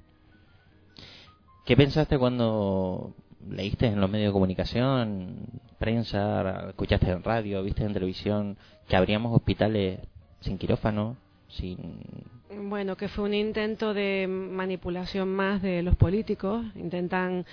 ¿Qué 1.65 1.75
pensaste 1.75 2.17
cuando 2.17 3.13
leíste 3.49 3.87
en 3.87 3.99
los 3.99 4.09
medios 4.09 4.29
de 4.29 4.33
comunicación, 4.33 5.37
prensa, 5.79 6.69
escuchaste 6.69 7.09
en 7.09 7.23
radio, 7.23 7.63
viste 7.63 7.83
en 7.83 7.93
televisión 7.93 8.57
que 8.87 8.95
habríamos 8.95 9.35
hospitales 9.35 9.99
sin 10.41 10.57
quirófano, 10.57 11.17
sin... 11.47 12.32
Bueno, 12.61 12.95
que 12.95 13.07
fue 13.07 13.25
un 13.25 13.33
intento 13.33 13.93
de 13.93 14.27
manipulación 14.27 15.29
más 15.29 15.61
de 15.61 15.81
los 15.81 15.95
políticos. 15.95 16.63
Intentan. 16.75 17.45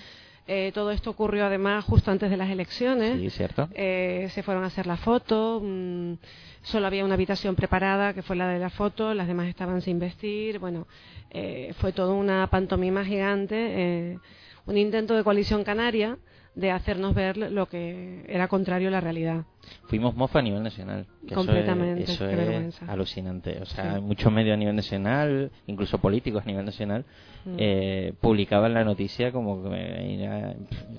eh, 0.47 0.73
todo 0.75 0.91
esto 0.91 1.11
ocurrió 1.11 1.45
además 1.47 1.85
justo 1.85 2.11
antes 2.11 2.29
de 2.31 2.37
las 2.37 2.51
elecciones. 2.51 3.21
Sí, 3.21 3.31
cierto. 3.31 3.69
Eh, 3.75 4.29
se 4.33 4.43
fueron 4.43 4.65
a 4.65 4.67
hacer 4.67 4.87
la 4.87 4.97
foto. 4.97 5.61
mm, 5.63 6.15
solo 6.63 6.87
había 6.87 7.05
una 7.05 7.15
habitación 7.15 7.55
preparada, 7.55 8.15
que 8.15 8.23
fue 8.23 8.37
la 8.37 8.49
de 8.49 8.59
la 8.59 8.71
foto. 8.71 9.15
Las 9.15 9.29
demás 9.29 9.49
estaban 9.49 9.81
sin 9.83 9.99
vestir. 9.99 10.59
Bueno, 10.59 10.87
eh, 11.31 11.73
fue 11.79 11.93
toda 11.93 12.13
una 12.15 12.47
pantomima 12.49 13.05
gigante. 13.05 13.57
eh, 13.57 14.19
un 14.67 14.77
intento 14.77 15.17
de 15.17 15.25
coalición 15.25 15.65
canaria 15.65 16.19
de 16.55 16.71
hacernos 16.73 17.15
ver 17.15 17.37
lo 17.37 17.67
que 17.67 18.25
era 18.29 18.49
contrario 18.49 18.89
a 18.89 18.91
la 18.91 19.01
realidad. 19.01 19.45
Fuimos 19.87 20.17
mofa 20.17 20.41
a 20.41 20.43
nivel 20.43 20.63
nacional. 20.63 21.07
que 21.21 21.27
eso 21.35 21.35
Completamente, 21.37 22.03
es- 22.03 22.11
Eso 22.11 22.27
qué 22.27 22.33
es, 22.33 22.37
vergüenza. 22.39 22.87
alucinante. 22.91 23.59
O 23.63 23.67
sea, 23.67 23.95
Sí. 23.97 24.01
muchos 24.01 24.33
medios 24.33 24.55
a 24.55 24.57
nivel 24.57 24.75
nacional, 24.75 25.51
incluso 25.69 25.99
políticos 25.99 26.43
a 26.43 26.47
nivel 26.47 26.65
nacional, 26.65 27.05
Mm. 27.45 27.55
eh, 27.59 28.13
publicaban 28.21 28.75
la 28.75 28.85
noticia 28.85 29.31
como 29.33 29.63
que 29.63 30.15
era 30.25 30.55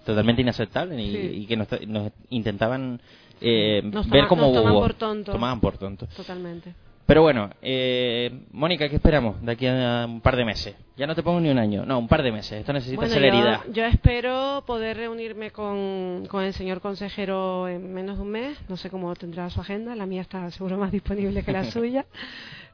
totalmente 0.05 0.41
inaceptable 0.41 1.01
y, 1.01 1.11
Sí. 1.11 1.17
y 1.41 1.45
que 1.47 1.57
nos, 1.57 1.67
nos 1.87 2.11
intentaban 2.29 3.01
eh, 3.43 3.81
Nos 3.83 4.07
ver 4.09 4.27
como 4.27 4.43
nos 4.43 4.53
toman 4.53 4.73
por. 4.73 4.93
Tomaban 5.33 5.59
por 5.59 5.77
tontos. 5.77 6.07
Totalmente. 6.09 6.73
Pero 7.11 7.23
bueno, 7.23 7.49
eh, 7.61 8.45
Mónica, 8.53 8.87
¿qué 8.87 8.95
esperamos 8.95 9.41
de 9.41 9.51
aquí 9.51 9.67
a 9.67 10.05
un 10.07 10.21
par 10.21 10.37
de 10.37 10.45
meses? 10.45 10.77
Ya 10.95 11.05
no 11.05 11.13
te 11.13 11.21
pongo 11.21 11.41
ni 11.41 11.49
un 11.49 11.57
año, 11.57 11.85
no, 11.85 11.99
un 11.99 12.07
par 12.07 12.23
de 12.23 12.31
meses. 12.31 12.61
Esto 12.61 12.71
necesita 12.71 13.01
Bueno, 13.01 13.13
celeridad. 13.13 13.65
Yo, 13.65 13.73
yo 13.73 13.85
espero 13.85 14.63
poder 14.65 14.95
reunirme 14.95 15.51
con, 15.51 16.25
con 16.27 16.45
el 16.45 16.53
señor 16.53 16.79
consejero 16.79 17.67
en 17.67 17.93
menos 17.93 18.15
de 18.15 18.23
un 18.23 18.29
mes. 18.29 18.57
No 18.69 18.77
sé 18.77 18.89
cómo 18.89 19.13
tendrá 19.17 19.49
su 19.49 19.59
agenda. 19.59 19.93
La 19.93 20.05
mía 20.05 20.21
está 20.21 20.49
seguro 20.51 20.77
más 20.77 20.93
disponible 20.93 21.43
que 21.43 21.51
la 21.51 21.65
suya. 21.69 22.05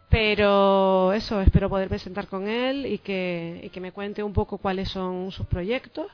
Pero 0.07 1.13
eso, 1.13 1.41
espero 1.41 1.67
poder 1.67 1.89
presentar 1.89 2.27
con 2.27 2.47
él 2.47 2.85
y 2.85 2.99
que, 2.99 3.61
y 3.63 3.69
que 3.69 3.81
me 3.81 3.91
cuente 3.91 4.21
un 4.21 4.33
poco 4.33 4.59
cuáles 4.59 4.89
son 4.89 5.31
sus 5.31 5.47
proyectos, 5.47 6.05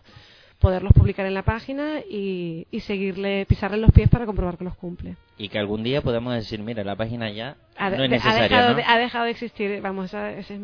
poderlos 0.59 0.93
publicar 0.93 1.25
en 1.25 1.33
la 1.33 1.43
página 1.43 1.99
y, 2.09 2.67
y 2.71 2.79
seguirle, 2.79 3.45
pisarle 3.47 3.79
los 3.79 3.91
pies 3.91 4.07
para 4.07 4.25
comprobar 4.25 4.57
que 4.57 4.63
los 4.63 4.77
cumple. 4.77 5.17
Y 5.43 5.49
que 5.49 5.59
algún 5.59 5.83
día 5.83 6.01
podamos 6.01 6.33
decir, 6.35 6.61
mira, 6.61 6.85
la 6.85 6.95
página 6.95 7.29
ya 7.29 7.57
Ha, 7.75 7.89
no 7.89 8.05
es 8.05 8.25
ha 8.25 8.33
dejado, 8.33 8.77
ha 8.87 8.97
dejado 8.97 9.25
de 9.25 9.31
existir. 9.31 9.81
Vamos, 9.81 10.05
esa, 10.05 10.31
esa 10.31 10.53
es- 10.53 10.61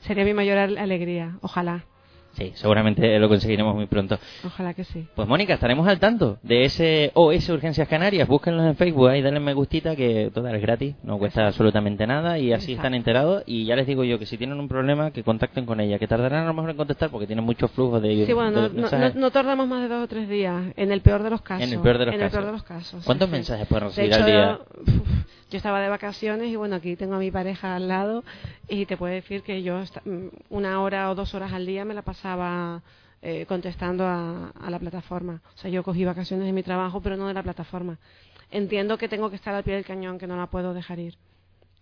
sería 0.00 0.24
mi 0.24 0.34
mayor 0.34 0.58
al- 0.58 0.78
alegría. 0.78 1.36
Ojalá, 1.42 1.84
Sí, 2.32 2.52
seguramente 2.54 3.18
lo 3.18 3.28
conseguiremos 3.28 3.74
muy 3.74 3.86
pronto. 3.86 4.18
ojalá 4.46 4.72
que 4.72 4.84
sí. 4.84 5.06
Pues 5.16 5.26
Mónica, 5.26 5.54
estaremos 5.54 5.86
al 5.88 5.98
tanto 5.98 6.38
de 6.42 6.64
ese 6.64 7.10
OS 7.14 7.48
Urgencias 7.50 7.88
Canarias. 7.88 8.28
Búsquenlos 8.28 8.64
en 8.66 8.76
Facebook 8.76 9.08
ahí, 9.08 9.20
denle 9.20 9.40
me 9.40 9.52
gustita 9.52 9.96
que 9.96 10.30
total 10.32 10.54
es 10.54 10.62
gratis, 10.62 10.94
no 11.02 11.18
cuesta 11.18 11.46
absolutamente 11.48 12.06
nada 12.06 12.38
y 12.38 12.52
así 12.52 12.72
están 12.74 12.94
enterados. 12.94 13.42
Y 13.46 13.64
ya 13.66 13.74
les 13.76 13.86
digo 13.86 14.04
yo 14.04 14.18
que 14.18 14.26
si 14.26 14.38
tienen 14.38 14.58
un 14.60 14.68
problema, 14.68 15.10
que 15.10 15.22
contacten 15.24 15.66
con 15.66 15.80
ella, 15.80 15.98
que 15.98 16.06
tardarán 16.06 16.44
a 16.44 16.46
lo 16.46 16.54
mejor 16.54 16.70
en 16.70 16.76
contestar 16.76 17.10
porque 17.10 17.26
tienen 17.26 17.44
muchos 17.44 17.70
flujos 17.72 18.00
de, 18.00 18.24
Sí, 18.26 18.32
bueno, 18.32 18.68
de 18.68 19.12
no, 19.14 19.30
tardamos 19.30 19.66
más 19.66 19.82
de 19.82 19.88
dos 19.88 20.04
o 20.04 20.08
tres 20.08 20.28
días, 20.28 20.72
en 20.76 20.92
el 20.92 21.00
peor 21.00 21.22
de 21.22 21.30
los 21.30 21.42
casos. 21.42 21.66
En 21.66 21.72
el 21.74 21.80
peor 21.80 21.98
de 21.98 22.06
los 22.06 22.14
En 22.14 22.20
casos. 22.20 22.32
el 22.34 22.38
peor 22.40 22.46
de 22.46 22.52
los 22.52 22.62
casos, 22.62 23.04
¿Cuántos 23.04 23.28
sí. 23.28 23.32
mensajes 23.32 23.66
pueden 23.66 23.88
De 23.88 23.88
recibir 23.88 24.12
hecho, 24.12 24.20
al 24.20 24.26
día? 24.26 24.58
Yo 25.50 25.56
estaba 25.56 25.80
de 25.80 25.88
vacaciones 25.88 26.48
y 26.48 26.56
bueno, 26.56 26.76
aquí 26.76 26.96
tengo 26.96 27.16
a 27.16 27.18
mi 27.18 27.30
pareja 27.30 27.74
al 27.76 27.88
lado 27.88 28.24
y 28.68 28.86
te 28.86 28.96
puedo 28.96 29.12
decir 29.12 29.42
que 29.42 29.62
yo 29.62 29.80
mm, 29.80 30.28
una 30.48 30.80
hora 30.80 31.10
o 31.10 31.14
dos 31.14 31.34
horas 31.34 31.52
al 31.52 31.66
día 31.66 31.84
me 31.84 31.92
la 31.92 32.02
pasaba 32.02 32.82
eh, 33.20 33.44
contestando 33.46 34.06
a, 34.06 34.50
a 34.50 34.70
la 34.70 34.78
plataforma. 34.78 35.42
O 35.54 35.58
sea, 35.58 35.70
yo 35.70 35.82
cogí 35.82 36.04
vacaciones 36.04 36.46
de 36.46 36.52
mi 36.52 36.62
trabajo, 36.62 37.00
pero 37.02 37.16
no 37.16 37.26
de 37.26 37.34
la 37.34 37.42
plataforma. 37.42 37.98
Entiendo 38.50 38.96
que 38.96 39.08
tengo 39.08 39.28
que 39.28 39.36
estar 39.36 39.54
al 39.54 39.64
pie 39.64 39.74
del 39.74 39.84
cañón, 39.84 40.18
que 40.18 40.26
no 40.26 40.36
la 40.36 40.46
puedo 40.46 40.72
dejar 40.72 40.98
ir 41.00 41.16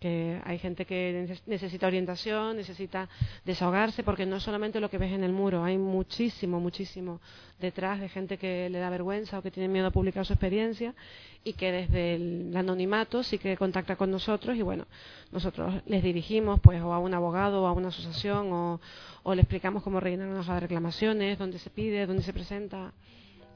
que 0.00 0.40
hay 0.44 0.58
gente 0.58 0.84
que 0.86 1.26
neces- 1.28 1.42
necesita 1.46 1.86
orientación, 1.86 2.56
necesita 2.56 3.08
desahogarse, 3.44 4.02
porque 4.04 4.26
no 4.26 4.36
es 4.36 4.42
solamente 4.44 4.78
lo 4.80 4.88
que 4.90 4.98
ves 4.98 5.12
en 5.12 5.24
el 5.24 5.32
muro, 5.32 5.64
hay 5.64 5.76
muchísimo, 5.78 6.60
muchísimo 6.60 7.20
detrás 7.60 7.98
de 8.00 8.08
gente 8.08 8.38
que 8.38 8.68
le 8.70 8.78
da 8.78 8.90
vergüenza 8.90 9.38
o 9.38 9.42
que 9.42 9.50
tiene 9.50 9.68
miedo 9.68 9.88
a 9.88 9.90
publicar 9.90 10.24
su 10.24 10.32
experiencia 10.34 10.94
y 11.42 11.54
que 11.54 11.72
desde 11.72 12.14
el 12.14 12.56
anonimato 12.56 13.22
sí 13.24 13.38
que 13.38 13.56
contacta 13.56 13.96
con 13.96 14.10
nosotros 14.10 14.56
y 14.56 14.62
bueno, 14.62 14.86
nosotros 15.32 15.82
les 15.86 16.02
dirigimos 16.02 16.60
pues 16.60 16.80
o 16.80 16.92
a 16.92 16.98
un 17.00 17.14
abogado 17.14 17.64
o 17.64 17.66
a 17.66 17.72
una 17.72 17.88
asociación 17.88 18.52
o, 18.52 18.80
o 19.24 19.34
le 19.34 19.42
explicamos 19.42 19.82
cómo 19.82 19.98
rellenar 19.98 20.28
una 20.28 20.54
de 20.54 20.60
reclamaciones, 20.60 21.38
dónde 21.38 21.58
se 21.58 21.70
pide, 21.70 22.06
dónde 22.06 22.22
se 22.22 22.32
presenta 22.32 22.92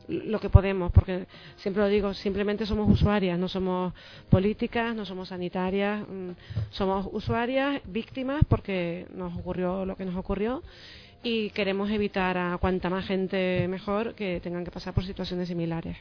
lo 0.09 0.41
que 0.41 0.51
podemos, 0.51 0.93
porque 0.93 1.27
siempre 1.57 1.83
lo 1.83 1.89
digo, 1.89 2.15
simplemente 2.15 2.67
somos 2.67 2.89
usuarias, 2.91 3.39
no 3.39 3.49
somos 3.49 3.93
políticas, 4.31 4.95
no 4.95 5.05
somos 5.05 5.29
sanitarias, 5.29 6.03
mm, 6.09 6.31
somos 6.71 7.09
usuarias, 7.13 7.81
víctimas, 7.87 8.43
porque 8.49 9.07
nos 9.15 9.37
ocurrió 9.37 9.85
lo 9.85 9.97
que 9.97 10.05
nos 10.05 10.17
ocurrió 10.17 10.63
y 11.23 11.51
queremos 11.51 11.91
evitar 11.91 12.37
a 12.37 12.59
cuanta 12.59 12.91
más 12.91 13.07
gente 13.07 13.67
mejor 13.69 14.15
que 14.15 14.41
tengan 14.41 14.65
que 14.65 14.71
pasar 14.71 14.93
por 14.93 15.05
situaciones 15.05 15.49
similares. 15.49 15.97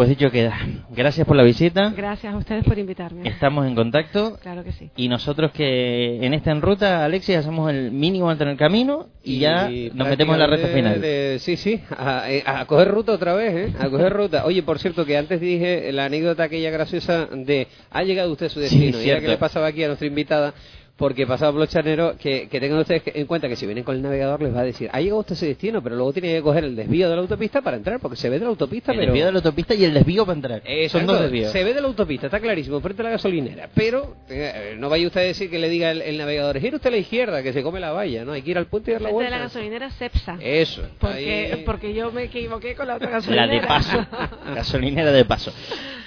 Pues 0.00 0.08
dicho 0.08 0.30
queda. 0.30 0.58
Gracias 0.88 1.26
por 1.26 1.36
la 1.36 1.42
visita. 1.42 1.92
Gracias 1.94 2.32
a 2.32 2.38
ustedes 2.38 2.64
por 2.64 2.78
invitarme. 2.78 3.28
Estamos 3.28 3.66
en 3.66 3.74
contacto. 3.74 4.38
Claro 4.40 4.64
que 4.64 4.72
sí. 4.72 4.88
Y 4.96 5.08
nosotros 5.08 5.50
que 5.52 6.24
en 6.24 6.32
esta 6.32 6.52
en 6.52 6.62
ruta, 6.62 7.04
Alexis, 7.04 7.36
hacemos 7.36 7.70
el 7.70 7.90
mínimo 7.92 8.32
entre 8.32 8.50
el 8.50 8.56
camino 8.56 9.08
y, 9.22 9.40
ya 9.40 9.68
nos 9.92 10.08
metemos 10.08 10.36
en 10.36 10.40
la 10.40 10.46
recta 10.46 10.68
final. 10.68 11.02
de- 11.02 11.36
sí, 11.40 11.58
sí, 11.58 11.82
a, 11.90 12.30
eh, 12.32 12.42
a 12.46 12.64
coger 12.64 12.88
ruta 12.88 13.12
otra 13.12 13.34
vez, 13.34 13.54
¿eh? 13.54 13.74
A 13.78 13.90
coger 13.90 14.10
ruta. 14.14 14.46
Oye, 14.46 14.62
por 14.62 14.78
cierto, 14.78 15.04
que 15.04 15.18
antes 15.18 15.38
dije 15.38 15.92
la 15.92 16.06
anécdota 16.06 16.44
aquella 16.44 16.70
graciosa 16.70 17.26
de 17.26 17.68
ha 17.90 18.02
llegado 18.02 18.32
usted 18.32 18.46
a 18.46 18.48
su 18.48 18.60
destino. 18.60 19.02
y 19.02 19.10
era 19.10 19.20
que 19.20 19.28
le 19.28 19.36
pasaba 19.36 19.66
aquí 19.66 19.84
a 19.84 19.88
nuestra 19.88 20.06
invitada. 20.06 20.54
Porque 21.00 21.26
pasado 21.26 21.52
por 21.52 21.60
los 21.62 21.70
charneros, 21.70 22.16
que, 22.16 22.46
que 22.48 22.60
tengan 22.60 22.78
ustedes 22.78 23.02
en 23.06 23.26
cuenta 23.26 23.48
que 23.48 23.56
si 23.56 23.64
vienen 23.64 23.82
con 23.84 23.96
el 23.96 24.02
navegador 24.02 24.42
les 24.42 24.54
va 24.54 24.60
a 24.60 24.64
decir, 24.64 24.90
ha 24.92 25.00
llegado 25.00 25.20
usted 25.20 25.32
a 25.32 25.36
ese 25.36 25.46
destino, 25.46 25.82
pero 25.82 25.96
luego 25.96 26.12
tiene 26.12 26.28
que 26.34 26.42
coger 26.42 26.64
el 26.64 26.76
desvío 26.76 27.08
de 27.08 27.16
la 27.16 27.22
autopista 27.22 27.62
para 27.62 27.78
entrar, 27.78 27.98
porque 28.00 28.16
se 28.16 28.28
ve 28.28 28.38
de 28.38 28.44
la 28.44 28.50
autopista, 28.50 28.92
El 28.92 28.98
pero... 28.98 29.12
desvío 29.12 29.26
de 29.26 29.32
la 29.32 29.38
autopista 29.38 29.74
y 29.74 29.84
el 29.84 29.94
desvío 29.94 30.26
para 30.26 30.36
entrar. 30.36 30.62
Exacto, 30.66 30.98
Son 30.98 31.06
dos 31.06 31.22
desvíos. 31.22 31.50
Se 31.52 31.64
ve 31.64 31.72
de 31.72 31.80
la 31.80 31.86
autopista, 31.88 32.26
está 32.26 32.38
clarísimo, 32.38 32.80
frente 32.80 33.00
a 33.00 33.04
la 33.06 33.10
gasolinera. 33.12 33.70
Pero 33.74 34.14
eh, 34.28 34.76
no 34.78 34.90
vaya 34.90 35.06
usted 35.06 35.20
a 35.22 35.24
decir 35.24 35.48
que 35.50 35.58
le 35.58 35.70
diga 35.70 35.90
el, 35.90 36.02
el 36.02 36.18
navegador, 36.18 36.60
gira 36.60 36.76
usted 36.76 36.88
a 36.88 36.92
la 36.92 36.98
izquierda, 36.98 37.42
que 37.42 37.52
se 37.54 37.62
come 37.62 37.80
la 37.80 37.92
valla, 37.92 38.24
¿no? 38.26 38.32
Hay 38.32 38.42
que 38.42 38.50
ir 38.50 38.58
al 38.58 38.66
puente 38.66 38.90
y 38.90 38.92
dar 38.94 39.00
la 39.00 39.08
Frente 39.08 39.24
de 39.24 39.28
vuelta. 39.30 39.38
la 39.38 39.42
gasolinera 39.44 39.90
Cepsa. 39.90 40.36
Eso. 40.40 40.82
Porque, 40.98 41.50
ahí- 41.54 41.62
porque 41.64 41.94
yo 41.94 42.12
me 42.12 42.24
equivoqué 42.24 42.74
con 42.74 42.86
la 42.86 42.96
otra 42.96 43.08
La 43.08 43.16
gasolinera. 43.16 43.52
de 43.52 43.66
paso. 43.66 44.06
Gasolinera 44.54 45.12
de 45.12 45.24
paso. 45.24 45.52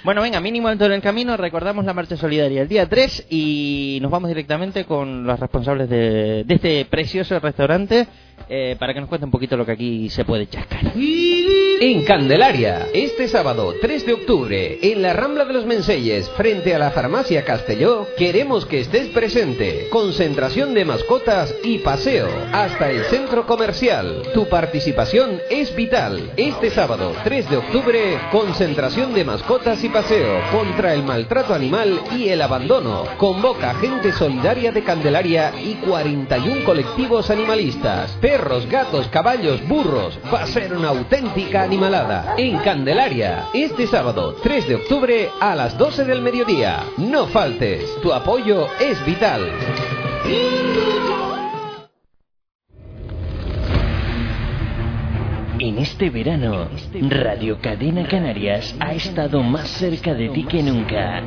Bueno, 0.04 0.20
venga, 0.20 0.38
mínimo 0.40 0.68
alto 0.68 0.84
en 0.84 0.92
el 0.92 1.00
camino. 1.00 1.34
Recordamos 1.36 1.84
la 1.84 1.94
marcha 1.94 2.16
solidaria 2.16 2.60
el 2.62 2.68
día 2.68 2.86
3 2.88 3.26
y 3.30 3.98
nos 4.02 4.10
vamos 4.10 4.28
directamente 4.28 4.83
con 4.84 5.26
los 5.26 5.38
responsables 5.38 5.88
de, 5.88 6.44
de 6.44 6.54
este 6.54 6.84
precioso 6.86 7.38
restaurante 7.40 8.06
eh, 8.48 8.76
para 8.78 8.92
que 8.92 9.00
nos 9.00 9.08
cuente 9.08 9.24
un 9.24 9.30
poquito 9.30 9.56
lo 9.56 9.64
que 9.64 9.72
aquí 9.72 10.10
se 10.10 10.24
puede 10.24 10.46
chascar. 10.46 10.92
En 10.96 12.04
Candelaria, 12.04 12.88
este 12.92 13.26
sábado 13.26 13.74
3 13.80 14.06
de 14.06 14.12
octubre, 14.12 14.78
en 14.82 15.02
la 15.02 15.12
Rambla 15.12 15.44
de 15.44 15.54
los 15.54 15.66
Menseyes, 15.66 16.28
frente 16.30 16.74
a 16.74 16.78
la 16.78 16.90
Farmacia 16.90 17.44
Castelló, 17.44 18.06
queremos 18.16 18.66
que 18.66 18.80
estés 18.80 19.08
presente. 19.08 19.88
Concentración 19.90 20.74
de 20.74 20.84
mascotas 20.84 21.54
y 21.64 21.78
paseo 21.78 22.28
hasta 22.52 22.90
el 22.90 23.04
centro 23.04 23.46
comercial. 23.46 24.22
Tu 24.34 24.46
participación 24.46 25.40
es 25.50 25.74
vital. 25.74 26.32
Este 26.36 26.70
sábado 26.70 27.12
3 27.24 27.50
de 27.50 27.56
octubre, 27.56 28.18
concentración 28.30 29.14
de 29.14 29.24
mascotas 29.24 29.82
y 29.82 29.88
paseo 29.88 30.40
contra 30.52 30.94
el 30.94 31.02
maltrato 31.02 31.54
animal 31.54 32.00
y 32.16 32.28
el 32.28 32.42
abandono. 32.42 33.04
Convoca 33.16 33.74
gente 33.74 34.12
solidaria 34.12 34.70
de 34.74 34.82
Candelaria 34.82 35.52
y 35.62 35.74
41 35.76 36.64
colectivos 36.64 37.30
animalistas. 37.30 38.10
Perros, 38.20 38.68
gatos, 38.68 39.08
caballos, 39.08 39.66
burros. 39.66 40.18
Va 40.32 40.42
a 40.42 40.46
ser 40.46 40.74
una 40.74 40.88
auténtica 40.88 41.62
animalada. 41.62 42.34
En 42.36 42.58
Candelaria, 42.58 43.46
este 43.54 43.86
sábado 43.86 44.36
3 44.42 44.68
de 44.68 44.74
octubre 44.74 45.30
a 45.40 45.54
las 45.54 45.78
12 45.78 46.04
del 46.04 46.20
mediodía. 46.20 46.84
No 46.98 47.26
faltes. 47.28 47.88
Tu 48.02 48.12
apoyo 48.12 48.66
es 48.80 49.02
vital. 49.06 49.48
En 55.60 55.78
este 55.78 56.10
verano, 56.10 56.68
Radio 57.08 57.58
Cadena 57.60 58.06
Canarias 58.08 58.76
ha 58.80 58.92
estado 58.92 59.42
más 59.42 59.68
cerca 59.68 60.12
de 60.12 60.28
ti 60.30 60.44
que 60.44 60.62
nunca. 60.62 61.22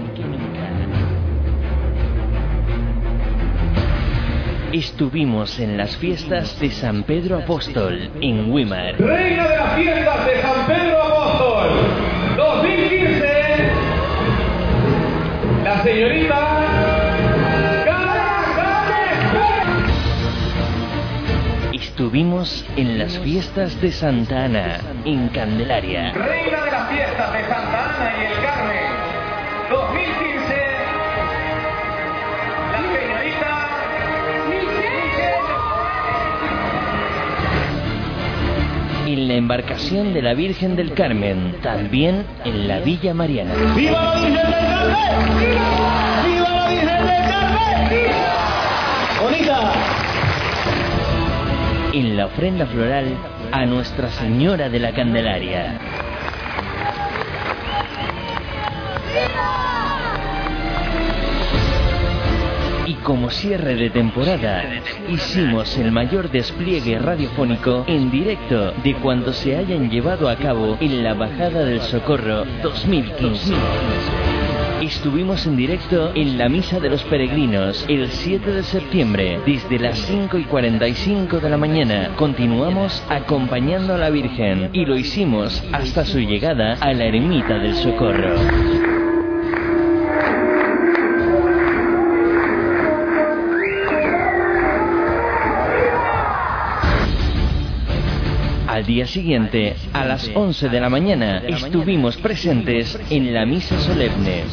Estuvimos 4.78 5.60
en 5.60 5.76
las 5.76 5.98
fiestas 5.98 6.60
de 6.60 6.70
San 6.70 7.02
Pedro 7.02 7.40
Apóstol 7.40 8.12
en 8.22 8.52
Wimar. 8.52 8.96
Reina 9.00 9.48
de 9.48 9.58
las 9.58 9.76
fiestas 9.76 10.26
de 10.28 10.40
San 10.40 10.68
Pedro 10.68 11.02
Apóstol 11.02 11.70
2015, 12.38 13.28
la 15.64 15.84
señorita 15.84 16.48
Estuvimos 21.74 22.64
en 22.76 23.00
las 23.00 23.18
fiestas 23.18 23.82
de 23.82 23.92
Santa 23.92 24.46
Ana 24.46 24.80
en 25.06 25.30
Candelaria. 25.30 26.14
Reina 26.14 26.66
de 26.66 26.72
las 26.72 26.90
fiestas 26.90 27.34
de 27.34 27.48
Santa 27.48 27.77
En 39.08 39.30
la 39.30 39.36
embarcación 39.36 40.14
de 40.14 40.22
la 40.22 40.34
Virgen 40.34 40.76
del 40.76 40.94
Carmen, 40.94 41.56
también 41.64 42.26
en 42.44 42.68
la 42.68 42.82
Villa 42.82 43.14
Mariana. 43.14 43.54
¡Viva 43.74 44.02
la 44.02 44.16
Virgen 44.16 44.34
del 44.34 44.52
Carmen! 44.52 45.50
¡Viva 46.26 46.50
la 46.50 46.68
Virgen 46.68 47.06
del 47.06 47.22
Carmen! 47.30 48.12
¡Bonita! 49.24 49.74
En 51.94 52.18
la 52.18 52.26
ofrenda 52.26 52.66
floral 52.66 53.16
a 53.54 53.66
Nuestra 53.66 54.10
Señora 54.10 54.68
de 54.68 54.80
la 54.80 54.92
Candelaria. 54.92 55.80
Como 63.08 63.30
cierre 63.30 63.76
de 63.76 63.90
temporada, 63.90 64.66
hicimos 65.08 65.78
el 65.78 65.94
mayor 65.94 66.30
despliegue 66.30 67.00
radiofónico 67.00 67.86
en 67.88 68.12
directo 68.12 68.74
de 68.84 68.96
cuando 68.96 69.32
se 69.32 69.56
hayan 69.56 69.90
llevado 69.90 70.28
a 70.28 70.36
cabo 70.36 70.78
en 70.82 71.06
la 71.06 71.14
Bajada 71.14 71.64
del 71.64 71.80
Socorro 71.80 72.44
2015. 72.62 73.54
Estuvimos 74.82 75.48
en 75.48 75.56
directo 75.56 76.12
en 76.16 76.38
la 76.38 76.50
Misa 76.50 76.82
de 76.82 76.90
los 76.90 77.02
Peregrinos 77.04 77.86
el 77.88 78.10
7 78.10 78.52
de 78.52 78.64
septiembre, 78.64 79.40
desde 79.46 79.80
las 79.80 80.00
5 80.00 80.38
y 80.38 80.44
45 80.44 81.40
de 81.40 81.50
la 81.50 81.58
mañana. 81.58 82.12
Continuamos 82.18 83.02
acompañando 83.08 83.96
a 83.96 84.00
la 84.00 84.10
Virgen 84.10 84.70
y 84.74 84.86
lo 84.86 84.98
hicimos 84.98 85.64
hasta 85.72 86.04
su 86.04 86.20
llegada 86.20 86.74
a 86.82 86.92
la 86.92 87.06
Ermita 87.06 87.58
del 87.58 87.76
Socorro. 87.76 88.97
Día 98.88 99.06
siguiente, 99.06 99.76
a 99.92 100.06
las 100.06 100.32
11 100.34 100.70
de 100.70 100.80
la 100.80 100.90
mañana, 100.90 101.40
estuvimos 101.40 102.16
presentes 102.16 102.98
en 103.10 103.34
la 103.34 103.46
misa 103.46 103.78
solemne. 103.82 104.46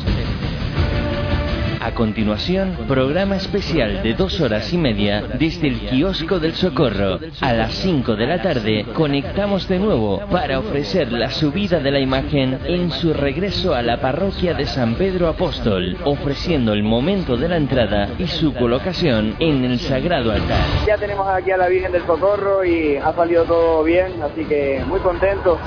A 1.85 1.93
continuación, 1.93 2.78
programa 2.89 3.36
especial 3.36 4.02
de 4.02 4.15
dos 4.15 4.40
horas 4.40 4.73
y 4.73 4.78
media 4.78 5.23
desde 5.39 5.69
el 5.69 5.81
kiosco 5.81 6.40
del 6.40 6.55
Socorro. 6.55 7.19
A 7.43 7.52
las 7.52 7.74
5 7.74 8.16
de 8.16 8.27
la 8.27 8.40
tarde 8.40 8.86
conectamos 8.94 9.69
de 9.69 9.78
nuevo 9.78 10.20
para 10.31 10.61
ofrecer 10.61 11.12
la 11.12 11.31
subida 11.31 11.81
de 11.81 11.90
la 11.90 12.01
imagen 12.01 12.59
en 12.65 12.90
su 12.90 13.12
regreso 13.12 13.74
a 13.74 13.82
la 13.82 14.01
parroquia 14.01 14.55
de 14.55 14.65
San 14.65 14.94
Pedro 14.94 15.28
Apóstol, 15.28 15.98
ofreciendo 16.05 16.73
el 16.73 16.85
momento 16.85 17.36
de 17.36 17.51
la 17.51 17.59
entrada 17.59 18.09
y 18.19 18.28
su 18.28 18.55
colocación 18.55 19.36
en 19.39 19.62
el 19.66 19.78
sagrado 19.78 20.32
altar. 20.32 20.65
Ya 20.86 20.97
tenemos 20.97 21.28
aquí 21.28 21.51
a 21.51 21.59
la 21.59 21.69
Virgen 21.69 21.93
del 21.93 22.06
Socorro 22.06 22.65
y 22.65 22.97
ha 22.97 23.12
salido 23.12 23.44
todo 23.44 23.85
bien, 23.85 24.23
así 24.23 24.47
que 24.47 24.82
muy 24.89 25.01
contento. 25.01 25.59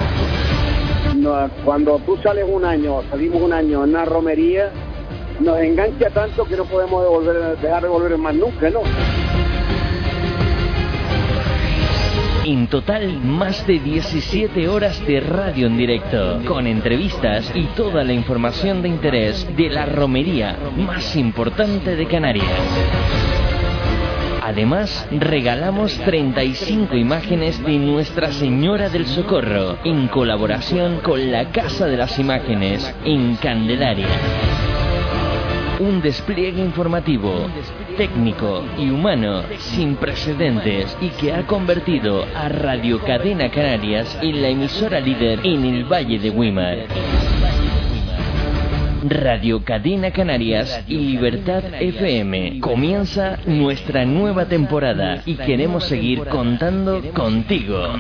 No, 1.16 1.48
Cuando 1.64 2.00
tú 2.00 2.18
sales 2.18 2.46
un 2.48 2.66
año, 2.66 3.04
salimos 3.10 3.42
un 3.42 3.54
año 3.54 3.84
en 3.84 3.90
una 3.92 4.06
romería, 4.06 4.72
nos 5.40 5.60
engancha 5.60 6.10
tanto 6.10 6.46
que 6.46 6.56
no 6.56 6.66
podemos 6.66 7.26
dejar 7.62 7.84
de 7.84 7.90
volver 7.90 8.18
más 8.18 8.36
nunca, 8.36 8.70
¿no? 8.70 8.82
En 12.46 12.68
total, 12.68 13.20
más 13.20 13.68
de 13.68 13.78
17 13.80 14.70
horas 14.70 15.06
de 15.06 15.20
radio 15.20 15.68
en 15.68 15.78
directo, 15.78 16.42
con 16.48 16.66
entrevistas 16.66 17.52
y 17.54 17.66
toda 17.76 18.06
la 18.06 18.14
información 18.14 18.82
de 18.82 18.88
interés 18.88 19.46
de 19.58 19.70
la 19.70 19.86
romería 19.86 20.58
más 20.78 21.18
importante 21.18 21.98
de 21.98 22.08
Canarias. 22.08 22.48
Además, 24.42 25.06
regalamos 25.12 25.98
35 26.06 26.96
imágenes 26.96 27.62
de 27.66 27.80
Nuestra 27.80 28.32
Señora 28.32 28.88
del 28.88 29.06
Socorro, 29.08 29.78
en 29.84 30.08
colaboración 30.08 31.02
con 31.02 31.30
la 31.30 31.52
Casa 31.52 31.86
de 31.86 31.98
las 31.98 32.18
Imágenes, 32.18 32.96
en 33.04 33.36
Candelaria. 33.36 34.08
Un 35.80 36.02
despliegue 36.02 36.60
informativo, 36.60 37.48
técnico 37.98 38.64
y 38.80 38.90
humano 38.90 39.44
sin 39.60 39.96
precedentes 39.96 40.98
y 41.00 41.10
que 41.10 41.32
ha 41.34 41.46
convertido 41.46 42.26
a 42.36 42.50
Radio 42.50 43.00
Cadena 43.00 43.52
Canarias 43.52 44.18
en 44.22 44.42
la 44.42 44.50
emisora 44.50 45.00
líder 45.00 45.40
en 45.44 45.66
el 45.66 45.84
Valle 45.84 46.18
de 46.18 46.32
Wimar. 46.32 46.78
Radio 49.04 49.64
Cadena 49.64 50.10
Canarias 50.10 50.84
y 50.88 50.98
Libertad 50.98 51.64
FM. 51.80 52.60
Comienza 52.60 53.38
nuestra 53.46 54.04
nueva 54.04 54.46
temporada 54.46 55.22
y 55.28 55.36
queremos 55.36 55.84
seguir 55.84 56.26
contando 56.26 57.04
contigo. 57.14 57.94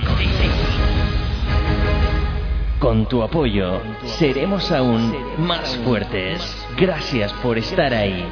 Con 2.79 3.07
tu 3.07 3.21
apoyo 3.21 3.79
seremos 4.03 4.71
aún 4.71 5.15
más 5.37 5.77
fuertes. 5.77 6.66
Gracias 6.77 7.33
por 7.33 7.57
estar 7.57 7.91
ahí. 7.91 8.23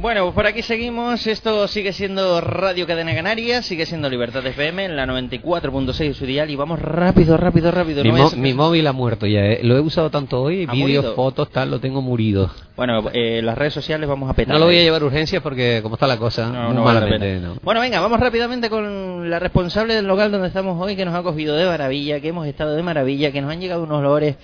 Bueno, 0.00 0.22
pues 0.22 0.34
por 0.34 0.46
aquí 0.46 0.62
seguimos. 0.62 1.26
Esto 1.26 1.68
sigue 1.68 1.92
siendo 1.92 2.40
Radio 2.40 2.86
Cadena 2.86 3.14
Canaria, 3.14 3.60
sigue 3.60 3.84
siendo 3.84 4.08
Libertad 4.08 4.46
FM 4.46 4.86
en 4.86 4.96
la 4.96 5.04
94.6 5.04 5.98
de 5.98 6.14
su 6.14 6.24
dial 6.24 6.48
y 6.48 6.56
vamos 6.56 6.80
rápido, 6.80 7.36
rápido, 7.36 7.70
rápido. 7.70 8.02
Mi, 8.02 8.52
no 8.54 8.56
móvil 8.56 8.86
ha 8.86 8.94
muerto 8.94 9.26
ya, 9.26 9.40
¿eh? 9.40 9.60
lo 9.62 9.76
he 9.76 9.80
usado 9.80 10.08
tanto 10.08 10.40
hoy, 10.40 10.64
¿Ha 10.66 10.72
vídeos, 10.72 11.14
fotos, 11.14 11.50
tal, 11.50 11.70
lo 11.70 11.80
tengo 11.80 12.00
murido. 12.00 12.50
Bueno, 12.76 13.10
eh, 13.12 13.42
las 13.42 13.58
redes 13.58 13.74
sociales 13.74 14.08
vamos 14.08 14.30
a 14.30 14.32
petar. 14.32 14.54
No 14.54 14.58
lo 14.58 14.64
voy 14.64 14.78
a 14.78 14.82
llevar 14.82 15.02
a 15.02 15.04
urgencias 15.04 15.42
porque 15.42 15.80
como 15.82 15.96
está 15.96 16.06
la 16.06 16.16
cosa, 16.16 16.48
No, 16.48 16.72
no 16.72 16.82
malamente, 16.82 17.38
no. 17.38 17.56
Bueno, 17.62 17.82
venga, 17.82 18.00
vamos 18.00 18.20
rápidamente 18.20 18.70
con 18.70 19.28
la 19.28 19.38
responsable 19.38 19.94
del 19.94 20.06
local 20.06 20.32
donde 20.32 20.48
estamos 20.48 20.80
hoy, 20.82 20.96
que 20.96 21.04
nos 21.04 21.14
ha 21.14 21.22
cogido 21.22 21.56
de 21.56 21.66
maravilla, 21.66 22.20
que 22.20 22.28
hemos 22.28 22.46
estado 22.46 22.74
de 22.74 22.82
maravilla, 22.82 23.32
que 23.32 23.42
nos 23.42 23.52
han 23.52 23.60
llegado 23.60 23.82
unos 23.82 23.98
olores. 23.98 24.36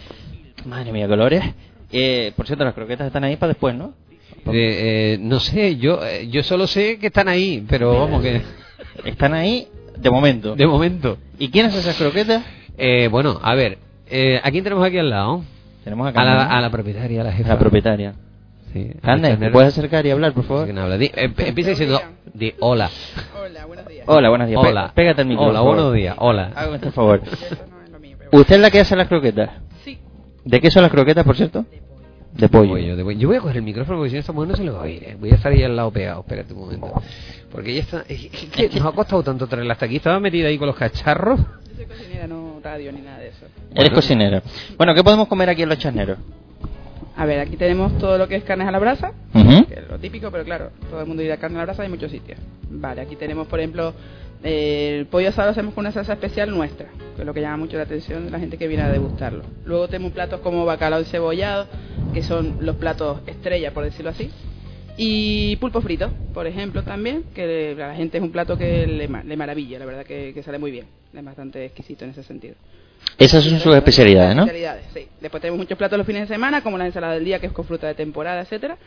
Madre 0.66 0.93
mía, 0.93 1.07
qué 1.07 1.15
olores. 1.15 1.43
Eh, 1.93 2.33
por 2.37 2.45
cierto, 2.45 2.62
las 2.62 2.74
croquetas 2.74 3.07
están 3.07 3.24
ahí 3.24 3.37
para 3.37 3.49
después, 3.49 3.74
¿no? 3.74 3.95
Eh, 4.48 5.14
eh, 5.14 5.18
no 5.20 5.40
sé, 5.40 5.77
yo 5.77 6.05
eh, 6.05 6.28
yo 6.28 6.43
solo 6.43 6.66
sé 6.66 6.98
que 6.98 7.09
están 7.09 7.28
ahí, 7.28 7.64
pero 7.68 7.98
vamos 8.01 8.23
que... 8.23 8.43
Están 9.05 9.35
ahí 9.35 9.68
de 9.98 10.10
momento. 10.10 10.55
De 10.56 10.66
momento. 10.66 11.18
¿Y 11.39 11.51
quién 11.51 11.66
hace 11.66 11.78
esas 11.78 11.97
croquetas? 11.97 12.43
Eh, 12.78 13.09
bueno, 13.09 13.39
a 13.43 13.55
ver, 13.55 13.78
eh, 14.09 14.40
¿a 14.43 14.51
quién 14.51 14.64
tenemos 14.64 14.85
aquí 14.86 14.98
al 14.98 15.10
lado? 15.10 15.43
Tenemos 15.85 16.09
a 16.14 16.24
la, 16.24 16.44
a 16.47 16.60
la 16.60 16.70
propietaria, 16.70 17.20
a 17.20 17.24
la 17.24 17.32
jefa. 17.32 17.48
La 17.51 17.59
propietaria. 17.59 18.14
Sí. 18.73 18.90
Cande, 19.02 19.28
¿te 19.31 19.36
Tener- 19.36 19.52
puedes 19.52 19.68
acercar 19.73 20.05
y 20.06 20.10
hablar, 20.10 20.32
por 20.32 20.44
favor? 20.44 20.64
¿Quién 20.64 20.78
habla? 20.78 20.98
Di- 20.98 21.10
eh, 21.14 21.31
empieza 21.39 21.70
diciendo 21.70 22.01
di 22.35 22.52
hola. 22.60 22.90
Hola, 23.35 23.66
buenos 23.66 23.86
días. 24.48 24.60
Pe- 24.60 24.68
Hola. 24.68 24.93
Pégate 24.94 25.23
el 25.23 25.28
micro. 25.28 25.44
Hola, 25.47 25.60
buenos 25.60 25.93
días. 25.94 26.16
Hola. 26.18 26.52
Hágame 26.55 26.77
este 26.77 26.90
favor. 26.90 27.23
¿Usted 28.32 28.55
es 28.56 28.60
la 28.60 28.70
que 28.70 28.81
hace 28.81 28.97
las 28.97 29.09
croquetas? 29.09 29.51
Sí. 29.85 29.98
¿De 30.44 30.60
qué 30.60 30.70
son 30.70 30.82
las 30.82 30.90
croquetas, 30.90 31.24
por 31.24 31.36
cierto? 31.36 31.62
De 31.70 31.81
pollo. 32.49 32.97
de 32.97 33.03
pollo. 33.05 33.19
Yo 33.19 33.29
voy 33.29 33.37
a 33.37 33.41
coger 33.41 33.57
el 33.57 33.63
micrófono 33.63 33.99
porque 33.99 34.11
si 34.11 34.15
no 34.17 34.21
esta 34.21 34.33
mujer 34.33 34.49
no 34.49 34.57
se 34.57 34.65
lo 34.65 34.75
va 34.75 34.81
a 34.81 34.83
oír. 34.83 35.03
¿eh? 35.03 35.17
Voy 35.19 35.31
a 35.31 35.35
estar 35.35 35.53
ahí 35.53 35.63
al 35.63 35.75
lado 35.77 35.91
pegado. 35.91 36.21
Espérate 36.21 36.53
un 36.53 36.61
momento. 36.61 37.03
Porque 37.51 37.73
ella 37.73 37.81
está. 37.81 38.05
es 38.09 38.29
que 38.29 38.69
nos 38.69 38.87
ha 38.87 38.93
costado 38.93 39.23
tanto 39.23 39.47
traerla 39.47 39.73
hasta 39.73 39.87
aquí. 39.87 39.97
Estaba 39.97 40.21
metida 40.21 40.49
ahí 40.49 40.59
con 40.59 40.67
los 40.67 40.77
cacharros. 40.77 41.41
Yo 41.41 41.77
soy 41.77 41.85
cocinera, 41.87 42.27
no 42.27 42.61
radio 42.63 42.93
ni 42.93 43.01
nada 43.01 43.19
de 43.19 43.29
eso. 43.29 43.47
Eres 43.75 43.91
cocinera. 43.91 44.43
Bueno, 44.77 44.95
¿qué 44.95 45.03
podemos 45.03 45.29
comer 45.29 45.49
aquí 45.51 45.63
en 45.63 45.69
Los 45.69 45.79
Charneros? 45.79 46.19
A 47.17 47.25
ver, 47.25 47.41
aquí 47.41 47.57
tenemos 47.57 47.97
todo 47.97 48.19
lo 48.19 48.29
que 48.29 48.37
es 48.37 48.45
carnes 48.45 48.69
a 48.69 48.71
la 48.71 48.79
brasa, 48.79 49.13
que 49.33 49.75
es 49.75 49.89
lo 49.89 49.99
típico, 49.99 50.31
pero 50.31 50.45
claro, 50.45 50.71
todo 50.91 51.01
el 51.01 51.07
mundo 51.07 51.23
dirá 51.23 51.39
carne 51.39 51.57
a 51.57 51.61
la 51.61 51.65
brasa, 51.65 51.83
hay 51.83 51.89
muchos 51.89 52.11
sitios. 52.11 52.39
Vale, 52.69 53.01
aquí 53.01 53.17
tenemos, 53.17 53.47
por 53.47 53.59
ejemplo, 53.59 53.95
eh, 54.43 54.97
el 54.99 55.07
pollo 55.07 55.29
asado 55.29 55.47
lo 55.47 55.53
hacemos 55.53 55.75
con 55.75 55.83
una 55.83 55.93
salsa 55.93 56.15
especial 56.15 56.51
nuestra, 56.51 56.89
que 57.15 57.23
es 57.23 57.27
lo 57.27 57.35
que 57.35 57.41
llama 57.41 57.57
mucho 57.57 57.77
la 57.77 57.85
atención 57.85 58.25
de 58.25 58.31
la 58.31 58.39
gente 58.39 58.59
que 58.59 58.69
viene 58.69 58.83
a 58.83 58.91
degustarlo. 58.91 59.45
Luego 59.65 59.89
tenemos 59.89 60.13
platos 60.13 60.41
como 60.41 60.65
bacalao 60.65 61.01
encebollado, 61.01 61.67
que 62.13 62.23
son 62.23 62.59
los 62.61 62.77
platos 62.77 63.21
estrella, 63.27 63.73
por 63.73 63.85
decirlo 63.85 64.11
así. 64.11 64.31
Y 64.99 65.57
pulpo 65.57 65.81
frito, 65.83 66.11
por 66.33 66.47
ejemplo, 66.47 66.83
también, 66.83 67.25
que 67.35 67.77
a 67.79 67.89
la 67.89 67.95
gente 67.95 68.19
es 68.19 68.23
un 68.23 68.33
plato 68.33 68.57
que 68.57 68.87
le, 68.87 69.09
le 69.09 69.37
maravilla, 69.37 69.79
la 69.79 69.85
verdad 69.85 70.05
que, 70.05 70.33
que 70.33 70.43
sale 70.43 70.59
muy 70.59 70.71
bien, 70.71 70.87
es 71.13 71.25
bastante 71.25 71.67
exquisito 71.67 72.05
en 72.05 72.13
ese 72.13 72.23
sentido. 72.23 72.55
Esas 73.19 73.45
son 73.45 73.61
sus 73.61 73.75
especialidades, 73.75 74.35
¿no? 74.35 74.43
Especialidades, 74.43 74.87
sí. 74.95 75.07
Después 75.21 75.41
tenemos 75.41 75.59
muchos 75.59 75.77
platos 75.77 75.99
los 75.99 76.07
fines 76.07 76.29
de 76.29 76.35
semana, 76.35 76.63
como 76.63 76.79
la 76.79 76.87
ensalada 76.87 77.15
del 77.15 77.25
día, 77.25 77.39
que 77.39 77.47
es 77.47 77.53
con 77.53 77.67
fruta 77.67 77.87
de 77.87 77.95
temporada, 77.95 78.41
etcétera 78.41 78.79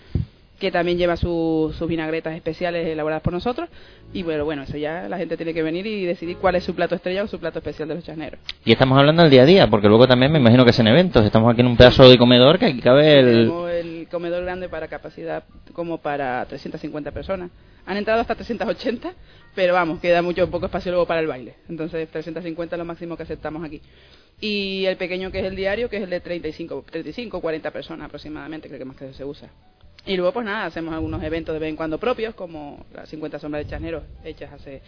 que 0.60 0.72
también 0.72 0.98
lleva 0.98 1.15
su- 1.15 1.73
sus 1.77 1.88
vinagretas 1.88 2.36
especiales 2.36 2.86
elaboradas 2.88 3.23
por 3.23 3.34
nosotros. 3.34 3.69
Y 4.14 4.23
bueno, 4.23 4.44
bueno, 4.45 4.64
eso 4.64 4.77
ya 4.77 5.07
la 5.07 5.18
gente 5.18 5.38
tiene 5.38 5.53
que 5.53 5.64
venir 5.64 5.86
y 5.88 6.06
decidir 6.06 6.38
cuál 6.38 6.56
es 6.56 6.64
su 6.64 6.76
plato 6.76 6.95
estrella 6.95 7.23
o 7.23 7.27
su 7.27 7.40
plato 7.40 7.60
especial 7.60 7.88
de 7.88 7.95
los 7.95 8.03
charneros. 8.03 8.40
Y 8.65 8.72
estamos 8.72 8.98
hablando 8.98 9.22
del 9.22 9.31
día 9.31 9.44
a 9.44 9.45
día, 9.45 9.68
porque 9.69 9.88
luego 9.88 10.07
también 10.07 10.31
me 10.31 10.40
imagino 10.40 10.64
que 10.65 10.72
hacen 10.72 10.88
eventos. 10.88 11.23
Estamos 11.26 11.52
aquí 11.52 11.61
en 11.61 11.68
un 11.68 11.77
pedazo 11.77 12.10
de 12.10 12.18
comedor 12.18 12.60
que 12.60 12.65
aquí 12.65 12.81
cabe 12.81 13.19
el... 13.19 13.26
Tenemos 13.26 13.69
el 13.72 14.07
comedor 14.11 14.44
grande 14.44 14.68
para 14.69 14.88
capacidad 14.88 15.44
como 15.73 15.99
para 15.99 16.45
350 16.45 17.11
personas. 17.11 17.52
Han 17.86 17.98
entrado 17.98 18.22
hasta 18.22 18.36
380, 18.36 19.14
pero 19.56 19.73
vamos, 19.73 19.99
queda 19.99 20.22
mucho 20.22 20.49
poco 20.52 20.65
espacio 20.68 20.91
luego 20.91 21.07
para 21.07 21.22
el 21.22 21.27
baile. 21.27 21.56
Entonces 21.69 22.07
350 22.10 22.76
es 22.76 22.77
lo 22.77 22.86
máximo 22.86 23.15
que 23.18 23.23
aceptamos 23.23 23.64
aquí. 23.64 23.81
Y 24.41 24.86
el 24.86 24.98
pequeño 24.98 25.31
que 25.31 25.40
es 25.40 25.45
el 25.45 25.56
diario, 25.56 25.90
que 25.90 25.98
es 25.98 26.03
el 26.03 26.10
de 26.10 26.19
35, 26.19 26.86
35 26.90 27.41
40 27.41 27.72
personas 27.72 28.06
aproximadamente, 28.07 28.68
creo 28.68 28.80
que 28.80 28.86
más 28.86 28.95
que 28.98 29.11
se 29.14 29.23
usa. 29.26 29.49
Y 30.06 30.16
luego 30.16 30.32
pues 30.32 30.46
nada, 30.46 30.66
hacemos 30.66 30.94
algunos 30.94 31.22
eventos 31.24 31.54
de 31.54 31.60
vez 31.60 31.70
en 31.70 31.76
cuando 31.76 31.98
propios, 31.98 32.34
como 32.36 32.86
las 32.94 33.08
50 33.10 33.40
sombras 33.40 33.64
de 33.66 33.70
charneros 33.70 34.04
hechas 34.24 34.52
hace 34.54 34.82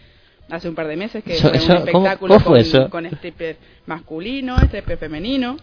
hace 0.50 0.68
un 0.68 0.74
par 0.74 0.88
de 0.88 0.96
meses, 0.96 1.22
que 1.22 1.34
Eso- 1.34 1.48
fue 1.48 1.56
eso- 1.56 1.66
un 1.72 1.78
¿cómo- 1.78 1.86
espectáculo 2.06 2.34
cómo 2.34 2.56
fue 2.56 2.70
con, 2.80 2.90
con 2.90 3.06
stripper 3.06 3.56
masculino, 3.86 4.56
stripper 4.58 4.98
femenino 4.98 5.56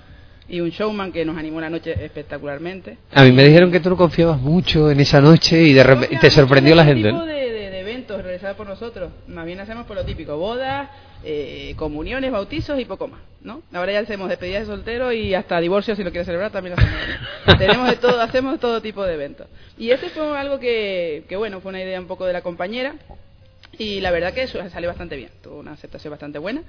y 0.48 0.62
un 0.62 0.70
showman 0.70 1.12
que 1.12 1.26
nos 1.26 1.38
animó 1.38 1.60
la 1.62 1.70
noche 1.70 1.94
espectacularmente. 2.04 2.98
A 3.14 3.24
mí 3.24 3.32
me 3.32 3.44
dijeron 3.44 3.72
que 3.72 3.82
tú 3.82 3.90
no 3.90 3.98
confiabas 3.98 4.40
mucho 4.40 4.90
en 4.90 5.00
esa 5.02 5.20
noche 5.22 5.62
y 5.62 5.74
de 5.74 5.84
repente 5.84 6.18
te 6.20 6.32
sorprendió 6.32 6.74
la 6.76 6.86
gente. 6.86 7.10
tipo 7.10 7.20
¿no? 7.20 7.26
de, 7.26 7.49
eventos 8.20 8.26
realizados 8.26 8.58
por 8.58 8.68
nosotros. 8.68 9.12
Más 9.28 9.46
bien 9.46 9.60
hacemos 9.60 9.86
por 9.86 9.96
lo 9.96 10.06
típico, 10.06 10.38
bodas, 10.38 10.90
eh, 11.24 11.74
comuniones, 11.78 12.32
bautizos 12.32 12.80
y 12.80 12.86
poco 12.86 13.08
más, 13.08 13.22
¿no? 13.41 13.62
Ahora 13.74 13.94
ya 13.94 14.00
hacemos 14.00 14.30
despedidas 14.30 14.68
de 14.68 14.74
soltero 14.74 15.12
y 15.12 15.34
hasta 15.34 15.60
divorcio 15.60 15.96
si 15.96 16.04
lo 16.04 16.12
quieres 16.12 16.26
celebrar 16.26 16.52
también 16.52 16.76
lo 16.76 16.82
hacemos. 16.82 17.58
Tenemos 17.58 17.90
de 17.90 17.96
todo, 17.98 18.22
hacemos 18.22 18.60
todo 18.60 18.82
tipo 18.82 19.04
de 19.04 19.14
eventos. 19.14 19.48
Y 19.78 19.91
ese 19.91 20.10
fue 20.10 20.38
algo 20.38 20.60
que, 20.60 21.24
que 21.28 21.36
bueno, 21.36 21.62
fue 21.62 21.70
una 21.70 21.82
idea 21.82 22.00
un 22.00 22.08
poco 22.08 22.26
de 22.26 22.34
la 22.34 22.41
compañera 22.41 22.96
y 23.78 24.02
la 24.02 24.12
verdad 24.12 24.34
que 24.34 24.44
eso 24.44 24.60
salió 24.70 24.90
bastante 24.90 25.16
bien, 25.16 25.32
tuvo 25.41 25.60
una 25.60 25.74
aceptación 25.74 26.12
bastante 26.12 26.40
buena. 26.40 26.64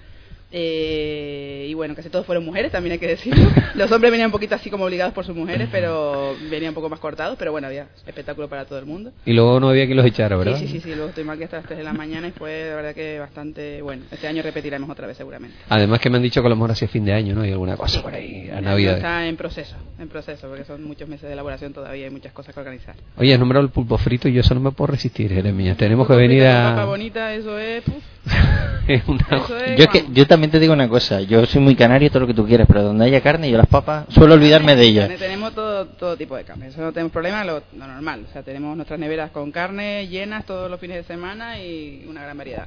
Eh, 0.53 1.67
y 1.69 1.75
bueno, 1.75 1.95
casi 1.95 2.09
todos 2.09 2.27
fueron 2.27 2.45
mujeres, 2.45 2.73
también 2.73 2.93
hay 2.93 2.99
que 2.99 3.07
decirlo. 3.07 3.49
Los 3.75 3.91
hombres 3.93 4.11
venían 4.11 4.27
un 4.27 4.33
poquito 4.33 4.55
así 4.55 4.71
como 4.71 4.85
obligados 4.85 5.15
por 5.15 5.25
sus 5.25 5.37
mujeres, 5.37 5.69
pero 5.71 6.35
venían 6.51 6.71
un 6.71 6.75
poco 6.75 6.89
más 6.89 6.99
cortados, 6.99 7.37
pero 7.39 7.53
bueno, 7.53 7.69
había 7.69 7.89
espectáculo 8.07 8.49
para 8.49 8.65
todo 8.65 8.79
el 8.79 8.87
mundo. 8.87 9.13
Y 9.25 9.33
luego 9.33 9.61
no 9.61 9.69
había 9.69 9.87
quien 9.87 9.97
los 9.97 10.07
echara, 10.07 10.37
¿verdad? 10.37 10.57
Sí, 10.59 10.67
sí, 10.67 10.73
sí, 10.75 10.81
sí, 10.81 10.95
luego 10.95 11.11
estoy 11.11 11.25
mal 11.25 11.39
que 11.39 11.45
hasta 11.45 11.59
las 11.59 11.67
3 11.67 11.79
de 11.79 11.85
la 11.85 11.93
mañana 11.93 12.29
y 12.29 12.33
fue 12.33 12.51
de 12.51 12.75
verdad 12.75 12.95
que 12.95 13.19
bastante 13.19 13.81
bueno. 13.83 14.05
Este 14.11 14.27
año 14.27 14.43
repetiremos 14.43 14.91
otra 14.91 15.07
vez 15.07 15.17
seguramente. 15.17 15.57
Además 15.69 16.01
que 16.01 16.11
me 16.11 16.17
han 16.17 16.23
dicho 16.23 16.41
que 16.41 16.47
a 16.47 16.51
lo 16.51 16.57
mejor 16.57 16.73
hacia 16.73 16.89
fin 16.89 17.05
de 17.05 17.13
año, 17.13 17.35
¿no? 17.35 17.43
Hay 17.43 17.53
alguna 17.53 17.77
cosa 17.77 18.03
por 18.03 18.15
ahí, 18.15 18.51
a 18.51 18.61
Navidad. 18.61 18.97
Está 18.97 19.27
en 19.27 19.37
proceso, 19.37 19.77
en 19.99 20.09
proceso, 20.09 20.49
porque 20.49 20.65
son 20.65 20.83
muchos 20.85 21.09
meses 21.09 21.29
de 21.29 21.33
elaboración 21.33 21.73
todavía, 21.73 22.07
hay 22.07 22.11
muchas 22.11 22.33
cosas 22.33 22.55
que 22.55 22.61
organizar. 22.61 22.97
Oye, 23.17 23.33
has 23.33 23.39
nombrado 23.39 23.65
el 23.65 23.71
pulpo 23.71 23.97
frito 23.99 24.29
y 24.29 24.33
yo 24.33 24.41
eso 24.41 24.55
no 24.55 24.61
me 24.61 24.73
puedo 24.73 24.89
resistir, 24.93 25.33
Jeremia. 25.33 25.77
Tenemos 25.77 26.07
que 26.07 26.15
venir 26.15 26.43
Papa 26.43 26.83
a... 26.83 26.87
bonita, 26.87 27.35
eso 27.35 27.59
es... 27.59 27.83
puf, 27.83 27.95
Es 27.95 28.10
una- 29.07 29.27
eso 29.45 29.57
es 29.59 29.77
Yo, 29.79 29.85
es 29.85 29.89
que, 29.91 30.05
yo 30.13 30.27
también 30.27 30.51
te 30.51 30.59
digo 30.59 30.73
una 30.73 30.89
cosa, 30.89 31.21
yo 31.23 31.45
soy 31.47 31.61
muy 31.61 31.77
canario, 31.77 32.09
todo 32.11 32.21
lo 32.21 32.27
que 32.27 32.35
tú 32.35 32.47
quieras, 32.47 32.67
pero 32.69 32.83
donde 32.83 33.05
haya 33.05 33.21
carne, 33.21 33.51
yo 33.51 33.57
las 33.57 33.67
papas 33.67 34.07
suelo 34.11 34.35
olvidarme 34.35 34.77
de 34.77 34.83
ellas. 34.85 35.11
Tenemos 35.19 35.55
todo, 35.55 35.87
todo 35.87 36.17
tipo 36.17 36.37
de 36.37 36.45
carne, 36.45 36.69
eso 36.69 36.81
no 36.81 36.93
tenemos 36.93 37.13
problema, 37.13 37.45
lo, 37.45 37.63
lo 37.77 37.87
normal. 37.87 38.27
O 38.29 38.33
sea, 38.33 38.43
tenemos 38.43 38.77
nuestras 38.77 38.99
neveras 38.99 39.31
con 39.31 39.51
carne 39.53 40.07
llenas 40.09 40.45
todos 40.45 40.71
los 40.71 40.81
fines 40.81 40.97
de 40.97 41.05
semana 41.05 41.59
y 41.61 42.05
una 42.09 42.23
gran 42.23 42.37
variedad. 42.37 42.67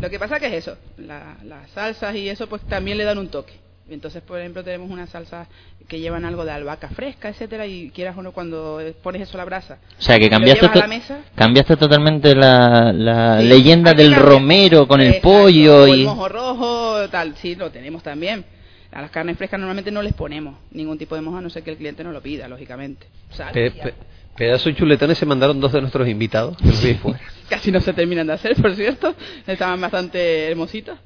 Lo 0.00 0.10
que 0.10 0.18
pasa 0.18 0.38
que 0.40 0.46
es 0.48 0.54
eso, 0.66 0.76
la- 0.98 1.36
las 1.44 1.70
salsas 1.70 2.14
y 2.16 2.28
eso 2.28 2.46
pues 2.48 2.62
también 2.62 2.98
le 2.98 3.04
dan 3.04 3.18
un 3.18 3.28
toque. 3.28 3.54
Entonces, 3.90 4.22
por 4.22 4.38
ejemplo, 4.38 4.62
tenemos 4.62 4.90
unas 4.90 5.08
salsas 5.10 5.48
que 5.88 5.98
llevan 5.98 6.24
algo 6.24 6.44
de 6.44 6.50
albahaca 6.52 6.88
fresca, 6.90 7.30
etcétera, 7.30 7.66
y 7.66 7.90
quieras 7.90 8.16
o 8.18 8.22
no 8.22 8.32
cuando 8.32 8.80
pones 9.02 9.22
eso 9.22 9.36
a 9.36 9.38
la 9.38 9.44
brasa. 9.46 9.78
O 9.98 10.02
sea, 10.02 10.18
que 10.18 10.26
y 10.26 10.28
cambiaste, 10.30 10.68
to- 10.68 10.88
mesa, 10.88 11.18
cambiaste 11.34 11.76
totalmente 11.76 12.34
la, 12.34 12.92
la 12.92 13.40
Sí, 13.40 13.46
leyenda 13.46 13.94
del 13.94 14.14
romero 14.14 14.86
con 14.86 15.00
el 15.00 15.20
pollo 15.22 15.82
o 15.84 15.86
el 15.86 16.00
y... 16.00 16.04
mojo 16.04 16.28
rojo, 16.28 17.08
tal, 17.10 17.34
sí, 17.36 17.54
lo 17.54 17.70
tenemos 17.70 18.02
también. 18.02 18.44
A 18.92 19.02
las 19.02 19.10
carnes 19.10 19.36
frescas 19.36 19.58
normalmente 19.60 19.90
no 19.90 20.02
les 20.02 20.14
ponemos 20.14 20.56
ningún 20.70 20.96
tipo 20.98 21.14
de 21.14 21.20
mojo, 21.20 21.38
a 21.38 21.40
no 21.40 21.50
ser 21.50 21.62
que 21.62 21.70
el 21.70 21.76
cliente 21.76 22.02
no 22.04 22.12
lo 22.12 22.20
pida, 22.22 22.48
lógicamente. 22.48 23.06
Sal, 23.30 23.52
Pe- 23.52 23.66
y 23.74 23.76
ya. 23.78 23.82
pe- 23.84 23.94
pedazo 24.36 24.68
de 24.68 24.76
chuletones 24.76 25.18
se 25.18 25.26
mandaron 25.26 25.60
dos 25.60 25.72
de 25.72 25.80
nuestros 25.80 26.06
invitados. 26.08 26.56
Casi 27.48 27.70
no 27.72 27.80
se 27.80 27.92
terminan 27.92 28.26
de 28.26 28.34
hacer, 28.34 28.54
por 28.56 28.74
cierto. 28.74 29.14
Estaban 29.46 29.80
bastante 29.80 30.50
hermositos. 30.50 30.98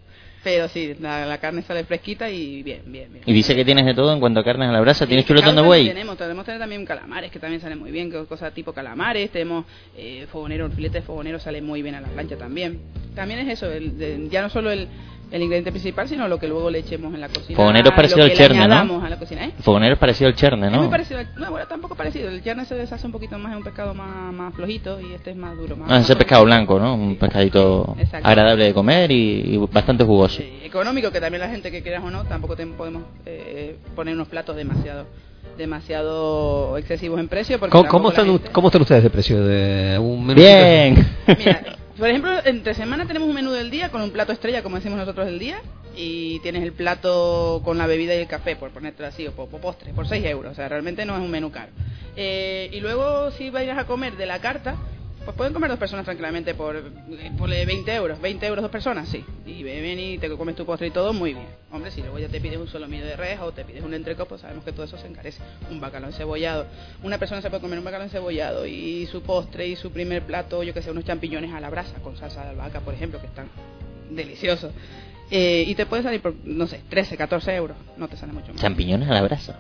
Pero 0.44 0.68
sí, 0.68 0.94
la, 0.98 1.24
la 1.24 1.38
carne 1.38 1.62
sale 1.62 1.84
fresquita 1.84 2.28
y 2.28 2.62
bien, 2.64 2.82
bien, 2.86 3.12
bien. 3.12 3.22
Y 3.24 3.32
dice 3.32 3.54
que 3.54 3.64
tienes 3.64 3.86
de 3.86 3.94
todo 3.94 4.12
en 4.12 4.18
cuanto 4.18 4.40
a 4.40 4.44
carnes 4.44 4.68
a 4.68 4.72
la 4.72 4.80
brasa. 4.80 5.06
¿Tienes 5.06 5.24
Sí, 5.24 5.28
chuletón 5.28 5.54
de 5.54 5.62
buey? 5.62 5.86
Tenemos, 5.86 6.16
tenemos 6.18 6.44
tener 6.44 6.60
también 6.60 6.84
calamares 6.84 7.30
que 7.30 7.38
también 7.38 7.60
salen 7.60 7.78
muy 7.78 7.92
bien, 7.92 8.10
cosas 8.26 8.52
tipo 8.52 8.72
calamares. 8.72 9.30
Tenemos 9.30 9.64
eh, 9.96 10.26
fogonero, 10.32 10.66
el 10.66 10.72
filete 10.72 10.98
de 10.98 11.02
fogonero 11.02 11.38
sale 11.38 11.62
muy 11.62 11.80
bien 11.82 11.94
a 11.94 12.00
la 12.00 12.08
plancha 12.08 12.36
también. 12.36 12.80
También 13.14 13.40
es 13.40 13.48
eso, 13.50 13.70
el, 13.70 13.96
de- 13.98 14.28
ya 14.30 14.42
no 14.42 14.50
solo 14.50 14.72
el, 14.72 14.88
el 15.32 15.42
ingrediente 15.42 15.70
principal, 15.72 16.06
sino 16.08 16.28
lo 16.28 16.38
que 16.38 16.46
luego 16.46 16.70
le 16.70 16.80
echemos 16.80 17.12
en 17.14 17.20
la 17.20 17.28
cocina. 17.28 17.56
Fogonero 17.56 17.88
es 17.88 17.94
parecido 17.96 18.22
al 18.24 18.32
cherne, 18.34 18.58
¿no? 18.58 18.64
añadamos 18.64 19.02
a 19.04 19.08
la 19.08 19.18
cocina, 19.18 19.44
¿eh? 19.46 19.52
Fogonero 19.60 19.94
es 19.94 19.98
parecido 19.98 20.28
al 20.28 20.36
cherne, 20.36 20.66
Es 20.66 20.72
muy 20.72 20.84
¿no? 20.84 20.90
parecido, 20.90 21.20
al- 21.20 21.28
no, 21.36 21.50
bueno, 21.50 21.66
tampoco 21.66 21.94
parecido. 21.94 22.28
El 22.28 22.42
cherne 22.44 22.64
se 22.66 22.74
deshace 22.74 23.06
un 23.06 23.12
poquito 23.12 23.38
más, 23.38 23.52
es 23.52 23.56
un 23.58 23.64
pescado 23.64 23.94
más, 23.94 24.32
más 24.32 24.54
flojito 24.54 25.00
y 25.00 25.14
este 25.14 25.30
es 25.30 25.36
más 25.36 25.56
duro. 25.56 25.74
Más, 25.76 25.90
Ah, 25.90 25.98
ese 26.00 26.14
pescado 26.16 26.44
blanco, 26.44 26.78
¿no? 26.78 26.94
Un 26.94 27.16
pescadito 27.16 27.96
Exacto. 27.98 28.28
agradable 28.28 28.64
de 28.64 28.74
comer 28.74 29.10
y, 29.10 29.54
y 29.54 29.56
bastante 29.72 30.04
jugoso. 30.04 30.42
económico 30.62 31.10
que 31.10 31.20
también 31.20 31.40
la 31.40 31.48
gente 31.48 31.70
que 31.70 31.82
quieras 31.82 32.02
o 32.04 32.10
no 32.10 32.24
tampoco 32.24 32.54
te- 32.54 32.66
podemos 32.66 33.02
eh, 33.26 33.76
poner 33.96 34.14
unos 34.14 34.28
platos 34.28 34.54
demasiado 34.56 35.06
demasiado 35.58 36.78
excesivos 36.78 37.18
en 37.20 37.28
precio 37.28 37.58
porque 37.58 37.72
¿Cómo, 37.88 38.08
están, 38.10 38.26
gente- 38.26 38.48
¿Cómo 38.52 38.68
están 38.68 38.82
ustedes 38.82 39.02
de 39.02 39.10
precio 39.10 39.44
de 39.44 39.98
un 39.98 40.24
menú? 40.26 40.40
Bien. 40.40 41.06
Por 41.98 42.08
ejemplo 42.08 42.30
entre 42.44 42.74
semana 42.74 43.06
tenemos 43.06 43.28
un 43.28 43.34
menú 43.34 43.50
del 43.52 43.70
día 43.70 43.90
con 43.90 44.00
un 44.02 44.10
plato 44.10 44.32
estrella 44.32 44.62
como 44.62 44.76
decimos 44.76 44.98
nosotros 44.98 45.26
del 45.26 45.38
día 45.38 45.56
y 45.96 46.38
tienes 46.40 46.62
el 46.62 46.72
plato 46.72 47.60
con 47.64 47.76
la 47.78 47.86
bebida 47.86 48.14
y 48.14 48.18
el 48.18 48.26
café 48.28 48.56
por 48.56 48.70
ponértelo 48.70 49.08
así 49.08 49.26
o 49.26 49.32
po- 49.32 49.48
po- 49.48 49.60
postre 49.60 49.92
por 49.92 50.06
6 50.06 50.24
euros 50.24 50.52
o 50.52 50.54
sea 50.54 50.68
realmente 50.68 51.04
no 51.04 51.14
es 51.14 51.20
un 51.20 51.30
menú 51.30 51.50
caro. 51.50 51.72
Eh, 52.16 52.70
y 52.72 52.80
luego 52.80 53.30
si 53.32 53.50
vayas 53.50 53.78
a 53.78 53.84
comer 53.84 54.16
de 54.16 54.26
la 54.26 54.40
carta 54.40 54.76
Pues 55.24 55.36
pueden 55.36 55.52
comer 55.52 55.70
dos 55.70 55.78
personas 55.78 56.04
tranquilamente 56.04 56.54
por, 56.54 56.76
eh, 56.76 57.32
por 57.38 57.48
20 57.48 57.94
euros. 57.94 58.20
20 58.20 58.44
euros 58.44 58.62
dos 58.62 58.72
personas, 58.72 59.08
sí. 59.08 59.24
Y 59.46 59.62
beben 59.62 60.00
y 60.00 60.18
te 60.18 60.28
comes 60.30 60.56
tu 60.56 60.66
postre 60.66 60.88
y 60.88 60.90
todo, 60.90 61.12
muy 61.12 61.34
bien. 61.34 61.46
Hombre, 61.70 61.92
si 61.92 62.00
luego 62.00 62.18
ya 62.18 62.28
te 62.28 62.40
pides 62.40 62.58
un 62.58 62.66
solo 62.66 62.86
solomillo 62.86 63.06
de 63.06 63.16
res 63.16 63.38
o 63.40 63.52
te 63.52 63.64
pides 63.64 63.84
un 63.84 63.94
entrecot, 63.94 64.28
pues 64.28 64.40
sabemos 64.40 64.64
que 64.64 64.72
todo 64.72 64.84
eso 64.84 64.98
se 64.98 65.06
encarece. 65.06 65.40
Un 65.70 65.80
bacalao 65.80 66.10
encebollado. 66.10 66.66
Una 67.04 67.18
persona 67.18 67.40
se 67.40 67.50
puede 67.50 67.60
comer 67.60 67.78
un 67.78 67.84
bacalao 67.84 68.06
encebollado 68.06 68.66
y 68.66 69.06
su 69.06 69.22
postre 69.22 69.68
y 69.68 69.76
su 69.76 69.92
primer 69.92 70.22
plato, 70.22 70.64
yo 70.64 70.74
que 70.74 70.82
sé, 70.82 70.90
unos 70.90 71.04
champiñones 71.04 71.52
a 71.54 71.60
la 71.60 71.70
brasa 71.70 71.94
con 72.02 72.16
salsa 72.16 72.42
de 72.42 72.50
albahaca, 72.50 72.80
por 72.80 72.94
ejemplo, 72.94 73.20
que 73.20 73.26
están 73.26 73.46
deliciosos. 74.10 74.72
Eh, 75.30 75.64
y 75.66 75.74
te 75.76 75.86
puede 75.86 76.02
salir 76.02 76.20
por, 76.20 76.34
no 76.44 76.66
sé, 76.66 76.80
13, 76.90 77.16
14 77.16 77.54
euros. 77.54 77.76
No 77.96 78.08
te 78.08 78.16
sale 78.16 78.32
mucho 78.32 78.52
más. 78.52 78.60
Champiñones 78.60 79.08
a 79.08 79.14
la 79.14 79.22
brasa. 79.22 79.58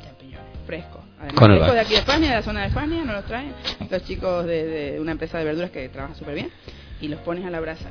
Fresco. 0.66 1.02
Además, 1.22 1.38
Con 1.38 1.50
el 1.52 1.60
de 1.60 1.80
aquí 1.80 1.92
de 1.92 1.98
España, 2.00 2.28
de 2.30 2.34
la 2.36 2.42
zona 2.42 2.60
de 2.62 2.66
España, 2.66 3.04
nos 3.04 3.14
los 3.14 3.24
traen 3.26 3.52
los 3.88 4.04
chicos 4.04 4.44
de, 4.44 4.64
de 4.66 5.00
una 5.00 5.12
empresa 5.12 5.38
de 5.38 5.44
verduras 5.44 5.70
que 5.70 5.88
trabaja 5.88 6.14
súper 6.16 6.34
bien. 6.34 6.50
Y 7.00 7.08
los 7.08 7.20
pones 7.20 7.44
a 7.44 7.50
la 7.50 7.60
brasa. 7.60 7.88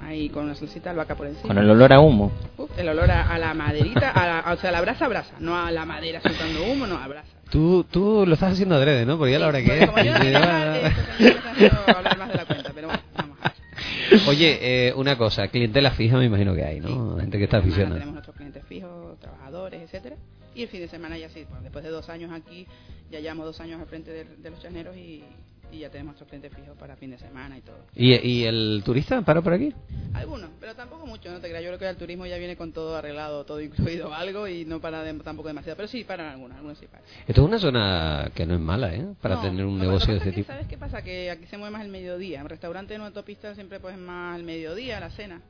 Ahí 0.00 0.28
con 0.30 0.44
una 0.46 0.54
salsita 0.54 0.84
de 0.84 0.90
albahaca 0.90 1.14
por 1.14 1.26
encima. 1.26 1.48
Con 1.48 1.58
el 1.58 1.68
olor 1.68 1.92
a 1.92 2.00
humo. 2.00 2.32
Uf, 2.56 2.70
el 2.78 2.88
olor 2.88 3.10
a, 3.10 3.28
a 3.28 3.38
la 3.38 3.52
maderita, 3.54 4.10
a 4.10 4.26
la- 4.44 4.52
o 4.52 4.56
sea, 4.56 4.70
a 4.70 4.72
la 4.72 4.80
brasa 4.80 5.04
a 5.04 5.08
brasa, 5.08 5.34
no 5.40 5.56
a 5.58 5.70
la 5.70 5.84
madera 5.84 6.20
soltando 6.22 6.64
humo, 6.64 6.86
no 6.86 6.96
a 6.96 7.06
brasa. 7.06 7.28
Tú, 7.50 7.84
tú 7.90 8.24
lo 8.26 8.34
estás 8.34 8.52
haciendo 8.54 8.76
adrede, 8.76 9.04
¿no? 9.04 9.18
Porque 9.18 9.32
ya 9.32 9.38
la 9.40 9.48
hora 9.48 9.58
que 9.62 9.78
es. 9.80 9.86
Como 9.90 10.02
yo 10.02 10.12
no 10.14 10.18
hablar 11.96 12.18
más 12.18 12.28
de 12.28 12.34
la 12.34 12.44
cuenta, 12.46 12.70
pero 12.74 12.86
bueno, 12.88 13.02
vamos 13.16 13.36
a 13.42 13.48
ver. 13.48 14.20
Oye, 14.28 14.58
eh, 14.88 14.92
una 14.96 15.16
cosa, 15.18 15.48
clientela 15.48 15.90
fija 15.90 16.16
me 16.16 16.24
imagino 16.26 16.54
que 16.54 16.64
hay, 16.64 16.80
¿no? 16.80 17.18
Gente 17.18 17.36
que 17.38 17.44
está 17.44 17.58
aficionada. 17.58 17.94
Tenemos 17.94 18.14
nuestros 18.14 18.36
clientes 18.36 18.62
fijos, 18.68 19.18
trabajadores, 19.20 19.82
etcétera. 19.82 20.16
Y 20.54 20.62
el 20.62 20.68
fin 20.68 20.80
de 20.80 20.88
semana 20.88 21.16
ya 21.16 21.28
sí, 21.28 21.44
bueno, 21.48 21.62
después 21.62 21.84
de 21.84 21.90
dos 21.90 22.08
años 22.08 22.32
aquí, 22.32 22.66
ya 23.10 23.20
llevamos 23.20 23.46
dos 23.46 23.60
años 23.60 23.80
al 23.80 23.86
frente 23.86 24.10
de, 24.10 24.24
de 24.24 24.50
los 24.50 24.60
chaneros 24.60 24.96
y, 24.96 25.22
y 25.72 25.78
ya 25.78 25.90
tenemos 25.90 26.12
nuestros 26.12 26.28
clientes 26.28 26.52
fijos 26.52 26.76
para 26.76 26.96
fin 26.96 27.10
de 27.10 27.18
semana 27.18 27.56
y 27.56 27.60
todo. 27.60 27.78
¿Y, 27.94 28.14
¿Y 28.14 28.44
el 28.44 28.82
turista 28.84 29.22
para 29.22 29.40
por 29.42 29.52
aquí? 29.52 29.72
Algunos, 30.12 30.50
pero 30.58 30.74
tampoco 30.74 31.06
mucho, 31.06 31.30
no 31.30 31.38
te 31.40 31.48
creas. 31.48 31.62
Yo 31.62 31.68
creo 31.70 31.78
que 31.78 31.88
el 31.88 31.96
turismo 31.96 32.26
ya 32.26 32.36
viene 32.38 32.56
con 32.56 32.72
todo 32.72 32.96
arreglado, 32.96 33.44
todo 33.44 33.60
incluido 33.60 34.12
algo 34.12 34.48
y 34.48 34.64
no 34.64 34.80
para 34.80 35.04
de- 35.04 35.14
tampoco 35.20 35.46
demasiado. 35.48 35.76
Pero 35.76 35.86
sí 35.88 36.02
paran 36.02 36.26
algunos, 36.32 36.56
algunos 36.56 36.78
sí 36.78 36.86
paran. 36.86 37.04
Esto 37.28 37.42
es 37.42 37.46
una 37.48 37.58
zona 37.60 38.30
que 38.34 38.44
no 38.44 38.54
es 38.54 38.60
mala, 38.60 38.92
¿eh? 38.92 39.06
Para 39.22 39.36
No, 39.36 39.42
tener 39.42 39.64
un 39.64 39.78
negocio 39.78 40.12
de 40.12 40.18
este 40.18 40.32
tipo. 40.32 40.48
¿Sabes 40.48 40.66
qué 40.66 40.76
pasa? 40.76 41.02
Que 41.02 41.30
aquí 41.30 41.46
se 41.46 41.56
mueve 41.56 41.72
más 41.72 41.84
el 41.84 41.90
mediodía. 41.92 42.40
En 42.40 42.48
restaurantes 42.48 42.96
en 42.96 43.02
autopista 43.02 43.54
siempre 43.54 43.78
pues 43.78 43.96
más 43.96 44.36
el 44.36 44.42
mediodía, 44.44 44.98
la 44.98 45.10
cena. 45.10 45.40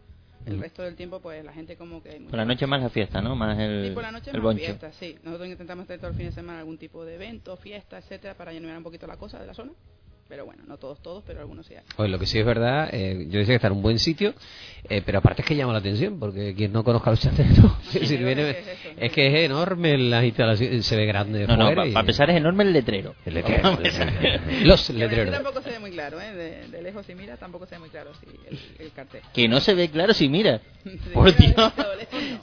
El 0.47 0.57
Mm. 0.57 0.61
resto 0.61 0.83
del 0.83 0.97
tiempo 0.97 1.21
pues 1.21 1.45
la 1.45 1.53
gente 1.53 1.77
como 1.77 2.03
que... 2.03 2.13
Por 2.21 2.35
la 2.39 2.45
noche 2.47 2.67
más 2.67 2.81
la 2.83 2.89
fiesta, 2.89 3.21
¿no? 3.21 3.37
Más 3.37 3.59
el, 3.59 3.89
Sí, 3.89 3.95
por 3.95 4.03
la 4.03 4.11
noche 4.13 4.31
el 4.31 4.37
más 4.39 4.43
boncho. 4.45 4.65
fiesta, 4.65 4.93
sí. 4.93 5.19
Nosotros 5.23 5.49
intentamos 5.49 5.87
tener 5.87 6.01
todo 6.01 6.11
el 6.11 6.17
fin 6.17 6.27
de 6.27 6.33
semana 6.33 6.61
algún 6.61 6.79
tipo 6.79 7.05
de 7.05 7.15
evento, 7.17 7.57
fiesta, 7.57 7.99
etcétera, 7.99 8.35
para 8.35 8.53
llenar 8.53 8.77
un 8.77 8.83
poquito 8.83 9.07
la 9.07 9.17
cosa 9.17 9.39
de 9.39 9.47
la 9.47 9.55
zona. 9.55 9.73
Pero 10.31 10.47
bueno, 10.47 10.63
no 10.67 10.77
todos, 10.79 11.03
todos, 11.03 11.23
pero 11.27 11.41
algunos 11.41 11.67
sí 11.67 11.75
hay. 11.75 11.83
Pues 11.97 12.09
lo 12.09 12.19
que 12.19 12.25
sí 12.25 12.39
es 12.39 12.47
verdad, 12.47 12.89
eh, 12.93 13.27
yo 13.29 13.41
decía 13.41 13.47
que 13.53 13.57
está 13.57 13.67
en 13.67 13.75
un 13.75 13.83
buen 13.83 13.99
sitio, 13.99 14.33
eh, 14.89 15.03
pero 15.05 15.19
aparte 15.19 15.43
es 15.43 15.49
que 15.49 15.57
llama 15.57 15.73
la 15.73 15.81
atención, 15.81 16.19
porque 16.21 16.55
quien 16.55 16.73
no 16.73 16.85
conozca 16.85 17.11
los 17.11 17.21
chateros, 17.21 17.73
es, 17.89 18.01
decir, 18.03 18.25
viene- 18.25 18.57
es 18.97 19.11
que 19.13 19.27
es 19.27 19.45
enorme 19.51 19.99
las 19.99 20.23
instalaciones, 20.25 20.87
se 20.87 20.97
ve 20.97 21.05
grande 21.05 21.41
de 21.41 21.47
No, 21.49 21.57
no, 21.57 21.67
para 21.75 21.85
y- 21.87 21.95
empezar 21.95 22.31
es 22.31 22.37
enorme 22.37 22.63
el 22.63 22.73
letrero. 22.73 23.15
El 23.27 23.35
letrero. 23.35 23.77
Los 24.63 24.89
Y 24.91 24.93
letreros. 24.95 25.35
tampoco 25.35 25.61
se 25.63 25.71
ve 25.71 25.79
muy 25.81 25.91
claro, 25.91 26.21
¿eh? 26.21 26.33
De, 26.33 26.69
de 26.69 26.83
lejos 26.83 27.05
si 27.07 27.15
mira 27.17 27.37
tampoco 27.37 27.67
se 27.67 27.75
ve 27.75 27.81
muy 27.81 27.89
claro 27.91 28.13
sí, 28.21 28.27
el, 28.49 28.87
el 28.87 28.93
cartel. 28.93 29.23
Que 29.35 29.49
no 29.49 29.59
se 29.61 29.75
ve 29.75 29.89
claro 29.91 30.15
si 30.15 30.29
mira. 30.29 30.61
Por 31.13 31.35
Dios. 31.37 31.73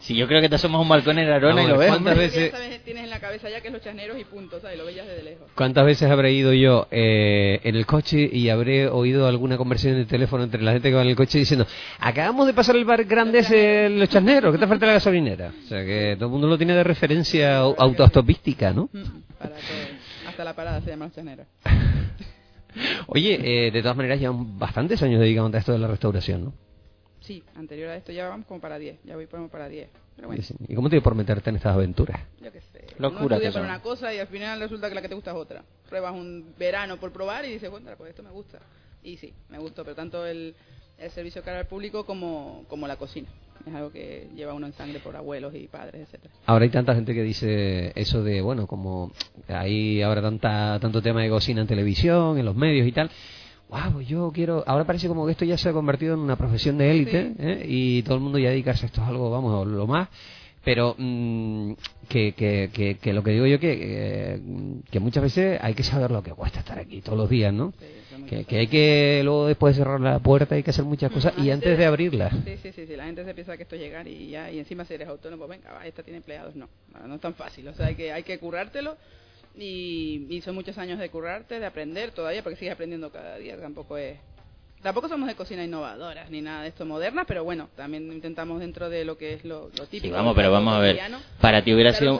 Si 0.02 0.14
yo 0.16 0.28
creo 0.28 0.42
que 0.42 0.50
te 0.50 0.56
asomas 0.56 0.82
un 0.82 0.90
balcón 0.90 1.18
en 1.20 1.30
Arona 1.30 1.64
y 1.64 1.66
Vamos, 1.66 1.70
lo 1.72 1.78
ves. 1.78 1.90
¿cuántas 1.90 2.18
veces- 2.18 2.54
tienes 2.84 3.04
en 3.06 3.10
la 3.10 3.20
cabeza 3.20 3.50
ya 3.50 3.62
que 3.62 3.68
es 3.68 3.74
los 3.74 3.82
chasneros 3.82 4.20
y 4.20 4.24
punto, 4.26 4.60
¿sabes? 4.60 4.78
Lo 4.78 4.86
ves 4.86 4.96
desde 4.96 5.24
lejos. 5.24 5.50
¿Cuántas 5.56 5.86
veces 5.86 6.10
habré 6.10 6.32
ido 6.34 6.54
yo 6.54 6.88
eh, 6.92 7.60
en 7.64 7.76
el 7.78 7.86
coche 7.86 8.30
y 8.32 8.50
habré 8.50 8.88
oído 8.88 9.28
alguna 9.28 9.58
conversación 9.58 9.96
de 9.96 10.06
teléfono 10.06 10.44
entre 10.44 10.62
la 10.62 10.74
gente 10.74 10.90
que 10.90 10.96
va 10.96 11.02
en 11.04 11.08
el 11.10 11.16
coche 11.16 11.38
diciendo 11.40 11.66
acabamos 12.00 12.48
de 12.48 12.54
pasar 12.54 12.76
el 12.76 12.86
bar 12.86 13.04
grande 13.06 13.40
ese 13.40 13.90
Los 13.90 14.10
Chasneros, 14.10 14.52
¿qué 14.54 14.58
te 14.60 14.68
falta 14.68 14.86
la 14.86 14.94
gasolinera? 14.94 15.54
O 15.64 15.68
sea 15.68 15.86
que 15.86 16.16
todo 16.18 16.26
el 16.26 16.32
mundo 16.32 16.48
lo 16.48 16.58
tiene 16.58 16.74
de 16.74 16.84
referencia 16.84 17.62
au- 17.62 17.76
autostopística, 17.78 18.74
¿no? 18.74 18.90
Para 19.40 19.52
todo. 19.56 19.60
Hasta 20.28 20.44
la 20.44 20.54
parada 20.56 20.82
se 20.82 20.90
llama 20.90 21.06
los 21.06 21.14
chasneros. 21.16 21.48
Oye, 23.08 23.68
eh, 23.68 23.72
de 23.72 23.82
todas 23.82 23.98
maneras 23.98 24.20
llevan 24.20 24.60
bastantes 24.60 25.02
años 25.02 25.20
dedicándote 25.20 25.58
a 25.58 25.60
esto 25.62 25.72
de 25.72 25.80
la 25.80 25.88
restauración, 25.88 26.46
¿no? 26.46 26.54
Sí, 27.22 27.44
anterior 27.56 27.90
a 27.90 27.96
esto 27.98 28.12
ya 28.12 28.30
vamos 28.30 28.46
como 28.46 28.62
para 28.62 28.78
10, 28.78 29.00
ya 29.04 29.16
voy 29.16 29.26
para 29.26 29.68
10. 29.68 29.90
Pero 30.16 30.28
bueno, 30.28 30.44
¿Y 30.68 30.76
cómo 30.76 30.90
te 30.90 30.96
dio 30.96 31.04
por 31.04 31.16
meterte 31.16 31.50
en 31.50 31.56
estas 31.58 31.74
aventuras? 31.76 32.20
yo 32.42 32.52
qué 32.52 32.62
sé. 32.62 32.77
Locura 32.98 33.26
Uno 33.26 33.36
estudia 33.36 33.52
para 33.52 33.66
una 33.66 33.82
cosa 33.82 34.14
y 34.14 34.20
al 34.20 34.28
final 34.28 34.60
resulta 34.60 34.90
que 34.90 34.96
la 34.96 35.02
que 35.02 35.10
te 35.10 35.16
gusta 35.16 35.32
es 35.32 35.38
otra. 35.38 35.64
Pruebas 35.90 36.14
un 36.14 36.54
verano 36.58 36.98
por 36.98 37.12
probar 37.12 37.46
y 37.46 37.54
dices, 37.54 37.70
bueno, 37.70 37.90
pues 37.98 38.10
esto 38.10 38.24
me 38.24 38.32
gusta. 38.32 38.60
Y 39.04 39.18
sí, 39.18 39.34
me 39.50 39.58
gustó, 39.60 39.84
pero 39.84 39.96
tanto 39.96 40.26
el, 40.26 40.56
el 40.98 41.12
servicio 41.12 41.44
cara 41.44 41.60
al 41.60 41.68
público 41.68 42.06
como, 42.06 42.66
como 42.68 42.88
la 42.88 42.98
cocina. 42.98 43.30
Es 43.66 43.74
algo 43.74 43.92
que 43.92 44.30
lleva 44.36 44.54
uno 44.54 44.68
en 44.68 44.74
sangre 44.74 45.00
por 45.00 45.16
abuelos 45.16 45.54
y 45.56 45.68
padres, 45.68 46.04
etcétera. 46.04 46.34
Ahora 46.46 46.64
hay 46.64 46.70
tanta 46.70 46.96
gente 46.96 47.14
que 47.14 47.24
dice 47.24 47.92
eso 47.96 48.24
de, 48.24 48.42
bueno, 48.42 48.66
como 48.68 49.12
hay 49.48 50.02
ahora 50.02 50.22
tanta, 50.22 50.80
tanto 50.80 51.02
tema 51.02 51.22
de 51.22 51.30
cocina 51.30 51.62
en 51.62 51.68
televisión, 51.68 52.38
en 52.38 52.46
los 52.46 52.56
medios 52.56 52.88
y 52.88 52.92
tal. 52.92 53.10
Wow, 53.70 53.94
pues 53.94 54.08
yo 54.08 54.32
quiero. 54.34 54.64
Ahora 54.66 54.86
parece 54.86 55.10
como 55.10 55.26
que 55.26 55.34
esto 55.34 55.44
ya 55.44 55.58
se 55.58 55.70
ha 55.70 55.74
convertido 55.74 56.14
en 56.14 56.22
una 56.22 56.38
profesión 56.38 56.78
de 56.78 56.90
élite 56.90 57.34
¿eh? 57.38 57.66
y 57.68 58.02
todo 58.04 58.16
el 58.16 58.22
mundo 58.22 58.40
ya 58.40 58.50
dedicarse 58.50 58.86
a 58.86 58.88
esto 58.88 59.02
es 59.02 59.08
algo, 59.08 59.30
vamos, 59.30 59.68
lo 59.68 59.86
más. 59.86 60.08
Pero 60.68 60.96
mm, 60.98 61.72
que, 62.10 62.34
que, 62.34 62.70
que, 62.74 62.98
que 62.98 63.14
lo 63.14 63.24
que 63.24 63.32
digo 63.32 63.46
yo 63.46 63.58
que, 63.58 63.72
eh, 63.80 64.42
que 64.92 65.00
muchas 65.00 65.24
veces 65.24 65.58
hay 65.62 65.74
que 65.74 65.84
saber 65.84 66.12
lo 66.12 66.22
que 66.22 66.32
cuesta 66.32 66.60
estar 66.60 66.78
aquí 66.78 67.00
todos 67.00 67.18
los 67.18 67.30
días, 67.30 67.54
¿no? 67.54 67.74
Que, 68.28 68.44
que 68.44 68.58
hay 68.58 68.68
que 68.68 69.22
luego 69.24 69.48
después 69.48 69.78
de 69.78 69.84
cerrar 69.84 70.02
la 70.02 70.20
puerta 70.20 70.56
hay 70.56 70.64
que 70.64 70.72
hacer 70.72 70.84
muchas 70.84 71.10
cosas 71.10 71.36
y 71.38 71.52
antes 71.52 71.78
de 71.78 71.86
abrirla. 71.86 72.32
Sí, 72.44 72.58
sí, 72.62 72.74
sí, 72.74 72.86
sí, 72.86 72.98
la 72.98 73.06
gente 73.06 73.24
se 73.24 73.34
piensa 73.34 73.56
que 73.56 73.64
esto 73.64 73.76
es 73.76 73.82
llegar 73.82 74.10
y 74.10 74.28
ya, 74.28 74.52
y 74.52 74.60
encima 74.60 74.84
si 74.84 74.96
eres 74.96 75.08
autónomo, 75.08 75.48
venga, 75.48 75.72
va, 75.72 75.88
esta 75.88 76.04
tiene 76.04 76.18
empleados. 76.18 76.54
No, 76.54 76.68
no, 76.94 77.08
no 77.08 77.16
es 77.16 77.22
tan 77.22 77.34
fácil. 77.34 77.66
O 77.70 77.74
sea, 77.74 77.86
hay 77.86 77.96
que, 77.96 78.12
hay 78.12 78.24
que 78.24 78.38
currártelo 78.38 78.98
y, 79.56 80.28
y 80.30 80.42
son 80.42 80.54
muchos 80.54 80.78
años 80.78 81.00
de 81.00 81.08
currarte, 81.10 81.62
de 81.62 81.66
aprender 81.66 82.12
todavía, 82.12 82.44
porque 82.44 82.58
sigues 82.58 82.74
aprendiendo 82.74 83.10
cada 83.10 83.38
día. 83.38 83.58
Tampoco 83.58 83.98
es. 83.98 84.18
Tampoco 84.82 85.10
somos 85.10 85.28
de 85.28 85.36
cocina 85.36 85.64
innovadoras 85.64 86.30
ni 86.30 86.42
nada 86.42 86.62
de 86.62 86.70
esto 86.70 86.86
moderna, 86.86 87.26
pero 87.26 87.44
bueno, 87.44 87.68
también 87.76 88.12
intentamos 88.12 88.60
dentro 88.60 88.90
de 88.90 89.06
lo 89.06 89.18
que 89.18 89.34
es 89.34 89.44
lo, 89.44 89.70
lo 89.78 89.86
típico. 89.86 90.06
Sí, 90.06 90.12
vamos, 90.12 90.36
pero 90.36 90.52
vamos 90.52 90.76
a 90.76 90.80
ver. 90.80 91.00
Para 91.42 91.64
ti 91.64 91.74
hubiera 91.74 91.94
sido 91.94 92.20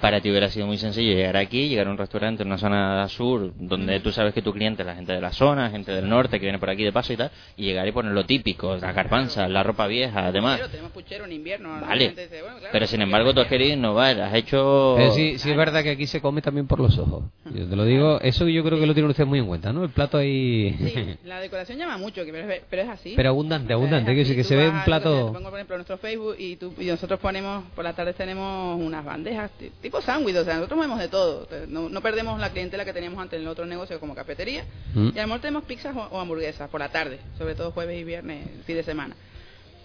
para 0.00 0.20
ti 0.20 0.30
hubiera 0.30 0.48
sido 0.48 0.66
muy 0.66 0.78
sencillo 0.78 1.12
llegar 1.12 1.36
aquí, 1.36 1.68
llegar 1.68 1.86
a 1.86 1.90
un 1.90 1.98
restaurante 1.98 2.42
en 2.42 2.48
una 2.48 2.58
zona 2.58 3.08
sur 3.08 3.52
donde 3.56 4.00
tú 4.00 4.10
sabes 4.10 4.32
que 4.32 4.40
tu 4.40 4.52
cliente 4.52 4.82
es 4.82 4.86
la 4.86 4.94
gente 4.94 5.12
de 5.12 5.20
la 5.20 5.32
zona, 5.32 5.70
gente 5.70 5.92
del 5.92 6.08
norte 6.08 6.38
que 6.38 6.46
viene 6.46 6.58
por 6.58 6.70
aquí 6.70 6.82
de 6.82 6.92
paso 6.92 7.12
y 7.12 7.16
tal, 7.16 7.30
y 7.56 7.64
llegar 7.64 7.86
y 7.86 7.92
poner 7.92 8.12
lo 8.12 8.24
típico, 8.24 8.76
la 8.76 8.92
garbanza, 8.92 9.46
la 9.46 9.62
ropa 9.62 9.86
vieja, 9.86 10.26
además. 10.26 10.56
Pero 10.56 10.70
tenemos 10.70 10.92
puchero 10.92 11.26
en 11.26 11.32
invierno. 11.32 11.78
Vale. 11.80 12.06
gente 12.06 12.22
dice, 12.22 12.40
bueno, 12.40 12.56
claro, 12.58 12.72
Pero 12.72 12.86
sin 12.86 13.02
embargo 13.02 13.34
tú 13.34 13.40
has 13.40 13.48
querido 13.48 13.74
innovar, 13.74 14.18
has 14.20 14.34
hecho 14.34 14.94
Pero 14.96 15.12
sí, 15.12 15.38
sí 15.38 15.50
es 15.50 15.56
verdad 15.56 15.82
que 15.82 15.90
aquí 15.90 16.06
se 16.06 16.22
come 16.22 16.40
también 16.40 16.66
por 16.66 16.80
los 16.80 16.98
ojos. 16.98 17.24
Yo 17.44 17.68
te 17.68 17.76
lo 17.76 17.84
digo, 17.84 18.18
eso 18.22 18.48
yo 18.48 18.64
creo 18.64 18.80
que 18.80 18.86
lo 18.86 18.94
tienen 18.94 19.10
ustedes 19.10 19.28
muy 19.28 19.40
en 19.40 19.46
cuenta, 19.46 19.72
¿no? 19.72 19.84
El 19.84 19.90
plato 19.90 20.16
ahí... 20.16 20.74
Sí, 20.78 21.16
la 21.24 21.40
decoración 21.40 21.78
llama 21.78 21.97
mucho, 21.98 22.24
que 22.24 22.32
pero, 22.32 22.50
es, 22.50 22.62
pero 22.70 22.82
es 22.82 22.88
así. 22.88 23.12
Pero 23.16 23.28
abundante, 23.28 23.72
abundante, 23.72 24.14
que, 24.14 24.34
que 24.34 24.44
se 24.44 24.56
ve 24.56 24.68
un 24.68 24.78
yo 24.78 24.84
plato... 24.84 25.32
pongo 25.32 25.50
por 25.50 25.58
ejemplo 25.58 25.76
nuestro 25.76 25.98
Facebook 25.98 26.36
y, 26.38 26.56
tú, 26.56 26.72
y 26.78 26.86
nosotros 26.86 27.20
ponemos, 27.20 27.64
por 27.74 27.84
la 27.84 27.92
tarde 27.92 28.12
tenemos 28.14 28.80
unas 28.80 29.04
bandejas 29.04 29.50
ti- 29.58 29.70
tipo 29.82 30.00
sándwich, 30.00 30.36
o 30.36 30.44
sea, 30.44 30.54
nosotros 30.54 30.76
movemos 30.78 30.98
de 30.98 31.08
todo. 31.08 31.46
No, 31.68 31.88
no 31.88 32.00
perdemos 32.00 32.38
la 32.40 32.50
clientela 32.50 32.84
que 32.84 32.92
teníamos 32.92 33.20
antes 33.20 33.36
en 33.36 33.42
el 33.42 33.48
otro 33.48 33.66
negocio 33.66 34.00
como 34.00 34.14
cafetería. 34.14 34.64
Mm. 34.94 35.10
Y 35.14 35.18
a 35.18 35.22
lo 35.22 35.28
mejor 35.28 35.40
tenemos 35.40 35.64
pizzas 35.64 35.94
o, 35.96 36.00
o 36.00 36.20
hamburguesas 36.20 36.70
por 36.70 36.80
la 36.80 36.88
tarde, 36.88 37.18
sobre 37.36 37.54
todo 37.54 37.72
jueves 37.72 38.00
y 38.00 38.04
viernes, 38.04 38.46
fin 38.64 38.76
de 38.76 38.82
semana. 38.82 39.16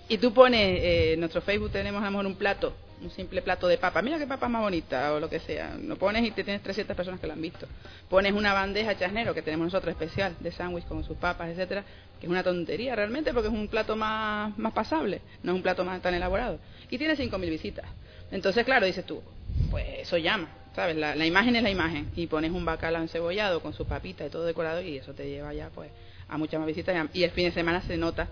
Y 0.07 0.17
tú 0.17 0.33
pones, 0.33 0.61
eh, 0.61 1.13
en 1.13 1.19
nuestro 1.19 1.41
Facebook 1.41 1.71
tenemos 1.71 2.01
a 2.01 2.05
lo 2.05 2.11
mejor 2.11 2.25
un 2.25 2.35
plato, 2.35 2.73
un 3.03 3.11
simple 3.11 3.41
plato 3.41 3.67
de 3.67 3.77
papa. 3.77 4.01
Mira 4.01 4.17
qué 4.17 4.27
papa 4.27 4.47
más 4.47 4.61
bonita 4.61 5.13
o 5.13 5.19
lo 5.19 5.29
que 5.29 5.39
sea. 5.39 5.75
Lo 5.75 5.97
pones 5.97 6.25
y 6.25 6.31
te 6.31 6.43
tienes 6.43 6.63
300 6.63 6.95
personas 6.95 7.19
que 7.19 7.27
lo 7.27 7.33
han 7.33 7.41
visto. 7.41 7.67
Pones 8.09 8.33
una 8.33 8.53
bandeja 8.53 8.97
chasnero 8.97 9.33
que 9.33 9.41
tenemos 9.41 9.65
nosotros 9.65 9.91
especial 9.91 10.35
de 10.39 10.51
sándwich 10.51 10.85
con 10.85 11.03
sus 11.03 11.17
papas, 11.17 11.49
etcétera, 11.49 11.83
que 12.19 12.25
es 12.25 12.31
una 12.31 12.43
tontería 12.43 12.95
realmente 12.95 13.33
porque 13.33 13.49
es 13.49 13.53
un 13.53 13.67
plato 13.67 13.95
más, 13.95 14.57
más 14.57 14.73
pasable, 14.73 15.21
no 15.43 15.51
es 15.51 15.55
un 15.55 15.61
plato 15.61 15.83
más 15.83 16.01
tan 16.01 16.13
elaborado. 16.13 16.59
Y 16.89 16.97
tiene 16.97 17.15
5.000 17.15 17.49
visitas. 17.49 17.85
Entonces, 18.31 18.65
claro, 18.65 18.85
dices 18.85 19.05
tú, 19.05 19.21
pues 19.69 19.85
eso 19.99 20.17
llama, 20.17 20.49
¿sabes? 20.75 20.95
La, 20.95 21.25
imagen 21.25 21.55
es 21.55 21.63
la 21.63 21.69
imagen. 21.69 22.09
Y 22.15 22.27
pones 22.27 22.51
un 22.51 22.65
bacalao 22.65 23.01
encebollado 23.01 23.61
con 23.61 23.73
su 23.73 23.85
papita 23.85 24.25
y 24.25 24.29
todo 24.29 24.45
decorado 24.45 24.81
y 24.81 24.97
eso 24.97 25.13
te 25.13 25.29
lleva 25.29 25.53
ya 25.53 25.69
pues 25.69 25.91
a 26.27 26.37
muchas 26.37 26.59
más 26.59 26.67
visitas. 26.67 27.09
Y 27.13 27.23
el 27.23 27.31
fin 27.31 27.45
de 27.45 27.51
semana 27.51 27.81
se 27.81 27.97
nota 27.97 28.27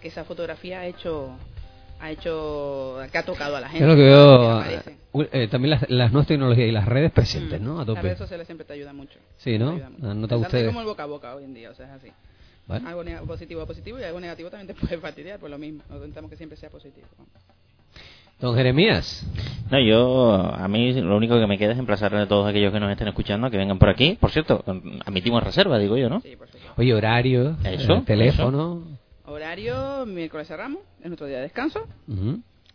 que 0.00 0.08
esa 0.08 0.24
fotografía 0.24 0.80
ha 0.80 0.86
hecho 0.86 1.36
ha 2.00 2.10
hecho 2.10 2.98
que 3.12 3.18
ha 3.18 3.24
tocado 3.24 3.56
a 3.56 3.60
la 3.60 3.68
gente 3.68 3.84
Es 3.84 3.88
lo 3.90 3.96
que 3.96 4.02
veo 4.02 4.50
aparece. 4.52 4.96
eh, 5.32 5.48
también 5.48 5.70
las, 5.70 5.90
las 5.90 6.12
nuevas 6.12 6.26
tecnologías 6.26 6.68
y 6.68 6.72
las 6.72 6.86
redes 6.86 7.12
presentes, 7.12 7.60
¿no? 7.60 7.74
A 7.74 7.76
las 7.78 7.86
tope. 7.86 8.02
redes 8.02 8.18
sociales 8.18 8.46
siempre 8.46 8.64
te 8.66 8.72
ayudan 8.72 8.96
mucho 8.96 9.18
Sí, 9.36 9.58
¿no? 9.58 9.70
Te 9.70 9.74
ayudan 9.76 9.92
mucho. 9.92 10.10
¿Han 10.10 10.20
notado 10.20 10.40
Tanto 10.40 10.56
ustedes? 10.56 10.66
como 10.68 10.80
el 10.80 10.86
boca 10.86 11.02
a 11.02 11.06
boca 11.06 11.34
hoy 11.34 11.44
en 11.44 11.54
día 11.54 11.70
o 11.70 11.74
sea 11.74 11.86
es 11.86 11.92
así 11.92 12.08
Vale. 12.66 12.86
algo 12.86 13.26
positivo 13.26 13.62
a 13.62 13.66
positivo 13.66 13.98
y 13.98 14.04
algo 14.04 14.20
negativo 14.20 14.48
también 14.50 14.68
te 14.68 14.74
puede 14.80 14.98
fastidiar 14.98 15.38
por 15.38 15.50
lo 15.50 15.58
mismo 15.58 15.78
Nosotros 15.80 16.02
intentamos 16.06 16.30
que 16.30 16.36
siempre 16.36 16.56
sea 16.56 16.70
positivo 16.70 17.06
Don 18.40 18.56
Jeremías. 18.56 19.26
No, 19.70 19.78
yo, 19.78 20.32
a 20.32 20.66
mí 20.66 20.94
lo 20.94 21.14
único 21.14 21.38
que 21.38 21.46
me 21.46 21.58
queda 21.58 21.72
es 21.74 21.78
emplazar 21.78 22.14
a 22.14 22.26
todos 22.26 22.48
aquellos 22.48 22.72
que 22.72 22.80
nos 22.80 22.90
estén 22.90 23.06
escuchando 23.08 23.46
a 23.46 23.50
que 23.50 23.58
vengan 23.58 23.78
por 23.78 23.90
aquí. 23.90 24.16
Por 24.18 24.30
cierto, 24.30 24.64
admitimos 25.04 25.42
reserva, 25.44 25.78
digo 25.78 25.98
yo, 25.98 26.08
¿no? 26.08 26.22
Oye, 26.78 26.94
horario, 26.94 27.58
Eso, 27.62 27.96
eh, 27.96 28.02
teléfono. 28.06 28.82
Horario, 29.30 30.06
miércoles 30.06 30.48
cerramos, 30.48 30.82
es 31.00 31.06
nuestro 31.06 31.26
día 31.26 31.36
de 31.36 31.42
descanso. 31.44 31.86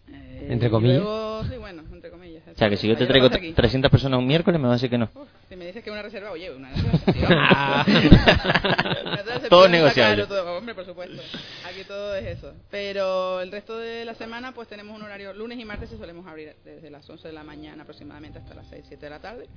Eh, 0.08 0.48
Entre 0.52 0.70
comillas. 0.70 1.02
luego- 1.02 1.44
sí, 1.50 1.58
bueno, 1.58 1.84
entre 1.92 2.10
comillas. 2.12 2.44
O 2.48 2.56
sea, 2.56 2.70
que 2.70 2.78
si 2.78 2.88
yo 2.88 2.96
te 2.96 3.06
traigo 3.08 3.26
vamos 3.28 3.38
aquí. 3.40 3.54
300 3.54 3.90
personas 3.92 4.20
un 4.20 4.28
miércoles, 4.28 4.60
me 4.62 4.68
vas 4.68 4.74
a 4.74 4.76
decir 4.76 4.90
que 4.90 4.98
no. 5.00 5.10
Si 5.50 5.56
me 5.56 5.66
dices 5.66 5.84
que 5.84 5.92
una 5.92 6.02
reserva, 6.04 6.32
oye, 6.32 6.52
una 6.52 6.70
reserva. 6.72 7.86
Todo 9.50 9.68
negociable. 9.68 10.26
Todo, 10.28 10.58
hombre, 10.58 10.74
por 10.76 10.86
supuesto. 10.86 11.22
Aquí 11.68 11.84
todo 11.88 12.16
es 12.16 12.38
eso. 12.38 12.54
Pero 12.72 13.42
el 13.42 13.52
resto 13.52 13.78
de 13.78 14.06
la 14.06 14.14
semana, 14.16 14.54
pues 14.54 14.68
tenemos 14.68 14.96
un 14.96 15.04
horario. 15.04 15.34
Lunes 15.34 15.60
y 15.60 15.66
martes 15.66 15.92
y 15.92 15.98
solemos 15.98 16.26
abrir 16.28 16.56
desde 16.64 16.90
las 16.90 17.10
11 17.10 17.28
de 17.28 17.34
la 17.34 17.44
mañana 17.44 17.84
aproximadamente 17.84 18.40
hasta 18.40 18.54
las 18.54 18.68
6, 18.70 18.86
7 18.88 19.06
de 19.06 19.10
la 19.10 19.20
tarde. 19.20 19.48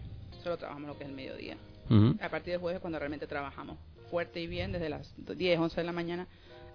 Solo 0.43 0.57
trabajamos 0.57 0.89
lo 0.89 0.97
que 0.99 1.05
es 1.05 1.11
el 1.11 1.15
mediodía. 1.17 1.57
A 2.21 2.29
partir 2.29 2.53
del 2.53 2.61
jueves 2.61 2.77
es 2.77 2.81
cuando 2.81 2.99
realmente 2.99 3.27
trabajamos 3.27 3.77
fuerte 4.11 4.41
y 4.41 4.47
bien, 4.47 4.73
desde 4.73 4.89
las 4.89 5.13
10, 5.19 5.59
11 5.59 5.81
de 5.81 5.85
la 5.87 5.93
mañana 5.93 6.27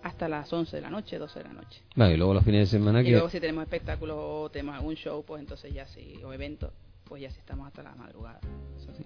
hasta 0.03 0.27
las 0.27 0.51
11 0.51 0.75
de 0.75 0.81
la 0.81 0.89
noche, 0.89 1.17
12 1.17 1.39
de 1.39 1.45
la 1.45 1.53
noche. 1.53 1.81
Vale, 1.95 2.13
y 2.13 2.17
luego 2.17 2.33
los 2.33 2.43
fines 2.43 2.69
de 2.71 2.77
semana 2.77 3.01
Y 3.01 3.05
que... 3.05 3.11
luego 3.11 3.29
si 3.29 3.39
tenemos 3.39 3.63
espectáculos 3.63 4.17
o 4.19 4.49
tenemos 4.51 4.75
algún 4.75 4.95
show, 4.95 5.23
pues 5.25 5.39
entonces 5.41 5.73
ya 5.73 5.85
sí, 5.87 6.19
o 6.25 6.33
evento, 6.33 6.71
pues 7.05 7.21
ya 7.21 7.29
sí 7.31 7.39
estamos 7.39 7.67
hasta 7.67 7.83
la 7.83 7.95
madrugada. 7.95 8.39
Eso 8.77 8.91
sí. 8.97 9.03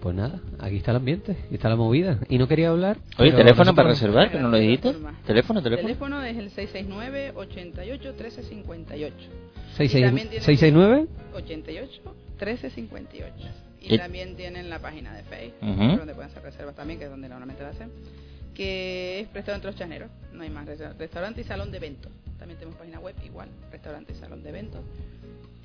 Pues 0.00 0.14
nada, 0.14 0.40
aquí 0.58 0.76
está 0.76 0.90
el 0.92 0.98
ambiente, 0.98 1.32
aquí 1.46 1.54
está 1.54 1.68
la 1.68 1.76
movida. 1.76 2.18
Y 2.28 2.38
no 2.38 2.46
quería 2.48 2.70
hablar... 2.70 2.98
Oye, 3.18 3.32
teléfono 3.32 3.74
para 3.74 3.90
reservar, 3.90 4.30
que 4.30 4.38
no 4.38 4.48
lo 4.48 4.56
dijiste. 4.58 4.92
Teléfono, 5.26 5.58
El 5.60 5.64
teléfono. 5.64 5.86
teléfono 5.88 6.22
es 6.22 6.36
el 6.36 6.50
669 6.50 7.32
88 7.36 8.14
13 8.14 8.42
58. 8.42 9.14
Seis, 9.76 9.90
Y 9.90 9.92
seis- 9.92 10.04
también 10.06 10.28
tienen- 10.28 10.44
669. 10.44 11.06
88 11.34 12.02
13 12.38 12.70
58. 12.70 13.34
Y 13.80 13.94
Y- 13.94 13.98
también 13.98 14.34
tienen 14.36 14.68
la 14.70 14.80
página 14.80 15.14
de 15.14 15.22
Facebook, 15.22 15.70
Ujú. 15.70 15.98
donde 15.98 16.14
pueden 16.14 16.30
hacer 16.30 16.42
reservas 16.42 16.74
también, 16.74 16.98
que 16.98 17.04
es 17.04 17.10
donde 17.10 17.28
normalmente 17.28 17.62
la 17.62 17.68
hacen, 17.70 17.90
que 18.56 19.20
es 19.20 19.32
Restaurante 19.34 19.66
Los 19.66 19.76
Chaneros. 19.76 20.10
No 20.32 20.42
hay 20.42 20.50
más. 20.50 20.66
resta- 20.66 20.94
Restaurante 20.98 21.42
y 21.42 21.44
salón 21.44 21.70
de 21.70 21.76
eventos. 21.76 22.10
También 22.38 22.58
tenemos 22.58 22.78
página 22.78 22.98
web 23.00 23.14
igual, 23.24 23.48
restaurante 23.70 24.12
y 24.12 24.16
salón 24.16 24.42
de 24.42 24.48
eventos. 24.48 24.80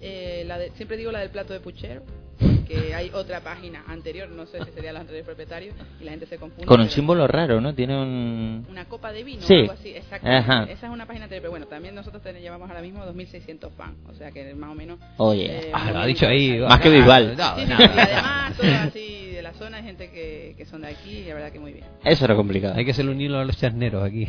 Eh, 0.02 0.44
la 0.48 0.58
de- 0.58 0.72
siempre 0.72 0.98
digo 0.98 1.12
la 1.12 1.20
del 1.20 1.30
plato 1.30 1.54
de 1.54 1.60
puchero, 1.60 2.02
porque 2.40 2.96
hay 2.96 3.12
otra 3.14 3.42
página 3.42 3.84
anterior, 3.88 4.28
no 4.30 4.48
sé 4.48 4.58
si 4.66 4.72
sería 4.72 4.92
los 4.94 5.02
anteriores 5.02 5.26
propietarios, 5.28 5.76
y 6.00 6.04
la 6.06 6.12
gente 6.12 6.26
se 6.26 6.38
confunde. 6.38 6.66
Con 6.66 6.82
un 6.82 6.90
símbolo 6.90 7.28
raro, 7.28 7.62
¿no? 7.62 7.76
Tiene 7.76 7.96
un... 8.02 8.66
una 8.68 8.86
copa 8.86 9.12
de 9.12 9.24
vino 9.24 9.44
Sí. 9.44 9.54
o 9.54 9.60
algo 9.60 9.74
así, 9.74 9.90
exactamente. 9.90 10.52
Ajá. 10.52 10.64
Esa 10.72 10.88
es 10.88 10.92
una 10.94 11.06
página 11.06 11.26
anterior, 11.26 11.42
pero 11.44 11.52
bueno, 11.52 11.68
también 11.68 11.94
nosotros 11.94 12.24
ten- 12.24 12.38
llevamos 12.42 12.68
ahora 12.70 12.82
mismo 12.82 13.06
2600 13.06 13.72
fans, 13.74 13.96
o 14.10 14.14
sea 14.16 14.32
que 14.32 14.56
más 14.56 14.72
o 14.72 14.76
menos. 14.76 14.98
Oye, 15.18 15.46
eh, 15.68 15.72
Ah, 15.72 15.92
lo 15.92 16.00
ha 16.00 16.06
dicho 16.08 16.26
ahí. 16.28 16.58
Más 16.60 16.80
que 16.82 16.90
Bisbal. 16.90 17.38
No, 17.38 17.56
Sí, 17.58 17.62
sí, 17.62 17.68
no, 17.70 17.78
sí, 17.78 17.84
no. 17.88 17.94
y 17.96 18.00
además, 18.00 18.58
todos 18.58 18.74
así 18.74 19.26
de 19.36 19.42
la 19.44 19.54
zona 19.54 19.78
hay 19.78 19.84
gente 19.84 20.10
que, 20.10 20.56
que 20.58 20.66
son 20.66 20.82
de 20.82 20.88
aquí 20.88 21.18
y 21.20 21.26
la 21.26 21.36
verdad 21.36 21.52
que 21.52 21.60
muy 21.60 21.74
bien. 21.74 21.86
Eso 22.04 22.26
era 22.26 22.36
complicado. 22.36 22.74
Hay 22.76 22.86
que 22.86 22.92
hacer 22.92 23.08
un 23.08 23.22
himno 23.22 23.38
a 23.40 23.46
los 23.46 23.56
chasneros 23.58 24.04
aquí. 24.04 24.28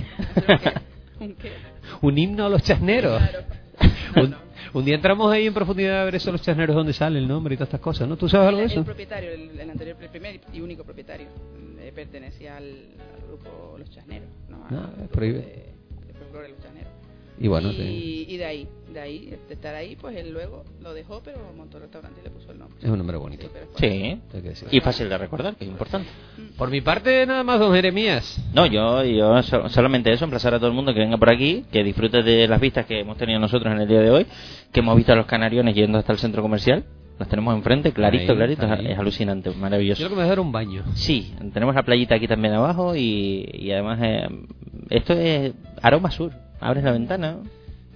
¿Un 1.18 1.34
qué? 1.36 1.52
un 2.02 2.18
himno 2.18 2.44
a 2.44 2.48
los 2.50 2.62
chasneros. 2.62 3.22
un, 4.16 4.34
un 4.74 4.84
día 4.84 4.94
entramos 4.94 5.30
ahí 5.32 5.46
en 5.46 5.54
profundidad 5.54 6.02
a 6.02 6.04
ver 6.04 6.14
eso 6.14 6.32
los 6.32 6.42
chasneros, 6.42 6.74
dónde 6.74 6.92
sale 6.92 7.18
el 7.18 7.28
nombre 7.28 7.54
y 7.54 7.56
todas 7.56 7.68
estas 7.68 7.80
cosas, 7.80 8.08
¿no? 8.08 8.16
¿Tú 8.16 8.28
sabes 8.28 8.48
algo 8.48 8.60
de 8.60 8.64
El, 8.66 8.70
el 8.70 8.76
eso? 8.78 8.84
propietario, 8.84 9.30
el, 9.32 9.60
el 9.60 9.70
anterior, 9.70 9.96
el 10.00 10.08
primer 10.08 10.40
y 10.52 10.60
único 10.60 10.84
propietario, 10.84 11.26
eh, 11.78 11.92
pertenecía 11.94 12.56
al, 12.56 12.64
al 12.64 13.26
grupo 13.28 13.76
Los 13.78 13.90
Chasneros, 13.90 14.28
¿no? 14.48 14.64
Al 14.66 14.74
No, 14.74 14.82
grupo 14.96 15.08
prohibido. 15.12 15.42
de, 15.42 15.74
de 16.06 16.14
folclore 16.18 16.48
Los 16.50 16.60
Chasneros. 16.60 16.92
Y 17.40 17.48
bueno, 17.48 17.70
y, 17.72 18.36
de 18.36 18.44
ahí, 18.44 18.68
de 18.92 19.00
ahí, 19.00 19.26
de 19.48 19.54
estar 19.54 19.74
ahí, 19.74 19.96
pues 19.96 20.16
él 20.16 20.32
luego 20.32 20.64
lo 20.80 20.92
dejó, 20.94 21.20
pero 21.24 21.38
montó 21.56 21.78
el 21.78 21.84
restaurante 21.84 22.20
y 22.20 22.24
le 22.24 22.30
puso 22.30 22.52
el 22.52 22.58
nombre. 22.58 22.78
Es 22.80 22.88
un 22.88 22.98
nombre 22.98 23.16
bonito. 23.16 23.48
Sí. 23.76 24.20
Y 24.70 24.80
fácil 24.80 25.08
de 25.08 25.18
recordar, 25.18 25.56
que 25.56 25.64
es 25.64 25.70
importante. 25.70 26.08
Por 26.56 26.70
mi 26.70 26.80
parte, 26.82 27.26
nada 27.26 27.42
más, 27.42 27.58
don 27.58 27.72
Jeremías. 27.74 28.40
No, 28.54 28.66
yo, 28.66 29.02
yo 29.04 29.42
so- 29.42 29.68
solamente 29.70 30.12
eso, 30.12 30.24
emplazar 30.24 30.54
a 30.54 30.58
todo 30.58 30.68
el 30.68 30.74
mundo 30.74 30.92
que 30.94 31.00
venga 31.00 31.16
por 31.16 31.30
aquí, 31.32 31.64
que 31.72 31.82
disfrute 31.82 32.22
de 32.22 32.46
las 32.46 32.60
vistas 32.60 32.86
que 32.86 33.00
hemos 33.00 33.16
tenido 33.16 33.40
nosotros 33.40 33.72
en 33.74 33.80
el 33.80 33.88
día 33.88 34.00
de 34.00 34.10
hoy, 34.10 34.26
que 34.72 34.80
hemos 34.80 34.96
visto 34.96 35.12
a 35.12 35.16
los 35.16 35.26
canariones 35.26 35.74
yendo 35.74 35.98
hasta 35.98 36.12
el 36.12 36.18
centro 36.18 36.42
comercial. 36.42 36.84
Los 37.18 37.28
tenemos 37.28 37.54
enfrente, 37.54 37.92
clarito, 37.92 38.32
Ahí, 38.32 38.36
clarito, 38.38 38.66
ahí. 38.66 38.86
es 38.92 38.98
alucinante, 38.98 39.50
maravilloso. 39.50 40.00
Yo 40.00 40.06
lo 40.06 40.10
que 40.10 40.16
me 40.16 40.22
voy 40.22 40.26
a 40.26 40.30
dar 40.30 40.40
un 40.40 40.50
baño. 40.52 40.84
Sí, 40.94 41.34
tenemos 41.52 41.74
la 41.74 41.82
playita 41.82 42.14
aquí 42.16 42.26
también 42.28 42.54
abajo 42.54 42.94
y, 42.96 43.48
y 43.52 43.70
además 43.70 43.98
eh, 44.02 44.28
esto 44.90 45.12
es 45.14 45.52
aroma 45.82 46.10
sur. 46.10 46.32
Abres 46.62 46.84
la 46.84 46.92
ventana, 46.92 47.38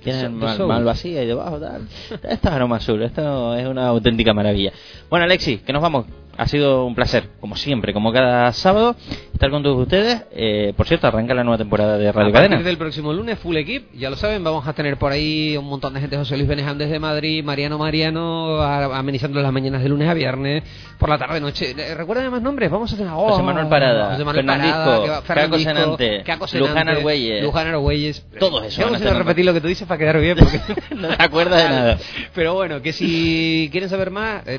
tienes 0.02 0.30
mal, 0.30 0.58
mal 0.66 0.84
vacía 0.84 1.22
y 1.22 1.26
debajo 1.26 1.60
tal. 1.60 1.86
Esto 2.10 2.28
es 2.28 2.44
aroma 2.46 2.80
sur, 2.80 3.00
esto 3.00 3.54
es 3.54 3.66
una 3.66 3.86
auténtica 3.86 4.34
maravilla. 4.34 4.72
Bueno, 5.08 5.24
Alexi, 5.24 5.58
que 5.58 5.72
nos 5.72 5.80
vamos. 5.80 6.06
Ha 6.38 6.46
sido 6.46 6.84
un 6.84 6.94
placer, 6.94 7.28
como 7.40 7.56
siempre, 7.56 7.92
como 7.92 8.12
cada 8.12 8.52
sábado, 8.52 8.94
estar 9.32 9.50
con 9.50 9.62
todos 9.62 9.78
ustedes. 9.80 10.24
Eh, 10.32 10.72
por 10.76 10.86
cierto, 10.86 11.06
arranca 11.06 11.34
la 11.34 11.44
nueva 11.44 11.58
temporada 11.58 11.96
de 11.98 12.12
Radio 12.12 12.30
a 12.30 12.32
Cadena. 12.32 12.62
del 12.62 12.76
próximo 12.78 13.12
lunes, 13.12 13.38
Full 13.38 13.56
Equip, 13.56 13.94
ya 13.94 14.10
lo 14.10 14.16
saben, 14.16 14.42
vamos 14.44 14.66
a 14.68 14.72
tener 14.72 14.96
por 14.98 15.12
ahí 15.12 15.56
un 15.56 15.66
montón 15.66 15.94
de 15.94 16.00
gente, 16.00 16.16
José 16.16 16.36
Luis 16.36 16.48
Beneján 16.48 16.78
desde 16.78 16.98
Madrid, 16.98 17.42
Mariano 17.44 17.78
Mariano, 17.78 18.60
a- 18.60 18.98
amenizando 18.98 19.40
las 19.40 19.52
mañanas 19.52 19.82
de 19.82 19.88
lunes 19.88 20.08
a 20.08 20.14
viernes, 20.14 20.62
por 20.98 21.08
la 21.08 21.18
tarde, 21.18 21.40
noche. 21.40 21.74
Eh, 21.76 21.94
¿Recuerdan 21.94 22.30
más 22.30 22.42
nombres? 22.42 22.70
Vamos 22.70 22.92
a 22.92 22.96
tener... 22.96 23.12
oh, 23.14 23.28
José 23.30 23.42
Manuel 23.42 23.68
Parada, 23.68 24.10
José 24.12 24.24
Manuel 24.24 24.46
Parada, 24.46 25.22
Caco 25.22 25.58
Senante, 25.58 26.24
Luján 26.58 26.88
Argüelles. 26.88 27.42
Luján 27.44 27.66
Argüelles. 27.68 28.26
Todos 28.38 28.64
esos 28.66 28.90
no 28.90 29.10
a 29.10 29.14
repetir 29.14 29.44
lo 29.44 29.52
que 29.52 29.60
tú 29.60 29.68
dices 29.68 29.86
para 29.86 29.98
quedar 29.98 30.20
bien, 30.20 30.36
porque... 30.38 30.60
no 30.94 31.08
te 31.08 31.22
acuerdas 31.22 31.62
de 31.62 31.68
nada. 31.68 31.98
Pero 32.34 32.54
bueno, 32.54 32.82
que 32.82 32.92
si 32.92 33.68
quieren 33.70 33.88
saber 33.88 34.10
más, 34.10 34.46
eh, 34.46 34.58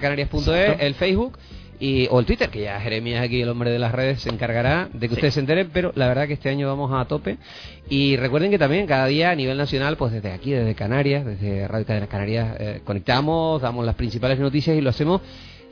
www.radiocadenacanarias.es, 0.00 0.80
el 0.80 0.94
Facebook 0.94 1.38
y, 1.80 2.06
o 2.10 2.20
el 2.20 2.26
Twitter, 2.26 2.48
que 2.48 2.60
ya 2.62 2.78
Jeremías 2.80 3.24
aquí, 3.24 3.40
el 3.40 3.48
hombre 3.48 3.70
de 3.70 3.78
las 3.80 3.90
redes, 3.92 4.20
se 4.22 4.30
encargará 4.30 4.88
de 4.92 5.08
que 5.08 5.14
ustedes 5.14 5.34
se 5.34 5.40
enteren, 5.40 5.70
pero 5.72 5.92
la 5.96 6.06
verdad 6.06 6.28
que 6.28 6.34
este 6.34 6.48
año 6.48 6.68
vamos 6.68 6.92
a 6.94 7.04
tope. 7.06 7.38
Y 7.88 8.16
recuerden 8.16 8.50
que 8.52 8.58
también 8.58 8.86
cada 8.86 9.06
día 9.06 9.30
a 9.30 9.34
nivel 9.34 9.56
nacional, 9.58 9.96
pues 9.96 10.12
desde 10.12 10.30
aquí, 10.30 10.52
desde 10.52 10.74
Canarias, 10.76 11.24
desde 11.26 11.66
Radio 11.66 11.84
Cadena 11.86 12.06
Canarias, 12.06 12.56
eh, 12.60 12.80
conectamos, 12.84 13.60
damos 13.60 13.84
las 13.84 13.96
principales 13.96 14.38
noticias 14.38 14.76
y 14.76 14.80
lo 14.80 14.90
hacemos 14.90 15.20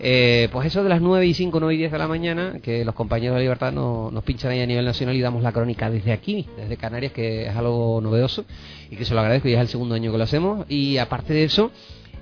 eh, 0.02 0.48
pues 0.50 0.66
eso 0.66 0.82
de 0.82 0.88
las 0.88 1.02
9 1.02 1.26
y 1.26 1.34
5, 1.34 1.60
9 1.60 1.74
y 1.74 1.76
10 1.76 1.92
de 1.92 1.98
la 1.98 2.08
mañana, 2.08 2.54
que 2.62 2.86
los 2.86 2.94
compañeros 2.94 3.34
de 3.34 3.40
la 3.40 3.42
Libertad 3.42 3.70
no- 3.70 4.10
nos 4.10 4.24
pinchan 4.24 4.50
ahí 4.50 4.60
a 4.62 4.66
nivel 4.66 4.86
nacional 4.86 5.14
y 5.14 5.20
damos 5.20 5.42
la 5.42 5.52
crónica 5.52 5.90
desde 5.90 6.10
aquí, 6.12 6.46
desde 6.56 6.78
Canarias, 6.78 7.12
que 7.12 7.46
es 7.46 7.54
algo 7.54 8.00
novedoso 8.00 8.46
y 8.90 8.96
que 8.96 9.04
se 9.04 9.12
lo 9.12 9.20
agradezco, 9.20 9.48
y 9.48 9.52
es 9.52 9.60
el 9.60 9.68
segundo 9.68 9.94
año 9.94 10.10
que 10.10 10.16
lo 10.16 10.24
hacemos. 10.24 10.64
Y 10.70 10.96
aparte 10.96 11.34
de 11.34 11.44
eso, 11.44 11.70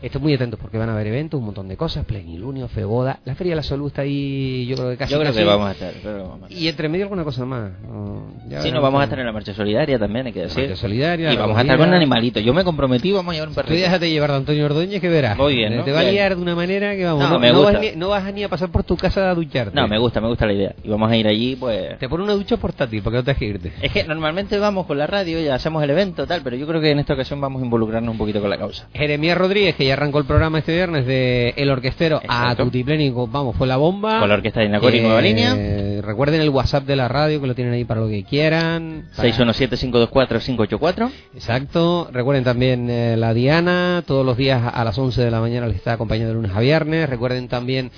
Estoy 0.00 0.20
muy 0.20 0.34
atentos 0.34 0.60
porque 0.60 0.78
van 0.78 0.88
a 0.88 0.92
haber 0.94 1.08
eventos, 1.08 1.38
un 1.40 1.46
montón 1.46 1.66
de 1.68 1.76
cosas, 1.76 2.04
plenilunio, 2.04 2.68
feboda, 2.68 3.18
la 3.24 3.34
Feria 3.34 3.52
de 3.52 3.56
la 3.56 3.62
Salud 3.62 3.88
está 3.88 4.02
ahí, 4.02 4.66
yo 4.66 4.76
creo 4.76 4.90
que 4.90 4.96
casi 4.96 5.12
Yo 5.12 5.18
creo 5.18 5.30
casi. 5.32 5.40
que 5.40 5.44
vamos 5.44 5.68
a 5.68 5.72
estar. 5.72 5.92
que 5.94 6.08
vamos 6.08 6.30
a 6.42 6.46
estar. 6.46 6.52
Y 6.52 6.68
entre 6.68 6.88
medio 6.88 7.04
alguna 7.06 7.24
cosa 7.24 7.44
más. 7.44 7.72
¿no? 7.82 8.32
Ya 8.48 8.62
Sí, 8.62 8.70
nos 8.70 8.82
vamos 8.82 9.00
a 9.00 9.04
estar 9.04 9.18
en 9.18 9.26
la 9.26 9.32
marcha 9.32 9.52
solidaria 9.54 9.98
también, 9.98 10.26
hay 10.26 10.32
que 10.32 10.42
decir. 10.42 10.64
marcha 10.68 10.76
solidaria, 10.80 11.32
Y 11.32 11.36
vamos 11.36 11.56
a 11.58 11.62
estar 11.62 11.78
con 11.78 11.92
animalitos. 11.92 12.42
Yo 12.44 12.54
me 12.54 12.62
comprometí, 12.64 13.10
vamos 13.12 13.32
a 13.32 13.34
llevar 13.34 13.48
un 13.48 13.54
Tú 13.54 13.60
perrito. 13.62 13.82
déjate 13.82 14.10
llevar 14.10 14.30
de 14.30 14.36
Antonio 14.36 14.64
Ordóñez 14.66 15.00
que 15.00 15.08
verás. 15.08 15.36
Muy 15.36 15.56
bien, 15.56 15.76
¿no? 15.76 15.84
Te 15.84 15.92
va 15.92 16.00
a 16.00 16.04
liar 16.04 16.36
de 16.36 16.42
una 16.42 16.54
manera 16.54 16.94
que 16.94 17.04
vamos. 17.04 17.24
No, 17.24 17.30
No, 17.30 17.38
me 17.40 17.50
no 17.52 17.58
gusta. 17.58 17.72
vas 17.72 17.80
ni, 17.82 17.90
no 17.96 18.08
vas 18.08 18.32
ni 18.34 18.44
a 18.44 18.48
pasar 18.48 18.70
por 18.70 18.84
tu 18.84 18.96
casa 18.96 19.30
a 19.30 19.34
ducharte. 19.34 19.74
No, 19.74 19.88
me 19.88 19.98
gusta, 19.98 20.20
me 20.20 20.28
gusta 20.28 20.46
la 20.46 20.52
idea. 20.52 20.74
Y 20.84 20.88
vamos 20.88 21.10
a 21.10 21.16
ir 21.16 21.26
allí, 21.26 21.56
pues... 21.56 21.98
Te 21.98 22.08
pone 22.08 22.22
una 22.24 22.34
ducha 22.34 22.56
portátil 22.56 23.02
porque 23.02 23.16
no 23.18 23.24
te 23.24 23.34
que 23.34 23.44
irte. 23.46 23.72
Es 23.82 23.92
que 23.92 24.04
normalmente 24.04 24.58
vamos 24.58 24.86
con 24.86 24.96
la 24.98 25.06
radio 25.06 25.40
y 25.40 25.48
hacemos 25.48 25.82
el 25.82 25.90
evento, 25.90 26.26
tal, 26.26 26.40
pero 26.42 26.56
yo 26.56 26.66
creo 26.66 26.80
que 26.80 26.90
en 26.90 26.98
esta 27.00 27.14
ocasión 27.14 27.40
vamos 27.40 27.62
a 27.62 27.64
involucrarnos 27.64 28.12
un 28.12 28.18
poquito 28.18 28.40
con 28.40 28.50
la 28.50 28.58
causa. 28.58 28.88
Jeremías 28.94 29.36
Rodríguez, 29.38 29.74
que 29.76 29.87
ya 29.88 29.94
arrancó 29.94 30.18
el 30.18 30.24
programa 30.24 30.58
este 30.60 30.72
viernes 30.74 31.04
de 31.06 31.54
El 31.56 31.70
Orquestero 31.70 32.18
a 32.28 32.42
Exacto. 32.42 32.64
Tutiplénico, 32.64 33.26
vamos, 33.26 33.56
fue 33.56 33.66
la 33.66 33.76
bomba. 33.76 34.20
Con 34.20 34.28
la 34.28 34.36
orquesta 34.36 34.60
de 34.60 34.66
Inacori, 34.66 35.00
nueva 35.00 35.20
línea. 35.20 35.54
Eh, 35.56 36.00
Recuerden 36.04 36.40
el 36.40 36.50
WhatsApp 36.50 36.84
de 36.84 36.96
la 36.96 37.08
radio, 37.08 37.40
que 37.40 37.46
lo 37.46 37.54
tienen 37.54 37.74
ahí 37.74 37.84
para 37.84 38.00
lo 38.00 38.08
que 38.08 38.22
quieran. 38.24 39.04
Para- 39.16 39.28
617-524-584. 39.28 41.10
Exacto. 41.34 42.08
Recuerden 42.12 42.44
también 42.44 42.88
eh, 42.90 43.16
la 43.16 43.34
Diana, 43.34 44.02
todos 44.06 44.24
los 44.24 44.36
días 44.36 44.62
a 44.72 44.84
las 44.84 44.96
11 44.98 45.22
de 45.22 45.30
la 45.30 45.40
mañana 45.40 45.66
les 45.66 45.76
está 45.76 45.92
acompañando 45.94 46.28
de 46.28 46.34
lunes 46.34 46.52
a 46.54 46.60
viernes. 46.60 47.08
Recuerden 47.08 47.48
también, 47.48 47.90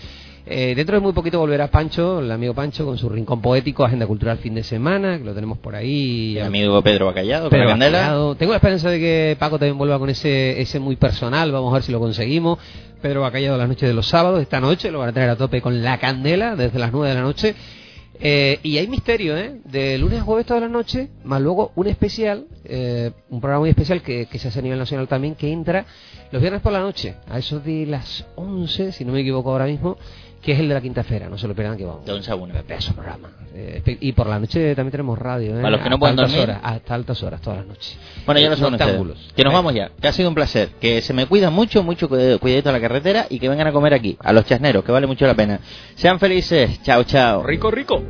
eh, 0.47 0.75
dentro 0.75 0.97
de 0.97 1.01
muy 1.01 1.13
poquito 1.13 1.39
volverá 1.39 1.69
Pancho, 1.69 2.21
el 2.21 2.31
amigo 2.31 2.55
Pancho, 2.55 2.85
con 2.85 2.99
su 2.99 3.09
rincón 3.09 3.41
poético, 3.41 3.85
Agenda 3.85 4.07
Cultural 4.07 4.39
Fin 4.39 4.55
de 4.55 4.63
Semana, 4.63 5.19
que 5.19 5.25
lo 5.25 5.35
tenemos 5.35 5.59
por 5.59 5.75
ahí. 5.75 6.37
El 6.39 6.47
amigo 6.47 6.83
Pedro 6.83 7.07
Bacallado, 7.07 7.51
Pedro 7.51 7.65
la 7.65 7.71
candela. 7.71 7.99
Bacallado. 7.99 8.35
Tengo 8.35 8.53
la 8.53 8.57
esperanza 8.57 8.91
de 8.91 8.99
que 8.99 9.37
Paco 9.39 9.59
también 9.59 9.79
vuelva 9.79 9.99
con 9.99 10.11
ese, 10.11 10.61
ese 10.61 10.81
muy 10.81 10.97
personal, 10.97 11.53
vamos 11.53 11.71
a 11.73 11.75
ver 11.75 11.83
si 11.83 11.93
lo 11.93 12.01
conseguimos. 12.01 12.59
Pedro 13.01 13.23
Bacallado 13.23 13.57
las 13.57 13.69
noches 13.69 13.89
de 13.89 13.95
los 13.95 14.07
sábados, 14.07 14.41
esta 14.41 14.61
noche 14.61 14.91
lo 14.91 14.99
van 14.99 15.11
a 15.11 15.13
tener 15.13 15.31
a 15.31 15.37
tope 15.37 15.61
con 15.61 15.83
la 15.83 15.99
candela 15.99 16.57
desde 16.57 16.79
las 16.79 16.93
9 16.93 17.09
de 17.09 17.15
la 17.15 17.23
noche. 17.23 17.55
Eh, 18.23 18.59
y 18.63 18.77
hay 18.77 18.87
misterio, 18.87 19.37
¿eh? 19.39 19.61
De 19.65 19.97
lunes 19.97 20.21
a 20.21 20.23
jueves 20.23 20.45
toda 20.45 20.61
la 20.61 20.69
noche, 20.69 21.09
más 21.25 21.41
luego 21.41 21.73
un 21.75 21.87
especial, 21.87 22.45
eh, 22.65 23.13
un 23.31 23.41
programa 23.41 23.61
muy 23.61 23.71
especial 23.71 24.03
que, 24.03 24.27
que 24.27 24.39
se 24.39 24.49
hace 24.49 24.59
a 24.59 24.63
nivel 24.63 24.79
nacional 24.79 25.09
también, 25.09 25.35
que 25.35 25.51
entra 25.51 25.87
los 26.31 26.43
viernes 26.43 26.61
por 26.61 26.73
la 26.73 26.81
noche, 26.81 27.15
a 27.29 27.39
eso 27.39 27.61
de 27.61 27.87
las 27.87 28.27
11, 28.37 28.93
si 28.93 29.07
no 29.07 29.13
me 29.13 29.21
equivoco 29.21 29.51
ahora 29.51 29.65
mismo, 29.65 29.97
que 30.43 30.53
es 30.53 30.59
el 30.61 30.69
de 30.69 30.75
la 30.75 30.81
Quinta 30.81 31.01
Esfera. 31.03 31.29
No 31.29 31.37
se 31.39 31.47
lo 31.49 31.55
pierdan 31.55 31.77
que 31.77 31.85
vamos. 31.85 32.05
Don 32.07 32.23
Sabuna. 32.23 32.55
Pedazo 32.63 32.95
programa. 32.95 33.29
Eh, 33.55 33.83
y 34.01 34.13
por 34.13 34.27
la 34.29 34.39
noche 34.39 34.75
también 34.75 34.93
tenemos 34.93 35.19
radio. 35.19 35.59
¿eh? 35.59 35.63
Para 35.63 35.71
los 35.71 35.81
que 35.81 35.91
no 35.91 35.97
Hasta 35.97 35.99
pueden 35.99 36.19
altas 36.21 36.33
dormir. 36.33 36.51
Horas, 36.51 36.61
hasta 36.63 36.95
altas 36.95 37.23
horas, 37.23 37.41
todas 37.41 37.59
las 37.59 37.67
noches. 37.69 37.99
Bueno, 38.25 38.41
ya 38.41 38.47
saben 38.57 38.73
ustedes. 38.75 38.81
Noctámbulos. 38.81 39.33
Que 39.37 39.45
nos 39.45 39.53
vamos 39.53 39.75
ya. 39.75 39.91
Que 40.01 40.09
ha 40.09 40.13
sido 40.13 40.29
un 40.29 40.35
placer. 40.35 40.71
Que 40.81 41.03
se 41.03 41.13
me 41.13 41.27
cuida 41.27 41.51
mucho, 41.51 41.83
mucho 41.83 42.09
cuid- 42.09 42.39
cuidadito 42.39 42.69
a 42.71 42.73
la 42.73 42.81
carretera 42.81 43.27
y 43.29 43.39
que 43.39 43.49
vengan 43.49 43.67
a 43.67 43.73
comer 43.73 43.93
aquí, 43.95 44.17
a 44.21 44.33
los 44.33 44.45
chasneros, 44.47 44.85
que 44.85 44.93
vale 44.93 45.07
mucho 45.07 45.27
la 45.27 45.35
pena. 45.35 45.61
Sean 45.97 46.19
felices. 46.21 46.81
Chao, 46.83 47.03
chao. 47.05 47.43
Rico, 47.43 47.71
rico. 47.71 48.03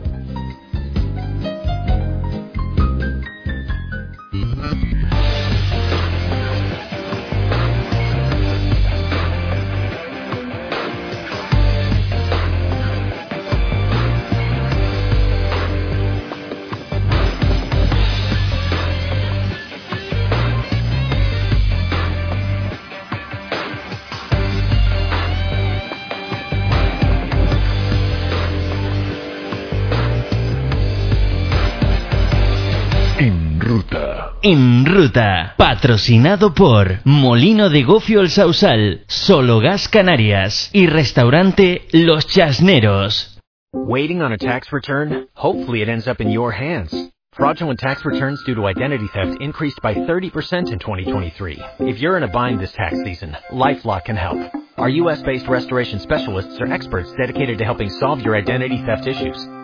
En 34.43 34.87
ruta. 34.87 35.53
Patrocinado 35.59 36.55
por 36.55 37.01
Molino 37.05 37.69
de 37.69 37.83
Gofio 37.83 38.23
El 38.23 38.31
Sausal, 38.31 39.05
Solo 39.07 39.61
Gas 39.61 39.87
Canarias 39.89 40.71
y 40.73 40.87
Restaurante 40.87 41.87
Los 41.93 42.27
Chasneros. 42.27 43.39
Waiting 43.75 44.23
on 44.23 44.33
a 44.33 44.39
tax 44.39 44.73
return? 44.73 45.29
Hopefully 45.35 45.83
it 45.83 45.91
ends 45.91 46.09
up 46.09 46.23
in 46.23 46.31
your 46.31 46.53
hands. 46.53 46.91
Fraudulent 47.35 47.79
tax 47.79 48.03
returns 48.07 48.43
due 48.47 48.55
to 48.55 48.67
identity 48.67 49.07
theft 49.13 49.37
increased 49.43 49.79
by 49.83 49.93
30% 49.93 50.73
in 50.73 50.79
2023. 50.79 51.61
If 51.81 52.01
you're 52.01 52.17
in 52.17 52.23
a 52.23 52.29
bind 52.29 52.61
this 52.61 52.73
tax 52.73 52.97
season, 53.05 53.37
LifeLock 53.53 54.07
can 54.07 54.17
help. 54.17 54.39
Our 54.79 54.89
US-based 54.89 55.49
restoration 55.49 56.01
specialists 56.01 56.59
are 56.61 56.73
experts 56.73 57.13
dedicated 57.13 57.59
to 57.59 57.65
helping 57.65 57.91
solve 57.91 58.23
your 58.23 58.37
identity 58.37 58.83
theft 58.87 59.07
issues. 59.07 59.47